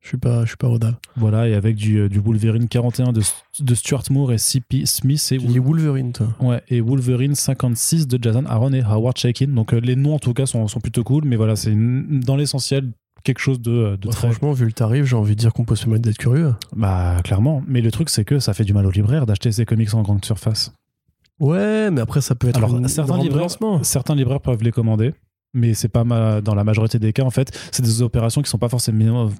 Je 0.00 0.08
suis 0.08 0.16
pas, 0.16 0.42
je 0.42 0.48
suis 0.48 0.56
pas 0.56 0.68
rodal. 0.68 0.96
Voilà, 1.16 1.48
et 1.48 1.54
avec 1.54 1.74
du, 1.76 1.98
euh, 1.98 2.08
du 2.08 2.18
Wolverine 2.20 2.68
41 2.68 3.12
de, 3.12 3.20
de 3.60 3.74
Stuart 3.74 4.04
Moore 4.10 4.32
et 4.32 4.38
C.P. 4.38 4.86
Smith 4.86 5.28
et, 5.32 5.38
dis 5.38 5.58
Wolverine, 5.58 6.12
toi. 6.12 6.28
ouais, 6.40 6.62
et 6.68 6.80
Wolverine 6.80 7.34
56 7.34 8.06
de 8.06 8.18
Jason 8.22 8.44
Aaron 8.46 8.72
et 8.72 8.82
Howard 8.82 9.16
Chaykin. 9.18 9.48
Donc 9.48 9.74
euh, 9.74 9.80
les 9.80 9.96
noms 9.96 10.14
en 10.14 10.18
tout 10.18 10.32
cas 10.34 10.46
sont, 10.46 10.66
sont 10.68 10.80
plutôt 10.80 11.02
cool, 11.04 11.24
mais 11.24 11.36
voilà, 11.36 11.56
c'est 11.56 11.74
dans 11.74 12.36
l'essentiel 12.36 12.90
quelque 13.24 13.40
chose 13.40 13.60
de, 13.60 13.96
de 14.00 14.06
Bah, 14.06 14.12
très. 14.12 14.28
franchement, 14.28 14.52
vu 14.52 14.64
le 14.66 14.72
tarif, 14.72 15.04
j'ai 15.04 15.16
envie 15.16 15.34
de 15.34 15.40
dire 15.40 15.52
qu'on 15.52 15.64
peut 15.64 15.74
se 15.76 15.82
permettre 15.84 16.04
d'être 16.04 16.16
curieux. 16.18 16.54
Bah 16.76 17.16
clairement, 17.24 17.62
mais 17.66 17.80
le 17.80 17.90
truc 17.90 18.08
c'est 18.08 18.24
que 18.24 18.38
ça 18.38 18.54
fait 18.54 18.64
du 18.64 18.72
mal 18.72 18.86
aux 18.86 18.90
libraires 18.92 19.26
d'acheter 19.26 19.50
ces 19.52 19.66
comics 19.66 19.92
en 19.94 20.02
grande 20.02 20.24
surface. 20.24 20.72
Ouais, 21.40 21.90
mais 21.92 22.00
après, 22.00 22.20
ça 22.20 22.34
peut 22.34 22.48
être 22.48 22.56
Alors, 22.56 22.76
une 22.76 22.88
certains 22.88 23.18
libraires-. 23.18 23.46
Certains 23.82 24.14
libraires 24.16 24.40
peuvent 24.40 24.62
les 24.62 24.72
commander, 24.72 25.14
mais 25.54 25.74
c'est 25.74 25.88
pas 25.88 26.04
dans 26.40 26.54
la 26.54 26.64
majorité 26.64 26.98
des 26.98 27.12
cas 27.12 27.24
en 27.24 27.30
fait. 27.30 27.56
C'est 27.72 27.82
des 27.82 28.02
opérations 28.02 28.42
qui 28.42 28.50
sont 28.50 28.58
pas 28.58 28.68
forcément 28.68 29.30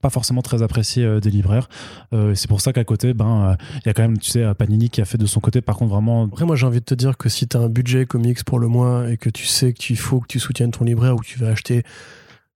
pas 0.00 0.10
forcément 0.10 0.42
très 0.42 0.62
appréciées 0.62 1.04
euh, 1.04 1.20
des 1.20 1.30
libraires. 1.30 1.68
Euh, 2.12 2.34
c'est 2.34 2.48
pour 2.48 2.60
ça 2.60 2.72
qu'à 2.72 2.84
côté, 2.84 3.14
ben 3.14 3.50
euh, 3.50 3.64
il 3.76 3.86
y 3.86 3.88
a 3.88 3.94
quand 3.94 4.02
même 4.02 4.18
tu 4.18 4.30
sais 4.30 4.54
Panini 4.54 4.90
qui 4.90 5.00
a 5.00 5.04
fait 5.04 5.18
de 5.18 5.26
son 5.26 5.40
côté 5.40 5.60
par 5.60 5.76
contre 5.76 5.92
vraiment. 5.92 6.24
Après, 6.24 6.44
moi, 6.44 6.56
j'ai 6.56 6.66
envie 6.66 6.80
de 6.80 6.84
te 6.84 6.94
dire 6.94 7.16
que 7.16 7.28
si 7.28 7.48
tu 7.48 7.56
as 7.56 7.60
un 7.60 7.68
budget 7.68 8.06
comics 8.06 8.42
pour 8.44 8.58
le 8.58 8.68
mois 8.68 9.10
et 9.10 9.16
que 9.16 9.30
tu 9.30 9.46
sais 9.46 9.72
qu'il 9.72 9.98
faut 9.98 10.20
que 10.20 10.26
tu 10.28 10.38
soutiennes 10.38 10.70
ton 10.70 10.84
libraire 10.84 11.14
ou 11.14 11.18
que 11.18 11.26
tu 11.26 11.38
vas 11.38 11.48
acheter 11.48 11.82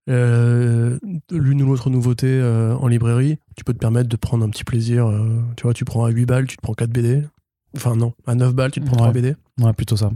euh, 0.09 0.99
l'une 1.31 1.61
ou 1.63 1.65
l'autre 1.67 1.89
nouveauté 1.89 2.41
en 2.79 2.87
librairie, 2.87 3.37
tu 3.55 3.63
peux 3.63 3.73
te 3.73 3.79
permettre 3.79 4.09
de 4.09 4.15
prendre 4.15 4.45
un 4.45 4.49
petit 4.49 4.63
plaisir. 4.63 5.11
tu 5.57 5.63
vois, 5.63 5.73
tu 5.73 5.83
prends 5.85 6.05
à 6.05 6.09
8 6.09 6.25
balles, 6.25 6.47
tu 6.47 6.57
te 6.57 6.61
prends 6.61 6.73
4 6.73 6.89
BD. 6.89 7.23
Enfin, 7.75 7.95
non, 7.95 8.13
à 8.25 8.35
9 8.35 8.53
balles, 8.53 8.71
tu 8.71 8.79
te 8.79 8.85
prends 8.85 8.95
Ouais. 8.95 9.11
3 9.11 9.13
BD. 9.13 9.35
Ouais, 9.61 9.73
plutôt 9.73 9.97
ça. 9.97 10.11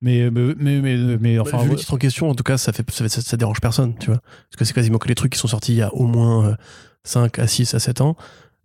Mais 0.00 0.30
mais 0.30 0.54
mais 0.58 0.80
mais, 0.80 0.96
mais, 1.18 1.38
Enfin, 1.38 1.58
enfin 1.58 1.64
vu 1.64 1.70
le 1.70 1.76
titre 1.76 1.94
en 1.94 1.98
question, 1.98 2.28
en 2.28 2.34
tout 2.34 2.44
cas, 2.44 2.58
ça, 2.58 2.72
fait, 2.72 2.88
ça, 2.90 3.08
ça, 3.08 3.22
ça 3.22 3.36
dérange 3.36 3.60
personne, 3.60 3.96
tu 3.98 4.06
vois. 4.06 4.20
Parce 4.20 4.56
que 4.58 4.64
c'est 4.64 4.74
quasiment 4.74 4.98
que 4.98 5.08
les 5.08 5.14
trucs 5.14 5.32
qui 5.32 5.38
sont 5.38 5.48
sortis 5.48 5.72
il 5.72 5.78
y 5.78 5.82
a 5.82 5.94
au 5.94 6.06
moins 6.06 6.48
euh, 6.48 6.56
5 7.04 7.38
à 7.38 7.46
6 7.46 7.74
à 7.74 7.78
7 7.78 8.00
ans. 8.00 8.16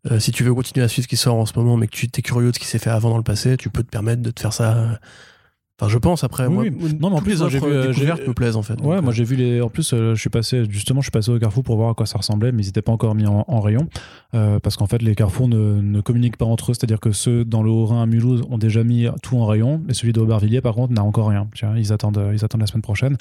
Euh, 0.10 0.20
si 0.20 0.32
tu 0.32 0.44
veux 0.44 0.54
continuer 0.54 0.84
à 0.84 0.88
suivre 0.88 1.04
ce 1.04 1.10
qui 1.10 1.18
sort 1.18 1.36
en 1.36 1.46
ce 1.46 1.54
moment, 1.58 1.78
mais 1.78 1.88
que 1.88 1.96
tu 1.96 2.06
es 2.06 2.22
curieux 2.22 2.50
de 2.50 2.56
ce 2.56 2.60
qui 2.60 2.68
s'est 2.68 2.80
fait 2.80 2.90
avant 2.90 3.10
dans 3.10 3.18
le 3.18 3.24
passé, 3.24 3.58
tu 3.58 3.70
peux 3.70 3.84
te 3.84 3.90
permettre 3.90 4.22
de 4.22 4.32
te 4.32 4.40
faire 4.40 4.54
ça. 4.54 5.00
Enfin, 5.80 5.90
je 5.90 5.98
pense 5.98 6.26
après. 6.26 6.46
Oui, 6.48 6.72
moi. 6.72 6.90
Non, 7.00 7.10
mais 7.10 7.16
en 7.16 7.22
plus, 7.22 7.32
les 7.32 7.42
offres 7.42 7.66
vu, 7.66 7.74
euh, 7.74 7.88
découvertes 7.88 8.28
me 8.28 8.34
plaisent 8.34 8.58
en 8.58 8.62
fait. 8.64 8.74
Ouais, 8.82 8.96
Donc, 8.96 9.04
moi 9.04 9.12
euh, 9.12 9.16
j'ai 9.16 9.24
vu 9.24 9.38
les. 9.38 9.62
En 9.62 9.70
plus, 9.70 9.94
euh, 9.94 10.14
je 10.14 10.20
suis 10.20 10.30
passé 10.30 10.66
justement, 10.70 11.00
je 11.00 11.06
suis 11.06 11.12
passé 11.12 11.32
au 11.32 11.40
Carrefour 11.40 11.64
pour 11.64 11.78
voir 11.78 11.90
à 11.92 11.94
quoi 11.94 12.06
ça 12.06 12.18
ressemblait, 12.18 12.52
mais 12.52 12.64
ils 12.64 12.66
n'étaient 12.66 12.82
pas 12.82 12.92
encore 12.92 13.16
mis 13.16 13.26
en, 13.26 13.46
en 13.48 13.60
rayon 13.62 13.88
euh, 14.36 14.60
parce 14.60 14.76
qu'en 14.76 14.88
fait, 14.88 15.02
les 15.02 15.16
Carrefours 15.16 15.48
ne, 15.48 15.80
ne 15.80 16.02
communiquent 16.02 16.36
pas 16.36 16.46
entre 16.46 16.72
eux. 16.72 16.74
C'est-à-dire 16.74 17.00
que 17.00 17.14
ceux 17.14 17.46
dans 17.46 17.64
le 17.64 17.70
Haut-Rhin 17.70 18.04
à 18.04 18.06
Mulhouse 18.06 18.42
ont 18.50 18.58
déjà 18.58 18.84
mis 18.84 19.08
tout 19.24 19.38
en 19.38 19.46
rayon, 19.46 19.82
et 19.88 19.94
celui 19.94 20.12
d'Aubervilliers, 20.12 20.60
par 20.60 20.76
contre, 20.76 20.92
n'a 20.94 21.04
encore 21.04 21.30
rien. 21.30 21.48
Tu 21.56 21.66
vois, 21.66 21.78
ils 21.80 21.94
attendent, 21.94 22.22
ils 22.34 22.44
attendent 22.44 22.62
la 22.62 22.68
semaine 22.68 22.82
prochaine. 22.82 23.16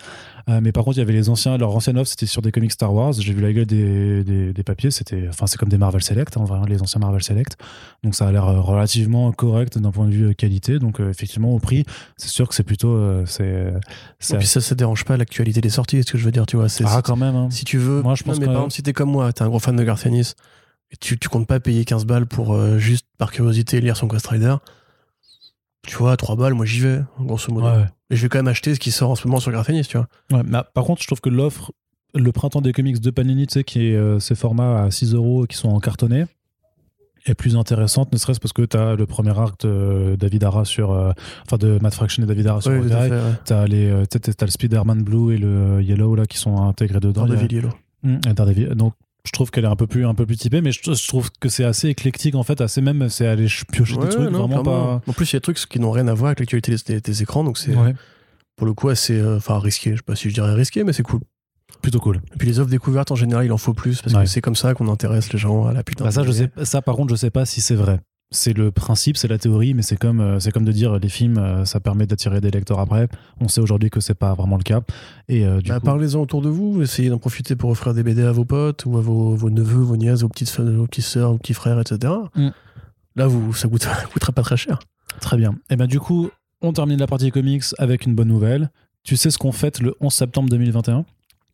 Euh, 0.48 0.58
mais 0.60 0.72
par 0.72 0.84
contre, 0.84 0.96
il 0.96 1.00
y 1.00 1.02
avait 1.04 1.12
les 1.12 1.28
anciens, 1.28 1.58
leur 1.58 1.76
ancienne 1.76 1.96
offre, 1.96 2.10
c'était 2.10 2.26
sur 2.26 2.42
des 2.42 2.50
comics 2.50 2.72
Star 2.72 2.92
Wars. 2.92 3.12
J'ai 3.12 3.34
vu 3.34 3.40
la 3.40 3.52
gueule 3.52 3.66
des, 3.66 4.24
des, 4.24 4.52
des 4.52 4.62
papiers. 4.64 4.90
C'était, 4.90 5.26
enfin, 5.28 5.46
c'est 5.46 5.58
comme 5.58 5.68
des 5.68 5.78
Marvel 5.78 6.02
Select, 6.02 6.36
en 6.36 6.44
vrai, 6.44 6.58
hein, 6.58 6.64
les 6.68 6.82
anciens 6.82 7.00
Marvel 7.00 7.22
Select. 7.22 7.56
Donc 8.02 8.16
ça 8.16 8.26
a 8.26 8.32
l'air 8.32 8.46
relativement 8.64 9.30
correct 9.30 9.78
d'un 9.78 9.92
point 9.92 10.06
de 10.06 10.12
vue 10.12 10.34
qualité. 10.34 10.80
Donc 10.80 10.98
effectivement, 10.98 11.54
au 11.54 11.60
prix, 11.60 11.84
c'est 12.16 12.28
sûr 12.28 12.47
que 12.48 12.54
c'est 12.54 12.62
plutôt, 12.64 12.92
euh, 12.94 13.24
c'est, 13.26 13.72
c'est 14.18 14.34
Et 14.34 14.38
puis 14.38 14.46
ça, 14.46 14.60
ça 14.60 14.74
dérange 14.74 15.04
pas 15.04 15.16
l'actualité 15.16 15.60
des 15.60 15.70
sorties, 15.70 15.96
c'est 15.98 16.02
ce 16.08 16.12
que 16.12 16.18
je 16.18 16.24
veux 16.24 16.30
dire, 16.32 16.46
tu 16.46 16.56
vois. 16.56 16.68
c'est- 16.68 16.84
ah 16.86 17.00
quand 17.02 17.16
même. 17.16 17.34
hein. 17.36 17.48
Si 17.50 17.64
tu 17.64 17.78
veux. 17.78 18.02
Moi, 18.02 18.14
je 18.14 18.22
Non, 18.24 18.32
pense 18.32 18.40
mais 18.40 18.46
que- 18.46 18.50
par 18.50 18.54
exemple, 18.56 18.72
si 18.72 18.82
t'es 18.82 18.92
comme 18.92 19.10
moi, 19.10 19.32
t'es 19.32 19.42
un 19.42 19.48
gros 19.48 19.58
fan 19.58 19.76
de 19.76 19.84
Garth 19.84 20.04
Ennis, 20.06 20.34
et 20.90 20.96
tu, 20.96 21.18
tu 21.18 21.28
comptes 21.28 21.46
pas 21.46 21.60
payer 21.60 21.84
15 21.84 22.04
balles 22.06 22.26
pour 22.26 22.54
euh, 22.54 22.78
juste 22.78 23.06
par 23.18 23.30
curiosité 23.30 23.80
lire 23.80 23.96
son 23.96 24.06
Ghost 24.06 24.26
Rider, 24.26 24.56
tu 25.86 25.96
vois, 25.96 26.16
3 26.16 26.36
balles, 26.36 26.54
moi 26.54 26.66
j'y 26.66 26.80
vais, 26.80 27.00
grosso 27.20 27.52
modo. 27.52 27.66
Ouais. 27.68 27.84
Et 28.10 28.16
je 28.16 28.22
vais 28.22 28.28
quand 28.28 28.38
même 28.38 28.48
acheter 28.48 28.74
ce 28.74 28.80
qui 28.80 28.90
sort 28.90 29.10
en 29.10 29.14
ce 29.14 29.26
moment 29.26 29.40
sur 29.40 29.52
Garth 29.52 29.68
Ennis, 29.70 29.86
tu 29.86 29.96
vois. 29.98 30.06
Ouais, 30.32 30.42
mais 30.46 30.58
par 30.74 30.84
contre, 30.84 31.02
je 31.02 31.06
trouve 31.06 31.20
que 31.20 31.28
l'offre, 31.30 31.72
le 32.14 32.32
printemps 32.32 32.60
des 32.62 32.72
comics 32.72 33.00
de 33.00 33.10
Panini, 33.10 33.46
tu 33.46 33.54
sais, 33.54 33.64
qui 33.64 33.88
est 33.88 33.94
euh, 33.96 34.18
ces 34.18 34.34
formats 34.34 34.82
à 34.84 34.90
6 34.90 35.14
euros 35.14 35.46
qui 35.46 35.56
sont 35.56 35.68
en 35.68 35.78
cartonné, 35.80 36.24
est 37.30 37.34
plus 37.34 37.56
intéressante, 37.56 38.12
ne 38.12 38.18
serait-ce 38.18 38.40
parce 38.40 38.52
que 38.52 38.62
tu 38.62 38.76
as 38.76 38.94
le 38.94 39.06
premier 39.06 39.36
arc 39.38 39.60
de 39.66 40.16
David 40.18 40.44
Ara 40.44 40.64
sur. 40.64 40.90
euh, 40.92 41.12
enfin, 41.46 41.56
de 41.58 41.78
Matt 41.80 41.94
Fraction 41.94 42.22
et 42.22 42.26
David 42.26 42.46
Ara 42.46 42.60
sur 42.60 42.70
Ouais, 42.72 42.82
fait, 42.88 43.10
ouais. 43.10 43.20
T'as 43.44 43.66
les, 43.66 43.86
euh, 43.90 44.04
tu 44.10 44.18
t'as 44.20 44.46
le 44.46 44.50
Spider-Man 44.50 45.02
Blue 45.02 45.34
et 45.34 45.38
le 45.38 45.82
Yellow 45.82 46.14
là 46.14 46.26
qui 46.26 46.38
sont 46.38 46.56
intégrés 46.62 47.00
dedans. 47.00 47.26
Daredevil 47.26 47.52
Yellow. 47.54 47.70
Hum, 48.04 48.20
Daredevil. 48.20 48.68
Donc, 48.74 48.94
je 49.24 49.32
trouve 49.32 49.50
qu'elle 49.50 49.64
est 49.64 49.68
un 49.68 49.76
peu 49.76 49.86
plus, 49.86 50.06
un 50.06 50.14
peu 50.14 50.24
plus 50.24 50.36
typée, 50.36 50.60
mais 50.60 50.72
je, 50.72 50.80
je 50.84 51.08
trouve 51.08 51.30
que 51.40 51.48
c'est 51.48 51.64
assez 51.64 51.88
éclectique 51.88 52.34
en 52.34 52.42
fait, 52.44 52.60
assez 52.60 52.80
même, 52.80 53.08
c'est 53.08 53.26
aller 53.26 53.48
ch- 53.48 53.64
piocher 53.70 53.96
Ouais, 53.96 54.04
des 54.04 54.08
trucs 54.10 54.30
non, 54.30 54.46
vraiment 54.46 54.62
pas. 54.62 55.02
En 55.06 55.12
plus, 55.12 55.30
il 55.30 55.34
y 55.34 55.36
a 55.36 55.40
des 55.40 55.42
trucs 55.42 55.58
qui 55.58 55.80
n'ont 55.80 55.90
rien 55.90 56.08
à 56.08 56.14
voir 56.14 56.28
avec 56.28 56.40
l'actualité 56.40 56.72
des, 56.74 56.94
des- 56.94 57.00
des 57.00 57.22
écrans, 57.22 57.44
donc 57.44 57.58
c'est 57.58 57.74
Ouais, 57.74 57.94
pour 58.56 58.66
le 58.66 58.72
coup 58.74 58.88
assez 58.88 59.18
euh, 59.18 59.38
risqué. 59.48 59.90
Je 59.92 59.96
sais 59.96 60.02
pas 60.02 60.16
si 60.16 60.30
je 60.30 60.34
dirais 60.34 60.54
risqué, 60.54 60.82
mais 60.84 60.92
c'est 60.92 61.02
cool. 61.02 61.20
Plutôt 61.82 62.00
cool. 62.00 62.16
Et 62.34 62.36
puis 62.38 62.48
les 62.48 62.58
offres 62.60 62.70
découvertes 62.70 63.10
en 63.10 63.16
général, 63.16 63.44
il 63.44 63.52
en 63.52 63.58
faut 63.58 63.74
plus 63.74 64.02
parce 64.02 64.14
Ouais. 64.14 64.22
que 64.24 64.28
c'est 64.28 64.40
comme 64.40 64.56
ça 64.56 64.74
qu'on 64.74 64.88
intéresse 64.90 65.32
les 65.32 65.38
gens 65.38 65.66
à 65.66 65.72
la 65.72 65.82
putain. 65.82 66.04
Bah, 66.04 66.10
ça, 66.10 66.24
je 66.24 66.32
sais, 66.32 66.50
ça, 66.64 66.82
par 66.82 66.96
contre, 66.96 67.10
je 67.10 67.16
sais 67.16 67.30
pas 67.30 67.44
si 67.46 67.60
c'est 67.60 67.74
vrai. 67.74 68.00
C'est 68.30 68.52
le 68.52 68.70
principe, 68.70 69.16
c'est 69.16 69.28
la 69.28 69.38
théorie, 69.38 69.72
mais 69.72 69.80
c'est 69.80 69.96
comme, 69.96 70.20
euh, 70.20 70.38
c'est 70.38 70.50
comme 70.52 70.66
de 70.66 70.72
dire 70.72 70.98
les 70.98 71.08
films, 71.08 71.38
euh, 71.38 71.64
ça 71.64 71.80
permet 71.80 72.04
d'attirer 72.06 72.42
des 72.42 72.50
lecteurs 72.50 72.78
après. 72.78 73.08
On 73.40 73.48
sait 73.48 73.62
aujourd'hui 73.62 73.88
que 73.88 74.00
c'est 74.00 74.12
pas 74.14 74.34
vraiment 74.34 74.58
le 74.58 74.62
cas. 74.64 74.82
Et 75.28 75.46
euh, 75.46 75.62
du 75.62 75.70
Bah, 75.70 75.78
coup, 75.80 75.86
Parlez-en 75.86 76.20
autour 76.20 76.42
de 76.42 76.50
vous, 76.50 76.82
essayez 76.82 77.08
d'en 77.08 77.16
profiter 77.18 77.56
pour 77.56 77.70
offrir 77.70 77.94
des 77.94 78.02
BD 78.02 78.22
à 78.24 78.32
vos 78.32 78.44
potes 78.44 78.84
ou 78.84 78.98
à 78.98 79.00
vos, 79.00 79.34
vos 79.34 79.48
neveux, 79.48 79.80
vos 79.82 79.96
nièces, 79.96 80.20
vos 80.20 80.28
petites, 80.28 80.54
vos 80.60 80.86
petites 80.86 81.04
sœurs, 81.04 81.32
vos 81.32 81.38
petits 81.38 81.54
frères, 81.54 81.80
etc. 81.80 82.12
Mm. 82.34 82.48
Là, 83.16 83.26
vous, 83.28 83.54
ça 83.54 83.66
coûte, 83.68 83.88
coûtera 84.12 84.32
pas 84.32 84.42
très 84.42 84.58
cher. 84.58 84.78
très 85.20 85.38
bien. 85.38 85.54
Et 85.70 85.76
ben 85.76 85.86
du 85.86 85.98
coup, 85.98 86.28
on 86.60 86.74
termine 86.74 86.98
la 86.98 87.06
partie 87.06 87.30
comics 87.30 87.64
avec 87.78 88.04
une 88.04 88.14
bonne 88.14 88.28
nouvelle. 88.28 88.70
Tu 89.04 89.16
sais 89.16 89.30
ce 89.30 89.38
qu'on 89.38 89.52
fête 89.52 89.80
le 89.80 89.94
11 90.00 90.12
septembre 90.12 90.50
2021 90.50 91.06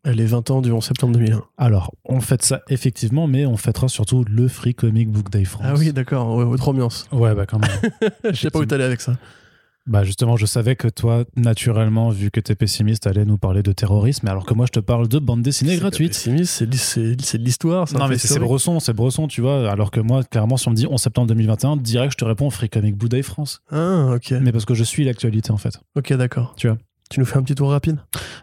Les 0.06 0.26
20 0.26 0.51
ans 0.51 0.60
du 0.60 0.70
11 0.70 0.85
septembre 0.85 1.14
2001. 1.14 1.43
Alors, 1.56 1.94
on 2.05 2.20
fête 2.20 2.43
ça 2.43 2.60
effectivement, 2.68 3.26
mais 3.26 3.47
on 3.47 3.56
fêtera 3.56 3.89
surtout 3.89 4.24
le 4.28 4.48
Free 4.48 4.74
Comic 4.74 5.10
Book 5.10 5.31
Day 5.31 5.44
France. 5.44 5.64
Ah 5.68 5.74
oui, 5.78 5.93
d'accord, 5.93 6.35
ouais, 6.36 6.44
autre 6.44 6.68
ambiance. 6.68 7.06
Ouais, 7.10 7.35
bah 7.35 7.47
quand 7.47 7.59
même. 7.59 7.70
Je 8.24 8.32
sais 8.39 8.51
pas 8.51 8.59
où 8.59 8.66
t'allais 8.66 8.85
avec 8.85 9.01
ça. 9.01 9.16
bah 9.86 10.02
justement, 10.05 10.36
je 10.36 10.44
savais 10.47 10.76
que 10.76 10.89
toi, 10.89 11.24
naturellement, 11.36 12.10
vu 12.10 12.31
que 12.31 12.40
t'es 12.40 12.55
pessimiste, 12.55 13.06
allais 13.06 13.24
nous 13.24 13.39
parler 13.39 13.62
de 13.62 13.72
terrorisme, 13.72 14.28
alors 14.28 14.44
que 14.44 14.52
moi, 14.55 14.66
je 14.66 14.72
te 14.72 14.81
parle 14.81 15.09
de 15.09 15.18
bande 15.18 15.43
dessinée 15.43 15.76
gratuite. 15.76 16.09
pessimiste, 16.12 16.52
C'est 16.52 16.66
de- 17.39 17.43
l'histoire. 17.43 17.86
Non, 17.94 18.06
mais 18.09 18.18
c'est. 18.18 18.39
Bresson, 18.39 18.81
c'est 18.81 18.93
Bresson, 18.93 19.26
tu 19.26 19.40
vois. 19.40 19.70
Alors 19.70 19.90
que 19.90 20.01
moi, 20.01 20.22
clairement, 20.24 20.56
si 20.59 20.68
on 20.68 20.70
me 20.72 20.76
dit 20.76 20.86
11 20.86 21.01
septembre 21.01 21.28
2021, 21.28 21.76
direct, 21.78 22.12
je 22.12 22.18
te 22.18 22.24
réponds 22.26 22.51
Free 22.51 22.68
Comic 22.68 22.94
Book 22.97 23.09
Day 23.10 23.22
France. 23.22 23.60
Ah, 23.70 24.12
ok. 24.14 24.32
Mais 24.43 24.52
parce 24.52 24.64
que 24.66 24.74
je 24.74 24.85
suis 24.85 25.05
l'actualité, 25.05 25.51
en 25.51 25.56
fait. 25.59 25.78
Ok, 25.97 26.12
d'accord. 26.14 26.55
Tu 26.59 26.68
vois. 26.68 26.76
Tu 27.10 27.20
nous 27.20 27.26
fais 27.26 27.36
un 27.36 27.43
petit 27.43 27.55
tour 27.55 27.70
rapide? 27.70 27.98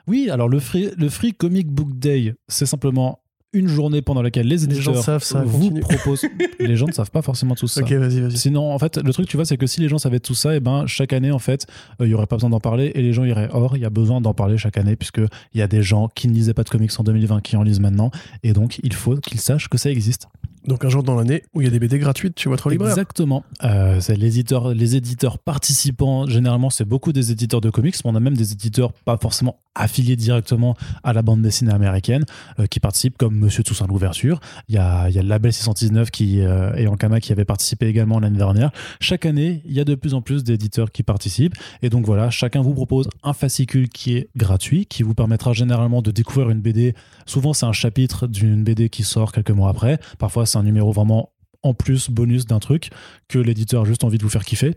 Oui, 0.08 0.30
alors 0.30 0.48
le 0.48 0.60
Free, 0.60 0.92
le 0.98 1.10
free 1.10 1.34
Comic 1.34 1.68
Book 1.68 1.98
Day, 1.98 2.36
c'est 2.48 2.66
simplement 2.66 3.20
une 3.54 3.68
journée 3.68 4.02
pendant 4.02 4.22
laquelle 4.22 4.48
les 4.48 4.56
Les 4.58 4.76
gens 4.76 4.92
éditeurs 4.92 5.04
savent 5.04 5.24
ça, 5.24 5.44
vous 5.44 5.60
continue. 5.60 5.82
proposent. 5.82 6.26
les 6.60 6.76
gens 6.78 6.88
ne 6.88 6.94
savent 6.94 7.12
pas 7.12 7.22
forcément 7.22 7.56
tout 7.56 7.68
ça. 7.68 7.82
Ok, 7.82 7.92
vas-y, 7.92 8.22
vas-y. 8.22 8.38
Sinon, 8.38 8.72
en 8.72 8.80
fait, 8.80 8.98
le 8.98 9.12
truc, 9.12 9.28
tu 9.28 9.36
vois, 9.36 9.46
c'est 9.46 9.58
que 9.58 9.68
si 9.68 9.82
les 9.82 9.90
gens 9.90 9.98
savaient 9.98 10.22
tout 10.22 10.36
ça, 10.36 10.56
et 10.56 10.62
ben, 10.62 10.86
chaque 10.88 11.12
année, 11.12 11.32
en 11.32 11.40
fait, 11.40 11.68
euh, 12.00 12.08
il 12.08 12.12
y 12.12 12.14
aurait 12.14 12.28
pas 12.28 12.38
besoin 12.38 12.50
d'en 12.50 12.62
parler 12.62 12.94
et 12.96 13.02
les 13.02 13.12
gens 13.12 13.26
iraient. 13.26 13.50
Or, 13.52 13.76
il 13.76 13.82
y 13.82 13.86
a 13.86 13.90
besoin 13.90 14.22
d'en 14.22 14.34
parler 14.34 14.58
chaque 14.58 14.78
année 14.78 14.96
puisque 14.96 15.20
il 15.54 15.60
y 15.60 15.62
a 15.62 15.68
des 15.68 15.82
gens 15.82 16.08
qui 16.16 16.30
ne 16.30 16.34
lisaient 16.34 16.54
pas 16.54 16.64
de 16.64 16.70
comics 16.70 16.92
en 16.98 17.04
2020 17.04 17.42
qui 17.42 17.58
en 17.58 17.64
lisent 17.64 17.82
maintenant 17.82 18.12
et 18.44 18.54
donc 18.54 18.80
il 18.84 18.94
faut 18.94 19.16
qu'ils 19.18 19.40
sachent 19.40 19.68
que 19.68 19.78
ça 19.78 19.90
existe. 19.90 20.28
Donc 20.66 20.86
un 20.86 20.90
jour 20.90 21.02
dans 21.02 21.16
l'année 21.16 21.44
où 21.54 21.62
il 21.62 21.66
y 21.66 21.68
a 21.68 21.72
des 21.72 21.80
BD 21.80 21.98
gratuites 21.98 22.40
chez 22.40 22.50
votre 22.50 22.70
libraire. 22.70 22.92
Exactement. 22.92 23.44
Euh, 23.64 24.00
les 24.10 24.40
éditeurs, 24.40 24.74
les 24.74 24.96
éditeurs 24.96 25.40
participants, 25.40 26.28
généralement, 26.28 26.70
c'est 26.70 26.86
beaucoup 26.86 27.14
des 27.14 27.32
éditeurs 27.32 27.62
de 27.62 27.70
comics, 27.70 27.96
mais 28.04 28.12
on 28.12 28.16
a 28.16 28.20
même 28.20 28.38
des 28.38 28.52
éditeurs 28.52 28.94
pas 28.94 29.18
forcément 29.18 29.58
affiliés 29.74 30.16
directement 30.16 30.76
à 31.04 31.14
la 31.14 31.22
bande 31.22 31.42
dessinée 31.42 31.72
américaine 31.72 32.26
euh, 32.60 32.68
qui 32.68 32.80
participent, 32.80 33.18
comme 33.18 33.36
Monsieur 33.36 33.64
Toussaint 33.64 33.88
l'ouverture. 33.88 34.40
Il 34.68 34.76
y 34.76 34.78
a, 34.78 35.10
il 35.10 35.16
y 35.16 35.20
a 35.20 35.22
le 35.22 35.30
label 35.30 35.54
619 35.54 36.12
qui, 36.12 36.42
euh, 36.42 36.74
et 36.76 36.88
Ankama 36.88 37.20
qui 37.20 37.32
avait 37.32 37.46
participé 37.46 37.88
également 37.88 38.20
l'année 38.20 38.38
dernière. 38.38 38.72
Chaque 39.00 39.26
année, 39.26 39.62
il 39.66 39.74
y 39.74 39.80
a 39.80 39.86
de 39.86 39.96
plus 39.96 40.14
en 40.14 40.22
plus 40.22 40.44
d'éditeurs 40.44 40.92
qui 40.92 41.04
participent. 41.04 41.56
Et 41.82 41.90
donc 41.90 42.06
voilà, 42.06 42.30
chacun 42.30 42.62
vous 42.62 42.74
propose 42.74 43.10
un 43.24 43.34
fascicule 43.34 43.90
qui 43.90 44.18
est 44.18 44.30
gratuit, 44.36 44.86
qui 44.86 45.04
vous 45.04 45.14
permettra 45.14 45.54
généralement 45.54 46.02
de 46.02 46.12
découvrir 46.12 46.50
une 46.50 46.62
BD. 46.62 46.94
Souvent, 47.26 47.54
c'est 47.54 47.66
un 47.66 47.72
chapitre 47.72 48.28
d'une 48.28 48.64
BD 48.64 48.90
qui 48.90 49.04
sort 49.04 49.32
quelques 49.32 49.52
mois 49.52 49.70
après. 49.70 50.00
Parfois, 50.20 50.46
c'est 50.52 50.58
un 50.58 50.64
numéro 50.64 50.92
vraiment 50.92 51.32
en 51.64 51.74
plus, 51.74 52.10
bonus 52.10 52.46
d'un 52.46 52.60
truc 52.60 52.90
que 53.28 53.40
l'éditeur 53.40 53.84
a 53.84 53.86
juste 53.86 54.04
envie 54.04 54.18
de 54.18 54.24
vous 54.24 54.30
faire 54.30 54.46
kiffer. 54.46 54.76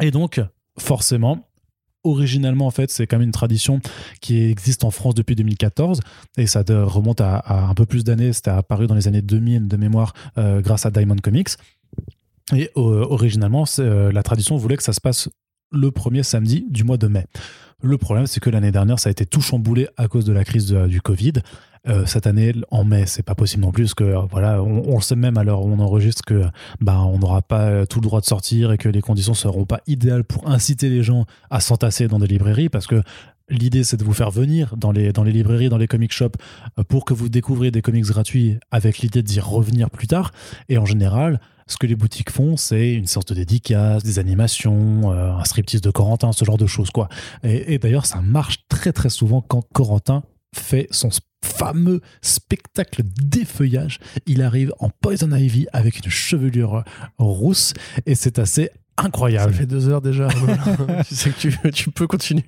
Et 0.00 0.10
donc, 0.10 0.40
forcément, 0.78 1.48
originalement, 2.04 2.66
en 2.66 2.70
fait, 2.70 2.90
c'est 2.90 3.06
quand 3.06 3.18
même 3.18 3.26
une 3.26 3.32
tradition 3.32 3.80
qui 4.20 4.38
existe 4.38 4.84
en 4.84 4.90
France 4.90 5.14
depuis 5.14 5.34
2014 5.34 6.00
et 6.36 6.46
ça 6.46 6.62
remonte 6.68 7.20
à, 7.20 7.68
un 7.68 7.74
peu 7.74 7.86
plus 7.86 8.04
d'années. 8.04 8.32
C'était 8.32 8.50
apparu 8.50 8.86
dans 8.86 8.94
les 8.94 9.08
années 9.08 9.22
2000 9.22 9.68
de 9.68 9.76
mémoire 9.76 10.14
euh, 10.38 10.60
grâce 10.60 10.86
à 10.86 10.90
Diamond 10.90 11.16
Comics. 11.16 11.50
Et 12.54 12.70
euh, 12.76 13.04
originalement, 13.10 13.64
euh, 13.78 14.12
la 14.12 14.22
tradition 14.22 14.56
voulait 14.56 14.76
que 14.76 14.82
ça 14.82 14.92
se 14.92 15.00
passe 15.00 15.28
le 15.70 15.90
premier 15.90 16.22
samedi 16.22 16.66
du 16.70 16.84
mois 16.84 16.96
de 16.96 17.08
mai. 17.08 17.26
Le 17.82 17.98
problème, 17.98 18.26
c'est 18.26 18.40
que 18.40 18.48
l'année 18.48 18.72
dernière, 18.72 18.98
ça 18.98 19.08
a 19.08 19.12
été 19.12 19.26
tout 19.26 19.42
chamboulé 19.42 19.88
à 19.96 20.08
cause 20.08 20.24
de 20.24 20.32
la 20.32 20.44
crise 20.44 20.72
du 20.72 21.00
Covid. 21.02 21.34
Euh, 21.86 22.06
cette 22.06 22.26
année, 22.26 22.54
en 22.70 22.84
mai, 22.84 23.04
c'est 23.06 23.22
pas 23.22 23.34
possible 23.34 23.62
non 23.62 23.72
plus, 23.72 23.84
parce 23.84 23.94
que 23.94 24.04
euh, 24.04 24.20
voilà, 24.30 24.62
on, 24.62 24.96
le 24.96 25.02
sait 25.02 25.16
même 25.16 25.38
à 25.38 25.44
l'heure 25.44 25.62
où 25.62 25.70
on 25.70 25.78
enregistre 25.78 26.24
que 26.24 26.44
ben, 26.80 26.98
on 26.98 27.18
n'aura 27.18 27.42
pas 27.42 27.62
euh, 27.62 27.86
tout 27.86 28.00
le 28.00 28.06
droit 28.06 28.20
de 28.20 28.26
sortir 28.26 28.72
et 28.72 28.78
que 28.78 28.88
les 28.88 29.00
conditions 29.00 29.34
seront 29.34 29.64
pas 29.64 29.80
idéales 29.86 30.24
pour 30.24 30.48
inciter 30.48 30.88
les 30.88 31.02
gens 31.02 31.26
à 31.50 31.60
s'entasser 31.60 32.08
dans 32.08 32.18
des 32.18 32.26
librairies, 32.26 32.68
parce 32.68 32.86
que 32.86 33.02
L'idée, 33.50 33.82
c'est 33.82 33.96
de 33.96 34.04
vous 34.04 34.12
faire 34.12 34.30
venir 34.30 34.76
dans 34.76 34.92
les, 34.92 35.10
dans 35.10 35.24
les 35.24 35.32
librairies, 35.32 35.70
dans 35.70 35.78
les 35.78 35.86
comic 35.86 36.12
shops, 36.12 36.36
pour 36.86 37.06
que 37.06 37.14
vous 37.14 37.30
découvriez 37.30 37.70
des 37.70 37.80
comics 37.80 38.04
gratuits 38.04 38.58
avec 38.70 38.98
l'idée 38.98 39.22
d'y 39.22 39.40
revenir 39.40 39.88
plus 39.88 40.06
tard. 40.06 40.32
Et 40.68 40.76
en 40.76 40.84
général, 40.84 41.40
ce 41.66 41.78
que 41.78 41.86
les 41.86 41.94
boutiques 41.94 42.28
font, 42.28 42.58
c'est 42.58 42.92
une 42.92 43.06
sorte 43.06 43.30
de 43.30 43.36
dédicace, 43.36 44.02
des 44.02 44.18
animations, 44.18 45.12
un 45.12 45.42
striptease 45.44 45.80
de 45.80 45.90
Corentin, 45.90 46.32
ce 46.32 46.44
genre 46.44 46.58
de 46.58 46.66
choses. 46.66 46.90
quoi. 46.90 47.08
Et, 47.42 47.72
et 47.72 47.78
d'ailleurs, 47.78 48.04
ça 48.04 48.20
marche 48.20 48.66
très 48.68 48.92
très 48.92 49.08
souvent 49.08 49.40
quand 49.40 49.62
Corentin 49.72 50.24
fait 50.54 50.86
son 50.90 51.08
fameux 51.44 52.00
spectacle 52.22 53.02
d'effeuillage. 53.04 53.98
Il 54.26 54.42
arrive 54.42 54.72
en 54.80 54.90
Poison 54.90 55.30
Ivy 55.34 55.66
avec 55.72 56.04
une 56.04 56.10
chevelure 56.10 56.84
rousse 57.18 57.74
et 58.06 58.14
c'est 58.14 58.38
assez 58.38 58.70
Ça 58.98 59.04
incroyable. 59.04 59.52
fait 59.52 59.66
deux 59.66 59.88
heures 59.88 60.00
déjà. 60.02 60.28
Voilà. 60.36 61.04
tu 61.04 61.14
sais 61.14 61.30
que 61.30 61.38
tu, 61.38 61.72
tu 61.72 61.90
peux 61.90 62.06
continuer. 62.06 62.44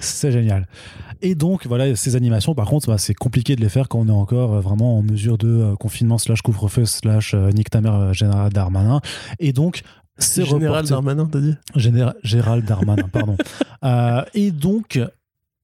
C'est 0.00 0.32
génial. 0.32 0.66
Et 1.24 1.36
donc, 1.36 1.66
voilà, 1.68 1.94
ces 1.94 2.16
animations, 2.16 2.54
par 2.54 2.66
contre, 2.66 2.88
bah, 2.88 2.98
c'est 2.98 3.14
compliqué 3.14 3.54
de 3.54 3.60
les 3.60 3.68
faire 3.68 3.88
quand 3.88 4.00
on 4.00 4.08
est 4.08 4.10
encore 4.10 4.54
euh, 4.54 4.60
vraiment 4.60 4.98
en 4.98 5.02
mesure 5.02 5.38
de 5.38 5.46
euh, 5.48 5.76
confinement 5.76 6.18
slash 6.18 6.42
couvre-feu 6.42 6.84
slash 6.84 7.34
euh, 7.34 7.50
nique 7.52 7.70
ta 7.70 7.80
mère 7.80 7.94
euh, 7.94 8.12
Général 8.12 8.52
Darmanin. 8.52 9.00
Et 9.38 9.52
donc, 9.52 9.82
c'est 10.18 10.44
Général 10.44 10.82
reporté- 10.84 10.88
Darmanin, 10.90 11.26
t'as 11.30 11.40
dit? 11.40 11.54
Général, 11.76 12.14
Gérald 12.24 12.64
Darmanin, 12.64 13.08
pardon. 13.08 13.36
Et 14.34 14.50
donc, 14.50 15.00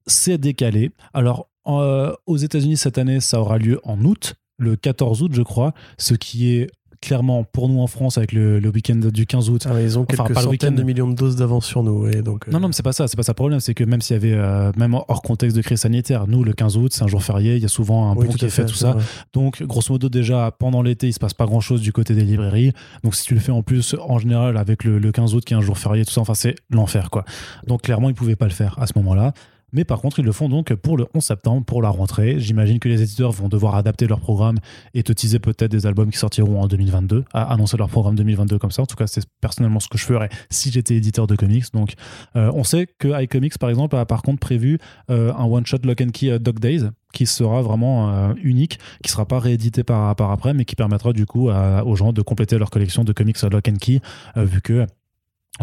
c'est 0.07 0.39
décalé. 0.39 0.93
Alors, 1.13 1.48
euh, 1.69 2.13
aux 2.27 2.37
États-Unis, 2.37 2.77
cette 2.77 2.99
année, 2.99 3.21
ça 3.21 3.41
aura 3.41 3.59
lieu 3.59 3.81
en 3.85 4.03
août, 4.05 4.35
le 4.59 4.77
14 4.77 5.23
août, 5.23 5.33
je 5.35 5.43
crois, 5.43 5.73
ce 5.99 6.15
qui 6.15 6.51
est 6.55 6.69
clairement 7.01 7.45
pour 7.45 7.69
nous 7.69 7.79
en 7.79 7.87
France 7.87 8.19
avec 8.19 8.33
le, 8.33 8.59
le 8.59 8.69
week-end 8.71 8.97
du 8.97 9.25
15 9.25 9.51
août. 9.51 9.69
Ah, 9.71 9.81
Ils 9.81 9.97
ont 10.01 10.03
Enfin, 10.03 10.25
quelques 10.25 10.35
pas 10.35 10.41
le 10.41 10.47
centaines 10.47 10.51
week-end. 10.51 10.73
de 10.73 10.83
millions 10.83 11.07
de 11.07 11.15
doses 11.15 11.37
d'avance 11.37 11.65
sur 11.65 11.85
nous. 11.85 12.11
Donc, 12.23 12.49
euh, 12.49 12.51
Non, 12.51 12.59
non, 12.59 12.67
mais 12.67 12.73
c'est 12.73 12.83
pas 12.83 12.91
ça, 12.93 13.07
c'est 13.07 13.17
pas 13.17 13.23
ça 13.23 13.31
le 13.31 13.37
problème, 13.37 13.61
c'est 13.61 13.73
que 13.73 13.85
même 13.85 14.01
s'il 14.01 14.15
y 14.15 14.17
avait, 14.17 14.33
euh, 14.33 14.73
même 14.77 14.95
hors 14.95 15.23
contexte 15.23 15.57
de 15.57 15.63
crise 15.63 15.79
sanitaire, 15.79 16.27
nous, 16.27 16.43
le 16.43 16.53
15 16.55 16.77
août, 16.77 16.93
c'est 16.93 17.05
un 17.05 17.07
jour 17.07 17.23
férié, 17.23 17.55
il 17.55 17.63
y 17.63 17.65
a 17.65 17.69
souvent 17.69 18.11
un 18.11 18.17
oui, 18.17 18.27
pont 18.27 18.33
qui 18.33 18.47
est 18.47 18.51
fait, 18.51 18.67
tout 18.67 18.75
ça. 18.75 18.95
vrai. 18.95 19.05
Donc, 19.33 19.63
grosso 19.63 19.93
modo, 19.95 20.09
déjà, 20.09 20.51
pendant 20.59 20.83
l'été, 20.83 21.07
il 21.07 21.13
se 21.13 21.21
passe 21.21 21.35
pas 21.35 21.47
grand 21.47 21.61
chose 21.61 21.83
du 21.83 21.93
côté 21.93 22.15
des 22.17 22.25
librairies. 22.25 22.73
Donc, 23.05 23.15
si 23.15 23.25
tu 23.25 23.35
le 23.35 23.41
fais 23.41 23.53
en 23.53 23.63
plus, 23.63 23.95
en 24.05 24.19
général, 24.19 24.57
avec 24.57 24.83
le, 24.83 24.99
le 24.99 25.13
15 25.13 25.37
août, 25.37 25.45
qui 25.45 25.55
est 25.55 25.57
un 25.57 25.61
jour 25.61 25.79
férié, 25.79 26.05
tout 26.05 26.11
ça, 26.13 26.21
enfin, 26.21 26.35
c'est 26.35 26.57
l'enfer, 26.69 27.11
quoi. 27.11 27.25
Donc, 27.69 27.83
clairement, 27.83 28.09
ils 28.09 28.15
pouvaient 28.17 28.35
pas 28.35 28.47
le 28.47 28.51
faire 28.51 28.77
à 28.81 28.89
ce 28.89 28.95
moment-là. 28.97 29.35
Mais 29.73 29.85
par 29.85 30.01
contre, 30.01 30.19
ils 30.19 30.25
le 30.25 30.33
font 30.33 30.49
donc 30.49 30.75
pour 30.75 30.97
le 30.97 31.07
11 31.15 31.23
septembre, 31.23 31.65
pour 31.65 31.83
la 31.83 31.91
rentrée. 31.91 32.41
J'imagine 32.41 32.79
que 32.79 32.89
les 32.89 33.03
éditeurs 33.03 33.33
vont 33.33 33.49
devoir 33.49 33.75
adapter 33.75 34.07
leur 34.07 34.21
programme 34.21 34.59
et 34.95 35.03
te 35.03 35.13
teaser 35.13 35.39
peut-être 35.39 35.71
des 35.71 35.87
albums 35.87 36.11
qui 36.11 36.19
sortiront 36.19 36.61
en 36.61 36.67
2022, 36.67 37.25
à 37.33 37.53
annoncer 37.53 37.77
leur 37.77 37.89
programme 37.89 38.17
2022 38.17 38.59
comme 38.59 38.71
ça. 38.71 38.83
En 38.83 38.87
tout 38.87 38.97
cas, 38.97 39.07
c'est 39.07 39.25
personnellement 39.41 39.81
ce 39.81 39.89
que 39.89 39.99
je 39.99 40.05
ferais 40.05 40.29
si 40.51 40.71
j'étais 40.71 40.95
éditeur 40.95 41.27
de 41.27 41.37
comics. 41.37 41.65
Donc, 41.73 41.95
euh, 42.37 42.51
on 42.55 42.65
sait 42.65 42.87
que 42.99 43.23
iComics, 43.23 43.59
par 43.59 43.71
exemple, 43.71 43.97
a 43.97 44.07
par 44.07 44.23
contre 44.23 44.41
prévu 44.41 44.79
euh, 45.11 45.33
un 45.35 45.45
one-shot 45.45 45.79
Lock 45.85 46.01
and 46.01 46.11
Key 46.13 46.31
euh, 46.31 46.39
Dog 46.39 46.59
Days 46.59 46.85
qui 47.15 47.25
sera 47.25 47.63
vraiment 47.63 48.35
unique, 48.35 48.79
qui 49.03 49.11
sera 49.11 49.25
pas 49.25 49.39
réédité 49.39 49.83
par, 49.83 50.15
après, 50.31 50.53
mais 50.53 50.67
qui 50.67 50.77
permettra 50.77 51.15
du 51.15 51.25
coup 51.25 51.49
aux 51.49 51.97
gens 51.97 52.13
de 52.13 52.21
compléter 52.21 52.59
leur 52.59 52.69
collection 52.69 53.03
de 53.03 53.15
comics 53.15 53.41
Lock 53.51 53.67
and 53.67 53.79
Key, 53.81 54.01
vu 54.37 54.61
que 54.61 54.87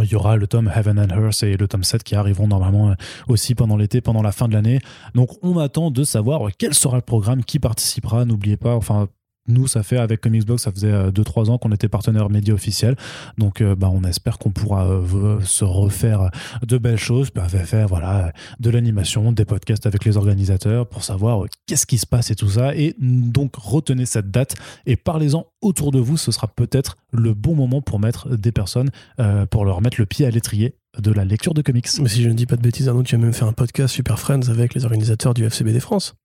il 0.03 0.11
y 0.11 0.15
aura 0.15 0.35
le 0.35 0.47
tome 0.47 0.71
Heaven 0.73 0.99
and 0.99 1.15
Earth 1.15 1.43
et 1.43 1.57
le 1.57 1.67
tome 1.67 1.83
7 1.83 2.03
qui 2.03 2.15
arriveront 2.15 2.47
normalement 2.47 2.89
euh, 2.89 2.95
aussi 3.27 3.55
pendant 3.55 3.77
l'été, 3.77 4.01
pendant 4.01 4.21
la 4.21 4.31
fin 4.31 4.47
de 4.47 4.53
l'année. 4.53 4.79
Donc 5.13 5.29
on 5.41 5.57
attend 5.57 5.91
de 5.91 6.03
savoir 6.03 6.49
quel 6.57 6.73
sera 6.73 6.97
le 6.97 7.01
programme, 7.01 7.43
qui 7.43 7.59
participera. 7.59 8.25
N'oubliez 8.25 8.57
pas, 8.57 8.75
enfin 8.75 9.07
nous, 9.47 9.67
ça 9.67 9.83
fait 9.83 9.97
avec 9.97 10.21
Comicsbox, 10.21 10.63
ça 10.63 10.71
faisait 10.71 11.09
2-3 11.09 11.49
ans 11.49 11.57
qu'on 11.57 11.71
était 11.71 11.87
partenaire 11.87 12.29
média 12.29 12.53
officiel. 12.53 12.95
Donc, 13.37 13.61
euh, 13.61 13.75
bah, 13.75 13.89
on 13.91 14.03
espère 14.03 14.37
qu'on 14.37 14.51
pourra 14.51 14.87
euh, 14.87 15.39
se 15.41 15.63
refaire 15.63 16.29
de 16.65 16.77
belles 16.77 16.97
choses, 16.97 17.29
bah, 17.33 17.47
faire 17.47 17.87
voilà, 17.87 18.31
de 18.59 18.69
l'animation, 18.69 19.31
des 19.31 19.45
podcasts 19.45 19.85
avec 19.85 20.05
les 20.05 20.17
organisateurs 20.17 20.87
pour 20.87 21.03
savoir 21.03 21.43
euh, 21.43 21.47
qu'est-ce 21.65 21.85
qui 21.85 21.97
se 21.97 22.05
passe 22.05 22.31
et 22.31 22.35
tout 22.35 22.49
ça. 22.49 22.75
Et 22.75 22.95
donc, 22.99 23.55
retenez 23.55 24.05
cette 24.05 24.31
date 24.31 24.55
et 24.85 24.95
parlez-en 24.95 25.45
autour 25.61 25.91
de 25.91 25.99
vous. 25.99 26.17
Ce 26.17 26.31
sera 26.31 26.47
peut-être 26.47 26.97
le 27.11 27.33
bon 27.33 27.55
moment 27.55 27.81
pour 27.81 27.99
mettre 27.99 28.35
des 28.35 28.51
personnes, 28.51 28.89
euh, 29.19 29.45
pour 29.45 29.65
leur 29.65 29.81
mettre 29.81 29.99
le 29.99 30.05
pied 30.05 30.25
à 30.25 30.31
l'étrier 30.31 30.75
de 30.97 31.11
la 31.11 31.25
lecture 31.25 31.53
de 31.53 31.61
comics. 31.61 31.87
Mais 31.99 32.09
si 32.09 32.23
je 32.23 32.29
ne 32.29 32.33
dis 32.33 32.45
pas 32.45 32.55
de 32.55 32.61
bêtises, 32.61 32.87
Arnaud, 32.87 33.03
tu 33.03 33.15
as 33.15 33.17
même 33.17 33.33
fait 33.33 33.45
un 33.45 33.53
podcast 33.53 33.93
Super 33.93 34.19
Friends 34.19 34.49
avec 34.49 34.73
les 34.73 34.85
organisateurs 34.85 35.33
du 35.33 35.43
FCBD 35.45 35.79
France, 35.79 36.15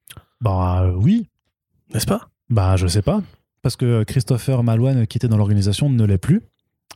Bah 0.41 0.83
euh, 0.83 0.93
oui, 0.95 1.29
n'est-ce 1.93 2.07
pas? 2.07 2.30
Bah, 2.51 2.77
je 2.77 2.87
sais 2.87 3.03
pas. 3.03 3.23
Parce 3.63 3.77
que 3.77 4.05
Christopher 4.05 4.63
Malouane, 4.63 5.07
qui 5.07 5.19
était 5.19 5.29
dans 5.29 5.37
l'organisation, 5.37 5.89
ne 5.89 6.05
l'est 6.05 6.19
plus 6.19 6.43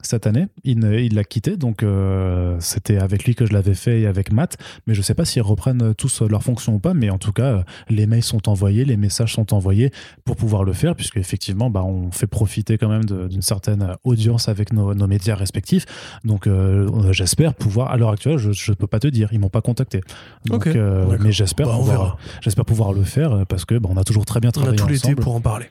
cette 0.02 0.26
année. 0.26 0.46
Il 0.64 0.80
ne- 0.80 0.98
il 0.98 1.14
l'a 1.14 1.24
quitté, 1.24 1.56
donc 1.56 1.82
euh, 1.82 2.56
c'était 2.60 2.98
avec 2.98 3.24
lui 3.24 3.34
que 3.34 3.46
je 3.46 3.52
l'avais 3.52 3.74
fait 3.74 4.00
et 4.02 4.06
avec 4.06 4.32
Matt. 4.32 4.58
Mais 4.86 4.94
je 4.94 5.00
sais 5.02 5.14
pas 5.14 5.24
s'ils 5.24 5.42
reprennent 5.42 5.94
tous 5.94 6.20
leurs 6.22 6.42
fonctions 6.42 6.74
ou 6.74 6.78
pas. 6.78 6.92
Mais 6.94 7.08
en 7.10 7.18
tout 7.18 7.32
cas, 7.32 7.44
euh, 7.44 7.62
les 7.88 8.06
mails 8.06 8.22
sont 8.22 8.48
envoyés, 8.48 8.84
les 8.84 8.96
messages 8.98 9.32
sont 9.32 9.54
envoyés 9.54 9.90
pour 10.24 10.36
pouvoir 10.36 10.64
le 10.64 10.72
faire, 10.74 10.94
puisque 10.94 11.16
effectivement, 11.16 11.70
bah, 11.70 11.82
on 11.84 12.10
fait 12.10 12.26
profiter 12.26 12.76
quand 12.76 12.88
même 12.88 13.04
d'une 13.04 13.42
certaine 13.42 13.96
audience 14.04 14.48
avec 14.48 14.72
nos, 14.72 14.94
nos 14.94 15.06
médias 15.06 15.36
respectifs. 15.36 15.86
Donc, 16.24 16.46
euh, 16.46 17.12
j'espère 17.12 17.54
pouvoir. 17.54 17.90
À 17.90 17.96
l'heure 17.96 18.10
actuelle, 18.10 18.36
je, 18.38 18.52
je 18.52 18.72
peux 18.72 18.86
pas 18.86 19.00
te 19.00 19.06
dire. 19.08 19.30
Ils 19.32 19.38
m'ont 19.40 19.48
pas 19.48 19.62
contacté. 19.62 20.00
Donc, 20.44 20.66
euh, 20.66 21.16
mais 21.20 21.32
j'espère 21.32 21.66
Bah, 21.66 21.76
pouvoir, 21.76 22.18
j'espère 22.42 22.64
pouvoir 22.64 22.92
le 22.92 23.04
faire 23.04 23.46
parce 23.46 23.64
que 23.64 23.78
bah, 23.78 23.88
on 23.90 23.96
a 23.96 24.04
toujours 24.04 24.26
très 24.26 24.40
bien 24.40 24.48
On 24.48 24.50
a 24.50 24.52
travaillé 24.54 24.76
tout 24.78 24.86
l'été 24.88 25.06
ensemble. 25.06 25.22
pour 25.22 25.34
en 25.36 25.40
parler. 25.40 25.66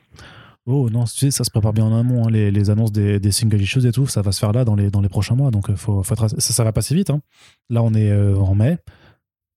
Oh 0.66 0.88
non, 0.90 1.04
tu 1.04 1.10
sais, 1.18 1.30
ça 1.30 1.44
se 1.44 1.50
prépare 1.50 1.72
bien 1.74 1.84
en 1.84 1.94
amont. 1.98 2.26
hein. 2.26 2.30
Les, 2.30 2.50
les 2.50 2.70
annonces 2.70 2.90
des, 2.92 3.20
des 3.20 3.30
single 3.32 3.60
issues 3.60 3.86
et 3.86 3.92
tout, 3.92 4.06
ça 4.06 4.22
va 4.22 4.32
se 4.32 4.38
faire 4.38 4.52
là 4.52 4.64
dans 4.64 4.74
les, 4.74 4.90
dans 4.90 5.00
les 5.02 5.10
prochains 5.10 5.34
mois. 5.34 5.50
Donc, 5.50 5.68
euh, 5.68 5.76
faut, 5.76 6.02
faut 6.02 6.14
être 6.14 6.28
ça, 6.28 6.38
ça 6.40 6.64
va 6.64 6.72
passer 6.72 6.94
vite. 6.94 7.10
hein. 7.10 7.20
Là, 7.68 7.82
on 7.82 7.92
est 7.94 8.10
euh, 8.10 8.36
en 8.36 8.54
mai. 8.54 8.78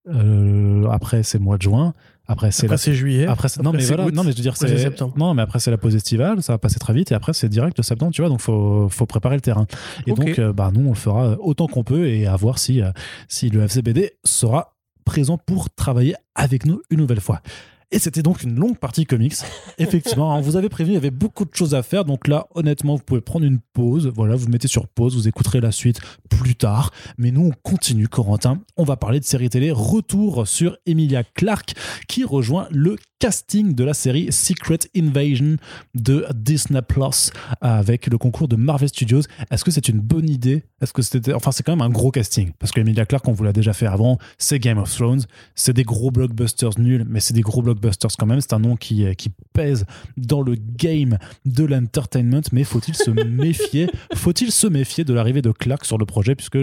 Euh, 0.10 0.86
après, 0.90 1.24
c'est 1.24 1.40
mois 1.40 1.58
de 1.58 1.62
juin. 1.64 1.94
Après, 2.30 2.52
c'est 2.52 2.66
Après, 2.72 2.78
la. 2.92 2.94
juillet. 2.94 3.26
Après, 3.26 3.48
c'est- 3.50 3.62
non, 3.62 3.70
après, 3.72 3.82
mais 3.82 3.88
voilà. 3.88 4.06
août. 4.06 4.14
Non, 4.14 4.24
mais 4.24 4.32
je 4.32 4.38
veux 4.38 4.42
dire, 4.42 4.54
après, 4.54 4.68
c'est 4.68 4.78
septembre. 4.78 5.14
Non, 5.18 5.34
mais 5.34 5.42
après, 5.42 5.60
c'est 5.60 5.72
la 5.72 5.78
pause 5.78 5.96
estivale. 5.96 6.42
Ça 6.44 6.54
va 6.54 6.58
passer 6.58 6.80
très 6.80 6.94
vite. 6.94 7.12
Et 7.12 7.16
après, 7.16 7.34
c'est 7.34 7.50
direct 7.50 7.76
de 7.78 7.82
septembre, 7.82 8.12
tu 8.14 8.22
vois. 8.22 8.30
Donc, 8.30 8.42
faut, 8.42 8.88
faut 8.90 9.06
préparer 9.06 9.36
le 9.36 9.42
terrain. 9.42 9.66
Et 10.06 10.12
donc, 10.14 10.40
euh, 10.40 10.54
bah, 10.54 10.72
nous, 10.74 10.86
on 10.86 10.90
le 10.90 10.96
fera 10.96 11.38
autant 11.40 11.68
qu'on 11.68 11.84
peut 11.84 12.08
et 12.08 12.26
à 12.28 12.36
voir 12.36 12.58
si, 12.60 12.82
si 13.28 13.50
le 13.50 13.62
FCBD 13.64 14.12
sera 14.26 14.76
présent 15.06 15.38
pour 15.38 15.70
travailler 15.70 16.16
avec 16.36 16.66
nous 16.66 16.82
une 16.90 17.00
nouvelle 17.00 17.22
fois. 17.22 17.42
Et 17.90 18.00
c'était 18.00 18.22
donc 18.22 18.44
une 18.44 18.56
longue 18.60 18.78
partie 18.78 19.06
comics. 19.06 19.36
Effectivement, 19.78 20.36
on 20.36 20.42
vous 20.42 20.58
avait 20.58 20.68
prévenu, 20.68 20.94
il 20.94 20.96
y 20.96 20.98
avait 20.98 21.10
beaucoup 21.10 21.46
de 21.46 21.56
choses 21.56 21.74
à 21.74 21.84
faire. 21.84 22.04
Donc 22.04 22.28
là, 22.28 22.48
honnêtement, 22.54 22.96
vous 22.96 23.04
pouvez 23.04 23.22
prendre 23.22 23.46
une 23.46 23.60
pause. 23.74 24.12
Voilà, 24.14 24.36
vous 24.36 24.50
mettez 24.50 24.68
sur 24.68 24.88
pause, 24.88 25.16
vous 25.16 25.28
écouterez 25.28 25.62
la 25.62 25.72
suite 25.72 26.02
plus 26.30 26.56
tard. 26.56 26.92
Mais 27.18 27.32
nous, 27.32 27.46
on 27.46 27.52
continue, 27.64 28.10
Corentin. 28.10 28.62
On 28.76 28.84
va 28.84 28.98
parler 28.98 29.22
de 29.22 29.26
série 29.26 29.50
télé. 29.50 29.72
Retour 29.72 30.48
sur 30.48 30.78
Emilia 30.86 31.24
Clarke 31.24 31.76
qui 32.10 32.26
rejoint 32.26 32.68
le 32.72 32.98
casting 33.20 33.74
de 33.74 33.84
la 33.84 33.94
série 33.94 34.32
Secret 34.32 34.80
Invasion 34.96 35.58
de 35.96 36.26
Disney 36.36 36.82
Plus 36.82 37.32
avec 37.62 38.08
le 38.08 38.18
concours 38.18 38.48
de 38.48 38.56
Marvel 38.56 38.90
Studios. 38.90 39.22
Est-ce 39.50 39.64
que 39.64 39.72
c'est 39.72 39.90
une 39.90 40.00
bonne 40.00 40.30
idée? 40.30 40.64
Est-ce 40.82 40.94
que 40.94 41.02
c'était 41.02 41.34
enfin 41.34 41.52
c'est 41.52 41.64
quand 41.64 41.76
même 41.76 41.82
un 41.82 41.90
gros 41.90 42.12
casting 42.12 42.52
parce 42.60 42.72
que 42.72 42.80
Emilia 42.80 43.06
Clarke 43.06 43.28
on 43.28 43.32
vous 43.32 43.44
l'a 43.44 43.54
déjà 43.54 43.74
fait 43.74 43.88
avant, 43.88 44.20
c'est 44.38 44.60
Game 44.60 44.78
of 44.78 44.94
Thrones, 44.94 45.24
c'est 45.56 45.74
des 45.74 45.84
gros 45.84 46.12
blockbusters 46.12 46.80
nuls 46.80 47.06
mais 47.10 47.20
c'est 47.20 47.34
des 47.34 47.42
gros 47.42 47.64
blockbusters 47.64 47.77
quand 48.18 48.26
même, 48.26 48.42
c'est 48.42 48.54
un 48.54 48.60
nom 48.60 48.76
qui 48.76 49.06
qui 49.16 49.30
pèse 49.54 49.86
dans 50.18 50.42
le 50.42 50.56
game 50.56 51.18
de 51.46 51.64
l'entertainment 51.66 52.42
mais 52.52 52.64
faut-il 52.64 52.96
se 52.96 53.10
méfier 53.26 53.90
Faut-il 54.14 54.52
se 54.52 54.68
méfier 54.68 55.04
de 55.04 55.14
l'arrivée 55.14 55.42
de 55.42 55.52
Clarke 55.52 55.86
sur 55.86 55.98
le 55.98 56.06
projet 56.06 56.36
puisque 56.36 56.58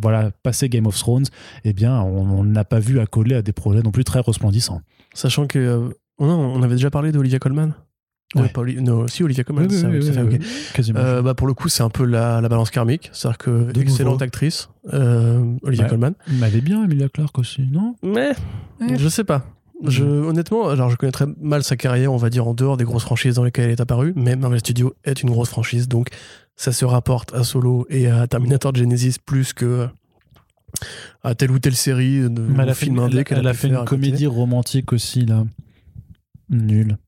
voilà, 0.00 0.30
passé 0.42 0.68
Game 0.68 0.86
of 0.86 0.98
Thrones, 0.98 1.24
eh 1.64 1.72
bien 1.72 2.00
on 2.00 2.44
n'a 2.44 2.64
pas 2.64 2.80
vu 2.80 3.00
accoler 3.00 3.34
à 3.36 3.42
des 3.42 3.52
projets 3.52 3.82
non 3.82 3.90
plus 3.90 4.04
très 4.04 4.20
resplendissants. 4.20 4.80
Sachant 5.14 5.46
que. 5.46 5.58
euh, 5.58 5.88
non, 6.20 6.28
on 6.54 6.62
avait 6.62 6.76
déjà 6.76 6.90
parlé 6.90 7.12
d'Olivia 7.12 7.38
Colman 7.38 7.72
Ouais. 8.34 8.42
Ouais, 8.42 8.48
pas 8.48 8.62
Oli- 8.62 8.80
non, 8.82 9.06
si, 9.06 9.22
Olivia 9.22 9.44
Colman. 9.44 9.68
Oui, 9.70 9.76
ça, 9.78 9.86
oui, 9.88 10.02
ça 10.12 10.24
oui, 10.24 10.38
fait. 10.40 10.74
Quasiment. 10.74 10.98
Euh, 10.98 11.22
bah, 11.22 11.34
pour 11.34 11.46
le 11.46 11.54
coup, 11.54 11.68
c'est 11.68 11.84
un 11.84 11.88
peu 11.88 12.04
la, 12.04 12.40
la 12.40 12.48
balance 12.48 12.70
karmique. 12.70 13.10
C'est-à-dire 13.12 13.38
que, 13.38 13.70
De 13.72 13.80
excellente 13.80 14.14
nouveau. 14.14 14.24
actrice, 14.24 14.70
euh, 14.92 15.54
Olivia 15.62 15.84
Ouais. 15.84 15.90
Colman. 15.90 16.14
Mais 16.40 16.48
elle 16.48 16.56
est 16.56 16.60
bien, 16.60 16.82
Emilia 16.82 17.08
Clarke 17.08 17.38
aussi, 17.38 17.62
non? 17.70 17.94
Mais, 18.02 18.32
je 18.96 19.08
sais 19.08 19.22
pas. 19.22 19.46
Je, 19.86 20.04
honnêtement, 20.04 20.68
alors 20.68 20.90
je 20.90 20.96
connais 20.96 21.12
très 21.12 21.26
mal 21.40 21.62
sa 21.62 21.76
carrière, 21.76 22.12
on 22.12 22.16
va 22.16 22.30
dire, 22.30 22.46
en 22.46 22.54
dehors 22.54 22.76
des 22.76 22.84
grosses 22.84 23.04
franchises 23.04 23.34
dans 23.34 23.44
lesquelles 23.44 23.66
elle 23.66 23.72
est 23.72 23.80
apparue, 23.80 24.12
mais 24.16 24.36
Marvel 24.36 24.60
Studios 24.60 24.94
est 25.04 25.22
une 25.22 25.30
grosse 25.30 25.48
franchise, 25.48 25.88
donc 25.88 26.08
ça 26.56 26.72
se 26.72 26.84
rapporte 26.84 27.34
à 27.34 27.44
Solo 27.44 27.86
et 27.90 28.08
à 28.08 28.26
Terminator 28.26 28.74
Genesis 28.74 29.16
plus 29.24 29.52
que 29.52 29.88
à 31.22 31.34
telle 31.34 31.50
ou 31.50 31.58
telle 31.58 31.76
série 31.76 32.28
de 32.28 32.72
film 32.72 32.98
indé 32.98 33.18
elle, 33.18 33.24
qu'elle 33.24 33.46
a 33.46 33.54
fait 33.54 33.68
une 33.68 33.84
comédie 33.84 34.26
romantique 34.26 34.92
aussi, 34.92 35.24
là. 35.24 35.44
Nulle. 36.50 36.98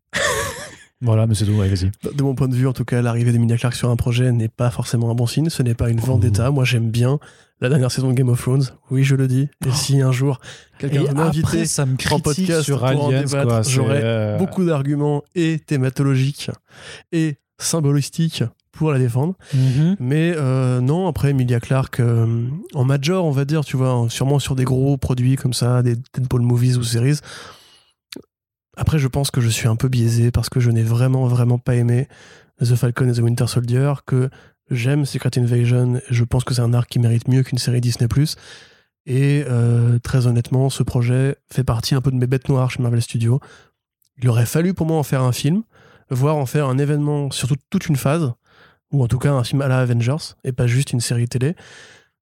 Voilà, 1.07 1.27
mais 1.27 1.35
c'est 1.35 1.47
tout, 1.47 1.53
ouais, 1.53 1.69
vas-y. 1.69 1.91
De 2.15 2.23
mon 2.23 2.35
point 2.35 2.49
de 2.49 2.55
vue, 2.55 2.67
en 2.67 2.73
tout 2.73 2.85
cas, 2.85 3.01
l'arrivée 3.01 3.33
d'Emilia 3.33 3.57
Clarke 3.57 3.75
sur 3.75 3.91
un 3.91 3.97
projet 3.97 4.33
n'est 4.33 4.49
pas 4.49 4.71
forcément 4.71 5.11
un 5.11 5.15
bon 5.15 5.27
signe. 5.27 5.49
Ce 5.49 5.63
n'est 5.63 5.75
pas 5.75 5.89
une 5.89 6.01
vendetta. 6.01 6.51
Moi, 6.51 6.65
j'aime 6.65 6.91
bien 6.91 7.19
la 7.61 7.69
dernière 7.69 7.91
saison 7.91 8.09
de 8.09 8.15
Game 8.15 8.29
of 8.29 8.41
Thrones. 8.41 8.65
Oui, 8.91 9.05
je 9.05 9.17
le 9.17 9.29
dis. 9.29 9.49
Et 9.67 9.71
si 9.73 10.01
un 10.03 10.13
jour 10.13 10.41
quelqu'un 10.79 11.05
veut 11.05 11.15
m'inviter 11.15 11.65
en 12.11 12.21
podcast 12.21 12.63
sur 12.63 12.81
pour 12.81 13.05
en 13.05 13.11
débattre, 13.11 13.69
j'aurais 13.69 14.03
euh, 14.05 14.37
beaucoup 14.37 14.65
d'arguments 14.65 15.23
et 15.35 15.59
thématologiques 15.59 16.51
et 17.13 17.37
symbolistiques 17.59 18.45
pour 18.73 18.93
la 18.93 18.99
défendre. 18.99 19.35
mhm. 19.55 19.97
Mais 19.99 20.35
euh, 20.37 20.81
non, 20.81 21.09
après 21.09 21.31
Emilia 21.31 21.61
Clarke, 21.61 22.01
euh, 22.01 22.47
en 22.75 22.85
major, 22.85 23.25
on 23.25 23.31
va 23.31 23.47
dire, 23.47 23.65
tu 23.65 23.77
vois, 23.77 24.07
sûrement 24.11 24.39
sur 24.39 24.55
des 24.55 24.65
gros 24.65 24.99
produits 24.99 25.37
comme 25.37 25.55
ça, 25.55 25.83
des 25.83 25.97
Deadpool 25.97 26.43
movies 26.43 26.77
ou 26.77 26.83
series. 26.83 27.21
Après, 28.77 28.99
je 28.99 29.09
pense 29.09 29.31
que 29.31 29.41
je 29.41 29.49
suis 29.49 29.69
un 29.69 29.77
peu 29.77 29.89
biaisé 29.89 30.31
parce 30.31 30.49
que 30.49 30.61
je 30.61 30.71
n'ai 30.71 30.83
vraiment, 30.83 31.27
vraiment 31.27 31.59
pas 31.59 31.75
aimé 31.77 32.09
The 32.61 32.75
Falcon 32.75 33.09
et 33.09 33.13
The 33.13 33.19
Winter 33.19 33.47
Soldier, 33.47 33.93
que 34.07 34.29
j'aime 34.71 35.05
Secret 35.07 35.31
Invasion, 35.39 36.01
je 36.11 36.25
pense 36.25 36.45
que 36.45 36.55
c'est 36.55 36.61
un 36.63 36.75
arc 36.75 36.89
qui 36.91 36.99
mérite 36.99 37.29
mieux 37.29 37.43
qu'une 37.43 37.59
série 37.59 37.81
Disney+. 37.81 38.09
Et 39.07 39.45
euh, 39.49 39.99
très 40.01 40.27
honnêtement, 40.27 40.69
ce 40.69 40.83
projet 40.83 41.37
fait 41.51 41.65
partie 41.65 41.95
un 41.95 42.01
peu 42.01 42.11
de 42.11 42.17
mes 42.17 42.27
bêtes 42.27 42.49
noires 42.49 42.71
chez 42.71 42.83
Marvel 42.83 43.01
Studios. 43.01 43.41
Il 44.19 44.29
aurait 44.29 44.47
fallu 44.47 44.75
pour 44.75 44.87
moi 44.87 44.97
en 44.99 45.03
faire 45.03 45.23
un 45.23 45.33
film, 45.33 45.63
voire 46.11 46.37
en 46.37 46.47
faire 46.47 46.67
un 46.69 46.79
événement 46.79 47.31
sur 47.31 47.49
toute- 47.49 47.61
toute 47.71 47.87
une 47.87 47.97
phase, 47.97 48.33
ou 48.93 49.03
en 49.03 49.09
tout 49.09 49.19
cas 49.19 49.33
un 49.33 49.45
film 49.45 49.63
à 49.63 49.69
la 49.69 49.79
Avengers, 49.79 50.35
et 50.45 50.53
pas 50.53 50.67
juste 50.67 50.93
une 50.93 51.01
série 51.01 51.29
télé. 51.29 51.55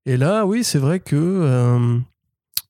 Et 0.07 0.17
là, 0.17 0.45
oui, 0.45 0.63
c'est 0.65 0.79
vrai 0.79 1.01
que 1.01 1.17
euh, 1.17 1.99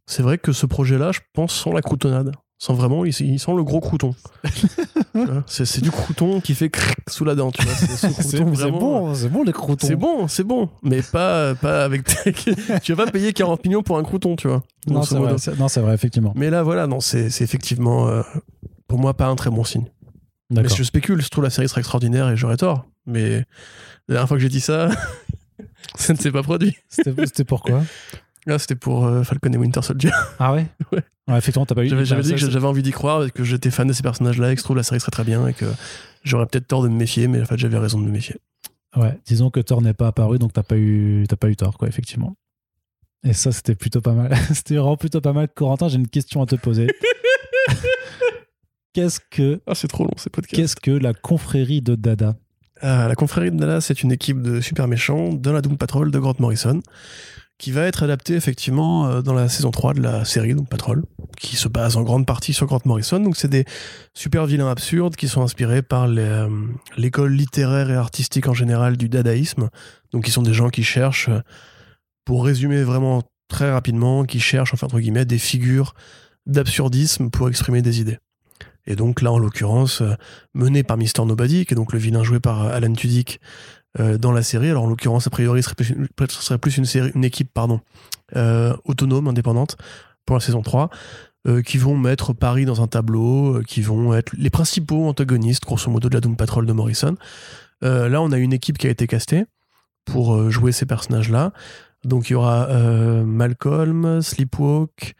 c'est 0.06 0.22
vrai 0.22 0.38
que 0.38 0.52
ce 0.52 0.66
projet-là, 0.66 1.10
je 1.12 1.20
pense, 1.32 1.64
sent 1.64 1.70
la 1.72 1.80
croutonnade. 1.82 2.32
Sent 2.58 2.72
vraiment, 2.74 3.04
il, 3.04 3.12
il 3.20 3.38
sent 3.38 3.52
le 3.54 3.64
gros 3.64 3.80
crouton. 3.80 4.14
C'est 5.46 5.80
du 5.82 5.90
crouton 5.90 6.40
qui 6.40 6.54
fait 6.54 6.70
cric 6.70 6.96
sous 7.08 7.24
la 7.24 7.34
dent, 7.34 7.50
tu 7.50 7.62
vois. 7.64 7.74
C'est 7.74 8.40
bon, 8.70 9.14
c'est 9.14 9.28
bon 9.28 9.42
les 9.44 9.52
croutons. 9.52 9.86
C'est 9.86 9.96
bon, 9.96 10.28
c'est 10.28 10.44
bon, 10.44 10.70
mais 10.82 11.02
pas, 11.02 11.54
pas 11.54 11.84
avec. 11.84 12.04
tu 12.82 12.94
vas 12.94 13.04
pas 13.04 13.10
payer 13.10 13.32
40 13.32 13.64
millions 13.64 13.82
pour 13.82 13.98
un 13.98 14.02
crouton, 14.02 14.36
tu 14.36 14.48
vois. 14.48 14.62
Non, 14.86 15.02
c'est 15.02 15.16
vrai, 15.16 15.38
c'est- 15.38 15.58
non, 15.58 15.68
c'est 15.68 15.80
vrai, 15.80 15.94
effectivement. 15.94 16.32
Mais 16.36 16.50
là, 16.50 16.62
voilà, 16.62 16.86
non, 16.86 17.00
c'est 17.00 17.26
effectivement, 17.42 18.08
euh, 18.08 18.22
pour 18.88 18.98
moi, 18.98 19.14
pas 19.14 19.26
un 19.26 19.36
très 19.36 19.50
bon 19.50 19.64
signe. 19.64 19.86
Mais 20.50 20.62
D'accord. 20.62 20.76
je 20.76 20.82
spécule, 20.82 21.20
je 21.22 21.28
trouve 21.28 21.44
la 21.44 21.50
série 21.50 21.68
sera 21.68 21.80
extraordinaire 21.80 22.28
et 22.30 22.36
j'aurais 22.36 22.56
tort. 22.56 22.86
Mais 23.06 23.38
la 24.08 24.14
dernière 24.14 24.28
fois 24.28 24.36
que 24.36 24.42
j'ai 24.42 24.48
dit 24.48 24.60
ça, 24.60 24.88
ça 25.96 26.12
ne 26.12 26.18
s'est 26.18 26.30
pas 26.32 26.42
produit. 26.42 26.76
C'était 26.88 27.44
pourquoi? 27.44 27.82
Là, 28.46 28.58
c'était 28.58 28.74
pour 28.74 29.06
euh, 29.06 29.22
Falcon 29.22 29.52
et 29.52 29.56
Winter 29.56 29.82
Soldier. 29.82 30.10
Ah 30.38 30.52
ouais? 30.52 30.66
Ouais. 30.92 31.02
effectivement, 31.38 31.64
t'as 31.66 31.74
pas 31.74 31.84
eu. 31.84 31.88
J'avais 31.88 32.04
j'avais 32.04 32.22
dit 32.22 32.30
que 32.32 32.36
j'avais 32.36 32.66
envie 32.66 32.82
d'y 32.82 32.90
croire 32.92 33.24
et 33.24 33.30
que 33.30 33.44
j'étais 33.44 33.70
fan 33.70 33.88
de 33.88 33.92
ces 33.92 34.02
personnages-là 34.02 34.52
et 34.52 34.54
que 34.54 34.60
je 34.60 34.64
trouve 34.64 34.76
la 34.76 34.82
série 34.82 35.00
serait 35.00 35.10
très 35.10 35.24
bien 35.24 35.46
et 35.48 35.54
que 35.54 35.64
j'aurais 36.22 36.46
peut-être 36.46 36.66
tort 36.66 36.82
de 36.82 36.88
me 36.88 36.96
méfier, 36.96 37.28
mais 37.28 37.40
en 37.40 37.44
fait, 37.46 37.56
j'avais 37.58 37.78
raison 37.78 37.98
de 37.98 38.04
me 38.04 38.10
méfier. 38.10 38.36
Ouais, 38.96 39.18
disons 39.26 39.50
que 39.50 39.60
Thor 39.60 39.80
n'est 39.82 39.94
pas 39.94 40.08
apparu, 40.08 40.38
donc 40.38 40.52
t'as 40.52 40.62
pas 40.62 40.76
eu, 40.76 41.24
t'as 41.28 41.36
pas 41.36 41.48
eu 41.48 41.56
tort, 41.56 41.78
quoi, 41.78 41.88
effectivement. 41.88 42.36
Et 43.24 43.32
ça, 43.32 43.52
c'était 43.52 43.74
plutôt 43.74 44.02
pas 44.02 44.12
mal. 44.12 44.36
c'était 44.52 44.76
vraiment 44.76 44.98
plutôt 44.98 45.20
pas 45.22 45.32
mal. 45.32 45.48
Corentin, 45.48 45.88
j'ai 45.88 45.96
une 45.96 46.08
question 46.08 46.42
à 46.42 46.46
te 46.46 46.56
poser. 46.56 46.88
Qu'est-ce 48.92 49.18
que, 49.30 49.60
Ah, 49.66 49.74
c'est 49.74 49.88
trop 49.88 50.04
long, 50.04 50.12
ces 50.16 50.30
podcasts. 50.30 50.54
qu'est-ce 50.54 50.76
que 50.76 50.92
la 50.92 51.12
confrérie 51.14 51.82
de 51.82 51.96
Dada? 51.96 52.36
Ah, 52.80 53.08
la 53.08 53.16
confrérie 53.16 53.50
de 53.50 53.56
Dallas, 53.56 53.80
c'est 53.80 54.02
une 54.04 54.12
équipe 54.12 54.40
de 54.40 54.60
super 54.60 54.86
méchants 54.86 55.32
de 55.32 55.50
la 55.50 55.60
Doom 55.62 55.76
Patrol 55.76 56.12
de 56.12 56.18
Grant 56.18 56.34
Morrison, 56.38 56.80
qui 57.58 57.70
va 57.70 57.82
être 57.82 58.02
adaptée 58.02 58.34
effectivement 58.34 59.06
euh, 59.06 59.22
dans 59.22 59.34
la 59.34 59.48
saison 59.48 59.70
3 59.70 59.94
de 59.94 60.00
la 60.00 60.24
série 60.24 60.54
Doom 60.54 60.66
Patrol, 60.66 61.04
qui 61.38 61.56
se 61.56 61.68
base 61.68 61.96
en 61.96 62.02
grande 62.02 62.26
partie 62.26 62.52
sur 62.52 62.66
Grant 62.66 62.80
Morrison. 62.84 63.20
Donc 63.20 63.36
c'est 63.36 63.48
des 63.48 63.64
super 64.12 64.46
vilains 64.46 64.68
absurdes 64.68 65.16
qui 65.16 65.28
sont 65.28 65.42
inspirés 65.42 65.82
par 65.82 66.08
euh, 66.08 66.48
l'école 66.96 67.32
littéraire 67.32 67.90
et 67.90 67.94
artistique 67.94 68.48
en 68.48 68.54
général 68.54 68.96
du 68.96 69.08
dadaïsme. 69.08 69.70
Donc 70.12 70.24
qui 70.24 70.30
sont 70.30 70.42
des 70.42 70.54
gens 70.54 70.68
qui 70.68 70.82
cherchent, 70.82 71.28
euh, 71.28 71.40
pour 72.24 72.44
résumer 72.44 72.82
vraiment 72.82 73.22
très 73.48 73.70
rapidement, 73.70 74.24
qui 74.24 74.40
cherchent, 74.40 74.74
enfin 74.74 74.86
entre 74.86 74.98
guillemets, 74.98 75.26
des 75.26 75.38
figures 75.38 75.94
d'absurdisme 76.46 77.30
pour 77.30 77.48
exprimer 77.48 77.82
des 77.82 78.00
idées. 78.00 78.18
Et 78.86 78.96
donc 78.96 79.22
là, 79.22 79.32
en 79.32 79.38
l'occurrence, 79.38 80.02
mené 80.52 80.82
par 80.82 80.98
Mr. 80.98 81.24
Nobody, 81.24 81.64
qui 81.64 81.72
est 81.72 81.76
donc 81.76 81.94
le 81.94 81.98
vilain 81.98 82.22
joué 82.22 82.38
par 82.38 82.62
Alan 82.62 82.92
Tudyk 82.92 83.40
dans 83.98 84.32
la 84.32 84.42
série. 84.42 84.70
Alors 84.70 84.84
en 84.84 84.88
l'occurrence, 84.88 85.26
a 85.26 85.30
priori, 85.30 85.62
ce 85.62 85.70
serait 86.28 86.58
plus, 86.58 86.76
une, 86.78 87.24
équipe 87.24 87.50
pardon, 87.54 87.80
euh, 88.36 88.74
autonome, 88.84 89.28
indépendante, 89.28 89.76
pour 90.26 90.36
la 90.36 90.40
saison 90.40 90.62
3, 90.62 90.90
euh, 91.46 91.62
qui 91.62 91.78
vont 91.78 91.96
mettre 91.96 92.32
Paris 92.32 92.64
dans 92.64 92.82
un 92.82 92.86
tableau, 92.86 93.58
euh, 93.58 93.62
qui 93.62 93.82
vont 93.82 94.14
être 94.14 94.32
les 94.36 94.50
principaux 94.50 95.06
antagonistes, 95.06 95.64
grosso 95.64 95.90
modo, 95.90 96.08
de 96.08 96.14
la 96.14 96.20
Doom 96.20 96.36
Patrol 96.36 96.66
de 96.66 96.72
Morrison. 96.72 97.16
Euh, 97.84 98.08
là, 98.08 98.22
on 98.22 98.32
a 98.32 98.38
une 98.38 98.52
équipe 98.52 98.78
qui 98.78 98.86
a 98.86 98.90
été 98.90 99.06
castée 99.06 99.44
pour 100.06 100.34
euh, 100.34 100.50
jouer 100.50 100.72
ces 100.72 100.86
personnages-là. 100.86 101.52
Donc 102.04 102.28
il 102.28 102.32
y 102.32 102.36
aura 102.36 102.68
euh, 102.70 103.24
Malcolm, 103.24 104.20
Sleepwalk. 104.22 105.14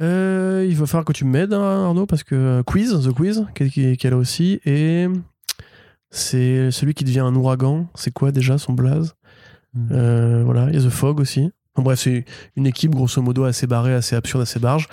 Euh, 0.00 0.66
il 0.68 0.76
va 0.76 0.86
falloir 0.86 1.04
que 1.04 1.12
tu 1.12 1.24
m'aides, 1.24 1.52
hein, 1.52 1.84
Arnaud, 1.86 2.06
parce 2.06 2.24
que 2.24 2.34
euh, 2.34 2.62
Quiz, 2.62 2.92
The 3.04 3.12
Quiz, 3.12 3.46
qui, 3.54 3.70
qui- 3.70 3.96
qui 3.96 4.06
est 4.06 4.10
là 4.10 4.16
aussi, 4.16 4.60
et 4.64 5.06
c'est 6.14 6.70
celui 6.70 6.94
qui 6.94 7.02
devient 7.04 7.20
un 7.20 7.34
ouragan. 7.34 7.88
C'est 7.94 8.12
quoi 8.12 8.30
déjà 8.30 8.58
son 8.58 8.74
blaze? 8.74 9.14
Hmm. 9.74 9.88
Euh, 9.92 10.42
Voilà, 10.44 10.68
il 10.70 10.74
y 10.74 10.78
a 10.78 10.86
The 10.86 10.90
Fog 10.92 11.18
aussi. 11.18 11.50
Enfin, 11.74 11.82
bref, 11.84 11.98
c'est 12.00 12.26
une 12.54 12.66
équipe 12.66 12.90
grosso 12.94 13.20
modo 13.22 13.44
assez 13.44 13.66
barrée, 13.66 13.94
assez 13.94 14.14
absurde, 14.14 14.42
assez 14.42 14.60
barge. 14.60 14.86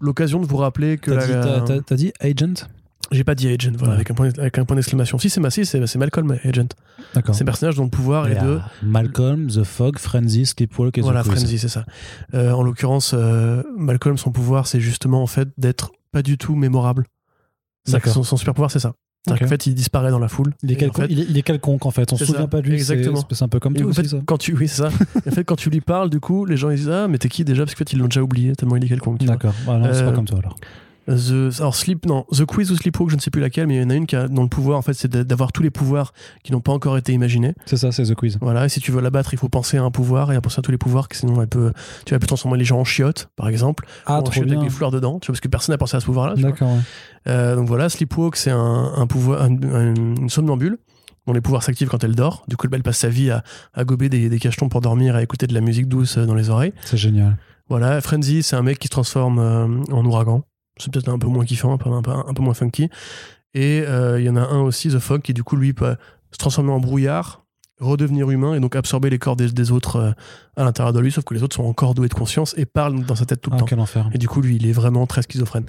L'occasion 0.00 0.40
de 0.40 0.46
vous 0.46 0.58
rappeler 0.58 0.98
que 0.98 1.10
T'as 1.80 1.96
dit, 1.96 2.12
la- 2.20 2.28
Agent? 2.28 2.66
J'ai 3.10 3.24
pas 3.24 3.34
dit 3.34 3.48
Agent, 3.48 3.72
voilà, 3.78 3.92
Ouais. 3.92 3.96
avec 3.96 4.10
un 4.10 4.14
point, 4.14 4.28
avec 4.38 4.58
un 4.58 4.66
point 4.66 4.76
d'exclamation. 4.76 5.18
Si 5.18 5.30
c'est 5.30 5.40
ma 5.40 5.48
si, 5.48 5.64
c'est 5.64 5.96
Malcolm 5.96 6.38
Agent. 6.44 6.66
D'accord. 7.14 7.34
C'est 7.34 7.42
un 7.42 7.46
personnage 7.46 7.76
dont 7.76 7.84
le 7.84 7.88
pouvoir 7.90 8.28
est 8.28 8.38
de 8.44 8.60
Malcolm, 8.82 9.46
The 9.46 9.64
Fog, 9.64 9.98
Frenzy, 9.98 10.44
Sleepwalk 10.44 10.98
et 10.98 11.00
Voilà. 11.00 11.24
Frenzy, 11.24 11.58
c'est 11.58 11.68
ça. 11.68 11.86
Euh, 12.34 12.52
en 12.52 12.62
l'occurrence, 12.62 13.12
euh, 13.14 13.62
Malcolm, 13.78 14.18
son 14.18 14.30
pouvoir, 14.30 14.66
c'est 14.66 14.80
justement 14.80 15.22
en 15.22 15.26
fait 15.26 15.48
d'être 15.56 15.90
pas 16.12 16.20
du 16.20 16.36
tout 16.36 16.54
mémorable. 16.54 17.06
Son 17.86 18.36
super 18.36 18.52
pouvoir, 18.52 18.70
c'est 18.70 18.78
ça. 18.80 18.92
C'est-à-dire 19.26 19.42
Ok. 19.42 19.48
qu'en 19.48 19.48
fait, 19.50 19.66
il 19.66 19.74
disparaît 19.74 20.10
dans 20.10 20.18
la 20.18 20.28
foule. 20.28 20.54
Il 20.62 20.70
est, 20.70 20.74
Et 20.74 20.76
en 20.76 20.78
quelconque, 20.78 21.06
fait- 21.06 21.12
il, 21.12 21.20
est, 21.20 21.26
il 21.28 21.36
est 21.38 21.42
quelconque 21.42 21.84
en 21.86 21.90
fait, 21.90 22.12
on 22.12 22.16
se 22.16 22.24
souvient 22.24 22.42
ça, 22.42 22.46
pas 22.48 22.60
de 22.62 22.66
lui. 22.66 22.74
exactement. 22.74 23.20
C'est 23.30 23.42
un 23.44 23.48
peu 23.48 23.58
comme 23.60 23.76
Et 23.76 23.80
toi 23.80 23.90
en 23.90 23.92
fait, 23.92 24.00
aussi, 24.02 24.10
ça. 24.10 24.18
quand 24.24 24.38
tu, 24.38 24.54
oui, 24.54 24.68
c'est 24.68 24.82
ça. 24.82 24.88
En 25.26 25.30
fait, 25.32 25.44
quand 25.44 25.56
tu 25.56 25.70
lui 25.70 25.80
parles, 25.80 26.08
du 26.08 26.20
coup, 26.20 26.44
les 26.46 26.56
gens 26.56 26.70
ils 26.70 26.76
disent 26.76 26.88
ah 26.90 27.08
mais 27.08 27.18
t'es 27.18 27.28
qui 27.28 27.44
déjà? 27.44 27.64
Parce 27.64 27.74
qu'en 27.74 27.78
fait 27.78 27.92
ils 27.92 27.98
l'ont 27.98 28.06
déjà 28.06 28.22
oublié 28.22 28.54
tellement 28.56 28.76
il 28.76 28.84
est 28.84 28.88
quelconque. 28.88 29.18
D'accord, 29.24 29.52
Bah 29.66 29.76
non, 29.78 29.88
c'est 29.92 30.02
pas 30.04 30.10
Euh, 30.10 30.12
comme 30.12 30.24
toi 30.26 30.38
alors. 30.38 30.56
The, 31.08 31.60
alors 31.60 31.74
Sleep, 31.74 32.04
non, 32.06 32.26
The 32.30 32.44
Quiz 32.44 32.70
ou 32.70 32.76
Sleepwalk, 32.76 33.08
je 33.10 33.16
ne 33.16 33.20
sais 33.20 33.30
plus 33.30 33.40
laquelle, 33.40 33.66
mais 33.66 33.76
il 33.76 33.82
y 33.82 33.84
en 33.84 33.88
a 33.90 33.94
une 33.94 34.06
qui 34.06 34.14
a, 34.14 34.28
dont 34.28 34.42
le 34.42 34.48
pouvoir 34.48 34.76
en 34.78 34.82
fait 34.82 34.92
c'est 34.92 35.08
d'a- 35.08 35.24
d'avoir 35.24 35.52
tous 35.52 35.62
les 35.62 35.70
pouvoirs 35.70 36.12
qui 36.44 36.52
n'ont 36.52 36.60
pas 36.60 36.72
encore 36.72 36.98
été 36.98 37.12
imaginés. 37.14 37.54
C'est 37.66 37.78
ça, 37.78 37.92
c'est 37.92 38.02
The 38.04 38.14
Quiz. 38.14 38.36
Voilà, 38.42 38.66
et 38.66 38.68
si 38.68 38.80
tu 38.80 38.92
veux 38.92 39.00
la 39.00 39.08
battre, 39.10 39.32
il 39.32 39.38
faut 39.38 39.48
penser 39.48 39.78
à 39.78 39.82
un 39.82 39.90
pouvoir 39.90 40.30
et 40.32 40.36
à 40.36 40.40
penser 40.42 40.58
à 40.58 40.62
tous 40.62 40.70
les 40.70 40.76
pouvoirs, 40.78 41.08
que 41.08 41.16
sinon 41.16 41.40
elle 41.40 41.48
peut, 41.48 41.72
tu 42.04 42.12
vas 42.12 42.18
plus 42.18 42.26
transformer 42.26 42.58
les 42.58 42.64
gens 42.64 42.78
en 42.78 42.84
chiottes, 42.84 43.30
par 43.36 43.48
exemple, 43.48 43.86
Ah, 44.06 44.18
en 44.18 44.22
trop 44.22 44.32
chiottes 44.34 44.46
bien. 44.46 44.58
avec 44.58 44.68
des 44.68 44.74
fleurs 44.74 44.90
dedans, 44.90 45.18
tu 45.18 45.26
vois, 45.28 45.32
parce 45.32 45.40
que 45.40 45.48
personne 45.48 45.72
n'a 45.72 45.78
pensé 45.78 45.96
à 45.96 46.00
ce 46.00 46.04
pouvoir-là. 46.06 46.34
D'accord, 46.36 46.68
ouais. 46.72 46.80
Euh, 47.28 47.56
donc 47.56 47.66
voilà, 47.68 47.88
Sleepwalk, 47.88 48.36
c'est 48.36 48.50
un, 48.50 48.92
un 48.96 49.06
pouvoir, 49.06 49.42
un- 49.42 49.62
un- 49.72 49.94
une 49.94 50.28
somnambule 50.28 50.78
dont 51.26 51.32
les 51.32 51.40
pouvoirs 51.40 51.62
s'activent 51.62 51.88
quand 51.88 52.04
elle 52.04 52.14
dort. 52.14 52.44
Du 52.48 52.56
coup, 52.56 52.66
elle 52.72 52.82
passe 52.82 52.98
sa 52.98 53.08
vie 53.08 53.30
à, 53.30 53.42
à 53.74 53.84
gober 53.84 54.08
des, 54.08 54.28
des 54.28 54.38
cachetons 54.38 54.68
pour 54.68 54.80
dormir, 54.82 55.14
à 55.16 55.22
écouter 55.22 55.46
de 55.46 55.54
la 55.54 55.60
musique 55.60 55.88
douce 55.88 56.18
euh, 56.18 56.26
dans 56.26 56.34
les 56.34 56.50
oreilles. 56.50 56.72
c'est 56.84 56.96
génial. 56.98 57.36
Voilà, 57.70 58.00
Frenzy, 58.00 58.42
c'est 58.42 58.56
un 58.56 58.62
mec 58.62 58.78
qui 58.78 58.86
se 58.86 58.90
transforme 58.92 59.38
euh, 59.38 59.66
en 59.92 60.04
ouragan. 60.06 60.42
C'est 60.78 60.92
peut-être 60.92 61.08
un 61.08 61.18
peu 61.18 61.26
moins 61.28 61.44
kiffant, 61.44 61.72
un 61.72 61.78
peu, 61.78 61.90
un 61.90 62.02
peu, 62.02 62.10
un 62.10 62.34
peu 62.34 62.42
moins 62.42 62.54
funky. 62.54 62.88
Et 63.54 63.82
euh, 63.86 64.20
il 64.20 64.26
y 64.26 64.30
en 64.30 64.36
a 64.36 64.42
un 64.42 64.60
aussi, 64.60 64.88
The 64.90 64.98
Fog, 64.98 65.22
qui 65.22 65.34
du 65.34 65.42
coup, 65.42 65.56
lui, 65.56 65.72
peut 65.72 65.96
se 66.32 66.38
transformer 66.38 66.70
en 66.72 66.80
brouillard, 66.80 67.44
redevenir 67.80 68.30
humain 68.30 68.54
et 68.54 68.60
donc 68.60 68.76
absorber 68.76 69.08
les 69.10 69.18
corps 69.18 69.36
des, 69.36 69.50
des 69.50 69.70
autres 69.72 69.96
euh, 69.96 70.10
à 70.56 70.64
l'intérieur 70.64 70.92
de 70.92 71.00
lui, 71.00 71.10
sauf 71.12 71.24
que 71.24 71.34
les 71.34 71.42
autres 71.42 71.56
sont 71.56 71.64
encore 71.64 71.94
doués 71.94 72.08
de 72.08 72.14
conscience 72.14 72.54
et 72.58 72.66
parlent 72.66 73.04
dans 73.04 73.14
sa 73.14 73.24
tête 73.24 73.40
tout 73.40 73.50
le 73.50 73.56
Ah, 73.56 73.60
temps. 73.60 73.64
quel 73.66 73.80
enfer. 73.80 74.08
Et 74.12 74.18
du 74.18 74.28
coup, 74.28 74.40
lui, 74.40 74.56
il 74.56 74.66
est 74.66 74.72
vraiment 74.72 75.06
très 75.06 75.22
schizophrène. 75.22 75.66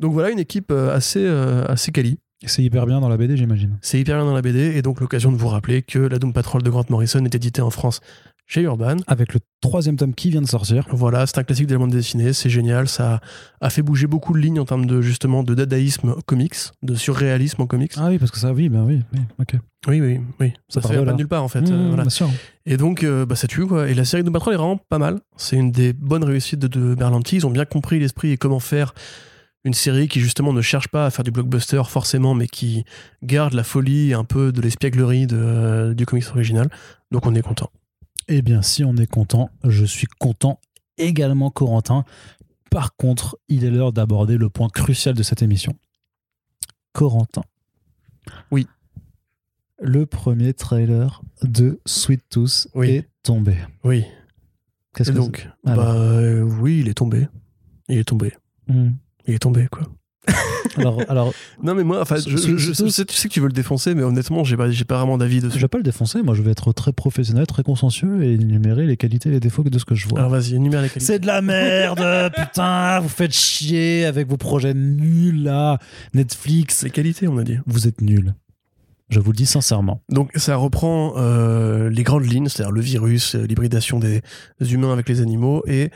Donc 0.00 0.12
voilà 0.12 0.30
une 0.30 0.38
équipe 0.40 0.70
euh, 0.72 0.94
assez, 0.94 1.24
assez 1.68 1.92
quali. 1.92 2.18
C'est 2.46 2.62
hyper 2.62 2.84
bien 2.84 3.00
dans 3.00 3.08
la 3.08 3.16
BD, 3.16 3.38
j'imagine. 3.38 3.78
C'est 3.80 3.98
hyper 3.98 4.16
bien 4.16 4.26
dans 4.26 4.34
la 4.34 4.42
BD 4.42 4.76
et 4.76 4.82
donc 4.82 5.00
l'occasion 5.00 5.32
de 5.32 5.36
vous 5.36 5.48
rappeler 5.48 5.80
que 5.82 5.98
la 5.98 6.18
Doom 6.18 6.34
Patrol 6.34 6.62
de 6.62 6.68
Grant 6.68 6.84
Morrison 6.90 7.24
est 7.24 7.34
édité 7.34 7.62
en 7.62 7.70
France 7.70 8.00
chez 8.46 8.62
Urban. 8.62 8.96
Avec 9.06 9.34
le 9.34 9.40
troisième 9.60 9.96
tome 9.96 10.14
qui 10.14 10.30
vient 10.30 10.42
de 10.42 10.46
sortir. 10.46 10.86
Voilà, 10.90 11.26
c'est 11.26 11.38
un 11.38 11.44
classique 11.44 11.66
de 11.66 11.72
la 11.74 11.78
bande 11.78 11.90
dessinée, 11.90 12.32
c'est 12.32 12.50
génial, 12.50 12.88
ça 12.88 13.20
a 13.60 13.70
fait 13.70 13.82
bouger 13.82 14.06
beaucoup 14.06 14.32
de 14.32 14.38
lignes 14.38 14.60
en 14.60 14.64
termes 14.64 14.86
de 14.86 15.00
justement 15.00 15.42
de 15.42 15.54
dadaïsme 15.54 16.14
comics, 16.26 16.56
de 16.82 16.94
surréalisme 16.94 17.62
en 17.62 17.66
comics. 17.66 17.92
Ah 17.96 18.08
oui, 18.08 18.18
parce 18.18 18.30
que 18.30 18.38
ça, 18.38 18.52
oui, 18.52 18.68
ben 18.68 18.84
oui, 18.84 19.02
oui, 19.12 19.20
ok. 19.40 19.60
Oui, 19.86 20.00
oui, 20.00 20.20
oui, 20.40 20.52
ça 20.68 20.80
se 20.80 20.88
fait 20.88 21.04
pas 21.04 21.12
de 21.12 21.16
nulle 21.16 21.28
part 21.28 21.42
en 21.42 21.48
fait. 21.48 21.60
Mmh, 21.60 21.72
euh, 21.72 21.88
voilà. 21.88 22.02
Bien 22.04 22.10
sûr. 22.10 22.30
Et 22.64 22.76
donc, 22.76 23.02
euh, 23.04 23.26
bah, 23.26 23.36
ça 23.36 23.46
tue 23.46 23.66
quoi. 23.66 23.88
Et 23.88 23.94
la 23.94 24.04
série 24.04 24.24
de 24.24 24.30
Patrol 24.30 24.54
est 24.54 24.56
vraiment 24.56 24.78
pas 24.78 24.98
mal. 24.98 25.20
C'est 25.36 25.56
une 25.56 25.72
des 25.72 25.92
bonnes 25.92 26.24
réussites 26.24 26.60
de, 26.60 26.68
de 26.68 26.94
Berlanti. 26.94 27.36
Ils 27.36 27.46
ont 27.46 27.50
bien 27.50 27.66
compris 27.66 27.98
l'esprit 27.98 28.30
et 28.30 28.36
comment 28.38 28.60
faire 28.60 28.94
une 29.64 29.74
série 29.74 30.08
qui 30.08 30.20
justement 30.20 30.52
ne 30.52 30.60
cherche 30.60 30.88
pas 30.88 31.06
à 31.06 31.10
faire 31.10 31.24
du 31.24 31.30
blockbuster 31.30 31.82
forcément, 31.88 32.34
mais 32.34 32.46
qui 32.46 32.84
garde 33.22 33.54
la 33.54 33.64
folie 33.64 34.10
et 34.10 34.14
un 34.14 34.24
peu 34.24 34.52
de 34.52 34.60
l'espièglerie 34.60 35.26
de, 35.26 35.36
euh, 35.38 35.94
du 35.94 36.06
comics 36.06 36.28
original. 36.30 36.68
Donc 37.10 37.26
on 37.26 37.34
est 37.34 37.42
content. 37.42 37.70
Eh 38.28 38.42
bien, 38.42 38.62
si 38.62 38.84
on 38.84 38.96
est 38.96 39.06
content, 39.06 39.50
je 39.64 39.84
suis 39.84 40.06
content 40.18 40.60
également, 40.98 41.50
Corentin. 41.50 42.04
Par 42.70 42.96
contre, 42.96 43.38
il 43.48 43.64
est 43.64 43.70
l'heure 43.70 43.92
d'aborder 43.92 44.36
le 44.36 44.48
point 44.48 44.68
crucial 44.68 45.14
de 45.14 45.22
cette 45.22 45.42
émission. 45.42 45.76
Corentin. 46.92 47.42
Oui. 48.50 48.66
Le 49.80 50.06
premier 50.06 50.54
trailer 50.54 51.22
de 51.42 51.80
Sweet 51.86 52.22
Tooth 52.30 52.68
Oui. 52.74 52.90
est 52.90 53.08
tombé. 53.22 53.56
Oui. 53.82 54.04
Qu'est-ce 54.94 55.10
que 55.10 55.16
donc, 55.16 55.48
c'est? 55.64 55.70
Alors. 55.70 55.84
bah 55.84 55.94
euh, 55.94 56.42
oui, 56.42 56.80
il 56.80 56.88
est 56.88 56.94
tombé. 56.94 57.26
Il 57.88 57.98
est 57.98 58.04
tombé. 58.04 58.32
Hmm. 58.68 58.92
Il 59.26 59.34
est 59.34 59.38
tombé 59.40 59.66
quoi. 59.70 59.82
alors, 60.76 61.00
alors, 61.08 61.34
Non 61.62 61.74
mais 61.74 61.84
moi, 61.84 62.00
enfin, 62.00 62.16
je, 62.16 62.30
je- 62.36 62.56
je- 62.56 62.72
je 62.72 62.88
sais, 62.88 63.04
tu 63.04 63.14
sais 63.14 63.28
que 63.28 63.32
tu 63.34 63.40
veux 63.40 63.46
le 63.46 63.52
défoncer, 63.52 63.94
mais 63.94 64.02
honnêtement, 64.02 64.42
j'ai 64.44 64.56
pas, 64.56 64.70
j'ai 64.70 64.84
pas 64.84 64.96
vraiment 64.98 65.18
d'avis 65.18 65.40
je 65.40 65.46
dessus. 65.46 65.58
vais 65.58 65.68
pas 65.68 65.78
le 65.78 65.84
défoncer. 65.84 66.22
Moi, 66.22 66.34
je 66.34 66.42
vais 66.42 66.50
être 66.50 66.72
très 66.72 66.92
professionnel, 66.92 67.46
très 67.46 67.62
consciencieux 67.62 68.22
et 68.24 68.32
énumérer 68.34 68.86
les 68.86 68.96
qualités 68.96 69.28
et 69.28 69.32
les 69.32 69.40
défauts 69.40 69.62
de 69.62 69.78
ce 69.78 69.84
que 69.84 69.94
je 69.94 70.08
vois. 70.08 70.18
Alors 70.20 70.30
vas-y, 70.30 70.54
énumère 70.54 70.82
les 70.82 70.88
qualités. 70.88 71.04
C'est 71.12 71.18
de 71.18 71.26
la 71.26 71.42
merde, 71.42 72.32
putain, 72.36 73.00
vous 73.00 73.08
faites 73.08 73.32
chier 73.34 74.04
avec 74.06 74.28
vos 74.28 74.36
projets 74.36 74.74
nuls 74.74 75.42
là. 75.42 75.78
Netflix, 76.14 76.82
Les 76.84 76.90
qualités, 76.90 77.28
on 77.28 77.36
a 77.38 77.44
dit. 77.44 77.58
vous 77.66 77.86
êtes 77.86 78.00
nuls. 78.00 78.34
Je 79.10 79.20
vous 79.20 79.32
le 79.32 79.36
dis 79.36 79.46
sincèrement. 79.46 80.00
Donc 80.08 80.30
ça 80.34 80.56
reprend 80.56 81.12
euh, 81.18 81.90
les 81.90 82.02
grandes 82.02 82.24
lignes, 82.24 82.48
c'est-à-dire 82.48 82.72
le 82.72 82.80
virus, 82.80 83.34
euh, 83.34 83.44
l'hybridation 83.46 83.98
des 84.00 84.22
humains 84.60 84.92
avec 84.94 85.08
les 85.10 85.20
animaux 85.20 85.62
et 85.66 85.90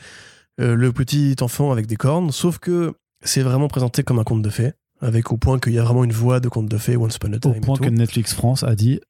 euh, 0.61 0.75
le 0.75 0.93
petit 0.93 1.35
enfant 1.41 1.73
avec 1.73 1.87
des 1.87 1.97
cornes, 1.97 2.31
sauf 2.33 2.59
que 2.59 2.93
c'est 3.23 3.43
vraiment 3.43 3.69
présenté 3.69 4.03
comme 4.03 4.19
un 4.19 4.25
conte 4.25 4.43
de 4.43 4.51
fées, 4.51 4.73
avec 5.01 5.33
au 5.33 5.37
point 5.37 5.59
qu'il 5.59 5.73
y 5.73 5.79
a 5.79 5.83
vraiment 5.85 6.05
une 6.05 6.13
voix 6.13 6.41
de 6.41 6.49
conte 6.49 6.69
de 6.69 6.79
fées, 6.79 6.97
Once 6.97 7.17
Upon 7.17 7.33
a 7.33 7.37
Au 7.37 7.39
Time. 7.39 7.55
et 7.57 7.61
point 7.61 7.77
que 7.77 7.89
Netflix 7.89 8.35
France 8.35 8.63
a 8.63 8.75
dit 8.75 9.01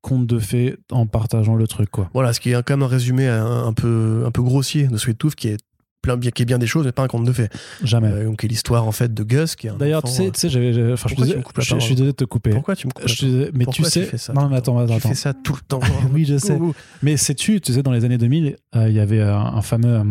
conte 0.00 0.26
de 0.26 0.38
fées 0.38 0.76
en 0.90 1.06
partageant 1.06 1.54
le 1.56 1.66
truc, 1.66 1.90
quoi. 1.90 2.10
Voilà, 2.12 2.32
ce 2.32 2.40
qui 2.40 2.50
est 2.50 2.62
quand 2.62 2.70
même 2.70 2.82
un 2.82 2.86
résumé 2.86 3.26
un, 3.26 3.64
un 3.66 3.72
peu, 3.72 4.24
un 4.26 4.30
peu 4.30 4.42
grossier 4.42 4.86
de 4.86 4.96
Sweet 4.98 5.16
Tooth, 5.16 5.34
qui 5.34 5.48
est, 5.48 5.56
plein, 6.02 6.18
qui 6.18 6.42
est 6.42 6.44
bien 6.44 6.58
des 6.58 6.66
choses, 6.66 6.84
mais 6.84 6.92
pas 6.92 7.02
un 7.02 7.08
conte 7.08 7.24
de 7.24 7.32
fées. 7.32 7.48
Jamais. 7.82 8.08
Euh, 8.08 8.24
donc, 8.26 8.40
qui 8.40 8.46
est 8.46 8.48
l'histoire 8.50 8.86
en 8.86 8.92
fait 8.92 9.12
de 9.12 9.22
Gus, 9.22 9.56
qui 9.56 9.66
est 9.66 9.70
un 9.70 9.76
D'ailleurs, 9.76 10.02
tu 10.02 10.12
sais, 10.12 10.26
euh, 10.26 10.30
tu 10.30 10.40
sais, 10.40 10.48
j'avais, 10.50 10.92
enfin, 10.92 11.08
je, 11.08 11.14
tu 11.14 11.20
la 11.22 11.26
je, 11.58 11.74
je 11.74 11.78
suis 11.78 11.94
désolé 11.94 12.12
de 12.12 12.16
te 12.16 12.24
couper. 12.24 12.50
Pourquoi 12.50 12.76
tu 12.76 12.86
me 12.86 12.92
coupes 12.92 13.08
Je 13.08 13.50
mais 13.54 13.64
Pourquoi 13.64 13.84
tu 13.84 13.90
sais, 13.90 14.04
fais 14.04 14.18
ça 14.18 14.34
non, 14.34 14.48
mais 14.48 14.56
attends, 14.56 14.78
attends, 14.78 14.96
Tu 14.96 15.08
fais 15.08 15.14
ça 15.14 15.32
tout 15.32 15.54
le 15.54 15.60
temps. 15.66 15.80
Oui, 16.12 16.26
je 16.26 16.36
sais. 16.36 16.58
Mais 17.02 17.16
sais-tu, 17.16 17.60
tu 17.62 17.72
sais, 17.72 17.82
dans 17.82 17.92
les 17.92 18.04
années 18.04 18.18
2000, 18.18 18.56
euh, 18.76 18.88
il 18.88 18.94
y 18.94 19.00
avait 19.00 19.22
un, 19.22 19.34
un 19.38 19.62
fameux. 19.62 20.02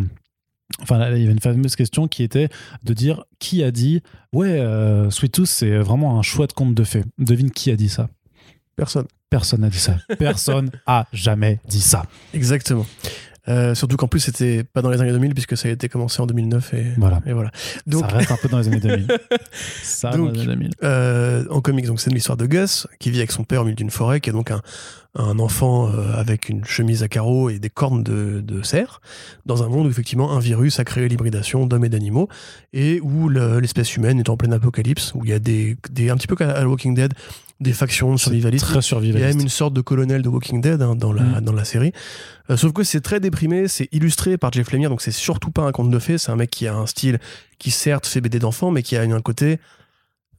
Enfin, 0.81 0.97
il 1.11 1.21
y 1.21 1.23
avait 1.23 1.31
une 1.33 1.39
fameuse 1.39 1.75
question 1.75 2.07
qui 2.07 2.23
était 2.23 2.49
de 2.83 2.93
dire 2.93 3.23
qui 3.39 3.63
a 3.63 3.71
dit 3.71 4.01
Ouais, 4.33 4.59
euh, 4.59 5.09
Sweet 5.11 5.31
Tooth, 5.33 5.45
c'est 5.47 5.77
vraiment 5.77 6.17
un 6.17 6.21
chouette 6.23 6.53
conte 6.53 6.73
de 6.73 6.83
fées. 6.83 7.03
Devine 7.19 7.51
qui 7.51 7.69
a 7.71 7.75
dit 7.75 7.89
ça? 7.89 8.09
Personne. 8.75 9.05
Personne 9.29 9.61
n'a 9.61 9.69
dit 9.69 9.79
ça. 9.79 9.97
Personne 10.19 10.71
a 10.87 11.05
jamais 11.13 11.59
dit 11.67 11.81
ça. 11.81 12.05
Exactement. 12.33 12.85
Euh, 13.49 13.75
surtout 13.75 13.97
qu'en 13.97 14.07
plus, 14.07 14.21
c'était 14.21 14.63
pas 14.63 14.81
dans 14.81 14.89
les 14.89 15.01
années 15.01 15.11
2000, 15.11 15.33
puisque 15.33 15.57
ça 15.57 15.67
a 15.67 15.71
été 15.71 15.89
commencé 15.89 16.21
en 16.21 16.25
2009. 16.27 16.73
Et, 16.75 16.85
Voilà. 16.97 17.19
et 17.25 17.33
voilà. 17.33 17.51
Donc, 17.85 18.01
ça 18.09 18.15
reste 18.15 18.31
un 18.31 18.37
peu 18.37 18.47
dans 18.47 18.57
les 18.59 18.67
années 18.67 18.79
2000. 18.79 19.07
Ça 19.83 20.11
dans 20.11 20.25
les 20.29 20.39
années 20.41 20.55
2000. 20.55 20.71
euh, 20.83 21.43
en 21.49 21.59
comics, 21.59 21.85
donc 21.85 21.99
c'est 21.99 22.09
l'histoire 22.09 22.37
de 22.37 22.45
Gus, 22.45 22.87
qui 22.99 23.11
vit 23.11 23.17
avec 23.17 23.31
son 23.33 23.43
père 23.43 23.61
au 23.61 23.65
milieu 23.65 23.75
d'une 23.75 23.89
forêt, 23.89 24.21
qui 24.21 24.29
est 24.29 24.33
donc 24.33 24.49
un, 24.49 24.61
un 25.15 25.38
enfant 25.38 25.90
euh, 25.91 26.11
avec 26.15 26.49
une 26.49 26.65
chemise 26.65 27.03
à 27.03 27.07
carreaux 27.07 27.49
et 27.49 27.60
des 27.60 27.69
cornes 27.69 28.03
de, 28.03 28.41
de 28.41 28.64
cerf, 28.64 28.99
dans 29.45 29.61
un 29.64 29.69
monde 29.69 29.85
où 29.85 29.90
effectivement 29.90 30.31
un 30.31 30.40
virus 30.40 30.80
a 30.80 30.84
créé 30.85 31.07
l'hybridation 31.07 31.68
d'hommes 31.68 31.85
et 31.85 31.90
d'animaux, 31.90 32.30
et 32.73 32.99
où 33.02 33.30
le- 33.30 33.60
l'espèce 33.60 33.95
humaine 33.95 34.19
est 34.19 34.30
en 34.30 34.38
pleine 34.38 34.53
apocalypse, 34.53 35.14
où 35.14 35.23
il 35.23 35.30
y 35.30 35.34
a 35.34 35.40
des, 35.40 35.77
des 35.91 36.10
un 36.10 36.15
petit 36.18 36.26
peu 36.27 36.35
comme 36.35 36.49
à 36.49 36.68
Walking 36.68 36.95
Dead, 36.95 37.14
des 37.60 37.73
factions 37.73 38.18
survivalistes. 38.18 38.65
Très 38.65 38.73
Il 38.73 38.76
y 38.76 38.80
a 38.80 38.81
survivaliste. 38.81 39.35
même 39.35 39.41
une 39.41 39.49
sorte 39.49 39.73
de 39.76 39.81
colonel 39.81 40.22
de 40.23 40.30
Walking 40.30 40.61
Dead 40.61 40.81
hein, 40.81 40.95
dans, 40.95 41.14
la, 41.14 41.22
Mm. 41.23 41.41
dans 41.41 41.53
la 41.53 41.64
série. 41.64 41.91
Euh, 42.49 42.57
sauf 42.57 42.73
que 42.73 42.84
c'est 42.84 42.99
très 43.02 43.19
déprimé, 43.19 43.68
c'est 43.68 43.88
illustré 43.91 44.38
par 44.38 44.52
Jeff 44.52 44.72
Lemire, 44.72 44.90
donc 44.90 45.02
c'est 45.02 45.11
surtout 45.11 45.52
pas 45.52 45.61
un 45.61 45.72
conte 45.72 45.91
de 45.91 45.99
fées, 45.99 46.18
c'est 46.18 46.31
un 46.31 46.35
mec 46.35 46.49
qui 46.49 46.68
a 46.68 46.76
un 46.76 46.88
style 46.88 47.19
qui 47.60 47.69
certes 47.72 48.07
fait 48.07 48.19
BD 48.19 48.40
d'enfants, 48.40 48.72
mais 48.72 48.81
qui 48.81 48.98
a 48.98 49.02
un 49.03 49.22
côté 49.22 49.60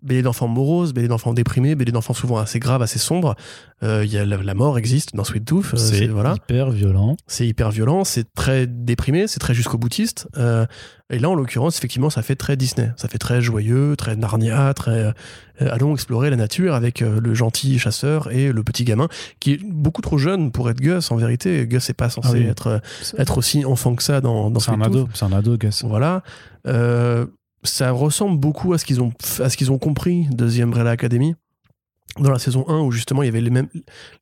BD 0.04 0.22
d'enfants 0.22 0.46
morose, 0.48 0.92
BD 0.92 1.08
d'enfants 1.08 1.32
déprimés, 1.34 1.74
BD 1.74 1.90
d'enfants 1.92 2.14
souvent 2.14 2.36
assez 2.38 2.58
grave, 2.60 2.82
assez 2.82 2.98
sombre. 2.98 3.34
Euh, 3.82 4.04
il 4.04 4.12
y 4.12 4.18
a 4.18 4.24
la, 4.24 4.36
la 4.36 4.54
mort 4.54 4.78
existe 4.78 5.16
dans 5.16 5.24
Sweet 5.24 5.44
Tooth, 5.44 5.72
euh, 5.74 5.76
C'est 5.76 6.06
voilà, 6.06 6.34
hyper 6.34 6.70
violent. 6.70 7.16
c'est 7.26 7.46
hyper 7.46 7.70
violent, 7.70 8.04
c'est 8.04 8.32
très 8.34 8.66
déprimé, 8.66 9.26
c'est 9.26 9.40
très 9.40 9.54
jusqu'au 9.54 9.78
boutiste. 9.78 10.28
Euh, 10.36 10.66
et 11.10 11.18
là, 11.18 11.28
en 11.28 11.34
l'occurrence, 11.34 11.76
effectivement, 11.76 12.08
ça 12.10 12.22
fait 12.22 12.36
très 12.36 12.56
Disney, 12.56 12.90
ça 12.96 13.08
fait 13.08 13.18
très 13.18 13.40
joyeux, 13.42 13.94
très 13.96 14.16
Narnia, 14.16 14.72
très 14.74 14.90
euh, 15.04 15.12
allons 15.60 15.94
explorer 15.94 16.30
la 16.30 16.36
nature 16.36 16.74
avec 16.74 17.02
euh, 17.02 17.20
le 17.20 17.34
gentil 17.34 17.78
chasseur 17.78 18.32
et 18.32 18.52
le 18.52 18.62
petit 18.64 18.84
gamin 18.84 19.08
qui 19.38 19.52
est 19.52 19.60
beaucoup 19.64 20.00
trop 20.02 20.18
jeune 20.18 20.50
pour 20.50 20.68
être 20.70 20.80
Gus. 20.80 21.10
En 21.10 21.16
vérité, 21.16 21.66
Gus 21.66 21.88
n'est 21.88 21.94
pas 21.94 22.10
censé 22.10 22.28
Ah 22.30 22.32
oui. 22.36 22.44
être 22.46 22.80
être 23.18 23.38
aussi 23.38 23.64
enfant 23.64 23.94
que 23.94 24.02
ça 24.02 24.20
dans, 24.20 24.50
dans 24.50 24.60
C'est 24.60 24.70
un 24.70 24.74
Sweet 24.74 24.86
Tooth. 24.86 24.96
ado. 24.96 25.08
C'est 25.14 25.24
un 25.24 25.32
ado, 25.32 25.56
Gus. 25.58 25.84
Voilà. 25.84 26.22
Euh, 26.66 27.26
ça 27.64 27.90
ressemble 27.90 28.38
beaucoup 28.38 28.72
à 28.72 28.78
ce 28.78 28.84
qu'ils 28.84 29.00
ont, 29.00 29.78
compris 29.78 30.26
de 30.30 30.48
The 30.48 30.86
Academy 30.86 31.34
dans 32.18 32.30
la 32.30 32.38
saison 32.38 32.64
1 32.68 32.80
où 32.80 32.92
justement 32.92 33.22
il 33.22 33.26
y 33.26 33.28
avait 33.28 33.40
les 33.40 33.50
mêmes 33.50 33.68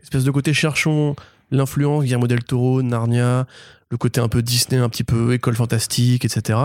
l'espèce 0.00 0.24
de 0.24 0.30
côté 0.30 0.54
cherchons 0.54 1.14
l'influence 1.50 2.04
Guillermo 2.04 2.26
del 2.26 2.42
Toro, 2.42 2.82
Narnia, 2.82 3.46
le 3.90 3.98
côté 3.98 4.20
un 4.20 4.28
peu 4.28 4.42
Disney, 4.42 4.80
un 4.80 4.88
petit 4.88 5.04
peu 5.04 5.34
école 5.34 5.54
fantastique, 5.54 6.24
etc. 6.24 6.58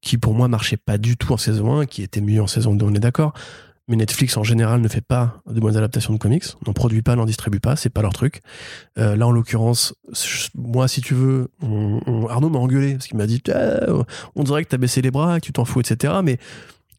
qui 0.00 0.18
pour 0.18 0.34
moi 0.34 0.48
marchait 0.48 0.76
pas 0.76 0.98
du 0.98 1.16
tout 1.16 1.32
en 1.32 1.36
saison 1.36 1.78
1, 1.78 1.86
qui 1.86 2.02
était 2.02 2.20
mieux 2.20 2.42
en 2.42 2.46
saison 2.46 2.74
2, 2.74 2.84
on 2.84 2.94
est 2.94 2.98
d'accord. 2.98 3.34
Mais 3.86 3.96
Netflix 3.96 4.36
en 4.38 4.42
général 4.42 4.80
ne 4.80 4.88
fait 4.88 5.02
pas 5.02 5.42
de 5.46 5.60
bonnes 5.60 5.76
adaptations 5.76 6.14
de 6.14 6.18
comics, 6.18 6.44
n'en 6.66 6.72
produit 6.72 7.02
pas, 7.02 7.16
n'en 7.16 7.26
distribue 7.26 7.60
pas, 7.60 7.76
c'est 7.76 7.90
pas 7.90 8.00
leur 8.00 8.14
truc. 8.14 8.40
Euh, 8.98 9.14
là 9.14 9.26
en 9.26 9.30
l'occurrence, 9.30 9.94
moi 10.54 10.88
si 10.88 11.02
tu 11.02 11.14
veux, 11.14 11.50
Arnaud 12.30 12.48
m'a 12.48 12.58
engueulé 12.58 12.94
parce 12.94 13.06
qu'il 13.06 13.18
m'a 13.18 13.26
dit 13.26 13.42
Ah, 13.52 13.86
on 14.36 14.42
dirait 14.42 14.64
que 14.64 14.70
t'as 14.70 14.78
baissé 14.78 15.02
les 15.02 15.10
bras, 15.10 15.38
que 15.38 15.46
tu 15.46 15.52
t'en 15.52 15.66
fous, 15.66 15.80
etc. 15.80 16.14
Mais 16.24 16.38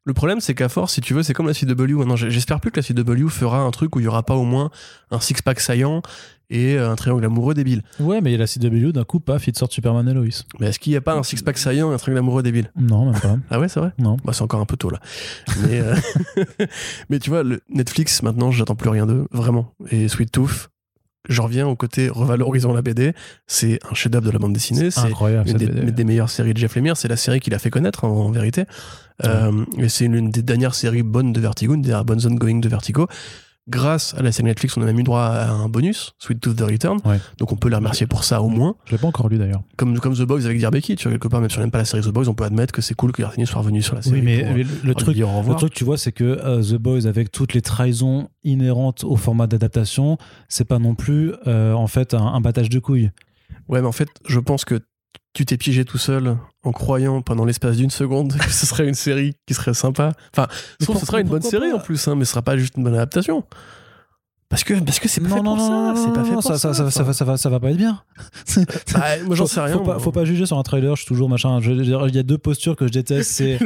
le 0.04 0.14
problème 0.14 0.40
c'est 0.42 0.54
qu'à 0.54 0.70
force, 0.70 0.94
si 0.94 1.02
tu 1.02 1.16
veux, 1.16 1.24
c'est 1.24 1.34
comme 1.34 1.48
la 1.48 1.56
CW. 1.56 2.16
J'espère 2.30 2.60
plus 2.60 2.70
que 2.70 2.80
la 2.80 2.84
CW 2.84 3.30
fera 3.30 3.60
un 3.60 3.72
truc 3.72 3.96
où 3.96 4.00
il 4.00 4.04
y 4.04 4.08
aura 4.08 4.22
pas 4.22 4.36
au 4.36 4.44
moins 4.44 4.70
un 5.10 5.20
six-pack 5.20 5.60
saillant 5.60 6.04
et 6.50 6.76
euh, 6.78 6.92
un 6.92 6.96
triangle 6.96 7.26
amoureux 7.26 7.54
débile. 7.54 7.82
Ouais, 8.00 8.22
mais 8.22 8.32
il 8.32 8.34
y 8.34 8.36
a 8.36 8.40
la 8.40 8.48
CW, 8.48 8.92
d'un 8.92 9.04
coup, 9.04 9.20
paf, 9.20 9.48
il 9.48 9.54
te 9.54 9.60
sort 9.60 9.72
Superman 9.72 10.08
et 10.08 10.14
Lois. 10.14 10.26
Mais 10.60 10.68
est-ce 10.68 10.80
qu'il 10.80 10.92
n'y 10.92 10.98
a 10.98 11.02
pas 11.02 11.14
un 11.16 11.24
six-pack 11.24 11.58
saillant 11.58 11.92
et 11.92 11.94
un 11.94 11.98
triangle 11.98 12.20
amoureux 12.20 12.44
débile? 12.44 12.72
Non, 12.76 13.12
même 13.12 13.20
pas. 13.20 13.38
Ah 13.50 13.60
ouais, 13.60 13.68
c'est 13.68 13.80
vrai? 13.80 13.92
Non. 14.00 14.18
Bah, 14.24 14.34
c'est 14.34 14.42
encore 14.42 14.60
un 14.60 14.66
peu 14.66 14.78
tôt 14.78 14.90
là. 14.90 15.00
Mais, 15.64 15.80
euh, 15.80 15.96
mais 17.10 17.20
tu 17.20 17.30
vois, 17.30 17.44
le 17.44 17.62
Netflix, 17.70 18.22
maintenant, 18.24 18.52
j'attends 18.52 18.76
plus 18.76 18.90
rien 18.90 19.06
d'eux, 19.06 19.28
vraiment. 19.32 19.74
Et 19.92 20.08
Sweet 20.08 20.32
Tooth, 20.32 20.70
j'en 21.30 21.44
reviens 21.44 21.68
au 21.68 21.76
côté 21.76 22.10
revalorisant 22.10 22.74
la 22.74 22.82
BD. 22.82 23.14
C'est 23.48 23.80
un 23.90 23.94
chef-d'œuvre 23.94 24.26
de 24.26 24.32
la 24.32 24.40
bande 24.40 24.54
dessinée. 24.54 24.92
C'est 24.92 25.02
incroyable 25.02 25.50
une 25.50 25.58
des, 25.58 25.68
BD. 25.68 25.92
des 25.92 26.04
meilleures 26.04 26.30
séries 26.30 26.54
de 26.54 26.58
Jeff 26.58 26.76
Lemire. 26.76 26.98
C'est 26.98 27.08
la 27.08 27.18
série 27.18 27.40
qui 27.40 27.50
l'a 27.50 27.60
fait 27.60 27.70
connaître, 27.70 28.04
en, 28.04 28.10
en 28.10 28.32
vérité. 28.32 28.66
Euh, 29.24 29.66
et 29.78 29.90
c'est 29.90 30.06
une, 30.06 30.30
des 30.30 30.42
dernières 30.42 30.76
séries 30.76 31.04
bonnes 31.04 31.32
de 31.32 31.40
Vertigo, 31.40 31.76
une 31.76 31.82
des 31.82 31.90
dernières 31.90 32.06
bonnes 32.06 32.26
ongoing 32.26 32.60
de 32.60 32.70
Vertigo. 32.70 33.08
Grâce 33.68 34.14
à 34.14 34.22
la 34.22 34.32
série 34.32 34.46
Netflix, 34.46 34.78
on 34.78 34.82
a 34.84 34.86
même 34.86 35.00
eu 35.00 35.04
droit 35.04 35.22
à 35.22 35.50
un 35.50 35.68
bonus, 35.68 36.14
Sweet 36.20 36.40
Tooth 36.40 36.56
The 36.58 36.62
Return. 36.62 37.00
Ouais. 37.04 37.20
Donc 37.40 37.52
on 37.52 37.56
peut 37.56 37.68
les 37.68 37.76
remercier 37.76 38.06
pour 38.06 38.24
ça 38.24 38.44
au 38.44 38.48
moins. 38.48 38.76
Je 38.86 38.92
l'ai 38.92 38.98
pas 39.00 39.08
encore 39.08 39.28
lu 39.28 39.40
d'ailleurs. 39.40 39.64
Comme, 39.76 40.00
comme 40.00 40.14
The 40.14 40.22
Boys 40.22 40.46
avec 40.46 40.60
Dirbeki, 40.60 40.96
tu 40.96 41.04
vois, 41.04 41.14
quelque 41.14 41.28
part, 41.28 41.42
même 41.42 41.50
si 41.50 41.58
on 41.58 41.62
n'aime 41.62 41.72
pas 41.72 41.80
la 41.80 41.86
série 41.86 42.04
The 42.04 42.10
Boys, 42.10 42.28
on 42.30 42.36
peut 42.36 42.44
admettre 42.44 42.72
que 42.72 42.84
c'est 42.84 42.94
cool 42.94 43.12
que 43.12 43.24
Gartini 43.24 43.48
soit 43.48 43.60
revenu 43.62 43.82
sur 43.82 43.96
la 43.96 44.04
série. 44.04 44.18
Oui, 44.18 44.22
mais 44.22 44.44
pour, 44.44 44.54
le, 44.54 44.58
le 44.58 44.66
pour 44.66 44.88
lui 44.88 44.94
truc, 44.94 45.18
le 45.18 45.56
truc, 45.56 45.74
tu 45.74 45.84
vois, 45.84 45.98
c'est 45.98 46.12
que 46.12 46.24
euh, 46.24 46.62
The 46.62 46.76
Boys, 46.76 47.08
avec 47.08 47.32
toutes 47.32 47.54
les 47.56 47.62
trahisons 47.62 48.30
inhérentes 48.44 49.04
au 49.04 49.16
format 49.16 49.48
d'adaptation, 49.48 50.20
c'est 50.48 50.66
pas 50.66 50.78
non 50.78 50.94
plus 50.94 51.34
euh, 51.48 51.74
en 51.74 51.88
fait 51.88 52.14
un, 52.14 52.20
un 52.24 52.42
battage 52.42 52.70
de 52.70 52.78
couilles. 52.78 53.10
Ouais, 53.68 53.82
mais 53.82 53.88
en 53.88 53.92
fait, 53.92 54.10
je 54.28 54.40
pense 54.40 54.64
que 54.64 54.80
tu 55.34 55.46
t'es 55.46 55.58
piégé 55.58 55.84
tout 55.86 55.98
seul 55.98 56.38
en 56.64 56.72
croyant 56.72 57.22
pendant 57.22 57.46
l'espace 57.46 57.78
d'une 57.78 57.90
seconde 57.90 58.36
que 58.38 58.50
ce 58.52 58.66
serait 58.66 58.88
une 58.88 58.94
série 58.94 59.34
qui 59.46 59.54
serait 59.54 59.74
sympa. 59.74 60.14
Enfin, 60.34 60.48
je 60.80 60.86
trouve 60.86 60.96
que 60.96 61.02
ce 61.02 61.06
sera 61.08 61.20
une 61.22 61.28
bonne 61.28 61.42
série 61.42 61.72
en 61.74 61.80
plus, 61.80 62.08
hein, 62.08 62.16
mais 62.16 62.26
ce 62.26 62.32
sera 62.32 62.42
pas 62.42 62.58
juste 62.58 62.76
une 62.78 62.84
bonne 62.84 62.94
adaptation. 62.96 63.44
Parce 64.48 64.64
que 64.64 64.76
parce 64.76 65.00
que 65.00 65.08
c'est 65.10 65.22
pas 65.22 65.30
fait 65.30 65.42
pour 65.42 65.60
ça, 65.60 65.94
c'est 65.98 66.14
pas 66.14 66.24
fait 66.24 66.32
pour 66.34 66.44
ça. 66.44 66.58
ça. 66.58 66.74
Ça, 66.74 66.92
ça, 66.92 67.04
va, 67.04 67.14
ça, 67.14 67.26
va, 67.26 67.36
ça 67.38 67.50
va 67.50 67.60
pas 67.60 67.72
être 67.72 67.78
bien. 67.78 68.02
Bah, 68.94 69.02
moi 69.26 69.36
j'en 69.36 69.48
sais 69.48 69.60
rien. 69.60 69.74
Faut 69.74 69.84
pas, 69.84 70.00
faut 70.00 70.12
pas 70.12 70.24
juger 70.24 70.46
sur 70.46 70.58
un 70.58 70.64
trailer, 70.64 70.96
je 70.96 71.02
suis 71.02 71.08
toujours 71.08 71.30
machin. 71.30 71.60
je- 71.62 71.84
je- 71.84 72.08
Il 72.08 72.16
y 72.16 72.20
a 72.20 72.24
deux 72.24 72.38
postures 72.38 72.76
que 72.76 72.86
je 72.88 72.92
déteste. 72.92 73.32
C'est 73.34 73.60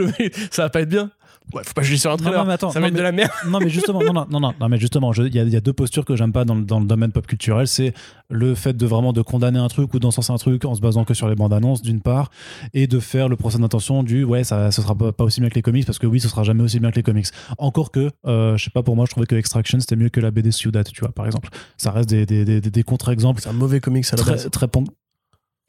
ça 0.52 0.64
va 0.64 0.70
pas 0.70 0.82
être 0.82 0.90
bien. 0.90 1.12
Ouais, 1.54 1.64
faut 1.66 1.74
pas 1.74 1.82
juger 1.82 1.98
sur 1.98 2.12
un 2.12 2.18
trailer. 2.18 2.40
non, 2.40 2.46
mais 2.46 2.54
attends, 2.54 2.70
ça 2.70 2.80
va 2.80 2.88
être 2.90 2.94
de 2.96 3.02
la 3.02 3.12
merde. 3.12 3.32
non 3.48 3.60
mais 3.60 3.70
justement 3.70 4.00
non 4.04 4.14
non 4.14 4.28
non 4.30 4.40
non, 4.40 4.54
non, 4.60 4.70
mais 4.70 4.78
justement 4.78 5.12
il 5.14 5.34
y, 5.36 5.40
a- 5.40 5.44
il 5.44 5.50
y 5.50 5.56
a 5.56 5.62
deux 5.62 5.74
postures 5.74 6.06
que 6.06 6.16
j'aime 6.16 6.32
pas 6.32 6.46
dans, 6.46 6.54
le- 6.56 6.64
dans 6.64 6.80
le 6.80 6.86
domaine 6.86 7.12
pop 7.12 7.26
culturel 7.26 7.68
c'est 7.68 7.94
le 8.30 8.54
fait 8.54 8.74
de 8.78 8.86
vraiment 8.86 9.14
de 9.14 9.22
condamner 9.24 9.58
un 9.58 9.68
truc 9.68 9.92
ou 9.94 10.00
d'encenser 10.00 10.32
un 10.32 10.38
truc 10.38 10.64
en 10.66 10.76
se 10.76 10.82
basant 10.82 11.06
que 11.06 11.14
sur 11.16 11.28
les 11.28 11.34
bandes 11.36 11.52
annonces 11.54 11.82
d'une 11.82 12.02
part 12.02 12.30
et 12.76 12.86
de 12.86 13.00
faire 13.00 13.30
le 13.30 13.36
procès 13.36 13.58
d'intention 13.58 14.04
du 14.04 14.24
ouais 14.24 14.44
ça 14.44 14.70
ce 14.72 14.82
sera 14.84 14.94
pas, 14.96 15.12
pas 15.12 15.24
aussi 15.24 15.42
bien 15.42 15.50
que 15.50 15.56
les 15.56 15.64
comics 15.64 15.86
parce 15.86 15.98
que 15.98 16.06
oui 16.08 16.20
ce 16.20 16.28
sera 16.30 16.44
jamais 16.44 16.62
aussi 16.64 16.80
bien 16.80 16.92
que 16.92 16.98
les 16.98 17.04
comics 17.04 17.26
encore 17.58 17.92
que 17.92 18.12
euh, 18.28 18.56
je 18.58 18.66
sais 18.66 18.70
pas 18.70 18.84
pour 18.84 18.96
moi 18.96 19.06
je 19.08 19.12
trouvais 19.12 19.26
que 19.26 19.36
Extraction 19.36 19.80
c'était 19.80 19.96
mieux 19.96 20.10
que 20.10 20.20
la 20.20 20.30
BD 20.32 20.52
Ciudad 20.52 20.88
tu 20.92 21.00
vois 21.02 21.12
par 21.12 21.26
exemple 21.26 21.50
ça 21.78 21.90
reste 21.92 22.10
des, 22.10 22.26
des, 22.28 22.46
des, 22.46 22.62
des 22.62 22.84
contre-exemples 22.84 23.42
C'est 23.42 23.50
un 23.50 23.54
mauvais 23.54 23.80
comics 23.80 24.06
à 24.12 24.16
la 24.18 24.24
base. 24.24 24.42
très 24.42 24.50
très 24.52 24.68
pon- 24.68 24.84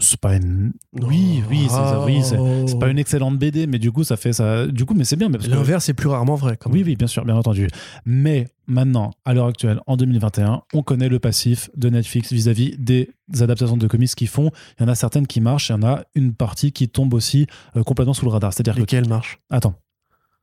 c'est 0.00 0.18
pas 0.18 0.34
une 0.36 0.72
oui 1.00 1.42
oui 1.48 1.62
c'est 1.64 1.74
ça, 1.74 2.04
oui 2.04 2.20
c'est 2.24 2.36
c'est 2.66 2.78
pas 2.78 2.88
une 2.88 2.98
excellente 2.98 3.38
BD 3.38 3.66
mais 3.66 3.78
du 3.78 3.92
coup 3.92 4.02
ça 4.02 4.16
fait 4.16 4.32
ça 4.32 4.66
du 4.66 4.84
coup 4.84 4.94
mais 4.94 5.04
c'est 5.04 5.16
bien 5.16 5.28
mais 5.28 5.38
parce 5.38 5.48
que- 5.48 5.54
L'inverse 5.54 5.88
est 5.88 5.94
plus 5.94 6.08
rarement 6.08 6.34
vrai. 6.34 6.56
Quand 6.58 6.70
même. 6.70 6.78
oui, 6.78 6.84
oui, 6.84 6.96
bien 6.96 7.06
sûr, 7.06 7.24
bien 7.24 7.36
entendu. 7.36 7.68
Mais 8.04 8.48
maintenant, 8.66 9.10
à 9.24 9.34
l'heure 9.34 9.46
actuelle, 9.46 9.80
en 9.86 9.96
2021, 9.96 10.62
on 10.74 10.82
connaît 10.82 11.08
le 11.08 11.18
passif 11.18 11.70
de 11.76 11.88
Netflix 11.90 12.32
vis-à-vis 12.32 12.76
des 12.78 13.10
adaptations 13.40 13.76
de 13.76 13.86
comics 13.86 14.14
qu'ils 14.14 14.28
font. 14.28 14.50
Il 14.78 14.82
y 14.82 14.86
en 14.86 14.88
a 14.88 14.94
certaines 14.94 15.26
qui 15.26 15.40
marchent, 15.40 15.68
il 15.68 15.72
y 15.72 15.74
en 15.76 15.82
a 15.82 16.02
une 16.14 16.34
partie 16.34 16.72
qui 16.72 16.88
tombe 16.88 17.14
aussi 17.14 17.46
euh, 17.76 17.82
complètement 17.82 18.14
sous 18.14 18.24
le 18.24 18.30
radar. 18.30 18.52
C'est-à-dire 18.52 18.74
que... 18.84 19.08
Marchent? 19.08 19.38
Attends. 19.50 19.74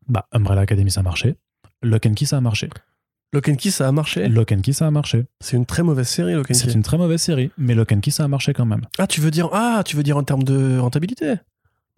Bah, 0.08 0.26
Umbrella 0.32 0.62
Academy, 0.62 0.92
ça 0.92 1.00
a 1.02 1.04
marché. 1.04 1.36
Lock 1.82 2.06
and 2.06 2.14
Key, 2.14 2.26
ça 2.26 2.38
a 2.38 2.42
marché. 2.42 2.70
Lock 3.34 3.50
and 3.50 3.56
Key, 3.56 3.72
ça 3.72 3.88
a 3.88 3.92
marché. 3.92 4.28
Lock 4.30 4.52
and 4.54 4.62
Key, 4.62 4.72
ça 4.74 4.88
a 4.88 4.92
marché. 4.92 5.26
C'est 5.42 5.58
une 5.58 5.66
très 5.66 5.84
mauvaise 5.84 6.08
série, 6.08 6.34
Lock 6.34 6.50
and 6.50 6.54
C'est 6.54 6.68
Key. 6.68 6.74
une 6.74 6.84
très 6.84 6.98
mauvaise 6.98 7.22
série, 7.22 7.52
mais 7.58 7.76
Lock 7.76 7.92
and 7.92 8.00
Key, 8.00 8.12
ça 8.12 8.24
a 8.24 8.28
marché 8.28 8.54
quand 8.54 8.66
même. 8.66 8.82
Ah, 8.98 9.08
tu 9.08 9.20
veux 9.22 9.32
dire 9.32 9.50
ah, 9.52 9.82
tu 9.86 9.96
veux 9.98 10.04
dire 10.04 10.16
en 10.18 10.24
termes 10.24 10.44
de 10.44 10.78
rentabilité? 10.78 11.34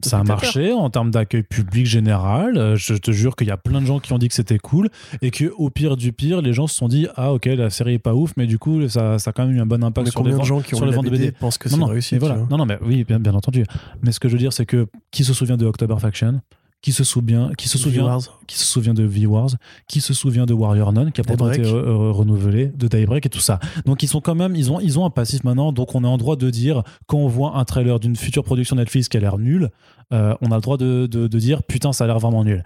Ça 0.02 0.20
a 0.20 0.24
marché 0.24 0.72
en 0.72 0.90
termes 0.90 1.12
d'accueil 1.12 1.44
public 1.44 1.86
général. 1.86 2.58
Euh, 2.58 2.78
Je 2.78 2.94
te 2.94 3.12
jure 3.12 3.36
qu'il 3.36 3.48
y 3.48 3.52
a 3.52 3.58
plein 3.58 3.82
de 3.82 3.86
gens 3.86 4.00
qui 4.00 4.14
ont 4.14 4.18
dit 4.18 4.30
que 4.30 4.34
c'était 4.34 4.58
cool 4.58 4.90
et 5.22 5.30
que 5.30 5.52
au 5.58 5.70
pire 5.70 5.98
du 5.98 6.14
pire, 6.14 6.42
les 6.42 6.54
gens 6.54 6.68
se 6.68 6.76
sont 6.76 6.88
dit 6.88 7.08
ah 7.18 7.34
ok 7.34 7.48
la 7.48 7.70
série 7.70 7.96
est 7.96 8.00
pas 8.00 8.14
ouf, 8.16 8.32
mais 8.38 8.48
du 8.48 8.58
coup 8.58 8.88
ça, 8.88 9.20
ça 9.20 9.32
a 9.32 9.34
quand 9.34 9.46
même 9.46 9.58
eu 9.58 9.60
un 9.60 9.66
bon 9.66 9.84
impact 9.84 10.08
Mais 10.08 10.12
sur 10.12 10.22
les 10.22 10.32
combien 10.32 10.34
de 10.36 10.38
ventes- 10.38 10.48
gens 10.48 10.62
qui 10.62 10.74
ont 10.74 10.78
sur 10.78 10.86
lu 10.86 10.92
les 10.92 10.96
la 10.96 10.96
ventes 10.96 11.06
de 11.06 11.10
BD, 11.12 11.26
BD. 11.26 11.32
pensent 11.34 11.58
que 11.58 11.68
non, 11.68 11.92
c'est 12.00 12.14
non, 12.16 12.20
voilà. 12.20 12.36
vois. 12.36 12.48
Non, 12.50 12.58
non, 12.60 12.66
mais 12.66 12.78
oui, 12.82 13.04
bien, 13.04 13.20
bien 13.20 13.34
entendu. 13.36 13.66
Mais 14.02 14.14
ce 14.14 14.22
que 14.22 14.30
je 14.30 14.34
veux 14.36 14.40
dire, 14.40 14.54
c'est 14.54 14.66
que 14.66 14.88
qui 15.12 15.26
se 15.26 15.34
souvient 15.34 15.58
de 15.58 15.66
October 15.66 15.96
Faction? 16.00 16.40
Qui 16.82 16.92
se 16.92 17.04
souvient, 17.04 17.52
qui 17.58 17.68
se 17.68 17.78
souvient, 17.78 18.18
qui 18.48 18.58
se 18.58 18.66
souvient 18.66 18.94
de 18.94 19.04
V-Wars, 19.04 19.50
qui 19.88 20.02
se 20.02 20.14
souvient 20.14 20.46
de 20.46 20.54
Warrior 20.54 20.94
Nun, 20.94 21.12
qui 21.12 21.22
a 21.22 21.24
pourtant 21.24 21.52
été 21.52 21.62
euh, 21.62 21.74
euh, 21.74 22.12
renouvelé, 22.12 22.68
de 22.68 22.88
Daybreak 22.88 23.26
et 23.26 23.30
tout 23.30 23.40
ça. 23.40 23.60
Donc 23.86 24.04
ils 24.04 24.08
sont 24.08 24.22
quand 24.22 24.36
même, 24.36 24.56
ils 24.56 24.72
ont, 24.72 24.80
ils 24.80 24.98
ont 24.98 25.06
un 25.06 25.10
passif 25.10 25.44
maintenant. 25.44 25.72
Donc 25.74 25.96
on 25.96 26.04
est 26.04 26.08
en 26.08 26.18
droit 26.18 26.36
de 26.36 26.50
dire 26.50 26.84
quand 27.08 27.18
on 27.18 27.28
voit 27.28 27.58
un 27.58 27.66
trailer 27.66 28.00
d'une 28.00 28.16
future 28.16 28.44
production 28.44 28.76
Netflix 28.78 29.10
qui 29.10 29.18
a 29.18 29.20
l'air 29.20 29.38
nulle, 29.38 29.70
euh, 30.14 30.36
on 30.42 30.52
a 30.52 30.56
le 30.56 30.62
droit 30.62 30.78
de, 30.78 31.08
de, 31.08 31.28
de 31.28 31.40
dire 31.40 31.64
putain 31.64 31.92
ça 31.92 32.06
a 32.06 32.08
l'air 32.08 32.20
vraiment 32.20 32.44
nul. 32.44 32.64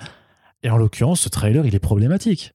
Et 0.62 0.70
en 0.70 0.78
l'occurrence, 0.78 1.22
ce 1.22 1.30
trailer 1.30 1.66
il 1.66 1.76
est 1.76 1.80
problématique. 1.80 2.54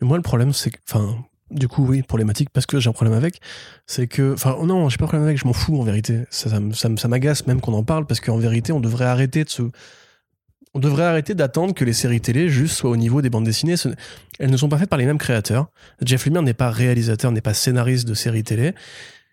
Mais 0.00 0.06
moi, 0.06 0.16
le 0.16 0.22
problème, 0.22 0.52
c'est 0.52 0.70
que. 0.70 0.78
Enfin, 0.88 1.16
du 1.50 1.68
coup, 1.68 1.86
oui, 1.86 2.02
problématique, 2.02 2.50
parce 2.50 2.66
que 2.66 2.80
j'ai 2.80 2.88
un 2.88 2.92
problème 2.92 3.16
avec. 3.16 3.40
C'est 3.86 4.06
que. 4.06 4.32
Enfin, 4.34 4.56
non, 4.64 4.88
j'ai 4.88 4.96
pas 4.96 5.04
de 5.04 5.08
problème 5.08 5.26
avec, 5.26 5.38
je 5.38 5.46
m'en 5.46 5.52
fous 5.52 5.78
en 5.78 5.84
vérité. 5.84 6.24
Ça, 6.30 6.50
ça, 6.72 6.88
ça 6.96 7.08
m'agace 7.08 7.46
même 7.46 7.60
qu'on 7.60 7.74
en 7.74 7.84
parle, 7.84 8.06
parce 8.06 8.20
qu'en 8.20 8.38
vérité, 8.38 8.72
on 8.72 8.80
devrait 8.80 9.06
arrêter 9.06 9.44
de 9.44 9.50
se. 9.50 9.62
On 10.76 10.78
devrait 10.78 11.04
arrêter 11.04 11.34
d'attendre 11.34 11.72
que 11.72 11.86
les 11.86 11.94
séries 11.94 12.20
télé 12.20 12.50
juste 12.50 12.76
soient 12.76 12.90
au 12.90 12.98
niveau 12.98 13.22
des 13.22 13.30
bandes 13.30 13.46
dessinées. 13.46 13.76
Elles 14.38 14.50
ne 14.50 14.56
sont 14.58 14.68
pas 14.68 14.76
faites 14.76 14.90
par 14.90 14.98
les 14.98 15.06
mêmes 15.06 15.16
créateurs. 15.16 15.68
Jeff 16.04 16.26
Lemire 16.26 16.42
n'est 16.42 16.52
pas 16.52 16.68
réalisateur, 16.68 17.32
n'est 17.32 17.40
pas 17.40 17.54
scénariste 17.54 18.06
de 18.06 18.12
séries 18.12 18.44
télé. 18.44 18.74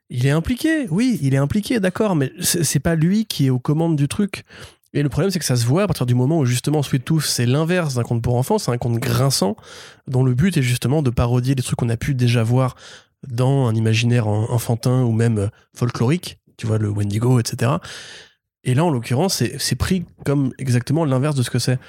Il 0.09 0.25
est 0.25 0.29
impliqué, 0.31 0.87
oui, 0.89 1.19
il 1.21 1.33
est 1.33 1.37
impliqué, 1.37 1.81
d'accord, 1.81 2.15
mais 2.15 2.31
c'est 2.39 2.79
pas 2.79 2.95
lui 2.95 3.25
qui 3.25 3.47
est 3.47 3.49
aux 3.49 3.59
commandes 3.59 3.97
du 3.97 4.07
truc. 4.07 4.45
Et 4.93 5.03
le 5.03 5.09
problème, 5.09 5.31
c'est 5.31 5.39
que 5.39 5.43
ça 5.43 5.57
se 5.57 5.65
voit 5.65 5.83
à 5.83 5.87
partir 5.87 6.05
du 6.05 6.15
moment 6.15 6.39
où 6.39 6.45
justement 6.45 6.81
Sweet 6.81 7.03
Tooth, 7.03 7.23
c'est 7.25 7.45
l'inverse 7.45 7.95
d'un 7.95 8.03
conte 8.03 8.21
pour 8.21 8.35
enfants, 8.37 8.57
c'est 8.57 8.71
un 8.71 8.77
conte 8.77 8.99
grinçant, 8.99 9.57
dont 10.07 10.23
le 10.23 10.33
but 10.35 10.55
est 10.55 10.61
justement 10.61 11.01
de 11.01 11.09
parodier 11.09 11.55
les 11.55 11.63
trucs 11.63 11.77
qu'on 11.77 11.89
a 11.89 11.97
pu 11.97 12.15
déjà 12.15 12.41
voir 12.43 12.77
dans 13.27 13.67
un 13.67 13.75
imaginaire 13.75 14.29
en- 14.29 14.49
enfantin 14.49 15.03
ou 15.03 15.11
même 15.11 15.39
euh, 15.39 15.47
folklorique, 15.75 16.37
tu 16.55 16.67
vois, 16.67 16.77
le 16.77 16.87
Wendigo, 16.87 17.37
etc. 17.41 17.71
Et 18.63 18.73
là, 18.75 18.85
en 18.85 18.89
l'occurrence, 18.89 19.43
c'est 19.57 19.75
pris 19.75 20.05
comme 20.25 20.53
exactement 20.57 21.03
l'inverse 21.05 21.35
de 21.35 21.43
ce 21.43 21.49
que 21.49 21.59
c'est. 21.59 21.79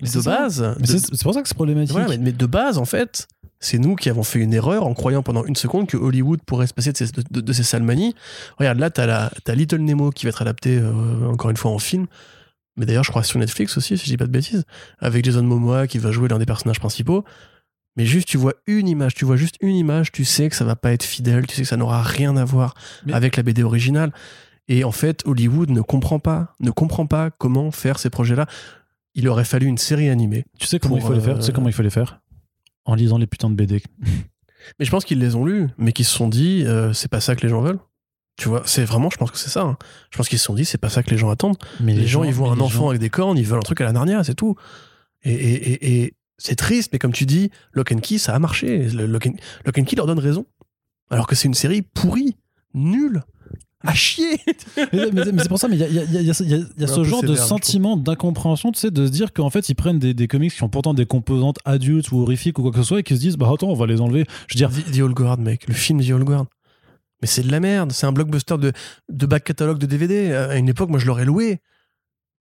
De 0.00 0.06
base, 0.24 0.76
c'est 0.84 1.22
pour 1.22 1.34
ça 1.34 1.42
que 1.42 1.48
c'est 1.48 1.54
problématique. 1.54 1.96
mais, 2.08 2.18
mais 2.18 2.32
de 2.32 2.46
base, 2.46 2.78
en 2.78 2.84
fait, 2.84 3.26
c'est 3.60 3.78
nous 3.78 3.94
qui 3.94 4.10
avons 4.10 4.22
fait 4.24 4.40
une 4.40 4.52
erreur 4.52 4.86
en 4.86 4.92
croyant 4.92 5.22
pendant 5.22 5.44
une 5.44 5.56
seconde 5.56 5.86
que 5.86 5.96
Hollywood 5.96 6.40
pourrait 6.44 6.66
se 6.66 6.74
passer 6.74 6.92
de 6.92 6.96
ses, 6.98 7.06
de, 7.06 7.22
de- 7.30 7.40
de 7.40 7.52
ses 7.52 7.62
salmanies. 7.62 8.14
Regarde, 8.58 8.78
là, 8.80 8.90
t'as 8.90 9.54
Little 9.54 9.78
Nemo 9.78 10.10
qui 10.10 10.26
va 10.26 10.30
être 10.30 10.42
adapté, 10.42 10.76
euh, 10.78 11.26
encore 11.30 11.50
une 11.50 11.56
fois, 11.56 11.70
en 11.70 11.78
film. 11.78 12.06
Mais 12.76 12.86
d'ailleurs, 12.86 13.04
je 13.04 13.10
crois 13.10 13.22
sur 13.22 13.38
Netflix 13.38 13.76
aussi, 13.78 13.96
si 13.96 14.04
je 14.04 14.10
dis 14.10 14.16
pas 14.16 14.26
de 14.26 14.32
bêtises. 14.32 14.64
Avec 14.98 15.24
Jason 15.24 15.44
Momoa 15.44 15.86
qui 15.86 15.98
va 15.98 16.10
jouer 16.10 16.28
l'un 16.28 16.38
des 16.38 16.46
personnages 16.46 16.80
principaux. 16.80 17.24
Mais 17.96 18.04
juste, 18.04 18.26
tu 18.26 18.36
vois 18.36 18.54
une 18.66 18.88
image, 18.88 19.14
tu 19.14 19.24
vois 19.24 19.36
juste 19.36 19.54
une 19.60 19.76
image, 19.76 20.10
tu 20.10 20.24
sais 20.24 20.50
que 20.50 20.56
ça 20.56 20.64
va 20.64 20.74
pas 20.74 20.92
être 20.92 21.04
fidèle, 21.04 21.46
tu 21.46 21.54
sais 21.54 21.62
que 21.62 21.68
ça 21.68 21.76
n'aura 21.76 22.02
rien 22.02 22.36
à 22.36 22.44
voir 22.44 22.74
Mais- 23.06 23.12
avec 23.14 23.36
la 23.36 23.44
BD 23.44 23.62
originale. 23.62 24.12
Et 24.68 24.84
en 24.84 24.92
fait, 24.92 25.22
Hollywood 25.26 25.70
ne 25.70 25.80
comprend 25.82 26.18
pas, 26.18 26.54
ne 26.60 26.70
comprend 26.70 27.06
pas 27.06 27.30
comment 27.30 27.70
faire 27.70 27.98
ces 27.98 28.10
projets-là. 28.10 28.46
Il 29.14 29.28
aurait 29.28 29.44
fallu 29.44 29.66
une 29.66 29.78
série 29.78 30.08
animée. 30.08 30.44
Tu 30.58 30.66
sais 30.66 30.78
comment 30.78 30.96
Pour, 30.98 31.04
il 31.04 31.06
faut 31.06 31.12
les 31.14 31.20
faire 31.20 31.36
Tu 31.38 31.42
sais 31.42 31.50
euh, 31.50 31.54
comment 31.54 31.68
il 31.68 31.72
faut 31.74 31.82
les 31.82 31.90
faire 31.90 32.20
En 32.84 32.94
lisant 32.94 33.18
les 33.18 33.26
putains 33.26 33.50
de 33.50 33.54
BD. 33.54 33.82
Mais 34.78 34.86
je 34.86 34.90
pense 34.90 35.04
qu'ils 35.04 35.18
les 35.18 35.34
ont 35.34 35.44
lus, 35.44 35.68
mais 35.76 35.92
qu'ils 35.92 36.06
se 36.06 36.14
sont 36.14 36.26
dit, 36.28 36.64
euh, 36.64 36.94
c'est 36.94 37.08
pas 37.10 37.20
ça 37.20 37.36
que 37.36 37.42
les 37.42 37.50
gens 37.50 37.60
veulent. 37.60 37.78
Tu 38.38 38.48
vois, 38.48 38.62
c'est 38.64 38.84
vraiment, 38.84 39.10
je 39.10 39.18
pense 39.18 39.30
que 39.30 39.36
c'est 39.36 39.50
ça. 39.50 39.60
hein. 39.60 39.76
Je 40.10 40.16
pense 40.16 40.26
qu'ils 40.28 40.38
se 40.38 40.46
sont 40.46 40.54
dit, 40.54 40.64
c'est 40.64 40.78
pas 40.78 40.88
ça 40.88 41.02
que 41.02 41.10
les 41.10 41.18
gens 41.18 41.28
attendent. 41.28 41.58
Mais 41.80 41.94
Les, 41.94 42.06
gens, 42.06 42.24
ils 42.24 42.32
voient 42.32 42.48
un 42.50 42.58
enfant 42.60 42.84
gens- 42.84 42.88
avec 42.88 43.00
des 43.00 43.10
cornes, 43.10 43.36
ils 43.36 43.44
veulent 43.46 43.58
un 43.58 43.62
truc 43.62 43.82
à 43.82 43.84
la 43.84 43.92
Narnia, 43.92 44.24
c'est 44.24 44.34
tout. 44.34 44.56
Et, 45.22 45.32
et- 45.34 45.72
et- 45.72 46.02
et 46.04 46.14
c'est 46.38 46.56
triste, 46.56 46.94
mais 46.94 46.98
comme 46.98 47.12
tu 47.12 47.26
dis, 47.26 47.50
Lock 47.74 47.92
and 47.92 47.98
Key, 47.98 48.16
ça 48.16 48.34
a 48.34 48.38
marché. 48.38 48.88
Le- 48.88 49.04
Lock 49.06 49.26
and, 49.26 49.34
Lock 49.66 49.78
and 49.78 49.84
Key 49.84 49.96
leur 49.96 50.06
donne 50.06 50.18
raison. 50.18 50.46
Alors 51.10 51.26
que 51.26 51.34
c'est 51.36 51.46
une 51.46 51.54
série 51.54 51.82
pourrie, 51.82 52.36
nulle, 52.72 53.22
à 53.84 53.94
chier. 53.94 54.38
mais, 54.76 55.10
mais- 55.12 55.32
mais 55.32 55.42
c'est 55.42 55.48
pour 55.48 55.58
ça, 55.58 55.68
mais 55.68 55.76
il 55.76 55.80
y 55.80 55.84
a, 55.84 55.88
il 55.88 55.94
y 55.94 55.98
a- 55.98 56.04
il 56.04 56.12
y 56.12 56.18
a- 56.18 56.20
il 56.20 56.26
y 56.26 56.30
a- 56.30 56.34
il 56.40 56.50
y 56.50 56.54
a 56.54 56.66
Mais 56.78 56.84
un 56.84 56.86
ce 56.86 57.04
genre 57.04 57.22
de 57.22 57.28
sévère, 57.28 57.44
sentiment 57.44 57.96
d'incompréhension, 57.96 58.72
tu 58.72 58.80
sais, 58.80 58.90
de 58.90 59.06
se 59.06 59.10
dire 59.12 59.32
qu'en 59.32 59.50
fait, 59.50 59.68
ils 59.68 59.74
prennent 59.74 59.98
des, 59.98 60.14
des 60.14 60.26
comics 60.28 60.52
qui 60.54 60.62
ont 60.62 60.68
pourtant 60.68 60.94
des 60.94 61.06
composantes 61.06 61.58
adultes 61.64 62.10
ou 62.12 62.20
horrifiques 62.20 62.58
ou 62.58 62.62
quoi 62.62 62.70
que 62.70 62.78
ce 62.78 62.82
soit 62.82 63.00
et 63.00 63.02
qui 63.02 63.14
se 63.14 63.20
disent, 63.20 63.36
bah 63.36 63.48
attends, 63.52 63.68
on 63.68 63.74
va 63.74 63.86
les 63.86 64.00
enlever. 64.00 64.24
Je 64.48 64.54
veux 64.54 64.58
dire, 64.58 64.70
The, 64.70 64.90
The 64.92 65.00
Old 65.00 65.14
Guard, 65.14 65.38
mec, 65.38 65.68
le 65.68 65.74
film 65.74 66.02
The 66.04 66.10
Old 66.10 66.24
Guard. 66.24 66.46
Mais 67.22 67.28
c'est 67.28 67.42
de 67.42 67.50
la 67.50 67.60
merde, 67.60 67.92
c'est 67.92 68.06
un 68.06 68.12
blockbuster 68.12 68.58
de, 68.58 68.72
de 69.10 69.26
back 69.26 69.44
catalogue 69.44 69.78
de 69.78 69.86
DVD. 69.86 70.32
À 70.32 70.56
une 70.56 70.68
époque, 70.68 70.90
moi, 70.90 70.98
je 70.98 71.06
l'aurais 71.06 71.24
loué 71.24 71.60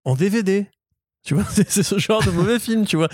en 0.05 0.15
DVD. 0.15 0.67
Tu 1.25 1.35
vois, 1.35 1.45
c'est 1.51 1.69
c'est 1.69 1.83
ce 1.83 1.97
genre 1.99 2.23
de 2.23 2.31
mauvais 2.31 2.59
film, 2.59 2.85
tu 2.85 2.97
vois. 2.97 3.07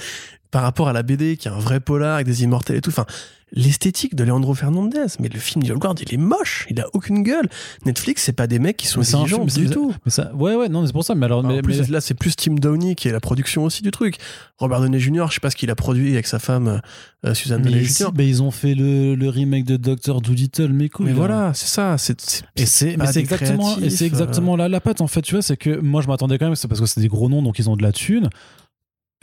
Par 0.52 0.64
rapport 0.64 0.88
à 0.88 0.94
la 0.94 1.04
BD, 1.04 1.38
qui 1.38 1.48
est 1.48 1.52
un 1.52 1.60
vrai 1.60 1.80
polar 1.80 2.16
avec 2.16 2.26
des 2.26 2.42
immortels 2.44 2.78
et 2.78 2.82
tout. 2.82 2.90
Enfin, 2.90 3.06
l'esthétique 3.52 4.16
de 4.16 4.24
Leandro 4.24 4.54
Fernandez. 4.54 5.06
Mais 5.20 5.30
le 5.30 5.40
film 5.40 5.64
The 5.64 5.72
Old 5.72 5.80
Guard, 5.80 5.96
il 6.02 6.14
est 6.14 6.18
moche, 6.18 6.68
il 6.70 6.80
a 6.80 6.86
aucune 6.94 7.24
gueule. 7.24 7.48
Netflix, 7.86 8.24
c'est 8.24 8.34
pas 8.34 8.48
des 8.48 8.60
mecs 8.60 8.78
qui 8.78 8.88
sont 8.88 9.00
Mais 9.00 9.06
exigeants 9.10 9.48
film, 9.48 9.68
du 9.68 9.70
tout. 9.74 9.94
mais 10.06 10.12
ça, 10.12 10.34
ouais, 10.36 10.56
ouais, 10.56 10.70
non, 10.70 10.86
c'est 10.86 10.92
pour 10.94 11.04
ça. 11.04 11.16
Mais 11.16 11.26
alors, 11.26 11.40
Alors, 11.40 11.52
mais, 11.52 11.60
en 11.60 11.62
plus, 11.62 11.80
mais- 11.82 11.88
là, 11.88 12.02
c'est 12.02 12.14
plus 12.14 12.36
Tim 12.36 12.56
Downey 12.56 12.96
qui 12.96 13.08
est 13.08 13.12
la 13.12 13.20
production 13.20 13.64
aussi 13.64 13.82
du 13.84 13.92
truc. 13.92 14.18
Robert 14.58 14.82
Downey 14.82 15.00
Jr., 15.00 15.26
je 15.30 15.36
sais 15.36 15.40
pas 15.40 15.50
ce 15.50 15.56
qu'il 15.56 15.70
a 15.72 15.76
produit 15.76 16.14
avec 16.14 16.28
sa 16.28 16.40
femme 16.40 16.82
euh, 17.26 17.34
Suzanne 17.34 17.62
mais 17.64 17.72
Downey 17.72 17.86
Jr. 17.86 18.12
bah, 18.14 18.24
ils 18.24 18.44
ont 18.44 18.52
fait 18.52 18.76
le, 18.76 19.16
le 19.16 19.30
remake 19.30 19.66
de 19.66 19.78
Doctor 19.78 20.22
Doolittle, 20.22 20.70
mais 20.74 20.90
cool. 20.90 21.06
Mais 21.06 21.12
là. 21.12 21.18
voilà, 21.18 21.52
c'est 21.54 21.68
ça. 21.68 21.98
C'est 21.98 22.20
c'est- 22.22 22.44
Et 22.56 22.66
c'est 22.66 22.96
exactement 23.20 23.78
et 23.80 23.90
c'est 23.90 24.06
exactement 24.06 24.56
là 24.56 24.68
la 24.68 24.80
patte 24.82 25.02
en 25.02 25.08
fait 25.08 25.22
tu 25.22 25.36
vois 25.36 25.42
c'est 25.42 25.58
que 25.58 25.80
moi 25.80 26.02
je 26.02 26.08
m'attendais 26.08 26.38
quand 26.38 26.46
même 26.46 26.56
c'est 26.56 26.68
parce 26.68 26.80
que 26.82 26.86
c'est 26.86 27.00
des 27.02 27.08
gros 27.08 27.30
noms 27.30 27.42
donc 27.42 27.60
ils 27.60 27.70
ont 27.70 27.76
de 27.76 27.84
la 27.84 27.92
thune 27.92 28.30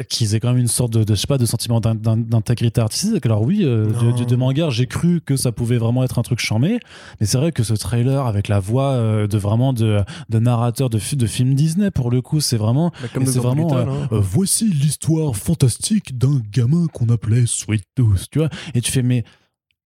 qu'ils 0.08 0.34
aient 0.34 0.40
quand 0.40 0.48
même 0.48 0.58
une 0.60 0.68
sorte 0.68 0.92
de, 0.92 1.04
de 1.04 1.14
je 1.14 1.20
sais 1.20 1.26
pas 1.26 1.38
de 1.38 1.46
sentiment 1.46 1.80
d'in- 1.80 1.94
d'in- 1.94 2.18
d'intégrité 2.18 2.80
artistique. 2.82 3.24
Alors 3.24 3.42
oui 3.42 3.60
euh, 3.64 3.86
de, 3.86 4.18
de, 4.18 4.24
de 4.24 4.36
manga 4.36 4.68
j'ai 4.68 4.86
cru 4.86 5.20
que 5.22 5.36
ça 5.36 5.52
pouvait 5.52 5.78
vraiment 5.78 6.04
être 6.04 6.18
un 6.18 6.22
truc 6.22 6.38
charmé 6.38 6.78
mais 7.18 7.26
c'est 7.26 7.38
vrai 7.38 7.50
que 7.50 7.62
ce 7.62 7.72
trailer 7.72 8.26
avec 8.26 8.48
la 8.48 8.60
voix 8.60 8.92
euh, 8.92 9.26
de 9.26 9.38
vraiment 9.38 9.72
de, 9.72 10.02
de 10.28 10.38
narrateur 10.38 10.90
de, 10.90 10.98
de 11.14 11.26
film 11.26 11.54
Disney 11.54 11.90
pour 11.90 12.10
le 12.10 12.20
coup 12.20 12.40
c'est 12.40 12.58
vraiment 12.58 12.90
Bah, 13.14 13.22
c'est 13.24 13.38
vraiment 13.38 13.74
euh, 13.74 13.86
hein. 13.86 14.08
euh, 14.12 14.20
voici 14.20 14.68
l'histoire 14.70 15.34
fantastique 15.34 16.18
d'un 16.18 16.42
gamin 16.52 16.86
qu'on 16.92 17.08
appelait 17.08 17.44
Sweet 17.46 17.84
Tooth 17.94 18.26
tu 18.30 18.40
vois. 18.40 18.50
Et 18.74 18.80
tu 18.82 18.92
fais 18.92 19.02
mais 19.02 19.24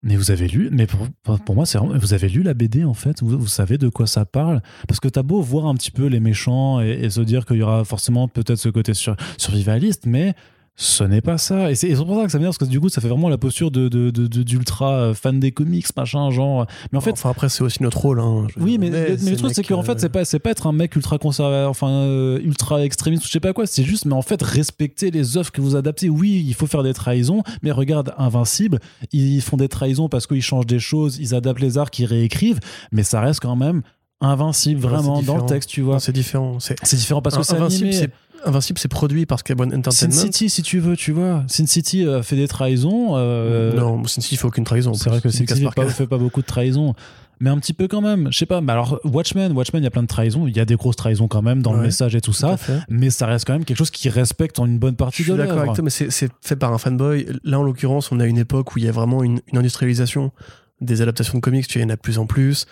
mais 0.03 0.16
vous 0.16 0.31
avez 0.31 0.47
lu 0.47 0.69
mais 0.70 0.87
pour, 0.87 1.55
moi 1.55 1.66
c'est 1.66 1.79
vous 1.79 2.15
avez 2.15 2.29
lu 2.29 2.43
la 2.43 2.55
BD 2.55 2.85
en 2.85 2.95
fait? 2.95 3.23
Vous, 3.23 3.39
vous 3.39 3.47
savez 3.49 3.79
de 3.79 3.89
quoi 3.89 4.07
ça 4.07 4.25
parle? 4.25 4.62
Parce 4.87 5.01
que 5.01 5.09
t'as 5.09 5.23
beau 5.23 5.41
voir 5.41 5.66
un 5.66 5.75
petit 5.75 5.91
peu 5.91 6.07
les 6.07 6.20
méchants 6.20 6.81
et, 6.81 7.11
se 7.11 7.20
dire 7.20 7.47
qu'il 7.47 7.57
y 7.57 7.62
aura 7.62 7.85
forcément 7.85 8.29
peut-être 8.29 8.59
ce 8.59 8.69
côté 8.69 8.95
sur, 8.95 9.16
survivaliste 9.39 10.07
mais 10.07 10.35
ce 10.81 11.03
n'est 11.03 11.21
pas 11.21 11.39
ça. 11.39 11.73
Et 11.73 11.75
c'est 11.75 11.93
pour 11.97 12.17
ça 12.17 12.25
que 12.25 12.31
ça 12.31 12.39
m'énerve, 12.39 12.57
parce 12.57 12.69
que 12.69 12.73
du 12.73 12.79
coup, 12.79 12.89
ça 12.89 13.01
fait 13.01 13.09
vraiment 13.09 13.29
la 13.29 13.37
posture 13.37 13.73
de, 13.73 13.89
d'ultra 13.89 14.93
euh, 14.93 15.15
fan 15.15 15.41
des 15.41 15.51
comics, 15.51 15.85
machin, 15.97 16.31
genre. 16.31 16.67
Mais 16.93 16.99
en 16.99 17.01
fait, 17.01 17.11
enfin 17.11 17.31
après 17.31 17.49
c'est 17.49 17.65
aussi 17.65 17.83
notre 17.83 17.99
rôle. 17.99 18.21
Hein, 18.21 18.47
oui, 18.61 18.79
mais, 18.79 18.89
le 18.89 19.37
truc, 19.37 19.51
c'est 19.55 19.65
qu'en 19.65 19.81
euh, 19.81 19.83
fait, 19.83 19.99
c'est 19.99 20.09
pas, 20.09 20.25
c'est 20.25 20.39
pas 20.39 20.51
être 20.51 20.69
un 20.69 20.73
mec 20.73 20.95
ultra 20.95 21.19
conservateur, 21.19 21.69
enfin, 21.69 21.89
euh, 21.91 22.39
ultra 22.45 22.85
extrémiste 22.85 23.27
je 23.27 23.31
sais 23.31 23.41
pas 23.41 23.53
quoi. 23.53 23.67
C'est 23.67 23.83
juste, 23.83 24.05
mais 24.05 24.15
en 24.15 24.23
fait, 24.23 24.41
respecter 24.41 25.11
les 25.11 25.37
œuvres 25.37 25.51
que 25.51 25.61
vous 25.61 25.75
adaptez. 25.75 26.09
Oui, 26.09 26.45
il 26.47 26.55
faut 26.55 26.69
faire 26.69 26.85
des 26.85 26.95
trahisons, 26.95 27.43
mais 27.63 27.73
regarde, 27.73 28.15
Invincible, 28.17 28.79
ils 29.13 29.43
font 29.43 29.57
des 29.57 29.69
trahisons 29.69 30.09
parce 30.09 30.29
qu'ils 30.29 30.43
changent 30.43 30.67
des 30.67 30.79
choses, 30.79 31.19
ils 31.19 31.35
adaptent 31.35 31.61
les 31.61 31.77
arcs, 31.77 31.99
ils 31.99 32.07
réécrivent, 32.07 32.61
mais 32.93 33.03
ça 33.03 33.21
reste 33.21 33.41
quand 33.41 33.57
même 33.57 33.83
invincible, 34.21 34.81
vraiment, 34.81 35.23
dans 35.23 35.37
le 35.37 35.47
texte, 35.47 35.71
tu 35.71 35.83
vois. 35.83 36.01
c'est 36.01 36.13
différent. 36.13 36.59
C'est 36.61 36.77
C'est 36.83 36.97
différent 36.97 37.23
parce 37.23 37.37
que 37.37 37.43
c'est 37.43 37.57
Invincible, 37.57 37.89
animé. 37.89 38.09
Invincible, 38.44 38.78
c'est 38.78 38.89
produit 38.89 39.27
par 39.27 39.40
Skybound 39.40 39.73
Sin 39.73 39.78
Entertainment. 39.78 40.15
City, 40.15 40.48
si 40.51 40.62
tu 40.62 40.78
veux, 40.78 40.97
tu 40.97 41.12
vois. 41.12 41.44
Sin 41.48 41.66
City 41.66 42.06
euh, 42.06 42.23
fait 42.23 42.36
des 42.36 42.48
trahisons. 42.48 43.16
euh, 43.16 43.73
non, 43.74 44.05
Sin 44.06 44.20
City, 44.20 44.35
il 44.36 44.39
faut 44.39 44.48
aucune 44.48 44.65
trahison. 44.65 44.94
C'est 44.94 45.10
vrai 45.10 45.20
que 45.20 45.28
Sin 45.31 45.47
City 45.47 45.65
fait 45.65 45.74
pas, 45.74 45.86
fait 45.89 46.06
pas 46.06 46.19
beaucoup 46.19 46.40
de 46.40 46.47
trahisons. 46.47 46.94
Mais 47.40 47.51
un 47.51 47.59
petit 47.59 47.73
peu 47.73 47.86
quand 47.86 48.01
même. 48.01 48.28
Je 48.32 48.39
sais 48.39 48.47
pas. 48.47 48.60
Mais 48.60 48.73
alors, 48.73 48.98
Watchmen, 49.05 49.52
Watchmen, 49.52 49.81
il 49.82 49.85
y 49.85 49.86
a 49.86 49.90
plein 49.90 50.02
de 50.02 50.09
trahisons. 50.09 50.48
Il 50.48 50.56
y 50.56 50.60
a 50.60 50.65
des 50.65 50.74
grosses 50.74 50.97
trahisons 50.97 51.28
quand 51.28 51.43
même 51.43 51.62
dans 51.62 51.73
le 51.73 51.81
message 51.82 52.16
et 52.16 52.20
tout 52.20 52.32
ça. 52.32 52.56
fait. 52.56 52.81
Mais 52.89 53.10
ça 53.10 53.27
reste 53.27 53.44
quand 53.47 53.52
même 53.52 53.65
quelque 53.65 53.77
chose 53.77 53.90
qui 53.93 54.09
respecte 54.09 54.59
en 54.59 54.66
une 54.66 54.78
bonne 54.78 54.94
Je 54.94 54.97
partie 54.97 55.23
suis 55.23 55.31
de 55.32 55.36
d'accord 55.36 55.55
l'œuvre. 55.55 55.62
avec 55.70 55.74
toi, 55.77 55.85
mais 55.85 55.90
c'est 55.90 56.31
fait 56.43 56.56
par 56.56 56.73
un 56.73 56.78
fanboy. 56.78 57.27
Là, 57.44 57.60
en 57.60 57.62
l'occurrence, 57.62 58.10
on 58.10 58.19
a 58.19 58.27
une 58.27 58.39
époque 58.39 58.74
où 58.74 58.78
il 58.81 58.85
y 58.85 58.89
a 58.89 58.93
vraiment 58.93 59.23
une, 59.23 59.40
une 59.52 59.59
industrialisation 59.59 60.32
des 60.81 61.01
adaptations 61.01 61.35
de 61.35 61.40
comics. 61.40 61.66
Tu 61.69 61.81
y 61.81 61.85
en 61.85 61.89
a 61.90 61.97
de 61.97 62.01
plus 62.01 62.19
en 62.19 62.27
plus. 62.27 62.66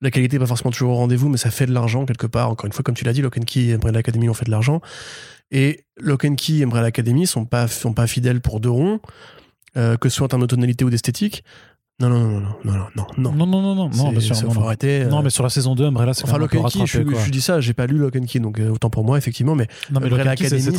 La 0.00 0.10
qualité 0.10 0.36
n'est 0.36 0.40
pas 0.40 0.46
forcément 0.46 0.70
toujours 0.70 0.90
au 0.92 0.94
rendez-vous, 0.96 1.28
mais 1.28 1.38
ça 1.38 1.50
fait 1.50 1.66
de 1.66 1.72
l'argent 1.72 2.04
quelque 2.06 2.26
part. 2.26 2.50
Encore 2.50 2.66
une 2.66 2.72
fois, 2.72 2.82
comme 2.84 2.94
tu 2.94 3.04
l'as 3.04 3.12
dit, 3.12 3.20
Lock 3.22 3.38
Key 3.44 3.66
et 3.66 3.74
Umbrella 3.74 3.98
Academy 3.98 4.28
ont 4.28 4.34
fait 4.34 4.44
de 4.44 4.50
l'argent. 4.50 4.80
Et 5.50 5.84
Lock 5.98 6.26
Key 6.36 6.58
et 6.58 6.64
Umbrella 6.64 6.86
Academy 6.86 7.26
sont 7.26 7.44
pas, 7.44 7.66
sont 7.68 7.92
pas 7.94 8.06
fidèles 8.06 8.40
pour 8.40 8.60
deux 8.60 8.70
ronds, 8.70 9.00
euh, 9.76 9.96
que 9.96 10.08
ce 10.08 10.16
soit 10.16 10.26
en 10.26 10.28
termes 10.28 10.42
de 10.42 10.46
tonalité 10.46 10.84
ou 10.84 10.90
d'esthétique. 10.90 11.42
Non, 12.00 12.10
non, 12.10 12.20
non, 12.20 12.40
non, 12.40 12.50
non, 12.64 12.74
non, 12.76 12.86
non, 12.94 13.06
non. 13.16 13.32
Non, 13.32 13.46
non, 13.46 13.74
non, 13.74 13.74
non, 13.88 14.10
bien 14.12 14.20
sûr. 14.20 14.36
ça, 14.36 14.44
non, 14.44 14.52
faut 14.52 14.60
non. 14.60 14.66
arrêter. 14.66 15.00
euh, 15.02 15.08
Non, 15.08 15.20
mais 15.22 15.30
sur 15.30 15.42
la 15.42 15.50
saison 15.50 15.74
2, 15.74 15.86
Umbrella, 15.86 16.14
c'est 16.14 16.22
Enfin, 16.24 16.38
Lock 16.38 16.54
and 16.54 16.62
Key, 16.68 16.86
je, 16.86 17.00
je 17.02 17.30
dis 17.30 17.40
ça, 17.40 17.60
j'ai 17.60 17.72
pas 17.74 17.88
lu 17.88 17.98
Lock 17.98 18.14
and 18.14 18.26
Key, 18.26 18.38
donc 18.38 18.60
euh, 18.60 18.68
autant 18.70 18.88
pour 18.90 19.04
moi, 19.04 19.18
effectivement, 19.18 19.56
mais 19.56 19.66
Non, 19.90 19.98
mais 19.98 20.06
Umbrella 20.06 20.36
c'est- 20.36 20.46
Academy, 20.46 20.78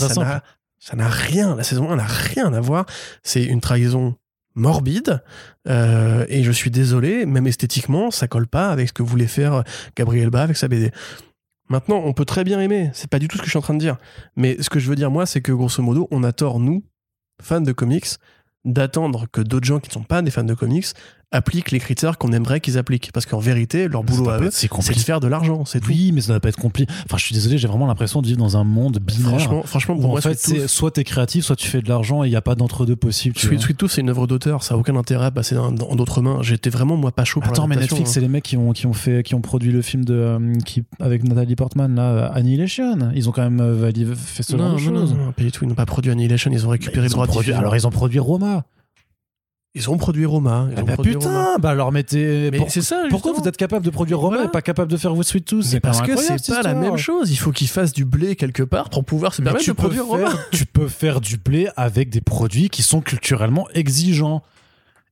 ça 0.80 0.96
n'a 0.96 1.10
rien, 1.10 1.58
la 1.58 1.64
saison 1.64 1.90
1 1.92 1.98
n'a 1.98 2.06
rien 2.06 2.54
à 2.54 2.62
voir. 2.62 2.86
C'est 3.22 3.44
une 3.44 3.60
trahison 3.60 4.16
morbide, 4.56 5.24
euh, 5.68 6.26
et 6.30 6.44
je 6.44 6.52
suis 6.52 6.72
désolé, 6.72 7.26
même 7.26 7.48
esthétiquement, 7.48 8.12
ça 8.12 8.28
colle 8.28 8.48
pas 8.48 8.70
avec 8.70 8.90
ce 8.90 8.94
que 8.94 9.04
voulait 9.04 9.28
faire 9.28 9.64
Gabriel 9.96 10.30
Ba 10.30 10.44
avec 10.44 10.58
sa 10.58 10.68
BD. 10.68 10.92
Maintenant, 11.70 12.02
on 12.04 12.14
peut 12.14 12.26
très 12.26 12.44
bien 12.44 12.60
aimer, 12.60 12.90
c'est 12.94 13.10
pas 13.10 13.20
du 13.20 13.28
tout 13.28 13.38
ce 13.38 13.42
que 13.42 13.46
je 13.46 13.52
suis 13.52 13.60
en 13.60 13.62
train 13.62 13.76
de 13.76 13.80
dire. 13.80 13.98
Mais 14.36 14.62
ce 14.62 14.70
que 14.70 14.80
je 14.80 14.90
veux 14.90 14.96
dire, 14.96 15.12
moi, 15.12 15.26
c'est 15.26 15.42
que 15.42 15.52
grosso 15.52 15.84
modo, 15.84 16.08
on 16.12 16.24
a 16.24 16.32
tort, 16.32 16.60
nous, 16.60 16.84
fans 17.42 17.62
de 17.62 17.72
comics, 17.72 18.08
d'attendre 18.66 19.28
que 19.32 19.42
d'autres 19.42 19.68
gens 19.68 19.80
qui 19.80 19.90
ne 19.90 19.94
sont 19.94 20.04
pas 20.04 20.22
des 20.22 20.32
fans 20.32 20.44
de 20.44 20.54
comics 20.54 20.88
appliquent 21.32 21.72
les 21.72 21.80
critères 21.80 22.18
qu'on 22.18 22.32
aimerait 22.34 22.60
qu'ils 22.60 22.78
appliquent. 22.78 23.12
Parce 23.14 23.26
qu'en 23.26 23.40
vérité, 23.40 23.88
leur 23.88 24.04
boulot 24.04 24.30
à 24.30 24.40
eux, 24.40 24.50
c'est 24.52 24.68
de 24.70 25.00
faire 25.00 25.20
de 25.20 25.28
l'argent, 25.28 25.66
c'est 25.66 25.80
tout. 25.80 25.90
Oui, 25.90 26.12
mais 26.14 26.22
ça 26.22 26.34
doit 26.34 26.40
pas 26.40 26.50
être 26.50 26.58
compliqué. 26.58 26.92
Enfin, 27.06 27.18
je 27.18 27.26
suis 27.26 27.34
désolé, 27.36 27.58
j'ai 27.58 27.68
vraiment 27.68 27.88
l'impression 27.88 28.22
de 28.22 28.28
vivre 28.28 28.40
dans 28.40 28.58
un 28.58 28.64
monde 28.64 29.00
binaire. 29.00 29.30
Franchement, 29.30 29.64
franchement, 29.64 30.14
en 30.14 30.16
fait, 30.18 30.40
c'est 30.40 30.68
soit 30.68 30.92
t'es 30.92 31.04
créatif, 31.04 31.46
soit 31.46 31.56
tu 31.56 31.68
fais 31.68 31.82
de 31.82 31.90
l'argent 31.90 32.24
et 32.24 32.28
il 32.28 32.32
n'y 32.32 32.36
a 32.36 32.42
pas 32.42 32.56
d'entre-deux 32.56 32.96
possible. 32.96 33.38
Sweet. 33.38 33.60
Sweet 33.62 33.78
Tooth, 33.78 33.92
c'est 33.92 34.02
une 34.02 34.10
œuvre 34.10 34.28
d'auteur, 34.28 34.64
ça 34.64 34.76
a 34.76 34.78
aucun 34.78 34.96
intérêt 34.96 35.26
à 35.28 35.32
passer 35.32 35.56
dans 35.56 35.72
d'autres 35.72 36.22
mains. 36.22 36.40
J'étais 36.42 36.70
vraiment, 36.70 36.98
moi, 36.98 37.12
pas 37.12 37.26
chaud 37.26 37.42
pour 37.42 37.52
Attends, 37.52 37.68
mais 37.68 37.76
Netflix, 37.76 38.10
hein. 38.10 38.14
c'est 38.14 38.22
les 38.22 38.28
mecs 38.28 38.44
qui 38.44 38.58
ont, 38.58 38.72
qui 38.74 38.88
ont 38.88 38.94
fait, 38.94 39.24
qui 39.24 39.36
ont 39.36 39.42
produit 39.42 39.72
le 39.72 39.82
film 39.82 40.04
de, 40.06 40.14
euh, 40.14 40.54
qui, 40.66 40.84
avec 41.00 41.24
Nathalie 41.24 41.56
Portman, 41.56 41.94
là, 41.96 42.04
euh, 42.04 42.30
Annihilation. 42.34 43.12
Ils 43.16 43.30
ont 43.30 43.32
quand 43.32 43.44
même 43.44 43.60
euh, 43.62 43.76
validé- 43.76 44.16
fait 44.16 44.44
ce 44.44 44.56
genre 44.58 44.70
Non, 44.72 44.76
de 44.78 44.82
non, 44.82 44.92
non, 44.92 45.00
choses. 45.02 45.14
non, 45.14 45.32
pas 45.32 45.44
du 45.44 45.52
tout. 45.52 45.64
Ils 45.66 45.68
n'ont 45.68 45.76
pas 45.76 45.86
produit 45.86 46.12
Annihilation, 46.12 46.52
ils 46.52 46.66
ont 46.66 46.70
récupéré 46.70 47.06
Ils 47.06 47.10
le 47.10 47.10
droit 47.10 47.28
alors 47.56 47.76
ils 47.76 47.86
ont 47.88 47.92
produit 47.92 48.20
Roma. 48.20 48.66
Ils 49.76 49.88
ont 49.90 49.98
produit 49.98 50.26
Roma. 50.26 50.68
Ils 50.72 50.76
Ah 50.78 50.82
ont 50.82 50.86
bah 50.86 50.94
produit 50.94 51.14
Roma. 51.16 51.28
putain, 51.28 51.60
bah 51.60 51.70
alors 51.70 51.92
mettez. 51.92 52.50
Mais 52.52 52.58
pour- 52.58 52.72
c'est 52.72 52.82
ça, 52.82 53.04
pourquoi 53.10 53.32
justement. 53.32 53.44
vous 53.44 53.48
êtes 53.50 53.58
capable 53.58 53.86
de 53.86 53.92
produire 53.92 54.18
Roma 54.20 54.38
Voilà. 54.38 54.50
et 54.50 54.52
pas 54.52 54.64
capable 54.64 54.92
de 54.92 54.98
faire 54.98 55.14
With 55.16 55.28
Sweet 55.28 55.46
Tooth? 55.46 55.64
C'est 55.64 55.80
parce 55.80 56.02
que 56.02 56.16
c'est 56.18 56.44
pas 56.48 56.64
la 56.64 56.74
même 56.74 56.98
chose. 56.98 57.30
Il 57.32 57.36
faut 57.38 57.52
qu'ils 57.52 57.68
fassent 57.68 57.94
du 57.94 58.04
blé 58.04 58.36
quelque 58.36 58.64
part 58.64 58.90
pour 58.90 59.06
pouvoir 59.06 59.34
se 59.34 59.42
permettre 59.44 59.66
de 59.68 59.72
produire 59.74 60.06
Roma. 60.08 60.30
faire, 60.32 60.50
tu 60.52 60.66
peux 60.66 60.88
faire 60.88 61.22
du 61.22 61.38
blé 61.38 61.70
avec 61.78 62.10
des 62.10 62.22
produits 62.22 62.70
qui 62.70 62.82
sont 62.82 63.02
culturellement 63.02 63.68
exigeants. 63.76 64.42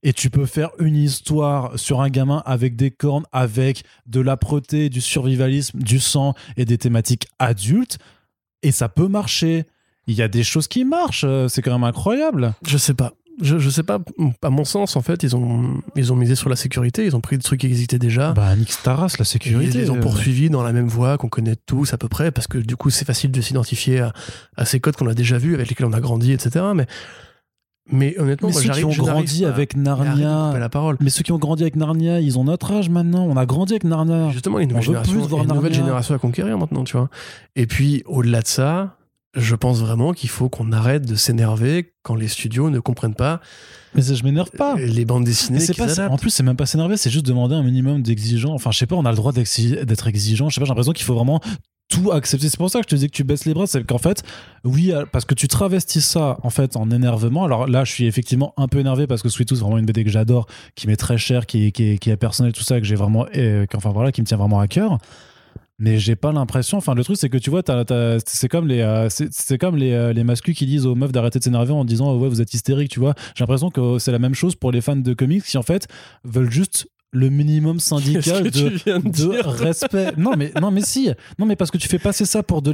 Et 0.04 0.14
tu 0.14 0.30
peux 0.30 0.46
faire 0.46 0.70
une 0.80 0.96
histoire 0.96 1.78
sur 1.78 2.02
un 2.02 2.10
gamin 2.10 2.42
avec 2.46 2.76
des 2.76 2.92
cornes, 2.92 3.26
avec 3.32 3.84
de 4.06 4.22
l'âpreté, 4.22 4.90
du 4.90 5.02
survivalisme, 5.02 5.80
du 5.80 6.00
sang 6.00 6.34
et 6.56 6.66
des 6.66 6.78
thématiques 6.78 7.28
adultes. 7.40 7.98
Et 8.64 8.72
ça 8.72 8.90
peut 8.90 9.08
marcher. 9.08 9.66
Il 10.06 10.14
y 10.16 10.22
a 10.22 10.28
des 10.28 10.44
choses 10.44 10.68
qui 10.68 10.86
marchent. 10.86 11.26
euh, 11.28 11.48
C'est 11.48 11.62
quand 11.64 11.72
même 11.74 11.84
incroyable. 11.84 12.54
Je 12.66 12.78
sais 12.78 12.94
pas. 12.94 13.14
Je, 13.42 13.60
je 13.60 13.70
sais 13.70 13.84
pas. 13.84 14.00
À 14.42 14.50
mon 14.50 14.66
sens, 14.66 14.96
en 14.96 15.02
fait, 15.02 15.22
ils 15.24 15.36
ont, 15.36 15.82
ils 15.96 16.12
ont 16.12 16.16
misé 16.16 16.34
sur 16.36 16.50
la 16.50 16.56
sécurité. 16.56 17.06
Ils 17.06 17.16
ont 17.16 17.22
pris 17.22 17.38
des 17.38 17.44
trucs 17.44 17.60
qui 17.62 17.68
existaient 17.68 18.00
déjà. 18.00 18.32
Bah, 18.34 18.56
Nick 18.56 18.72
Staras, 18.72 19.16
la 19.20 19.24
Ils 19.24 19.26
sécurité. 19.26 19.78
les 19.78 19.90
ont 19.92 19.98
euh, 19.98 20.00
poursuivis 20.00 20.50
dans 20.50 20.64
la 20.64 20.74
même 20.74 20.88
voie 20.88 21.18
qu'on 21.18 21.30
connaît 21.30 21.56
tous 21.68 21.94
à 21.94 21.98
peu 21.98 22.08
près, 22.08 22.32
parce 22.32 22.48
que 22.48 22.58
du 22.58 22.76
coup, 22.76 22.90
c'est 22.90 23.06
facile 23.06 23.32
de 23.32 23.40
s'identifier 23.42 24.00
à, 24.00 24.14
à 24.56 24.66
ces 24.66 24.80
codes 24.80 24.96
qu'on 24.96 25.08
a 25.08 25.14
déjà 25.14 25.38
vus, 25.38 25.54
avec 25.54 25.70
lesquels 25.70 25.86
on 25.86 25.94
a 25.94 26.00
grandi, 26.00 26.32
etc. 26.34 26.66
Mais, 26.76 26.88
mais 27.92 28.20
honnêtement, 28.20 28.50
Mais 28.50 28.54
moi, 28.56 28.64
ceux 28.64 28.70
qui 28.72 28.86
ont 28.86 28.90
grandi 29.06 29.46
avec 29.46 29.78
Narnia. 29.78 30.58
la 30.58 30.70
parole. 30.70 30.98
Mais 31.00 31.10
ceux 31.10 31.22
qui 31.24 31.32
ont 31.32 31.38
grandi 31.38 31.64
avec 31.64 31.76
Narnia, 31.76 32.20
ils 32.20 32.38
ont 32.40 32.44
notre 32.44 32.72
âge 32.74 32.90
maintenant. 32.90 33.24
On 33.26 33.38
a 33.38 33.46
grandi 33.46 33.74
avec 33.74 33.84
Narnia. 33.84 34.30
Justement, 34.32 34.60
il 34.60 34.64
y 34.64 34.74
a 34.74 34.78
une 34.80 35.48
nouvelle, 35.54 35.72
une 35.72 35.74
génération 35.74 36.16
à 36.16 36.18
conquérir 36.18 36.58
maintenant, 36.58 36.84
tu 36.84 36.98
vois. 36.98 37.10
Et 37.56 37.68
puis, 37.68 38.04
au-delà 38.08 38.42
de 38.42 38.48
ça, 38.48 38.97
je 39.38 39.56
pense 39.56 39.80
vraiment 39.80 40.14
qu'il 40.14 40.30
faut 40.30 40.50
qu'on 40.50 40.72
arrête 40.72 41.06
de 41.06 41.16
s'énerver 41.16 41.94
quand 42.04 42.16
les 42.16 42.28
studios 42.28 42.70
ne 42.70 42.80
comprennent 42.80 43.16
pas 43.16 43.40
Mais 43.96 44.02
ça, 44.02 44.14
je 44.16 44.24
m'énerve 44.24 44.50
pas. 44.52 44.76
euh, 44.78 44.86
les 44.86 45.06
bandes 45.06 45.24
dessinées 45.24 45.60
c'est 45.60 45.76
pas, 45.78 45.84
adaptent. 45.92 46.12
en 46.14 46.18
plus, 46.18 46.30
c'est 46.32 46.44
même 46.44 46.56
pas 46.58 46.66
s'énerver, 46.66 46.98
c'est 46.98 47.10
juste 47.10 47.26
demander 47.26 47.56
un 47.56 47.64
minimum 47.64 48.02
d'exigeant. 48.02 48.54
Enfin, 48.54 48.72
je 48.72 48.78
sais 48.78 48.86
pas, 48.88 48.96
on 48.96 49.06
a 49.06 49.10
le 49.12 49.16
droit 49.16 49.32
d'être 49.32 50.08
exigeant. 50.08 50.50
Je 50.50 50.56
sais 50.56 50.60
pas, 50.62 50.66
j'ai 50.66 50.70
l'impression 50.70 50.92
qu'il 50.94 51.06
faut 51.06 51.16
vraiment 51.16 51.40
tout 51.90 52.12
accepter. 52.12 52.50
C'est 52.50 52.58
pour 52.58 52.70
ça 52.70 52.80
que 52.80 52.86
je 52.90 52.96
te 52.96 53.00
dis 53.00 53.08
que 53.08 53.16
tu 53.16 53.24
baisses 53.24 53.46
les 53.46 53.54
bras. 53.54 53.66
C'est 53.66 53.82
qu'en 53.86 53.98
fait, 53.98 54.22
oui, 54.66 54.92
euh, 54.92 55.06
parce 55.10 55.24
que 55.24 55.34
tu 55.34 55.48
travestis 55.48 56.02
ça 56.02 56.38
en 56.44 56.50
fait 56.50 56.76
en 56.76 56.92
énervement. 56.92 57.46
Alors 57.46 57.66
là, 57.66 57.86
je 57.86 57.92
suis 57.94 58.06
effectivement 58.08 58.54
un 58.58 58.68
peu 58.68 58.80
énervé 58.80 59.08
parce 59.08 59.22
que 59.22 59.30
Sweet 59.30 59.48
Tooth, 59.48 59.58
c'est 59.60 59.64
vraiment 59.64 59.78
une 59.78 59.86
BD 59.86 60.04
que 60.04 60.10
j'adore, 60.10 60.48
qui 60.76 60.88
m'est 60.88 60.98
très 60.98 61.18
chère, 61.18 61.46
qui, 61.46 61.72
qui, 61.72 61.92
est- 61.92 61.98
qui 61.98 62.10
est 62.10 62.18
personnelle, 62.18 62.52
tout 62.54 62.64
ça, 62.64 62.80
que 62.82 62.86
j'ai 62.86 62.96
vraiment, 62.96 63.26
euh, 63.38 63.66
que- 63.68 63.78
enfin 63.78 63.92
voilà, 63.92 64.12
qui 64.12 64.20
me 64.22 64.26
tient 64.26 64.38
vraiment 64.38 64.60
à 64.60 64.68
cœur. 64.68 64.98
Mais 65.80 66.00
j'ai 66.00 66.16
pas 66.16 66.32
l'impression. 66.32 66.80
Enfin, 66.80 66.96
le 66.96 67.04
truc, 67.04 67.18
c'est 67.18 67.30
que 67.30 67.38
tu 67.38 67.52
vois, 67.52 67.62
c'est 68.26 68.48
comme 68.48 68.68
les, 68.68 68.82
euh, 68.82 69.08
euh, 69.12 70.14
les 70.14 70.24
masculins 70.24 70.56
qui 70.56 70.66
disent 70.66 70.88
aux 70.88 70.96
meufs 70.96 71.12
d'arrêter 71.12 71.38
de 71.38 71.44
s'énerver 71.44 71.72
en 71.72 71.86
disant 71.86 72.18
ouais, 72.18 72.30
vous 72.30 72.42
êtes 72.42 72.54
hystérique, 72.54 72.90
tu 72.90 73.00
vois. 73.00 73.14
J'ai 73.36 73.44
l'impression 73.44 73.70
que 73.70 74.00
c'est 74.00 74.12
la 74.12 74.20
même 74.20 74.34
chose 74.34 74.56
pour 74.56 74.72
les 74.72 74.82
fans 74.82 74.96
de 74.96 75.14
comics 75.14 75.44
qui 75.44 75.58
en 75.58 75.64
fait 75.64 75.88
veulent 76.24 76.50
juste 76.50 76.88
le 77.14 77.30
minimum 77.30 77.80
syndical 77.80 78.44
de, 78.52 79.42
respect. 79.48 80.12
Non 80.18 80.32
mais 80.38 80.52
non 80.62 80.72
mais 80.72 80.82
si, 80.82 81.10
non 81.40 81.46
mais 81.46 81.56
parce 81.56 81.72
que 81.72 81.78
tu 81.78 81.88
fais 81.88 82.00
passer 82.00 82.26
ça 82.26 82.44
pour 82.44 82.62
de 82.62 82.72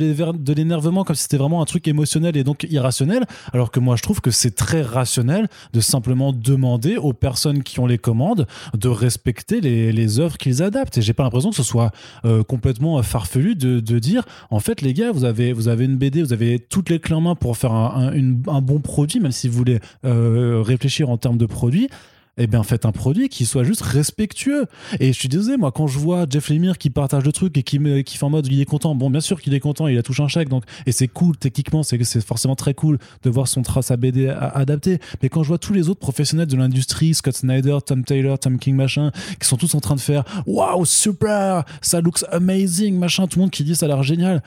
l'énervement 0.53 1.03
comme 1.03 1.15
si 1.15 1.23
c'était 1.23 1.37
vraiment 1.37 1.61
un 1.61 1.65
truc 1.65 1.87
émotionnel 1.87 2.35
et 2.35 2.43
donc 2.43 2.65
irrationnel, 2.69 3.25
alors 3.53 3.69
que 3.71 3.79
moi 3.79 3.95
je 3.95 4.01
trouve 4.01 4.21
que 4.21 4.31
c'est 4.31 4.55
très 4.55 4.81
rationnel 4.81 5.47
de 5.71 5.79
simplement 5.81 6.33
demander 6.33 6.97
aux 6.97 7.13
personnes 7.13 7.61
qui 7.63 7.79
ont 7.79 7.85
les 7.85 7.99
commandes 7.99 8.47
de 8.75 8.87
respecter 8.89 9.61
les, 9.61 9.91
les 9.91 10.19
œuvres 10.19 10.37
qu'ils 10.37 10.63
adaptent. 10.63 10.97
Et 10.97 11.01
j'ai 11.01 11.13
pas 11.13 11.23
l'impression 11.23 11.51
que 11.51 11.55
ce 11.55 11.63
soit 11.63 11.91
euh, 12.25 12.43
complètement 12.43 13.01
farfelu 13.03 13.55
de, 13.55 13.79
de 13.79 13.99
dire 13.99 14.23
en 14.49 14.59
fait 14.59 14.81
les 14.81 14.93
gars 14.93 15.11
vous 15.11 15.25
avez 15.25 15.53
vous 15.53 15.67
avez 15.67 15.85
une 15.85 15.95
BD, 15.97 16.23
vous 16.23 16.33
avez 16.33 16.57
toutes 16.59 16.89
les 16.89 16.99
clés 16.99 17.15
en 17.15 17.21
main 17.21 17.35
pour 17.35 17.55
faire 17.55 17.71
un, 17.71 18.07
un- 18.07 18.13
une- 18.13 18.41
un 18.47 18.61
bon 18.61 18.79
produit, 18.79 19.19
même 19.19 19.31
si 19.31 19.47
vous 19.47 19.57
voulez 19.57 19.79
euh, 20.05 20.61
réfléchir 20.65 21.09
en 21.09 21.17
termes 21.17 21.37
de 21.37 21.45
produit 21.45 21.87
eh 22.37 22.47
bien 22.47 22.63
faites 22.63 22.85
un 22.85 22.91
produit 22.91 23.29
qui 23.29 23.45
soit 23.45 23.63
juste 23.63 23.81
respectueux. 23.81 24.65
Et 24.99 25.13
je 25.13 25.19
suis 25.19 25.29
désolé, 25.29 25.57
moi, 25.57 25.71
quand 25.71 25.87
je 25.87 25.99
vois 25.99 26.25
Jeff 26.29 26.49
Lemire 26.49 26.77
qui 26.77 26.89
partage 26.89 27.23
le 27.23 27.31
truc 27.31 27.57
et 27.57 27.63
qui, 27.63 27.77
fait 27.77 28.23
en 28.23 28.29
mode 28.29 28.47
il 28.47 28.59
est 28.59 28.65
content, 28.65 28.95
bon, 28.95 29.09
bien 29.09 29.21
sûr 29.21 29.41
qu'il 29.41 29.53
est 29.53 29.59
content, 29.59 29.87
il 29.87 29.97
a 29.97 30.03
touché 30.03 30.23
un 30.23 30.27
chèque, 30.27 30.49
donc, 30.49 30.63
et 30.85 30.91
c'est 30.91 31.07
cool, 31.07 31.37
techniquement, 31.37 31.83
c'est 31.83 32.25
forcément 32.25 32.55
très 32.55 32.73
cool 32.73 32.97
de 33.21 33.29
voir 33.29 33.47
son 33.47 33.61
trace 33.61 33.91
à 33.91 33.97
BD 33.97 34.27
adapté. 34.29 34.99
Mais 35.21 35.29
quand 35.29 35.43
je 35.43 35.49
vois 35.49 35.57
tous 35.59 35.73
les 35.73 35.89
autres 35.89 35.99
professionnels 35.99 36.47
de 36.47 36.57
l'industrie, 36.57 37.13
Scott 37.13 37.35
Snyder, 37.35 37.77
Tom 37.85 38.03
Taylor, 38.03 38.39
Tom 38.39 38.57
King, 38.57 38.75
machin, 38.75 39.11
qui 39.39 39.47
sont 39.47 39.57
tous 39.57 39.75
en 39.75 39.79
train 39.79 39.95
de 39.95 39.99
faire 40.01 40.23
waouh, 40.47 40.85
super, 40.85 41.63
ça 41.81 42.01
looks 42.01 42.23
amazing, 42.31 42.97
machin, 42.97 43.27
tout 43.27 43.37
le 43.39 43.43
monde 43.43 43.51
qui 43.51 43.63
dit 43.63 43.75
ça 43.75 43.85
a 43.85 43.89
l'air 43.89 44.03
génial. 44.03 44.41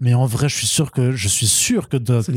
Mais 0.00 0.14
en 0.14 0.26
vrai, 0.26 0.48
je 0.48 0.56
suis 0.56 0.66
sûr 0.66 0.90
que, 0.90 1.12
je 1.12 1.28
suis 1.28 1.46
sûr 1.46 1.88
que, 1.88 1.96
de- 1.96 2.20
C'est. 2.22 2.32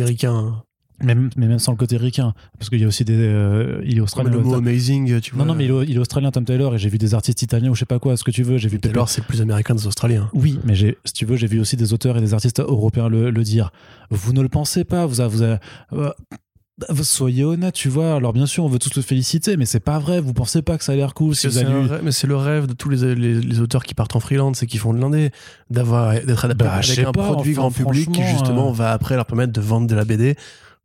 Même, 1.03 1.29
mais 1.35 1.47
même 1.47 1.59
sans 1.59 1.71
le 1.71 1.77
côté 1.77 1.95
ricain, 1.97 2.33
parce 2.57 2.69
qu'il 2.69 2.79
y 2.81 2.83
a 2.83 2.87
aussi 2.87 3.05
des, 3.05 3.13
euh, 3.15 3.81
il 3.85 3.97
est 3.97 4.01
australien. 4.01 4.31
le 4.31 4.39
mot 4.39 4.55
amazing, 4.55 5.19
tu 5.21 5.35
vois. 5.35 5.43
Non, 5.45 5.53
non, 5.53 5.57
mais 5.57 5.65
il 5.65 5.71
est, 5.71 5.85
il 5.89 5.95
est 5.95 5.99
australien, 5.99 6.31
Tom 6.31 6.43
Taylor, 6.45 6.73
et 6.75 6.77
j'ai 6.79 6.89
vu 6.89 6.97
des 6.97 7.13
artistes 7.13 7.41
italiens 7.41 7.69
ou 7.69 7.75
je 7.75 7.79
sais 7.79 7.85
pas 7.85 7.99
quoi, 7.99 8.17
ce 8.17 8.23
que 8.23 8.31
tu 8.31 8.43
veux. 8.43 8.57
J'ai 8.57 8.69
vu 8.69 8.79
Taylor, 8.79 9.07
c'est 9.09 9.21
le 9.21 9.27
plus 9.27 9.41
américain 9.41 9.75
des 9.75 9.85
Australiens. 9.87 10.29
Oui, 10.33 10.59
mais 10.63 10.73
j'ai- 10.75 10.97
si 11.05 11.13
tu 11.13 11.25
veux, 11.25 11.35
j'ai 11.35 11.47
vu 11.47 11.59
aussi 11.59 11.75
des 11.77 11.93
auteurs 11.93 12.17
et 12.17 12.21
des 12.21 12.33
artistes 12.33 12.59
européens 12.59 13.09
le, 13.09 13.29
le 13.29 13.43
dire. 13.43 13.71
Vous 14.09 14.33
ne 14.33 14.41
le 14.41 14.49
pensez 14.49 14.83
pas, 14.83 15.05
vous 15.05 15.21
avez. 15.21 15.57
Vous 15.91 15.99
euh, 15.99 17.03
soyez 17.03 17.43
honnête, 17.43 17.73
tu 17.73 17.89
vois. 17.89 18.15
Alors, 18.15 18.33
bien 18.33 18.45
sûr, 18.45 18.63
on 18.63 18.67
veut 18.67 18.77
tous 18.79 18.95
le 18.95 19.01
féliciter, 19.01 19.57
mais 19.57 19.65
c'est 19.65 19.79
pas 19.79 19.97
vrai. 19.99 20.19
Vous 20.21 20.33
pensez 20.33 20.61
pas 20.61 20.77
que 20.77 20.83
ça 20.83 20.91
a 20.91 20.95
l'air 20.95 21.13
cool 21.15 21.35
si 21.35 21.47
vous 21.47 21.57
avez 21.57 21.67
un 21.67 21.81
lu- 21.83 21.87
rêve- 21.87 22.01
mais 22.03 22.11
c'est 22.11 22.27
le 22.27 22.35
rêve 22.35 22.67
de 22.67 22.73
tous 22.73 22.89
les, 22.89 23.15
les, 23.15 23.41
les 23.41 23.59
auteurs 23.59 23.83
qui 23.83 23.93
partent 23.95 24.15
en 24.15 24.19
freelance 24.19 24.61
et 24.63 24.67
qui 24.67 24.77
font 24.77 24.93
de 24.93 24.99
l'indé, 24.99 25.31
d'avoir 25.71 26.13
d'être 26.13 26.45
adaptés 26.45 26.63
Bah, 26.65 26.73
avec 26.75 26.99
un 26.99 27.11
pas, 27.11 27.31
produit 27.31 27.53
enfin, 27.53 27.61
grand 27.61 27.71
public 27.71 28.11
qui 28.11 28.23
justement 28.23 28.69
euh, 28.69 28.73
va 28.73 28.91
après 28.93 29.15
leur 29.15 29.25
permettre 29.25 29.53
de 29.53 29.61
vendre 29.61 29.87
de 29.87 29.95
la 29.95 30.05
BD 30.05 30.35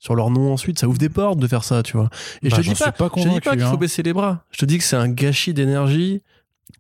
sur 0.02 0.16
leur 0.16 0.30
nom 0.30 0.52
ensuite. 0.52 0.80
Ça 0.80 0.88
ouvre 0.88 0.98
des 0.98 1.08
portes 1.08 1.38
de 1.38 1.46
faire 1.46 1.62
ça, 1.62 1.82
tu 1.84 1.96
vois. 1.96 2.10
Et 2.42 2.48
Bah, 2.48 2.56
je 2.56 2.56
te 2.56 2.62
j'en 2.62 2.72
dis 2.72 2.78
pas, 2.78 2.86
je 3.16 3.22
te 3.22 3.28
dis 3.28 3.40
pas 3.40 3.52
qu'il 3.52 3.60
faut 3.60 3.66
hein. 3.68 3.76
baisser 3.76 4.02
les 4.02 4.12
bras. 4.12 4.44
Je 4.50 4.58
te 4.58 4.64
dis 4.64 4.78
que 4.78 4.84
c'est 4.84 4.96
un 4.96 5.08
gâchis 5.08 5.54
d'énergie 5.54 6.22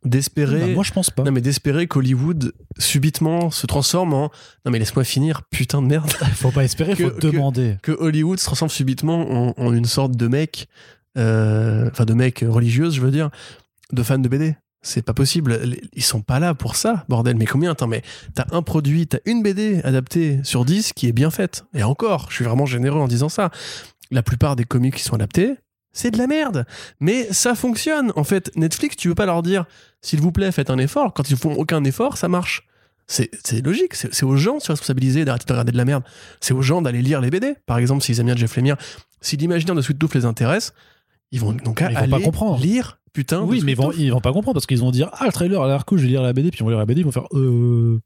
d'espérer. 0.04 0.58
Bah, 0.60 0.66
moi, 0.74 0.82
je 0.84 0.90
pense 0.92 1.10
pas. 1.10 1.22
non 1.22 1.30
mais 1.30 1.40
d'espérer 1.40 1.86
qu'Hollywood 1.86 2.52
subitement 2.78 3.50
se 3.52 3.66
transforme 3.66 4.12
en 4.14 4.30
non 4.64 4.72
mais 4.72 4.78
laisse-moi 4.80 5.04
finir 5.04 5.42
putain 5.50 5.82
de 5.82 5.86
merde 5.86 6.10
Faut 6.34 6.50
pas 6.50 6.64
espérer, 6.64 6.96
faut 6.96 7.10
Que- 7.10 7.20
que- 7.20 7.26
demander. 7.28 7.76
que 7.82 7.92
Hollywood 7.92 8.38
se 8.40 8.44
transforme 8.46 8.70
subitement 8.70 9.50
en, 9.50 9.54
en 9.56 9.72
une 9.72 9.84
sorte 9.84 10.16
de 10.16 10.26
mec 10.26 10.66
euh, 11.18 11.88
enfin 11.92 12.04
de 12.06 12.14
mec 12.14 12.42
religieuse 12.48 12.94
je 12.96 13.00
veux 13.02 13.10
dire 13.10 13.30
de 13.92 14.02
fans 14.02 14.18
de 14.18 14.28
BD 14.28 14.56
c'est 14.82 15.02
pas 15.02 15.14
possible. 15.14 15.76
Ils 15.94 16.02
sont 16.02 16.20
pas 16.20 16.40
là 16.40 16.54
pour 16.54 16.76
ça 16.76 17.04
bordel. 17.08 17.36
Mais 17.36 17.46
combien 17.46 17.70
attends 17.70 17.86
mais 17.86 18.02
t'as 18.34 18.46
un 18.50 18.62
produit 18.62 19.06
t'as 19.06 19.18
une 19.24 19.42
BD 19.42 19.80
adaptée 19.84 20.40
sur 20.42 20.64
10 20.64 20.92
qui 20.92 21.06
est 21.06 21.12
bien 21.12 21.30
faite. 21.30 21.64
Et 21.74 21.82
encore 21.82 22.26
je 22.28 22.34
suis 22.36 22.44
vraiment 22.44 22.66
généreux 22.66 23.00
en 23.00 23.08
disant 23.08 23.28
ça. 23.28 23.50
La 24.10 24.22
plupart 24.22 24.56
des 24.56 24.64
comics 24.64 24.94
qui 24.94 25.02
sont 25.02 25.14
adaptés 25.14 25.54
c'est 25.92 26.10
de 26.10 26.18
la 26.18 26.26
merde. 26.26 26.66
Mais 27.00 27.32
ça 27.32 27.54
fonctionne. 27.54 28.12
En 28.16 28.24
fait 28.24 28.50
Netflix 28.56 28.96
tu 28.96 29.08
veux 29.08 29.14
pas 29.14 29.26
leur 29.26 29.42
dire 29.42 29.64
s'il 30.00 30.20
vous 30.20 30.32
plaît 30.32 30.52
faites 30.52 30.70
un 30.70 30.78
effort. 30.78 31.14
Quand 31.14 31.30
ils 31.30 31.36
font 31.36 31.54
aucun 31.54 31.84
effort 31.84 32.18
ça 32.18 32.28
marche. 32.28 32.66
C'est 33.06 33.30
logique. 33.64 33.94
C'est 33.94 34.22
aux 34.22 34.36
gens 34.36 34.56
de 34.56 34.62
se 34.62 34.72
responsabiliser 34.72 35.24
d'arrêter 35.24 35.44
de 35.46 35.52
regarder 35.52 35.72
de 35.72 35.76
la 35.76 35.84
merde. 35.84 36.02
C'est 36.40 36.54
aux 36.54 36.62
gens 36.62 36.80
d'aller 36.80 37.02
lire 37.02 37.20
les 37.20 37.28
BD. 37.28 37.56
Par 37.66 37.76
exemple, 37.76 38.02
s'ils 38.02 38.20
aiment 38.20 38.26
bien 38.26 38.36
Jeff 38.36 38.56
Lemire, 38.56 38.76
si 39.20 39.36
l'imaginaire 39.36 39.74
de 39.74 39.82
Sweet 39.82 39.98
Tooth 39.98 40.14
les 40.14 40.24
intéresse, 40.24 40.72
ils 41.30 41.40
vont 41.40 41.52
donc 41.52 41.82
aller 41.82 42.08
pas 42.08 42.20
comprendre. 42.20 42.58
lire 42.58 43.01
putain. 43.12 43.42
Oui, 43.42 43.60
mais 43.64 43.72
ils 43.72 43.74
vont, 43.76 43.90
Tooth. 43.90 43.98
ils 43.98 44.10
vont 44.12 44.20
pas 44.20 44.32
comprendre 44.32 44.54
parce 44.54 44.66
qu'ils 44.66 44.78
vont 44.80 44.90
dire 44.90 45.10
Ah, 45.12 45.26
le 45.26 45.32
trailer 45.32 45.60
a 45.62 45.66
l'air 45.68 45.84
cool, 45.84 45.98
je 45.98 46.04
vais 46.04 46.10
lire 46.10 46.22
la 46.22 46.32
BD, 46.32 46.50
puis 46.50 46.60
ils 46.60 46.64
vont 46.64 46.70
lire 46.70 46.78
la 46.78 46.86
BD, 46.86 47.00
ils 47.00 47.04
vont 47.04 47.12
faire 47.12 47.26
Euh. 47.32 47.98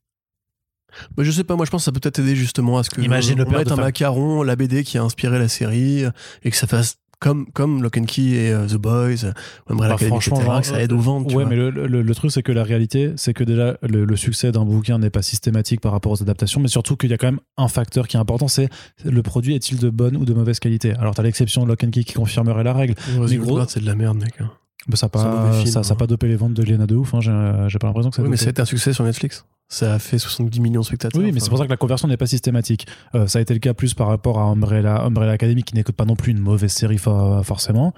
Bah, 1.17 1.25
je 1.25 1.31
sais 1.31 1.45
pas, 1.45 1.57
moi 1.57 1.67
je 1.67 1.71
pense 1.71 1.83
que 1.83 1.85
ça 1.85 1.93
peut 1.93 2.01
peut-être 2.01 2.21
aider 2.21 2.37
justement 2.37 2.79
à 2.79 2.83
ce 2.83 2.91
que 2.91 3.01
Imagine 3.03 3.37
le 3.37 3.45
on 3.47 3.51
père 3.51 3.59
mette 3.59 3.73
un 3.73 3.77
macaron, 3.77 4.43
la 4.43 4.57
BD 4.57 4.83
qui 4.83 4.97
a 4.99 5.03
inspiré 5.03 5.39
la 5.39 5.49
série 5.49 6.05
et 6.43 6.51
que 6.51 6.57
ça 6.57 6.67
fasse 6.67 6.97
comme 7.19 7.51
comme 7.53 7.83
Lock 7.83 7.97
and 7.99 8.05
Key 8.05 8.23
et 8.23 8.53
euh, 8.53 8.67
The 8.67 8.77
Boys, 8.77 9.33
Umbrella 9.69 9.97
Bah, 9.99 10.07
franchement, 10.07 10.37
etc., 10.39 10.53
que 10.61 10.67
ça 10.67 10.83
aide 10.83 10.93
aux 10.93 10.99
ventes. 10.99 11.33
Ouais, 11.35 11.45
mais 11.47 11.57
le, 11.57 11.71
le- 11.71 12.03
le 12.03 12.15
truc, 12.15 12.31
c'est 12.31 12.43
que 12.43 12.53
la 12.53 12.63
réalité, 12.63 13.13
c'est 13.17 13.33
que 13.35 13.43
déjà, 13.45 13.77
le, 13.83 14.05
le 14.05 14.17
succès 14.17 14.53
d'un 14.53 14.65
bouquin 14.65 14.99
n'est 14.99 15.09
pas 15.11 15.23
systématique 15.23 15.81
par 15.81 15.93
rapport 15.93 16.13
aux 16.13 16.23
adaptations, 16.23 16.61
mais 16.61 16.69
surtout 16.69 16.97
qu'il 16.97 17.11
y 17.11 17.15
a 17.15 17.19
quand 17.19 17.29
même 17.29 17.41
un 17.57 17.69
facteur 17.69 18.07
qui 18.09 18.17
est 18.17 18.21
important 18.21 18.49
c'est 18.49 18.69
le 19.05 19.23
produit 19.23 19.55
est-il 19.55 19.79
de 19.79 19.89
bonne 19.91 20.17
ou 20.17 20.25
de 20.27 20.35
mauvaise 20.35 20.61
qualité 20.61 20.93
Alors, 20.95 21.15
t'as 21.15 21.23
l'exception 21.23 21.63
de 21.65 21.69
Lock 21.69 21.85
and 21.85 21.91
Key 21.91 22.05
qui 22.05 22.13
confirmerait 22.15 22.65
la 22.65 22.75
règle. 22.75 22.95
Resident 23.19 23.43
gros- 23.45 23.59
Evil, 23.59 23.67
c'est 23.71 23.81
de 23.81 23.87
la 23.87 23.95
merde, 23.95 24.19
mec. 24.19 24.35
hein. 24.41 24.51
Mais 24.89 24.97
ça 24.97 25.07
n'a 25.07 25.11
pas, 25.11 25.25
mauvais 25.25 25.59
film, 25.59 25.67
ça, 25.67 25.83
ça 25.83 25.91
a 25.91 25.93
hein. 25.95 25.97
pas 25.97 26.07
dopé 26.07 26.29
les 26.29 26.37
ventes 26.37 26.55
de 26.55 26.63
Lena 26.63 26.87
de 26.87 26.95
ouf, 26.95 27.15
hein, 27.15 27.21
j'ai 27.21 27.33
j'ai 27.69 27.79
pas 27.79 27.89
l'impression 27.89 28.11
que 28.11 28.17
ça 28.17 28.23
a 28.23 28.25
Oui, 28.25 28.31
mais 28.31 28.37
ça 28.37 28.47
a 28.47 28.51
été 28.51 28.63
un 28.63 28.67
succès 28.67 28.93
sur 28.93 29.05
Netflix. 29.05 29.45
Ça 29.69 29.95
a 29.95 29.99
fait 29.99 30.19
70 30.19 30.61
millions 30.61 30.83
de 30.83 30.87
spectateurs. 30.87 31.21
Oui, 31.21 31.33
mais 31.33 31.41
c'est 31.41 31.49
pour 31.49 31.59
ça 31.59 31.65
que 31.65 31.71
la 31.71 31.77
conversion 31.77 32.07
n'est 32.07 32.17
pas 32.17 32.27
systématique. 32.27 32.87
Euh, 33.17 33.27
ça 33.27 33.41
a 33.41 33.43
été 33.43 33.53
le 33.53 33.59
cas 33.59 33.75
plus 33.75 33.95
par 33.95 34.07
rapport 34.07 34.39
à 34.39 34.43
Umbrella, 34.45 35.03
Umbrella 35.03 35.33
Academy, 35.33 35.65
qui 35.65 35.75
n'est 35.75 35.83
pas 35.83 36.05
non 36.05 36.15
plus 36.15 36.31
une 36.31 36.39
mauvaise 36.39 36.71
série 36.71 36.99
for- 36.99 37.45
forcément. 37.45 37.93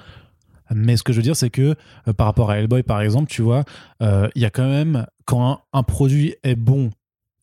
Mais 0.74 0.97
ce 0.97 1.02
que 1.02 1.12
je 1.12 1.19
veux 1.19 1.23
dire, 1.23 1.36
c'est 1.36 1.51
que 1.51 1.74
euh, 2.09 2.12
par 2.15 2.27
rapport 2.27 2.51
à 2.51 2.59
Hellboy, 2.59 2.82
par 2.82 3.02
exemple, 3.02 3.31
tu 3.31 3.43
vois, 3.43 3.65
euh, 4.02 4.28
il 4.35 4.40
y 4.43 4.44
a 4.47 4.51
quand 4.51 4.69
même, 4.69 5.06
quand 5.27 5.51
un, 5.51 5.59
un 5.74 5.82
produit 5.82 6.36
est 6.43 6.56
bon, 6.56 6.90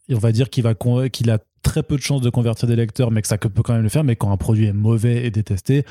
on 0.10 0.18
va 0.18 0.32
dire 0.32 0.50
qu'il 0.50 0.64
va 0.64 0.74
qu'il 1.10 1.30
a 1.30 1.38
très 1.66 1.84
peu 1.84 1.98
de 1.98 2.02
chances 2.02 2.22
de 2.22 2.30
convertir 2.30 2.68
des 2.68 2.76
lecteurs, 2.76 3.12
mais 3.12 3.22
que 3.22 3.28
ça 3.28 3.38
peut 3.38 3.64
quand 3.64 3.74
même 3.74 3.84
le 3.84 3.90
faire. 3.90 4.04
Mais 4.04 4.16
quand 4.16 4.32
un 4.32 4.38
produit 4.38 4.68
est 4.68 4.74
mauvais 4.74 5.26
et 5.26 5.32
détesté 5.32 5.84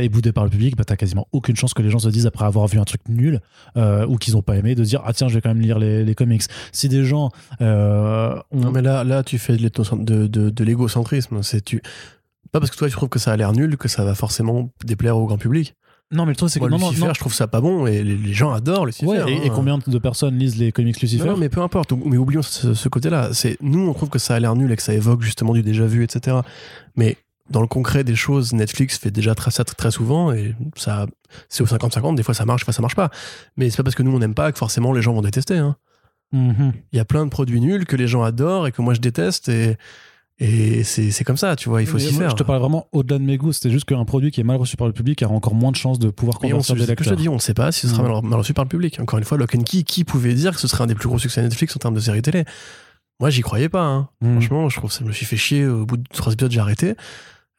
et 0.00 0.08
boudé 0.08 0.32
par 0.32 0.44
le 0.44 0.50
public, 0.50 0.76
bah, 0.76 0.84
t'as 0.84 0.96
quasiment 0.96 1.26
aucune 1.32 1.56
chance 1.56 1.74
que 1.74 1.82
les 1.82 1.90
gens 1.90 1.98
se 1.98 2.10
disent 2.10 2.26
après 2.26 2.44
avoir 2.44 2.66
vu 2.68 2.78
un 2.78 2.84
truc 2.84 3.00
nul 3.08 3.40
euh, 3.76 4.06
ou 4.06 4.18
qu'ils 4.18 4.34
n'ont 4.34 4.42
pas 4.42 4.56
aimé 4.56 4.74
de 4.74 4.84
dire 4.84 5.02
ah 5.04 5.12
tiens 5.12 5.28
je 5.28 5.34
vais 5.34 5.40
quand 5.40 5.48
même 5.48 5.62
lire 5.62 5.78
les, 5.78 6.14
comics. 6.14 6.42
Si 6.70 6.88
des 6.88 7.04
gens 7.04 7.30
euh, 7.60 8.38
Non, 8.52 8.70
mais 8.70 8.82
là, 8.82 9.02
là, 9.02 9.22
tu 9.24 9.38
fais 9.38 9.56
de 9.56 10.64
l'égocentrisme. 10.64 11.42
C'est 11.42 11.64
tu. 11.64 11.82
Pas 12.52 12.60
parce 12.60 12.70
que 12.70 12.76
toi, 12.76 12.88
tu 12.88 12.94
trouves 12.94 13.08
que 13.08 13.18
ça 13.18 13.32
a 13.32 13.36
l'air 13.36 13.52
nul 13.52 13.76
que 13.76 13.88
ça 13.88 14.04
va 14.04 14.14
forcément 14.14 14.70
déplaire 14.84 15.16
au 15.16 15.26
grand 15.26 15.38
public. 15.38 15.74
Non 16.14 16.24
mais 16.24 16.32
le 16.32 16.36
truc 16.36 16.48
c'est 16.50 16.58
que 16.60 16.64
Moi, 16.64 16.70
non, 16.70 16.78
non, 16.78 16.88
Lucifer, 16.90 17.08
non. 17.08 17.14
je 17.14 17.20
trouve 17.20 17.34
ça 17.34 17.46
pas 17.46 17.60
bon 17.60 17.86
et 17.86 18.02
les, 18.02 18.16
les 18.16 18.32
gens 18.32 18.52
adorent 18.52 18.86
Lucifer. 18.86 19.06
Ouais, 19.06 19.30
et, 19.32 19.46
et 19.46 19.50
hein. 19.50 19.52
combien 19.54 19.78
de 19.86 19.98
personnes 19.98 20.38
lisent 20.38 20.56
les 20.56 20.72
comics 20.72 21.00
Lucifer 21.00 21.24
Non, 21.24 21.32
non, 21.32 21.36
mais 21.38 21.48
peu 21.48 21.60
importe. 21.60 21.92
Ou- 21.92 22.02
Mais 22.06 22.16
oublions 22.16 22.42
ce, 22.42 22.72
ce 22.74 22.88
côté-là. 22.88 23.30
C'est 23.32 23.56
nous, 23.60 23.86
on 23.88 23.92
trouve 23.94 24.08
que 24.08 24.18
ça 24.18 24.34
a 24.34 24.40
l'air 24.40 24.54
nul 24.56 24.70
et 24.72 24.76
que 24.76 24.82
ça 24.82 24.94
évoque 24.94 25.22
justement 25.22 25.52
du 25.52 25.62
déjà 25.62 25.84
vu, 25.86 26.02
etc. 26.04 26.38
Mais 26.96 27.16
dans 27.50 27.60
le 27.60 27.66
concret 27.66 28.04
des 28.04 28.14
choses, 28.14 28.52
Netflix 28.54 28.96
fait 28.98 29.10
déjà 29.10 29.34
très, 29.34 29.50
ça 29.50 29.64
très 29.64 29.90
souvent 29.90 30.32
et 30.32 30.54
ça, 30.76 31.06
c'est 31.48 31.62
au 31.62 31.66
50-50. 31.66 32.14
Des 32.14 32.22
fois, 32.22 32.32
ça 32.34 32.46
marche, 32.46 32.62
des 32.62 32.64
fois, 32.64 32.72
ça 32.72 32.80
marche 32.82 32.94
pas. 32.96 33.10
Mais 33.56 33.68
c'est 33.70 33.76
pas 33.78 33.82
parce 33.82 33.94
que 33.96 34.02
nous, 34.02 34.14
on 34.14 34.18
n'aime 34.18 34.34
pas 34.34 34.50
que 34.52 34.58
forcément 34.58 34.92
les 34.92 35.02
gens 35.02 35.12
vont 35.12 35.22
détester. 35.22 35.58
hein. 35.58 35.76
Mhm. 36.32 36.72
Il 36.92 36.96
y 36.96 37.00
a 37.00 37.04
plein 37.04 37.24
de 37.24 37.30
produits 37.30 37.60
nuls 37.60 37.84
que 37.86 37.96
les 37.96 38.06
gens 38.08 38.22
adorent 38.22 38.66
et 38.66 38.72
que 38.72 38.82
moi 38.82 38.94
je 38.94 39.00
déteste 39.00 39.48
et, 39.48 39.76
et 40.40 40.82
c'est 40.84 41.10
c'est 41.12 41.22
comme 41.24 41.36
ça, 41.36 41.54
tu 41.56 41.68
vois. 41.68 41.80
Il 41.82 41.86
faut 41.86 41.98
s'y 41.98 42.12
faire. 42.12 42.30
Je 42.30 42.34
te 42.36 42.42
parle 42.42 42.58
vraiment 42.60 42.88
au-delà 42.92 43.18
de 43.18 43.24
mes 43.24 43.36
goûts. 43.36 43.52
C'était 43.52 43.70
juste 43.70 43.84
qu'un 43.84 44.04
produit 44.04 44.30
qui 44.30 44.40
est 44.40 44.44
mal 44.44 44.56
reçu 44.56 44.76
par 44.76 44.86
le 44.88 44.92
public 44.92 45.22
a 45.22 45.28
encore 45.28 45.54
moins 45.54 45.70
de 45.70 45.76
chances 45.76 45.98
de 45.98 46.10
pouvoir 46.10 46.38
convertir 46.38 46.74
des 46.74 46.80
que 46.80 46.84
je 46.84 46.90
lecteurs. 46.90 47.16
te 47.16 47.20
dis, 47.22 47.28
on 47.28 47.34
ne 47.34 47.38
sait 47.38 47.54
pas 47.54 47.70
si 47.72 47.82
ce 47.82 47.88
sera 47.88 48.02
Mm. 48.02 48.26
mal, 48.28 48.38
reçu 48.38 48.52
par 48.54 48.64
le 48.64 48.68
public. 48.68 48.98
Encore 49.00 49.18
une 49.18 49.24
fois, 49.24 49.38
Lock 49.38 49.54
and 49.54 49.62
Key, 49.62 49.82
qui 49.84 50.02
pouvait 50.04 50.34
dire 50.34 50.52
que 50.54 50.60
ce 50.60 50.66
serait 50.68 50.82
un 50.82 50.86
des 50.88 50.94
plus 50.96 51.08
gros 51.08 51.18
succès 51.18 51.40
Netflix 51.42 51.76
en 51.76 51.78
termes 51.78 51.94
de 51.94 52.00
série 52.00 52.22
télé? 52.22 52.44
Moi, 53.20 53.30
j'y 53.30 53.42
croyais 53.42 53.68
pas. 53.68 53.82
hein. 53.84 54.08
Mm. 54.22 54.32
Franchement, 54.32 54.68
je 54.68 54.76
trouve 54.76 54.90
que 54.90 54.96
ça 54.96 55.04
me 55.04 55.12
suis 55.12 55.24
fait 55.26 55.36
chier. 55.36 55.66
Au 55.66 55.86
bout 55.86 55.98
de 55.98 56.04
trois 56.12 56.32
épisodes, 56.32 56.50
j'ai 56.50 56.60
arrêté. 56.60 56.94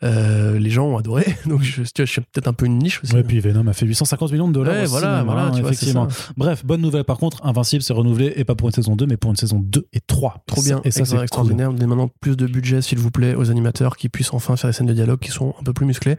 Euh, 0.04 0.60
les 0.60 0.70
gens 0.70 0.88
ont 0.88 0.98
adoré. 0.98 1.24
Donc, 1.46 1.62
je, 1.62 1.84
suis 1.84 2.22
peut-être 2.22 2.48
un 2.48 2.54
peu 2.54 2.66
une 2.66 2.78
niche 2.78 3.02
aussi. 3.02 3.14
Ouais, 3.14 3.24
puis 3.24 3.40
Venom 3.40 3.66
a 3.68 3.74
fait 3.74 3.86
850 3.86 4.32
millions 4.32 4.48
de 4.48 4.54
dollars. 4.54 4.74
Ouais, 4.76 4.86
au 4.86 4.90
voilà, 4.90 5.08
cinéma, 5.20 5.24
voilà, 5.24 5.48
hein, 5.48 5.52
tu 5.52 5.62
vois, 5.62 5.72
effectivement. 5.72 6.08
Bref, 6.36 6.66
bonne 6.66 6.82
nouvelle 6.82 7.06
par 7.06 7.18
contre, 7.18 7.46
Invincible 7.46 7.82
s'est 7.82 7.94
renouvelé 7.94 8.34
et 8.36 8.44
pas 8.44 8.56
pour 8.56 8.68
une 8.68 8.74
saison 8.74 8.96
2, 8.96 9.06
mais 9.06 9.16
pour 9.18 9.32
une 9.32 9.38
saison 9.38 9.60
2 9.60 9.88
et 9.94 10.02
3. 10.06 10.44
Trop 10.48 10.62
bien, 10.62 10.82
Et 10.84 10.92
ça, 10.92 11.06
c'est 11.06 11.18
extraordinaire. 11.18 11.72
Donnez 11.72 11.88
maintenant 11.88 12.10
plus 12.20 12.36
de 12.36 12.46
budget, 12.46 12.82
s'il 12.82 13.00
vous 13.00 13.12
plaît, 13.12 13.36
aux 13.36 13.50
animateurs 13.52 13.96
qui 13.96 14.10
puissent 14.10 14.34
enfin 14.34 14.56
faire 14.58 14.70
des 14.70 14.74
scènes 14.74 14.88
de 14.88 14.94
dialogue 14.94 15.20
qui 15.20 15.32
sont 15.32 15.56
un 15.60 15.64
peu 15.64 15.74
plus 15.74 15.86
musclées. 15.86 16.18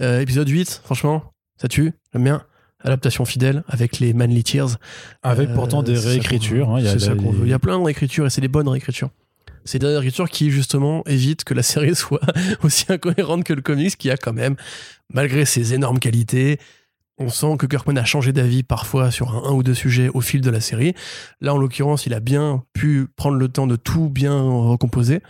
Euh, 0.00 0.20
épisode 0.20 0.48
8, 0.48 0.80
franchement, 0.82 1.22
ça 1.60 1.68
tue, 1.68 1.92
j'aime 2.12 2.24
bien. 2.24 2.42
Adaptation 2.82 3.26
fidèle 3.26 3.62
avec 3.68 3.98
les 3.98 4.14
Manly 4.14 4.42
Tears. 4.42 4.78
Avec 5.22 5.50
Euh, 5.50 5.54
pourtant 5.54 5.82
des 5.82 5.94
qu'on 5.96 6.00
réécritures. 6.00 6.70
hein, 6.70 6.76
il 6.78 6.86
y 6.86 6.88
a- 6.88 6.98
ça. 6.98 7.12
Il 7.42 7.48
y 7.48 7.52
a 7.52 7.58
plein 7.58 7.78
de 7.78 7.84
réécritures 7.84 8.24
et 8.24 8.30
c'est 8.30 8.40
des 8.40 8.48
bonnes 8.48 8.68
réécritures. 8.68 9.10
C'est 9.64 9.78
des 9.78 9.86
réécritures 9.86 10.28
qui, 10.28 10.50
justement, 10.50 11.02
évitent 11.06 11.44
que 11.44 11.54
la 11.54 11.62
série 11.62 11.94
soit 11.96 12.20
aussi 12.62 12.86
incohérente 12.88 13.44
que 13.44 13.52
le 13.52 13.62
comics, 13.62 13.96
qui 13.96 14.10
a 14.10 14.16
quand 14.16 14.32
même, 14.32 14.56
malgré 15.12 15.44
ses 15.44 15.74
énormes 15.74 15.98
qualités, 15.98 16.58
on 17.18 17.28
sent 17.28 17.56
que 17.58 17.66
Kirkman 17.66 17.98
a 17.98 18.04
changé 18.04 18.32
d'avis 18.32 18.62
parfois 18.62 19.10
sur 19.10 19.34
un, 19.34 19.50
un 19.50 19.52
ou 19.52 19.62
deux 19.62 19.74
sujets 19.74 20.08
au 20.14 20.22
fil 20.22 20.40
de 20.40 20.50
la 20.50 20.60
série. 20.60 20.94
Là, 21.42 21.52
en 21.52 21.58
l'occurrence, 21.58 22.06
il 22.06 22.14
a 22.14 22.20
bien 22.20 22.62
pu 22.72 23.06
prendre 23.14 23.36
le 23.36 23.48
temps 23.48 23.66
de 23.66 23.76
tout 23.76 24.08
bien 24.08 24.40
recomposer. 24.40 25.20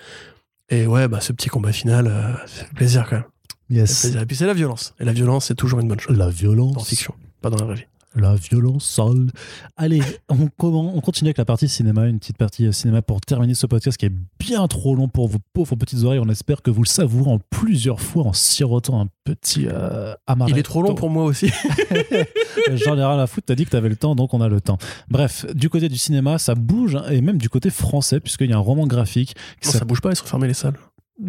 Et 0.69 0.87
ouais, 0.87 1.09
bah, 1.09 1.21
ce 1.21 1.33
petit 1.33 1.49
combat 1.49 1.73
final, 1.73 2.07
euh, 2.07 2.33
fait 2.47 2.73
plaisir 2.75 3.07
quand 3.11 3.17
même. 3.17 3.25
Yes. 3.71 4.03
plaisir. 4.03 4.21
Et 4.23 4.27
puis 4.27 4.37
c'est 4.37 4.47
la 4.47 4.55
violence. 4.55 4.95
Et 5.01 5.05
la 5.05 5.13
violence, 5.13 5.47
c'est 5.47 5.57
toujours 5.57 5.81
une 5.81 5.89
bonne 5.89 5.99
chose. 5.99 6.17
La 6.17 6.27
En 6.27 6.31
violence. 6.31 6.89
fiction, 6.89 7.15
pas 7.41 7.51
dans 7.51 7.57
la 7.59 7.65
vraie 7.65 7.75
vie. 7.75 7.87
La 8.17 8.35
violence 8.35 8.85
sale. 8.87 9.31
Allez, 9.77 10.03
on, 10.29 10.49
comment- 10.59 10.93
on 10.97 11.01
continue 11.01 11.29
avec 11.29 11.39
la 11.39 11.45
partie 11.45 11.69
cinéma, 11.69 12.07
une 12.07 12.19
petite 12.19 12.39
partie 12.39 12.67
euh, 12.67 12.73
cinéma 12.73 13.03
pour 13.03 13.21
terminer 13.21 13.55
ce 13.55 13.67
podcast 13.67 13.97
qui 13.97 14.07
est 14.07 14.13
bien 14.41 14.67
trop 14.67 14.97
long 14.97 15.07
pour 15.09 15.29
vos 15.29 15.39
pauvres 15.53 15.77
petites 15.77 16.03
oreilles. 16.03 16.19
On 16.19 16.29
espère 16.29 16.61
que 16.63 16.73
vous 16.73 16.83
le 16.83 16.89
savourez 16.89 17.31
en 17.31 17.39
plusieurs 17.51 18.01
fois 18.01 18.25
en 18.25 18.33
sirotant 18.33 19.01
un 19.01 19.09
petit 19.25 19.67
euh, 19.69 20.13
amaretto. 20.27 20.57
Il 20.57 20.59
est 20.59 20.65
trop 20.65 20.83
long 20.83 20.95
pour 20.97 21.09
moi 21.09 21.25
aussi. 21.25 21.51
J'en 22.75 22.97
ai 22.99 23.05
rien 23.05 23.19
à 23.19 23.27
foutre, 23.29 23.47
t'as 23.47 23.55
dit 23.55 23.65
que 23.65 23.71
t'avais 23.71 23.89
le 23.89 23.97
temps, 23.97 24.15
donc 24.17 24.35
on 24.35 24.41
a 24.41 24.49
le 24.49 24.61
temps. 24.61 24.79
Bref, 25.09 25.47
du 25.55 25.71
côté 25.71 25.89
du 25.89 25.97
cinéma, 25.97 26.39
ça 26.39 26.55
bouge, 26.57 26.97
hein, 26.97 27.05
et 27.11 27.21
même 27.21 27.39
du 27.39 27.49
côté 27.49 27.71
français, 27.71 28.19
puisqu'il 28.21 28.51
y 28.51 28.53
a 28.53 28.57
un 28.57 28.61
roman 28.61 28.87
graphique 28.89 29.35
qui 29.61 29.69
Non, 29.69 29.75
ça 29.75 29.85
bouge 29.85 30.01
pas, 30.01 30.11
ils 30.11 30.17
sont 30.17 30.27
fermés 30.27 30.49
les 30.49 30.55
salles. 30.55 30.75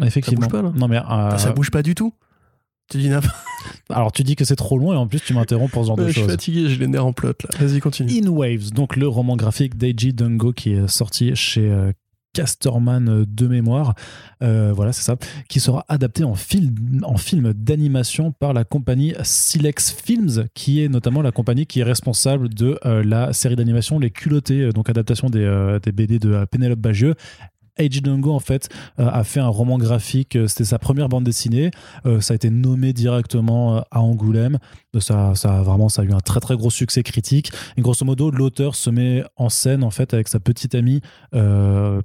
Effectivement. 0.02 0.48
ça 0.48 0.48
bouge 0.48 0.60
pas, 0.60 0.66
là 0.68 0.72
Non, 0.74 0.88
mais, 0.88 0.98
euh, 0.98 1.38
Ça 1.38 1.52
bouge 1.52 1.70
pas 1.70 1.82
du 1.82 1.94
tout. 1.94 2.12
Tu 2.92 2.98
dis 2.98 3.08
n'importe 3.08 3.34
alors 3.90 4.10
tu 4.10 4.22
dis 4.24 4.34
que 4.36 4.44
c'est 4.44 4.56
trop 4.56 4.76
long, 4.78 4.92
et 4.92 4.96
en 4.96 5.06
plus 5.06 5.20
tu 5.20 5.34
m'interromps 5.34 5.70
pour 5.70 5.82
ce 5.82 5.88
genre 5.88 5.98
Ouais, 5.98 6.04
de 6.04 6.08
Je 6.08 6.12
suis 6.14 6.22
choses. 6.22 6.30
fatigué, 6.30 6.68
j'ai 6.68 6.76
les 6.78 6.88
nerfs 6.88 7.06
en 7.06 7.12
plot 7.12 7.28
là. 7.28 7.58
Vas-y, 7.64 7.78
continue. 7.80 8.10
In 8.20 8.26
Waves, 8.28 8.70
donc 8.72 8.96
le 8.96 9.06
roman 9.06 9.36
graphique 9.36 9.76
d'Eiji 9.76 10.12
Dungo 10.12 10.52
qui 10.52 10.72
est 10.72 10.88
sorti 10.88 11.34
chez 11.36 11.70
euh, 11.70 11.92
Casterman 12.34 13.08
euh, 13.08 13.24
de 13.28 13.46
mémoire, 13.46 13.94
Euh, 14.42 14.72
voilà 14.74 14.92
c'est 14.92 15.02
ça, 15.02 15.14
qui 15.48 15.60
sera 15.60 15.84
adapté 15.88 16.24
en 16.24 16.34
film, 16.34 16.74
en 17.04 17.16
film 17.16 17.52
d'animation 17.52 18.32
par 18.32 18.52
la 18.52 18.64
compagnie 18.64 19.14
Silex 19.22 19.92
Films, 19.92 20.46
qui 20.54 20.82
est 20.82 20.88
notamment 20.88 21.22
la 21.22 21.30
compagnie 21.30 21.66
qui 21.66 21.78
est 21.80 21.84
responsable 21.84 22.48
de 22.48 22.78
euh, 22.86 23.04
la 23.04 23.32
série 23.32 23.54
d'animation 23.54 24.00
Les 24.00 24.10
Culottés, 24.10 24.70
donc 24.72 24.88
adaptation 24.90 25.28
des, 25.30 25.44
euh, 25.44 25.78
des 25.78 25.92
BD 25.92 26.18
de 26.18 26.44
Pénélope 26.50 26.80
Bagieux. 26.80 27.14
Eiji 27.78 28.00
Dungo 28.00 28.32
en 28.32 28.40
fait 28.40 28.68
euh, 28.98 29.08
a 29.10 29.24
fait 29.24 29.40
un 29.40 29.48
roman 29.48 29.78
graphique, 29.78 30.36
euh, 30.36 30.46
c'était 30.46 30.64
sa 30.64 30.78
première 30.78 31.08
bande 31.08 31.24
dessinée, 31.24 31.70
Euh, 32.06 32.20
ça 32.20 32.32
a 32.32 32.36
été 32.36 32.50
nommé 32.50 32.92
directement 32.92 33.84
à 33.90 34.00
Angoulême, 34.00 34.58
ça, 34.98 35.34
ça 35.34 35.58
a 35.58 35.62
vraiment 35.62 35.88
ça 35.88 36.02
a 36.02 36.04
eu 36.04 36.12
un 36.12 36.20
très 36.20 36.40
très 36.40 36.56
gros 36.56 36.70
succès 36.70 37.02
critique. 37.02 37.52
Et 37.76 37.82
grosso 37.82 38.04
modo, 38.04 38.30
l'auteur 38.30 38.74
se 38.74 38.90
met 38.90 39.24
en 39.36 39.48
scène 39.48 39.84
en 39.84 39.90
fait 39.90 40.14
avec 40.14 40.28
sa 40.28 40.40
petite 40.40 40.74
amie 40.74 41.00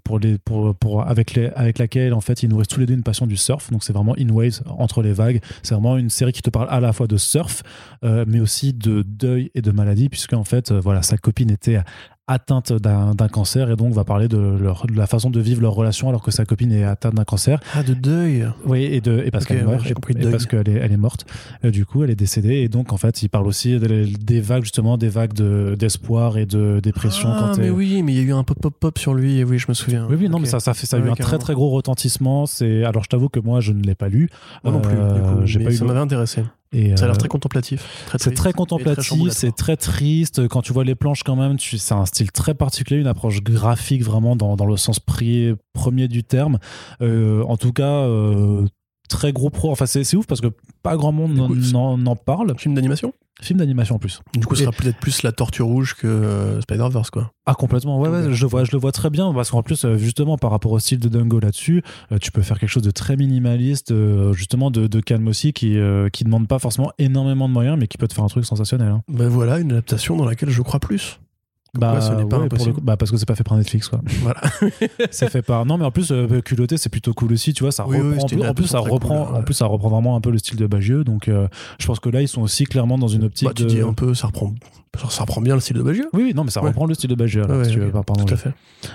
pour 0.03 0.19
les, 0.19 0.37
pour, 0.37 0.75
pour, 0.75 1.01
avec, 1.01 1.33
les, 1.33 1.47
avec 1.55 1.79
laquelle 1.79 2.13
en 2.13 2.21
fait 2.21 2.43
ils 2.43 2.49
nourrissent 2.49 2.67
tous 2.67 2.79
les 2.79 2.85
deux 2.85 2.93
une 2.93 3.03
passion 3.03 3.27
du 3.27 3.37
surf. 3.37 3.71
Donc 3.71 3.83
c'est 3.83 3.93
vraiment 3.93 4.15
In 4.17 4.29
Waves 4.29 4.61
entre 4.67 5.01
les 5.01 5.13
vagues. 5.13 5.41
C'est 5.63 5.73
vraiment 5.73 5.97
une 5.97 6.09
série 6.09 6.31
qui 6.31 6.41
te 6.41 6.49
parle 6.49 6.67
à 6.69 6.79
la 6.79 6.93
fois 6.93 7.07
de 7.07 7.17
surf, 7.17 7.63
mais 8.03 8.39
aussi 8.39 8.73
de 8.73 9.03
deuil 9.03 9.51
et 9.55 9.61
de 9.61 9.71
maladie, 9.71 10.09
puisque 10.09 10.33
en 10.33 10.43
fait 10.43 10.71
voilà 10.71 11.01
sa 11.01 11.17
copine 11.17 11.51
était 11.51 11.79
atteinte 12.27 12.73
d'un 12.73 13.27
cancer 13.29 13.71
et 13.71 13.75
donc 13.77 13.93
va 13.93 14.03
parler 14.03 14.27
de, 14.27 14.37
leur, 14.37 14.85
de 14.85 14.93
la 14.97 15.07
façon 15.07 15.29
de 15.29 15.39
vivre 15.39 15.61
leur 15.61 15.73
relation 15.73 16.09
alors 16.09 16.21
que 16.21 16.31
sa 16.31 16.43
copine 16.45 16.71
est 16.73 16.83
atteinte 16.83 17.15
d'un 17.15 17.23
cancer. 17.23 17.59
Ah, 17.73 17.83
de 17.83 17.93
deuil. 17.93 18.45
Oui, 18.65 18.83
et, 18.83 18.99
de, 18.99 19.23
et 19.25 19.31
parce 19.31 19.45
Ok, 19.45 19.49
qu'elle 19.49 19.65
ouais, 19.65 19.71
meurt, 19.71 19.93
compris, 19.93 20.13
et, 20.17 20.21
deuil. 20.21 20.31
parce 20.31 20.45
qu'elle 20.45 20.67
est, 20.67 20.73
elle 20.73 20.91
est 20.91 20.97
morte. 20.97 21.25
Euh, 21.63 21.71
du 21.71 21.85
coup, 21.85 22.03
elle 22.03 22.09
est 22.09 22.15
décédée. 22.15 22.55
Et 22.55 22.67
donc, 22.67 22.91
en 22.91 22.97
fait, 22.97 23.23
il 23.23 23.29
parle 23.29 23.47
aussi 23.47 23.79
des, 23.79 24.05
des 24.05 24.41
vagues, 24.41 24.63
justement, 24.63 24.97
des 24.97 25.07
vagues 25.09 25.33
de- 25.33 25.75
d'espoir 25.79 26.37
et 26.37 26.45
de 26.45 26.79
dépression. 26.83 27.29
Ah, 27.31 27.37
quand 27.53 27.57
mais 27.61 27.69
oui, 27.69 28.03
mais 28.03 28.13
il 28.13 28.17
y 28.17 28.21
a 28.21 28.23
eu 28.23 28.33
un 28.33 28.43
pop-pop-pop 28.43 28.97
sur 28.99 29.13
lui, 29.13 29.37
et 29.39 29.43
oui, 29.45 29.57
je 29.57 29.67
me 29.69 29.73
souviens. 29.73 30.05
Oui, 30.09 30.17
oui, 30.19 30.27
non, 30.29 30.39
mais 30.39 30.47
ça, 30.47 30.59
ça, 30.59 30.73
fait, 30.73 30.85
ça 30.85 30.97
a 30.97 30.99
eu 30.99 31.03
un 31.03 31.13
très 31.13 31.23
carrément. 31.23 31.39
très 31.39 31.53
gros 31.53 31.69
retentissement. 31.69 32.45
C'est 32.45 32.83
alors, 32.83 33.03
je 33.03 33.09
t'avoue 33.09 33.29
que 33.29 33.39
moi, 33.39 33.61
je 33.61 33.71
ne 33.71 33.81
l'ai 33.83 33.95
pas 33.95 34.09
lu. 34.09 34.29
Moi 34.65 34.73
non 34.73 34.81
plus, 34.81 34.95
du 34.95 35.01
Euh, 35.01 35.19
coup, 35.21 35.45
j'ai 35.45 35.59
mais 35.59 35.65
pas 35.65 35.71
eu 35.71 35.75
ça 35.77 35.85
m'avait 35.85 35.99
intéressé. 35.99 36.43
Et, 36.71 36.95
Ça 36.95 37.03
a 37.03 37.05
euh, 37.05 37.07
l'air 37.09 37.17
très 37.17 37.27
contemplatif. 37.27 38.07
C'est 38.17 38.33
très 38.33 38.53
contemplatif, 38.53 39.31
c'est 39.31 39.55
très 39.55 39.77
triste. 39.77 40.47
Quand 40.47 40.61
tu 40.61 40.73
vois 40.73 40.83
les 40.83 40.95
planches, 40.95 41.23
quand 41.23 41.35
même, 41.35 41.57
c'est 41.59 41.93
un 41.93 42.05
style 42.05 42.31
très 42.31 42.53
particulier, 42.53 42.99
une 42.99 43.07
approche 43.07 43.41
graphique 43.41 44.03
vraiment 44.03 44.35
dans, 44.35 44.55
dans 44.55 44.65
le 44.65 44.77
sens 44.77 44.99
premier 44.99 46.07
du 46.07 46.23
terme. 46.23 46.59
Euh, 47.01 47.43
en 47.43 47.57
tout 47.57 47.73
cas, 47.73 48.03
euh, 48.03 48.65
très 49.09 49.33
gros 49.33 49.49
pro. 49.49 49.71
Enfin, 49.71 49.85
c'est, 49.85 50.03
c'est 50.03 50.17
ouf 50.17 50.27
parce 50.27 50.41
que 50.41 50.47
pas 50.83 50.95
grand 50.97 51.11
monde 51.11 51.35
n'en 51.71 52.15
parle. 52.15 52.53
Film 52.57 52.75
d'animation? 52.75 53.13
Film 53.41 53.59
d'animation 53.59 53.95
en 53.95 53.99
plus. 53.99 54.21
Du 54.35 54.45
coup, 54.47 54.55
ce 54.55 54.63
sera 54.63 54.71
peut-être 54.71 54.97
plus 54.97 55.21
la 55.23 55.31
tortue 55.31 55.61
rouge 55.61 55.93
que 55.95 56.07
euh, 56.07 56.59
Spider-Verse, 56.61 57.11
quoi. 57.11 57.31
Ah 57.45 57.53
complètement, 57.53 57.99
ouais, 57.99 58.09
ouais, 58.09 58.33
je, 58.33 58.41
le 58.41 58.47
vois, 58.49 58.63
je 58.63 58.71
le 58.73 58.77
vois 58.79 58.91
très 58.91 59.09
bien 59.09 59.31
parce 59.33 59.51
qu'en 59.51 59.61
plus 59.63 59.85
euh, 59.85 59.95
justement 59.97 60.37
par 60.37 60.51
rapport 60.51 60.71
au 60.71 60.79
style 60.79 60.99
de 60.99 61.07
Dungo 61.07 61.39
là-dessus, 61.39 61.81
euh, 62.11 62.17
tu 62.17 62.31
peux 62.31 62.41
faire 62.41 62.59
quelque 62.59 62.69
chose 62.69 62.83
de 62.83 62.91
très 62.91 63.15
minimaliste, 63.15 63.93
justement 64.33 64.71
de, 64.71 64.87
de 64.87 64.99
calme 64.99 65.27
aussi, 65.27 65.53
qui 65.53 65.77
euh, 65.77 66.09
qui 66.09 66.23
demande 66.23 66.47
pas 66.47 66.59
forcément 66.59 66.91
énormément 66.97 67.47
de 67.47 67.53
moyens, 67.53 67.77
mais 67.79 67.87
qui 67.87 67.97
peut 67.97 68.07
te 68.07 68.13
faire 68.13 68.23
un 68.23 68.27
truc 68.27 68.45
sensationnel. 68.45 68.89
hein. 68.89 69.03
Ben 69.07 69.29
voilà, 69.29 69.59
une 69.59 69.71
adaptation 69.71 70.17
dans 70.17 70.25
laquelle 70.25 70.49
je 70.49 70.61
crois 70.61 70.79
plus. 70.79 71.19
Comme 71.79 71.89
quoi, 71.91 72.01
ce 72.01 72.11
n'est 72.11 72.15
pas 72.17 72.21
ouais, 72.23 72.27
pour 72.29 72.41
impossible. 72.43 72.69
le 72.69 72.73
coup- 72.75 72.81
bah, 72.81 72.97
parce 72.97 73.11
que 73.11 73.17
c'est 73.17 73.25
pas 73.27 73.35
fait 73.35 73.43
par 73.43 73.57
Netflix 73.57 73.87
quoi. 73.89 74.01
Voilà. 74.21 74.41
c'est 75.11 75.29
fait 75.29 75.41
par. 75.41 75.65
Non 75.65 75.77
mais 75.77 75.85
en 75.85 75.91
plus 75.91 76.11
euh, 76.11 76.41
culotté 76.41 76.77
c'est 76.77 76.89
plutôt 76.89 77.13
cool 77.13 77.33
aussi, 77.33 77.53
tu 77.53 77.63
vois, 77.63 77.71
ça 77.71 77.85
Oui, 77.87 77.97
reprend. 77.97 78.23
en, 78.23 78.27
plus, 78.27 78.43
en 78.47 78.53
plus, 78.53 78.67
ça 78.67 78.79
reprend, 78.79 79.25
cool, 79.25 79.35
en 79.37 79.43
plus 79.43 79.53
ça 79.53 79.65
reprend 79.65 79.89
vraiment 79.89 80.15
un 80.15 80.21
peu 80.21 80.31
le 80.31 80.37
style 80.37 80.57
de 80.57 80.67
Bagieux, 80.67 81.03
donc 81.03 81.27
euh, 81.27 81.47
je 81.79 81.87
pense 81.87 81.99
que 81.99 82.09
là 82.09 82.21
ils 82.21 82.27
sont 82.27 82.41
aussi 82.41 82.65
clairement 82.65 82.97
dans 82.97 83.07
une 83.07 83.23
optique. 83.23 83.47
Bah, 83.47 83.53
tu 83.55 83.63
de... 83.63 83.67
dis 83.69 83.81
un 83.81 83.93
peu, 83.93 84.13
ça 84.13 84.27
reprend, 84.27 84.53
ça 85.09 85.21
reprend 85.23 85.41
bien 85.41 85.53
le 85.55 85.59
style 85.61 85.77
de 85.77 85.83
Bagieux. 85.83 86.09
Oui, 86.13 86.23
oui, 86.23 86.33
non 86.33 86.43
mais 86.43 86.49
ça 86.51 86.61
Ouais. 86.61 86.69
reprend 86.69 86.85
le 86.85 86.93
style 86.93 87.09
de 87.09 87.15
alors, 87.43 87.57
Ouais, 87.57 87.65
si 87.65 87.77
ouais, 87.79 87.91
pardon, 87.91 88.13
Tout 88.15 88.25
oui. 88.27 88.33
à 88.33 88.37
fait. 88.37 88.51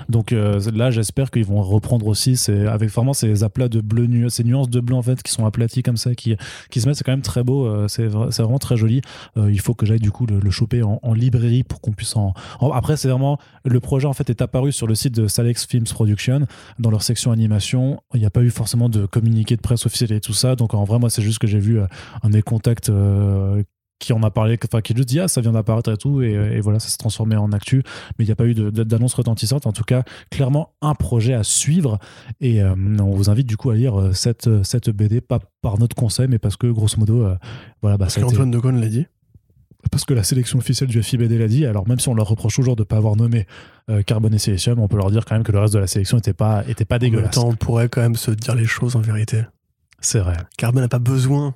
Donc 0.09 0.33
euh, 0.33 0.61
là, 0.75 0.91
j'espère 0.91 1.31
qu'ils 1.31 1.45
vont 1.45 1.63
reprendre 1.63 2.07
aussi 2.07 2.37
ces, 2.37 2.67
avec 2.67 2.91
vraiment 2.91 3.13
ces 3.13 3.45
aplats 3.45 3.69
de 3.69 3.81
bleu, 3.81 4.07
nu- 4.07 4.31
ces 4.31 4.43
nuances 4.45 4.71
de 4.71 4.81
bleu 4.81 4.95
en 4.97 5.03
fait 5.03 5.23
qui 5.23 5.31
sont 5.33 5.45
aplaties 5.47 5.83
comme 5.83 5.97
ça, 5.97 6.15
qui, 6.15 6.37
qui 6.71 6.81
se 6.81 6.87
mettent. 6.89 6.97
C'est 6.97 7.05
quand 7.05 7.13
même 7.13 7.23
très 7.23 7.43
beau. 7.45 7.67
euh, 7.67 7.89
c'est 7.89 8.07
vra- 8.09 8.31
c'est 8.31 8.43
vraiment 8.43 8.59
très 8.59 8.77
joli. 8.77 9.01
Euh, 9.37 9.51
il 9.53 9.61
faut 9.61 9.75
que 9.75 9.85
j'aille 9.87 9.99
du 10.01 10.11
coup 10.11 10.27
le, 10.27 10.41
le 10.41 10.51
choper 10.51 10.83
en, 10.83 10.99
en 11.03 11.15
librairie 11.15 11.63
pour 11.65 11.81
qu'on 11.81 11.93
puisse 11.93 12.17
en. 12.17 12.33
en- 12.61 12.71
Après, 12.71 12.97
c'est 12.97 13.09
vraiment 13.09 13.39
le 13.65 13.81
projet 13.81 14.07
en 14.07 14.13
fait 14.13 14.31
est 14.31 14.41
apparu 14.43 14.73
sur 14.73 14.87
le 14.87 14.95
site 14.95 15.15
de 15.15 15.27
Salex 15.29 15.67
Films 15.67 15.85
Production 15.85 16.47
dans 16.79 16.91
leur 16.91 17.03
section 17.03 17.33
animation. 17.33 18.01
Il 18.15 18.21
n'y 18.21 18.27
a 18.27 18.31
pas 18.31 18.43
eu 18.43 18.51
forcément 18.51 18.89
de 18.89 19.07
communiqué 19.07 19.57
de 19.57 19.61
presse 19.63 19.85
officiel 19.87 20.13
et 20.13 20.21
tout 20.21 20.33
ça. 20.33 20.57
Donc 20.57 20.75
en 20.75 20.85
vrai, 20.85 20.99
moi, 20.99 21.11
c'est 21.11 21.23
juste 21.23 21.39
que 21.39 21.47
j'ai 21.47 21.59
vu 21.59 21.81
euh, 21.81 21.87
un 22.23 22.31
des 22.31 22.43
contacts. 22.43 22.89
Euh, 24.03 24.05
qui 24.05 24.13
en 24.13 24.23
a 24.23 24.31
parlé, 24.31 24.59
enfin 24.65 24.81
qui 24.81 24.95
juste 24.97 25.09
dit 25.09 25.21
ah 25.21 25.29
ça 25.29 25.41
vient 25.41 25.53
d'apparaître 25.53 25.91
et 25.93 25.97
tout 25.97 26.23
et, 26.23 26.33
et 26.33 26.61
voilà 26.61 26.79
ça 26.81 26.89
s'est 26.89 26.97
transformé 26.99 27.37
en 27.37 27.53
actu 27.53 27.83
mais 28.19 28.25
il 28.25 28.29
n'y 28.29 28.33
a 28.33 28.37
pas 28.37 28.47
eu 28.47 28.55
d'annonce 28.55 29.15
retentissante. 29.15 29.67
En 29.67 29.73
tout 29.73 29.85
cas, 29.85 30.03
clairement 30.31 30.71
un 30.83 30.95
projet 30.95 31.35
à 31.35 31.43
suivre. 31.45 31.99
Et 32.41 32.63
euh, 32.63 32.75
on 33.01 33.11
vous 33.15 33.31
invite 33.31 33.47
du 33.47 33.57
coup 33.57 33.71
à 33.71 33.75
lire 33.75 33.99
euh, 34.01 34.13
cette, 34.13 34.49
cette 34.65 34.91
BD, 34.91 35.21
pas 35.21 35.39
par 35.61 35.79
notre 35.79 35.95
conseil, 35.97 36.27
mais 36.29 36.39
parce 36.39 36.57
que 36.57 36.67
grosso 36.67 36.97
modo, 36.99 37.25
euh, 37.25 37.37
voilà, 37.81 37.97
bah, 37.97 38.05
Parce 38.07 38.15
ça 38.15 38.21
a 38.21 38.25
été- 38.25 38.33
qu'Antoine 38.33 38.51
de 38.51 38.59
Gaulle 38.59 38.77
l'a 38.81 38.89
dit. 38.89 39.07
parce 39.91 40.05
que 40.05 40.15
la 40.15 40.23
sélection 40.25 40.59
officielle 40.59 40.89
du 40.89 41.03
FIBD 41.03 41.39
l'a 41.39 41.49
dit. 41.49 41.65
Alors 41.67 41.87
même 41.89 41.99
si 42.01 42.09
on 42.09 42.15
leur 42.15 42.29
reproche 42.29 42.55
toujours 42.57 42.77
de 42.77 42.83
ne 42.83 42.85
pas 42.85 42.97
avoir 42.97 43.17
nommé 43.17 43.47
euh, 43.91 44.03
Carbone 44.03 44.35
et 44.35 44.39
Silicium, 44.39 44.79
on 44.79 44.89
peut 44.89 44.97
leur 44.97 45.11
dire 45.11 45.25
quand 45.25 45.35
même 45.35 45.43
que 45.45 45.53
le 45.53 45.59
reste 45.59 45.75
de 45.75 45.79
la 45.79 45.87
sélection 45.87 46.17
n'était 46.17 46.33
pas, 46.35 46.65
était 46.69 46.85
pas 46.85 46.97
En 46.97 47.01
même 47.01 47.11
dégueulasse. 47.11 47.35
temps, 47.35 47.49
on 47.49 47.55
pourrait 47.57 47.89
quand 47.89 48.01
même 48.01 48.17
se 48.17 48.31
dire 48.31 48.55
les 48.55 48.67
choses 48.67 48.97
en 48.97 49.01
vérité. 49.01 49.43
C'est 50.01 50.19
vrai. 50.21 50.37
Carbone 50.59 50.83
n'a 50.83 50.89
pas 50.89 50.99
besoin 50.99 51.55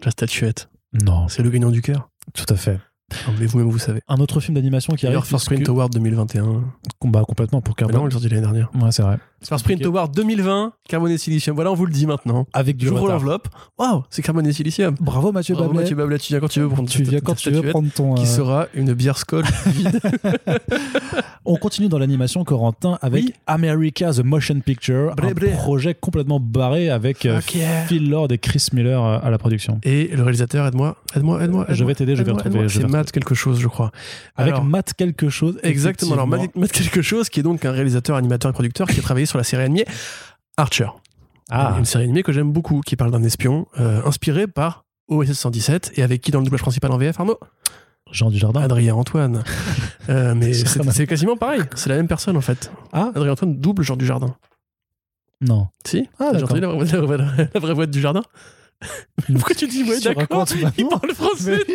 de 0.00 0.04
la 0.06 0.10
statuette. 0.10 0.68
Non, 1.02 1.28
C'est 1.28 1.42
le 1.42 1.50
gagnant 1.50 1.70
du 1.70 1.82
cœur? 1.82 2.08
tout 2.32 2.46
à 2.48 2.56
fait. 2.56 2.78
Non, 3.26 3.34
Mais 3.38 3.46
vous-même, 3.46 3.68
vous 3.68 3.78
savez. 3.78 4.00
Un 4.08 4.16
autre 4.16 4.40
film 4.40 4.54
d'animation 4.54 4.94
qui 4.94 5.06
arrive. 5.06 5.14
D'ailleurs, 5.16 5.26
First 5.26 5.46
Print 5.46 5.68
Award 5.68 5.92
2021. 5.92 6.64
Bah, 7.04 7.22
complètement 7.26 7.60
pour 7.60 7.74
Mais 7.78 7.86
non, 7.86 7.88
Carbone. 7.92 8.06
il 8.06 8.08
est 8.08 8.12
sorti 8.12 8.28
l'année 8.28 8.40
dernière. 8.42 8.70
Ouais, 8.74 8.90
c'est 8.90 9.02
vrai. 9.02 9.18
First 9.46 9.64
Print 9.64 9.84
Award 9.84 10.14
2020, 10.14 10.72
Carbone 10.88 11.10
et 11.10 11.18
Silicium. 11.18 11.54
Voilà, 11.54 11.70
on 11.70 11.74
vous 11.74 11.84
le 11.84 11.92
dit 11.92 12.06
maintenant. 12.06 12.46
Avec 12.54 12.76
du 12.78 12.86
J'ouvre 12.86 13.08
l'enveloppe. 13.08 13.48
Waouh, 13.78 14.02
c'est 14.08 14.22
Carbone 14.22 14.46
et 14.46 14.52
Silicium. 14.52 14.94
Bravo 15.00 15.32
Mathieu 15.32 15.54
Bravo, 15.54 15.68
Bablet. 15.68 15.82
Mathieu 15.82 15.96
Bablet, 15.96 16.18
tu 16.18 16.32
viens 16.32 16.40
quand 16.40 16.48
tu 16.48 16.60
veux 16.60 16.68
prendre 16.68 16.88
Tu 16.88 17.02
ta- 17.02 17.10
viens 17.10 17.20
quand 17.20 17.34
tu 17.34 17.50
veux 17.50 17.62
prendre 17.62 17.90
ton. 17.92 18.14
Qui 18.14 18.22
euh, 18.22 18.26
sera 18.26 18.66
une 18.72 18.94
bière 18.94 19.18
Skoll 19.18 19.44
vide. 19.66 20.00
On 21.44 21.56
continue 21.56 21.88
dans 21.88 21.98
l'animation, 21.98 22.42
Corentin, 22.44 22.98
avec. 23.02 23.34
America 23.46 24.12
the 24.12 24.24
Motion 24.24 24.60
Picture, 24.60 25.14
un 25.22 25.50
projet 25.56 25.94
complètement 25.94 26.40
barré 26.40 26.88
avec 26.88 27.26
euh. 27.26 27.40
Phil 27.42 28.08
Lord 28.08 28.28
et 28.32 28.38
Chris 28.38 28.68
Miller 28.72 29.04
euh, 29.04 29.18
à 29.22 29.28
la 29.28 29.36
production. 29.36 29.78
Et 29.82 30.08
le 30.08 30.22
réalisateur, 30.22 30.66
aide-moi, 30.66 30.96
aide-moi, 31.14 31.44
aide-moi. 31.44 31.66
Je 31.68 31.84
vais 31.84 31.94
t'aider, 31.94 32.16
je 32.16 32.22
vais 32.22 32.32
retrouver, 32.32 32.66
Matt 33.04 33.12
quelque 33.12 33.34
chose, 33.34 33.60
je 33.60 33.68
crois. 33.68 33.90
Avec 34.36 34.54
Alors, 34.54 34.64
Matt 34.64 34.94
quelque 34.94 35.28
chose. 35.28 35.58
Exactement. 35.62 36.14
Alors. 36.14 36.26
Matt, 36.26 36.54
Matt 36.56 36.72
quelque 36.72 37.02
chose, 37.02 37.28
qui 37.28 37.40
est 37.40 37.42
donc 37.42 37.64
un 37.64 37.70
réalisateur, 37.72 38.16
animateur 38.16 38.50
et 38.50 38.54
producteur 38.54 38.86
qui 38.88 38.98
a 38.98 39.02
travaillé 39.02 39.26
sur 39.26 39.38
la 39.38 39.44
série 39.44 39.62
animée 39.64 39.84
Archer. 40.56 40.88
Ah, 41.50 41.74
Une 41.78 41.84
série 41.84 42.04
animée 42.04 42.22
que 42.22 42.32
j'aime 42.32 42.52
beaucoup, 42.52 42.80
qui 42.80 42.96
parle 42.96 43.10
d'un 43.10 43.22
espion 43.22 43.66
euh, 43.78 44.00
inspiré 44.06 44.46
par 44.46 44.84
OSS 45.08 45.32
117 45.32 45.92
et 45.96 46.02
avec 46.02 46.22
qui 46.22 46.30
dans 46.30 46.38
le 46.38 46.44
doublage 46.44 46.62
principal 46.62 46.90
en 46.92 46.96
VF, 46.96 47.20
Arnaud 47.20 47.38
Jean 48.10 48.30
Dujardin. 48.30 48.60
Adrien 48.62 48.94
Antoine. 48.94 49.42
Euh, 50.10 50.34
mais 50.36 50.52
C'est 50.52 51.06
quasiment 51.06 51.34
pareil. 51.34 51.62
C'est 51.76 51.88
la 51.88 51.96
même 51.96 52.08
personne 52.08 52.36
en 52.36 52.42
fait. 52.42 52.70
Ah, 52.92 53.10
Adrien 53.14 53.32
Antoine 53.32 53.56
double 53.56 53.82
Jean 53.82 53.96
du 53.96 54.04
Jardin. 54.04 54.36
non. 55.40 55.68
Si 55.86 56.06
Ah, 56.20 56.32
J'ai 56.34 56.42
entendu 56.42 56.60
la 56.60 56.68
vraie, 56.68 56.84
la 56.84 57.00
vraie- 57.00 57.50
la 57.54 57.60
vraie 57.60 57.72
voix 57.72 57.86
du 57.86 58.00
jardin 58.02 58.22
Pourquoi 59.32 59.54
tu 59.54 59.66
dis 59.66 59.82
ouais, 59.84 59.98
Tu 59.98 60.12
d'accord 60.14 60.46
Il 60.78 60.86
parle 60.88 61.12
français 61.14 61.58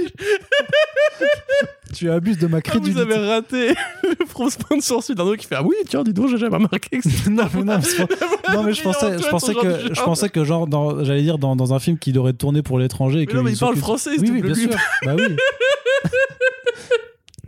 Tu 1.93 2.09
abuses 2.09 2.37
de 2.37 2.47
ma 2.47 2.57
Ah, 2.57 2.59
Vous 2.59 2.69
crédulité. 2.71 3.01
avez 3.01 3.15
raté 3.15 3.69
le 4.03 4.25
from 4.27 4.49
sponsor 4.49 5.03
Sudarno 5.03 5.35
qui 5.35 5.47
fait 5.47 5.55
Ah 5.55 5.63
oui, 5.63 5.75
tiens, 5.87 6.03
dis 6.03 6.13
donc, 6.13 6.29
j'ai 6.29 6.37
jamais 6.37 6.55
remarqué 6.55 6.99
que 6.99 7.09
c'était 7.09 7.29
non, 7.31 7.45
mais 7.53 7.63
non, 7.63 7.79
non, 8.53 8.63
mais 8.63 8.73
je 8.73 8.81
pensais, 8.83 9.17
je 9.17 9.27
pensais 9.27 9.53
que, 9.55 9.93
je 9.95 10.01
pensais 10.03 10.29
que 10.29 10.43
genre, 10.43 10.67
dans- 10.67 11.03
j'allais 11.03 11.23
dire 11.23 11.39
dans, 11.39 11.55
dans 11.55 11.73
un 11.73 11.79
film 11.79 11.97
qui 11.97 12.15
aurait 12.17 12.33
tourné 12.33 12.61
pour 12.61 12.77
l'étranger 12.77 13.17
et 13.17 13.21
Mais 13.21 13.25
que 13.25 13.37
non, 13.37 13.43
mais 13.43 13.53
il 13.53 13.57
parle 13.59 13.75
français, 13.75 14.11
Oui, 14.19 14.29
oui, 14.31 14.41
double 14.41 14.53
bien 14.53 14.55
sûr. 14.55 14.69
Bah 15.03 15.15
oui. 15.17 15.35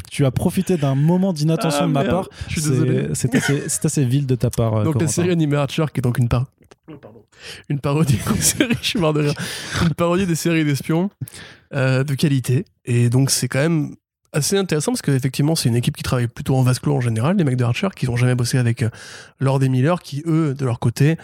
tu 0.10 0.26
as 0.26 0.32
profité 0.32 0.76
d'un 0.78 0.96
moment 0.96 1.34
d'inattention 1.34 1.82
Ah, 1.84 1.88
de 1.88 1.92
ma 1.92 2.02
merde, 2.04 2.12
part. 2.16 2.30
Je 2.50 2.60
suis 2.60 2.70
désolé. 2.70 3.08
C'est 3.14 3.34
assez, 3.36 3.64
c'est 3.68 3.86
assez 3.86 4.04
vil 4.06 4.26
de 4.26 4.36
ta 4.36 4.50
part. 4.50 4.74
euh, 4.78 4.84
Donc 4.84 4.96
la 4.96 5.00
Corentin. 5.02 5.08
série 5.14 5.30
animée 5.32 5.56
Archer 5.58 5.86
qui 5.94 6.00
est 6.00 6.02
donc 6.02 6.18
une 6.18 6.28
par... 6.28 6.46
Oh, 6.92 6.96
pardon. 6.98 7.21
Une 7.70 7.80
parodie 7.80 8.20
une 8.30 8.42
série, 8.42 8.76
je 8.82 8.88
suis 8.88 9.00
mort 9.00 9.14
de 9.14 9.22
rire. 9.22 9.34
Une 9.82 9.94
parodie 9.94 10.26
des 10.26 10.36
séries 10.36 10.66
d'espions 10.66 11.10
euh, 11.74 12.04
de 12.04 12.14
qualité. 12.16 12.66
Et 12.86 13.10
donc 13.10 13.30
c'est 13.32 13.48
quand 13.48 13.60
même 13.60 13.96
assez 14.34 14.58
intéressant 14.58 14.92
parce 14.94 15.02
qu'effectivement 15.02 15.56
c'est 15.56 15.70
une 15.70 15.76
équipe 15.76 15.98
qui 15.98 16.04
travaille 16.04 16.28
plutôt 16.28 16.56
en 16.56 16.62
vase 16.64 16.80
clos 16.80 16.96
en 16.96 17.02
général, 17.02 17.38
les 17.38 17.44
mecs 17.44 17.58
de 17.58 17.64
Archer 17.64 17.90
qui 17.96 18.06
n'ont 18.06 18.16
jamais 18.16 18.36
bossé 18.36 18.58
avec 18.58 18.84
euh, 18.84 18.90
Lord 19.40 19.62
et 19.64 19.70
Miller 19.70 20.02
qui 20.02 20.24
eux 20.26 20.54
de 20.54 20.66
leur 20.66 20.80
côté 20.80 21.18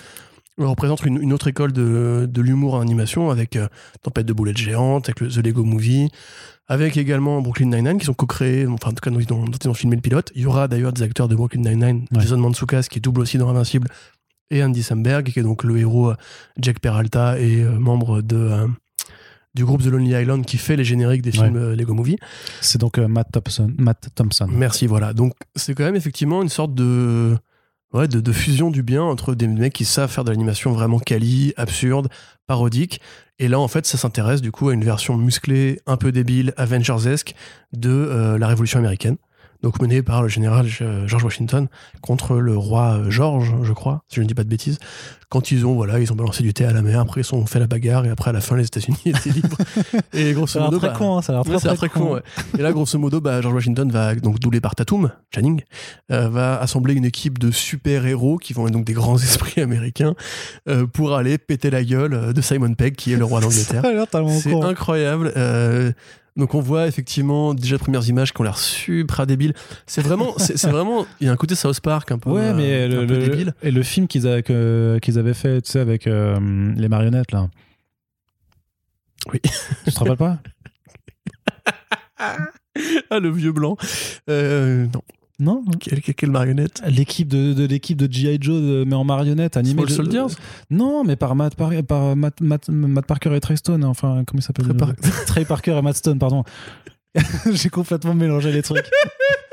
représentent 0.58 1.06
une, 1.06 1.22
une 1.22 1.34
autre 1.34 1.48
école 1.48 1.72
de, 1.72 2.28
de 2.30 2.42
l'humour 2.42 2.74
en 2.76 2.82
animation 2.82 3.30
avec 3.30 3.56
euh, 3.56 3.68
Tempête 4.02 4.26
de 4.26 4.34
boulettes 4.34 4.58
géantes, 4.58 5.08
avec 5.08 5.20
le, 5.20 5.30
The 5.30 5.46
Lego 5.46 5.64
Movie, 5.64 6.10
avec 6.68 6.98
également 6.98 7.42
Brooklyn 7.42 7.68
Nine-Nine 7.68 8.00
qui 8.00 8.06
sont 8.06 8.14
co-créés, 8.14 8.66
enfin 8.68 8.90
en 8.90 8.94
tout 8.94 9.02
cas 9.02 9.12
dont 9.12 9.20
ils 9.20 9.32
ont, 9.32 9.46
dont 9.46 9.58
ils 9.64 9.70
ont 9.70 9.74
filmé 9.74 9.96
le 9.96 10.02
pilote. 10.02 10.32
Il 10.36 10.42
y 10.42 10.46
aura 10.46 10.68
d'ailleurs 10.68 10.94
des 10.94 11.04
acteurs 11.04 11.28
de 11.28 11.36
Brooklyn 11.36 11.62
Nine-Nine, 11.62 12.06
Ouais. 12.12 12.22
Jason 12.22 12.38
Mantzoukas 12.38 12.88
qui 12.90 13.00
double 13.00 13.22
aussi 13.22 13.38
dans 13.38 13.50
Invincible 13.50 13.88
et 14.52 14.64
Andy 14.64 14.84
Samberg 14.84 15.32
qui 15.32 15.40
est 15.40 15.44
donc 15.44 15.64
le 15.64 15.78
héros 15.78 16.12
euh, 16.12 16.16
Jack 16.60 16.80
Peralta 16.80 17.40
et 17.40 17.62
euh, 17.62 17.78
membre 17.78 18.22
de, 18.22 18.36
euh, 18.36 18.68
du 19.54 19.66
groupe 19.66 19.82
The 19.82 19.88
Lonely 19.88 20.12
Island 20.12 20.46
qui 20.46 20.58
fait 20.58 20.76
les 20.76 20.84
génériques 20.84 21.22
des 21.22 21.32
films 21.32 21.74
Lego 21.74 21.94
Movie. 21.94 22.18
C'est 22.62 22.80
donc 22.80 22.98
euh, 22.98 23.08
Matt 23.08 23.32
Thompson. 23.32 23.72
Matt 23.78 24.10
Thompson. 24.16 24.48
Merci, 24.52 24.88
voilà. 24.88 25.14
Donc 25.14 25.34
c'est 25.56 25.74
quand 25.74 25.84
même 25.84 25.96
effectivement 25.96 26.44
une 26.44 26.50
sorte 26.50 26.76
de, 26.76 27.36
ouais, 27.94 28.08
de, 28.08 28.20
de 28.20 28.32
fusion 28.32 28.70
du 28.72 28.84
bien 28.84 29.04
entre 29.04 29.34
des 29.36 29.48
mecs 29.48 29.74
qui 29.74 29.86
savent 29.86 30.12
faire 30.12 30.24
de 30.24 30.32
l'animation 30.32 30.72
vraiment 30.72 31.00
quali, 31.00 31.54
absurde, 31.58 32.08
parodique. 32.46 33.02
Et 33.40 33.48
là, 33.48 33.60
en 33.60 33.68
fait, 33.68 33.86
ça 33.86 33.98
s'intéresse 33.98 34.42
du 34.42 34.52
coup 34.52 34.70
à 34.70 34.74
une 34.74 34.84
version 34.84 35.16
musclée, 35.18 35.80
un 35.86 35.98
peu 35.98 36.12
débile, 36.12 36.54
Avengers-esque 36.58 37.36
de 37.74 37.90
euh, 37.90 38.38
la 38.38 38.48
Révolution 38.48 38.80
américaine. 38.80 39.18
Donc 39.64 39.82
menée 39.82 40.02
par 40.02 40.22
le 40.22 40.28
général 40.28 40.68
euh, 40.82 41.08
George 41.08 41.24
Washington 41.24 41.68
contre 42.02 42.36
le 42.38 42.58
roi 42.58 42.98
euh, 43.00 43.10
George, 43.10 43.54
je 43.64 43.74
crois, 43.74 44.04
si 44.08 44.16
je 44.18 44.22
ne 44.22 44.28
dis 44.28 44.34
pas 44.34 44.44
de 44.44 44.50
bêtises. 44.50 44.78
Quand 45.30 45.52
ils 45.52 45.66
ont, 45.66 45.74
voilà, 45.74 46.00
ils 46.00 46.12
ont 46.14 46.16
balancé 46.16 46.42
du 46.42 46.54
thé 46.54 46.64
à 46.64 46.72
la 46.72 46.82
mer, 46.82 47.02
après 47.02 47.20
ils 47.22 47.36
ont 47.36 47.46
fait 47.46 47.60
la 47.60 47.68
bagarre 47.68 48.06
et 48.06 48.10
après 48.10 48.30
à 48.30 48.34
la 48.34 48.40
fin 48.40 48.56
les 48.56 48.66
États-Unis 48.66 48.98
étaient 49.06 49.30
libres. 49.32 49.58
Et 50.14 50.32
grosso 50.32 50.54
Ça 50.54 50.60
a 50.60 50.62
l'air 50.62 50.72
modo, 50.72 50.80
très 50.80 50.88
bah, 50.90 50.96
con, 50.98 51.18
hein, 51.18 51.22
ça 51.22 51.34
a 51.34 51.36
l'air 51.36 51.44
très, 51.44 51.58
très, 51.58 51.76
très 51.76 51.90
con. 51.90 52.14
ouais. 52.14 52.22
Et 52.58 52.62
là, 52.62 52.72
grosso 52.72 52.98
modo, 52.98 53.20
bah, 53.20 53.42
George 53.42 53.56
Washington 53.56 53.92
va, 53.92 54.16
donc 54.16 54.40
doublé 54.40 54.62
par 54.62 54.76
Tatum, 54.76 55.12
Channing, 55.34 55.62
euh, 56.12 56.30
va 56.30 56.58
assembler 56.60 56.94
une 56.94 57.04
équipe 57.06 57.40
de 57.40 57.52
super-héros 57.52 58.38
qui 58.38 58.54
vont 58.54 58.68
être 58.68 58.74
donc 58.74 58.86
des 58.86 58.94
grands 58.94 59.18
esprits 59.22 59.62
américains 59.62 60.16
euh, 60.70 60.86
pour 60.86 61.14
aller 61.16 61.38
péter 61.38 61.70
la 61.70 61.84
gueule 61.84 62.34
de 62.34 62.42
Simon 62.42 62.74
Pegg, 62.74 62.96
qui 62.96 63.12
est 63.12 63.18
le 63.18 63.26
roi 63.26 63.42
d'Angleterre. 63.42 63.84
C'est 64.42 64.52
con. 64.52 64.64
incroyable. 64.64 65.34
Euh, 65.36 65.92
Donc 66.38 66.54
on 66.54 66.60
voit 66.62 66.88
effectivement 66.88 67.54
déjà 67.54 67.76
les 67.76 67.80
premières 67.80 68.08
images 68.08 68.32
qui 68.34 68.40
ont 68.40 68.44
l'air 68.44 68.58
super 68.58 69.26
débiles. 69.28 69.54
C'est 69.88 70.02
vraiment, 70.02 70.34
c'est 70.38 70.68
vraiment, 70.68 71.06
il 71.20 71.28
y 71.28 71.30
a 71.30 71.34
un 71.34 71.36
côté 71.36 71.56
South 71.56 71.80
Park 71.82 72.12
un 72.12 72.20
peu, 72.20 72.30
Ouais, 72.30 72.42
euh, 72.42 72.54
mais 72.54 72.84
un 72.84 72.88
le, 73.02 73.08
peu 73.08 73.14
le- 73.16 73.28
débile. 73.28 73.54
et 73.64 73.72
le 73.72 73.84
film 73.84 74.08
qu'ils 74.08 74.28
avaient 74.28 74.44
fait, 75.34 75.62
tu 75.62 75.72
sais, 75.72 75.80
avec 75.80 76.06
euh, 76.08 76.38
les 76.76 76.88
marionnettes 76.88 77.32
là. 77.32 77.50
Oui. 79.34 79.42
Tu 79.86 79.92
te 79.92 80.00
rappelles 80.00 80.16
pas? 80.18 80.38
Ah 83.10 83.20
le 83.20 83.30
vieux 83.32 83.52
blanc. 83.52 83.78
Euh, 84.30 84.86
non, 84.94 85.02
Non. 85.40 85.64
quelle, 86.16 86.32
marionnette. 86.32 86.82
L'équipe 86.88 87.28
de, 87.28 87.54
de 87.54 87.66
l'équipe 87.66 87.98
de 87.98 88.12
GI 88.12 88.38
Joe 88.42 88.60
de- 88.60 88.84
mais 88.88 88.96
en 88.96 89.04
marionnette 89.04 89.56
animée. 89.56 89.74
Small 89.76 89.88
de- 89.88 89.94
Soldiers 89.94 90.36
Non, 90.72 91.04
mais 91.04 91.16
par 91.16 91.36
Matt, 91.36 91.56
Par- 91.56 91.72
par 91.88 92.16
Matt, 92.16 92.42
Matt- 92.42 92.70
Matt 92.70 93.06
Parker 93.06 93.36
et 93.36 93.40
Trey 93.40 93.56
Stone. 93.56 93.84
Enfin, 93.84 94.24
comment 94.26 94.40
il 94.40 94.44
s'appelle 94.44 94.66
Trey 94.66 94.76
Par- 94.78 94.96
Trey 95.28 95.46
Parker 95.46 95.78
et 95.78 95.82
Matt 95.84 95.96
Stone, 95.98 96.18
pardon. 96.18 96.44
J'ai 97.52 97.70
complètement 97.70 98.14
mélangé 98.16 98.52
les 98.52 98.62
trucs. 98.64 98.86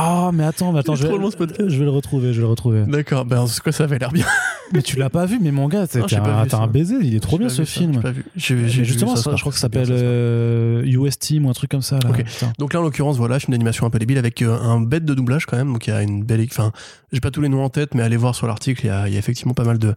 Ah, 0.00 0.30
mais 0.32 0.44
attends, 0.44 0.72
mais 0.72 0.78
attends, 0.78 0.94
je 0.94 1.04
trop 1.04 1.16
vais, 1.16 1.22
long, 1.22 1.30
ce 1.30 1.36
podcast. 1.36 1.68
je 1.68 1.76
vais 1.76 1.84
le 1.84 1.90
retrouver, 1.90 2.32
je 2.32 2.38
vais 2.38 2.44
le 2.44 2.50
retrouver. 2.50 2.84
D'accord, 2.86 3.24
ben 3.24 3.40
en 3.40 3.48
tout 3.48 3.60
cas 3.64 3.72
ça 3.72 3.82
avait 3.82 3.98
l'air 3.98 4.12
bien. 4.12 4.26
mais 4.72 4.80
tu 4.80 4.96
l'as 4.96 5.10
pas 5.10 5.26
vu, 5.26 5.40
mais 5.42 5.50
mon 5.50 5.66
gars, 5.66 5.88
t'es 5.88 6.00
pas 6.00 6.46
un, 6.52 6.66
baiser, 6.68 6.94
il 7.02 7.16
est 7.16 7.20
trop 7.20 7.36
bien 7.36 7.48
ce 7.48 7.64
film. 7.64 7.94
j'ai 7.94 8.00
pas 8.00 8.10
vu. 8.12 8.24
Justement, 8.36 9.16
ça, 9.16 9.34
je 9.34 9.40
crois 9.40 9.50
que 9.50 9.58
ça 9.58 9.62
s'appelle 9.62 9.88
Park. 9.88 10.00
euh, 10.00 10.84
US 10.84 11.18
Team 11.18 11.46
ou 11.46 11.50
un 11.50 11.52
truc 11.52 11.70
comme 11.70 11.82
ça. 11.82 11.98
Là. 11.98 12.10
Donc 12.58 12.74
là, 12.74 12.80
en 12.80 12.84
l'occurrence, 12.84 13.16
voilà, 13.16 13.40
film 13.40 13.52
d'animation 13.52 13.86
un 13.86 13.90
peu 13.90 13.98
débile 13.98 14.18
avec 14.18 14.40
euh, 14.42 14.56
un 14.56 14.80
bête 14.80 15.04
de 15.04 15.14
doublage 15.14 15.46
quand 15.46 15.56
même. 15.56 15.72
Donc 15.72 15.88
il 15.88 15.90
y 15.90 15.92
a 15.92 16.02
une 16.02 16.22
belle. 16.22 16.46
Enfin, 16.48 16.70
j'ai 17.12 17.20
pas 17.20 17.32
tous 17.32 17.40
les 17.40 17.48
noms 17.48 17.64
en 17.64 17.68
tête, 17.68 17.96
mais 17.96 18.02
allez 18.02 18.16
voir 18.16 18.36
sur 18.36 18.46
l'article, 18.46 18.84
il 18.84 18.88
y 18.88 18.90
a, 18.90 19.08
il 19.08 19.14
y 19.14 19.16
a 19.16 19.18
effectivement 19.18 19.54
pas 19.54 19.64
mal 19.64 19.78
de, 19.78 19.96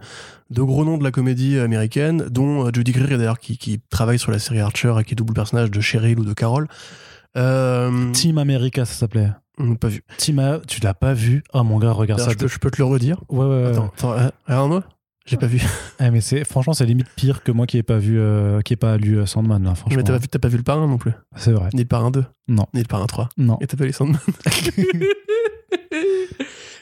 de 0.49 0.61
gros 0.63 0.83
noms 0.83 0.97
de 0.97 1.03
la 1.03 1.11
comédie 1.11 1.59
américaine, 1.59 2.25
dont 2.31 2.65
euh, 2.65 2.71
Judy 2.73 2.91
Greer 2.91 3.17
d'ailleurs 3.19 3.39
qui, 3.39 3.59
qui 3.59 3.79
travaille 3.91 4.17
sur 4.17 4.31
la 4.31 4.39
série 4.39 4.61
Archer 4.61 4.95
et 4.99 5.03
qui 5.03 5.13
double 5.13 5.31
le 5.31 5.35
personnage 5.35 5.69
de 5.69 5.79
Cheryl 5.79 6.19
ou 6.19 6.25
de 6.25 6.33
Carol. 6.33 6.67
Euh, 7.37 8.11
Team 8.11 8.37
America, 8.37 8.85
ça 8.85 8.93
s'appait. 8.93 9.29
On 9.61 9.65
n'a 9.71 9.75
pas 9.75 9.87
vu. 9.87 10.03
Team 10.17 10.39
A- 10.39 10.59
tu 10.67 10.81
l'as 10.81 10.93
pas 10.93 11.13
vu 11.13 11.43
Oh 11.53 11.63
mon 11.63 11.79
gars, 11.79 11.91
regarde 11.91 12.21
ça. 12.21 12.29
je, 12.31 12.35
peux, 12.37 12.47
je 12.47 12.59
peux 12.59 12.71
te 12.71 12.77
le 12.77 12.85
redire. 12.85 13.17
Ouais, 13.29 13.45
ouais, 13.45 13.63
ouais. 13.63 13.69
Attends, 13.71 13.91
attends, 13.95 14.13
euh, 14.13 14.29
regarde-moi. 14.47 14.83
J'ai 15.25 15.37
pas 15.37 15.47
vu. 15.47 15.61
Eh, 16.03 16.09
mais 16.09 16.19
c'est 16.19 16.43
franchement, 16.45 16.73
c'est 16.73 16.85
limite 16.85 17.07
pire 17.15 17.43
que 17.43 17.51
moi 17.51 17.67
qui 17.67 17.77
ai 17.77 17.83
pas 17.83 17.99
vu, 17.99 18.19
euh, 18.19 18.61
qui 18.61 18.73
ai 18.73 18.75
pas 18.75 18.97
lu 18.97 19.19
euh, 19.19 19.27
Sandman 19.27 19.63
là. 19.63 19.75
Franchement, 19.75 19.97
Mais 19.97 20.03
t'as 20.03 20.13
pas, 20.13 20.19
vu- 20.19 20.27
t'as 20.27 20.39
pas 20.39 20.47
vu 20.47 20.57
le 20.57 20.63
parrain 20.63 20.87
non 20.87 20.97
plus. 20.97 21.11
c'est 21.35 21.51
vrai. 21.51 21.69
Ni 21.73 21.81
le 21.81 21.87
parrain 21.87 22.09
2. 22.09 22.25
Non. 22.47 22.65
Ni 22.73 22.81
le 22.81 22.87
parrain 22.87 23.05
3. 23.05 23.29
Non. 23.37 23.57
Et 23.61 23.67
t'as 23.67 23.77
pas 23.77 23.85
lu 23.85 23.93
Sandman. 23.93 24.19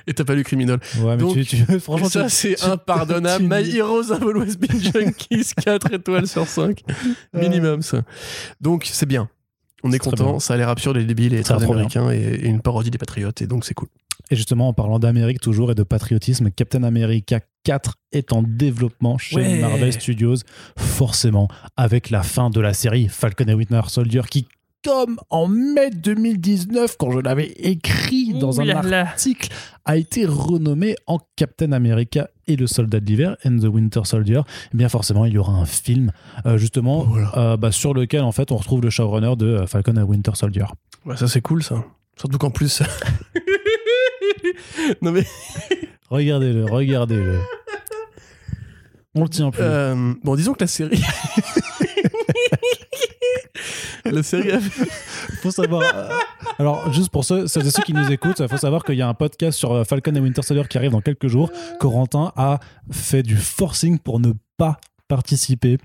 et 0.07 0.13
t'as 0.13 0.23
pas 0.23 0.35
lu 0.35 0.43
Criminal. 0.43 0.79
Ouais, 0.99 1.15
mais 1.15 1.17
Donc, 1.17 1.33
tu, 1.33 1.45
tu- 1.45 1.79
franchement, 1.79 2.09
ça, 2.09 2.29
c'est 2.29 2.63
impardonnable. 2.63 3.43
tu- 3.43 3.49
My 3.49 3.77
Heroes 3.77 4.11
Have 4.11 4.23
Always 4.23 4.55
Been 4.57 4.79
Junkies, 4.81 5.51
4 5.63 5.93
étoiles 5.93 6.27
sur 6.27 6.47
5. 6.47 6.83
Minimum, 7.33 7.81
ça. 7.81 8.01
Donc, 8.61 8.87
c'est 8.91 9.05
bien. 9.05 9.29
On 9.83 9.91
est, 9.91 9.99
content. 9.99 10.39
Ça 10.39 10.53
a 10.53 10.57
l'air 10.57 10.69
absurde 10.69 10.97
et 10.97 11.03
débile 11.03 11.33
et 11.33 11.43
très 11.43 11.63
américain 11.63 12.11
et, 12.11 12.17
et 12.17 12.47
une 12.47 12.61
parodie 12.61 12.91
des 12.91 12.97
patriotes. 12.97 13.41
Et 13.41 13.47
donc, 13.47 13.65
c'est 13.65 13.73
cool. 13.73 13.87
Et 14.31 14.35
justement, 14.35 14.67
en 14.67 14.73
parlant 14.73 14.99
d'Amérique 14.99 15.39
toujours 15.39 15.71
et 15.71 15.75
de 15.75 15.83
patriotisme, 15.83 16.51
Captain 16.51 16.83
America 16.83 17.39
4 17.63 17.95
est 18.11 18.31
en 18.33 18.43
développement 18.43 19.17
chez 19.17 19.37
Ouais. 19.37 19.59
Marvel 19.59 19.93
Studios, 19.93 20.35
forcément, 20.77 21.47
avec 21.77 22.09
la 22.09 22.21
fin 22.23 22.49
de 22.49 22.59
la 22.59 22.73
série 22.73 23.07
Falcon 23.07 23.45
et 23.47 23.53
Winter 23.53 23.81
Soldier 23.87 24.21
qui, 24.29 24.47
comme 24.83 25.17
en 25.29 25.47
mai 25.47 25.89
2019, 25.89 26.95
quand 26.97 27.11
je 27.11 27.19
l'avais 27.19 27.47
écrit 27.57 28.33
dans 28.39 28.61
un 28.61 28.69
article, 28.91 29.49
a 29.85 29.97
été 29.97 30.25
renommé 30.25 30.95
en 31.07 31.19
Captain 31.35 31.71
America 31.73 32.29
et 32.47 32.55
le 32.55 32.65
soldat 32.67 32.99
de 32.99 33.05
l'hiver 33.05 33.35
and 33.45 33.57
the 33.59 33.65
Winter 33.65 34.01
Soldier. 34.05 34.41
Eh 34.73 34.77
bien 34.77 34.87
forcément, 34.89 35.25
il 35.25 35.33
y 35.33 35.37
aura 35.37 35.53
un 35.53 35.65
film 35.65 36.11
euh, 36.45 36.57
justement 36.57 37.03
Voilà. 37.03 37.31
euh, 37.37 37.57
bah, 37.57 37.71
sur 37.71 37.93
lequel 37.93 38.21
en 38.21 38.31
fait 38.31 38.51
on 38.51 38.57
retrouve 38.57 38.81
le 38.81 38.89
showrunner 38.89 39.35
de 39.35 39.45
euh, 39.47 39.67
Falcon 39.67 39.95
et 39.97 40.01
Winter 40.03 40.31
Soldier. 40.35 40.65
Ouais, 41.05 41.17
ça, 41.17 41.27
c'est 41.27 41.41
cool, 41.41 41.61
ça. 41.63 41.83
Surtout 42.17 42.37
qu'en 42.37 42.51
plus. 42.51 42.81
non, 45.01 45.11
mais. 45.11 45.25
Regardez-le, 46.09 46.65
regardez-le. 46.65 47.39
On 49.15 49.23
le 49.23 49.29
tient 49.29 49.51
plus. 49.51 49.61
euh, 49.63 50.13
bon, 50.23 50.35
disons 50.35 50.53
que 50.53 50.61
la 50.61 50.67
série. 50.67 51.01
la 54.05 54.23
série 54.23 54.51
savoir. 55.51 55.81
euh, 55.95 56.09
alors, 56.57 56.91
juste 56.93 57.09
pour 57.09 57.23
ceux, 57.23 57.47
ceux 57.47 57.61
qui 57.83 57.93
nous 57.93 58.11
écoutent, 58.11 58.39
il 58.39 58.47
faut 58.47 58.57
savoir 58.57 58.83
qu'il 58.83 58.95
y 58.95 59.01
a 59.01 59.07
un 59.07 59.13
podcast 59.13 59.57
sur 59.57 59.71
euh, 59.71 59.83
Falcon 59.83 60.13
et 60.15 60.19
Winter 60.19 60.41
Soldier 60.41 60.67
qui 60.69 60.77
arrive 60.77 60.91
dans 60.91 61.01
quelques 61.01 61.27
jours. 61.27 61.51
Corentin 61.79 62.31
a 62.35 62.59
fait 62.91 63.23
du 63.23 63.37
forcing 63.37 63.99
pour 63.99 64.19
ne 64.19 64.33
pas 64.57 64.77
participer. 65.07 65.77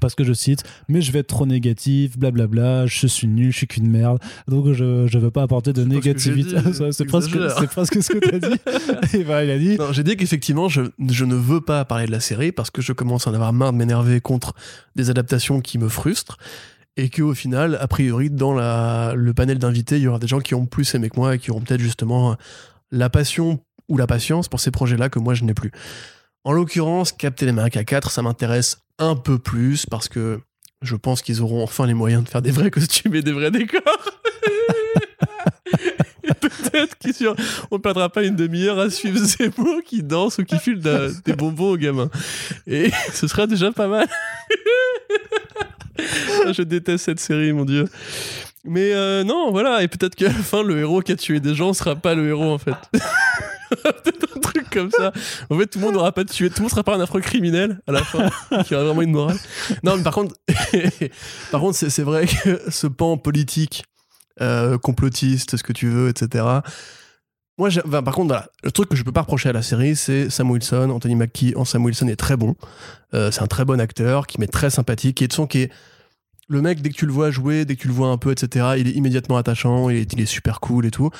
Parce 0.00 0.14
que 0.14 0.24
je 0.24 0.32
cite, 0.32 0.64
mais 0.88 1.02
je 1.02 1.12
vais 1.12 1.18
être 1.18 1.26
trop 1.26 1.44
négatif, 1.44 2.18
blablabla, 2.18 2.86
je 2.86 3.06
suis 3.06 3.26
nul, 3.26 3.52
je 3.52 3.56
suis 3.58 3.66
qu'une 3.66 3.88
merde, 3.88 4.18
donc 4.48 4.72
je, 4.72 5.06
je 5.06 5.18
veux 5.18 5.30
pas 5.30 5.42
apporter 5.42 5.72
de 5.72 5.84
négativité. 5.84 6.56
c'est 6.92 7.04
presque, 7.04 7.36
presque 7.66 8.02
ce 8.02 8.12
que 8.12 8.18
tu 8.18 8.34
as 8.34 8.38
dit. 8.38 8.60
Et 9.18 9.24
bah, 9.24 9.44
il 9.44 9.50
a 9.50 9.58
dit, 9.58 9.76
j'ai 9.92 10.02
dit 10.02 10.16
qu'effectivement, 10.16 10.68
je, 10.68 10.82
je 11.10 11.24
ne 11.24 11.34
veux 11.34 11.60
pas 11.60 11.84
parler 11.84 12.06
de 12.06 12.10
la 12.10 12.20
série 12.20 12.52
parce 12.52 12.70
que 12.70 12.80
je 12.80 12.92
commence 12.92 13.26
à 13.26 13.30
en 13.30 13.34
avoir 13.34 13.52
marre 13.52 13.72
de 13.72 13.78
m'énerver 13.78 14.20
contre 14.20 14.54
des 14.96 15.10
adaptations 15.10 15.60
qui 15.60 15.78
me 15.78 15.88
frustrent. 15.88 16.38
Et 16.96 17.08
qu'au 17.08 17.34
final, 17.34 17.78
a 17.80 17.88
priori, 17.88 18.28
dans 18.28 18.52
la, 18.52 19.14
le 19.16 19.32
panel 19.32 19.58
d'invités, 19.58 19.96
il 19.96 20.02
y 20.02 20.08
aura 20.08 20.18
des 20.18 20.26
gens 20.26 20.40
qui 20.40 20.54
ont 20.54 20.66
plus 20.66 20.94
aimé 20.94 21.08
que 21.08 21.16
moi 21.18 21.34
et 21.34 21.38
qui 21.38 21.50
auront 21.50 21.60
peut-être 21.60 21.80
justement 21.80 22.36
la 22.90 23.08
passion 23.08 23.60
ou 23.88 23.96
la 23.96 24.06
patience 24.06 24.48
pour 24.48 24.60
ces 24.60 24.70
projets-là 24.70 25.08
que 25.08 25.18
moi 25.18 25.34
je 25.34 25.44
n'ai 25.44 25.54
plus. 25.54 25.72
En 26.44 26.52
l'occurrence, 26.52 27.12
Captain 27.12 27.48
America 27.48 27.84
4, 27.84 28.10
ça 28.10 28.22
m'intéresse 28.22 28.78
un 28.98 29.14
peu 29.14 29.38
plus 29.38 29.86
parce 29.86 30.08
que 30.08 30.40
je 30.82 30.96
pense 30.96 31.22
qu'ils 31.22 31.40
auront 31.40 31.62
enfin 31.62 31.86
les 31.86 31.94
moyens 31.94 32.24
de 32.24 32.28
faire 32.28 32.42
des 32.42 32.50
vrais 32.50 32.70
costumes 32.72 33.14
et 33.14 33.22
des 33.22 33.32
vrais 33.32 33.50
décors. 33.50 33.80
Peut-être 36.40 36.96
qu'on 36.98 37.76
ne 37.76 37.80
perdra 37.80 38.08
pas 38.08 38.24
une 38.24 38.34
demi-heure 38.34 38.78
à 38.78 38.90
suivre 38.90 39.18
Zemmour 39.18 39.82
qui 39.84 40.02
danse 40.02 40.38
ou 40.38 40.44
qui 40.44 40.58
file 40.58 40.80
des 40.80 41.32
bonbons 41.34 41.72
aux 41.72 41.76
gamins. 41.76 42.10
Et 42.66 42.90
ce 43.12 43.28
sera 43.28 43.46
déjà 43.46 43.70
pas 43.70 43.86
mal. 43.86 44.08
Je 45.98 46.62
déteste 46.62 47.04
cette 47.04 47.20
série, 47.20 47.52
mon 47.52 47.64
dieu. 47.64 47.88
Mais 48.64 48.92
euh, 48.94 49.24
non, 49.24 49.50
voilà, 49.50 49.82
et 49.82 49.88
peut-être 49.88 50.14
qu'à 50.14 50.26
la 50.28 50.32
fin, 50.34 50.62
le 50.62 50.78
héros 50.78 51.00
qui 51.00 51.12
a 51.12 51.16
tué 51.16 51.40
des 51.40 51.54
gens 51.54 51.72
sera 51.72 51.96
pas 51.96 52.14
le 52.14 52.28
héros 52.28 52.52
en 52.52 52.58
fait. 52.58 52.74
peut-être 53.70 54.36
un 54.36 54.40
truc 54.40 54.70
comme 54.70 54.90
ça. 54.90 55.12
En 55.50 55.58
fait, 55.58 55.66
tout 55.66 55.78
le 55.80 55.84
monde 55.86 55.94
n'aura 55.94 56.12
pas 56.12 56.24
tué, 56.24 56.48
tout 56.48 56.56
le 56.58 56.62
monde 56.62 56.70
sera 56.70 56.84
pas 56.84 56.94
un 56.94 57.00
affreux 57.00 57.20
criminel 57.20 57.80
à 57.86 57.92
la 57.92 58.04
fin, 58.04 58.28
qui 58.64 58.74
aura 58.74 58.84
vraiment 58.84 59.02
une 59.02 59.10
morale. 59.12 59.38
Non, 59.82 59.96
mais 59.96 60.02
par 60.02 60.14
contre, 60.14 60.34
par 61.50 61.60
contre, 61.60 61.76
c'est 61.76 61.90
c'est 61.90 62.02
vrai 62.02 62.26
que 62.26 62.60
ce 62.70 62.86
pan 62.86 63.16
politique, 63.16 63.84
euh, 64.40 64.78
complotiste, 64.78 65.56
ce 65.56 65.62
que 65.62 65.72
tu 65.72 65.88
veux, 65.88 66.08
etc. 66.08 66.44
Moi, 67.58 67.68
j'ai- 67.68 67.82
enfin, 67.86 68.02
par 68.02 68.14
contre, 68.14 68.28
voilà, 68.28 68.48
le 68.62 68.70
truc 68.70 68.88
que 68.88 68.96
je 68.96 69.02
peux 69.02 69.12
pas 69.12 69.22
reprocher 69.22 69.48
à 69.48 69.52
la 69.52 69.62
série, 69.62 69.96
c'est 69.96 70.30
Sam 70.30 70.50
Wilson. 70.50 70.88
Anthony 70.90 71.16
Mackie 71.16 71.52
en 71.56 71.64
Sam 71.64 71.84
Wilson 71.84 72.08
est 72.08 72.16
très 72.16 72.36
bon. 72.36 72.54
Euh, 73.14 73.30
c'est 73.30 73.42
un 73.42 73.46
très 73.46 73.64
bon 73.64 73.80
acteur, 73.80 74.26
qui 74.26 74.40
m'est 74.40 74.46
très 74.46 74.70
sympathique, 74.70 75.16
qui 75.18 75.24
est 75.24 75.28
de 75.28 75.32
son 75.32 75.46
qui 75.46 75.62
est 75.62 75.70
le 76.48 76.60
mec, 76.60 76.82
dès 76.82 76.90
que 76.90 76.94
tu 76.94 77.06
le 77.06 77.12
vois 77.12 77.30
jouer, 77.30 77.64
dès 77.64 77.76
que 77.76 77.82
tu 77.82 77.88
le 77.88 77.94
vois 77.94 78.08
un 78.08 78.18
peu, 78.18 78.30
etc., 78.32 78.74
il 78.78 78.88
est 78.88 78.92
immédiatement 78.92 79.36
attachant, 79.36 79.88
il 79.88 80.20
est, 80.20 80.26
super 80.26 80.60
cool 80.60 80.86
et 80.86 80.90
tout. 80.90 81.10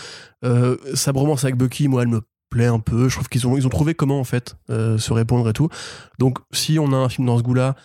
Euh, 0.44 0.76
sa 0.94 1.12
bromance 1.12 1.44
avec 1.44 1.57
Bucky, 1.57 1.89
moi, 1.89 2.02
elle 2.02 2.09
me 2.09 2.23
plaît 2.51 2.67
un 2.67 2.81
peu. 2.81 3.09
Je 3.09 3.15
trouve 3.15 3.28
qu'ils 3.28 3.47
ont, 3.47 3.68
trouvé 3.68 3.94
comment, 3.94 4.20
en 4.20 4.25
fait, 4.25 4.57
euh, 4.70 4.99
se 4.99 5.12
répondre 5.12 5.49
et 5.49 5.52
tout. 5.52 5.68
Donc, 6.18 6.39
si 6.52 6.78
on 6.78 6.92
a 6.92 6.97
un 6.97 7.09
film 7.09 7.26
dans 7.26 7.39
ce 7.39 7.42
goût-là, 7.42 7.76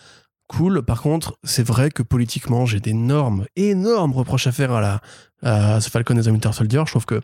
cool. 0.48 0.82
Par 0.82 1.00
contre, 1.00 1.38
c'est 1.44 1.66
vrai 1.66 1.90
que 1.90 2.02
politiquement, 2.02 2.66
j'ai 2.66 2.80
d'énormes, 2.80 3.46
énormes 3.56 4.12
reproches 4.12 4.46
à 4.46 4.52
faire 4.52 4.72
à, 4.72 4.80
la, 4.80 5.00
à 5.42 5.80
ce 5.80 5.90
Falcon 5.90 6.16
et 6.18 6.22
the 6.22 6.26
Winter 6.26 6.52
Soldier. 6.52 6.82
Je 6.86 6.92
trouve 6.92 7.06
que 7.06 7.20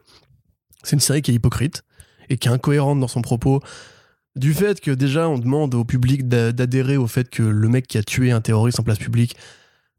c'est 0.82 0.94
une 0.94 1.00
série 1.00 1.22
qui 1.22 1.32
est 1.32 1.34
hypocrite 1.34 1.82
et 2.28 2.38
qui 2.38 2.48
est 2.48 2.52
incohérente 2.52 3.00
dans 3.00 3.08
son 3.08 3.22
propos. 3.22 3.60
Du 4.36 4.52
fait 4.52 4.80
que 4.80 4.90
déjà, 4.90 5.28
on 5.28 5.38
demande 5.38 5.74
au 5.74 5.84
public 5.84 6.28
d'a- 6.28 6.52
d'adhérer 6.52 6.96
au 6.96 7.06
fait 7.06 7.28
que 7.28 7.42
le 7.42 7.68
mec 7.68 7.86
qui 7.86 7.98
a 7.98 8.02
tué 8.02 8.32
un 8.32 8.40
terroriste 8.40 8.80
en 8.80 8.82
place 8.82 8.98
publique, 8.98 9.36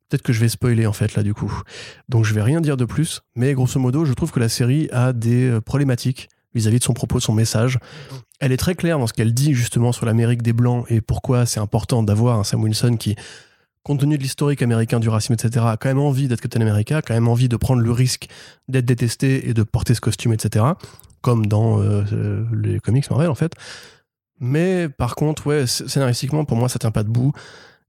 peut-être 0.09 0.21
que 0.23 0.33
je 0.33 0.39
vais 0.39 0.49
spoiler 0.49 0.85
en 0.85 0.93
fait 0.93 1.15
là 1.15 1.23
du 1.23 1.33
coup. 1.33 1.51
Donc 2.09 2.25
je 2.25 2.33
vais 2.33 2.41
rien 2.41 2.61
dire 2.61 2.77
de 2.77 2.85
plus, 2.85 3.21
mais 3.35 3.53
grosso 3.53 3.79
modo, 3.79 4.05
je 4.05 4.13
trouve 4.13 4.31
que 4.31 4.39
la 4.39 4.49
série 4.49 4.89
a 4.91 5.13
des 5.13 5.49
euh, 5.49 5.61
problématiques 5.61 6.29
vis-à-vis 6.53 6.79
de 6.79 6.83
son 6.83 6.93
propos, 6.93 7.19
son 7.19 7.33
message. 7.33 7.79
Elle 8.39 8.51
est 8.51 8.57
très 8.57 8.75
claire 8.75 8.99
dans 8.99 9.07
ce 9.07 9.13
qu'elle 9.13 9.33
dit 9.33 9.53
justement 9.53 9.91
sur 9.91 10.05
l'Amérique 10.05 10.41
des 10.41 10.53
Blancs 10.53 10.85
et 10.89 11.01
pourquoi 11.01 11.45
c'est 11.45 11.59
important 11.59 12.03
d'avoir 12.03 12.39
un 12.39 12.43
Sam 12.43 12.63
Wilson 12.63 12.95
qui, 12.97 13.15
compte 13.83 13.99
tenu 13.99 14.17
de 14.17 14.23
l'historique 14.23 14.63
américain 14.63 14.99
du 14.99 15.09
racisme, 15.09 15.33
etc., 15.33 15.63
a 15.69 15.77
quand 15.77 15.89
même 15.89 15.99
envie 15.99 16.27
d'être 16.27 16.41
Captain 16.41 16.59
America, 16.61 16.97
a 16.97 17.01
quand 17.03 17.13
même 17.13 17.27
envie 17.27 17.47
de 17.49 17.55
prendre 17.55 17.83
le 17.83 17.91
risque 17.91 18.27
d'être 18.67 18.85
détesté 18.85 19.47
et 19.47 19.53
de 19.53 19.61
porter 19.61 19.93
ce 19.93 20.01
costume, 20.01 20.33
etc., 20.33 20.65
comme 21.21 21.45
dans 21.45 21.79
euh, 21.81 22.03
euh, 22.11 22.45
les 22.51 22.79
comics 22.79 23.07
Marvel 23.11 23.29
en 23.29 23.35
fait. 23.35 23.53
Mais 24.39 24.89
par 24.89 25.15
contre, 25.15 25.45
ouais, 25.47 25.63
sc- 25.65 25.87
scénaristiquement, 25.87 26.45
pour 26.45 26.57
moi, 26.57 26.67
ça 26.67 26.79
tient 26.79 26.89
pas 26.91 27.03
debout. 27.03 27.31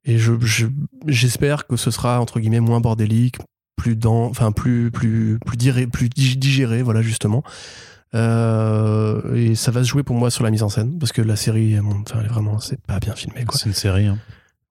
Et 0.06 0.18
je, 0.18 0.32
je- 0.40 0.66
j'espère 1.06 1.66
que 1.66 1.76
ce 1.76 1.90
sera, 1.90 2.20
entre 2.20 2.40
guillemets, 2.40 2.60
moins 2.60 2.80
bordélique, 2.80 3.36
plus 3.76 3.96
dans, 3.96 4.24
enfin, 4.26 4.52
plus, 4.52 4.90
plus, 4.90 5.38
plus, 5.44 5.56
diré- 5.56 5.86
plus 5.86 6.08
dig- 6.08 6.38
digéré, 6.38 6.82
voilà, 6.82 7.02
justement. 7.02 7.42
Euh, 8.14 9.34
et 9.34 9.54
ça 9.54 9.70
va 9.70 9.82
se 9.82 9.88
jouer 9.88 10.02
pour 10.02 10.16
moi 10.16 10.30
sur 10.30 10.44
la 10.44 10.50
mise 10.50 10.62
en 10.62 10.68
scène, 10.68 10.98
parce 10.98 11.12
que 11.12 11.22
la 11.22 11.36
série, 11.36 11.74
monte- 11.80 12.10
enfin, 12.10 12.22
vraiment, 12.26 12.58
c'est 12.58 12.80
pas 12.80 12.98
bien 13.00 13.14
filmé, 13.14 13.44
quoi. 13.44 13.58
C'est 13.58 13.66
une 13.66 13.74
série. 13.74 14.06
hein. 14.06 14.18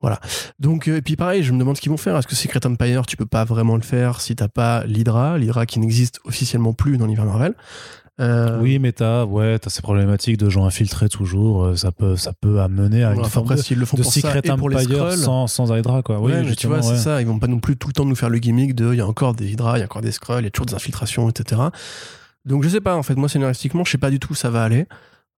Voilà. 0.02 0.20
Donc, 0.60 0.88
euh, 0.88 0.98
et 0.98 1.02
puis 1.02 1.16
pareil, 1.16 1.44
je 1.44 1.52
me 1.52 1.58
demande 1.60 1.76
ce 1.78 1.82
qu'ils 1.82 1.90
vont 1.92 1.98
faire. 1.98 2.16
Est-ce 2.18 2.28
que 2.28 2.36
Secret 2.36 2.66
Empire, 2.66 3.06
tu 3.06 3.18
peux 3.18 3.26
pas 3.26 3.44
vraiment 3.44 3.76
le 3.76 3.82
faire 3.82 4.22
si 4.22 4.36
t'as 4.36 4.48
pas 4.48 4.84
l'Hydra, 4.86 5.38
l'Hydra 5.38 5.66
qui 5.66 5.80
n'existe 5.80 6.20
officiellement 6.26 6.74
plus 6.74 6.98
dans 6.98 7.06
l'univers 7.06 7.26
Marvel? 7.26 7.54
Euh, 8.22 8.60
Oui, 8.62 8.80
mais 8.80 8.94
t'as 8.94 9.26
ouais, 9.26 9.60
as 9.64 9.70
ces 9.70 9.82
problématiques 9.82 10.38
de 10.38 10.50
gens 10.50 10.66
infiltrés 10.66 11.10
toujours. 11.10 11.66
euh, 11.66 11.76
Ça 11.76 11.92
peut, 11.92 12.16
ça 12.16 12.32
peut 12.34 12.62
amener 12.62 13.04
à 13.04 13.14
une 13.14 13.20
enfin, 13.20 13.30
forme 13.30 13.46
après, 13.48 13.56
de, 13.58 13.62
s'ils 13.62 13.78
le 13.78 13.86
font 13.86 13.98
de 13.98 14.04
pour 14.04 14.14
ça 14.14 14.22
Secret 14.22 14.42
et 14.44 14.52
pour 14.56 14.70
les 14.70 14.86
Empire 14.86 15.12
sans, 15.14 15.48
sans 15.48 15.76
Hydra, 15.76 16.02
quoi. 16.02 16.20
Oui, 16.20 16.32
ouais, 16.32 16.44
mais 16.44 16.56
tu 16.56 16.68
vois, 16.68 16.82
c'est 16.82 16.98
ça. 16.98 17.22
Ils 17.22 17.28
vont 17.28 17.40
pas 17.40 17.48
non 17.48 17.60
plus 17.60 17.76
tout 17.76 17.88
le 17.90 17.94
temps 17.94 18.06
nous 18.06 18.16
faire 18.16 18.30
le 18.30 18.40
gimmick 18.40 18.74
de 18.74 18.94
il 18.94 18.98
y 18.98 19.02
a 19.02 19.08
encore 19.08 19.34
des 19.36 19.52
Hydra, 19.52 19.78
il 19.78 19.82
y 19.82 19.84
a 19.84 19.86
encore 19.86 20.02
des 20.02 20.12
Skrulls, 20.14 20.40
il 20.42 20.46
y 20.46 20.48
a 20.48 20.50
toujours 20.52 20.68
des 20.68 20.76
infiltrations, 20.76 21.30
etc. 21.30 21.62
Donc 22.46 22.64
je 22.64 22.70
sais 22.70 22.82
pas, 22.82 22.96
en 22.96 23.04
fait, 23.04 23.16
moi 23.16 23.28
scénaristiquement, 23.28 23.84
je 23.84 23.92
sais 23.92 23.98
pas 23.98 24.12
du 24.12 24.20
tout 24.20 24.32
où 24.32 24.36
ça 24.36 24.50
va 24.50 24.64
aller. 24.64 24.86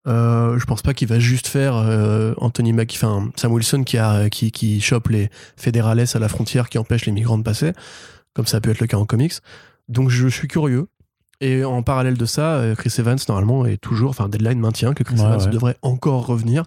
Euh, 0.08 0.58
je 0.58 0.66
pense 0.66 0.82
pas 0.82 0.94
qu'il 0.94 1.08
va 1.08 1.20
juste 1.20 1.48
faire 1.48 1.76
euh, 1.76 2.34
Anthony 2.38 2.72
Mac, 2.74 2.94
enfin 2.96 3.30
Sam 3.36 3.52
Wilson 3.52 3.84
qui, 3.84 3.98
a, 3.98 4.30
qui, 4.30 4.52
qui 4.52 4.80
chope 4.80 5.10
les 5.10 5.30
fédérales 5.58 6.00
à 6.14 6.20
la 6.20 6.30
frontière 6.30 6.70
qui 6.70 6.78
empêche 6.78 7.06
les 7.08 7.12
migrants 7.12 7.38
de 7.38 7.44
passer, 7.44 7.74
comme 8.34 8.46
ça 8.46 8.58
a 8.58 8.62
pu 8.62 8.70
être 8.70 8.80
le 8.80 8.88
cas 8.88 8.98
en 8.98 9.06
comics. 9.06 9.34
Donc 9.90 10.10
je 10.10 10.28
suis 10.28 10.48
curieux. 10.48 10.88
Et 11.40 11.64
en 11.64 11.84
parallèle 11.84 12.18
de 12.18 12.26
ça, 12.26 12.56
euh, 12.56 12.76
Chris 12.76 12.94
Evans, 12.98 13.18
normalement, 13.30 13.66
est 13.66 13.78
toujours, 13.78 14.10
enfin, 14.10 14.28
Deadline 14.28 14.60
maintient 14.60 14.94
que 14.94 15.04
Chris 15.04 15.16
Ouais, 15.20 15.26
Evans 15.26 15.42
ouais. 15.42 15.50
devrait 15.52 15.78
encore 15.84 16.26
revenir. 16.26 16.64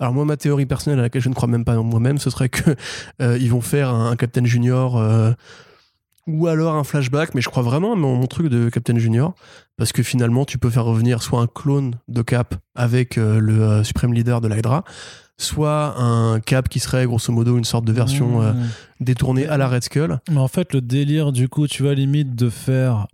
Alors, 0.00 0.14
moi, 0.14 0.24
ma 0.24 0.36
théorie 0.36 0.64
personnelle 0.66 0.98
à 0.98 1.02
laquelle 1.02 1.22
je 1.22 1.28
ne 1.28 1.34
crois 1.34 1.48
même 1.48 1.64
pas 1.64 1.74
moi-même, 1.76 2.18
ce 2.18 2.30
serait 2.30 2.48
que 2.48 2.74
euh, 3.22 3.36
ils 3.40 3.50
vont 3.50 3.60
faire 3.60 3.90
un, 3.90 4.10
un 4.10 4.16
Captain 4.16 4.44
Junior 4.44 4.96
euh, 4.96 5.32
ou 6.26 6.46
alors 6.48 6.74
un 6.74 6.82
flashback, 6.84 7.34
mais 7.34 7.40
je 7.40 7.48
crois 7.48 7.62
vraiment 7.62 7.92
à 7.92 7.96
mon, 7.96 8.16
mon 8.16 8.26
truc 8.26 8.48
de 8.48 8.68
Captain 8.68 8.98
Junior, 8.98 9.34
parce 9.76 9.92
que 9.92 10.02
finalement, 10.02 10.44
tu 10.44 10.58
peux 10.58 10.70
faire 10.70 10.84
revenir 10.84 11.22
soit 11.22 11.40
un 11.40 11.46
clone 11.46 11.94
de 12.08 12.22
Cap 12.22 12.54
avec 12.74 13.16
euh, 13.18 13.38
le 13.38 13.84
suprême 13.84 14.12
leader 14.14 14.40
de 14.40 14.48
l'Hydra, 14.48 14.82
soit 15.38 15.94
un 16.00 16.40
Cap 16.40 16.68
qui 16.70 16.80
serait 16.80 17.04
grosso 17.04 17.30
modo 17.32 17.58
une 17.58 17.64
sorte 17.64 17.84
de 17.84 17.92
version 17.92 18.40
Mmh. 18.40 18.56
détournée 19.00 19.46
à 19.46 19.56
la 19.58 19.68
Red 19.68 19.84
Skull. 19.84 20.18
Mais 20.30 20.38
en 20.38 20.48
fait, 20.48 20.72
le 20.72 20.80
délire, 20.80 21.30
du 21.32 21.48
coup, 21.50 21.66
tu 21.66 21.82
vois, 21.82 21.92
limite 21.94 22.34
de 22.34 22.48
faire. 22.48 23.06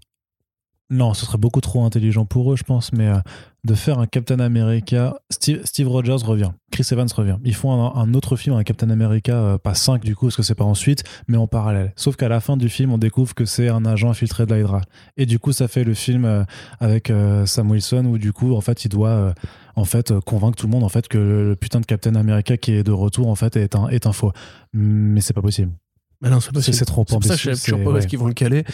Non, 0.94 1.14
ce 1.14 1.24
serait 1.24 1.38
beaucoup 1.38 1.62
trop 1.62 1.84
intelligent 1.86 2.26
pour 2.26 2.52
eux, 2.52 2.56
je 2.56 2.64
pense, 2.64 2.92
mais 2.92 3.08
euh, 3.08 3.16
de 3.64 3.72
faire 3.74 3.98
un 3.98 4.06
Captain 4.06 4.40
America. 4.40 5.14
Steve, 5.30 5.62
Steve 5.64 5.88
Rogers 5.88 6.22
revient, 6.22 6.50
Chris 6.70 6.86
Evans 6.92 7.08
revient. 7.16 7.38
Ils 7.44 7.54
font 7.54 7.72
un, 7.72 7.98
un 7.98 8.12
autre 8.12 8.36
film, 8.36 8.56
un 8.56 8.62
Captain 8.62 8.90
America, 8.90 9.32
euh, 9.32 9.56
pas 9.58 9.72
5 9.72 10.04
du 10.04 10.14
coup, 10.14 10.26
parce 10.26 10.36
que 10.36 10.42
c'est 10.42 10.54
pas 10.54 10.64
ensuite, 10.64 11.02
mais 11.28 11.38
en 11.38 11.46
parallèle. 11.46 11.94
Sauf 11.96 12.16
qu'à 12.16 12.28
la 12.28 12.40
fin 12.40 12.58
du 12.58 12.68
film, 12.68 12.92
on 12.92 12.98
découvre 12.98 13.34
que 13.34 13.46
c'est 13.46 13.68
un 13.70 13.86
agent 13.86 14.10
infiltré 14.10 14.44
de 14.44 14.54
l'Hydra. 14.54 14.82
Et 15.16 15.24
du 15.24 15.38
coup, 15.38 15.52
ça 15.52 15.66
fait 15.66 15.84
le 15.84 15.94
film 15.94 16.26
euh, 16.26 16.44
avec 16.78 17.10
Sam 17.46 17.70
Wilson 17.70 18.04
où, 18.04 18.18
du 18.18 18.32
coup, 18.34 18.54
en 18.54 18.60
fait, 18.60 18.84
il 18.84 18.88
doit. 18.88 19.34
en 19.76 19.84
fait, 19.86 20.12
convaincre 20.20 20.56
tout 20.56 20.66
le 20.66 20.72
monde 20.72 20.84
en 20.84 20.90
fait 20.90 21.08
que 21.08 21.16
le 21.16 21.56
putain 21.56 21.80
de 21.80 21.86
Captain 21.86 22.14
America 22.16 22.58
qui 22.58 22.72
est 22.72 22.82
de 22.82 22.92
retour 22.92 23.28
en 23.28 23.34
fait 23.34 23.56
est 23.56 23.74
un, 23.76 23.88
est 23.88 24.06
un 24.06 24.12
faux. 24.12 24.32
Mais 24.74 25.22
c'est 25.22 25.32
pas 25.32 25.40
possible. 25.40 25.72
Mais 26.20 26.28
non, 26.30 26.38
c'est 26.40 26.48
C'est 26.48 26.52
possible. 26.52 26.76
c'est 26.76 26.84
trop 26.84 27.04
C'est 27.08 27.14
pour 27.14 27.24
ça 27.24 27.34
que 27.34 27.40
je 27.40 27.52
c'est- 27.54 27.72
pas 27.72 27.90
où 27.90 27.96
est-ce 27.96 28.06
qu'ils 28.06 28.18
vont 28.18 28.26
le 28.26 28.34
caler. 28.34 28.64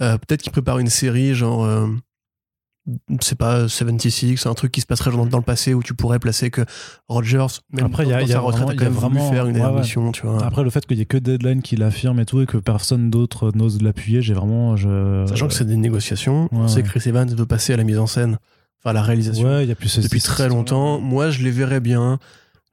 Euh, 0.00 0.18
Peut-être 0.18 0.42
qu'ils 0.42 0.52
préparent 0.52 0.78
une 0.78 0.88
série 0.90 1.34
genre. 1.34 1.64
euh, 1.64 1.86
c'est 3.22 3.38
pas 3.38 3.66
76, 3.66 4.44
un 4.46 4.52
truc 4.52 4.70
qui 4.70 4.82
se 4.82 4.86
passerait 4.86 5.10
genre 5.10 5.24
dans, 5.26 5.38
le 5.38 5.42
passé 5.42 5.72
où 5.72 5.82
tu 5.82 5.94
pourrais 5.94 6.18
placer 6.18 6.50
que 6.50 6.60
Rogers, 7.08 7.46
même 7.72 7.86
Après, 7.86 8.02
il 8.04 8.10
y 8.10 8.12
a- 8.12 8.20
y 8.20 8.32
a 8.34 8.40
retraite, 8.40 8.66
vraiment- 8.66 8.70
a 8.72 8.74
quand 8.74 8.80
a 8.80 8.84
même 8.84 8.92
voulu 8.92 9.14
vraiment- 9.16 9.30
faire 9.32 9.46
une 9.46 9.56
ouais, 9.56 9.62
ouais. 9.64 9.72
émission, 9.78 10.12
tu 10.12 10.26
vois. 10.26 10.44
Après, 10.44 10.62
le 10.62 10.68
fait 10.68 10.84
qu'il 10.84 10.98
y 10.98 11.00
ait 11.00 11.06
que 11.06 11.16
Deadline 11.16 11.62
qui 11.62 11.76
l'affirme 11.76 12.20
et 12.20 12.26
tout, 12.26 12.42
et 12.42 12.46
que 12.46 12.58
personne 12.58 13.08
d'autre 13.08 13.52
n'ose 13.54 13.80
l'appuyer, 13.80 14.20
j'ai 14.20 14.34
vraiment. 14.34 14.76
Je... 14.76 15.24
Sachant 15.26 15.48
que 15.48 15.54
c'est 15.54 15.64
des 15.64 15.78
négociations, 15.78 16.50
on 16.52 16.62
ouais, 16.62 16.68
sait 16.68 16.76
ouais. 16.76 16.82
que 16.82 16.88
Chris 16.88 17.08
Evans 17.08 17.34
veut 17.34 17.46
passer 17.46 17.72
à 17.72 17.78
la 17.78 17.84
mise 17.84 17.98
en 17.98 18.06
scène, 18.06 18.36
enfin 18.82 18.90
à 18.90 18.92
la 18.92 19.02
réalisation, 19.02 19.48
Ouais, 19.48 19.64
il 19.64 19.68
y 19.70 19.72
a 19.72 19.76
plus 19.76 19.98
depuis 20.00 20.20
très 20.20 20.48
longtemps. 20.48 21.00
Moi, 21.00 21.30
je 21.30 21.42
les 21.42 21.50
verrais 21.50 21.80
bien. 21.80 22.18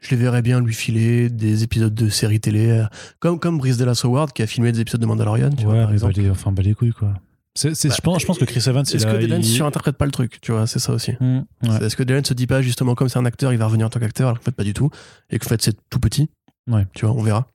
Je 0.01 0.09
les 0.09 0.15
verrais 0.17 0.41
bien 0.41 0.59
lui 0.59 0.73
filer 0.73 1.29
des 1.29 1.63
épisodes 1.63 1.93
de 1.93 2.09
séries 2.09 2.39
télé, 2.39 2.69
euh, 2.71 2.83
comme, 3.19 3.39
comme 3.39 3.57
Brice 3.59 3.77
Dallas 3.77 4.01
Howard 4.03 4.33
qui 4.33 4.41
a 4.41 4.47
filmé 4.47 4.71
des 4.71 4.79
épisodes 4.81 4.99
de 4.99 5.05
Mandalorian, 5.05 5.51
tu 5.51 5.63
vois, 5.65 5.73
Ouais, 5.75 5.81
par 5.83 5.91
exemple. 5.93 6.15
bah, 6.15 6.21
les- 6.23 6.29
enfin, 6.31 6.51
bah 6.51 6.63
les 6.63 6.73
couilles, 6.73 6.91
quoi. 6.91 7.13
C'est, 7.53 7.75
c'est- 7.75 7.89
Bah, 7.89 7.95
je, 7.97 8.01
pense, 8.01 8.21
je 8.21 8.25
pense 8.25 8.37
que 8.39 8.45
Chris 8.45 8.63
Evans, 8.67 8.83
Est-ce 8.83 9.05
que. 9.05 9.17
Deadline 9.17 9.41
il- 9.41 9.45
surinterprète 9.45 9.97
pas 9.97 10.05
le 10.05 10.11
truc, 10.11 10.39
tu 10.41 10.51
vois, 10.53 10.65
c'est 10.67 10.79
ça 10.79 10.93
aussi. 10.93 11.11
Ouais. 11.21 11.43
Est-ce 11.81 11.95
que 11.95 12.03
Dylan 12.03 12.25
se 12.25 12.33
dit 12.33 12.47
pas 12.47 12.61
justement 12.63 12.95
comme 12.95 13.09
c'est 13.09 13.19
un 13.19 13.25
acteur, 13.25 13.53
il 13.53 13.59
va 13.59 13.65
revenir 13.65 13.85
en 13.85 13.89
tant 13.89 13.99
qu'acteur, 13.99 14.29
alors 14.29 14.39
qu'en 14.39 14.45
fait 14.45 14.55
pas 14.55 14.63
du 14.63 14.73
tout, 14.73 14.89
et 15.29 15.37
qu'en 15.37 15.49
fait 15.49 15.61
c'est 15.61 15.75
tout 15.89 15.99
petit 15.99 16.29
Ouais. 16.67 16.85
Tu 16.93 17.05
vois, 17.05 17.13
on 17.15 17.21
verra. 17.21 17.47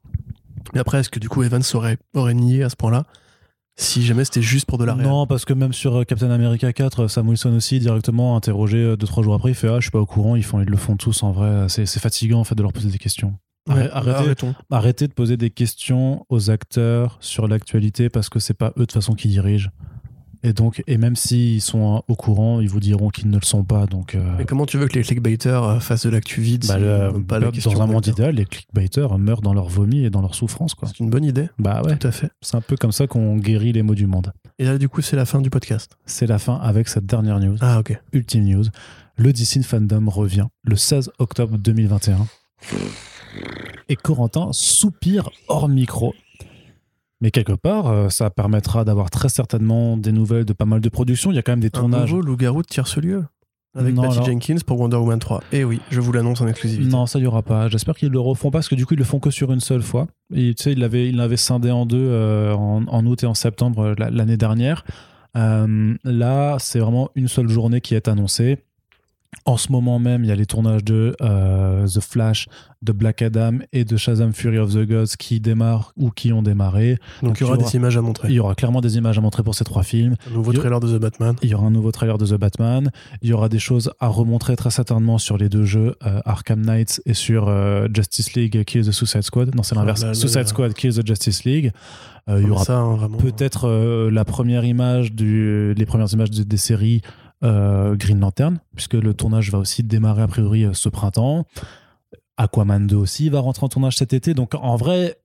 Mais 0.75 0.81
après, 0.81 0.99
est-ce 1.01 1.09
que 1.09 1.19
du 1.19 1.29
coup 1.29 1.43
Evans 1.43 1.63
aurait, 1.75 1.97
aurait 2.15 2.35
nié 2.35 2.63
à 2.63 2.69
ce 2.69 2.77
point-là? 2.77 3.07
Si 3.79 4.05
jamais 4.05 4.25
c'était 4.25 4.43
juste 4.43 4.67
pour 4.67 4.79
de 4.79 4.85
la 4.85 4.95
Non, 4.95 5.27
parce 5.27 5.45
que 5.45 5.53
même 5.53 5.73
sur 5.75 5.97
euh, 5.97 6.05
Captain 6.05 6.31
America 6.31 6.73
4, 6.73 7.01
euh, 7.05 7.09
Sam 7.09 7.29
Wilson 7.29 7.55
aussi, 7.55 7.79
directement 7.79 8.37
interrogé 8.37 8.79
euh, 8.79 8.97
deux, 8.97 9.07
trois 9.07 9.23
jours 9.23 9.35
après, 9.35 9.51
il 9.51 9.55
fait 9.55 9.69
Ah, 9.69 9.77
je 9.77 9.83
suis 9.83 9.91
pas 9.91 10.01
au 10.01 10.07
courant, 10.07 10.35
ils, 10.35 10.45
font, 10.45 10.61
ils 10.61 10.69
le 10.69 10.77
font 10.79 10.97
tous 10.97 11.23
en 11.23 11.33
vrai. 11.33 11.69
C'est, 11.69 11.85
c'est 11.85 12.01
fatigant 12.01 12.41
en 12.41 12.45
fait 12.45 12.55
de 12.55 12.63
leur 12.63 12.73
poser 12.73 12.89
des 12.91 12.99
questions. 12.99 13.35
Ouais, 13.69 13.91
Arrêtez, 13.93 14.17
arrêtons. 14.19 14.55
arrêtez 14.71 15.09
de 15.09 15.13
poser 15.13 15.37
des 15.37 15.51
questions 15.51 16.25
aux 16.29 16.51
acteurs 16.51 17.19
sur 17.21 17.49
l'actualité 17.49 18.09
parce 18.09 18.29
que 18.29 18.39
c'est 18.39 18.55
pas 18.55 18.69
eux 18.69 18.73
de 18.81 18.85
toute 18.85 18.93
façon 18.93 19.15
qui 19.15 19.29
dirigent. 19.29 19.71
Et 20.43 20.53
donc, 20.53 20.83
et 20.87 20.97
même 20.99 21.17
s'ils 21.17 21.61
sont 21.61 21.97
euh, 21.97 22.01
au 22.09 22.15
courant, 22.15 22.61
ils 22.61 22.69
vous 22.69 22.81
diront 22.81 23.09
qu'ils 23.11 23.29
ne 23.31 23.37
le 23.39 23.45
sont 23.45 23.65
pas. 23.65 23.87
Donc, 23.87 24.15
euh, 24.15 24.35
Mais 24.39 24.45
comment 24.45 24.67
tu 24.67 24.79
veux 24.79 24.87
que 24.89 24.95
les 24.95 25.03
clickbaiters 25.03 25.63
euh, 25.65 25.79
fassent 25.81 26.05
de 26.07 26.11
l'actu 26.11 26.41
vide 26.41 26.67
bah, 26.67 26.79
le- 26.79 27.23
pas 27.23 27.39
la 27.39 27.51
dans 27.51 27.83
un 27.83 27.87
monde 27.87 28.07
idéal, 28.07 28.35
les 28.35 28.45
clickbaiters 28.45 29.19
meurent 29.19 29.41
dans 29.43 29.55
leur 29.55 29.69
vomi 29.69 30.05
et 30.05 30.11
dans 30.11 30.21
leur 30.21 30.35
souffrance. 30.35 30.75
C'est 30.87 31.01
une 31.01 31.11
bonne 31.11 31.25
idée, 31.25 31.49
Bah 31.59 31.83
ouais, 31.85 31.97
tout 31.97 32.07
à 32.07 32.13
fait. 32.13 32.31
c'est 32.43 32.57
un 32.57 32.61
peu 32.61 32.77
comme 32.77 32.93
ça 32.93 33.07
qu'on 33.07 33.37
guérit 33.37 33.73
les 33.73 33.83
maux 33.83 33.95
du 33.95 34.07
monde. 34.07 34.33
Et 34.59 34.65
là, 34.65 34.79
du 34.79 34.89
coup, 34.89 35.03
c'est 35.03 35.17
la 35.17 35.25
fin 35.27 35.41
du 35.41 35.51
podcast. 35.51 35.97
C'est 36.07 36.27
la 36.27 36.39
fin 36.39 36.57
avec 36.57 36.89
cette 36.89 37.07
dernière 37.07 37.41
news, 37.41 37.57
Ah, 37.61 37.79
ok. 37.81 37.99
ultime 38.13 38.45
news. 38.45 38.65
Le 39.19 39.33
DC 39.33 39.63
Fandom 39.63 40.09
revient 40.11 40.47
le 40.65 40.77
16 40.77 41.11
octobre 41.19 41.57
2021. 41.59 42.27
Et 43.89 43.97
Corentin 43.97 44.49
soupire 44.53 45.31
hors 45.49 45.69
micro. 45.69 46.15
Mais 47.21 47.31
quelque 47.31 47.53
part, 47.55 47.87
euh, 47.87 48.09
ça 48.11 48.29
permettra 48.31 48.85
d'avoir 48.85 49.11
très 49.11 49.29
certainement 49.29 49.97
des 49.97 50.13
nouvelles 50.13 50.45
de 50.45 50.53
pas 50.53 50.67
mal 50.67 50.81
de 50.81 50.89
productions. 50.89 51.31
Il 51.33 51.37
y 51.37 51.39
a 51.39 51.43
quand 51.43 51.53
même 51.53 51.61
des 51.61 51.69
Un 51.69 51.81
tournages. 51.81 52.11
nouveau 52.11 52.23
loup-garou 52.23 52.61
de 52.63 52.67
tierce-lieu 52.67 53.25
avec 53.75 53.95
Non, 53.95 54.03
Patty 54.03 54.15
alors- 54.17 54.27
Jenkins 54.27 54.57
pour 54.67 54.81
Wonder 54.81 54.97
Woman 54.97 55.19
3. 55.19 55.43
Et 55.53 55.65
oui, 55.65 55.81
je 55.91 56.01
vous 56.01 56.13
l'annonce 56.13 56.41
en 56.43 56.49
exclusivité. 56.49 56.91
Non, 56.91 57.07
ça 57.07 57.19
y 57.19 57.27
aura 57.27 57.43
pas. 57.43 57.69
J'espère 57.69 57.95
qu'ils 57.97 58.11
le 58.11 58.21
refont 58.21 58.51
pas 58.51 58.59
parce 58.59 58.69
que 58.69 58.75
du 58.75 58.85
coup 58.87 58.95
ils 58.95 58.99
le 58.99 59.05
font 59.05 59.19
que 59.19 59.31
sur 59.31 59.51
une 59.53 59.61
seule 59.61 59.83
fois. 59.83 60.07
Et 60.35 60.55
tu 60.55 60.63
sais, 60.65 60.73
ils 60.73 60.79
l'avaient, 60.79 61.09
ils 61.09 61.17
l'avaient 61.17 61.37
scindé 61.37 61.71
en 61.71 61.87
deux 61.87 61.97
euh, 62.09 62.53
en, 62.55 62.85
en 62.87 63.07
août 63.07 63.23
et 63.23 63.27
en 63.27 63.35
septembre 63.35 63.81
euh, 63.83 63.95
la- 63.99 64.11
l'année 64.11 64.37
dernière. 64.37 64.85
Euh, 65.37 65.95
là, 66.05 66.57
c'est 66.59 66.79
vraiment 66.79 67.11
une 67.15 67.29
seule 67.29 67.49
journée 67.49 67.81
qui 67.83 67.95
est 67.95 68.09
annoncée. 68.09 68.59
En 69.45 69.57
ce 69.57 69.71
moment 69.71 69.99
même, 70.01 70.25
il 70.25 70.29
y 70.29 70.33
a 70.33 70.35
les 70.35 70.47
tournages 70.47 70.83
de 70.83 71.15
euh, 71.23 71.87
The 71.87 72.01
Flash, 72.01 72.49
de 72.83 72.91
Black 72.93 73.23
Adam 73.23 73.59
et 73.73 73.85
de 73.85 73.97
Shazam 73.97 74.33
Fury 74.33 74.59
of 74.59 74.73
the 74.75 74.87
Gods 74.89 75.15
qui 75.19 75.39
démarrent 75.41 75.93
ou 75.97 76.11
qui 76.11 76.33
ont 76.33 76.43
démarré. 76.43 76.99
Donc 77.23 77.39
il 77.39 77.43
y 77.43 77.45
aura 77.45 77.55
il 77.55 77.59
y 77.59 77.63
aura- 77.63 77.71
des 77.71 77.77
images 77.77 77.97
à 77.97 78.03
montrer. 78.03 78.29
Il 78.29 78.35
y 78.35 78.41
aura 78.41 78.55
clairement 78.57 78.81
des 78.81 78.97
images 78.97 79.19
à 79.19 79.21
montrer 79.21 79.43
pour 79.45 79.55
ces 79.55 79.63
trois 79.65 79.83
films. 79.85 80.17
Un 80.29 80.35
nouveau 80.35 80.53
il 80.53 80.59
trailer 80.59 80.81
de 80.81 80.97
The 80.97 81.01
Batman. 81.01 81.37
Il 81.43 81.49
y 81.51 81.55
aura 81.55 81.67
un 81.67 81.71
nouveau 81.71 81.93
trailer 81.93 82.19
de 82.19 82.27
The 82.27 82.35
Batman. 82.39 82.91
Il 83.23 83.29
y 83.29 83.33
aura 83.33 83.49
des 83.49 83.59
choses 83.61 83.91
à 84.01 84.09
remontrer 84.09 84.57
très 84.57 84.71
certainement 84.71 85.19
sur 85.19 85.37
les 85.39 85.49
deux 85.49 85.65
jeux, 85.65 85.95
euh, 86.05 86.21
Arkham 86.25 86.61
Knight 86.65 87.01
et 87.07 87.15
sur 87.15 87.47
euh, 87.49 87.87
Justice 87.95 88.35
League 88.35 88.65
Kill 88.65 88.85
the 88.87 88.91
Suicide 88.93 89.23
Squad. 89.23 89.55
Non, 89.55 89.63
c'est 89.63 89.77
Ah 89.77 89.81
l'inverse. 89.81 90.03
là 90.03 90.15
Suicide. 90.15 90.47
Squad 90.49 90.75
Kill 90.75 90.93
the 90.95 91.07
Justice 91.07 91.45
League. 91.45 91.73
Il 92.29 92.39
y 92.39 92.43
Comme 92.43 92.53
aura 92.53 92.65
hein, 92.75 93.09
peut-être 93.21 94.09
la 94.11 94.25
première 94.25 94.65
image 94.65 95.13
du, 95.13 95.75
les 95.75 95.87
premières 95.87 96.13
images 96.13 96.31
de- 96.33 96.43
des 96.43 96.57
séries 96.57 97.01
Green 97.43 98.21
Lantern, 98.21 98.59
puisque 98.75 98.95
le 98.95 99.15
tournage 99.15 99.51
va 99.51 99.59
aussi 99.59 99.83
démarrer 99.83 100.23
a 100.23 100.29
priori 100.29 100.65
euh, 100.65 100.73
ce 100.73 100.89
printemps. 100.89 101.47
Aquaman 102.37 102.87
2 102.87 102.97
aussi 102.97 103.29
va 103.31 103.41
rentrer 103.41 103.65
en 103.65 103.69
tournage 103.69 103.97
cet 103.97 104.13
été. 104.13 104.35
Donc 104.35 104.55
en 104.55 104.77
vrai, 104.77 105.19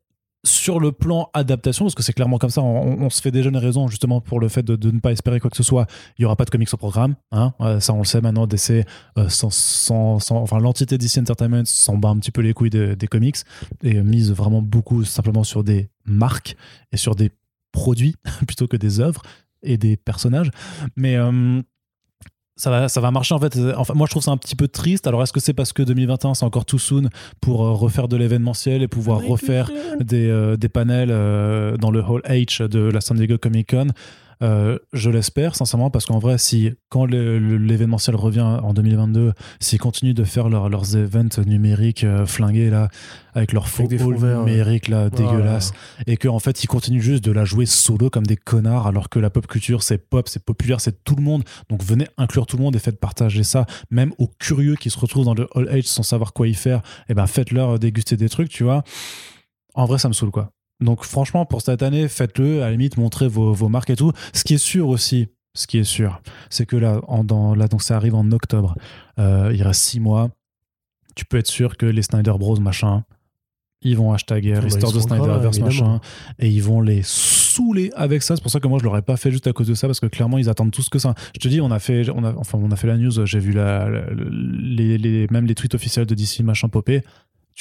sur 0.44 0.80
le 0.80 0.92
plan 0.92 1.30
adaptation, 1.34 1.86
parce 1.86 1.96
que 1.96 2.04
c'est 2.04 2.14
clairement 2.14 2.38
comme 2.38 2.50
ça, 2.50 2.62
on, 2.62 3.10
se 3.10 3.22
fait 3.22 3.32
déjà 3.32 3.50
une 3.50 3.58
raison 3.58 3.88
justement 3.88 4.22
pour 4.22 4.40
le 4.40 4.48
fait 4.48 4.64
de, 4.64 4.92
ne 4.92 5.00
pas 5.00 5.12
espérer 5.12 5.40
quoi 5.40 5.50
que 5.50 5.58
ce 5.58 5.64
soit. 5.64 5.86
Il 6.18 6.22
n'y 6.22 6.26
aura 6.26 6.36
pas 6.36 6.46
de 6.46 6.50
comics 6.50 6.74
au 6.74 6.78
programme, 6.78 7.16
hein. 7.32 7.54
Euh, 7.62 7.80
ça 7.80 7.94
on 7.94 8.00
le 8.00 8.06
sait 8.06 8.22
maintenant. 8.22 8.48
DC, 8.48 8.86
euh, 9.18 9.30
sans, 9.30 9.50
sans- 9.52 10.20
enfin 10.32 10.60
l'entité 10.60 10.98
DC 10.98 11.18
Entertainment 11.20 11.64
s'en 11.66 11.98
bat 11.98 12.10
un 12.10 12.18
petit 12.18 12.32
peu 12.32 12.42
les 12.42 12.54
couilles 12.54 12.70
de- 12.72 12.96
des 12.96 13.08
comics 13.08 13.38
et 13.84 13.98
euh, 13.98 14.04
mise 14.04 14.32
vraiment 14.32 14.62
beaucoup 14.62 15.04
simplement 15.04 15.44
sur 15.44 15.64
des 15.64 15.90
marques 16.06 16.56
et 16.92 16.98
sur 16.98 17.16
des 17.16 17.32
produits 17.72 18.16
plutôt 18.48 18.68
que 18.68 18.78
des 18.78 19.00
œuvres 19.00 19.22
et 19.64 19.78
des 19.78 19.96
personnages. 19.96 20.50
Mais 20.96 21.18
euh, 21.18 21.62
ça 22.62 22.70
va, 22.70 22.90
ça 22.90 23.02
va 23.02 23.10
marcher 23.10 23.34
en 23.34 23.40
fait. 23.40 23.58
Enfin, 23.76 23.96
moi, 23.96 24.06
je 24.06 24.12
trouve 24.12 24.22
ça 24.22 24.30
un 24.30 24.38
petit 24.38 24.56
peu 24.56 24.68
triste. 24.68 25.08
Alors, 25.08 25.24
est-ce 25.24 25.34
que 25.34 25.40
c'est 25.40 25.54
parce 25.54 25.74
que 25.74 25.82
2021 25.82 26.36
c'est 26.36 26.46
encore 26.46 26.66
too 26.66 26.78
soon 26.78 27.10
pour 27.42 27.66
euh, 27.66 27.72
refaire 27.72 28.08
de 28.08 28.16
l'événementiel 28.16 28.84
et 28.84 28.88
pouvoir 28.88 29.22
refaire 29.22 29.72
des, 30.00 30.30
euh, 30.30 30.58
des 30.58 30.70
panels 30.70 31.10
euh, 31.12 31.76
dans 31.78 31.90
le 31.90 32.02
Hall 32.02 32.22
H 32.30 32.68
de 32.68 32.82
la 32.82 33.02
San 33.02 33.18
Diego 33.18 33.40
Comic 33.40 33.72
Con? 33.72 33.88
Euh, 34.42 34.80
je 34.94 35.10
l'espère 35.12 35.56
sincèrement 35.56 35.92
parce 35.92 36.06
qu'en 36.06 36.18
vrai 36.18 36.38
si 36.40 36.72
quand 36.90 37.06
l'événementiel 37.06 38.16
revient 38.16 38.42
en 38.42 38.74
2022 38.74 39.34
s'ils 39.60 39.80
continuent 39.80 40.14
de 40.16 40.24
faire 40.24 40.50
leur- 40.50 40.68
leurs 40.70 40.96
events 40.98 41.40
numériques 41.46 42.04
euh, 42.04 42.26
flingués 42.26 42.70
là 42.72 42.90
avec 43.34 43.54
leurs 43.54 43.68
faux 43.68 43.84
ouais. 44.24 44.36
numériques 44.40 44.88
là 44.88 45.10
dégueulasses 45.10 45.74
et 46.08 46.18
qu'en 46.18 46.40
fait 46.40 46.64
ils 46.64 46.68
continuent 46.68 47.02
juste 47.02 47.24
de 47.24 47.32
la 47.32 47.46
jouer 47.46 47.66
solo 47.68 48.10
comme 48.10 48.26
des 48.26 48.36
connards 48.36 48.88
alors 48.88 49.10
que 49.10 49.20
la 49.20 49.30
pop 49.30 49.46
culture 49.46 49.84
c'est 49.84 49.98
pop 50.00 50.28
c'est 50.28 50.44
populaire 50.44 50.82
c'est 50.82 51.04
tout 51.04 51.16
le 51.16 51.22
monde 51.24 51.44
donc 51.70 51.84
venez 51.84 52.08
inclure 52.18 52.46
tout 52.48 52.58
le 52.58 52.64
monde 52.64 52.76
et 52.76 52.80
faites 52.80 53.00
partager 53.00 53.44
ça 53.44 53.66
même 53.92 54.12
aux 54.18 54.28
curieux 54.40 54.76
qui 54.76 54.90
se 54.90 54.98
retrouvent 55.00 55.26
dans 55.26 55.36
le 55.36 55.48
Hall 55.54 55.70
H 55.70 55.84
sans 55.84 56.04
savoir 56.04 56.34
quoi 56.34 56.48
y 56.48 56.54
faire 56.56 56.82
et 57.10 57.14
ben 57.14 57.28
faites-leur 57.28 57.78
déguster 57.78 58.18
des 58.18 58.28
trucs 58.30 58.50
tu 58.50 58.64
vois 58.64 58.84
En 59.74 59.86
vrai, 59.86 59.98
ça 60.00 60.10
me 60.10 60.14
saoule, 60.14 60.32
quoi. 60.32 60.52
Donc, 60.82 61.04
franchement, 61.04 61.46
pour 61.46 61.62
cette 61.62 61.84
année, 61.84 62.08
faites-le. 62.08 62.64
À 62.64 62.66
la 62.66 62.72
limite, 62.72 62.98
montrez 62.98 63.28
vos, 63.28 63.54
vos 63.54 63.70
marques 63.70 63.92
et 63.92 63.96
tout. 63.96 64.12
Ce 64.34 64.44
qui 64.44 64.56
est 64.56 64.58
sûr 64.58 64.88
aussi, 64.90 65.28
ce 65.54 65.68
qui 65.68 65.78
est 65.78 65.84
sûr, 65.84 66.22
c'est 66.50 66.66
que 66.66 66.76
là, 66.76 67.02
en, 67.08 67.24
dans, 67.24 67.54
là, 67.56 67.68
donc 67.68 67.84
ça 67.84 67.96
arrive 67.96 68.16
en 68.16 68.32
octobre. 68.32 68.76
Euh, 69.20 69.52
il 69.54 69.62
reste 69.64 69.82
six 69.82 70.00
mois. 70.00 70.30
Tu 71.16 71.26
peux 71.26 71.38
être 71.38 71.48
sûr 71.48 71.78
que 71.78 71.86
les 71.86 72.02
Snyder 72.02 72.34
Bros, 72.40 72.58
machin, 72.60 73.04
ils 73.84 73.98
vont 73.98 74.14
hashtaguer 74.14 74.54
bah, 74.54 74.60
ils 74.60 74.64
Restore 74.64 74.92
graves, 74.92 75.02
Snyderverse, 75.08 75.60
machin, 75.66 76.00
et 76.40 76.50
ils 76.50 76.64
vont 76.64 76.82
les 76.82 77.02
saouler 77.04 77.92
avec 77.96 78.22
ça. 78.24 78.36
C'est 78.36 78.42
pour 78.42 78.52
ça 78.52 78.60
que 78.60 78.68
moi, 78.68 78.80
je 78.80 78.84
l'aurais 78.86 79.02
pas 79.02 79.18
fait 79.18 79.30
juste 79.32 79.46
à 79.48 79.54
cause 79.54 79.68
de 79.68 79.74
ça, 79.74 79.88
parce 79.88 80.00
que 80.00 80.06
clairement, 80.06 80.38
ils 80.38 80.50
attendent 80.50 80.72
tous 80.72 80.88
que 80.90 81.00
ça. 81.00 81.16
Je 81.36 81.40
te 81.40 81.48
dis, 81.48 81.60
on 81.62 81.70
a 81.72 81.80
fait, 81.80 82.10
on 82.12 82.24
a, 82.24 82.34
enfin, 82.36 82.58
on 82.62 82.72
a 82.72 82.76
fait 82.76 82.88
la 82.88 82.98
news, 82.98 83.26
j'ai 83.26 83.40
vu 83.40 83.52
la, 83.52 83.90
la- 83.90 84.06
les, 84.14 84.98
les- 84.98 85.28
même 85.32 85.46
les 85.46 85.56
tweets 85.56 85.76
officiels 85.76 86.06
de 86.06 86.16
DC, 86.16 86.42
machin, 86.44 86.70
popé. 86.70 87.02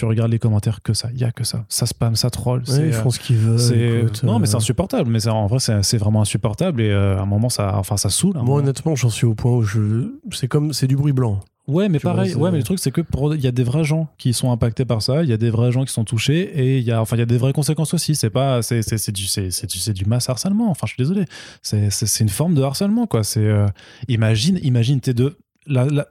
Tu 0.01 0.07
regardes 0.07 0.31
les 0.31 0.39
commentaires, 0.39 0.81
que 0.83 0.95
ça, 0.95 1.11
il 1.13 1.21
y 1.21 1.25
a 1.25 1.31
que 1.31 1.45
ça. 1.45 1.67
Ça 1.69 1.85
spam, 1.85 2.17
ça 2.17 2.31
troll. 2.31 2.61
Ouais, 2.69 2.75
ils 2.79 2.81
euh, 2.85 2.93
font 2.93 3.11
ce 3.11 3.21
qu'ils 3.21 3.37
veulent. 3.37 4.01
écoute, 4.01 4.23
non, 4.23 4.39
mais 4.39 4.47
euh, 4.47 4.51
c'est 4.51 4.57
insupportable. 4.57 5.11
Mais 5.11 5.29
en 5.29 5.47
vrai, 5.47 5.59
c'est 5.61 5.99
vraiment 5.99 6.23
insupportable. 6.23 6.81
Et 6.81 6.89
euh, 6.91 7.19
à 7.19 7.21
un 7.21 7.27
moment, 7.27 7.51
ça, 7.51 7.77
enfin, 7.77 7.99
ça 7.99 8.09
saoule. 8.09 8.39
Moi, 8.43 8.61
honnêtement, 8.61 8.97
j'en 8.97 9.11
suis 9.11 9.27
au 9.27 9.35
point 9.35 9.53
où 9.53 9.63
je. 9.63 10.11
C'est 10.33 10.49
comme. 10.49 10.73
C'est 10.73 10.87
du 10.87 10.97
bruit 10.97 11.13
blanc. 11.13 11.41
Ouais, 11.69 11.91
mais 11.91 11.99
Tu 11.99 12.05
pareil. 12.05 12.35
ouais, 12.35 12.51
mais 12.51 12.57
le 12.57 12.65
truc, 12.65 12.79
c'est 12.79 12.91
que 12.91 13.03
pour- 13.03 13.35
il 13.35 13.43
y 13.43 13.47
a 13.47 13.53
des 13.53 13.63
vrais 13.63 13.85
gens 13.85 14.09
qui 14.17 14.33
sont 14.33 14.51
impactés 14.51 14.87
par 14.87 15.03
ça. 15.03 15.23
Il 15.23 15.29
y 15.29 15.35
a 15.35 15.37
des 15.37 15.51
vrais 15.51 15.71
gens 15.71 15.85
qui 15.85 15.93
sont 15.93 16.05
touchés 16.05 16.41
et 16.41 16.79
il 16.79 16.85
y 16.85 16.91
a, 16.93 17.03
enfin, 17.03 17.17
il 17.17 17.19
y 17.19 17.23
a 17.23 17.27
des 17.27 17.37
vraies 17.37 17.53
conséquences 17.53 17.93
aussi. 17.93 18.15
C'est 18.15 18.31
pas, 18.31 18.63
c'est, 18.63 18.81
c'est, 18.81 18.97
c'est 18.97 19.13
du, 19.13 19.27
c'est, 19.27 19.51
c'est 19.51 19.67
du, 19.69 19.93
du 19.93 20.07
mass 20.07 20.31
harcèlement. 20.31 20.71
Enfin, 20.71 20.87
je 20.87 20.95
suis 20.95 21.03
désolé. 21.03 21.27
C'est, 21.63 21.91
c'est, 21.91 22.07
c'est 22.07 22.25
une 22.25 22.31
forme 22.31 22.55
de 22.55 22.63
harcèlement, 22.63 23.07
quoi. 23.07 23.23
C'est, 23.23 23.45
euh, 23.45 23.67
imagine, 24.09 24.59
imagine, 24.63 25.01
t'es 25.01 25.13
de, 25.13 25.37
la, 25.67 25.85
la- 25.85 26.09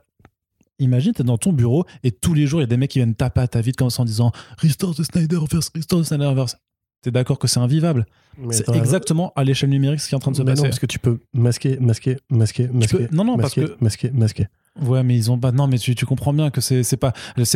Imagine, 0.80 1.12
t'es 1.12 1.22
dans 1.22 1.38
ton 1.38 1.52
bureau 1.52 1.84
et 2.02 2.10
tous 2.10 2.34
les 2.34 2.46
jours, 2.46 2.60
il 2.60 2.62
y 2.62 2.64
a 2.64 2.66
des 2.68 2.76
mecs 2.76 2.90
qui 2.90 2.98
viennent 2.98 3.14
taper 3.14 3.40
à 3.42 3.48
ta 3.48 3.60
vie 3.60 3.72
comme 3.72 3.90
ça 3.90 4.02
en 4.02 4.04
disant 4.04 4.32
Restore 4.58 4.94
the 4.96 5.02
Snyderverse, 5.04 5.70
Restore 5.74 6.00
the 6.00 6.04
Snyderverse. 6.04 6.56
T'es 7.02 7.10
d'accord 7.10 7.38
que 7.38 7.46
c'est 7.48 7.60
invivable? 7.60 8.04
C'est 8.50 8.68
exactement 8.76 9.32
à 9.36 9.42
l'échelle 9.44 9.70
numérique 9.70 10.00
ce 10.00 10.08
qui 10.08 10.14
est 10.14 10.16
en 10.16 10.20
train 10.20 10.32
de 10.32 10.36
se 10.36 10.42
mais 10.42 10.52
passer. 10.52 10.62
non, 10.64 10.68
parce 10.68 10.78
que 10.78 10.86
tu 10.86 10.98
peux 10.98 11.18
masquer, 11.32 11.78
masquer, 11.80 12.18
masquer, 12.30 12.68
masquer. 12.68 13.06
peux- 13.06 13.16
non, 13.16 13.24
non, 13.24 13.36
parce 13.38 13.56
masquer, 13.56 13.72
que- 13.74 13.84
Masquer, 13.84 14.10
masquer. 14.10 14.46
Ouais, 14.82 15.02
mais 15.02 15.16
ils 15.16 15.30
ont 15.30 15.38
pas. 15.38 15.50
Non, 15.52 15.66
mais 15.66 15.78
tu, 15.78 15.94
tu 15.94 16.04
comprends 16.06 16.32
bien 16.32 16.50
que 16.50 16.60
c'est 16.60 16.96
pas 16.96 17.12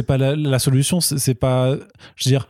pas 0.06 0.18
la, 0.18 0.34
la 0.34 0.58
solution. 0.58 1.00
C'est 1.00 1.34
pas. 1.34 1.76
Je 2.16 2.28
veux 2.28 2.30
dire, 2.30 2.48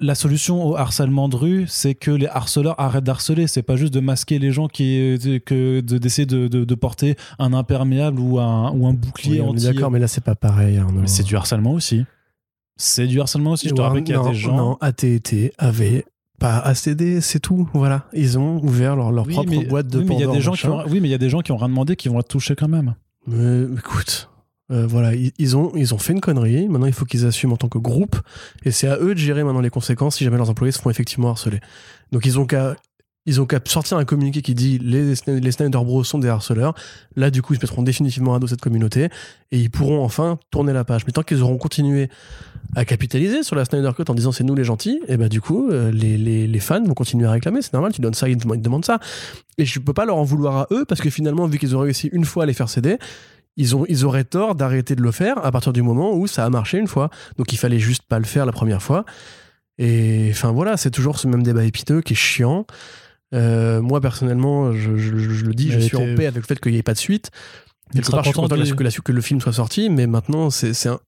la 0.00 0.14
solution 0.14 0.64
au 0.64 0.76
harcèlement 0.76 1.28
de 1.28 1.36
rue, 1.36 1.64
c'est 1.66 1.94
que 1.94 2.10
les 2.10 2.26
harceleurs 2.28 2.78
arrêtent 2.80 3.04
d'harceler. 3.04 3.46
C'est 3.48 3.62
pas 3.62 3.76
juste 3.76 3.92
de 3.92 4.00
masquer 4.00 4.38
les 4.38 4.52
gens 4.52 4.68
qui 4.68 5.18
que 5.44 5.80
de- 5.80 5.98
d'essayer 5.98 6.26
de, 6.26 6.46
de, 6.48 6.64
de 6.64 6.74
porter 6.74 7.16
un 7.40 7.52
imperméable 7.52 8.20
ou 8.20 8.38
un 8.38 8.70
ou 8.72 8.86
un 8.86 8.94
bouclier 8.94 9.40
Oui, 9.40 9.48
anti. 9.48 9.64
d'accord, 9.64 9.90
mais 9.90 9.98
là, 9.98 10.06
c'est 10.06 10.22
pas 10.22 10.34
pareil. 10.36 10.78
Arnaud. 10.78 11.00
Mais 11.00 11.06
c'est 11.08 11.24
du 11.24 11.34
harcèlement 11.36 11.72
aussi. 11.72 12.04
C'est 12.76 13.06
du 13.08 13.20
harcèlement 13.20 13.52
aussi. 13.52 13.68
Je 13.68 13.74
te 13.74 13.80
rappelle 13.80 14.04
qu'il 14.04 14.14
y 14.14 14.18
a 14.18 14.22
non, 14.22 14.28
des 14.30 14.34
gens. 14.36 14.56
Non, 14.56 14.78
AT&T 14.80 15.52
avait 15.58 16.04
pas 16.38 16.58
ACD, 16.58 17.20
c'est 17.20 17.40
tout. 17.40 17.68
Voilà. 17.74 18.04
Ils 18.12 18.38
ont 18.38 18.62
ouvert 18.62 18.94
leur, 18.94 19.10
leur 19.10 19.26
Oui, 19.26 19.32
propre 19.34 19.50
mais- 19.50 19.64
boîte 19.64 19.88
de 19.88 19.98
oui, 19.98 20.04
mais 20.06 20.14
il 20.14 20.20
y 20.20 20.24
a 20.24 20.30
des 20.30 20.40
gens 20.40 20.52
qui 20.52 20.66
ont, 20.68 20.84
oui, 20.86 21.00
mais 21.00 21.08
il 21.08 21.10
y 21.10 21.14
a 21.14 21.18
des 21.18 21.28
gens 21.30 21.40
qui 21.40 21.50
ont 21.50 21.56
rien 21.56 21.68
demandé 21.68 21.96
qui 21.96 22.08
vont 22.08 22.20
être 22.20 22.28
touchés 22.28 22.54
quand 22.54 22.68
même. 22.68 22.94
Mais 23.26 23.64
écoute, 23.76 24.30
euh, 24.70 24.86
voilà, 24.86 25.12
ils, 25.14 25.56
ont, 25.56 25.72
ils 25.74 25.94
ont 25.94 25.98
fait 25.98 26.12
une 26.12 26.20
connerie. 26.20 26.68
Maintenant, 26.68 26.86
il 26.86 26.92
faut 26.92 27.04
qu'ils 27.04 27.26
assument 27.26 27.54
en 27.54 27.56
tant 27.56 27.68
que 27.68 27.78
groupe. 27.78 28.16
Et 28.64 28.70
c'est 28.70 28.88
à 28.88 28.98
eux 28.98 29.14
de 29.14 29.18
gérer 29.18 29.44
maintenant 29.44 29.60
les 29.60 29.70
conséquences 29.70 30.16
si 30.16 30.24
jamais 30.24 30.36
leurs 30.36 30.50
employés 30.50 30.72
se 30.72 30.80
font 30.80 30.90
effectivement 30.90 31.30
harceler. 31.30 31.60
Donc, 32.12 32.26
ils 32.26 32.38
ont 32.38 32.46
qu'à. 32.46 32.76
Ils 33.26 33.42
ont 33.42 33.44
qu'à 33.44 33.60
sortir 33.62 33.98
un 33.98 34.06
communiqué 34.06 34.40
qui 34.40 34.54
dit 34.54 34.78
les, 34.78 35.12
les 35.26 35.52
Snyder 35.52 35.78
Bros 35.84 36.02
sont 36.02 36.18
des 36.18 36.28
harceleurs. 36.28 36.72
Là, 37.14 37.30
du 37.30 37.42
coup, 37.42 37.52
ils 37.52 37.56
se 37.58 37.62
mettront 37.62 37.82
définitivement 37.82 38.34
à 38.34 38.38
dos 38.38 38.46
cette 38.46 38.62
communauté 38.62 39.10
et 39.52 39.58
ils 39.58 39.70
pourront 39.70 40.02
enfin 40.02 40.38
tourner 40.50 40.72
la 40.72 40.82
page. 40.84 41.04
Mais 41.04 41.12
tant 41.12 41.22
qu'ils 41.22 41.42
auront 41.42 41.58
continué 41.58 42.08
à 42.74 42.86
capitaliser 42.86 43.42
sur 43.42 43.54
la 43.54 43.66
Snyder 43.66 43.90
Cut 43.94 44.04
en 44.08 44.14
disant 44.14 44.32
c'est 44.32 44.44
nous 44.44 44.54
les 44.54 44.64
gentils, 44.64 45.02
et 45.08 45.18
bah 45.18 45.28
du 45.28 45.42
coup, 45.42 45.68
euh, 45.68 45.90
les, 45.90 46.16
les, 46.16 46.46
les 46.46 46.60
fans 46.60 46.82
vont 46.82 46.94
continuer 46.94 47.26
à 47.26 47.32
réclamer. 47.32 47.60
C'est 47.60 47.74
normal, 47.74 47.92
tu 47.92 48.00
donnes 48.00 48.14
ça, 48.14 48.30
ils 48.30 48.38
te 48.38 48.56
demandent 48.56 48.86
ça. 48.86 48.98
Et 49.58 49.66
je 49.66 49.78
peux 49.78 49.92
pas 49.92 50.06
leur 50.06 50.16
en 50.16 50.24
vouloir 50.24 50.56
à 50.56 50.66
eux 50.70 50.86
parce 50.88 51.02
que 51.02 51.10
finalement, 51.10 51.46
vu 51.46 51.58
qu'ils 51.58 51.76
ont 51.76 51.80
réussi 51.80 52.08
une 52.12 52.24
fois 52.24 52.44
à 52.44 52.46
les 52.46 52.54
faire 52.54 52.70
céder, 52.70 52.96
ils, 53.58 53.76
ont, 53.76 53.84
ils 53.88 54.04
auraient 54.06 54.24
tort 54.24 54.54
d'arrêter 54.54 54.94
de 54.96 55.02
le 55.02 55.10
faire 55.12 55.44
à 55.44 55.50
partir 55.52 55.74
du 55.74 55.82
moment 55.82 56.14
où 56.14 56.26
ça 56.26 56.44
a 56.46 56.48
marché 56.50 56.78
une 56.78 56.86
fois. 56.88 57.10
Donc 57.36 57.52
il 57.52 57.56
fallait 57.58 57.78
juste 57.78 58.04
pas 58.08 58.18
le 58.18 58.24
faire 58.24 58.46
la 58.46 58.52
première 58.52 58.80
fois. 58.82 59.04
Et 59.78 60.28
enfin 60.32 60.50
voilà, 60.52 60.76
c'est 60.76 60.90
toujours 60.90 61.18
ce 61.18 61.28
même 61.28 61.42
débat 61.42 61.64
épiteux 61.64 62.00
qui 62.00 62.14
est 62.14 62.16
chiant. 62.16 62.66
Euh, 63.34 63.80
moi 63.82 64.00
personnellement, 64.00 64.72
je, 64.72 64.96
je- 64.96 65.18
je 65.18 65.44
le 65.44 65.52
dis, 65.54 65.70
je 65.70 65.78
suis 65.80 65.96
en 65.96 66.14
paix 66.16 66.26
avec 66.26 66.36
le 66.36 66.46
fait 66.46 66.58
qu'il 66.58 66.72
n'y 66.72 66.78
ait 66.78 66.82
pas 66.82 66.94
de 66.94 66.98
suite. 66.98 67.30
Quelque 67.92 68.10
part, 68.10 68.24
je 68.24 68.30
suis 68.30 68.34
content 68.42 68.56
que, 68.56 68.74
que, 68.74 68.82
la- 68.84 68.90
que 68.90 69.12
le 69.12 69.20
film 69.20 69.40
soit 69.40 69.52
sorti, 69.52 69.88
mais 69.90 70.06
maintenant 70.06 70.50
c'est 70.50 70.72
un, 70.88 70.98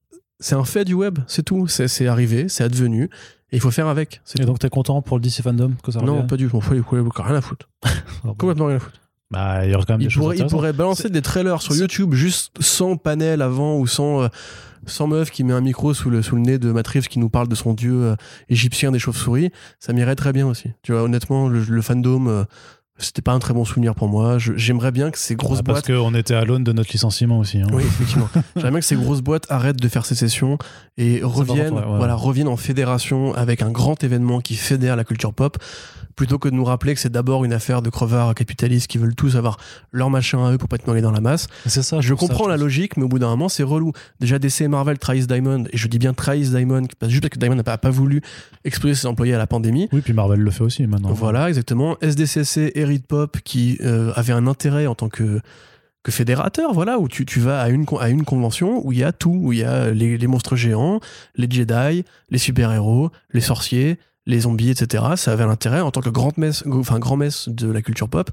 un 0.52 0.64
fait 0.64 0.84
du 0.84 0.94
web, 0.94 1.18
c'est 1.26 1.42
tout. 1.42 1.66
C'est 1.66 2.06
arrivé, 2.06 2.48
c'est 2.48 2.64
advenu, 2.64 3.04
et 3.52 3.56
il 3.56 3.60
faut 3.60 3.70
faire 3.70 3.86
avec. 3.88 4.20
Et 4.34 4.40
tout. 4.40 4.44
donc 4.46 4.58
t'es 4.58 4.68
content 4.70 5.02
pour 5.02 5.16
le 5.18 5.22
DC 5.22 5.42
fandom 5.42 5.72
que 5.82 5.92
ça 5.92 6.00
Non, 6.00 6.26
pas 6.26 6.36
du 6.36 6.48
tout. 6.48 6.56
On 6.56 6.60
fout 6.60 6.76
rien 6.88 7.34
à 7.34 7.40
foutre. 7.40 7.68
Complètement 8.38 8.66
rien 8.66 8.76
à 8.76 8.80
foutre. 8.80 9.00
Bah, 9.30 9.64
il 9.64 9.70
y 9.70 9.74
aura 9.74 9.84
quand 9.84 9.94
même 9.94 10.00
Il 10.00 10.04
des 10.04 10.10
choses 10.10 10.22
pourrait, 10.22 10.38
il 10.38 10.46
pourrait 10.46 10.72
balancer 10.72 11.08
des 11.08 11.22
trailers 11.22 11.62
sur 11.62 11.74
YouTube 11.76 12.14
juste 12.14 12.52
sans 12.60 12.96
panel 12.96 13.42
avant 13.42 13.76
ou 13.78 13.86
sans, 13.86 14.22
euh, 14.22 14.28
sans 14.86 15.06
meuf 15.06 15.30
qui 15.30 15.44
met 15.44 15.52
un 15.52 15.60
micro 15.60 15.94
sous 15.94 16.10
le, 16.10 16.20
sous 16.22 16.34
le 16.36 16.42
nez 16.42 16.58
de 16.58 16.72
Matt 16.72 16.88
Reeves 16.88 17.06
qui 17.08 17.18
nous 17.20 17.28
parle 17.30 17.46
de 17.48 17.54
son 17.54 17.72
dieu 17.74 17.94
euh, 18.02 18.16
égyptien 18.48 18.90
des 18.90 18.98
chauves-souris. 18.98 19.50
Ça 19.78 19.92
m'irait 19.92 20.16
très 20.16 20.32
bien 20.32 20.46
aussi. 20.48 20.70
Tu 20.82 20.92
vois, 20.92 21.02
honnêtement, 21.02 21.48
le, 21.48 21.60
le 21.62 21.82
fandom, 21.82 22.26
euh, 22.26 22.44
c'était 22.98 23.22
pas 23.22 23.32
un 23.32 23.38
très 23.38 23.54
bon 23.54 23.64
souvenir 23.64 23.94
pour 23.94 24.08
moi. 24.08 24.36
J'aimerais 24.38 24.90
bien 24.90 25.10
que 25.12 25.18
ces 25.18 25.36
grosses 25.36 25.60
Ah, 25.60 25.62
parce 25.64 25.82
boîtes. 25.86 25.96
qu'on 25.98 26.14
était 26.14 26.34
à 26.34 26.44
l'aune 26.44 26.64
de 26.64 26.72
notre 26.72 26.90
licenciement 26.92 27.38
aussi. 27.38 27.58
hein. 27.60 27.68
Oui, 27.72 27.84
effectivement. 27.84 28.28
J'aimerais 28.56 28.70
bien 28.72 28.80
que 28.80 28.84
ces 28.86 28.96
grosses 28.96 29.22
boîtes 29.22 29.46
arrêtent 29.48 29.80
de 29.80 29.88
faire 29.88 30.04
sécession 30.04 30.58
et 30.98 31.20
reviennent, 31.22 31.70
contre, 31.70 31.86
ouais, 31.86 31.92
ouais. 31.92 31.98
voilà, 31.98 32.14
reviennent 32.14 32.48
en 32.48 32.56
fédération 32.58 33.32
avec 33.34 33.62
un 33.62 33.70
grand 33.70 34.02
événement 34.02 34.40
qui 34.40 34.54
fédère 34.56 34.96
la 34.96 35.04
culture 35.04 35.32
pop, 35.32 35.56
plutôt 36.20 36.38
que 36.38 36.50
de 36.50 36.54
nous 36.54 36.64
rappeler 36.66 36.92
que 36.92 37.00
c'est 37.00 37.10
d'abord 37.10 37.46
une 37.46 37.54
affaire 37.54 37.80
de 37.80 37.88
crevards 37.88 38.34
capitalistes 38.34 38.88
qui 38.88 38.98
veulent 38.98 39.14
tous 39.14 39.36
avoir 39.36 39.56
leur 39.90 40.10
machin 40.10 40.44
à 40.44 40.52
eux 40.52 40.58
pour 40.58 40.68
pas 40.68 40.76
être 40.76 40.86
noyés 40.86 41.00
dans 41.00 41.12
la 41.12 41.22
masse. 41.22 41.46
C'est 41.64 41.80
ça. 41.82 42.02
Je 42.02 42.08
ça, 42.14 42.14
comprends 42.14 42.46
la 42.46 42.58
logique, 42.58 42.98
mais 42.98 43.04
au 43.04 43.08
bout 43.08 43.18
d'un 43.18 43.30
moment, 43.30 43.48
c'est 43.48 43.62
relou. 43.62 43.92
Déjà, 44.20 44.38
DC 44.38 44.60
et 44.60 44.68
Marvel 44.68 44.98
trahissent 44.98 45.28
Diamond, 45.28 45.64
et 45.72 45.78
je 45.78 45.88
dis 45.88 45.98
bien 45.98 46.12
trahissent 46.12 46.50
Diamond, 46.50 46.82
juste 47.08 47.22
parce 47.22 47.30
que 47.30 47.38
Diamond 47.38 47.54
n'a 47.54 47.62
pas, 47.62 47.78
pas 47.78 47.88
voulu 47.88 48.20
exposer 48.66 48.94
ses 48.94 49.06
employés 49.06 49.32
à 49.32 49.38
la 49.38 49.46
pandémie. 49.46 49.88
Oui, 49.94 50.02
puis 50.02 50.12
Marvel 50.12 50.40
le 50.40 50.50
fait 50.50 50.62
aussi 50.62 50.86
maintenant. 50.86 51.10
Voilà, 51.14 51.48
exactement. 51.48 51.96
SDCC 52.02 52.72
et 52.74 52.84
Reed 52.84 53.06
Pop 53.06 53.38
qui 53.42 53.78
euh, 53.80 54.12
avaient 54.14 54.34
un 54.34 54.46
intérêt 54.46 54.86
en 54.86 54.94
tant 54.94 55.08
que, 55.08 55.40
que 56.02 56.12
fédérateur, 56.12 56.74
voilà, 56.74 56.98
où 56.98 57.08
tu, 57.08 57.24
tu 57.24 57.40
vas 57.40 57.62
à 57.62 57.70
une, 57.70 57.86
con- 57.86 57.96
à 57.96 58.10
une 58.10 58.24
convention 58.26 58.86
où 58.86 58.92
il 58.92 58.98
y 58.98 59.04
a 59.04 59.12
tout, 59.12 59.34
où 59.42 59.54
il 59.54 59.60
y 59.60 59.64
a 59.64 59.90
les, 59.90 60.18
les 60.18 60.26
monstres 60.26 60.54
géants, 60.54 61.00
les 61.36 61.50
Jedi, 61.50 62.04
les 62.28 62.38
super-héros, 62.38 63.10
les 63.32 63.40
sorciers, 63.40 63.98
les 64.30 64.40
zombies, 64.40 64.70
etc. 64.70 65.04
Ça 65.16 65.32
avait 65.32 65.44
l'intérêt 65.46 65.80
en 65.80 65.90
tant 65.90 66.00
que 66.00 66.08
grande 66.10 66.38
messe, 66.38 66.64
enfin, 66.70 66.98
grand 66.98 67.16
messe 67.16 67.48
de 67.48 67.70
la 67.70 67.82
culture 67.82 68.08
pop. 68.08 68.30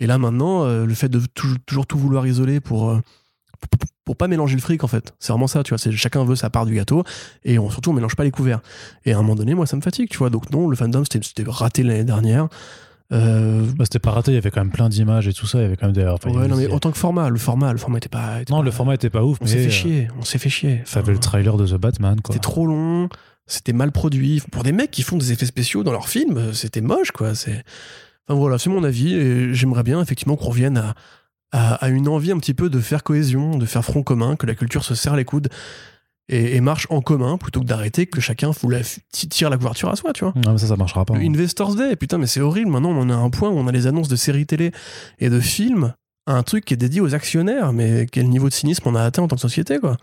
Et 0.00 0.06
là, 0.06 0.16
maintenant, 0.18 0.64
euh, 0.64 0.86
le 0.86 0.94
fait 0.94 1.08
de 1.08 1.20
toujours, 1.34 1.58
toujours 1.66 1.86
tout 1.86 1.98
vouloir 1.98 2.26
isoler 2.26 2.60
pour. 2.60 2.90
euh, 2.90 3.00
pour- 3.60 3.78
pour 4.04 4.16
pas 4.16 4.26
mélanger 4.26 4.56
le 4.56 4.60
fric 4.60 4.82
en 4.82 4.88
fait 4.88 5.14
c'est 5.20 5.32
vraiment 5.32 5.46
ça 5.46 5.62
tu 5.62 5.68
vois 5.68 5.78
c'est 5.78 5.92
chacun 5.92 6.24
veut 6.24 6.34
sa 6.34 6.50
part 6.50 6.66
du 6.66 6.74
gâteau 6.74 7.04
et 7.44 7.60
on, 7.60 7.70
surtout 7.70 7.90
on 7.90 7.92
mélange 7.92 8.16
pas 8.16 8.24
les 8.24 8.32
couverts 8.32 8.60
et 9.04 9.12
à 9.12 9.18
un 9.18 9.22
moment 9.22 9.36
donné 9.36 9.54
moi 9.54 9.64
ça 9.64 9.76
me 9.76 9.80
fatigue 9.80 10.08
tu 10.10 10.18
vois 10.18 10.28
donc 10.30 10.50
non 10.50 10.68
le 10.68 10.74
fandom 10.74 11.04
c'était 11.04 11.44
raté 11.46 11.84
l'année 11.84 12.02
dernière 12.02 12.48
euh, 13.12 13.64
Bah, 13.76 13.84
c'était 13.84 14.00
pas 14.00 14.10
raté, 14.10 14.32
il 14.32 14.34
y 14.34 14.38
avait 14.38 14.50
quand 14.50 14.60
même 14.60 14.72
plein 14.72 14.88
d'images 14.88 15.28
et 15.28 15.32
tout 15.32 15.46
ça. 15.46 15.58
Il 15.58 15.62
y 15.62 15.64
avait 15.66 15.76
quand 15.76 15.86
même 15.86 15.94
des. 15.94 16.04
enfin, 16.06 16.30
ouais, 16.30 16.38
avait- 16.38 16.48
non, 16.48 16.56
mais 16.56 16.72
en 16.72 16.78
tant 16.80 16.90
que 16.90 16.96
format, 16.98 17.28
le 17.28 17.38
format, 17.38 17.70
le 17.72 17.78
format 17.78 17.98
était 17.98 18.08
pas. 18.08 18.40
était 18.40 18.50
Non, 18.52 18.58
pas- 18.60 18.64
le 18.64 18.70
format 18.70 18.94
était 18.94 19.10
pas 19.10 19.22
ouf, 19.22 19.36
On 19.42 19.46
s'est 19.46 19.62
fait 19.64 19.70
chier, 19.70 20.08
on 20.18 20.24
s'est 20.24 20.38
fait 20.38 20.48
chier. 20.48 20.82
T'avais 20.90 21.12
le 21.12 21.18
trailer 21.18 21.56
de 21.58 21.66
The 21.66 21.74
Batman, 21.74 22.20
quoi. 22.22 22.32
C'était 22.34 22.42
trop 22.42 22.66
long, 22.66 23.08
c'était 23.52 23.72
mal 23.72 23.92
produit. 23.92 24.42
Pour 24.50 24.62
des 24.62 24.72
mecs 24.72 24.90
qui 24.90 25.02
font 25.02 25.16
des 25.16 25.32
effets 25.32 25.46
spéciaux 25.46 25.82
dans 25.84 25.92
leurs 25.92 26.08
films, 26.08 26.38
euh, 26.38 26.52
c'était 26.52 26.80
moche, 26.80 27.12
quoi. 27.12 27.34
C'est. 27.34 27.62
Enfin 28.26 28.38
voilà, 28.38 28.58
c'est 28.58 28.70
mon 28.70 28.84
avis. 28.84 29.14
Et 29.14 29.54
j'aimerais 29.54 29.82
bien 29.82 30.00
effectivement 30.00 30.36
qu'on 30.36 30.46
revienne 30.50 30.78
à, 30.78 30.94
à, 31.52 31.74
à 31.74 31.88
une 31.88 32.08
envie 32.08 32.30
un 32.32 32.38
petit 32.38 32.54
peu 32.54 32.70
de 32.70 32.80
faire 32.80 33.02
cohésion, 33.02 33.58
de 33.58 33.66
faire 33.66 33.84
front 33.84 34.02
commun, 34.02 34.36
que 34.36 34.46
la 34.46 34.54
culture 34.54 34.84
se 34.84 34.94
serre 34.94 35.16
les 35.16 35.24
coudes 35.24 35.48
et, 36.28 36.56
et 36.56 36.60
marche 36.60 36.86
en 36.88 37.00
commun 37.00 37.36
plutôt 37.36 37.60
que 37.60 37.66
d'arrêter 37.66 38.06
que 38.06 38.20
chacun 38.20 38.52
fout 38.52 38.70
la- 38.70 38.80
tire 39.10 39.50
la 39.50 39.56
couverture 39.56 39.88
à 39.90 39.96
soi, 39.96 40.12
tu 40.12 40.24
vois. 40.24 40.32
Non, 40.44 40.52
mais 40.52 40.58
ça, 40.58 40.68
ça 40.68 40.76
marchera 40.76 41.04
pas. 41.04 41.14
Le 41.14 41.20
hein. 41.20 41.32
Investors 41.34 41.74
Day, 41.74 41.96
putain, 41.96 42.18
mais 42.18 42.28
c'est 42.28 42.40
horrible. 42.40 42.70
Maintenant, 42.70 42.90
on 42.90 43.00
en 43.02 43.10
a 43.10 43.14
un 43.14 43.28
point 43.30 43.50
où 43.50 43.58
on 43.58 43.66
a 43.66 43.72
les 43.72 43.86
annonces 43.88 44.08
de 44.08 44.16
séries 44.16 44.46
télé 44.46 44.70
et 45.18 45.28
de 45.28 45.40
films, 45.40 45.92
un 46.28 46.44
truc 46.44 46.64
qui 46.64 46.74
est 46.74 46.76
dédié 46.78 47.00
aux 47.00 47.14
actionnaires. 47.14 47.72
Mais 47.72 48.06
quel 48.10 48.28
niveau 48.28 48.48
de 48.48 48.54
cynisme 48.54 48.84
on 48.86 48.94
a 48.94 49.02
atteint 49.02 49.22
en 49.24 49.28
tant 49.28 49.36
que 49.36 49.42
société, 49.42 49.78
quoi. 49.80 49.96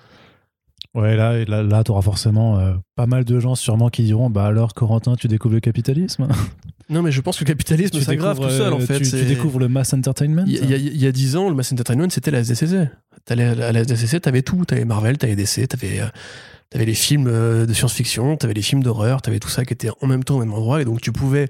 Ouais, 0.96 1.16
là, 1.16 1.46
là, 1.46 1.62
là 1.64 1.84
t'auras 1.84 2.02
forcément 2.02 2.58
euh, 2.60 2.74
pas 2.96 3.06
mal 3.06 3.24
de 3.24 3.40
gens 3.40 3.54
sûrement 3.56 3.90
qui 3.90 4.04
diront 4.04 4.30
Bah 4.30 4.46
alors, 4.46 4.74
Corentin, 4.74 5.16
tu 5.16 5.28
découvres 5.28 5.56
le 5.56 5.60
capitalisme? 5.62 6.28
Non, 6.92 7.04
mais 7.04 7.12
je 7.12 7.22
pense 7.22 7.38
que 7.38 7.44
le 7.44 7.48
capitalisme 7.50 7.96
Tu 7.96 8.04
s'aggrave 8.04 8.40
tout 8.40 8.50
seul, 8.50 8.74
en 8.74 8.78
euh, 8.78 8.84
fait. 8.84 8.96
Tu, 8.98 9.04
tu 9.04 9.10
C'est- 9.12 9.26
découvres 9.26 9.60
le 9.60 9.68
mass 9.68 9.94
entertainment? 9.94 10.44
Il 10.48 10.56
y, 10.56 11.06
a- 11.06 11.12
10 11.12 11.36
ans, 11.36 11.48
le 11.48 11.54
Mass 11.54 11.72
Entertainment, 11.72 12.10
c'était 12.10 12.32
la 12.32 12.40
SDCC. 12.40 12.90
T'allais 13.26 13.44
à 13.44 13.72
la 13.72 13.82
SDCC, 13.82 14.20
t'avais 14.22 14.42
tout. 14.42 14.66
T'avais 14.66 14.86
Marvel, 14.86 15.20
t'avais 15.20 15.36
DC, 15.36 15.68
t'avais. 15.68 16.00
euh, 16.02 16.08
T'avais 16.72 16.86
les 16.86 16.96
films 16.96 17.26
de 17.26 17.74
science-fiction, 17.74 18.38
t'avais 18.38 18.54
les 18.56 18.62
films 18.64 18.82
d'horreur, 18.82 19.22
t'avais 19.22 19.38
tout 19.40 19.50
ça 19.50 19.66
qui 19.66 19.74
était 19.74 19.90
en 20.02 20.08
même 20.08 20.24
temps 20.24 20.38
au 20.38 20.40
même 20.40 20.54
endroit, 20.54 20.82
et 20.82 20.86
donc 20.86 21.00
tu 21.02 21.12
pouvais 21.12 21.48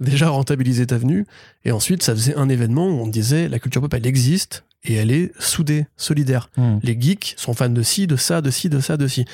déjà 0.00 0.28
rentabiliser 0.28 0.86
ta 0.86 0.96
venue. 0.98 1.26
Et 1.64 1.72
ensuite, 1.72 2.02
ça 2.02 2.14
faisait 2.14 2.34
un 2.36 2.48
événement 2.50 2.86
où 2.88 3.02
on 3.02 3.06
disait 3.06 3.48
la 3.48 3.58
culture 3.58 3.80
pop, 3.82 3.92
elle 3.94 4.06
existe 4.06 4.64
et 4.84 4.94
elle 4.94 5.10
est 5.10 5.32
soudée, 5.40 5.86
solidaire. 5.96 6.50
Hmm. 6.56 6.78
Les 6.82 6.98
geeks 7.00 7.34
sont 7.36 7.54
fans 7.54 7.68
de 7.68 7.82
ci, 7.82 8.06
de 8.06 8.16
ça, 8.16 8.40
de 8.40 8.50
ci, 8.50 8.68
de 8.68 8.80
ça, 8.80 8.96
de 8.96 9.08
ci. 9.08 9.24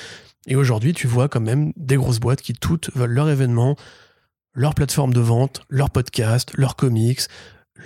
Et 0.46 0.56
aujourd'hui, 0.56 0.92
tu 0.92 1.06
vois 1.06 1.28
quand 1.28 1.40
même 1.40 1.72
des 1.76 1.96
grosses 1.96 2.20
boîtes 2.20 2.40
qui 2.40 2.54
toutes 2.54 2.90
veulent 2.94 3.12
leur 3.12 3.28
événement, 3.28 3.76
leur 4.54 4.74
plateforme 4.74 5.12
de 5.12 5.20
vente, 5.20 5.62
leur 5.68 5.90
podcast, 5.90 6.52
leurs 6.54 6.76
comics, 6.76 7.20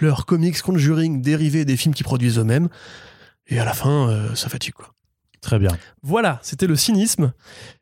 leurs 0.00 0.26
comics 0.26 0.60
conjuring 0.60 1.22
dérivés 1.22 1.64
des 1.64 1.76
films 1.76 1.94
qu'ils 1.94 2.04
produisent 2.04 2.38
eux-mêmes. 2.38 2.68
Et 3.46 3.58
à 3.58 3.64
la 3.64 3.72
fin, 3.72 4.08
euh, 4.08 4.34
ça 4.34 4.48
fatigue 4.48 4.74
quoi. 4.74 4.94
Très 5.40 5.58
bien. 5.58 5.70
Voilà, 6.02 6.38
c'était 6.42 6.66
le 6.66 6.76
cynisme. 6.76 7.32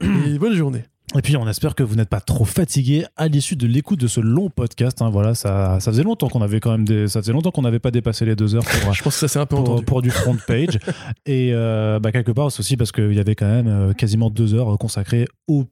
Et 0.00 0.38
bonne 0.38 0.54
journée. 0.54 0.84
Et 1.14 1.20
puis 1.20 1.36
on 1.36 1.46
espère 1.46 1.74
que 1.74 1.82
vous 1.82 1.94
n'êtes 1.94 2.08
pas 2.08 2.20
trop 2.20 2.46
fatigué 2.46 3.04
à 3.16 3.28
l'issue 3.28 3.54
de 3.54 3.66
l'écoute 3.66 4.00
de 4.00 4.06
ce 4.06 4.20
long 4.20 4.48
podcast. 4.48 5.02
hein. 5.02 5.10
voilà, 5.10 5.34
ça, 5.34 5.78
ça 5.78 5.90
faisait 5.90 6.02
longtemps 6.04 6.28
qu'on 6.28 6.40
avait 6.40 6.58
quand 6.58 6.70
même 6.70 6.86
des, 6.86 7.06
ça 7.06 7.20
faisait 7.20 7.34
longtemps 7.34 7.50
qu'on 7.50 7.62
n'avait 7.62 7.78
pas 7.80 7.90
dépassé 7.90 8.24
les 8.24 8.34
deux 8.34 8.54
heures 8.54 8.64
pour, 8.64 8.92
Je 8.94 9.02
pense 9.02 9.14
que 9.14 9.20
ça 9.20 9.28
s'est 9.28 9.38
un 9.38 9.44
peu 9.44 9.56
pour, 9.56 9.64
entendu. 9.68 9.84
pour 9.84 10.00
du 10.02 10.10
front 10.10 10.36
page. 10.46 10.78
Et 11.26 11.50
euh, 11.52 11.98
bah, 12.00 12.12
quelque 12.12 12.32
part, 12.32 12.50
c'est 12.50 12.60
aussi 12.60 12.78
parce 12.78 12.92
qu'il 12.92 13.12
y 13.12 13.20
avait 13.20 13.34
quand 13.34 13.46
même 13.48 13.68
euh, 13.68 13.92
quasiment 13.92 14.30
deux 14.30 14.54
heures 14.54 14.78
consacrées 14.78 15.26
au 15.48 15.66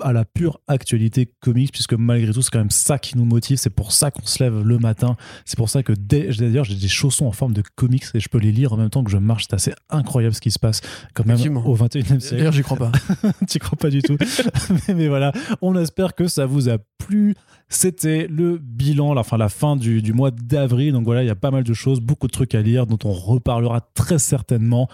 à 0.00 0.12
la 0.12 0.24
pure 0.24 0.60
actualité 0.68 1.32
comics, 1.40 1.72
puisque 1.72 1.94
malgré 1.94 2.32
tout, 2.32 2.42
c'est 2.42 2.50
quand 2.50 2.58
même 2.58 2.70
ça 2.70 2.98
qui 2.98 3.16
nous 3.16 3.24
motive. 3.24 3.56
C'est 3.56 3.70
pour 3.70 3.92
ça 3.92 4.10
qu'on 4.10 4.24
se 4.24 4.42
lève 4.42 4.62
le 4.62 4.78
matin. 4.78 5.16
C'est 5.44 5.56
pour 5.56 5.68
ça 5.68 5.82
que 5.82 5.92
d'ailleurs, 5.92 6.64
j'ai 6.64 6.74
des 6.74 6.88
chaussons 6.88 7.26
en 7.26 7.32
forme 7.32 7.52
de 7.52 7.62
comics 7.74 8.04
et 8.14 8.20
je 8.20 8.28
peux 8.28 8.38
les 8.38 8.52
lire 8.52 8.72
en 8.72 8.76
même 8.76 8.90
temps 8.90 9.04
que 9.04 9.10
je 9.10 9.18
marche. 9.18 9.46
C'est 9.48 9.54
assez 9.54 9.74
incroyable 9.90 10.34
ce 10.34 10.40
qui 10.40 10.50
se 10.50 10.58
passe 10.58 10.80
quand 11.14 11.26
même 11.26 11.56
au 11.56 11.76
21e 11.76 12.20
siècle. 12.20 12.36
D'ailleurs, 12.36 12.52
j'y 12.52 12.62
crois 12.62 12.76
pas. 12.76 12.92
tu 13.48 13.58
crois 13.58 13.78
pas 13.78 13.90
du 13.90 14.02
tout. 14.02 14.16
mais, 14.88 14.94
mais 14.94 15.08
voilà, 15.08 15.32
on 15.60 15.76
espère 15.76 16.14
que 16.14 16.26
ça 16.26 16.46
vous 16.46 16.68
a 16.68 16.78
plu. 16.98 17.34
C'était 17.68 18.26
le 18.28 18.58
bilan, 18.58 19.14
la, 19.14 19.20
enfin, 19.20 19.38
la 19.38 19.48
fin 19.48 19.76
du, 19.76 20.02
du 20.02 20.12
mois 20.12 20.30
d'avril. 20.30 20.92
Donc 20.92 21.04
voilà, 21.04 21.22
il 21.22 21.26
y 21.26 21.30
a 21.30 21.36
pas 21.36 21.50
mal 21.50 21.64
de 21.64 21.74
choses, 21.74 22.00
beaucoup 22.00 22.26
de 22.26 22.32
trucs 22.32 22.54
à 22.54 22.62
lire 22.62 22.86
dont 22.86 22.98
on 23.04 23.12
reparlera 23.12 23.80
très 23.94 24.18
certainement. 24.18 24.88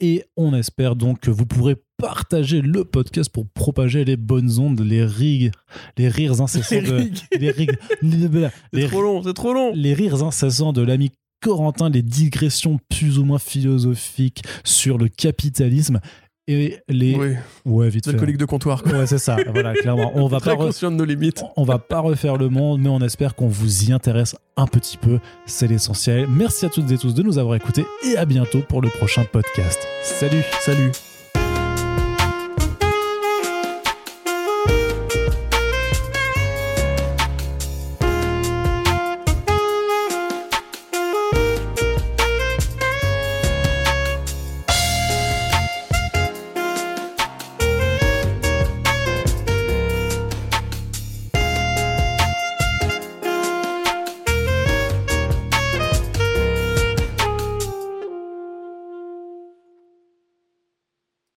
Et 0.00 0.24
on 0.36 0.54
espère 0.54 0.96
donc 0.96 1.20
que 1.20 1.30
vous 1.30 1.46
pourrez 1.46 1.76
partager 1.96 2.60
le 2.60 2.84
podcast 2.84 3.30
pour 3.30 3.46
propager 3.48 4.04
les 4.04 4.16
bonnes 4.16 4.58
ondes, 4.58 4.80
les 4.80 5.04
rires, 5.04 5.52
les 5.96 6.08
rires 6.08 6.40
incessants 6.40 6.82
de, 6.82 7.10
les 7.38 7.50
rires, 7.50 7.76
les, 8.02 8.28
les- 8.28 8.48
C'est 8.82 8.88
trop 8.88 9.02
long, 9.02 9.22
c'est 9.22 9.34
trop 9.34 9.52
long. 9.54 9.72
les 9.74 9.94
rires 9.94 10.22
incessants 10.22 10.72
de 10.72 10.82
l'ami 10.82 11.10
Corentin, 11.42 11.90
les 11.90 12.02
digressions 12.02 12.78
plus 12.88 13.18
ou 13.18 13.24
moins 13.24 13.38
philosophiques 13.38 14.42
sur 14.64 14.96
le 14.96 15.08
capitalisme 15.08 16.00
et 16.46 16.78
les 16.88 17.14
Oui, 17.16 17.34
ouais 17.66 17.88
vite 17.90 18.08
alcoolique 18.08 18.36
de 18.38 18.44
comptoir. 18.46 18.82
quoi. 18.82 18.92
Ouais, 19.00 19.06
c'est 19.06 19.18
ça. 19.18 19.36
Voilà, 19.52 19.72
clairement. 19.74 20.12
On 20.14 20.26
va 20.26 20.40
Très 20.40 20.50
pas 20.50 20.56
conscient 20.56 20.90
de 20.90 20.96
nos 20.96 21.04
limites. 21.04 21.42
on 21.56 21.64
va 21.64 21.78
pas 21.78 22.00
refaire 22.00 22.36
le 22.36 22.48
monde, 22.50 22.80
mais 22.82 22.88
on 22.90 23.00
espère 23.00 23.34
qu'on 23.34 23.48
vous 23.48 23.84
y 23.84 23.92
intéresse 23.92 24.36
un 24.56 24.66
petit 24.66 24.96
peu. 24.96 25.20
C'est 25.46 25.66
l'essentiel. 25.68 26.26
Merci 26.30 26.66
à 26.66 26.68
toutes 26.70 26.90
et 26.90 26.98
tous 26.98 27.14
de 27.14 27.22
nous 27.22 27.38
avoir 27.38 27.56
écoutés 27.56 27.84
et 28.06 28.16
à 28.16 28.24
bientôt 28.26 28.60
pour 28.68 28.80
le 28.82 28.88
prochain 28.88 29.24
podcast. 29.30 29.78
Salut 30.02 30.42
Salut. 30.60 30.92